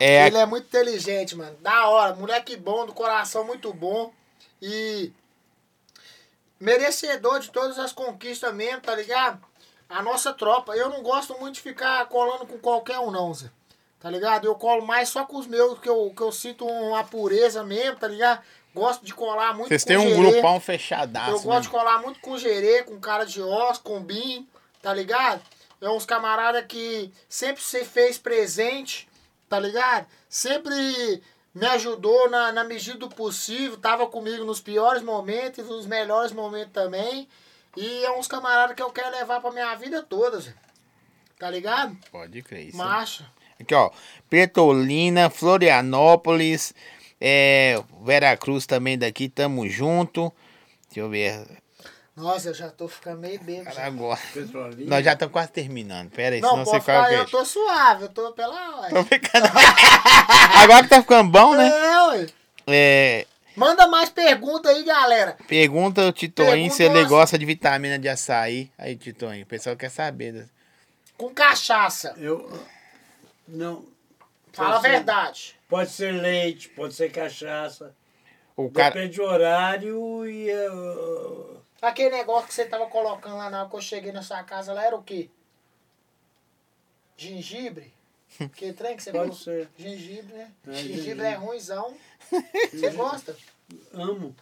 É, 0.00 0.26
Ele 0.26 0.36
é 0.38 0.46
muito 0.46 0.64
inteligente, 0.66 1.34
mano. 1.36 1.56
Da 1.62 1.88
hora. 1.88 2.14
Moleque 2.14 2.54
bom, 2.56 2.84
do 2.86 2.92
coração 2.92 3.44
muito 3.44 3.72
bom. 3.72 4.12
E 4.60 5.10
merecedor 6.58 7.40
de 7.40 7.50
todas 7.50 7.78
as 7.78 7.92
conquistas 7.92 8.54
mesmo, 8.54 8.80
tá 8.80 8.94
ligado? 8.94 9.40
A 9.88 10.02
nossa 10.02 10.32
tropa. 10.32 10.76
Eu 10.76 10.88
não 10.88 11.02
gosto 11.02 11.38
muito 11.38 11.54
de 11.56 11.60
ficar 11.60 12.06
colando 12.06 12.46
com 12.46 12.58
qualquer 12.58 12.98
um, 12.98 13.10
não, 13.10 13.32
Zé. 13.32 13.50
Tá 14.00 14.10
ligado? 14.10 14.46
Eu 14.46 14.54
colo 14.54 14.86
mais 14.86 15.08
só 15.08 15.24
com 15.24 15.36
os 15.36 15.46
meus, 15.46 15.78
que 15.78 15.88
eu, 15.88 16.12
que 16.14 16.22
eu 16.22 16.30
sinto 16.30 16.66
uma 16.66 17.02
pureza 17.04 17.64
mesmo, 17.64 17.96
tá 17.96 18.06
ligado? 18.06 18.42
Gosto 18.74 19.04
de 19.04 19.14
colar 19.14 19.54
muito 19.54 19.68
vocês 19.68 19.82
com 19.82 19.88
têm 19.88 19.96
um 19.96 20.08
gerê. 20.08 20.32
grupão 20.32 20.54
Eu 20.56 20.60
fechadaço. 20.60 21.32
gosto 21.32 21.48
né? 21.48 21.60
de 21.60 21.68
colar 21.70 22.02
muito 22.02 22.20
com 22.20 22.36
gerê, 22.36 22.82
com 22.82 23.00
cara 23.00 23.24
de 23.24 23.40
osso, 23.40 23.80
com 23.82 24.00
bim, 24.00 24.46
tá 24.82 24.92
ligado? 24.92 25.42
É 25.80 25.88
uns 25.88 26.04
camarada 26.04 26.62
que 26.62 27.10
sempre 27.28 27.62
se 27.62 27.84
fez 27.84 28.18
presente, 28.18 29.08
tá 29.48 29.58
ligado? 29.58 30.06
Sempre 30.28 31.22
me 31.56 31.66
ajudou 31.68 32.28
na, 32.28 32.52
na 32.52 32.64
medida 32.64 32.98
do 32.98 33.08
possível, 33.08 33.78
tava 33.78 34.06
comigo 34.06 34.44
nos 34.44 34.60
piores 34.60 35.02
momentos 35.02 35.58
e 35.58 35.62
nos 35.62 35.86
melhores 35.86 36.30
momentos 36.30 36.70
também. 36.70 37.26
E 37.74 38.04
é 38.04 38.12
uns 38.12 38.28
camaradas 38.28 38.76
que 38.76 38.82
eu 38.82 38.90
quero 38.90 39.10
levar 39.16 39.40
pra 39.40 39.50
minha 39.50 39.74
vida 39.74 40.02
toda, 40.02 40.38
Zé. 40.38 40.52
Tá 41.38 41.48
ligado? 41.50 41.96
Pode 42.12 42.42
crer. 42.42 42.68
Isso. 42.68 42.76
Marcha. 42.76 43.24
Aqui, 43.58 43.74
ó. 43.74 43.90
Petolina, 44.28 45.30
Florianópolis, 45.30 46.74
é, 47.18 47.82
Veracruz 48.02 48.66
também 48.66 48.98
daqui, 48.98 49.26
tamo 49.26 49.66
junto. 49.66 50.30
Deixa 50.88 51.00
eu 51.00 51.08
ver. 51.08 51.46
Nossa, 52.16 52.48
eu 52.48 52.54
já 52.54 52.70
tô 52.70 52.88
ficando 52.88 53.20
meio 53.20 53.38
bêbado. 53.40 53.76
Cara, 53.76 53.86
agora. 53.88 54.18
Nós 54.86 55.04
já 55.04 55.12
estamos 55.12 55.32
quase 55.32 55.52
terminando. 55.52 56.10
Pera 56.10 56.34
aí, 56.34 56.40
Não, 56.40 56.50
senão 56.50 56.64
você 56.64 56.80
pode 56.80 56.82
fica 56.82 57.08
o 57.08 57.12
eu 57.12 57.26
tô 57.26 57.44
suave, 57.44 58.04
eu 58.04 58.08
tô 58.08 58.32
pela 58.32 58.78
hora. 58.78 58.88
Tô 58.88 59.04
ficando. 59.04 59.44
Agora 60.56 60.82
que 60.84 60.88
tá 60.88 61.02
ficando 61.02 61.30
bom, 61.30 61.54
né? 61.54 61.68
É, 61.68 62.02
ué. 62.08 62.26
É, 62.68 63.26
Manda 63.54 63.86
mais 63.86 64.08
pergunta 64.08 64.70
aí, 64.70 64.82
galera. 64.82 65.36
pergunta 65.46 66.06
o 66.06 66.12
Titoinho 66.12 66.70
se 66.70 66.82
ele 66.82 67.04
gosta 67.04 67.38
de 67.38 67.44
vitamina 67.44 67.98
de 67.98 68.08
açaí. 68.08 68.70
Aí, 68.78 68.96
Titoinho, 68.96 69.44
o 69.44 69.46
pessoal 69.46 69.76
quer 69.76 69.90
saber. 69.90 70.48
Com 71.18 71.28
cachaça. 71.34 72.14
Eu. 72.16 72.50
Não. 73.46 73.84
Fala 74.54 74.76
a 74.76 74.80
verdade. 74.80 75.54
Pode 75.68 75.90
ser 75.90 76.12
leite, 76.12 76.70
pode 76.70 76.94
ser 76.94 77.10
cachaça. 77.12 77.94
O 78.56 78.70
cara. 78.70 78.94
Depende 78.94 79.16
do 79.16 79.22
horário 79.24 80.26
e. 80.26 80.50
uh, 80.50 81.56
Aquele 81.82 82.10
negócio 82.16 82.48
que 82.48 82.54
você 82.54 82.64
tava 82.64 82.86
colocando 82.86 83.36
lá 83.36 83.50
na 83.50 83.60
hora 83.60 83.70
que 83.70 83.76
eu 83.76 83.80
cheguei 83.80 84.10
na 84.12 84.22
sua 84.22 84.42
casa 84.42 84.72
lá 84.72 84.84
era 84.84 84.96
o 84.96 85.02
quê? 85.02 85.28
Gengibre? 87.16 87.92
Que 88.54 88.72
trem 88.72 88.96
que 88.96 89.02
você 89.02 89.12
Pode 89.12 89.24
falou? 89.30 89.36
ser. 89.36 89.68
Gengibre, 89.78 90.34
né? 90.34 90.50
É, 90.66 90.72
gengibre, 90.74 90.96
gengibre. 90.98 91.26
é 91.26 91.34
ruimzão. 91.34 91.96
Você 92.72 92.90
gosta? 92.90 93.36
amo 93.94 94.34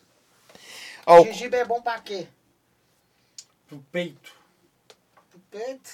Ó, 1.07 1.21
o- 1.21 1.25
Gengibre 1.27 1.61
é 1.61 1.65
bom 1.65 1.81
pra 1.83 2.01
quê? 2.01 2.27
pro 3.69 3.79
peito. 3.93 4.33
Pro 5.31 5.39
peito? 5.51 5.91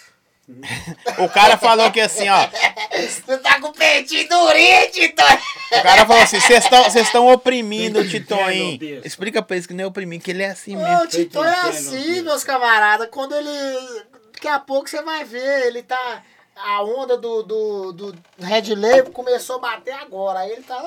o 1.18 1.28
cara 1.28 1.58
falou 1.58 1.90
que 1.92 2.00
assim, 2.00 2.28
ó. 2.28 2.48
Você 2.96 3.38
tá 3.38 3.60
com 3.60 3.68
o 3.68 3.72
peitinho 3.72 4.28
durinho, 4.28 4.90
Tito! 4.92 5.22
O 5.70 5.82
cara 5.82 6.06
falou 6.06 6.22
assim: 6.22 6.40
vocês 6.40 7.06
estão 7.06 7.28
oprimindo 7.32 8.00
o 8.00 8.02
besta. 8.02 9.06
Explica 9.06 9.42
pra 9.42 9.56
eles 9.56 9.66
que 9.66 9.74
não 9.74 9.84
é 9.84 9.86
oprimir, 9.86 10.20
que 10.20 10.30
ele 10.30 10.42
é 10.42 10.50
assim 10.50 10.76
mesmo. 10.76 11.02
o 11.02 11.06
Tito 11.06 11.42
é 11.44 11.60
assim, 11.68 12.22
meus 12.22 12.42
camaradas. 12.44 13.08
Quando 13.10 13.34
ele. 13.34 13.48
Daqui 14.32 14.48
a 14.48 14.58
pouco 14.58 14.88
você 14.88 15.02
vai 15.02 15.24
ver, 15.24 15.66
ele 15.66 15.82
tá. 15.82 16.22
A 16.56 16.82
onda 16.82 17.16
do, 17.16 17.42
do, 17.42 17.92
do 17.92 18.14
Red 18.38 18.74
Label 18.74 19.10
começou 19.12 19.56
a 19.56 19.60
bater 19.60 19.94
agora. 19.94 20.40
Aí 20.40 20.50
ele 20.52 20.62
tá. 20.62 20.82
"Uh, 20.82 20.86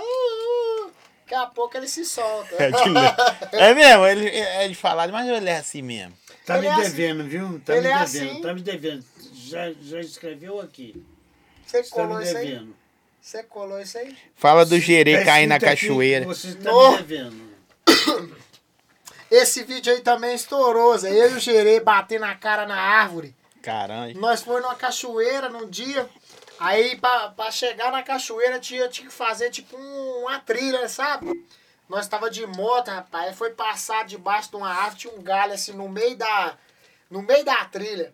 uh", 0.88 0.92
Daqui 1.26 1.36
a 1.36 1.46
pouco 1.48 1.78
ele 1.78 1.88
se 1.88 2.04
solta. 2.06 2.56
É. 3.52 3.70
É 3.70 3.74
mesmo, 3.74 4.06
ele 4.06 4.28
é 4.30 4.68
de 4.68 4.76
falar, 4.76 5.08
mas 5.08 5.28
ele 5.28 5.50
é 5.50 5.58
assim 5.58 5.82
mesmo. 5.82 6.14
Tá 6.46 6.58
Ele 6.58 6.68
me 6.68 6.74
é 6.74 6.74
assim. 6.74 6.84
devendo, 6.96 7.24
viu? 7.24 7.62
Tá 7.66 7.78
Ele 7.78 7.88
me 7.88 7.94
é 7.94 8.00
devendo, 8.00 8.30
assim. 8.32 8.42
tá 8.42 8.54
me 8.54 8.62
devendo. 8.62 9.06
Já, 9.34 9.72
já 9.82 10.00
escreveu 10.02 10.60
aqui. 10.60 11.02
Você 11.66 11.82
Tá 11.84 11.90
colou 11.96 12.18
me 12.18 12.24
isso 12.26 12.38
aí? 12.38 12.48
devendo. 12.48 12.76
Você 13.24 13.42
colou 13.42 13.80
isso 13.80 13.98
aí? 13.98 14.18
Fala 14.36 14.66
do 14.66 14.78
gerê 14.78 15.24
cair 15.24 15.48
na 15.48 15.58
cachoeira. 15.58 16.26
Você 16.26 16.56
tá 16.56 16.72
me 16.92 16.98
devendo. 17.04 17.54
Esse 19.32 19.64
vídeo 19.64 19.94
aí 19.94 20.02
também 20.02 20.36
estourou, 20.36 20.98
Zé. 20.98 21.10
Eu 21.10 21.32
e 21.32 21.34
o 21.36 21.40
Gerê 21.40 21.80
batendo 21.80 22.26
a 22.26 22.36
cara 22.36 22.68
na 22.68 22.76
árvore. 22.80 23.34
Caramba. 23.62 24.20
Nós 24.20 24.44
fomos 24.44 24.62
numa 24.62 24.76
cachoeira 24.76 25.48
num 25.50 25.68
dia. 25.70 26.08
Aí, 26.60 26.98
pra, 26.98 27.30
pra 27.30 27.50
chegar 27.50 27.92
na 27.94 28.04
cachoeira, 28.04 28.60
tinha, 28.60 28.88
tinha 28.90 29.08
que 29.08 29.14
fazer 29.14 29.50
tipo 29.50 29.76
um- 29.78 30.24
uma 30.26 30.40
trilha, 30.40 30.88
sabe? 30.90 31.32
Nós 31.90 32.08
tava 32.08 32.30
de 32.30 32.46
moto, 32.46 32.90
rapaz. 32.90 33.30
Aí 33.30 33.34
foi 33.34 33.52
passar 33.52 34.06
debaixo 34.06 34.50
de 34.52 34.58
uma 34.58 34.70
árvore, 34.70 34.98
tinha 35.00 35.14
um 35.14 35.22
galho 35.24 35.54
assim 35.54 35.72
no 35.72 35.88
meio 35.90 36.16
da. 36.18 36.58
No 37.10 37.22
meio 37.24 37.44
da 37.46 37.64
trilha. 37.66 38.14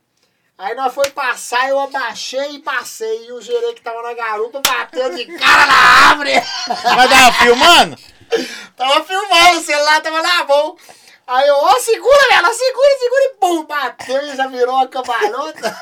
Aí 0.60 0.76
nós 0.76 0.94
foi 0.94 1.10
passar, 1.12 1.70
eu 1.70 1.80
abaixei 1.80 2.56
e 2.56 2.60
passei. 2.60 3.28
E 3.28 3.32
o 3.32 3.42
gerente 3.42 3.76
que 3.76 3.82
tava 3.82 4.02
na 4.02 4.14
garupa 4.14 4.60
bateu 4.60 5.16
de 5.16 5.26
cara 5.38 5.66
na 5.66 6.10
árvore. 6.10 6.34
Mas 6.68 7.10
tava 7.10 7.32
filmando? 7.32 7.98
Tava 8.78 9.04
filmando, 9.04 9.60
o 9.60 9.64
celular 9.64 10.02
tava 10.02 10.22
na 10.22 10.44
mão. 10.44 10.78
Aí 11.26 11.48
eu, 11.48 11.56
ó, 11.56 11.80
segura 11.80 12.34
ela, 12.34 12.54
segura, 12.54 13.00
segura 13.00 13.24
e 13.24 13.30
pum, 13.40 13.66
bateu 13.66 14.26
e 14.28 14.36
já 14.38 14.48
virou 14.48 14.76
uma 14.76 14.88
cambalhota. 14.88 15.76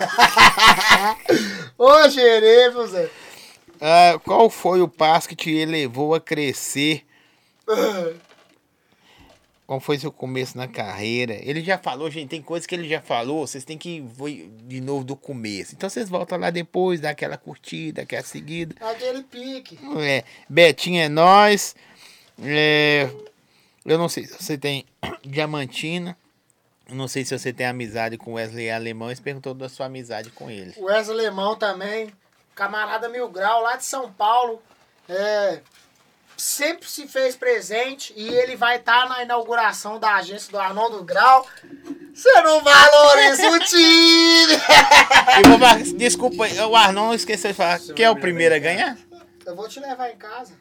Ô, 1.77 2.09
gerê, 2.09 2.71
Zé? 2.87 3.09
Ah, 3.81 4.17
qual 4.23 4.49
foi 4.49 4.81
o 4.81 4.87
passo 4.87 5.27
que 5.27 5.35
te 5.35 5.51
elevou 5.51 6.15
a 6.15 6.21
crescer? 6.21 7.05
Qual 9.67 9.81
foi 9.81 9.99
seu 9.99 10.13
começo 10.13 10.57
na 10.57 10.65
carreira? 10.65 11.33
Ele 11.41 11.61
já 11.61 11.77
falou, 11.77 12.09
gente, 12.09 12.29
tem 12.29 12.41
coisas 12.41 12.65
que 12.65 12.73
ele 12.73 12.87
já 12.87 13.01
falou, 13.01 13.45
vocês 13.45 13.65
têm 13.65 13.77
que 13.77 13.97
ir 13.97 14.49
de 14.63 14.79
novo 14.79 15.03
do 15.03 15.13
começo. 15.13 15.75
Então 15.75 15.89
vocês 15.89 16.07
voltam 16.07 16.37
lá 16.37 16.49
depois, 16.49 17.01
dá 17.01 17.09
aquela 17.09 17.37
curtida, 17.37 18.03
aquela 18.03 18.23
seguida. 18.23 18.73
Aquele 18.79 19.23
pique. 19.23 19.77
É, 19.99 20.23
Betinho 20.47 21.01
é 21.01 21.09
nós. 21.09 21.75
É, 22.41 23.09
eu 23.85 23.97
não 23.97 24.07
sei 24.07 24.25
se 24.25 24.41
você 24.41 24.57
tem 24.57 24.85
Diamantina. 25.21 26.17
Eu 26.87 26.95
não 26.95 27.09
sei 27.09 27.25
se 27.25 27.37
você 27.37 27.51
tem 27.51 27.65
amizade 27.65 28.17
com 28.17 28.35
Wesley 28.35 28.71
Alemão. 28.71 29.09
Eles 29.09 29.19
perguntou 29.19 29.53
da 29.53 29.67
sua 29.67 29.87
amizade 29.87 30.29
com 30.29 30.49
ele. 30.49 30.73
O 30.77 30.85
Wesley 30.85 31.25
Alemão 31.25 31.57
também, 31.57 32.09
camarada 32.55 33.09
Mil 33.09 33.27
Grau, 33.27 33.63
lá 33.63 33.75
de 33.75 33.83
São 33.83 34.09
Paulo. 34.13 34.61
É, 35.09 35.59
sempre 36.37 36.87
se 36.87 37.07
fez 37.07 37.35
presente 37.35 38.13
e 38.15 38.27
ele 38.29 38.55
vai 38.55 38.77
estar 38.77 39.09
na 39.09 39.23
inauguração 39.23 39.99
da 39.99 40.15
agência 40.15 40.51
do 40.51 40.59
Arnaldo 40.59 41.03
Grau. 41.03 41.45
Você 42.13 42.41
não 42.41 42.61
valoriza 42.61 43.49
o 43.51 43.59
time! 43.59 44.57
Desculpa, 45.97 46.47
o 46.69 46.75
Arnon 46.75 47.13
esqueceu 47.13 47.51
de 47.51 47.57
falar. 47.57 47.79
Você 47.79 47.93
Quem 47.93 48.05
é 48.05 48.09
o 48.09 48.15
me 48.15 48.21
primeiro 48.21 48.55
a 48.55 48.59
ganhar? 48.59 48.97
Eu 49.45 49.55
vou 49.55 49.67
te 49.67 49.79
levar 49.79 50.09
em 50.09 50.15
casa. 50.17 50.53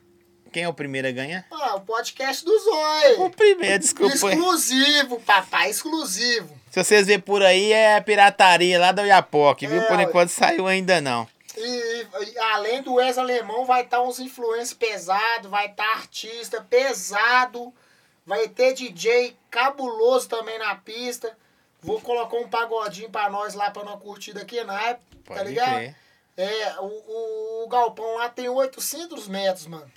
Quem 0.53 0.63
é 0.63 0.69
o 0.69 0.73
primeiro 0.73 1.09
a 1.09 1.11
ganhar? 1.11 1.45
Ah, 1.51 1.75
o 1.77 1.81
podcast 1.81 2.45
do 2.45 2.51
O 2.51 2.59
Zóio. 2.59 3.31
primeiro, 3.31 3.79
desculpa. 3.79 4.15
Exclusivo, 4.15 5.21
papai, 5.21 5.69
exclusivo. 5.71 6.49
Se 6.71 6.83
vocês 6.83 7.07
verem 7.07 7.21
por 7.21 7.43
aí, 7.43 7.73
é 7.73 7.97
a 7.97 8.01
pirataria 8.01 8.79
lá 8.79 8.93
da 8.93 9.03
Oiapoque, 9.03 9.67
viu? 9.67 9.83
É, 9.83 9.85
Por 9.87 10.01
enquanto 10.01 10.31
saiu 10.31 10.67
ainda 10.67 11.01
não. 11.01 11.29
E, 11.57 12.07
e 12.33 12.39
além 12.39 12.83
do 12.83 12.95
Wes 12.95 13.17
Alemão, 13.17 13.65
vai 13.65 13.83
estar 13.83 14.03
uns 14.03 14.21
influencers 14.21 14.75
pesados, 14.75 15.51
vai 15.51 15.67
estar 15.67 15.89
artista 15.93 16.61
pesado, 16.61 17.73
vai 18.25 18.49
ter 18.49 18.75
DJ 18.75 19.37
cabuloso 19.51 20.29
também 20.29 20.59
na 20.59 20.75
pista. 20.75 21.37
Vou 21.81 22.01
colocar 22.01 22.37
um 22.37 22.49
pagodinho 22.49 23.11
pra 23.11 23.31
nós 23.31 23.55
lá 23.55 23.71
pra 23.71 23.83
uma 23.83 23.97
curtida 23.97 24.43
aqui 24.43 24.63
na 24.65 24.81
época, 24.83 25.35
tá 25.35 25.43
ligado? 25.43 25.75
crer. 25.75 25.97
É, 26.37 26.81
o, 26.81 26.85
o, 26.85 27.65
o 27.65 27.69
galpão 27.69 28.17
lá 28.17 28.29
tem 28.29 28.49
800 28.49 29.27
metros, 29.29 29.67
mano. 29.67 29.91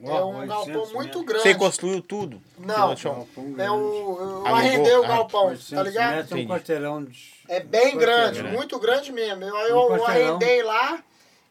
É 0.00 0.24
um 0.24 0.36
800 0.38 0.48
galpão 0.48 0.92
muito 0.94 1.18
metros. 1.18 1.24
grande. 1.24 1.42
Você 1.42 1.54
construiu 1.54 2.00
tudo? 2.02 2.40
Não, 2.58 2.92
eu- 2.92 3.28
é 3.58 3.70
o, 3.70 3.74
eu 3.74 4.36
Alugou? 4.36 4.54
arrendei 4.56 4.96
o 4.96 5.04
Ah, 5.04 5.08
galpão, 5.08 5.46
800 5.48 5.70
tá 5.70 5.82
ligado? 5.82 6.14
metros 6.16 6.32
é 6.32 6.34
um 6.42 6.46
quarteirão 6.46 7.04
de... 7.04 7.18
É 7.48 7.60
bem 7.60 7.94
Um 7.96 7.98
grande, 7.98 8.38
quarteirão. 8.38 8.50
muito 8.50 8.78
grande 8.78 9.12
mesmo. 9.12 9.44
Eu, 9.44 9.50
Um 9.50 9.58
eu, 9.58 9.76
eu 9.76 9.88
quarteirão. 10.02 10.28
arrendei 10.36 10.62
lá 10.62 11.02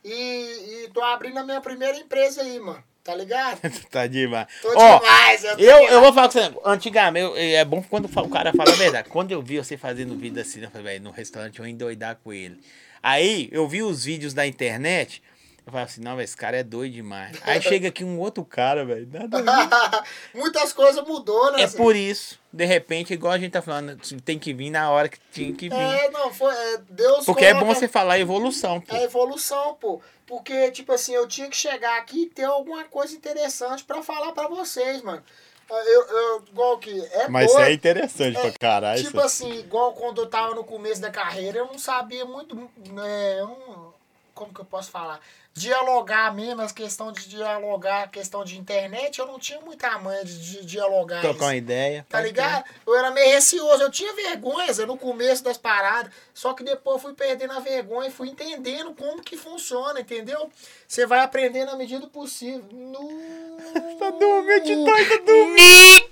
e, 0.04 0.84
e 0.86 0.90
tô 0.94 1.02
abrindo 1.02 1.38
a 1.40 1.44
minha 1.44 1.60
primeira 1.62 1.98
empresa 1.98 2.42
aí, 2.42 2.60
mano. 2.60 2.84
Tá 3.04 3.16
ligado? 3.16 3.60
tá 3.90 4.06
demais. 4.06 4.48
Tô 4.62 4.70
Ó, 4.76 5.00
demais, 5.00 5.44
eu 5.44 5.56
tô 5.58 5.64
eu, 5.64 5.78
eu 5.88 6.02
vou 6.02 6.12
falar 6.14 6.28
com 6.28 6.40
você. 6.40 6.52
Antigamente, 6.66 7.26
eu- 7.26 7.36
é 7.38 7.64
bom 7.64 7.82
quando 7.82 8.06
o 8.06 8.30
cara 8.30 8.52
fala 8.54 8.70
a 8.72 8.76
verdade. 8.76 9.08
Quando 9.10 9.32
eu 9.32 9.42
vi 9.42 9.58
você 9.58 9.78
fazendo 9.78 10.16
vídeo 10.18 10.42
assim, 10.42 10.62
eu 10.62 10.70
falei, 10.70 10.88
velho, 10.94 11.04
no 11.06 11.12
restaurante 11.12 11.58
eu 11.60 11.66
ia 11.66 11.72
endoidar 11.72 12.18
com 12.22 12.34
ele. 12.34 12.60
Aí 13.02 13.48
eu 13.52 13.66
vi 13.68 13.82
os 13.82 14.04
vídeos 14.04 14.34
da 14.34 14.46
internet. 14.46 15.24
Eu 15.68 15.72
falei 15.72 15.86
assim, 15.86 16.00
não, 16.00 16.16
velho, 16.16 16.24
esse 16.24 16.38
cara 16.38 16.56
é 16.56 16.64
doido 16.64 16.94
demais. 16.94 17.38
Aí 17.44 17.62
chega 17.62 17.90
aqui 17.90 18.02
um 18.06 18.18
outro 18.20 18.46
cara, 18.46 18.86
velho. 18.86 19.06
Muitas 20.34 20.72
coisas 20.72 21.06
mudou, 21.06 21.52
né? 21.52 21.62
É 21.62 21.68
Zé? 21.68 21.78
por 21.78 21.94
isso, 21.94 22.40
de 22.54 22.64
repente, 22.64 23.14
igual 23.14 23.34
a 23.34 23.38
gente 23.38 23.52
tá 23.52 23.62
falando, 23.62 23.98
tem 24.24 24.40
que 24.40 24.54
vir 24.54 24.70
na 24.70 24.90
hora 24.90 25.10
que 25.10 25.20
tinha 25.30 25.54
que 25.54 25.68
vir. 25.68 25.76
É, 25.76 26.10
não, 26.10 26.34
foi. 26.34 26.54
é, 26.54 26.78
Deus 26.90 27.26
Porque 27.26 27.44
é 27.44 27.50
coloca- 27.52 27.66
bom 27.66 27.76
você 27.76 27.88
falar 27.90 28.18
evolução, 28.18 28.80
pô. 28.80 28.96
É 28.96 29.04
evolução, 29.04 29.76
pô. 29.76 30.02
Porque, 30.26 30.72
tipo 30.72 30.94
assim, 30.94 31.14
eu 31.14 31.28
tinha 31.28 31.50
que 31.50 31.58
chegar 31.58 31.98
aqui 31.98 32.24
e 32.24 32.28
ter 32.28 32.46
alguma 32.46 32.86
coisa 32.86 33.14
interessante 33.14 33.84
pra 33.84 34.02
falar 34.02 34.32
pra 34.32 34.48
vocês, 34.48 35.02
mano. 35.02 35.22
Eu, 35.70 36.02
eu, 36.08 36.44
igual 36.50 36.78
que. 36.78 36.98
É 37.12 37.28
Mas 37.28 37.48
isso 37.48 37.56
doido. 37.56 37.68
é 37.70 37.74
interessante 37.74 38.40
pra 38.40 38.52
caralho. 38.54 39.04
Tipo 39.04 39.20
assim, 39.20 39.52
igual 39.60 39.92
quando 39.92 40.22
eu 40.22 40.28
tava 40.30 40.56
no 40.56 40.64
começo 40.64 41.02
da 41.02 41.10
carreira, 41.12 41.58
eu 41.58 41.66
não 41.66 41.78
sabia 41.78 42.24
muito. 42.24 42.56
eu 42.58 43.48
não- 43.48 43.97
como 44.38 44.54
que 44.54 44.62
eu 44.62 44.66
posso 44.66 44.92
falar? 44.92 45.20
Dialogar 45.52 46.32
mesmo, 46.36 46.62
as 46.62 46.72
questão 46.72 47.12
de 47.12 47.28
dialogar, 47.28 48.12
questão 48.12 48.46
de 48.46 48.56
internet, 48.60 49.18
eu 49.18 49.26
não 49.26 49.40
tinha 49.40 49.60
muita 49.60 49.98
manha 49.98 50.24
de, 50.24 50.40
de 50.40 50.64
dialogar. 50.64 51.22
Trocar 51.22 51.36
isso. 51.36 51.46
uma 51.46 51.56
ideia. 51.56 52.06
Tá 52.08 52.22
ligado? 52.22 52.64
Eu 52.86 52.96
era 52.96 53.10
meio 53.10 53.34
receoso, 53.34 53.82
eu 53.82 53.90
tinha 53.90 54.14
vergonha 54.14 54.72
no 54.86 54.96
começo 54.96 55.44
das 55.44 55.58
paradas. 55.58 56.14
Só 56.32 56.54
que 56.54 56.64
depois 56.64 56.98
eu 56.98 57.02
fui 57.02 57.14
perdendo 57.14 57.54
a 57.54 57.60
vergonha 57.60 58.10
e 58.10 58.12
fui 58.12 58.30
entendendo 58.30 58.94
como 58.94 59.24
que 59.24 59.36
funciona, 59.36 60.00
entendeu? 60.00 60.52
Você 60.88 61.08
vai 61.08 61.22
aprendendo 61.22 61.72
à 61.72 61.76
medida 61.76 62.02
do 62.02 62.08
possível. 62.08 62.64
No... 62.72 63.48
Tá 63.98 64.12
dormindo, 64.12 64.86
tá 64.86 65.18
dormindo. 65.26 66.10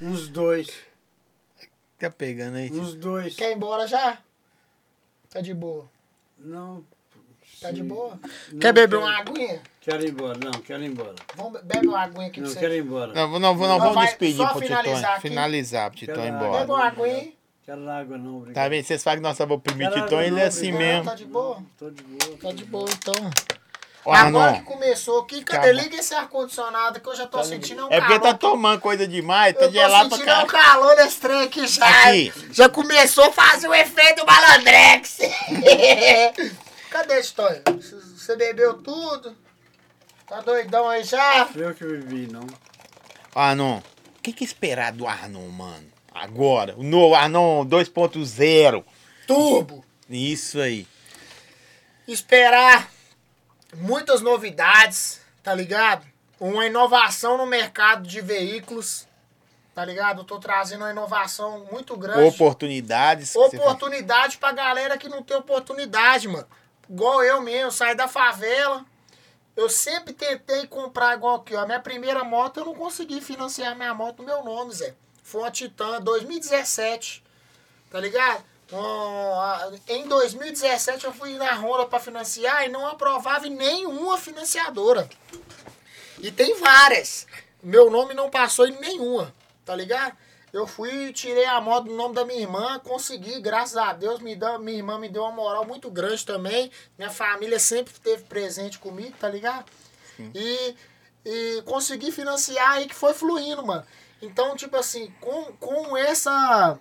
Uns 0.00 0.28
dois. 0.28 0.68
Tá 1.98 2.10
pegando 2.10 2.56
aí. 2.56 2.70
Uns 2.72 2.94
dois. 2.94 3.36
Quer 3.36 3.52
ir 3.52 3.56
embora 3.56 3.86
já? 3.86 4.18
Tá 5.34 5.40
de 5.42 5.52
boa. 5.52 5.84
Não. 6.38 6.82
Tá 7.60 7.70
de 7.70 7.82
boa? 7.82 8.18
Não 8.52 8.58
Quer 8.60 8.72
beber 8.72 8.98
quero- 8.98 9.00
uma 9.10 9.18
aguinha? 9.18 9.60
Quero 9.80 10.02
ir 10.04 10.10
embora. 10.10 10.38
Não, 10.38 10.52
quero 10.52 10.82
ir 10.82 10.86
embora. 10.86 11.14
Vamos 11.36 11.52
be- 11.54 11.62
bebe 11.62 11.88
uma 11.88 12.00
aguinha 12.00 12.26
aqui 12.28 12.40
Não, 12.40 12.46
pra 12.46 12.54
você. 12.54 12.60
quero 12.60 12.74
ir 12.74 12.78
embora. 12.82 13.12
Não, 13.12 13.28
não, 13.28 13.38
não, 13.40 13.54
Não, 13.54 13.78
vamos 13.80 14.04
despedir 14.04 14.36
pro 14.48 14.60
Titã. 14.62 14.66
finalizar 14.82 15.10
aqui. 15.12 15.20
Finalizar 15.28 15.90
pro 15.90 15.98
Titã 15.98 16.24
ir 16.24 16.28
embora. 16.28 16.58
Bebe 16.60 16.70
uma 16.72 16.84
aguinha. 16.86 17.32
Quero 17.64 17.90
água 17.90 18.18
não, 18.18 18.36
obrigado. 18.38 18.62
Tá 18.62 18.68
vendo? 18.68 18.84
Vocês 18.84 19.02
falam 19.02 19.18
que 19.18 19.22
nós 19.22 19.38
vamos 19.38 19.56
oprimir 19.56 19.88
Quero 19.90 20.02
Titã, 20.04 20.16
água 20.16 20.26
ele 20.26 20.36
não, 20.36 20.42
é 20.42 20.44
assim 20.46 20.72
mesmo. 20.72 21.04
Tá 21.04 21.14
de 21.14 21.24
boa? 21.24 21.62
Tô 21.78 21.90
de 21.90 22.02
boa. 22.02 22.36
Tá 22.38 22.52
de 22.52 22.64
boa, 22.64 22.88
então. 22.90 23.14
Ó, 24.06 24.12
Agora 24.12 24.54
que 24.58 24.62
começou 24.62 25.20
aqui, 25.20 25.42
Tá 25.42 25.56
cadê? 25.56 25.72
Liga 25.72 25.96
esse 25.96 26.14
ar-condicionado 26.14 27.00
que 27.00 27.08
eu 27.08 27.16
já 27.16 27.26
tô 27.26 27.42
sentindo 27.42 27.86
um 27.86 27.90
É 27.90 28.00
porque 28.00 28.18
calor 28.18 28.32
tá 28.32 28.34
tomando 28.34 28.80
coisa 28.80 29.08
demais, 29.08 29.54
tá 29.54 29.62
Eu 29.62 29.68
tô 29.68 29.72
gelado 29.72 30.08
pra 30.10 30.18
sentindo 30.18 30.32
um 30.42 30.46
caralho. 30.46 30.80
calor 30.80 30.96
nesse 30.96 31.16
trem 31.20 31.42
aqui 31.42 31.66
já. 31.66 32.08
Aqui. 32.08 32.32
Já 32.52 32.68
começou 32.68 33.24
a 33.24 33.32
fazer 33.32 33.66
o 33.68 33.74
efeito 33.74 34.24
malandrex. 34.26 35.18
Cadê, 36.90 37.22
Tonho? 37.22 37.62
Você 38.16 38.36
bebeu 38.36 38.74
tudo? 38.82 39.34
Tá 40.28 40.40
doidão 40.40 40.88
aí 40.88 41.02
já? 41.02 41.48
Eu 41.54 41.74
que 41.74 41.84
bebi, 41.84 42.30
não. 42.32 42.46
Arnon, 43.34 43.78
o 43.78 44.22
que, 44.22 44.32
que 44.32 44.44
esperar 44.44 44.92
do 44.92 45.06
Arnon, 45.06 45.48
mano? 45.48 45.86
Agora, 46.14 46.74
o 46.76 46.82
novo 46.84 47.14
Arnon 47.14 47.64
2.0. 47.66 48.84
Turbo. 49.26 49.84
Isso 50.08 50.60
aí. 50.60 50.86
Esperar 52.06 52.90
muitas 53.76 54.20
novidades, 54.20 55.20
tá 55.42 55.54
ligado? 55.54 56.06
Uma 56.38 56.66
inovação 56.66 57.38
no 57.38 57.46
mercado 57.46 58.06
de 58.06 58.20
veículos, 58.20 59.06
tá 59.74 59.84
ligado? 59.84 60.20
Eu 60.20 60.24
tô 60.24 60.38
trazendo 60.38 60.82
uma 60.82 60.90
inovação 60.90 61.66
muito 61.70 61.96
grande. 61.96 62.28
Oportunidades. 62.28 63.34
Oportunidade 63.34 64.38
pra 64.38 64.52
galera 64.52 64.98
que 64.98 65.08
não 65.08 65.22
tem 65.22 65.36
oportunidade, 65.36 66.28
mano. 66.28 66.46
Igual 66.88 67.22
eu 67.22 67.40
mesmo, 67.40 67.70
saí 67.70 67.94
da 67.94 68.08
favela. 68.08 68.84
Eu 69.56 69.70
sempre 69.70 70.12
tentei 70.12 70.66
comprar 70.66 71.14
igual 71.16 71.36
aqui, 71.36 71.54
ó. 71.54 71.64
Minha 71.64 71.80
primeira 71.80 72.24
moto, 72.24 72.58
eu 72.58 72.66
não 72.66 72.74
consegui 72.74 73.20
financiar 73.20 73.76
minha 73.76 73.94
moto 73.94 74.18
no 74.18 74.24
meu 74.24 74.44
nome, 74.44 74.72
Zé. 74.72 74.94
Foi 75.22 75.42
uma 75.42 75.50
Titan 75.50 76.00
2017. 76.00 77.22
Tá 77.90 78.00
ligado? 78.00 78.44
Em 79.88 80.08
2017 80.08 81.04
eu 81.04 81.12
fui 81.12 81.34
na 81.34 81.54
Honda 81.54 81.86
pra 81.86 82.00
financiar 82.00 82.64
e 82.64 82.68
não 82.68 82.86
aprovava 82.86 83.46
em 83.46 83.54
nenhuma 83.54 84.18
financiadora. 84.18 85.08
E 86.18 86.30
tem 86.30 86.58
várias. 86.58 87.26
Meu 87.62 87.90
nome 87.90 88.14
não 88.14 88.30
passou 88.30 88.66
em 88.66 88.78
nenhuma, 88.80 89.34
tá 89.64 89.74
ligado? 89.74 90.16
Eu 90.52 90.66
fui, 90.66 91.12
tirei 91.12 91.46
a 91.46 91.60
moto 91.60 91.86
do 91.86 91.94
nome 91.94 92.14
da 92.14 92.24
minha 92.24 92.40
irmã, 92.40 92.78
consegui, 92.78 93.40
graças 93.40 93.76
a 93.76 93.92
Deus, 93.92 94.20
me 94.20 94.36
dá, 94.36 94.56
minha 94.56 94.76
irmã 94.76 94.98
me 94.98 95.08
deu 95.08 95.22
uma 95.22 95.32
moral 95.32 95.66
muito 95.66 95.90
grande 95.90 96.24
também. 96.24 96.70
Minha 96.96 97.10
família 97.10 97.58
sempre 97.58 97.92
esteve 97.92 98.22
presente 98.24 98.78
comigo, 98.78 99.16
tá 99.18 99.28
ligado? 99.28 99.64
E, 100.32 100.76
e 101.24 101.62
consegui 101.62 102.12
financiar 102.12 102.72
aí 102.72 102.86
que 102.86 102.94
foi 102.94 103.12
fluindo, 103.12 103.66
mano. 103.66 103.84
Então, 104.22 104.54
tipo 104.54 104.76
assim, 104.76 105.12
com, 105.20 105.52
com 105.54 105.96
essa 105.96 106.78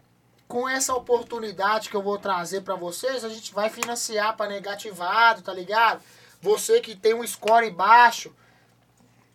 com 0.54 0.70
essa 0.70 0.94
oportunidade 0.94 1.90
que 1.90 1.96
eu 1.96 2.04
vou 2.04 2.20
trazer 2.20 2.62
pra 2.62 2.76
vocês, 2.76 3.26
a 3.26 3.30
gente 3.30 3.52
vai 3.52 3.72
financiar 3.72 4.38
pra 4.38 4.46
negativado, 4.46 5.42
tá 5.42 5.52
ligado? 5.52 6.00
Você 6.44 6.80
que 6.80 6.96
tem 6.96 7.16
um 7.16 7.26
score 7.26 7.72
baixo, 7.72 8.32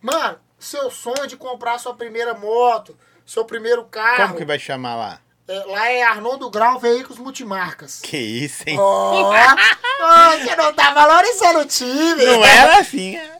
Mano, 0.00 0.38
seu 0.60 0.88
sonho 0.92 1.26
de 1.26 1.36
comprar 1.36 1.76
sua 1.78 1.92
primeira 1.92 2.34
moto, 2.34 2.96
seu 3.26 3.44
primeiro 3.44 3.84
carro. 3.86 4.28
Como 4.28 4.36
que 4.36 4.44
vai 4.44 4.60
chamar 4.60 4.94
lá? 4.94 5.20
é, 5.48 5.64
lá 5.66 5.90
é 5.90 6.02
Arnoldo 6.04 6.48
Grau 6.50 6.78
Veículos 6.78 7.18
Multimarcas. 7.18 7.98
Que 8.00 8.16
isso, 8.16 8.62
hein? 8.68 8.76
Ó, 8.78 9.24
Ô, 9.24 10.38
você 10.38 10.54
não 10.54 10.72
tá 10.72 10.92
valorizando 10.92 11.58
o 11.58 11.66
time. 11.66 12.24
Não 12.24 12.44
era 12.44 12.78
assim, 12.78 13.16
é? 13.16 13.38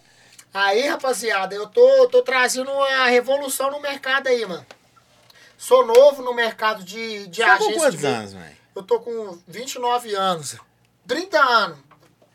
Aí, 0.53 0.89
rapaziada, 0.89 1.55
eu 1.55 1.69
tô, 1.69 2.09
tô 2.09 2.23
trazendo 2.23 2.73
uma 2.73 3.05
revolução 3.05 3.71
no 3.71 3.81
mercado 3.81 4.27
aí, 4.27 4.45
mano. 4.45 4.67
Sou 5.59 5.85
novo 5.85 6.23
no 6.23 6.33
mercado 6.33 6.83
de, 6.85 7.27
de 7.27 7.37
Você 7.43 7.45
tá 7.45 7.59
com 7.59 7.65
agência 7.65 7.73
de 7.73 7.79
quantos 7.79 8.01
veículos. 8.01 8.19
anos, 8.19 8.33
velho? 8.33 8.57
Eu 8.77 8.83
tô 8.85 9.01
com 9.01 9.39
29 9.47 10.15
anos. 10.15 10.57
30 11.07 11.39
anos. 11.39 11.79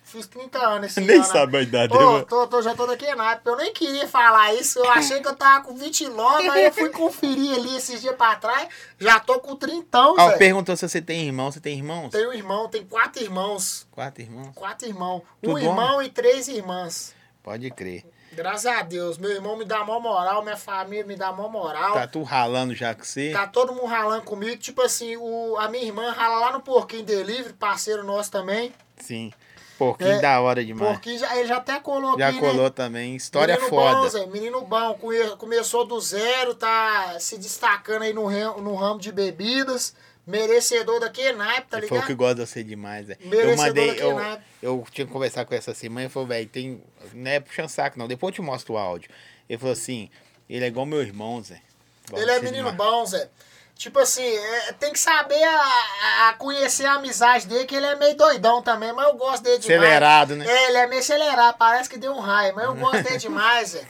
Fiz 0.04 0.28
30 0.28 0.60
anos 0.60 0.88
esse 0.92 1.00
Nem 1.08 1.16
ano. 1.16 1.26
sabe 1.26 1.58
a 1.58 1.62
idade, 1.62 1.92
Ô, 1.96 2.00
mano. 2.00 2.26
tô, 2.26 2.46
tô, 2.46 2.62
já 2.62 2.76
tô 2.76 2.86
daqui 2.86 3.06
na 3.16 3.32
época. 3.32 3.50
Eu 3.52 3.56
nem 3.56 3.74
queria 3.74 4.08
falar 4.08 4.54
isso. 4.54 4.78
Eu 4.78 4.92
achei 4.92 5.22
que 5.22 5.28
eu 5.28 5.36
tava 5.36 5.64
com 5.64 5.74
29, 5.76 6.50
aí 6.50 6.66
eu 6.66 6.72
fui 6.74 6.90
conferir 6.90 7.56
ali 7.56 7.76
esses 7.78 8.02
dias 8.02 8.16
pra 8.16 8.36
trás. 8.36 8.68
Já 9.00 9.20
tô 9.20 9.40
com 9.40 9.56
30, 9.56 9.98
Ó, 10.00 10.30
Zé. 10.32 10.38
perguntou 10.38 10.76
se 10.76 10.88
você 10.88 11.02
tem 11.02 11.26
irmão. 11.26 11.50
Você 11.52 11.60
tem 11.62 11.78
irmãos? 11.78 12.10
Tenho 12.12 12.30
um 12.30 12.34
irmão, 12.34 12.68
tem 12.68 12.86
quatro 12.86 13.24
irmãos. 13.24 13.88
Quatro 13.90 14.22
irmãos? 14.22 14.52
Quatro 14.54 14.88
irmãos. 14.88 15.24
Tudo 15.42 15.54
um 15.56 15.58
irmão 15.58 16.02
e 16.02 16.10
três 16.10 16.48
irmãs. 16.50 17.16
Pode 17.42 17.72
crer. 17.72 18.06
Graças 18.36 18.66
a 18.66 18.82
Deus. 18.82 19.18
Meu 19.18 19.32
irmão 19.32 19.56
me 19.58 19.66
dá 19.66 19.84
mó 19.84 20.00
moral, 20.00 20.42
minha 20.44 20.58
família 20.58 21.06
me 21.06 21.16
dá 21.16 21.32
mó 21.32 21.48
moral. 21.48 21.94
Tá 21.94 22.08
tu 22.08 22.24
ralando 22.24 22.74
já 22.76 22.94
com 22.96 23.04
você? 23.04 23.32
Tá 23.32 23.48
todo 23.48 23.74
mundo 23.74 23.86
ralando 23.86 24.24
comigo. 24.24 24.58
Tipo 24.58 24.82
assim, 24.82 25.16
o, 25.18 25.56
a 25.58 25.68
minha 25.70 25.84
irmã 25.84 26.12
rala 26.12 26.40
lá 26.40 26.52
no 26.54 26.62
Porquinho 26.62 27.04
Delivery, 27.04 27.54
parceiro 27.54 28.04
nosso 28.04 28.32
também. 28.32 28.74
Sim. 28.98 29.32
Pouquinho 29.78 30.12
É, 30.12 30.20
da 30.22 30.40
hora 30.40 30.64
demais. 30.64 30.92
Porquinho 30.92 31.18
já, 31.20 31.36
ele 31.36 31.48
já 31.48 31.58
até 31.58 31.80
colocou 31.80 32.20
Já 32.20 32.30
aqui, 32.30 32.40
colou 32.40 32.66
né? 32.66 32.70
também. 32.70 33.16
História 33.16 33.56
menino 33.56 33.70
foda. 33.70 33.96
Bom, 34.02 34.08
Zé, 34.10 34.26
menino 34.28 34.62
bom. 34.62 34.94
Come- 34.96 35.36
Começou 35.38 35.86
do 35.86 36.00
zero, 36.00 36.54
tá 36.54 37.16
se 37.20 37.38
destacando 37.38 38.04
aí 38.04 38.14
no, 38.14 38.30
no 38.62 38.76
ramo 38.76 39.00
de 39.00 39.12
bebidas. 39.12 39.96
Merecedor 40.26 41.00
daquele 41.02 41.34
naipe, 41.34 41.68
tá 41.68 41.78
Ele 41.78 41.88
falou 41.88 42.02
ligado? 42.04 42.08
que 42.08 42.16
gosta 42.16 42.36
de 42.36 42.42
você 42.50 42.64
demais. 42.64 43.10
Eu 43.10 43.18
Merecedor 43.26 43.58
mandei, 43.58 43.88
daquele 43.88 44.06
eu, 44.08 44.16
naipe. 44.16 44.44
eu 44.62 44.88
tinha 44.92 45.06
que 45.06 45.12
conversar 45.14 45.46
com 45.46 45.54
essa 45.54 45.74
semana 45.74 46.06
e 46.08 46.10
falou, 46.10 46.28
velho, 46.28 46.48
tem. 46.48 46.82
Não 47.14 47.30
é 47.32 47.40
puxando 47.40 47.68
saco, 47.70 48.00
não. 48.00 48.08
Depois 48.08 48.32
eu 48.32 48.36
te 48.36 48.42
mostro 48.42 48.74
o 48.76 48.78
áudio. 48.78 49.10
Ele 49.50 49.60
falou 49.60 49.74
assim, 49.74 50.10
ele 50.50 50.64
é 50.64 50.68
igual 50.68 50.86
meu 50.86 51.02
irmão, 51.02 51.44
Zé. 51.44 51.62
Gosta 52.10 52.24
Ele 52.24 52.32
é 52.32 52.40
menino 52.40 52.72
demais. 52.72 52.76
bom, 52.78 53.06
Zé. 53.06 53.30
Tipo 53.76 54.00
assim, 54.00 54.24
é, 54.24 54.72
tem 54.74 54.94
que 54.94 55.00
saber 55.00 55.44
a, 55.44 56.30
a 56.30 56.34
conhecer 56.38 56.86
a 56.86 56.94
amizade 56.94 57.48
dele, 57.48 57.66
que 57.66 57.76
ele 57.76 57.88
é 57.88 57.96
meio 57.96 58.16
doidão 58.16 58.62
também, 58.62 58.94
mas 58.94 59.08
eu 59.08 59.16
gosto 59.16 59.44
dele 59.44 59.58
demais. 59.58 59.82
Acelerado, 59.82 60.36
né? 60.36 60.46
É, 60.48 60.68
ele 60.70 60.78
é 60.78 60.88
meio 60.88 61.02
acelerado, 61.02 61.58
parece 61.58 61.90
que 61.90 61.98
deu 61.98 62.14
um 62.14 62.20
raio, 62.20 62.56
mas 62.56 62.66
eu 62.66 62.76
gosto 62.76 63.02
dele 63.04 63.18
demais, 63.20 63.70
Zé. 63.70 63.86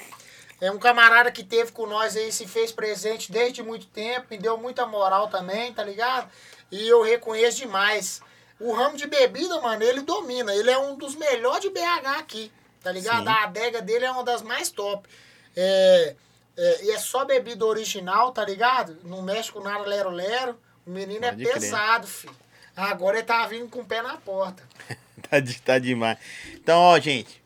É 0.63 0.71
um 0.71 0.79
camarada 0.79 1.29
que 1.29 1.43
teve 1.43 1.73
com 1.73 1.85
nós 1.85 2.15
aí, 2.15 2.31
se 2.31 2.47
fez 2.47 2.71
presente 2.71 3.29
desde 3.29 3.61
muito 3.61 3.85
tempo, 3.87 4.27
me 4.29 4.37
deu 4.37 4.57
muita 4.57 4.85
moral 4.85 5.27
também, 5.27 5.73
tá 5.73 5.83
ligado? 5.83 6.31
E 6.71 6.87
eu 6.87 7.01
reconheço 7.01 7.57
demais. 7.57 8.21
O 8.57 8.71
ramo 8.71 8.95
de 8.95 9.05
bebida, 9.05 9.59
mano, 9.59 9.83
ele 9.83 10.01
domina. 10.03 10.55
Ele 10.55 10.71
é 10.71 10.77
um 10.77 10.95
dos 10.95 11.15
melhores 11.15 11.61
de 11.63 11.69
BH 11.69 12.17
aqui, 12.17 12.49
tá 12.81 12.93
ligado? 12.93 13.23
Sim. 13.23 13.29
A 13.29 13.43
adega 13.43 13.81
dele 13.81 14.05
é 14.05 14.11
uma 14.11 14.23
das 14.23 14.41
mais 14.41 14.69
top. 14.69 15.05
É, 15.53 16.15
é, 16.55 16.85
e 16.85 16.91
é 16.91 16.97
só 16.97 17.25
bebida 17.25 17.65
original, 17.65 18.31
tá 18.31 18.45
ligado? 18.45 18.97
Não 19.03 19.21
mexe 19.21 19.51
com 19.51 19.59
nada 19.59 19.83
lero-lero. 19.83 20.57
O 20.87 20.91
menino 20.91 21.19
Pode 21.27 21.41
é 21.41 21.45
crer. 21.45 21.53
pesado, 21.59 22.07
filho. 22.07 22.35
Agora 22.73 23.17
ele 23.17 23.25
tá 23.27 23.45
vindo 23.47 23.67
com 23.69 23.81
o 23.81 23.85
pé 23.85 24.01
na 24.01 24.15
porta. 24.15 24.63
Tá, 25.29 25.39
de- 25.39 25.61
tá 25.61 25.79
demais. 25.79 26.17
Então, 26.53 26.79
ó, 26.79 26.99
gente. 26.99 27.42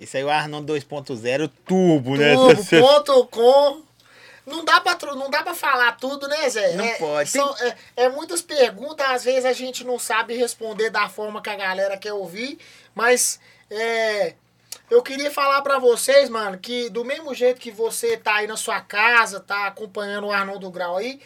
Isso 0.00 0.16
aí 0.16 0.22
é 0.22 0.26
o 0.26 0.30
Arnon 0.30 0.64
2.0 0.64 1.50
turbo, 1.66 2.16
né? 2.16 2.34
Turbo.com. 2.34 3.82
Não 4.46 4.64
dá, 4.64 4.80
pra, 4.80 4.96
não 5.14 5.30
dá 5.30 5.42
pra 5.42 5.54
falar 5.54 5.92
tudo, 5.98 6.26
né, 6.26 6.48
Zé? 6.48 6.72
Não 6.72 6.84
é, 6.84 6.94
pode. 6.94 7.30
São, 7.30 7.54
é, 7.58 7.76
é 7.96 8.08
muitas 8.08 8.40
perguntas, 8.40 9.06
às 9.06 9.24
vezes 9.24 9.44
a 9.44 9.52
gente 9.52 9.84
não 9.84 9.98
sabe 9.98 10.34
responder 10.34 10.88
da 10.88 11.08
forma 11.08 11.42
que 11.42 11.50
a 11.50 11.54
galera 11.54 11.98
quer 11.98 12.14
ouvir, 12.14 12.58
mas 12.94 13.38
é, 13.70 14.34
eu 14.90 15.02
queria 15.02 15.30
falar 15.30 15.60
pra 15.60 15.78
vocês, 15.78 16.30
mano, 16.30 16.58
que 16.58 16.88
do 16.88 17.04
mesmo 17.04 17.34
jeito 17.34 17.60
que 17.60 17.70
você 17.70 18.16
tá 18.16 18.36
aí 18.36 18.46
na 18.46 18.56
sua 18.56 18.80
casa, 18.80 19.38
tá 19.38 19.66
acompanhando 19.66 20.28
o 20.28 20.32
Arnoldo 20.32 20.70
Grau 20.70 20.96
aí, 20.96 21.20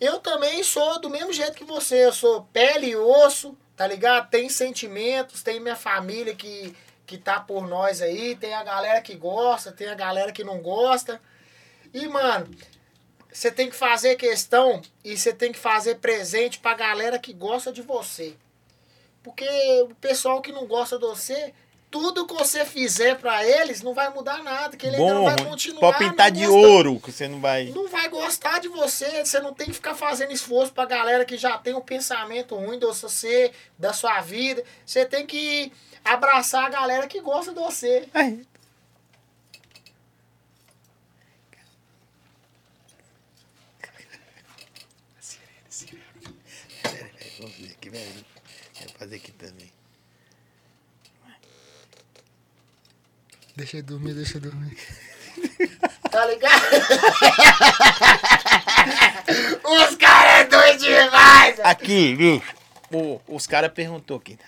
eu 0.00 0.18
também 0.18 0.62
sou 0.64 0.98
do 1.00 1.10
mesmo 1.10 1.32
jeito 1.32 1.52
que 1.52 1.64
você. 1.64 2.06
Eu 2.06 2.12
sou 2.12 2.48
pele 2.52 2.88
e 2.88 2.96
osso, 2.96 3.56
tá 3.76 3.86
ligado? 3.86 4.28
Tem 4.30 4.48
sentimentos, 4.48 5.42
tem 5.42 5.60
minha 5.60 5.76
família 5.76 6.34
que, 6.34 6.74
que 7.06 7.16
tá 7.16 7.38
por 7.38 7.66
nós 7.68 8.02
aí, 8.02 8.34
tem 8.36 8.52
a 8.52 8.64
galera 8.64 9.00
que 9.00 9.14
gosta, 9.14 9.70
tem 9.70 9.88
a 9.88 9.94
galera 9.94 10.32
que 10.32 10.42
não 10.42 10.58
gosta. 10.58 11.20
E, 11.94 12.08
mano, 12.08 12.48
você 13.32 13.50
tem 13.50 13.70
que 13.70 13.76
fazer 13.76 14.16
questão 14.16 14.82
e 15.04 15.16
você 15.16 15.32
tem 15.32 15.52
que 15.52 15.58
fazer 15.58 15.96
presente 15.96 16.58
pra 16.58 16.74
galera 16.74 17.18
que 17.18 17.32
gosta 17.32 17.72
de 17.72 17.82
você. 17.82 18.34
Porque 19.22 19.46
o 19.82 19.94
pessoal 19.96 20.40
que 20.40 20.52
não 20.52 20.66
gosta 20.66 20.98
de 20.98 21.06
você, 21.06 21.52
tudo 21.90 22.26
que 22.26 22.34
você 22.34 22.64
fizer 22.64 23.16
pra 23.16 23.44
eles 23.44 23.82
não 23.82 23.94
vai 23.94 24.08
mudar 24.12 24.42
nada, 24.42 24.76
que 24.76 24.86
ele 24.86 24.96
ainda 24.96 25.14
não 25.14 25.20
Bom, 25.20 25.26
vai 25.26 25.44
continuar. 25.44 25.80
pode 25.80 25.98
pintar 25.98 26.30
de 26.30 26.46
ouro, 26.46 27.00
que 27.00 27.12
você 27.12 27.28
não 27.28 27.40
vai. 27.40 27.66
não 27.66 27.88
vai 27.88 28.08
gostar 28.08 28.60
de 28.60 28.68
você. 28.68 29.24
Você 29.24 29.40
não 29.40 29.54
tem 29.54 29.66
que 29.66 29.74
ficar 29.74 29.94
fazendo 29.94 30.32
esforço 30.32 30.72
pra 30.72 30.84
galera 30.84 31.24
que 31.24 31.36
já 31.36 31.56
tem 31.58 31.74
um 31.74 31.80
pensamento 31.80 32.54
ruim 32.56 32.78
de 32.78 32.86
você, 32.86 33.52
da 33.78 33.92
sua 33.92 34.20
vida. 34.20 34.62
Você 34.84 35.04
tem 35.04 35.26
que 35.26 35.72
abraçar 36.06 36.64
a 36.64 36.70
galera 36.70 37.06
que 37.06 37.20
gosta 37.20 37.52
de 37.52 37.60
você. 37.60 38.08
Ai. 38.14 38.40
Vamos 47.38 47.54
ver 47.56 47.70
aqui, 47.72 47.90
velho. 47.90 48.24
Quero 48.74 48.92
fazer 48.98 49.16
aqui 49.16 49.32
também. 49.32 49.70
Deixa 53.56 53.78
eu 53.78 53.82
dormir, 53.82 54.14
deixa 54.14 54.36
eu 54.36 54.40
dormir. 54.42 54.76
tá 56.10 56.26
ligado? 56.26 56.62
Os 59.64 59.96
caras 59.96 60.40
é 60.40 60.44
doido 60.44 60.78
demais! 60.80 61.60
Aqui, 61.60 62.14
bicho. 62.14 62.54
O- 62.92 63.20
os 63.28 63.46
caras 63.46 63.72
perguntou 63.72 64.18
aqui. 64.18 64.38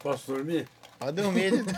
Posso 0.00 0.32
dormir? 0.32 0.66
Pode 0.98 1.22
dormir. 1.22 1.52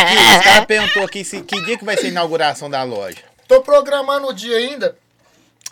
aqui, 0.00 0.14
os 0.38 0.44
caras 0.44 0.64
perguntou 0.66 1.02
aqui 1.02 1.24
se, 1.24 1.42
que 1.42 1.60
dia 1.62 1.78
que 1.78 1.84
vai 1.84 1.96
ser 1.96 2.06
a 2.06 2.10
inauguração 2.10 2.70
da 2.70 2.82
loja. 2.82 3.22
Tô 3.48 3.62
programando 3.62 4.28
o 4.28 4.32
dia 4.32 4.56
ainda. 4.56 4.96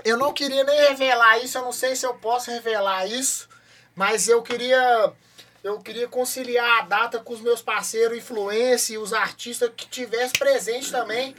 Eu 0.05 0.17
não 0.17 0.33
queria 0.33 0.65
nem 0.65 0.81
revelar 0.89 1.39
isso, 1.39 1.59
eu 1.59 1.63
não 1.63 1.73
sei 1.73 1.95
se 1.95 2.07
eu 2.07 2.15
posso 2.15 2.51
revelar 2.51 3.07
isso, 3.07 3.49
mas 3.95 4.29
eu 4.29 4.43
queria 4.43 5.13
eu 5.63 5.79
queria 5.81 6.09
conciliar 6.09 6.79
a 6.79 6.83
data 6.83 7.19
com 7.19 7.33
os 7.33 7.41
meus 7.41 7.61
parceiros 7.61 8.17
influência 8.17 8.95
e 8.95 8.99
os 8.99 9.13
artistas 9.13 9.71
que 9.77 9.89
tivessem 9.89 10.39
presente 10.39 10.91
também. 10.91 11.35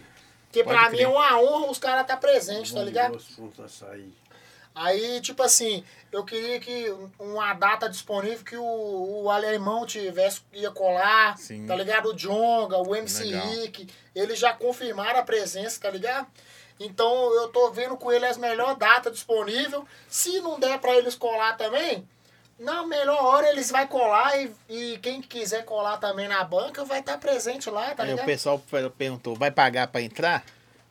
Pra 0.52 0.88
crer. 0.88 0.92
mim 0.92 1.02
é 1.02 1.08
uma 1.08 1.40
honra 1.40 1.72
os 1.72 1.78
caras 1.78 2.02
estar 2.02 2.16
tá 2.16 2.20
presentes, 2.20 2.74
tá 2.74 2.84
ligado? 2.84 3.20
Açaí. 3.64 4.12
Aí, 4.82 5.20
tipo 5.20 5.44
assim, 5.44 5.84
eu 6.10 6.24
queria 6.24 6.58
que 6.60 6.94
uma 7.20 7.54
data 7.54 7.90
disponível 7.90 8.46
que 8.46 8.56
o, 8.56 9.24
o 9.24 9.30
alemão 9.30 9.86
tivesse, 9.86 10.40
ia 10.54 10.72
colar, 10.72 11.38
Sim. 11.38 11.66
tá 11.68 11.76
ligado? 11.76 12.10
O 12.10 12.14
Jonga, 12.16 12.78
o 12.78 12.96
MC 12.96 13.26
Legal. 13.26 13.48
Rick, 13.48 13.88
eles 14.16 14.40
já 14.40 14.54
confirmaram 14.54 15.20
a 15.20 15.24
presença, 15.24 15.82
tá 15.82 15.90
ligado? 15.90 16.28
Então 16.80 17.34
eu 17.42 17.50
tô 17.50 17.70
vendo 17.72 17.98
com 17.98 18.10
ele 18.10 18.26
as 18.26 18.38
melhores 18.38 18.78
datas 18.78 19.12
disponíveis. 19.12 19.84
Se 20.08 20.40
não 20.40 20.58
der 20.58 20.80
pra 20.80 20.96
eles 20.96 21.14
colar 21.14 21.58
também, 21.58 22.08
na 22.58 22.88
melhor 22.88 23.22
hora 23.22 23.50
eles 23.50 23.70
vai 23.70 23.86
colar 23.86 24.38
e, 24.42 24.56
e 24.70 24.98
quem 25.00 25.22
quiser 25.22 25.66
colar 25.66 25.98
também 25.98 26.30
na 26.30 26.42
banca 26.46 26.86
vai 26.86 27.02
estar 27.02 27.18
presente 27.18 27.70
lá, 27.70 27.94
tá 27.94 28.04
Aí 28.04 28.10
o 28.10 28.12
ligado? 28.12 28.26
pessoal 28.26 28.60
per- 28.60 28.90
perguntou, 28.92 29.36
vai 29.36 29.52
pagar 29.52 29.88
pra 29.88 30.02
entrar? 30.02 30.42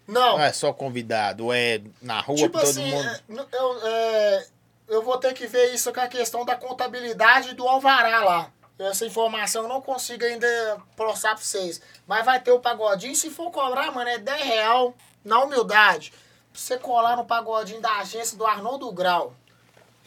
Não, 0.09 0.32
Ou 0.36 0.40
é 0.40 0.52
só 0.55 0.72
convidado? 0.72 1.52
É 1.52 1.82
na 2.01 2.18
rua 2.20 2.39
tipo 2.39 2.59
todo 2.59 2.64
assim, 2.66 2.90
mundo? 2.90 3.06
é, 3.06 3.56
eu, 3.59 3.86
é, 3.86 4.47
eu 4.89 5.02
vou 5.02 5.18
ter 5.18 5.35
que 5.35 5.47
ver 5.47 5.74
isso 5.74 5.93
com 5.93 6.01
a 6.01 6.09
questão 6.09 6.47
da 6.47 6.56
contabilidade 6.56 7.55
do 7.55 7.68
alvará 7.68 8.24
lá. 8.24 8.51
Essa 8.78 9.05
informação 9.05 9.64
eu 9.64 9.68
não 9.68 9.82
consigo 9.82 10.24
ainda 10.24 10.78
passar 10.97 11.35
pra 11.35 11.44
vocês. 11.44 11.82
Mas 12.06 12.24
vai 12.24 12.40
ter 12.40 12.52
o 12.52 12.60
pagodinho. 12.60 13.14
Se 13.14 13.28
for 13.28 13.51
cobrar, 13.51 13.93
mano, 13.93 14.09
é 14.09 14.16
10 14.18 14.43
real 14.43 14.94
na 15.22 15.43
humildade. 15.43 16.10
Pra 16.52 16.60
você 16.60 16.78
colar 16.78 17.16
no 17.16 17.24
pagodinho 17.26 17.80
da 17.80 17.98
agência 17.98 18.39
do 18.39 18.47
Arnoldo 18.47 18.90
Grau. 18.93 19.35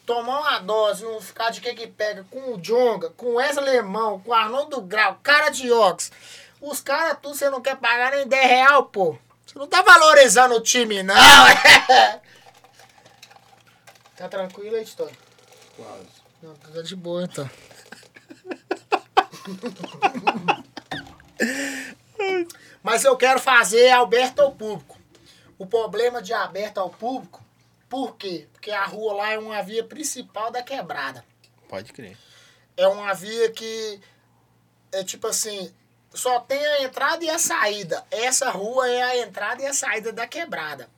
Tomar 0.06 0.40
uma 0.40 0.60
dose, 0.60 1.06
um 1.06 1.22
ficar 1.22 1.52
de 1.52 1.61
que 1.61 1.73
que 1.76 1.86
pega 1.86 2.26
com 2.32 2.53
o 2.53 2.57
Jonga, 2.57 3.11
com 3.11 3.28
o 3.28 3.34
Wesley 3.36 3.76
Lemão, 3.76 4.19
com 4.19 4.32
o 4.32 4.34
Arnoldo 4.34 4.82
Grau, 4.82 5.19
cara 5.22 5.49
de 5.49 5.72
Ox. 5.72 6.11
Os 6.60 6.82
caras, 6.82 7.18
tudo 7.22 7.36
você 7.36 7.49
não 7.49 7.61
quer 7.61 7.76
pagar 7.76 8.11
nem 8.11 8.28
10 8.28 8.49
real, 8.49 8.86
pô. 8.86 9.15
Você 9.45 9.59
não 9.59 9.68
tá 9.68 9.81
valorizando 9.81 10.55
o 10.55 10.61
time, 10.61 11.03
não. 11.03 11.15
tá 14.15 14.30
tranquilo, 14.30 14.77
editor? 14.77 15.11
Quase. 15.76 16.07
Não, 16.41 16.55
tá 16.55 16.81
de 16.81 16.95
boa 16.95 17.23
então. 17.23 17.49
Mas 22.84 23.03
eu 23.03 23.15
quero 23.15 23.39
fazer 23.39 23.91
aberto 23.91 24.39
ao 24.39 24.53
público. 24.53 24.97
O 25.57 25.68
problema 25.68 26.22
de 26.22 26.34
aberto 26.34 26.80
ao 26.80 26.89
público, 26.89 27.43
por 27.88 28.15
quê? 28.15 28.47
Porque 28.51 28.72
a 28.72 28.85
rua 28.85 29.13
lá 29.13 29.31
é 29.31 29.38
uma 29.38 29.61
via 29.61 29.84
principal 29.84 30.49
da 30.49 30.63
quebrada. 30.63 31.23
Pode 31.68 31.93
crer. 31.93 32.18
É 32.76 32.88
uma 32.88 33.13
via 33.13 33.51
que 33.51 34.01
é 34.91 35.03
tipo 35.03 35.27
assim, 35.27 35.72
só 36.14 36.40
tem 36.42 36.64
a 36.66 36.84
entrada 36.84 37.24
e 37.24 37.30
a 37.30 37.38
saída. 37.40 38.06
Essa 38.12 38.50
rua 38.52 38.90
é 38.90 39.02
a 39.02 39.18
entrada 39.20 39.62
e 39.62 39.66
a 39.66 39.74
saída 39.74 40.12
da 40.12 40.28
quebrada. 40.28 40.90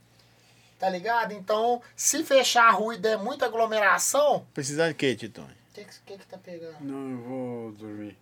Tá 0.79 0.89
ligado? 0.89 1.31
Então, 1.33 1.81
se 1.95 2.23
fechar 2.23 2.67
a 2.67 2.71
rua 2.71 2.95
e 2.95 2.97
der 2.97 3.17
muita 3.17 3.45
aglomeração, 3.45 4.45
Precisando 4.53 4.89
de 4.89 4.95
quê, 4.95 5.15
Titone? 5.15 5.47
o 5.47 5.73
que, 5.73 5.85
que, 6.05 6.17
que 6.17 6.25
tá 6.27 6.37
pegando? 6.37 6.75
Não, 6.81 7.11
eu 7.11 7.17
vou 7.17 7.71
dormir. 7.73 8.17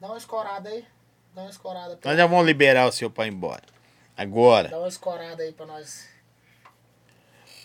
Dá 0.00 0.06
uma 0.08 0.16
escorada 0.18 0.68
aí. 0.68 0.84
Dá 1.34 1.42
uma 1.42 1.50
escorada. 1.50 1.96
pra- 1.96 2.10
Nós 2.10 2.18
já 2.18 2.26
vamos 2.26 2.46
liberar 2.46 2.86
o 2.86 2.92
senhor 2.92 3.10
pra 3.10 3.26
ir 3.26 3.32
embora. 3.32 3.62
Agora. 4.16 4.68
Dá 4.68 4.78
uma 4.78 4.88
escorada 4.88 5.42
aí 5.42 5.52
pra 5.52 5.66
nós. 5.66 6.08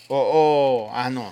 Ô, 0.10 0.16
ô, 0.16 0.90
Arnon. 0.92 1.32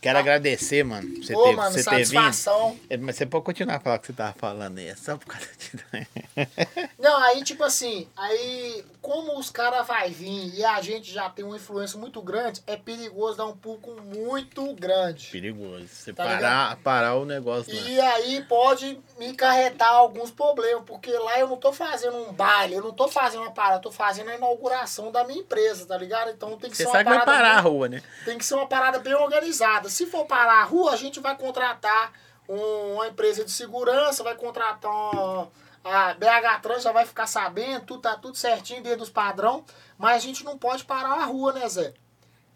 Quero 0.00 0.18
agradecer, 0.18 0.82
mano. 0.84 1.06
por 1.08 1.22
Você 1.24 1.34
Ah. 1.34 1.38
Ô, 1.38 1.42
ter, 1.44 1.56
mano, 1.56 1.70
você 1.72 1.84
ter 1.84 1.90
vindo. 1.96 2.06
satisfação. 2.06 2.78
É, 2.88 2.96
Mas 2.96 3.16
você 3.16 3.26
pode 3.26 3.44
continuar 3.44 3.76
a 3.76 3.80
falar 3.80 3.96
o 3.96 3.98
que 4.00 4.06
você 4.06 4.12
tava 4.14 4.32
falando 4.38 4.78
aí. 4.78 4.88
É 4.88 4.96
só 4.96 5.16
por 5.16 5.26
causa 5.26 5.46
de. 5.58 5.70
Não, 6.98 7.16
aí 7.18 7.42
tipo 7.44 7.62
assim, 7.64 8.08
aí 8.16 8.84
como 9.02 9.38
os 9.38 9.50
caras 9.50 9.86
vai 9.86 10.10
vir 10.10 10.54
e 10.54 10.64
a 10.64 10.80
gente 10.80 11.10
já 11.12 11.28
tem 11.30 11.44
uma 11.44 11.56
influência 11.56 11.98
muito 11.98 12.20
grande, 12.22 12.62
é 12.66 12.76
perigoso 12.76 13.36
dar 13.38 13.46
um 13.46 13.56
público 13.56 14.00
muito 14.02 14.74
grande. 14.74 15.28
Perigoso. 15.30 15.86
Você 15.88 16.12
Tá 16.12 16.24
parar, 16.24 16.76
parar 16.76 17.14
o 17.16 17.24
negócio 17.24 17.74
lá. 17.74 17.80
E 17.88 18.00
aí 18.00 18.42
pode 18.44 18.98
me 19.18 19.34
carretar 19.34 19.88
alguns 19.92 20.30
problemas, 20.30 20.82
porque 20.86 21.10
lá 21.12 21.38
eu 21.38 21.48
não 21.48 21.56
tô 21.56 21.72
fazendo 21.72 22.16
um 22.16 22.32
baile, 22.32 22.74
eu 22.74 22.82
não 22.82 22.92
tô 22.92 23.08
fazendo 23.08 23.42
uma 23.42 23.50
parada, 23.52 23.76
eu 23.76 23.80
tô 23.82 23.90
fazendo 23.92 24.30
a 24.30 24.34
inauguração 24.34 25.10
da 25.10 25.24
minha 25.24 25.40
empresa, 25.40 25.86
tá 25.86 25.96
ligado? 25.96 26.30
Então 26.30 26.56
tem 26.58 26.70
que 26.70 26.76
Você 26.76 26.84
ser 26.84 26.90
sabe 26.90 27.04
uma 27.10 27.10
que 27.12 27.16
vai 27.16 27.24
parada 27.26 27.42
parar 27.44 27.58
a 27.58 27.62
bem- 27.62 27.70
rua, 27.72 27.88
né? 27.88 28.02
tem 28.24 28.38
que 28.38 28.44
ser 28.44 28.54
uma 28.54 28.66
parada 28.66 28.98
bem 28.98 29.14
organizada. 29.14 29.89
Se 29.90 30.06
for 30.06 30.24
parar 30.26 30.60
a 30.62 30.64
rua, 30.64 30.92
a 30.92 30.96
gente 30.96 31.20
vai 31.20 31.36
contratar 31.36 32.12
um- 32.48 32.94
uma 32.94 33.08
empresa 33.08 33.44
de 33.44 33.50
segurança, 33.50 34.22
vai 34.24 34.34
contratar 34.34 34.90
uma, 34.90 35.48
a 35.84 36.14
BH 36.14 36.60
Trans, 36.62 36.82
já 36.82 36.92
vai 36.92 37.06
ficar 37.06 37.26
sabendo, 37.26 37.84
tudo 37.86 38.02
tá 38.02 38.16
tudo 38.16 38.36
certinho 38.36 38.82
dentro 38.82 39.00
dos 39.00 39.10
padrão, 39.10 39.64
mas 39.98 40.16
a 40.16 40.18
gente 40.18 40.44
não 40.44 40.56
pode 40.58 40.84
parar 40.84 41.14
a 41.20 41.24
rua, 41.24 41.52
né, 41.52 41.68
Zé? 41.68 41.94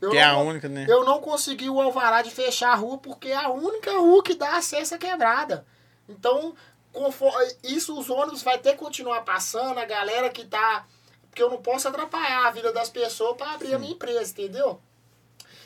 Eu 0.01 0.11
Que 0.11 0.19
é 0.19 0.23
a 0.25 0.33
não- 0.33 0.47
única, 0.49 0.69
né? 0.69 0.85
Eu 0.89 1.05
não 1.05 1.21
consegui 1.21 1.71
o 1.71 1.81
alvará 1.81 2.21
de 2.23 2.31
fechar 2.31 2.73
a 2.73 2.75
rua 2.75 2.99
porque 2.99 3.29
é 3.29 3.37
a 3.37 3.49
única 3.51 3.93
rua 3.93 4.23
que 4.23 4.35
dá 4.35 4.57
acesso 4.57 4.95
à 4.95 4.99
quebrada. 4.99 5.65
Então, 6.09 6.55
conforme, 6.93 7.47
isso 7.63 7.99
os 7.99 8.11
ônibus 8.11 8.43
vai 8.43 8.59
ter 8.59 8.73
que 8.73 8.79
continuar 8.79 9.23
passando, 9.23 9.79
a 9.79 9.85
galera 9.85 10.29
que 10.29 10.45
tá. 10.45 10.85
Porque 11.31 11.43
eu 11.43 11.51
não 11.51 11.63
posso 11.63 11.89
atrapalhar 11.89 12.47
a 12.47 12.51
vida 12.51 12.73
das 12.73 12.91
pessoas 12.91 13.37
para 13.37 13.53
abrir 13.53 13.75
a 13.75 13.79
minha 13.79 13.93
empresa, 13.93 14.31
entendeu? 14.33 14.81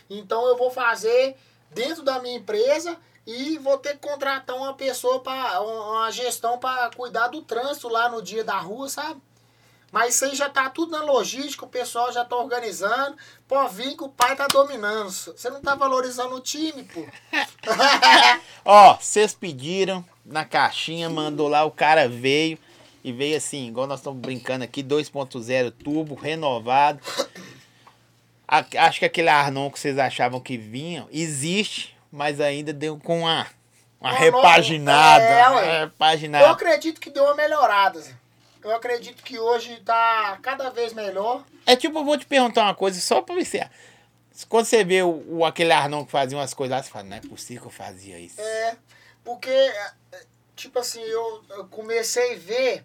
Então 0.09 0.47
eu 0.47 0.57
vou 0.57 0.70
fazer 0.70 1.36
dentro 1.70 2.03
da 2.03 2.20
minha 2.20 2.36
empresa 2.36 2.97
e 3.27 3.59
vou 3.59 3.77
ter 3.77 3.93
que 3.93 4.09
contratar 4.09 4.57
uma 4.57 4.74
pessoa 4.74 5.20
para 5.20 5.61
uma 5.61 6.11
gestão 6.11 6.59
para 6.59 6.90
cuidar 6.97 7.28
do 7.28 7.43
trânsito 7.43 7.89
lá 7.89 8.09
no 8.09 8.23
dia 8.23 8.43
da 8.43 8.59
rua, 8.59 8.89
sabe? 8.89 9.20
Mas 9.90 10.15
isso 10.15 10.24
aí 10.27 10.35
já 10.35 10.51
tá 10.51 10.69
tudo 10.69 10.93
na 10.93 11.03
logística, 11.03 11.65
o 11.65 11.69
pessoal 11.69 12.12
já 12.12 12.24
tá 12.24 12.36
organizando. 12.36 13.16
Pô, 13.47 13.66
vim 13.69 13.97
que 13.97 14.05
o 14.05 14.09
pai 14.09 14.36
tá 14.36 14.47
dominando. 14.47 15.11
Você 15.11 15.49
não 15.49 15.62
tá 15.62 15.74
valorizando 15.74 16.35
o 16.35 16.40
time, 16.40 16.85
pô. 16.85 17.07
Ó, 18.65 18.97
vocês 18.97 19.35
pediram 19.35 20.05
na 20.24 20.45
caixinha, 20.45 21.09
mandou 21.09 21.49
lá, 21.49 21.65
o 21.65 21.70
cara 21.70 22.09
veio. 22.09 22.59
E 23.03 23.12
veio 23.12 23.36
assim, 23.36 23.69
igual 23.69 23.86
nós 23.86 24.01
estamos 24.01 24.20
brincando 24.20 24.65
aqui, 24.65 24.82
2.0 24.82 25.73
turbo, 25.82 26.15
renovado. 26.15 27.01
A- 28.49 28.65
acho 28.87 28.99
que 29.01 29.05
aquele 29.05 29.29
Arnon 29.29 29.70
que 29.70 29.79
vocês 29.79 29.99
achavam 29.99 30.41
que 30.41 30.57
vinha, 30.57 31.07
existe, 31.12 31.95
mas 32.11 32.41
ainda 32.41 32.73
deu 32.73 32.99
com 32.99 33.20
uma, 33.20 33.47
uma 34.01 34.11
Uma 34.11 34.19
repaginada. 34.19 35.25
nova- 35.25 35.31
é, 35.31 35.49
uma 35.49 35.81
repaginada. 35.85 36.45
Eu 36.47 36.51
acredito 36.51 37.01
que 37.01 37.11
deu 37.11 37.25
uma 37.25 37.35
melhorada. 37.35 38.03
Eu 38.65 38.75
acredito 38.75 39.23
que 39.23 39.39
hoje 39.39 39.77
tá 39.85 40.39
cada 40.43 40.70
vez 40.70 40.93
melhor. 40.93 41.45
É 41.66 41.77
tipo, 41.77 41.99
eu 41.99 42.05
vou 42.05 42.16
te 42.19 42.27
perguntar 42.27 42.62
uma 42.65 42.75
coisa 42.75 42.99
só 43.01 43.20
pra 43.23 43.35
você. 43.35 43.69
Quando 44.49 44.65
você 44.66 44.83
vê 44.85 45.03
o, 45.03 45.39
o- 45.39 45.45
aquele 45.45 45.73
Arnon 45.73 46.05
que 46.05 46.11
fazia 46.11 46.39
umas 46.39 46.55
coisas 46.55 46.77
lá, 46.77 46.83
você 46.83 46.91
fala, 46.91 47.05
não 47.05 47.16
é 47.16 47.20
possível 47.20 47.62
que 47.62 47.69
eu 47.69 47.73
fazia 47.73 48.19
isso. 48.19 48.41
É, 48.41 48.77
porque, 49.25 49.73
tipo 50.57 50.79
assim, 50.79 51.01
eu, 51.03 51.45
eu 51.51 51.66
comecei 51.66 52.35
a 52.35 52.39
ver. 52.39 52.85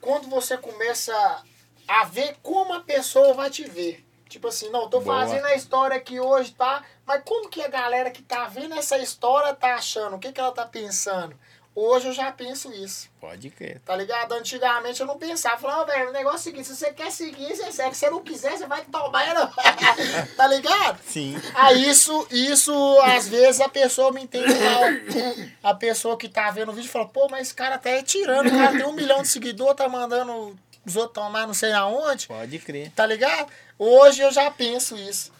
Quando 0.00 0.28
você 0.28 0.56
começa 0.56 1.42
a 1.86 2.04
ver 2.04 2.36
como 2.42 2.72
a 2.74 2.80
pessoa 2.80 3.32
vai 3.34 3.48
te 3.50 3.64
ver. 3.64 4.04
Tipo 4.30 4.46
assim, 4.46 4.70
não, 4.70 4.88
tô 4.88 5.00
Boa. 5.00 5.18
fazendo 5.18 5.44
a 5.44 5.56
história 5.56 5.96
aqui 5.96 6.20
hoje, 6.20 6.52
tá? 6.52 6.84
Mas 7.04 7.20
como 7.24 7.48
que 7.48 7.60
a 7.60 7.66
galera 7.68 8.12
que 8.12 8.22
tá 8.22 8.46
vendo 8.46 8.76
essa 8.76 8.96
história 8.96 9.52
tá 9.52 9.74
achando? 9.74 10.14
O 10.14 10.18
que, 10.20 10.30
que 10.30 10.40
ela 10.40 10.52
tá 10.52 10.64
pensando? 10.64 11.36
Hoje 11.74 12.06
eu 12.06 12.12
já 12.12 12.30
penso 12.30 12.72
isso. 12.72 13.08
Pode 13.20 13.50
crer. 13.50 13.80
Tá 13.84 13.96
ligado? 13.96 14.32
Antigamente 14.32 15.00
eu 15.00 15.06
não 15.06 15.18
pensava. 15.18 15.56
Falava, 15.56 15.82
"Ó, 15.82 15.84
velho, 15.84 16.10
o 16.10 16.12
negócio 16.12 16.36
é 16.36 16.40
o 16.40 16.42
seguinte, 16.42 16.68
se 16.68 16.76
você 16.76 16.92
quer 16.92 17.10
seguir, 17.10 17.56
você 17.56 17.72
segue. 17.72 17.94
Se 17.94 18.00
você 18.00 18.10
não 18.10 18.22
quiser, 18.22 18.56
você 18.56 18.66
vai 18.68 18.84
tomar. 18.84 19.34
Não. 19.34 19.50
tá 20.36 20.46
ligado? 20.46 21.00
Sim. 21.04 21.36
Aí 21.52 21.88
isso, 21.88 22.26
isso, 22.30 22.72
às 23.00 23.26
vezes 23.26 23.60
a 23.60 23.68
pessoa 23.68 24.12
me 24.12 24.22
entende 24.22 24.54
mal. 24.54 25.42
A 25.60 25.74
pessoa 25.74 26.16
que 26.16 26.28
tá 26.28 26.52
vendo 26.52 26.70
o 26.70 26.74
vídeo 26.74 26.90
fala, 26.90 27.08
pô, 27.08 27.26
mas 27.28 27.48
esse 27.48 27.54
cara 27.54 27.78
tá 27.78 27.90
aí 27.90 28.02
tirando, 28.04 28.46
o 28.46 28.50
cara 28.50 28.76
tem 28.76 28.86
um 28.86 28.92
milhão 28.92 29.22
de 29.22 29.28
seguidores, 29.28 29.76
tá 29.76 29.88
mandando 29.88 30.56
os 30.86 30.96
outros 30.96 31.14
tomar 31.14 31.46
não 31.46 31.54
sei 31.54 31.72
aonde. 31.72 32.26
Pode 32.26 32.58
crer. 32.58 32.90
Tá 32.92 33.06
ligado? 33.06 33.50
Hoje 33.82 34.20
eu 34.20 34.30
já 34.30 34.50
penso 34.50 34.94
isso. 34.94 35.32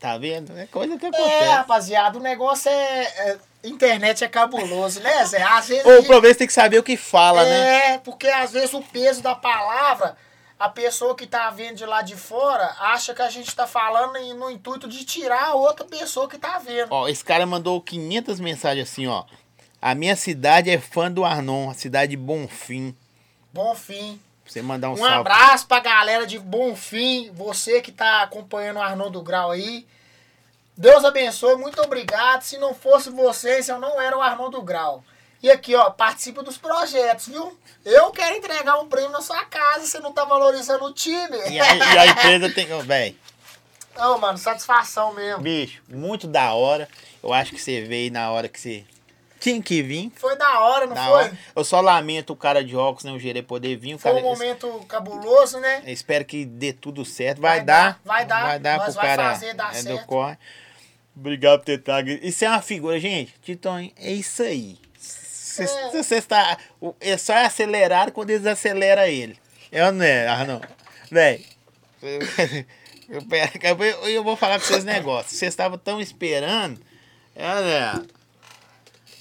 Tá 0.00 0.18
vendo? 0.18 0.58
É 0.58 0.66
coisa 0.66 0.98
que 0.98 1.06
É, 1.06 1.08
acontece. 1.08 1.44
rapaziada, 1.44 2.18
o 2.18 2.20
negócio 2.20 2.68
é. 2.68 3.02
é- 3.04 3.38
internet 3.62 4.22
é 4.22 4.28
cabuloso, 4.28 5.00
né, 5.00 5.24
Zé? 5.24 5.42
Às 5.42 5.68
vezes. 5.68 5.84
Ou 5.86 6.00
o 6.00 6.04
problema 6.04 6.34
é 6.34 6.36
tem 6.36 6.46
que 6.46 6.52
saber 6.52 6.78
o 6.78 6.82
que 6.84 6.96
fala, 6.96 7.44
né? 7.44 7.94
É, 7.94 7.98
porque 7.98 8.28
às 8.28 8.52
vezes 8.52 8.72
o 8.74 8.82
peso 8.82 9.22
da 9.22 9.34
palavra, 9.34 10.16
a 10.58 10.68
pessoa 10.68 11.16
que 11.16 11.26
tá 11.26 11.48
vendo 11.50 11.76
de 11.76 11.84
lá 11.86 12.00
de 12.02 12.14
fora 12.16 12.76
acha 12.78 13.12
que 13.14 13.22
a 13.22 13.30
gente 13.30 13.54
tá 13.54 13.66
falando 13.66 14.12
no 14.34 14.50
intuito 14.50 14.86
de 14.88 15.04
tirar 15.04 15.46
a 15.46 15.54
outra 15.54 15.84
pessoa 15.84 16.28
que 16.28 16.38
tá 16.38 16.58
vendo. 16.58 16.88
Ó, 16.92 17.08
esse 17.08 17.24
cara 17.24 17.44
mandou 17.46 17.80
500 17.80 18.38
mensagens 18.40 18.88
assim, 18.88 19.06
ó. 19.08 19.24
A 19.82 19.94
minha 19.94 20.14
cidade 20.16 20.70
é 20.70 20.78
fã 20.78 21.10
do 21.10 21.24
Arnon, 21.24 21.70
a 21.70 21.74
cidade 21.74 22.10
de 22.10 22.16
Bonfim. 22.16 22.94
Bom 23.52 23.74
fim. 23.74 24.18
Pra 24.18 24.25
você 24.46 24.62
mandar 24.62 24.90
um, 24.90 24.92
Um 24.92 24.96
salve. 24.96 25.14
abraço 25.14 25.66
pra 25.66 25.80
galera 25.80 26.26
de 26.26 26.38
Bonfim, 26.38 27.30
você 27.32 27.80
que 27.80 27.90
tá 27.92 28.22
acompanhando 28.22 28.76
o 28.78 28.82
Arnoldo 28.82 29.20
Grau 29.22 29.50
aí. 29.50 29.86
Deus 30.76 31.04
abençoe, 31.04 31.56
muito 31.56 31.80
obrigado. 31.82 32.42
Se 32.42 32.58
não 32.58 32.74
fosse 32.74 33.08
vocês, 33.10 33.68
eu 33.68 33.78
não 33.78 34.00
era 34.00 34.16
o 34.16 34.20
Arnoldo 34.22 34.60
Grau. 34.62 35.02
E 35.42 35.50
aqui, 35.50 35.74
ó, 35.74 35.90
participa 35.90 36.42
dos 36.42 36.56
projetos, 36.58 37.28
viu? 37.28 37.56
Eu 37.84 38.10
quero 38.10 38.36
entregar 38.36 38.78
um 38.80 38.88
prêmio 38.88 39.10
na 39.10 39.20
sua 39.20 39.44
casa, 39.44 39.86
você 39.86 39.98
não 40.00 40.12
tá 40.12 40.24
valorizando 40.24 40.84
o 40.84 40.92
time. 40.92 41.36
E 41.50 41.60
a, 41.60 41.74
e 41.76 41.98
a 41.98 42.06
empresa 42.06 42.50
tem. 42.50 42.72
Ô, 42.72 42.80
Véi, 42.80 43.16
Não, 43.96 44.18
mano, 44.18 44.36
satisfação 44.38 45.12
mesmo. 45.14 45.42
bicho, 45.42 45.82
muito 45.88 46.26
da 46.26 46.52
hora. 46.52 46.88
Eu 47.22 47.32
acho 47.32 47.52
que 47.52 47.60
você 47.60 47.82
veio 47.82 48.10
na 48.12 48.30
hora 48.30 48.48
que 48.48 48.60
você 48.60 48.84
tinha 49.40 49.60
que 49.62 49.82
vir. 49.82 50.10
Foi 50.16 50.36
da 50.36 50.60
hora, 50.60 50.86
não 50.86 50.94
Da 50.94 51.04
foi? 51.04 51.12
hora. 51.12 51.38
Eu 51.54 51.64
só 51.64 51.80
lamento 51.80 52.32
o 52.32 52.36
cara 52.36 52.64
de 52.64 52.76
óculos 52.76 53.04
não 53.04 53.18
gerei 53.18 53.42
poder 53.42 53.76
vir. 53.76 53.94
O 53.94 53.98
Foi 53.98 54.12
cara, 54.12 54.24
um 54.24 54.28
momento 54.28 54.68
cabuloso, 54.88 55.58
né? 55.60 55.82
eu 55.86 55.92
Espero 55.92 56.24
que 56.24 56.44
dê 56.44 56.72
tudo 56.72 57.04
certo. 57.04 57.40
Vai, 57.40 57.56
Vai 57.58 57.64
dar. 57.64 57.92
dar, 57.92 58.00
vai 58.04 58.24
dar. 58.26 58.42
Vai 58.46 58.58
dar 58.58 58.80
pro 58.84 58.92
vai 58.92 59.06
cara 59.06 59.22
fazer 59.32 59.54
dar 59.54 59.74
é, 59.74 59.78
do 59.82 59.88
certo. 59.88 60.06
corre. 60.06 60.36
Obrigado 61.16 61.60
por 61.60 61.64
ter 61.66 61.78
trago. 61.82 62.10
Isso 62.10 62.44
é 62.44 62.48
uma 62.48 62.60
figura, 62.62 62.98
gente. 63.00 63.34
Titão, 63.42 63.78
é 63.78 64.12
isso 64.12 64.42
aí. 64.42 64.76
Você 64.98 66.14
É. 66.14 66.18
está. 66.18 66.58
o- 66.80 66.94
É 67.00 67.16
só 67.16 67.34
acelerar 67.34 68.12
quando 68.12 68.28
eles 68.30 68.44
aceleram 68.46 69.02
ele. 69.04 69.38
É 69.72 69.84
ou 69.86 69.92
não 69.92 70.04
é, 70.04 70.28
Arnão? 70.28 70.60
Véi. 71.10 71.44
Eu, 73.08 73.20
eu, 73.22 73.84
eu- 73.84 74.08
eu 74.08 74.24
vou 74.24 74.34
falar 74.36 74.58
pra 74.58 74.66
vocês 74.66 74.82
um 74.82 74.86
negócio. 74.86 75.30
Vocês 75.30 75.52
estavam 75.52 75.78
tão 75.78 76.00
esperando. 76.00 76.80
É, 77.36 77.48
ou 77.54 77.60
não 77.62 77.68
é? 77.70 78.02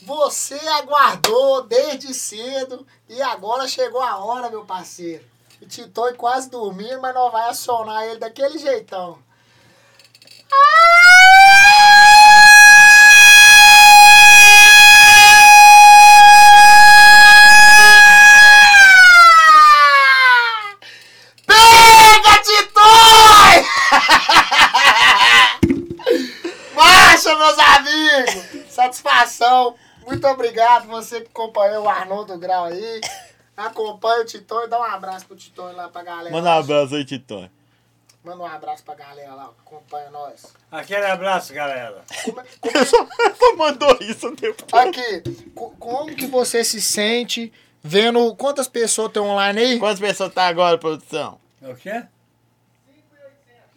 Você 0.06 0.54
aguardou 0.68 1.64
desde 1.64 2.14
cedo 2.14 2.86
e 3.10 3.20
agora 3.24 3.68
chegou 3.68 4.00
a 4.00 4.18
hora, 4.18 4.52
meu 4.52 4.64
parceiro. 4.64 5.26
O 5.60 5.66
Titoi 5.66 6.14
quase 6.14 6.48
dormindo, 6.48 7.02
mas 7.02 7.16
nós 7.16 7.32
vai 7.32 7.50
acionar 7.50 8.04
ele 8.04 8.20
daquele 8.20 8.60
jeitão. 8.60 9.18
Pega, 21.48 22.44
Titoi! 22.44 23.66
Marcha, 26.76 27.36
meus 27.36 27.58
amigos! 27.58 28.70
Satisfação! 28.70 29.76
Muito 30.06 30.28
obrigado 30.28 30.88
você 30.88 31.22
que 31.22 31.28
acompanhou 31.28 31.84
o 31.86 31.90
Arnoldo 31.90 32.38
Grau 32.38 32.66
aí. 32.66 33.02
Acompanha 33.58 34.22
o 34.22 34.26
Titão 34.26 34.64
e 34.64 34.68
dá 34.68 34.80
um 34.80 34.84
abraço 34.84 35.26
pro 35.26 35.36
Titão 35.36 35.72
lá 35.76 35.88
pra 35.90 36.04
galera. 36.04 36.30
Manda 36.36 36.50
um 36.50 36.60
abraço 36.60 36.96
aí, 36.96 37.06
Titão. 37.06 37.50
Manda 38.24 38.42
um 38.44 38.46
abraço 38.46 38.84
pra 38.84 38.96
galera 38.96 39.34
lá, 39.36 39.46
que 39.46 39.62
acompanha 39.66 40.10
nós. 40.10 40.52
Aquele 40.72 41.06
abraço, 41.06 41.54
galera. 41.54 42.04
Como, 42.24 42.42
como, 42.60 42.86
Só 43.38 43.56
mandou 43.56 43.98
isso 44.02 44.28
o 44.28 44.36
tempo 44.36 44.64
todo. 44.64 44.80
aqui, 44.90 45.22
co- 45.54 45.70
como 45.80 46.16
que 46.16 46.26
você 46.26 46.64
se 46.64 46.82
sente 46.82 47.54
vendo 47.84 48.36
quantas 48.36 48.68
pessoas 48.68 49.12
tem 49.12 49.22
online 49.22 49.60
aí? 49.62 49.80
Quantas 49.80 50.00
pessoas 50.00 50.34
tá 50.34 50.48
agora, 50.48 50.78
produção? 50.78 51.40
O 51.62 51.76
quê? 51.76 52.04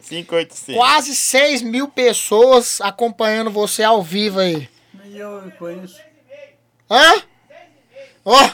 586. 0.00 0.76
Quase 0.78 1.14
6 1.14 1.62
mil 1.62 1.88
pessoas 1.88 2.80
acompanhando 2.80 3.50
você 3.50 3.82
ao 3.82 4.02
vivo 4.02 4.40
aí. 4.40 4.68
E 5.04 5.18
eu 5.18 5.52
conheço. 5.58 6.00
Hã? 6.90 7.22
Ó, 8.24 8.50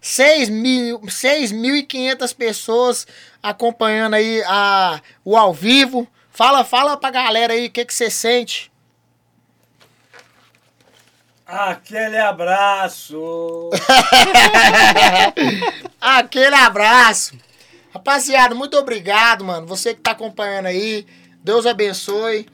6 0.00 0.48
mil, 0.50 1.00
6.500 1.00 2.36
pessoas 2.36 3.06
acompanhando 3.42 4.14
aí 4.14 4.42
a, 4.46 5.00
o 5.24 5.36
ao 5.36 5.52
vivo. 5.52 6.06
Fala, 6.30 6.64
fala 6.64 6.96
pra 6.96 7.10
galera 7.10 7.52
aí 7.52 7.66
o 7.66 7.70
que, 7.70 7.84
que 7.84 7.94
você 7.94 8.10
sente. 8.10 8.70
Aquele 11.46 12.18
abraço. 12.18 13.70
Aquele 16.00 16.54
abraço. 16.54 17.38
Rapaziada, 17.92 18.54
muito 18.54 18.76
obrigado, 18.76 19.44
mano. 19.44 19.66
Você 19.66 19.94
que 19.94 20.00
tá 20.00 20.10
acompanhando 20.10 20.66
aí. 20.66 21.06
Deus 21.42 21.66
abençoe. 21.66 22.48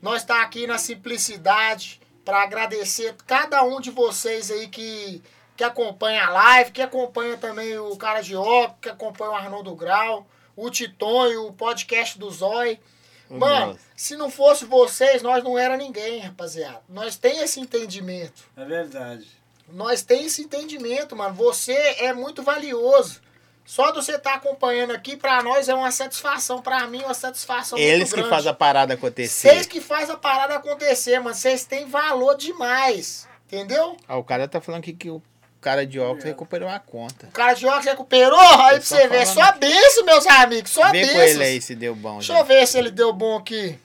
Nós 0.00 0.24
tá 0.24 0.42
aqui 0.42 0.66
na 0.66 0.78
simplicidade 0.78 2.00
para 2.24 2.42
agradecer 2.42 3.14
cada 3.26 3.62
um 3.62 3.80
de 3.80 3.90
vocês 3.90 4.50
aí 4.50 4.68
que, 4.68 5.22
que 5.56 5.62
acompanha 5.62 6.24
a 6.24 6.30
live, 6.30 6.72
que 6.72 6.82
acompanha 6.82 7.36
também 7.36 7.78
o 7.78 7.96
Cara 7.96 8.20
de 8.20 8.34
Óculos, 8.34 8.78
que 8.80 8.88
acompanha 8.88 9.30
o 9.30 9.34
Arnoldo 9.34 9.74
Grau, 9.74 10.26
o 10.56 10.70
Titonho, 10.70 11.46
o 11.46 11.52
podcast 11.52 12.18
do 12.18 12.30
Zói. 12.30 12.80
Mano, 13.28 13.68
Nossa. 13.68 13.80
se 13.96 14.16
não 14.16 14.30
fosse 14.30 14.64
vocês, 14.64 15.22
nós 15.22 15.42
não 15.42 15.58
era 15.58 15.76
ninguém, 15.76 16.20
rapaziada. 16.20 16.82
Nós 16.88 17.16
tem 17.16 17.40
esse 17.40 17.60
entendimento. 17.60 18.44
É 18.56 18.64
verdade. 18.64 19.26
Nós 19.68 20.02
tem 20.02 20.26
esse 20.26 20.42
entendimento, 20.42 21.16
mano. 21.16 21.34
Você 21.34 21.72
é 21.72 22.12
muito 22.12 22.42
valioso. 22.42 23.20
Só 23.64 23.90
de 23.90 23.96
você 23.96 24.16
estar 24.16 24.34
acompanhando 24.34 24.90
aqui, 24.92 25.16
pra 25.16 25.42
nós 25.42 25.68
é 25.68 25.74
uma 25.74 25.90
satisfação. 25.90 26.60
Pra 26.60 26.86
mim, 26.86 27.00
é 27.00 27.06
uma 27.06 27.14
satisfação 27.14 27.78
Eles 27.78 28.12
que 28.12 28.22
fazem 28.24 28.50
a 28.50 28.54
parada 28.54 28.94
Vocês 28.94 28.98
acontecer. 28.98 29.66
que 29.68 29.80
faz 29.80 30.10
a 30.10 30.16
parada 30.16 30.54
acontecer, 30.56 31.18
mano. 31.18 31.34
Vocês 31.34 31.64
têm 31.64 31.86
valor 31.86 32.36
demais. 32.36 33.26
Entendeu? 33.46 33.96
Ah, 34.06 34.16
o 34.16 34.24
cara 34.24 34.46
tá 34.46 34.60
falando 34.60 34.80
aqui 34.80 34.92
que 34.92 35.08
o 35.10 35.22
cara 35.62 35.86
de 35.86 35.98
óculos 35.98 36.24
recuperou 36.24 36.68
a 36.68 36.78
conta. 36.78 37.26
O 37.28 37.30
cara 37.30 37.54
de 37.54 37.64
óculos 37.66 37.86
recuperou, 37.86 38.38
aí 38.38 38.76
pra 38.76 38.80
você 38.82 39.08
ver. 39.08 39.26
Só 39.26 39.52
benção, 39.52 40.04
meus 40.04 40.26
amigos. 40.26 40.70
Só 40.70 40.90
Vê 40.90 41.00
com 41.00 41.06
benção. 41.14 41.22
ele 41.22 41.44
aí 41.44 41.60
se 41.62 41.74
deu 41.74 41.94
bom. 41.94 42.18
Deixa 42.18 42.32
já. 42.34 42.38
eu 42.40 42.44
ver 42.44 42.66
se 42.66 42.76
ele 42.78 42.90
deu 42.90 43.12
bom 43.14 43.38
aqui. 43.38 43.78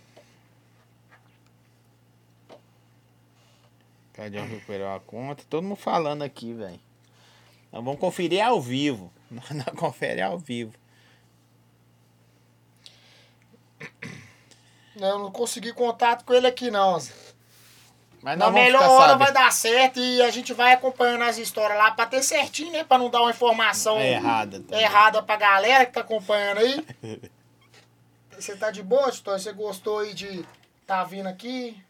O 4.11 4.15
cara 4.17 4.29
de 4.29 4.37
óculos 4.37 4.53
recuperou 4.55 4.93
a 4.93 4.99
conta. 4.99 5.43
Todo 5.49 5.63
mundo 5.63 5.77
falando 5.77 6.23
aqui, 6.23 6.53
velho. 6.53 6.79
Nós 7.71 7.83
vamos 7.83 7.99
conferir 7.99 8.43
ao 8.43 8.59
vivo. 8.61 9.11
Não 9.29 9.41
confere 9.75 10.21
ao 10.21 10.37
vivo. 10.37 10.73
Eu 14.95 15.19
não 15.19 15.31
consegui 15.31 15.71
contato 15.73 16.25
com 16.25 16.33
ele 16.33 16.47
aqui, 16.47 16.69
não. 16.69 16.99
Zé. 16.99 17.13
Mas 18.21 18.37
Na 18.37 18.51
melhor 18.51 18.81
hora 18.83 19.11
sabendo. 19.13 19.19
vai 19.19 19.31
dar 19.33 19.51
certo 19.53 19.97
e 19.97 20.21
a 20.21 20.29
gente 20.29 20.53
vai 20.53 20.73
acompanhando 20.73 21.23
as 21.23 21.37
histórias 21.37 21.77
lá 21.77 21.91
pra 21.91 22.05
ter 22.05 22.21
certinho, 22.21 22.71
né? 22.73 22.83
Pra 22.83 22.97
não 22.97 23.09
dar 23.09 23.21
uma 23.21 23.29
informação 23.31 23.97
É 23.97 24.11
errada. 24.11 24.59
também. 24.59 24.83
errada 24.83 25.23
pra 25.23 25.37
galera 25.37 25.85
que 25.85 25.93
tá 25.93 26.01
acompanhando 26.01 26.57
aí. 26.57 26.85
Você 28.37 28.57
tá 28.57 28.71
de 28.71 28.83
boa, 28.83 29.09
Tito? 29.11 29.31
Você 29.31 29.53
gostou 29.53 29.99
aí 29.99 30.13
de 30.13 30.45
tá 30.85 31.03
vindo 31.05 31.27
aqui? 31.27 31.81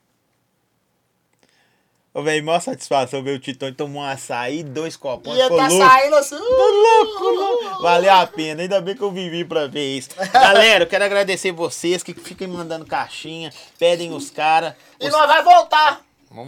Ô, 2.12 2.24
velho, 2.24 2.44
maior 2.44 2.60
satisfação 2.60 3.22
ver 3.22 3.36
o 3.36 3.40
Titão 3.40 3.72
tomar 3.72 4.00
um 4.00 4.04
açaí, 4.04 4.64
dois 4.64 4.98
copões. 4.98 5.38
E 5.38 5.44
ficou 5.44 5.58
tá 5.58 5.68
louco. 5.68 5.86
saindo 5.88 6.16
assim. 6.16 6.38
Tô 6.38 6.44
louco, 6.44 7.24
louco. 7.30 7.82
Valeu 7.84 8.12
a 8.14 8.26
pena, 8.26 8.64
ainda 8.64 8.82
bem 8.82 8.96
que 8.96 9.02
eu 9.04 9.12
vivi 9.12 9.46
pra 9.46 9.68
ver 9.68 9.98
isso. 9.98 10.10
Galera, 10.34 10.84
eu 10.84 10.88
quero 10.88 11.04
agradecer 11.06 11.52
vocês 11.52 12.02
que 12.02 12.14
ficam 12.16 12.48
mandando 12.48 12.86
caixinha, 12.86 13.54
pedem 13.78 14.12
os 14.12 14.32
caras. 14.32 14.74
E 15.00 15.08
nós 15.10 15.28
vai 15.28 15.44
voltar. 15.44 16.02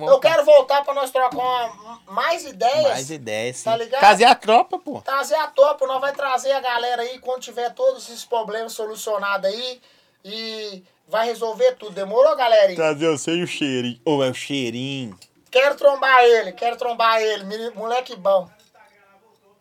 Eu 0.07 0.19
quero 0.19 0.45
voltar 0.45 0.83
pra 0.83 0.93
nós 0.93 1.09
trocar 1.09 1.35
uma- 1.35 1.99
mais 2.07 2.45
ideias. 2.45 2.83
mais 2.89 3.09
ideias. 3.09 3.57
Sim. 3.57 3.63
Tá 3.63 3.77
ligado? 3.77 3.99
Trazer 3.99 4.25
a 4.25 4.35
tropa, 4.35 4.77
pô. 4.77 5.01
Trazer 5.01 5.35
a 5.35 5.47
topo, 5.47 5.87
nós 5.87 5.99
vai 5.99 6.13
trazer 6.13 6.51
a 6.51 6.59
galera 6.59 7.01
aí 7.01 7.17
quando 7.19 7.41
tiver 7.41 7.71
todos 7.73 8.07
esses 8.07 8.23
problemas 8.25 8.73
solucionados 8.73 9.49
aí. 9.49 9.81
E 10.23 10.83
vai 11.07 11.25
resolver 11.25 11.73
tudo. 11.73 11.91
Demorou, 11.93 12.35
galera? 12.35 12.73
Trazer 12.75 13.05
eu 13.07 13.17
sei 13.17 13.41
o 13.41 13.47
cheirinho. 13.47 13.99
Ou 14.05 14.23
é 14.23 14.29
o 14.29 14.33
cheirinho. 14.35 15.17
Quero 15.51 15.75
trombar 15.75 16.23
ele, 16.23 16.51
quero 16.53 16.77
trombar 16.77 17.21
ele. 17.21 17.69
Moleque 17.71 18.15
bom. 18.15 18.49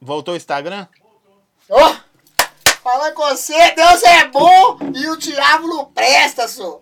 Voltou 0.01 0.35
o 0.35 0.37
Instagram? 0.37 0.87
Ó! 1.69 1.97
Falando 2.83 3.13
com 3.15 3.23
você, 3.29 3.73
Deus 3.73 4.03
é 4.05 4.25
bom 4.29 4.79
e 4.95 5.09
o 5.09 5.17
diabo 5.17 5.67
não 5.69 5.85
presta, 5.87 6.49
senhor. 6.49 6.81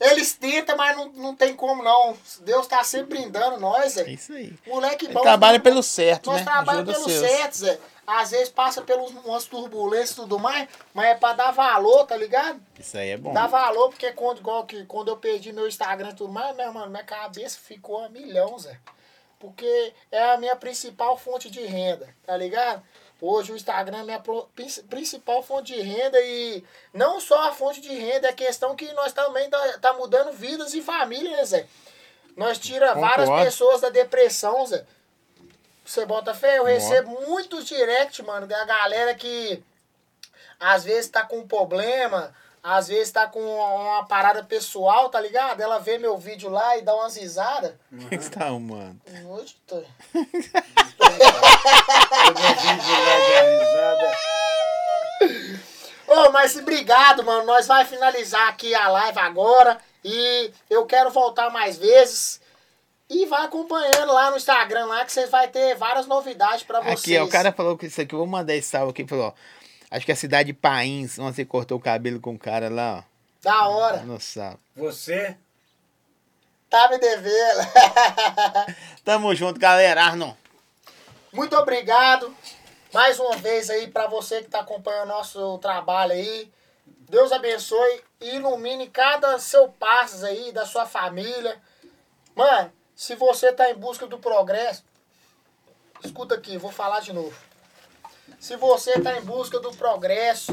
Eles 0.00 0.34
tentam, 0.34 0.76
mas 0.76 0.96
não, 0.96 1.08
não 1.12 1.34
tem 1.34 1.54
como 1.56 1.82
não. 1.82 2.16
Deus 2.42 2.66
tá 2.66 2.84
sempre 2.84 3.16
brindando 3.18 3.58
nós, 3.58 3.96
É 3.96 4.04
Zé. 4.04 4.10
isso 4.10 4.32
aí. 4.32 4.52
Moleque 4.66 5.06
Ele 5.06 5.14
bom. 5.14 5.22
trabalha 5.22 5.58
pelo 5.58 5.82
certo, 5.82 6.26
Nós 6.30 6.40
né? 6.40 6.44
trabalhamos 6.44 6.90
Ajuda 6.90 6.98
os 6.98 7.12
pelo 7.12 7.18
seus. 7.26 7.30
certo, 7.38 7.54
Zé. 7.58 7.78
Às 8.10 8.30
vezes 8.30 8.48
passa 8.48 8.80
pelas 8.80 9.10
umas 9.10 9.44
turbulências 9.44 10.12
e 10.12 10.14
tudo 10.14 10.38
mais, 10.38 10.66
mas 10.94 11.08
é 11.08 11.14
pra 11.14 11.34
dar 11.34 11.50
valor, 11.50 12.06
tá 12.06 12.16
ligado? 12.16 12.58
Isso 12.78 12.96
aí 12.96 13.10
é 13.10 13.18
bom. 13.18 13.34
Dá 13.34 13.46
valor, 13.46 13.90
porque 13.90 14.10
quando, 14.12 14.38
igual 14.38 14.64
que, 14.64 14.86
quando 14.86 15.08
eu 15.08 15.18
perdi 15.18 15.52
meu 15.52 15.68
Instagram 15.68 16.08
e 16.08 16.14
tudo 16.14 16.32
mais, 16.32 16.56
meu 16.56 16.72
mano, 16.72 16.90
minha 16.90 17.04
cabeça 17.04 17.58
ficou 17.62 18.02
a 18.02 18.08
milhão, 18.08 18.58
Zé. 18.58 18.80
Porque 19.38 19.92
é 20.10 20.30
a 20.30 20.38
minha 20.38 20.56
principal 20.56 21.18
fonte 21.18 21.50
de 21.50 21.60
renda, 21.60 22.08
tá 22.24 22.34
ligado? 22.34 22.82
Hoje 23.20 23.52
o 23.52 23.56
Instagram 23.56 23.98
é 23.98 24.00
a 24.00 24.04
minha 24.04 24.22
principal 24.88 25.42
fonte 25.42 25.74
de 25.74 25.82
renda 25.82 26.18
e 26.18 26.64
não 26.94 27.20
só 27.20 27.50
a 27.50 27.52
fonte 27.52 27.78
de 27.78 27.92
renda, 27.92 28.28
é 28.28 28.32
questão 28.32 28.74
que 28.74 28.90
nós 28.94 29.12
também 29.12 29.50
tá, 29.50 29.78
tá 29.80 29.92
mudando 29.92 30.32
vidas 30.32 30.72
e 30.72 30.80
famílias, 30.80 31.36
né, 31.36 31.44
Zé? 31.44 31.66
Nós 32.34 32.58
tira 32.58 32.94
várias 32.94 33.28
Concordo. 33.28 33.44
pessoas 33.44 33.80
da 33.82 33.90
depressão, 33.90 34.64
Zé. 34.64 34.86
Você 35.88 36.04
bota 36.04 36.34
fé? 36.34 36.58
Eu 36.58 36.64
Bota. 36.64 36.74
recebo 36.74 37.18
muitos 37.26 37.64
direct, 37.64 38.22
mano, 38.22 38.46
da 38.46 38.62
galera 38.66 39.14
que 39.14 39.64
às 40.60 40.84
vezes 40.84 41.10
tá 41.10 41.22
com 41.24 41.38
um 41.38 41.48
problema, 41.48 42.30
às 42.62 42.88
vezes 42.88 43.10
tá 43.10 43.26
com 43.26 43.40
uma 43.40 44.04
parada 44.04 44.44
pessoal, 44.44 45.08
tá 45.08 45.18
ligado? 45.18 45.62
Ela 45.62 45.78
vê 45.78 45.96
meu 45.96 46.18
vídeo 46.18 46.50
lá 46.50 46.76
e 46.76 46.82
dá 46.82 46.94
umas 46.94 47.16
risadas. 47.16 47.72
O 47.90 48.06
que 48.06 48.18
que 48.18 48.24
você 48.24 48.28
tá 48.28 48.44
arrumando? 48.44 49.00
Hoje, 49.30 49.56
tô... 49.66 49.76
Eu 49.76 49.84
meu 50.12 50.26
vídeo 52.54 52.94
lá 53.06 53.16
da 53.32 53.40
risada. 53.58 54.18
Ô, 56.06 56.30
mas 56.32 56.54
obrigado, 56.56 57.24
mano. 57.24 57.46
Nós 57.46 57.66
vai 57.66 57.86
finalizar 57.86 58.46
aqui 58.48 58.74
a 58.74 58.88
live 58.88 59.18
agora. 59.20 59.78
E 60.04 60.52
eu 60.68 60.84
quero 60.84 61.08
voltar 61.08 61.48
mais 61.48 61.78
vezes. 61.78 62.42
E 63.10 63.24
vai 63.26 63.44
acompanhando 63.46 64.12
lá 64.12 64.30
no 64.30 64.36
Instagram 64.36 64.84
lá 64.86 65.04
que 65.04 65.12
você 65.12 65.26
vai 65.26 65.48
ter 65.48 65.74
várias 65.76 66.06
novidades 66.06 66.62
pra 66.62 66.80
vocês. 66.80 67.00
Aqui, 67.00 67.18
ó, 67.18 67.24
o 67.24 67.28
cara 67.28 67.52
falou 67.52 67.76
que 67.76 67.86
isso 67.86 68.00
aqui, 68.00 68.14
eu 68.14 68.18
vou 68.18 68.26
mandar 68.26 68.54
esse 68.54 68.68
salve 68.68 68.90
aqui, 68.90 69.06
falou, 69.06 69.28
ó. 69.28 69.32
Acho 69.90 70.04
que 70.04 70.12
é 70.12 70.14
a 70.14 70.16
cidade 70.18 70.48
de 70.48 70.52
Pains, 70.52 71.18
onde 71.18 71.34
você 71.36 71.44
cortou 71.46 71.78
o 71.78 71.80
cabelo 71.80 72.20
com 72.20 72.34
o 72.34 72.38
cara 72.38 72.68
lá, 72.68 73.02
Da 73.42 73.66
ó. 73.66 73.72
hora. 73.78 73.96
No 74.02 74.20
sábado. 74.20 74.60
Você? 74.76 75.34
Tá 76.68 76.88
me 76.90 76.98
devendo. 76.98 77.60
Tamo 79.02 79.34
junto, 79.34 79.58
galera. 79.58 80.04
Arnon. 80.04 80.34
Muito 81.32 81.56
obrigado 81.56 82.34
mais 82.92 83.18
uma 83.18 83.36
vez 83.36 83.70
aí 83.70 83.88
pra 83.88 84.06
você 84.06 84.42
que 84.42 84.48
tá 84.50 84.60
acompanhando 84.60 85.04
o 85.04 85.14
nosso 85.14 85.56
trabalho 85.58 86.12
aí. 86.12 86.50
Deus 87.08 87.32
abençoe 87.32 88.02
e 88.20 88.36
ilumine 88.36 88.88
cada 88.88 89.38
seu 89.38 89.68
passo 89.68 90.24
aí 90.26 90.52
da 90.52 90.66
sua 90.66 90.84
família. 90.84 91.56
Mano, 92.34 92.70
se 92.98 93.14
você 93.14 93.52
tá 93.52 93.70
em 93.70 93.74
busca 93.74 94.08
do 94.08 94.18
progresso, 94.18 94.82
escuta 96.04 96.34
aqui, 96.34 96.58
vou 96.58 96.72
falar 96.72 96.98
de 96.98 97.12
novo. 97.12 97.32
Se 98.40 98.56
você 98.56 99.00
tá 99.00 99.16
em 99.16 99.20
busca 99.20 99.60
do 99.60 99.70
progresso, 99.76 100.50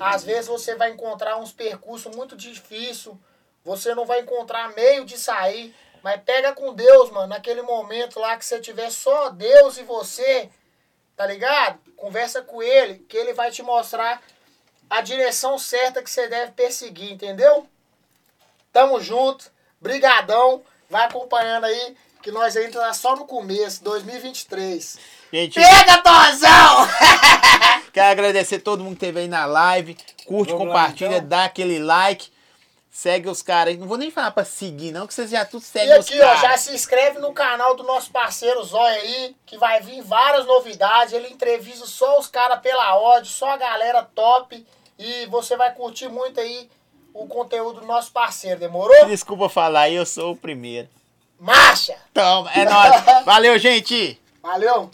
às 0.00 0.24
vezes 0.24 0.46
você 0.46 0.74
vai 0.74 0.90
encontrar 0.90 1.36
uns 1.36 1.52
percursos 1.52 2.16
muito 2.16 2.34
difíceis, 2.34 3.14
você 3.62 3.94
não 3.94 4.06
vai 4.06 4.20
encontrar 4.20 4.74
meio 4.74 5.04
de 5.04 5.18
sair, 5.18 5.76
mas 6.02 6.22
pega 6.22 6.54
com 6.54 6.72
Deus, 6.72 7.10
mano, 7.10 7.26
naquele 7.26 7.60
momento 7.60 8.18
lá 8.18 8.38
que 8.38 8.46
você 8.46 8.58
tiver 8.58 8.90
só 8.90 9.28
Deus 9.28 9.76
e 9.76 9.82
você, 9.82 10.48
tá 11.14 11.26
ligado? 11.26 11.78
Conversa 11.94 12.40
com 12.40 12.62
ele, 12.62 13.00
que 13.00 13.18
ele 13.18 13.34
vai 13.34 13.50
te 13.50 13.62
mostrar 13.62 14.22
a 14.88 15.02
direção 15.02 15.58
certa 15.58 16.02
que 16.02 16.10
você 16.10 16.26
deve 16.26 16.52
perseguir, 16.52 17.12
entendeu? 17.12 17.68
Tamo 18.72 18.98
junto, 18.98 19.52
brigadão, 19.78 20.64
vai 20.92 21.06
acompanhando 21.06 21.64
aí 21.64 21.96
que 22.22 22.30
nós 22.30 22.56
ainda 22.56 22.78
tá 22.78 22.92
só 22.92 23.16
no 23.16 23.24
começo, 23.24 23.82
2023. 23.82 24.98
Gente, 25.32 25.54
Pega, 25.54 25.98
Tozão! 26.02 26.88
quero 27.92 28.10
agradecer 28.12 28.60
todo 28.60 28.84
mundo 28.84 28.96
que 28.96 29.06
esteve 29.06 29.20
aí 29.20 29.28
na 29.28 29.44
live. 29.46 29.96
Curte, 30.26 30.52
Vamos 30.52 30.68
lá, 30.68 30.74
compartilha, 30.74 31.16
então. 31.16 31.28
dá 31.28 31.44
aquele 31.44 31.78
like. 31.78 32.30
Segue 32.90 33.28
os 33.28 33.40
caras 33.40 33.72
aí. 33.72 33.80
Não 33.80 33.88
vou 33.88 33.96
nem 33.96 34.10
falar 34.10 34.30
pra 34.32 34.44
seguir, 34.44 34.92
não, 34.92 35.06
que 35.06 35.14
vocês 35.14 35.30
já 35.30 35.46
tudo 35.46 35.62
E 35.62 35.64
seguem 35.64 35.98
os 35.98 36.06
aqui, 36.06 36.20
ó, 36.20 36.34
já 36.36 36.42
caras. 36.42 36.60
se 36.60 36.74
inscreve 36.74 37.18
no 37.18 37.32
canal 37.32 37.74
do 37.74 37.82
nosso 37.82 38.10
parceiro 38.10 38.62
Zóia 38.62 39.00
aí, 39.00 39.34
que 39.46 39.56
vai 39.56 39.80
vir 39.80 40.02
várias 40.02 40.46
novidades. 40.46 41.14
Ele 41.14 41.28
entrevista 41.28 41.86
só 41.86 42.18
os 42.20 42.28
caras 42.28 42.60
pela 42.60 42.84
áudio, 42.84 43.32
só 43.32 43.48
a 43.50 43.56
galera 43.56 44.02
top. 44.14 44.64
E 44.98 45.26
você 45.26 45.56
vai 45.56 45.74
curtir 45.74 46.08
muito 46.08 46.38
aí 46.38 46.68
o 47.14 47.26
conteúdo 47.26 47.80
do 47.80 47.86
nosso 47.86 48.12
parceiro, 48.12 48.58
demorou? 48.60 49.06
Desculpa 49.06 49.48
falar 49.48 49.90
eu 49.90 50.04
sou 50.06 50.32
o 50.32 50.36
primeiro. 50.36 50.88
Marcha! 51.38 51.96
Então, 52.10 52.48
é 52.54 52.64
nóis. 52.64 53.24
Valeu, 53.24 53.58
gente! 53.58 54.20
Valeu! 54.42 54.90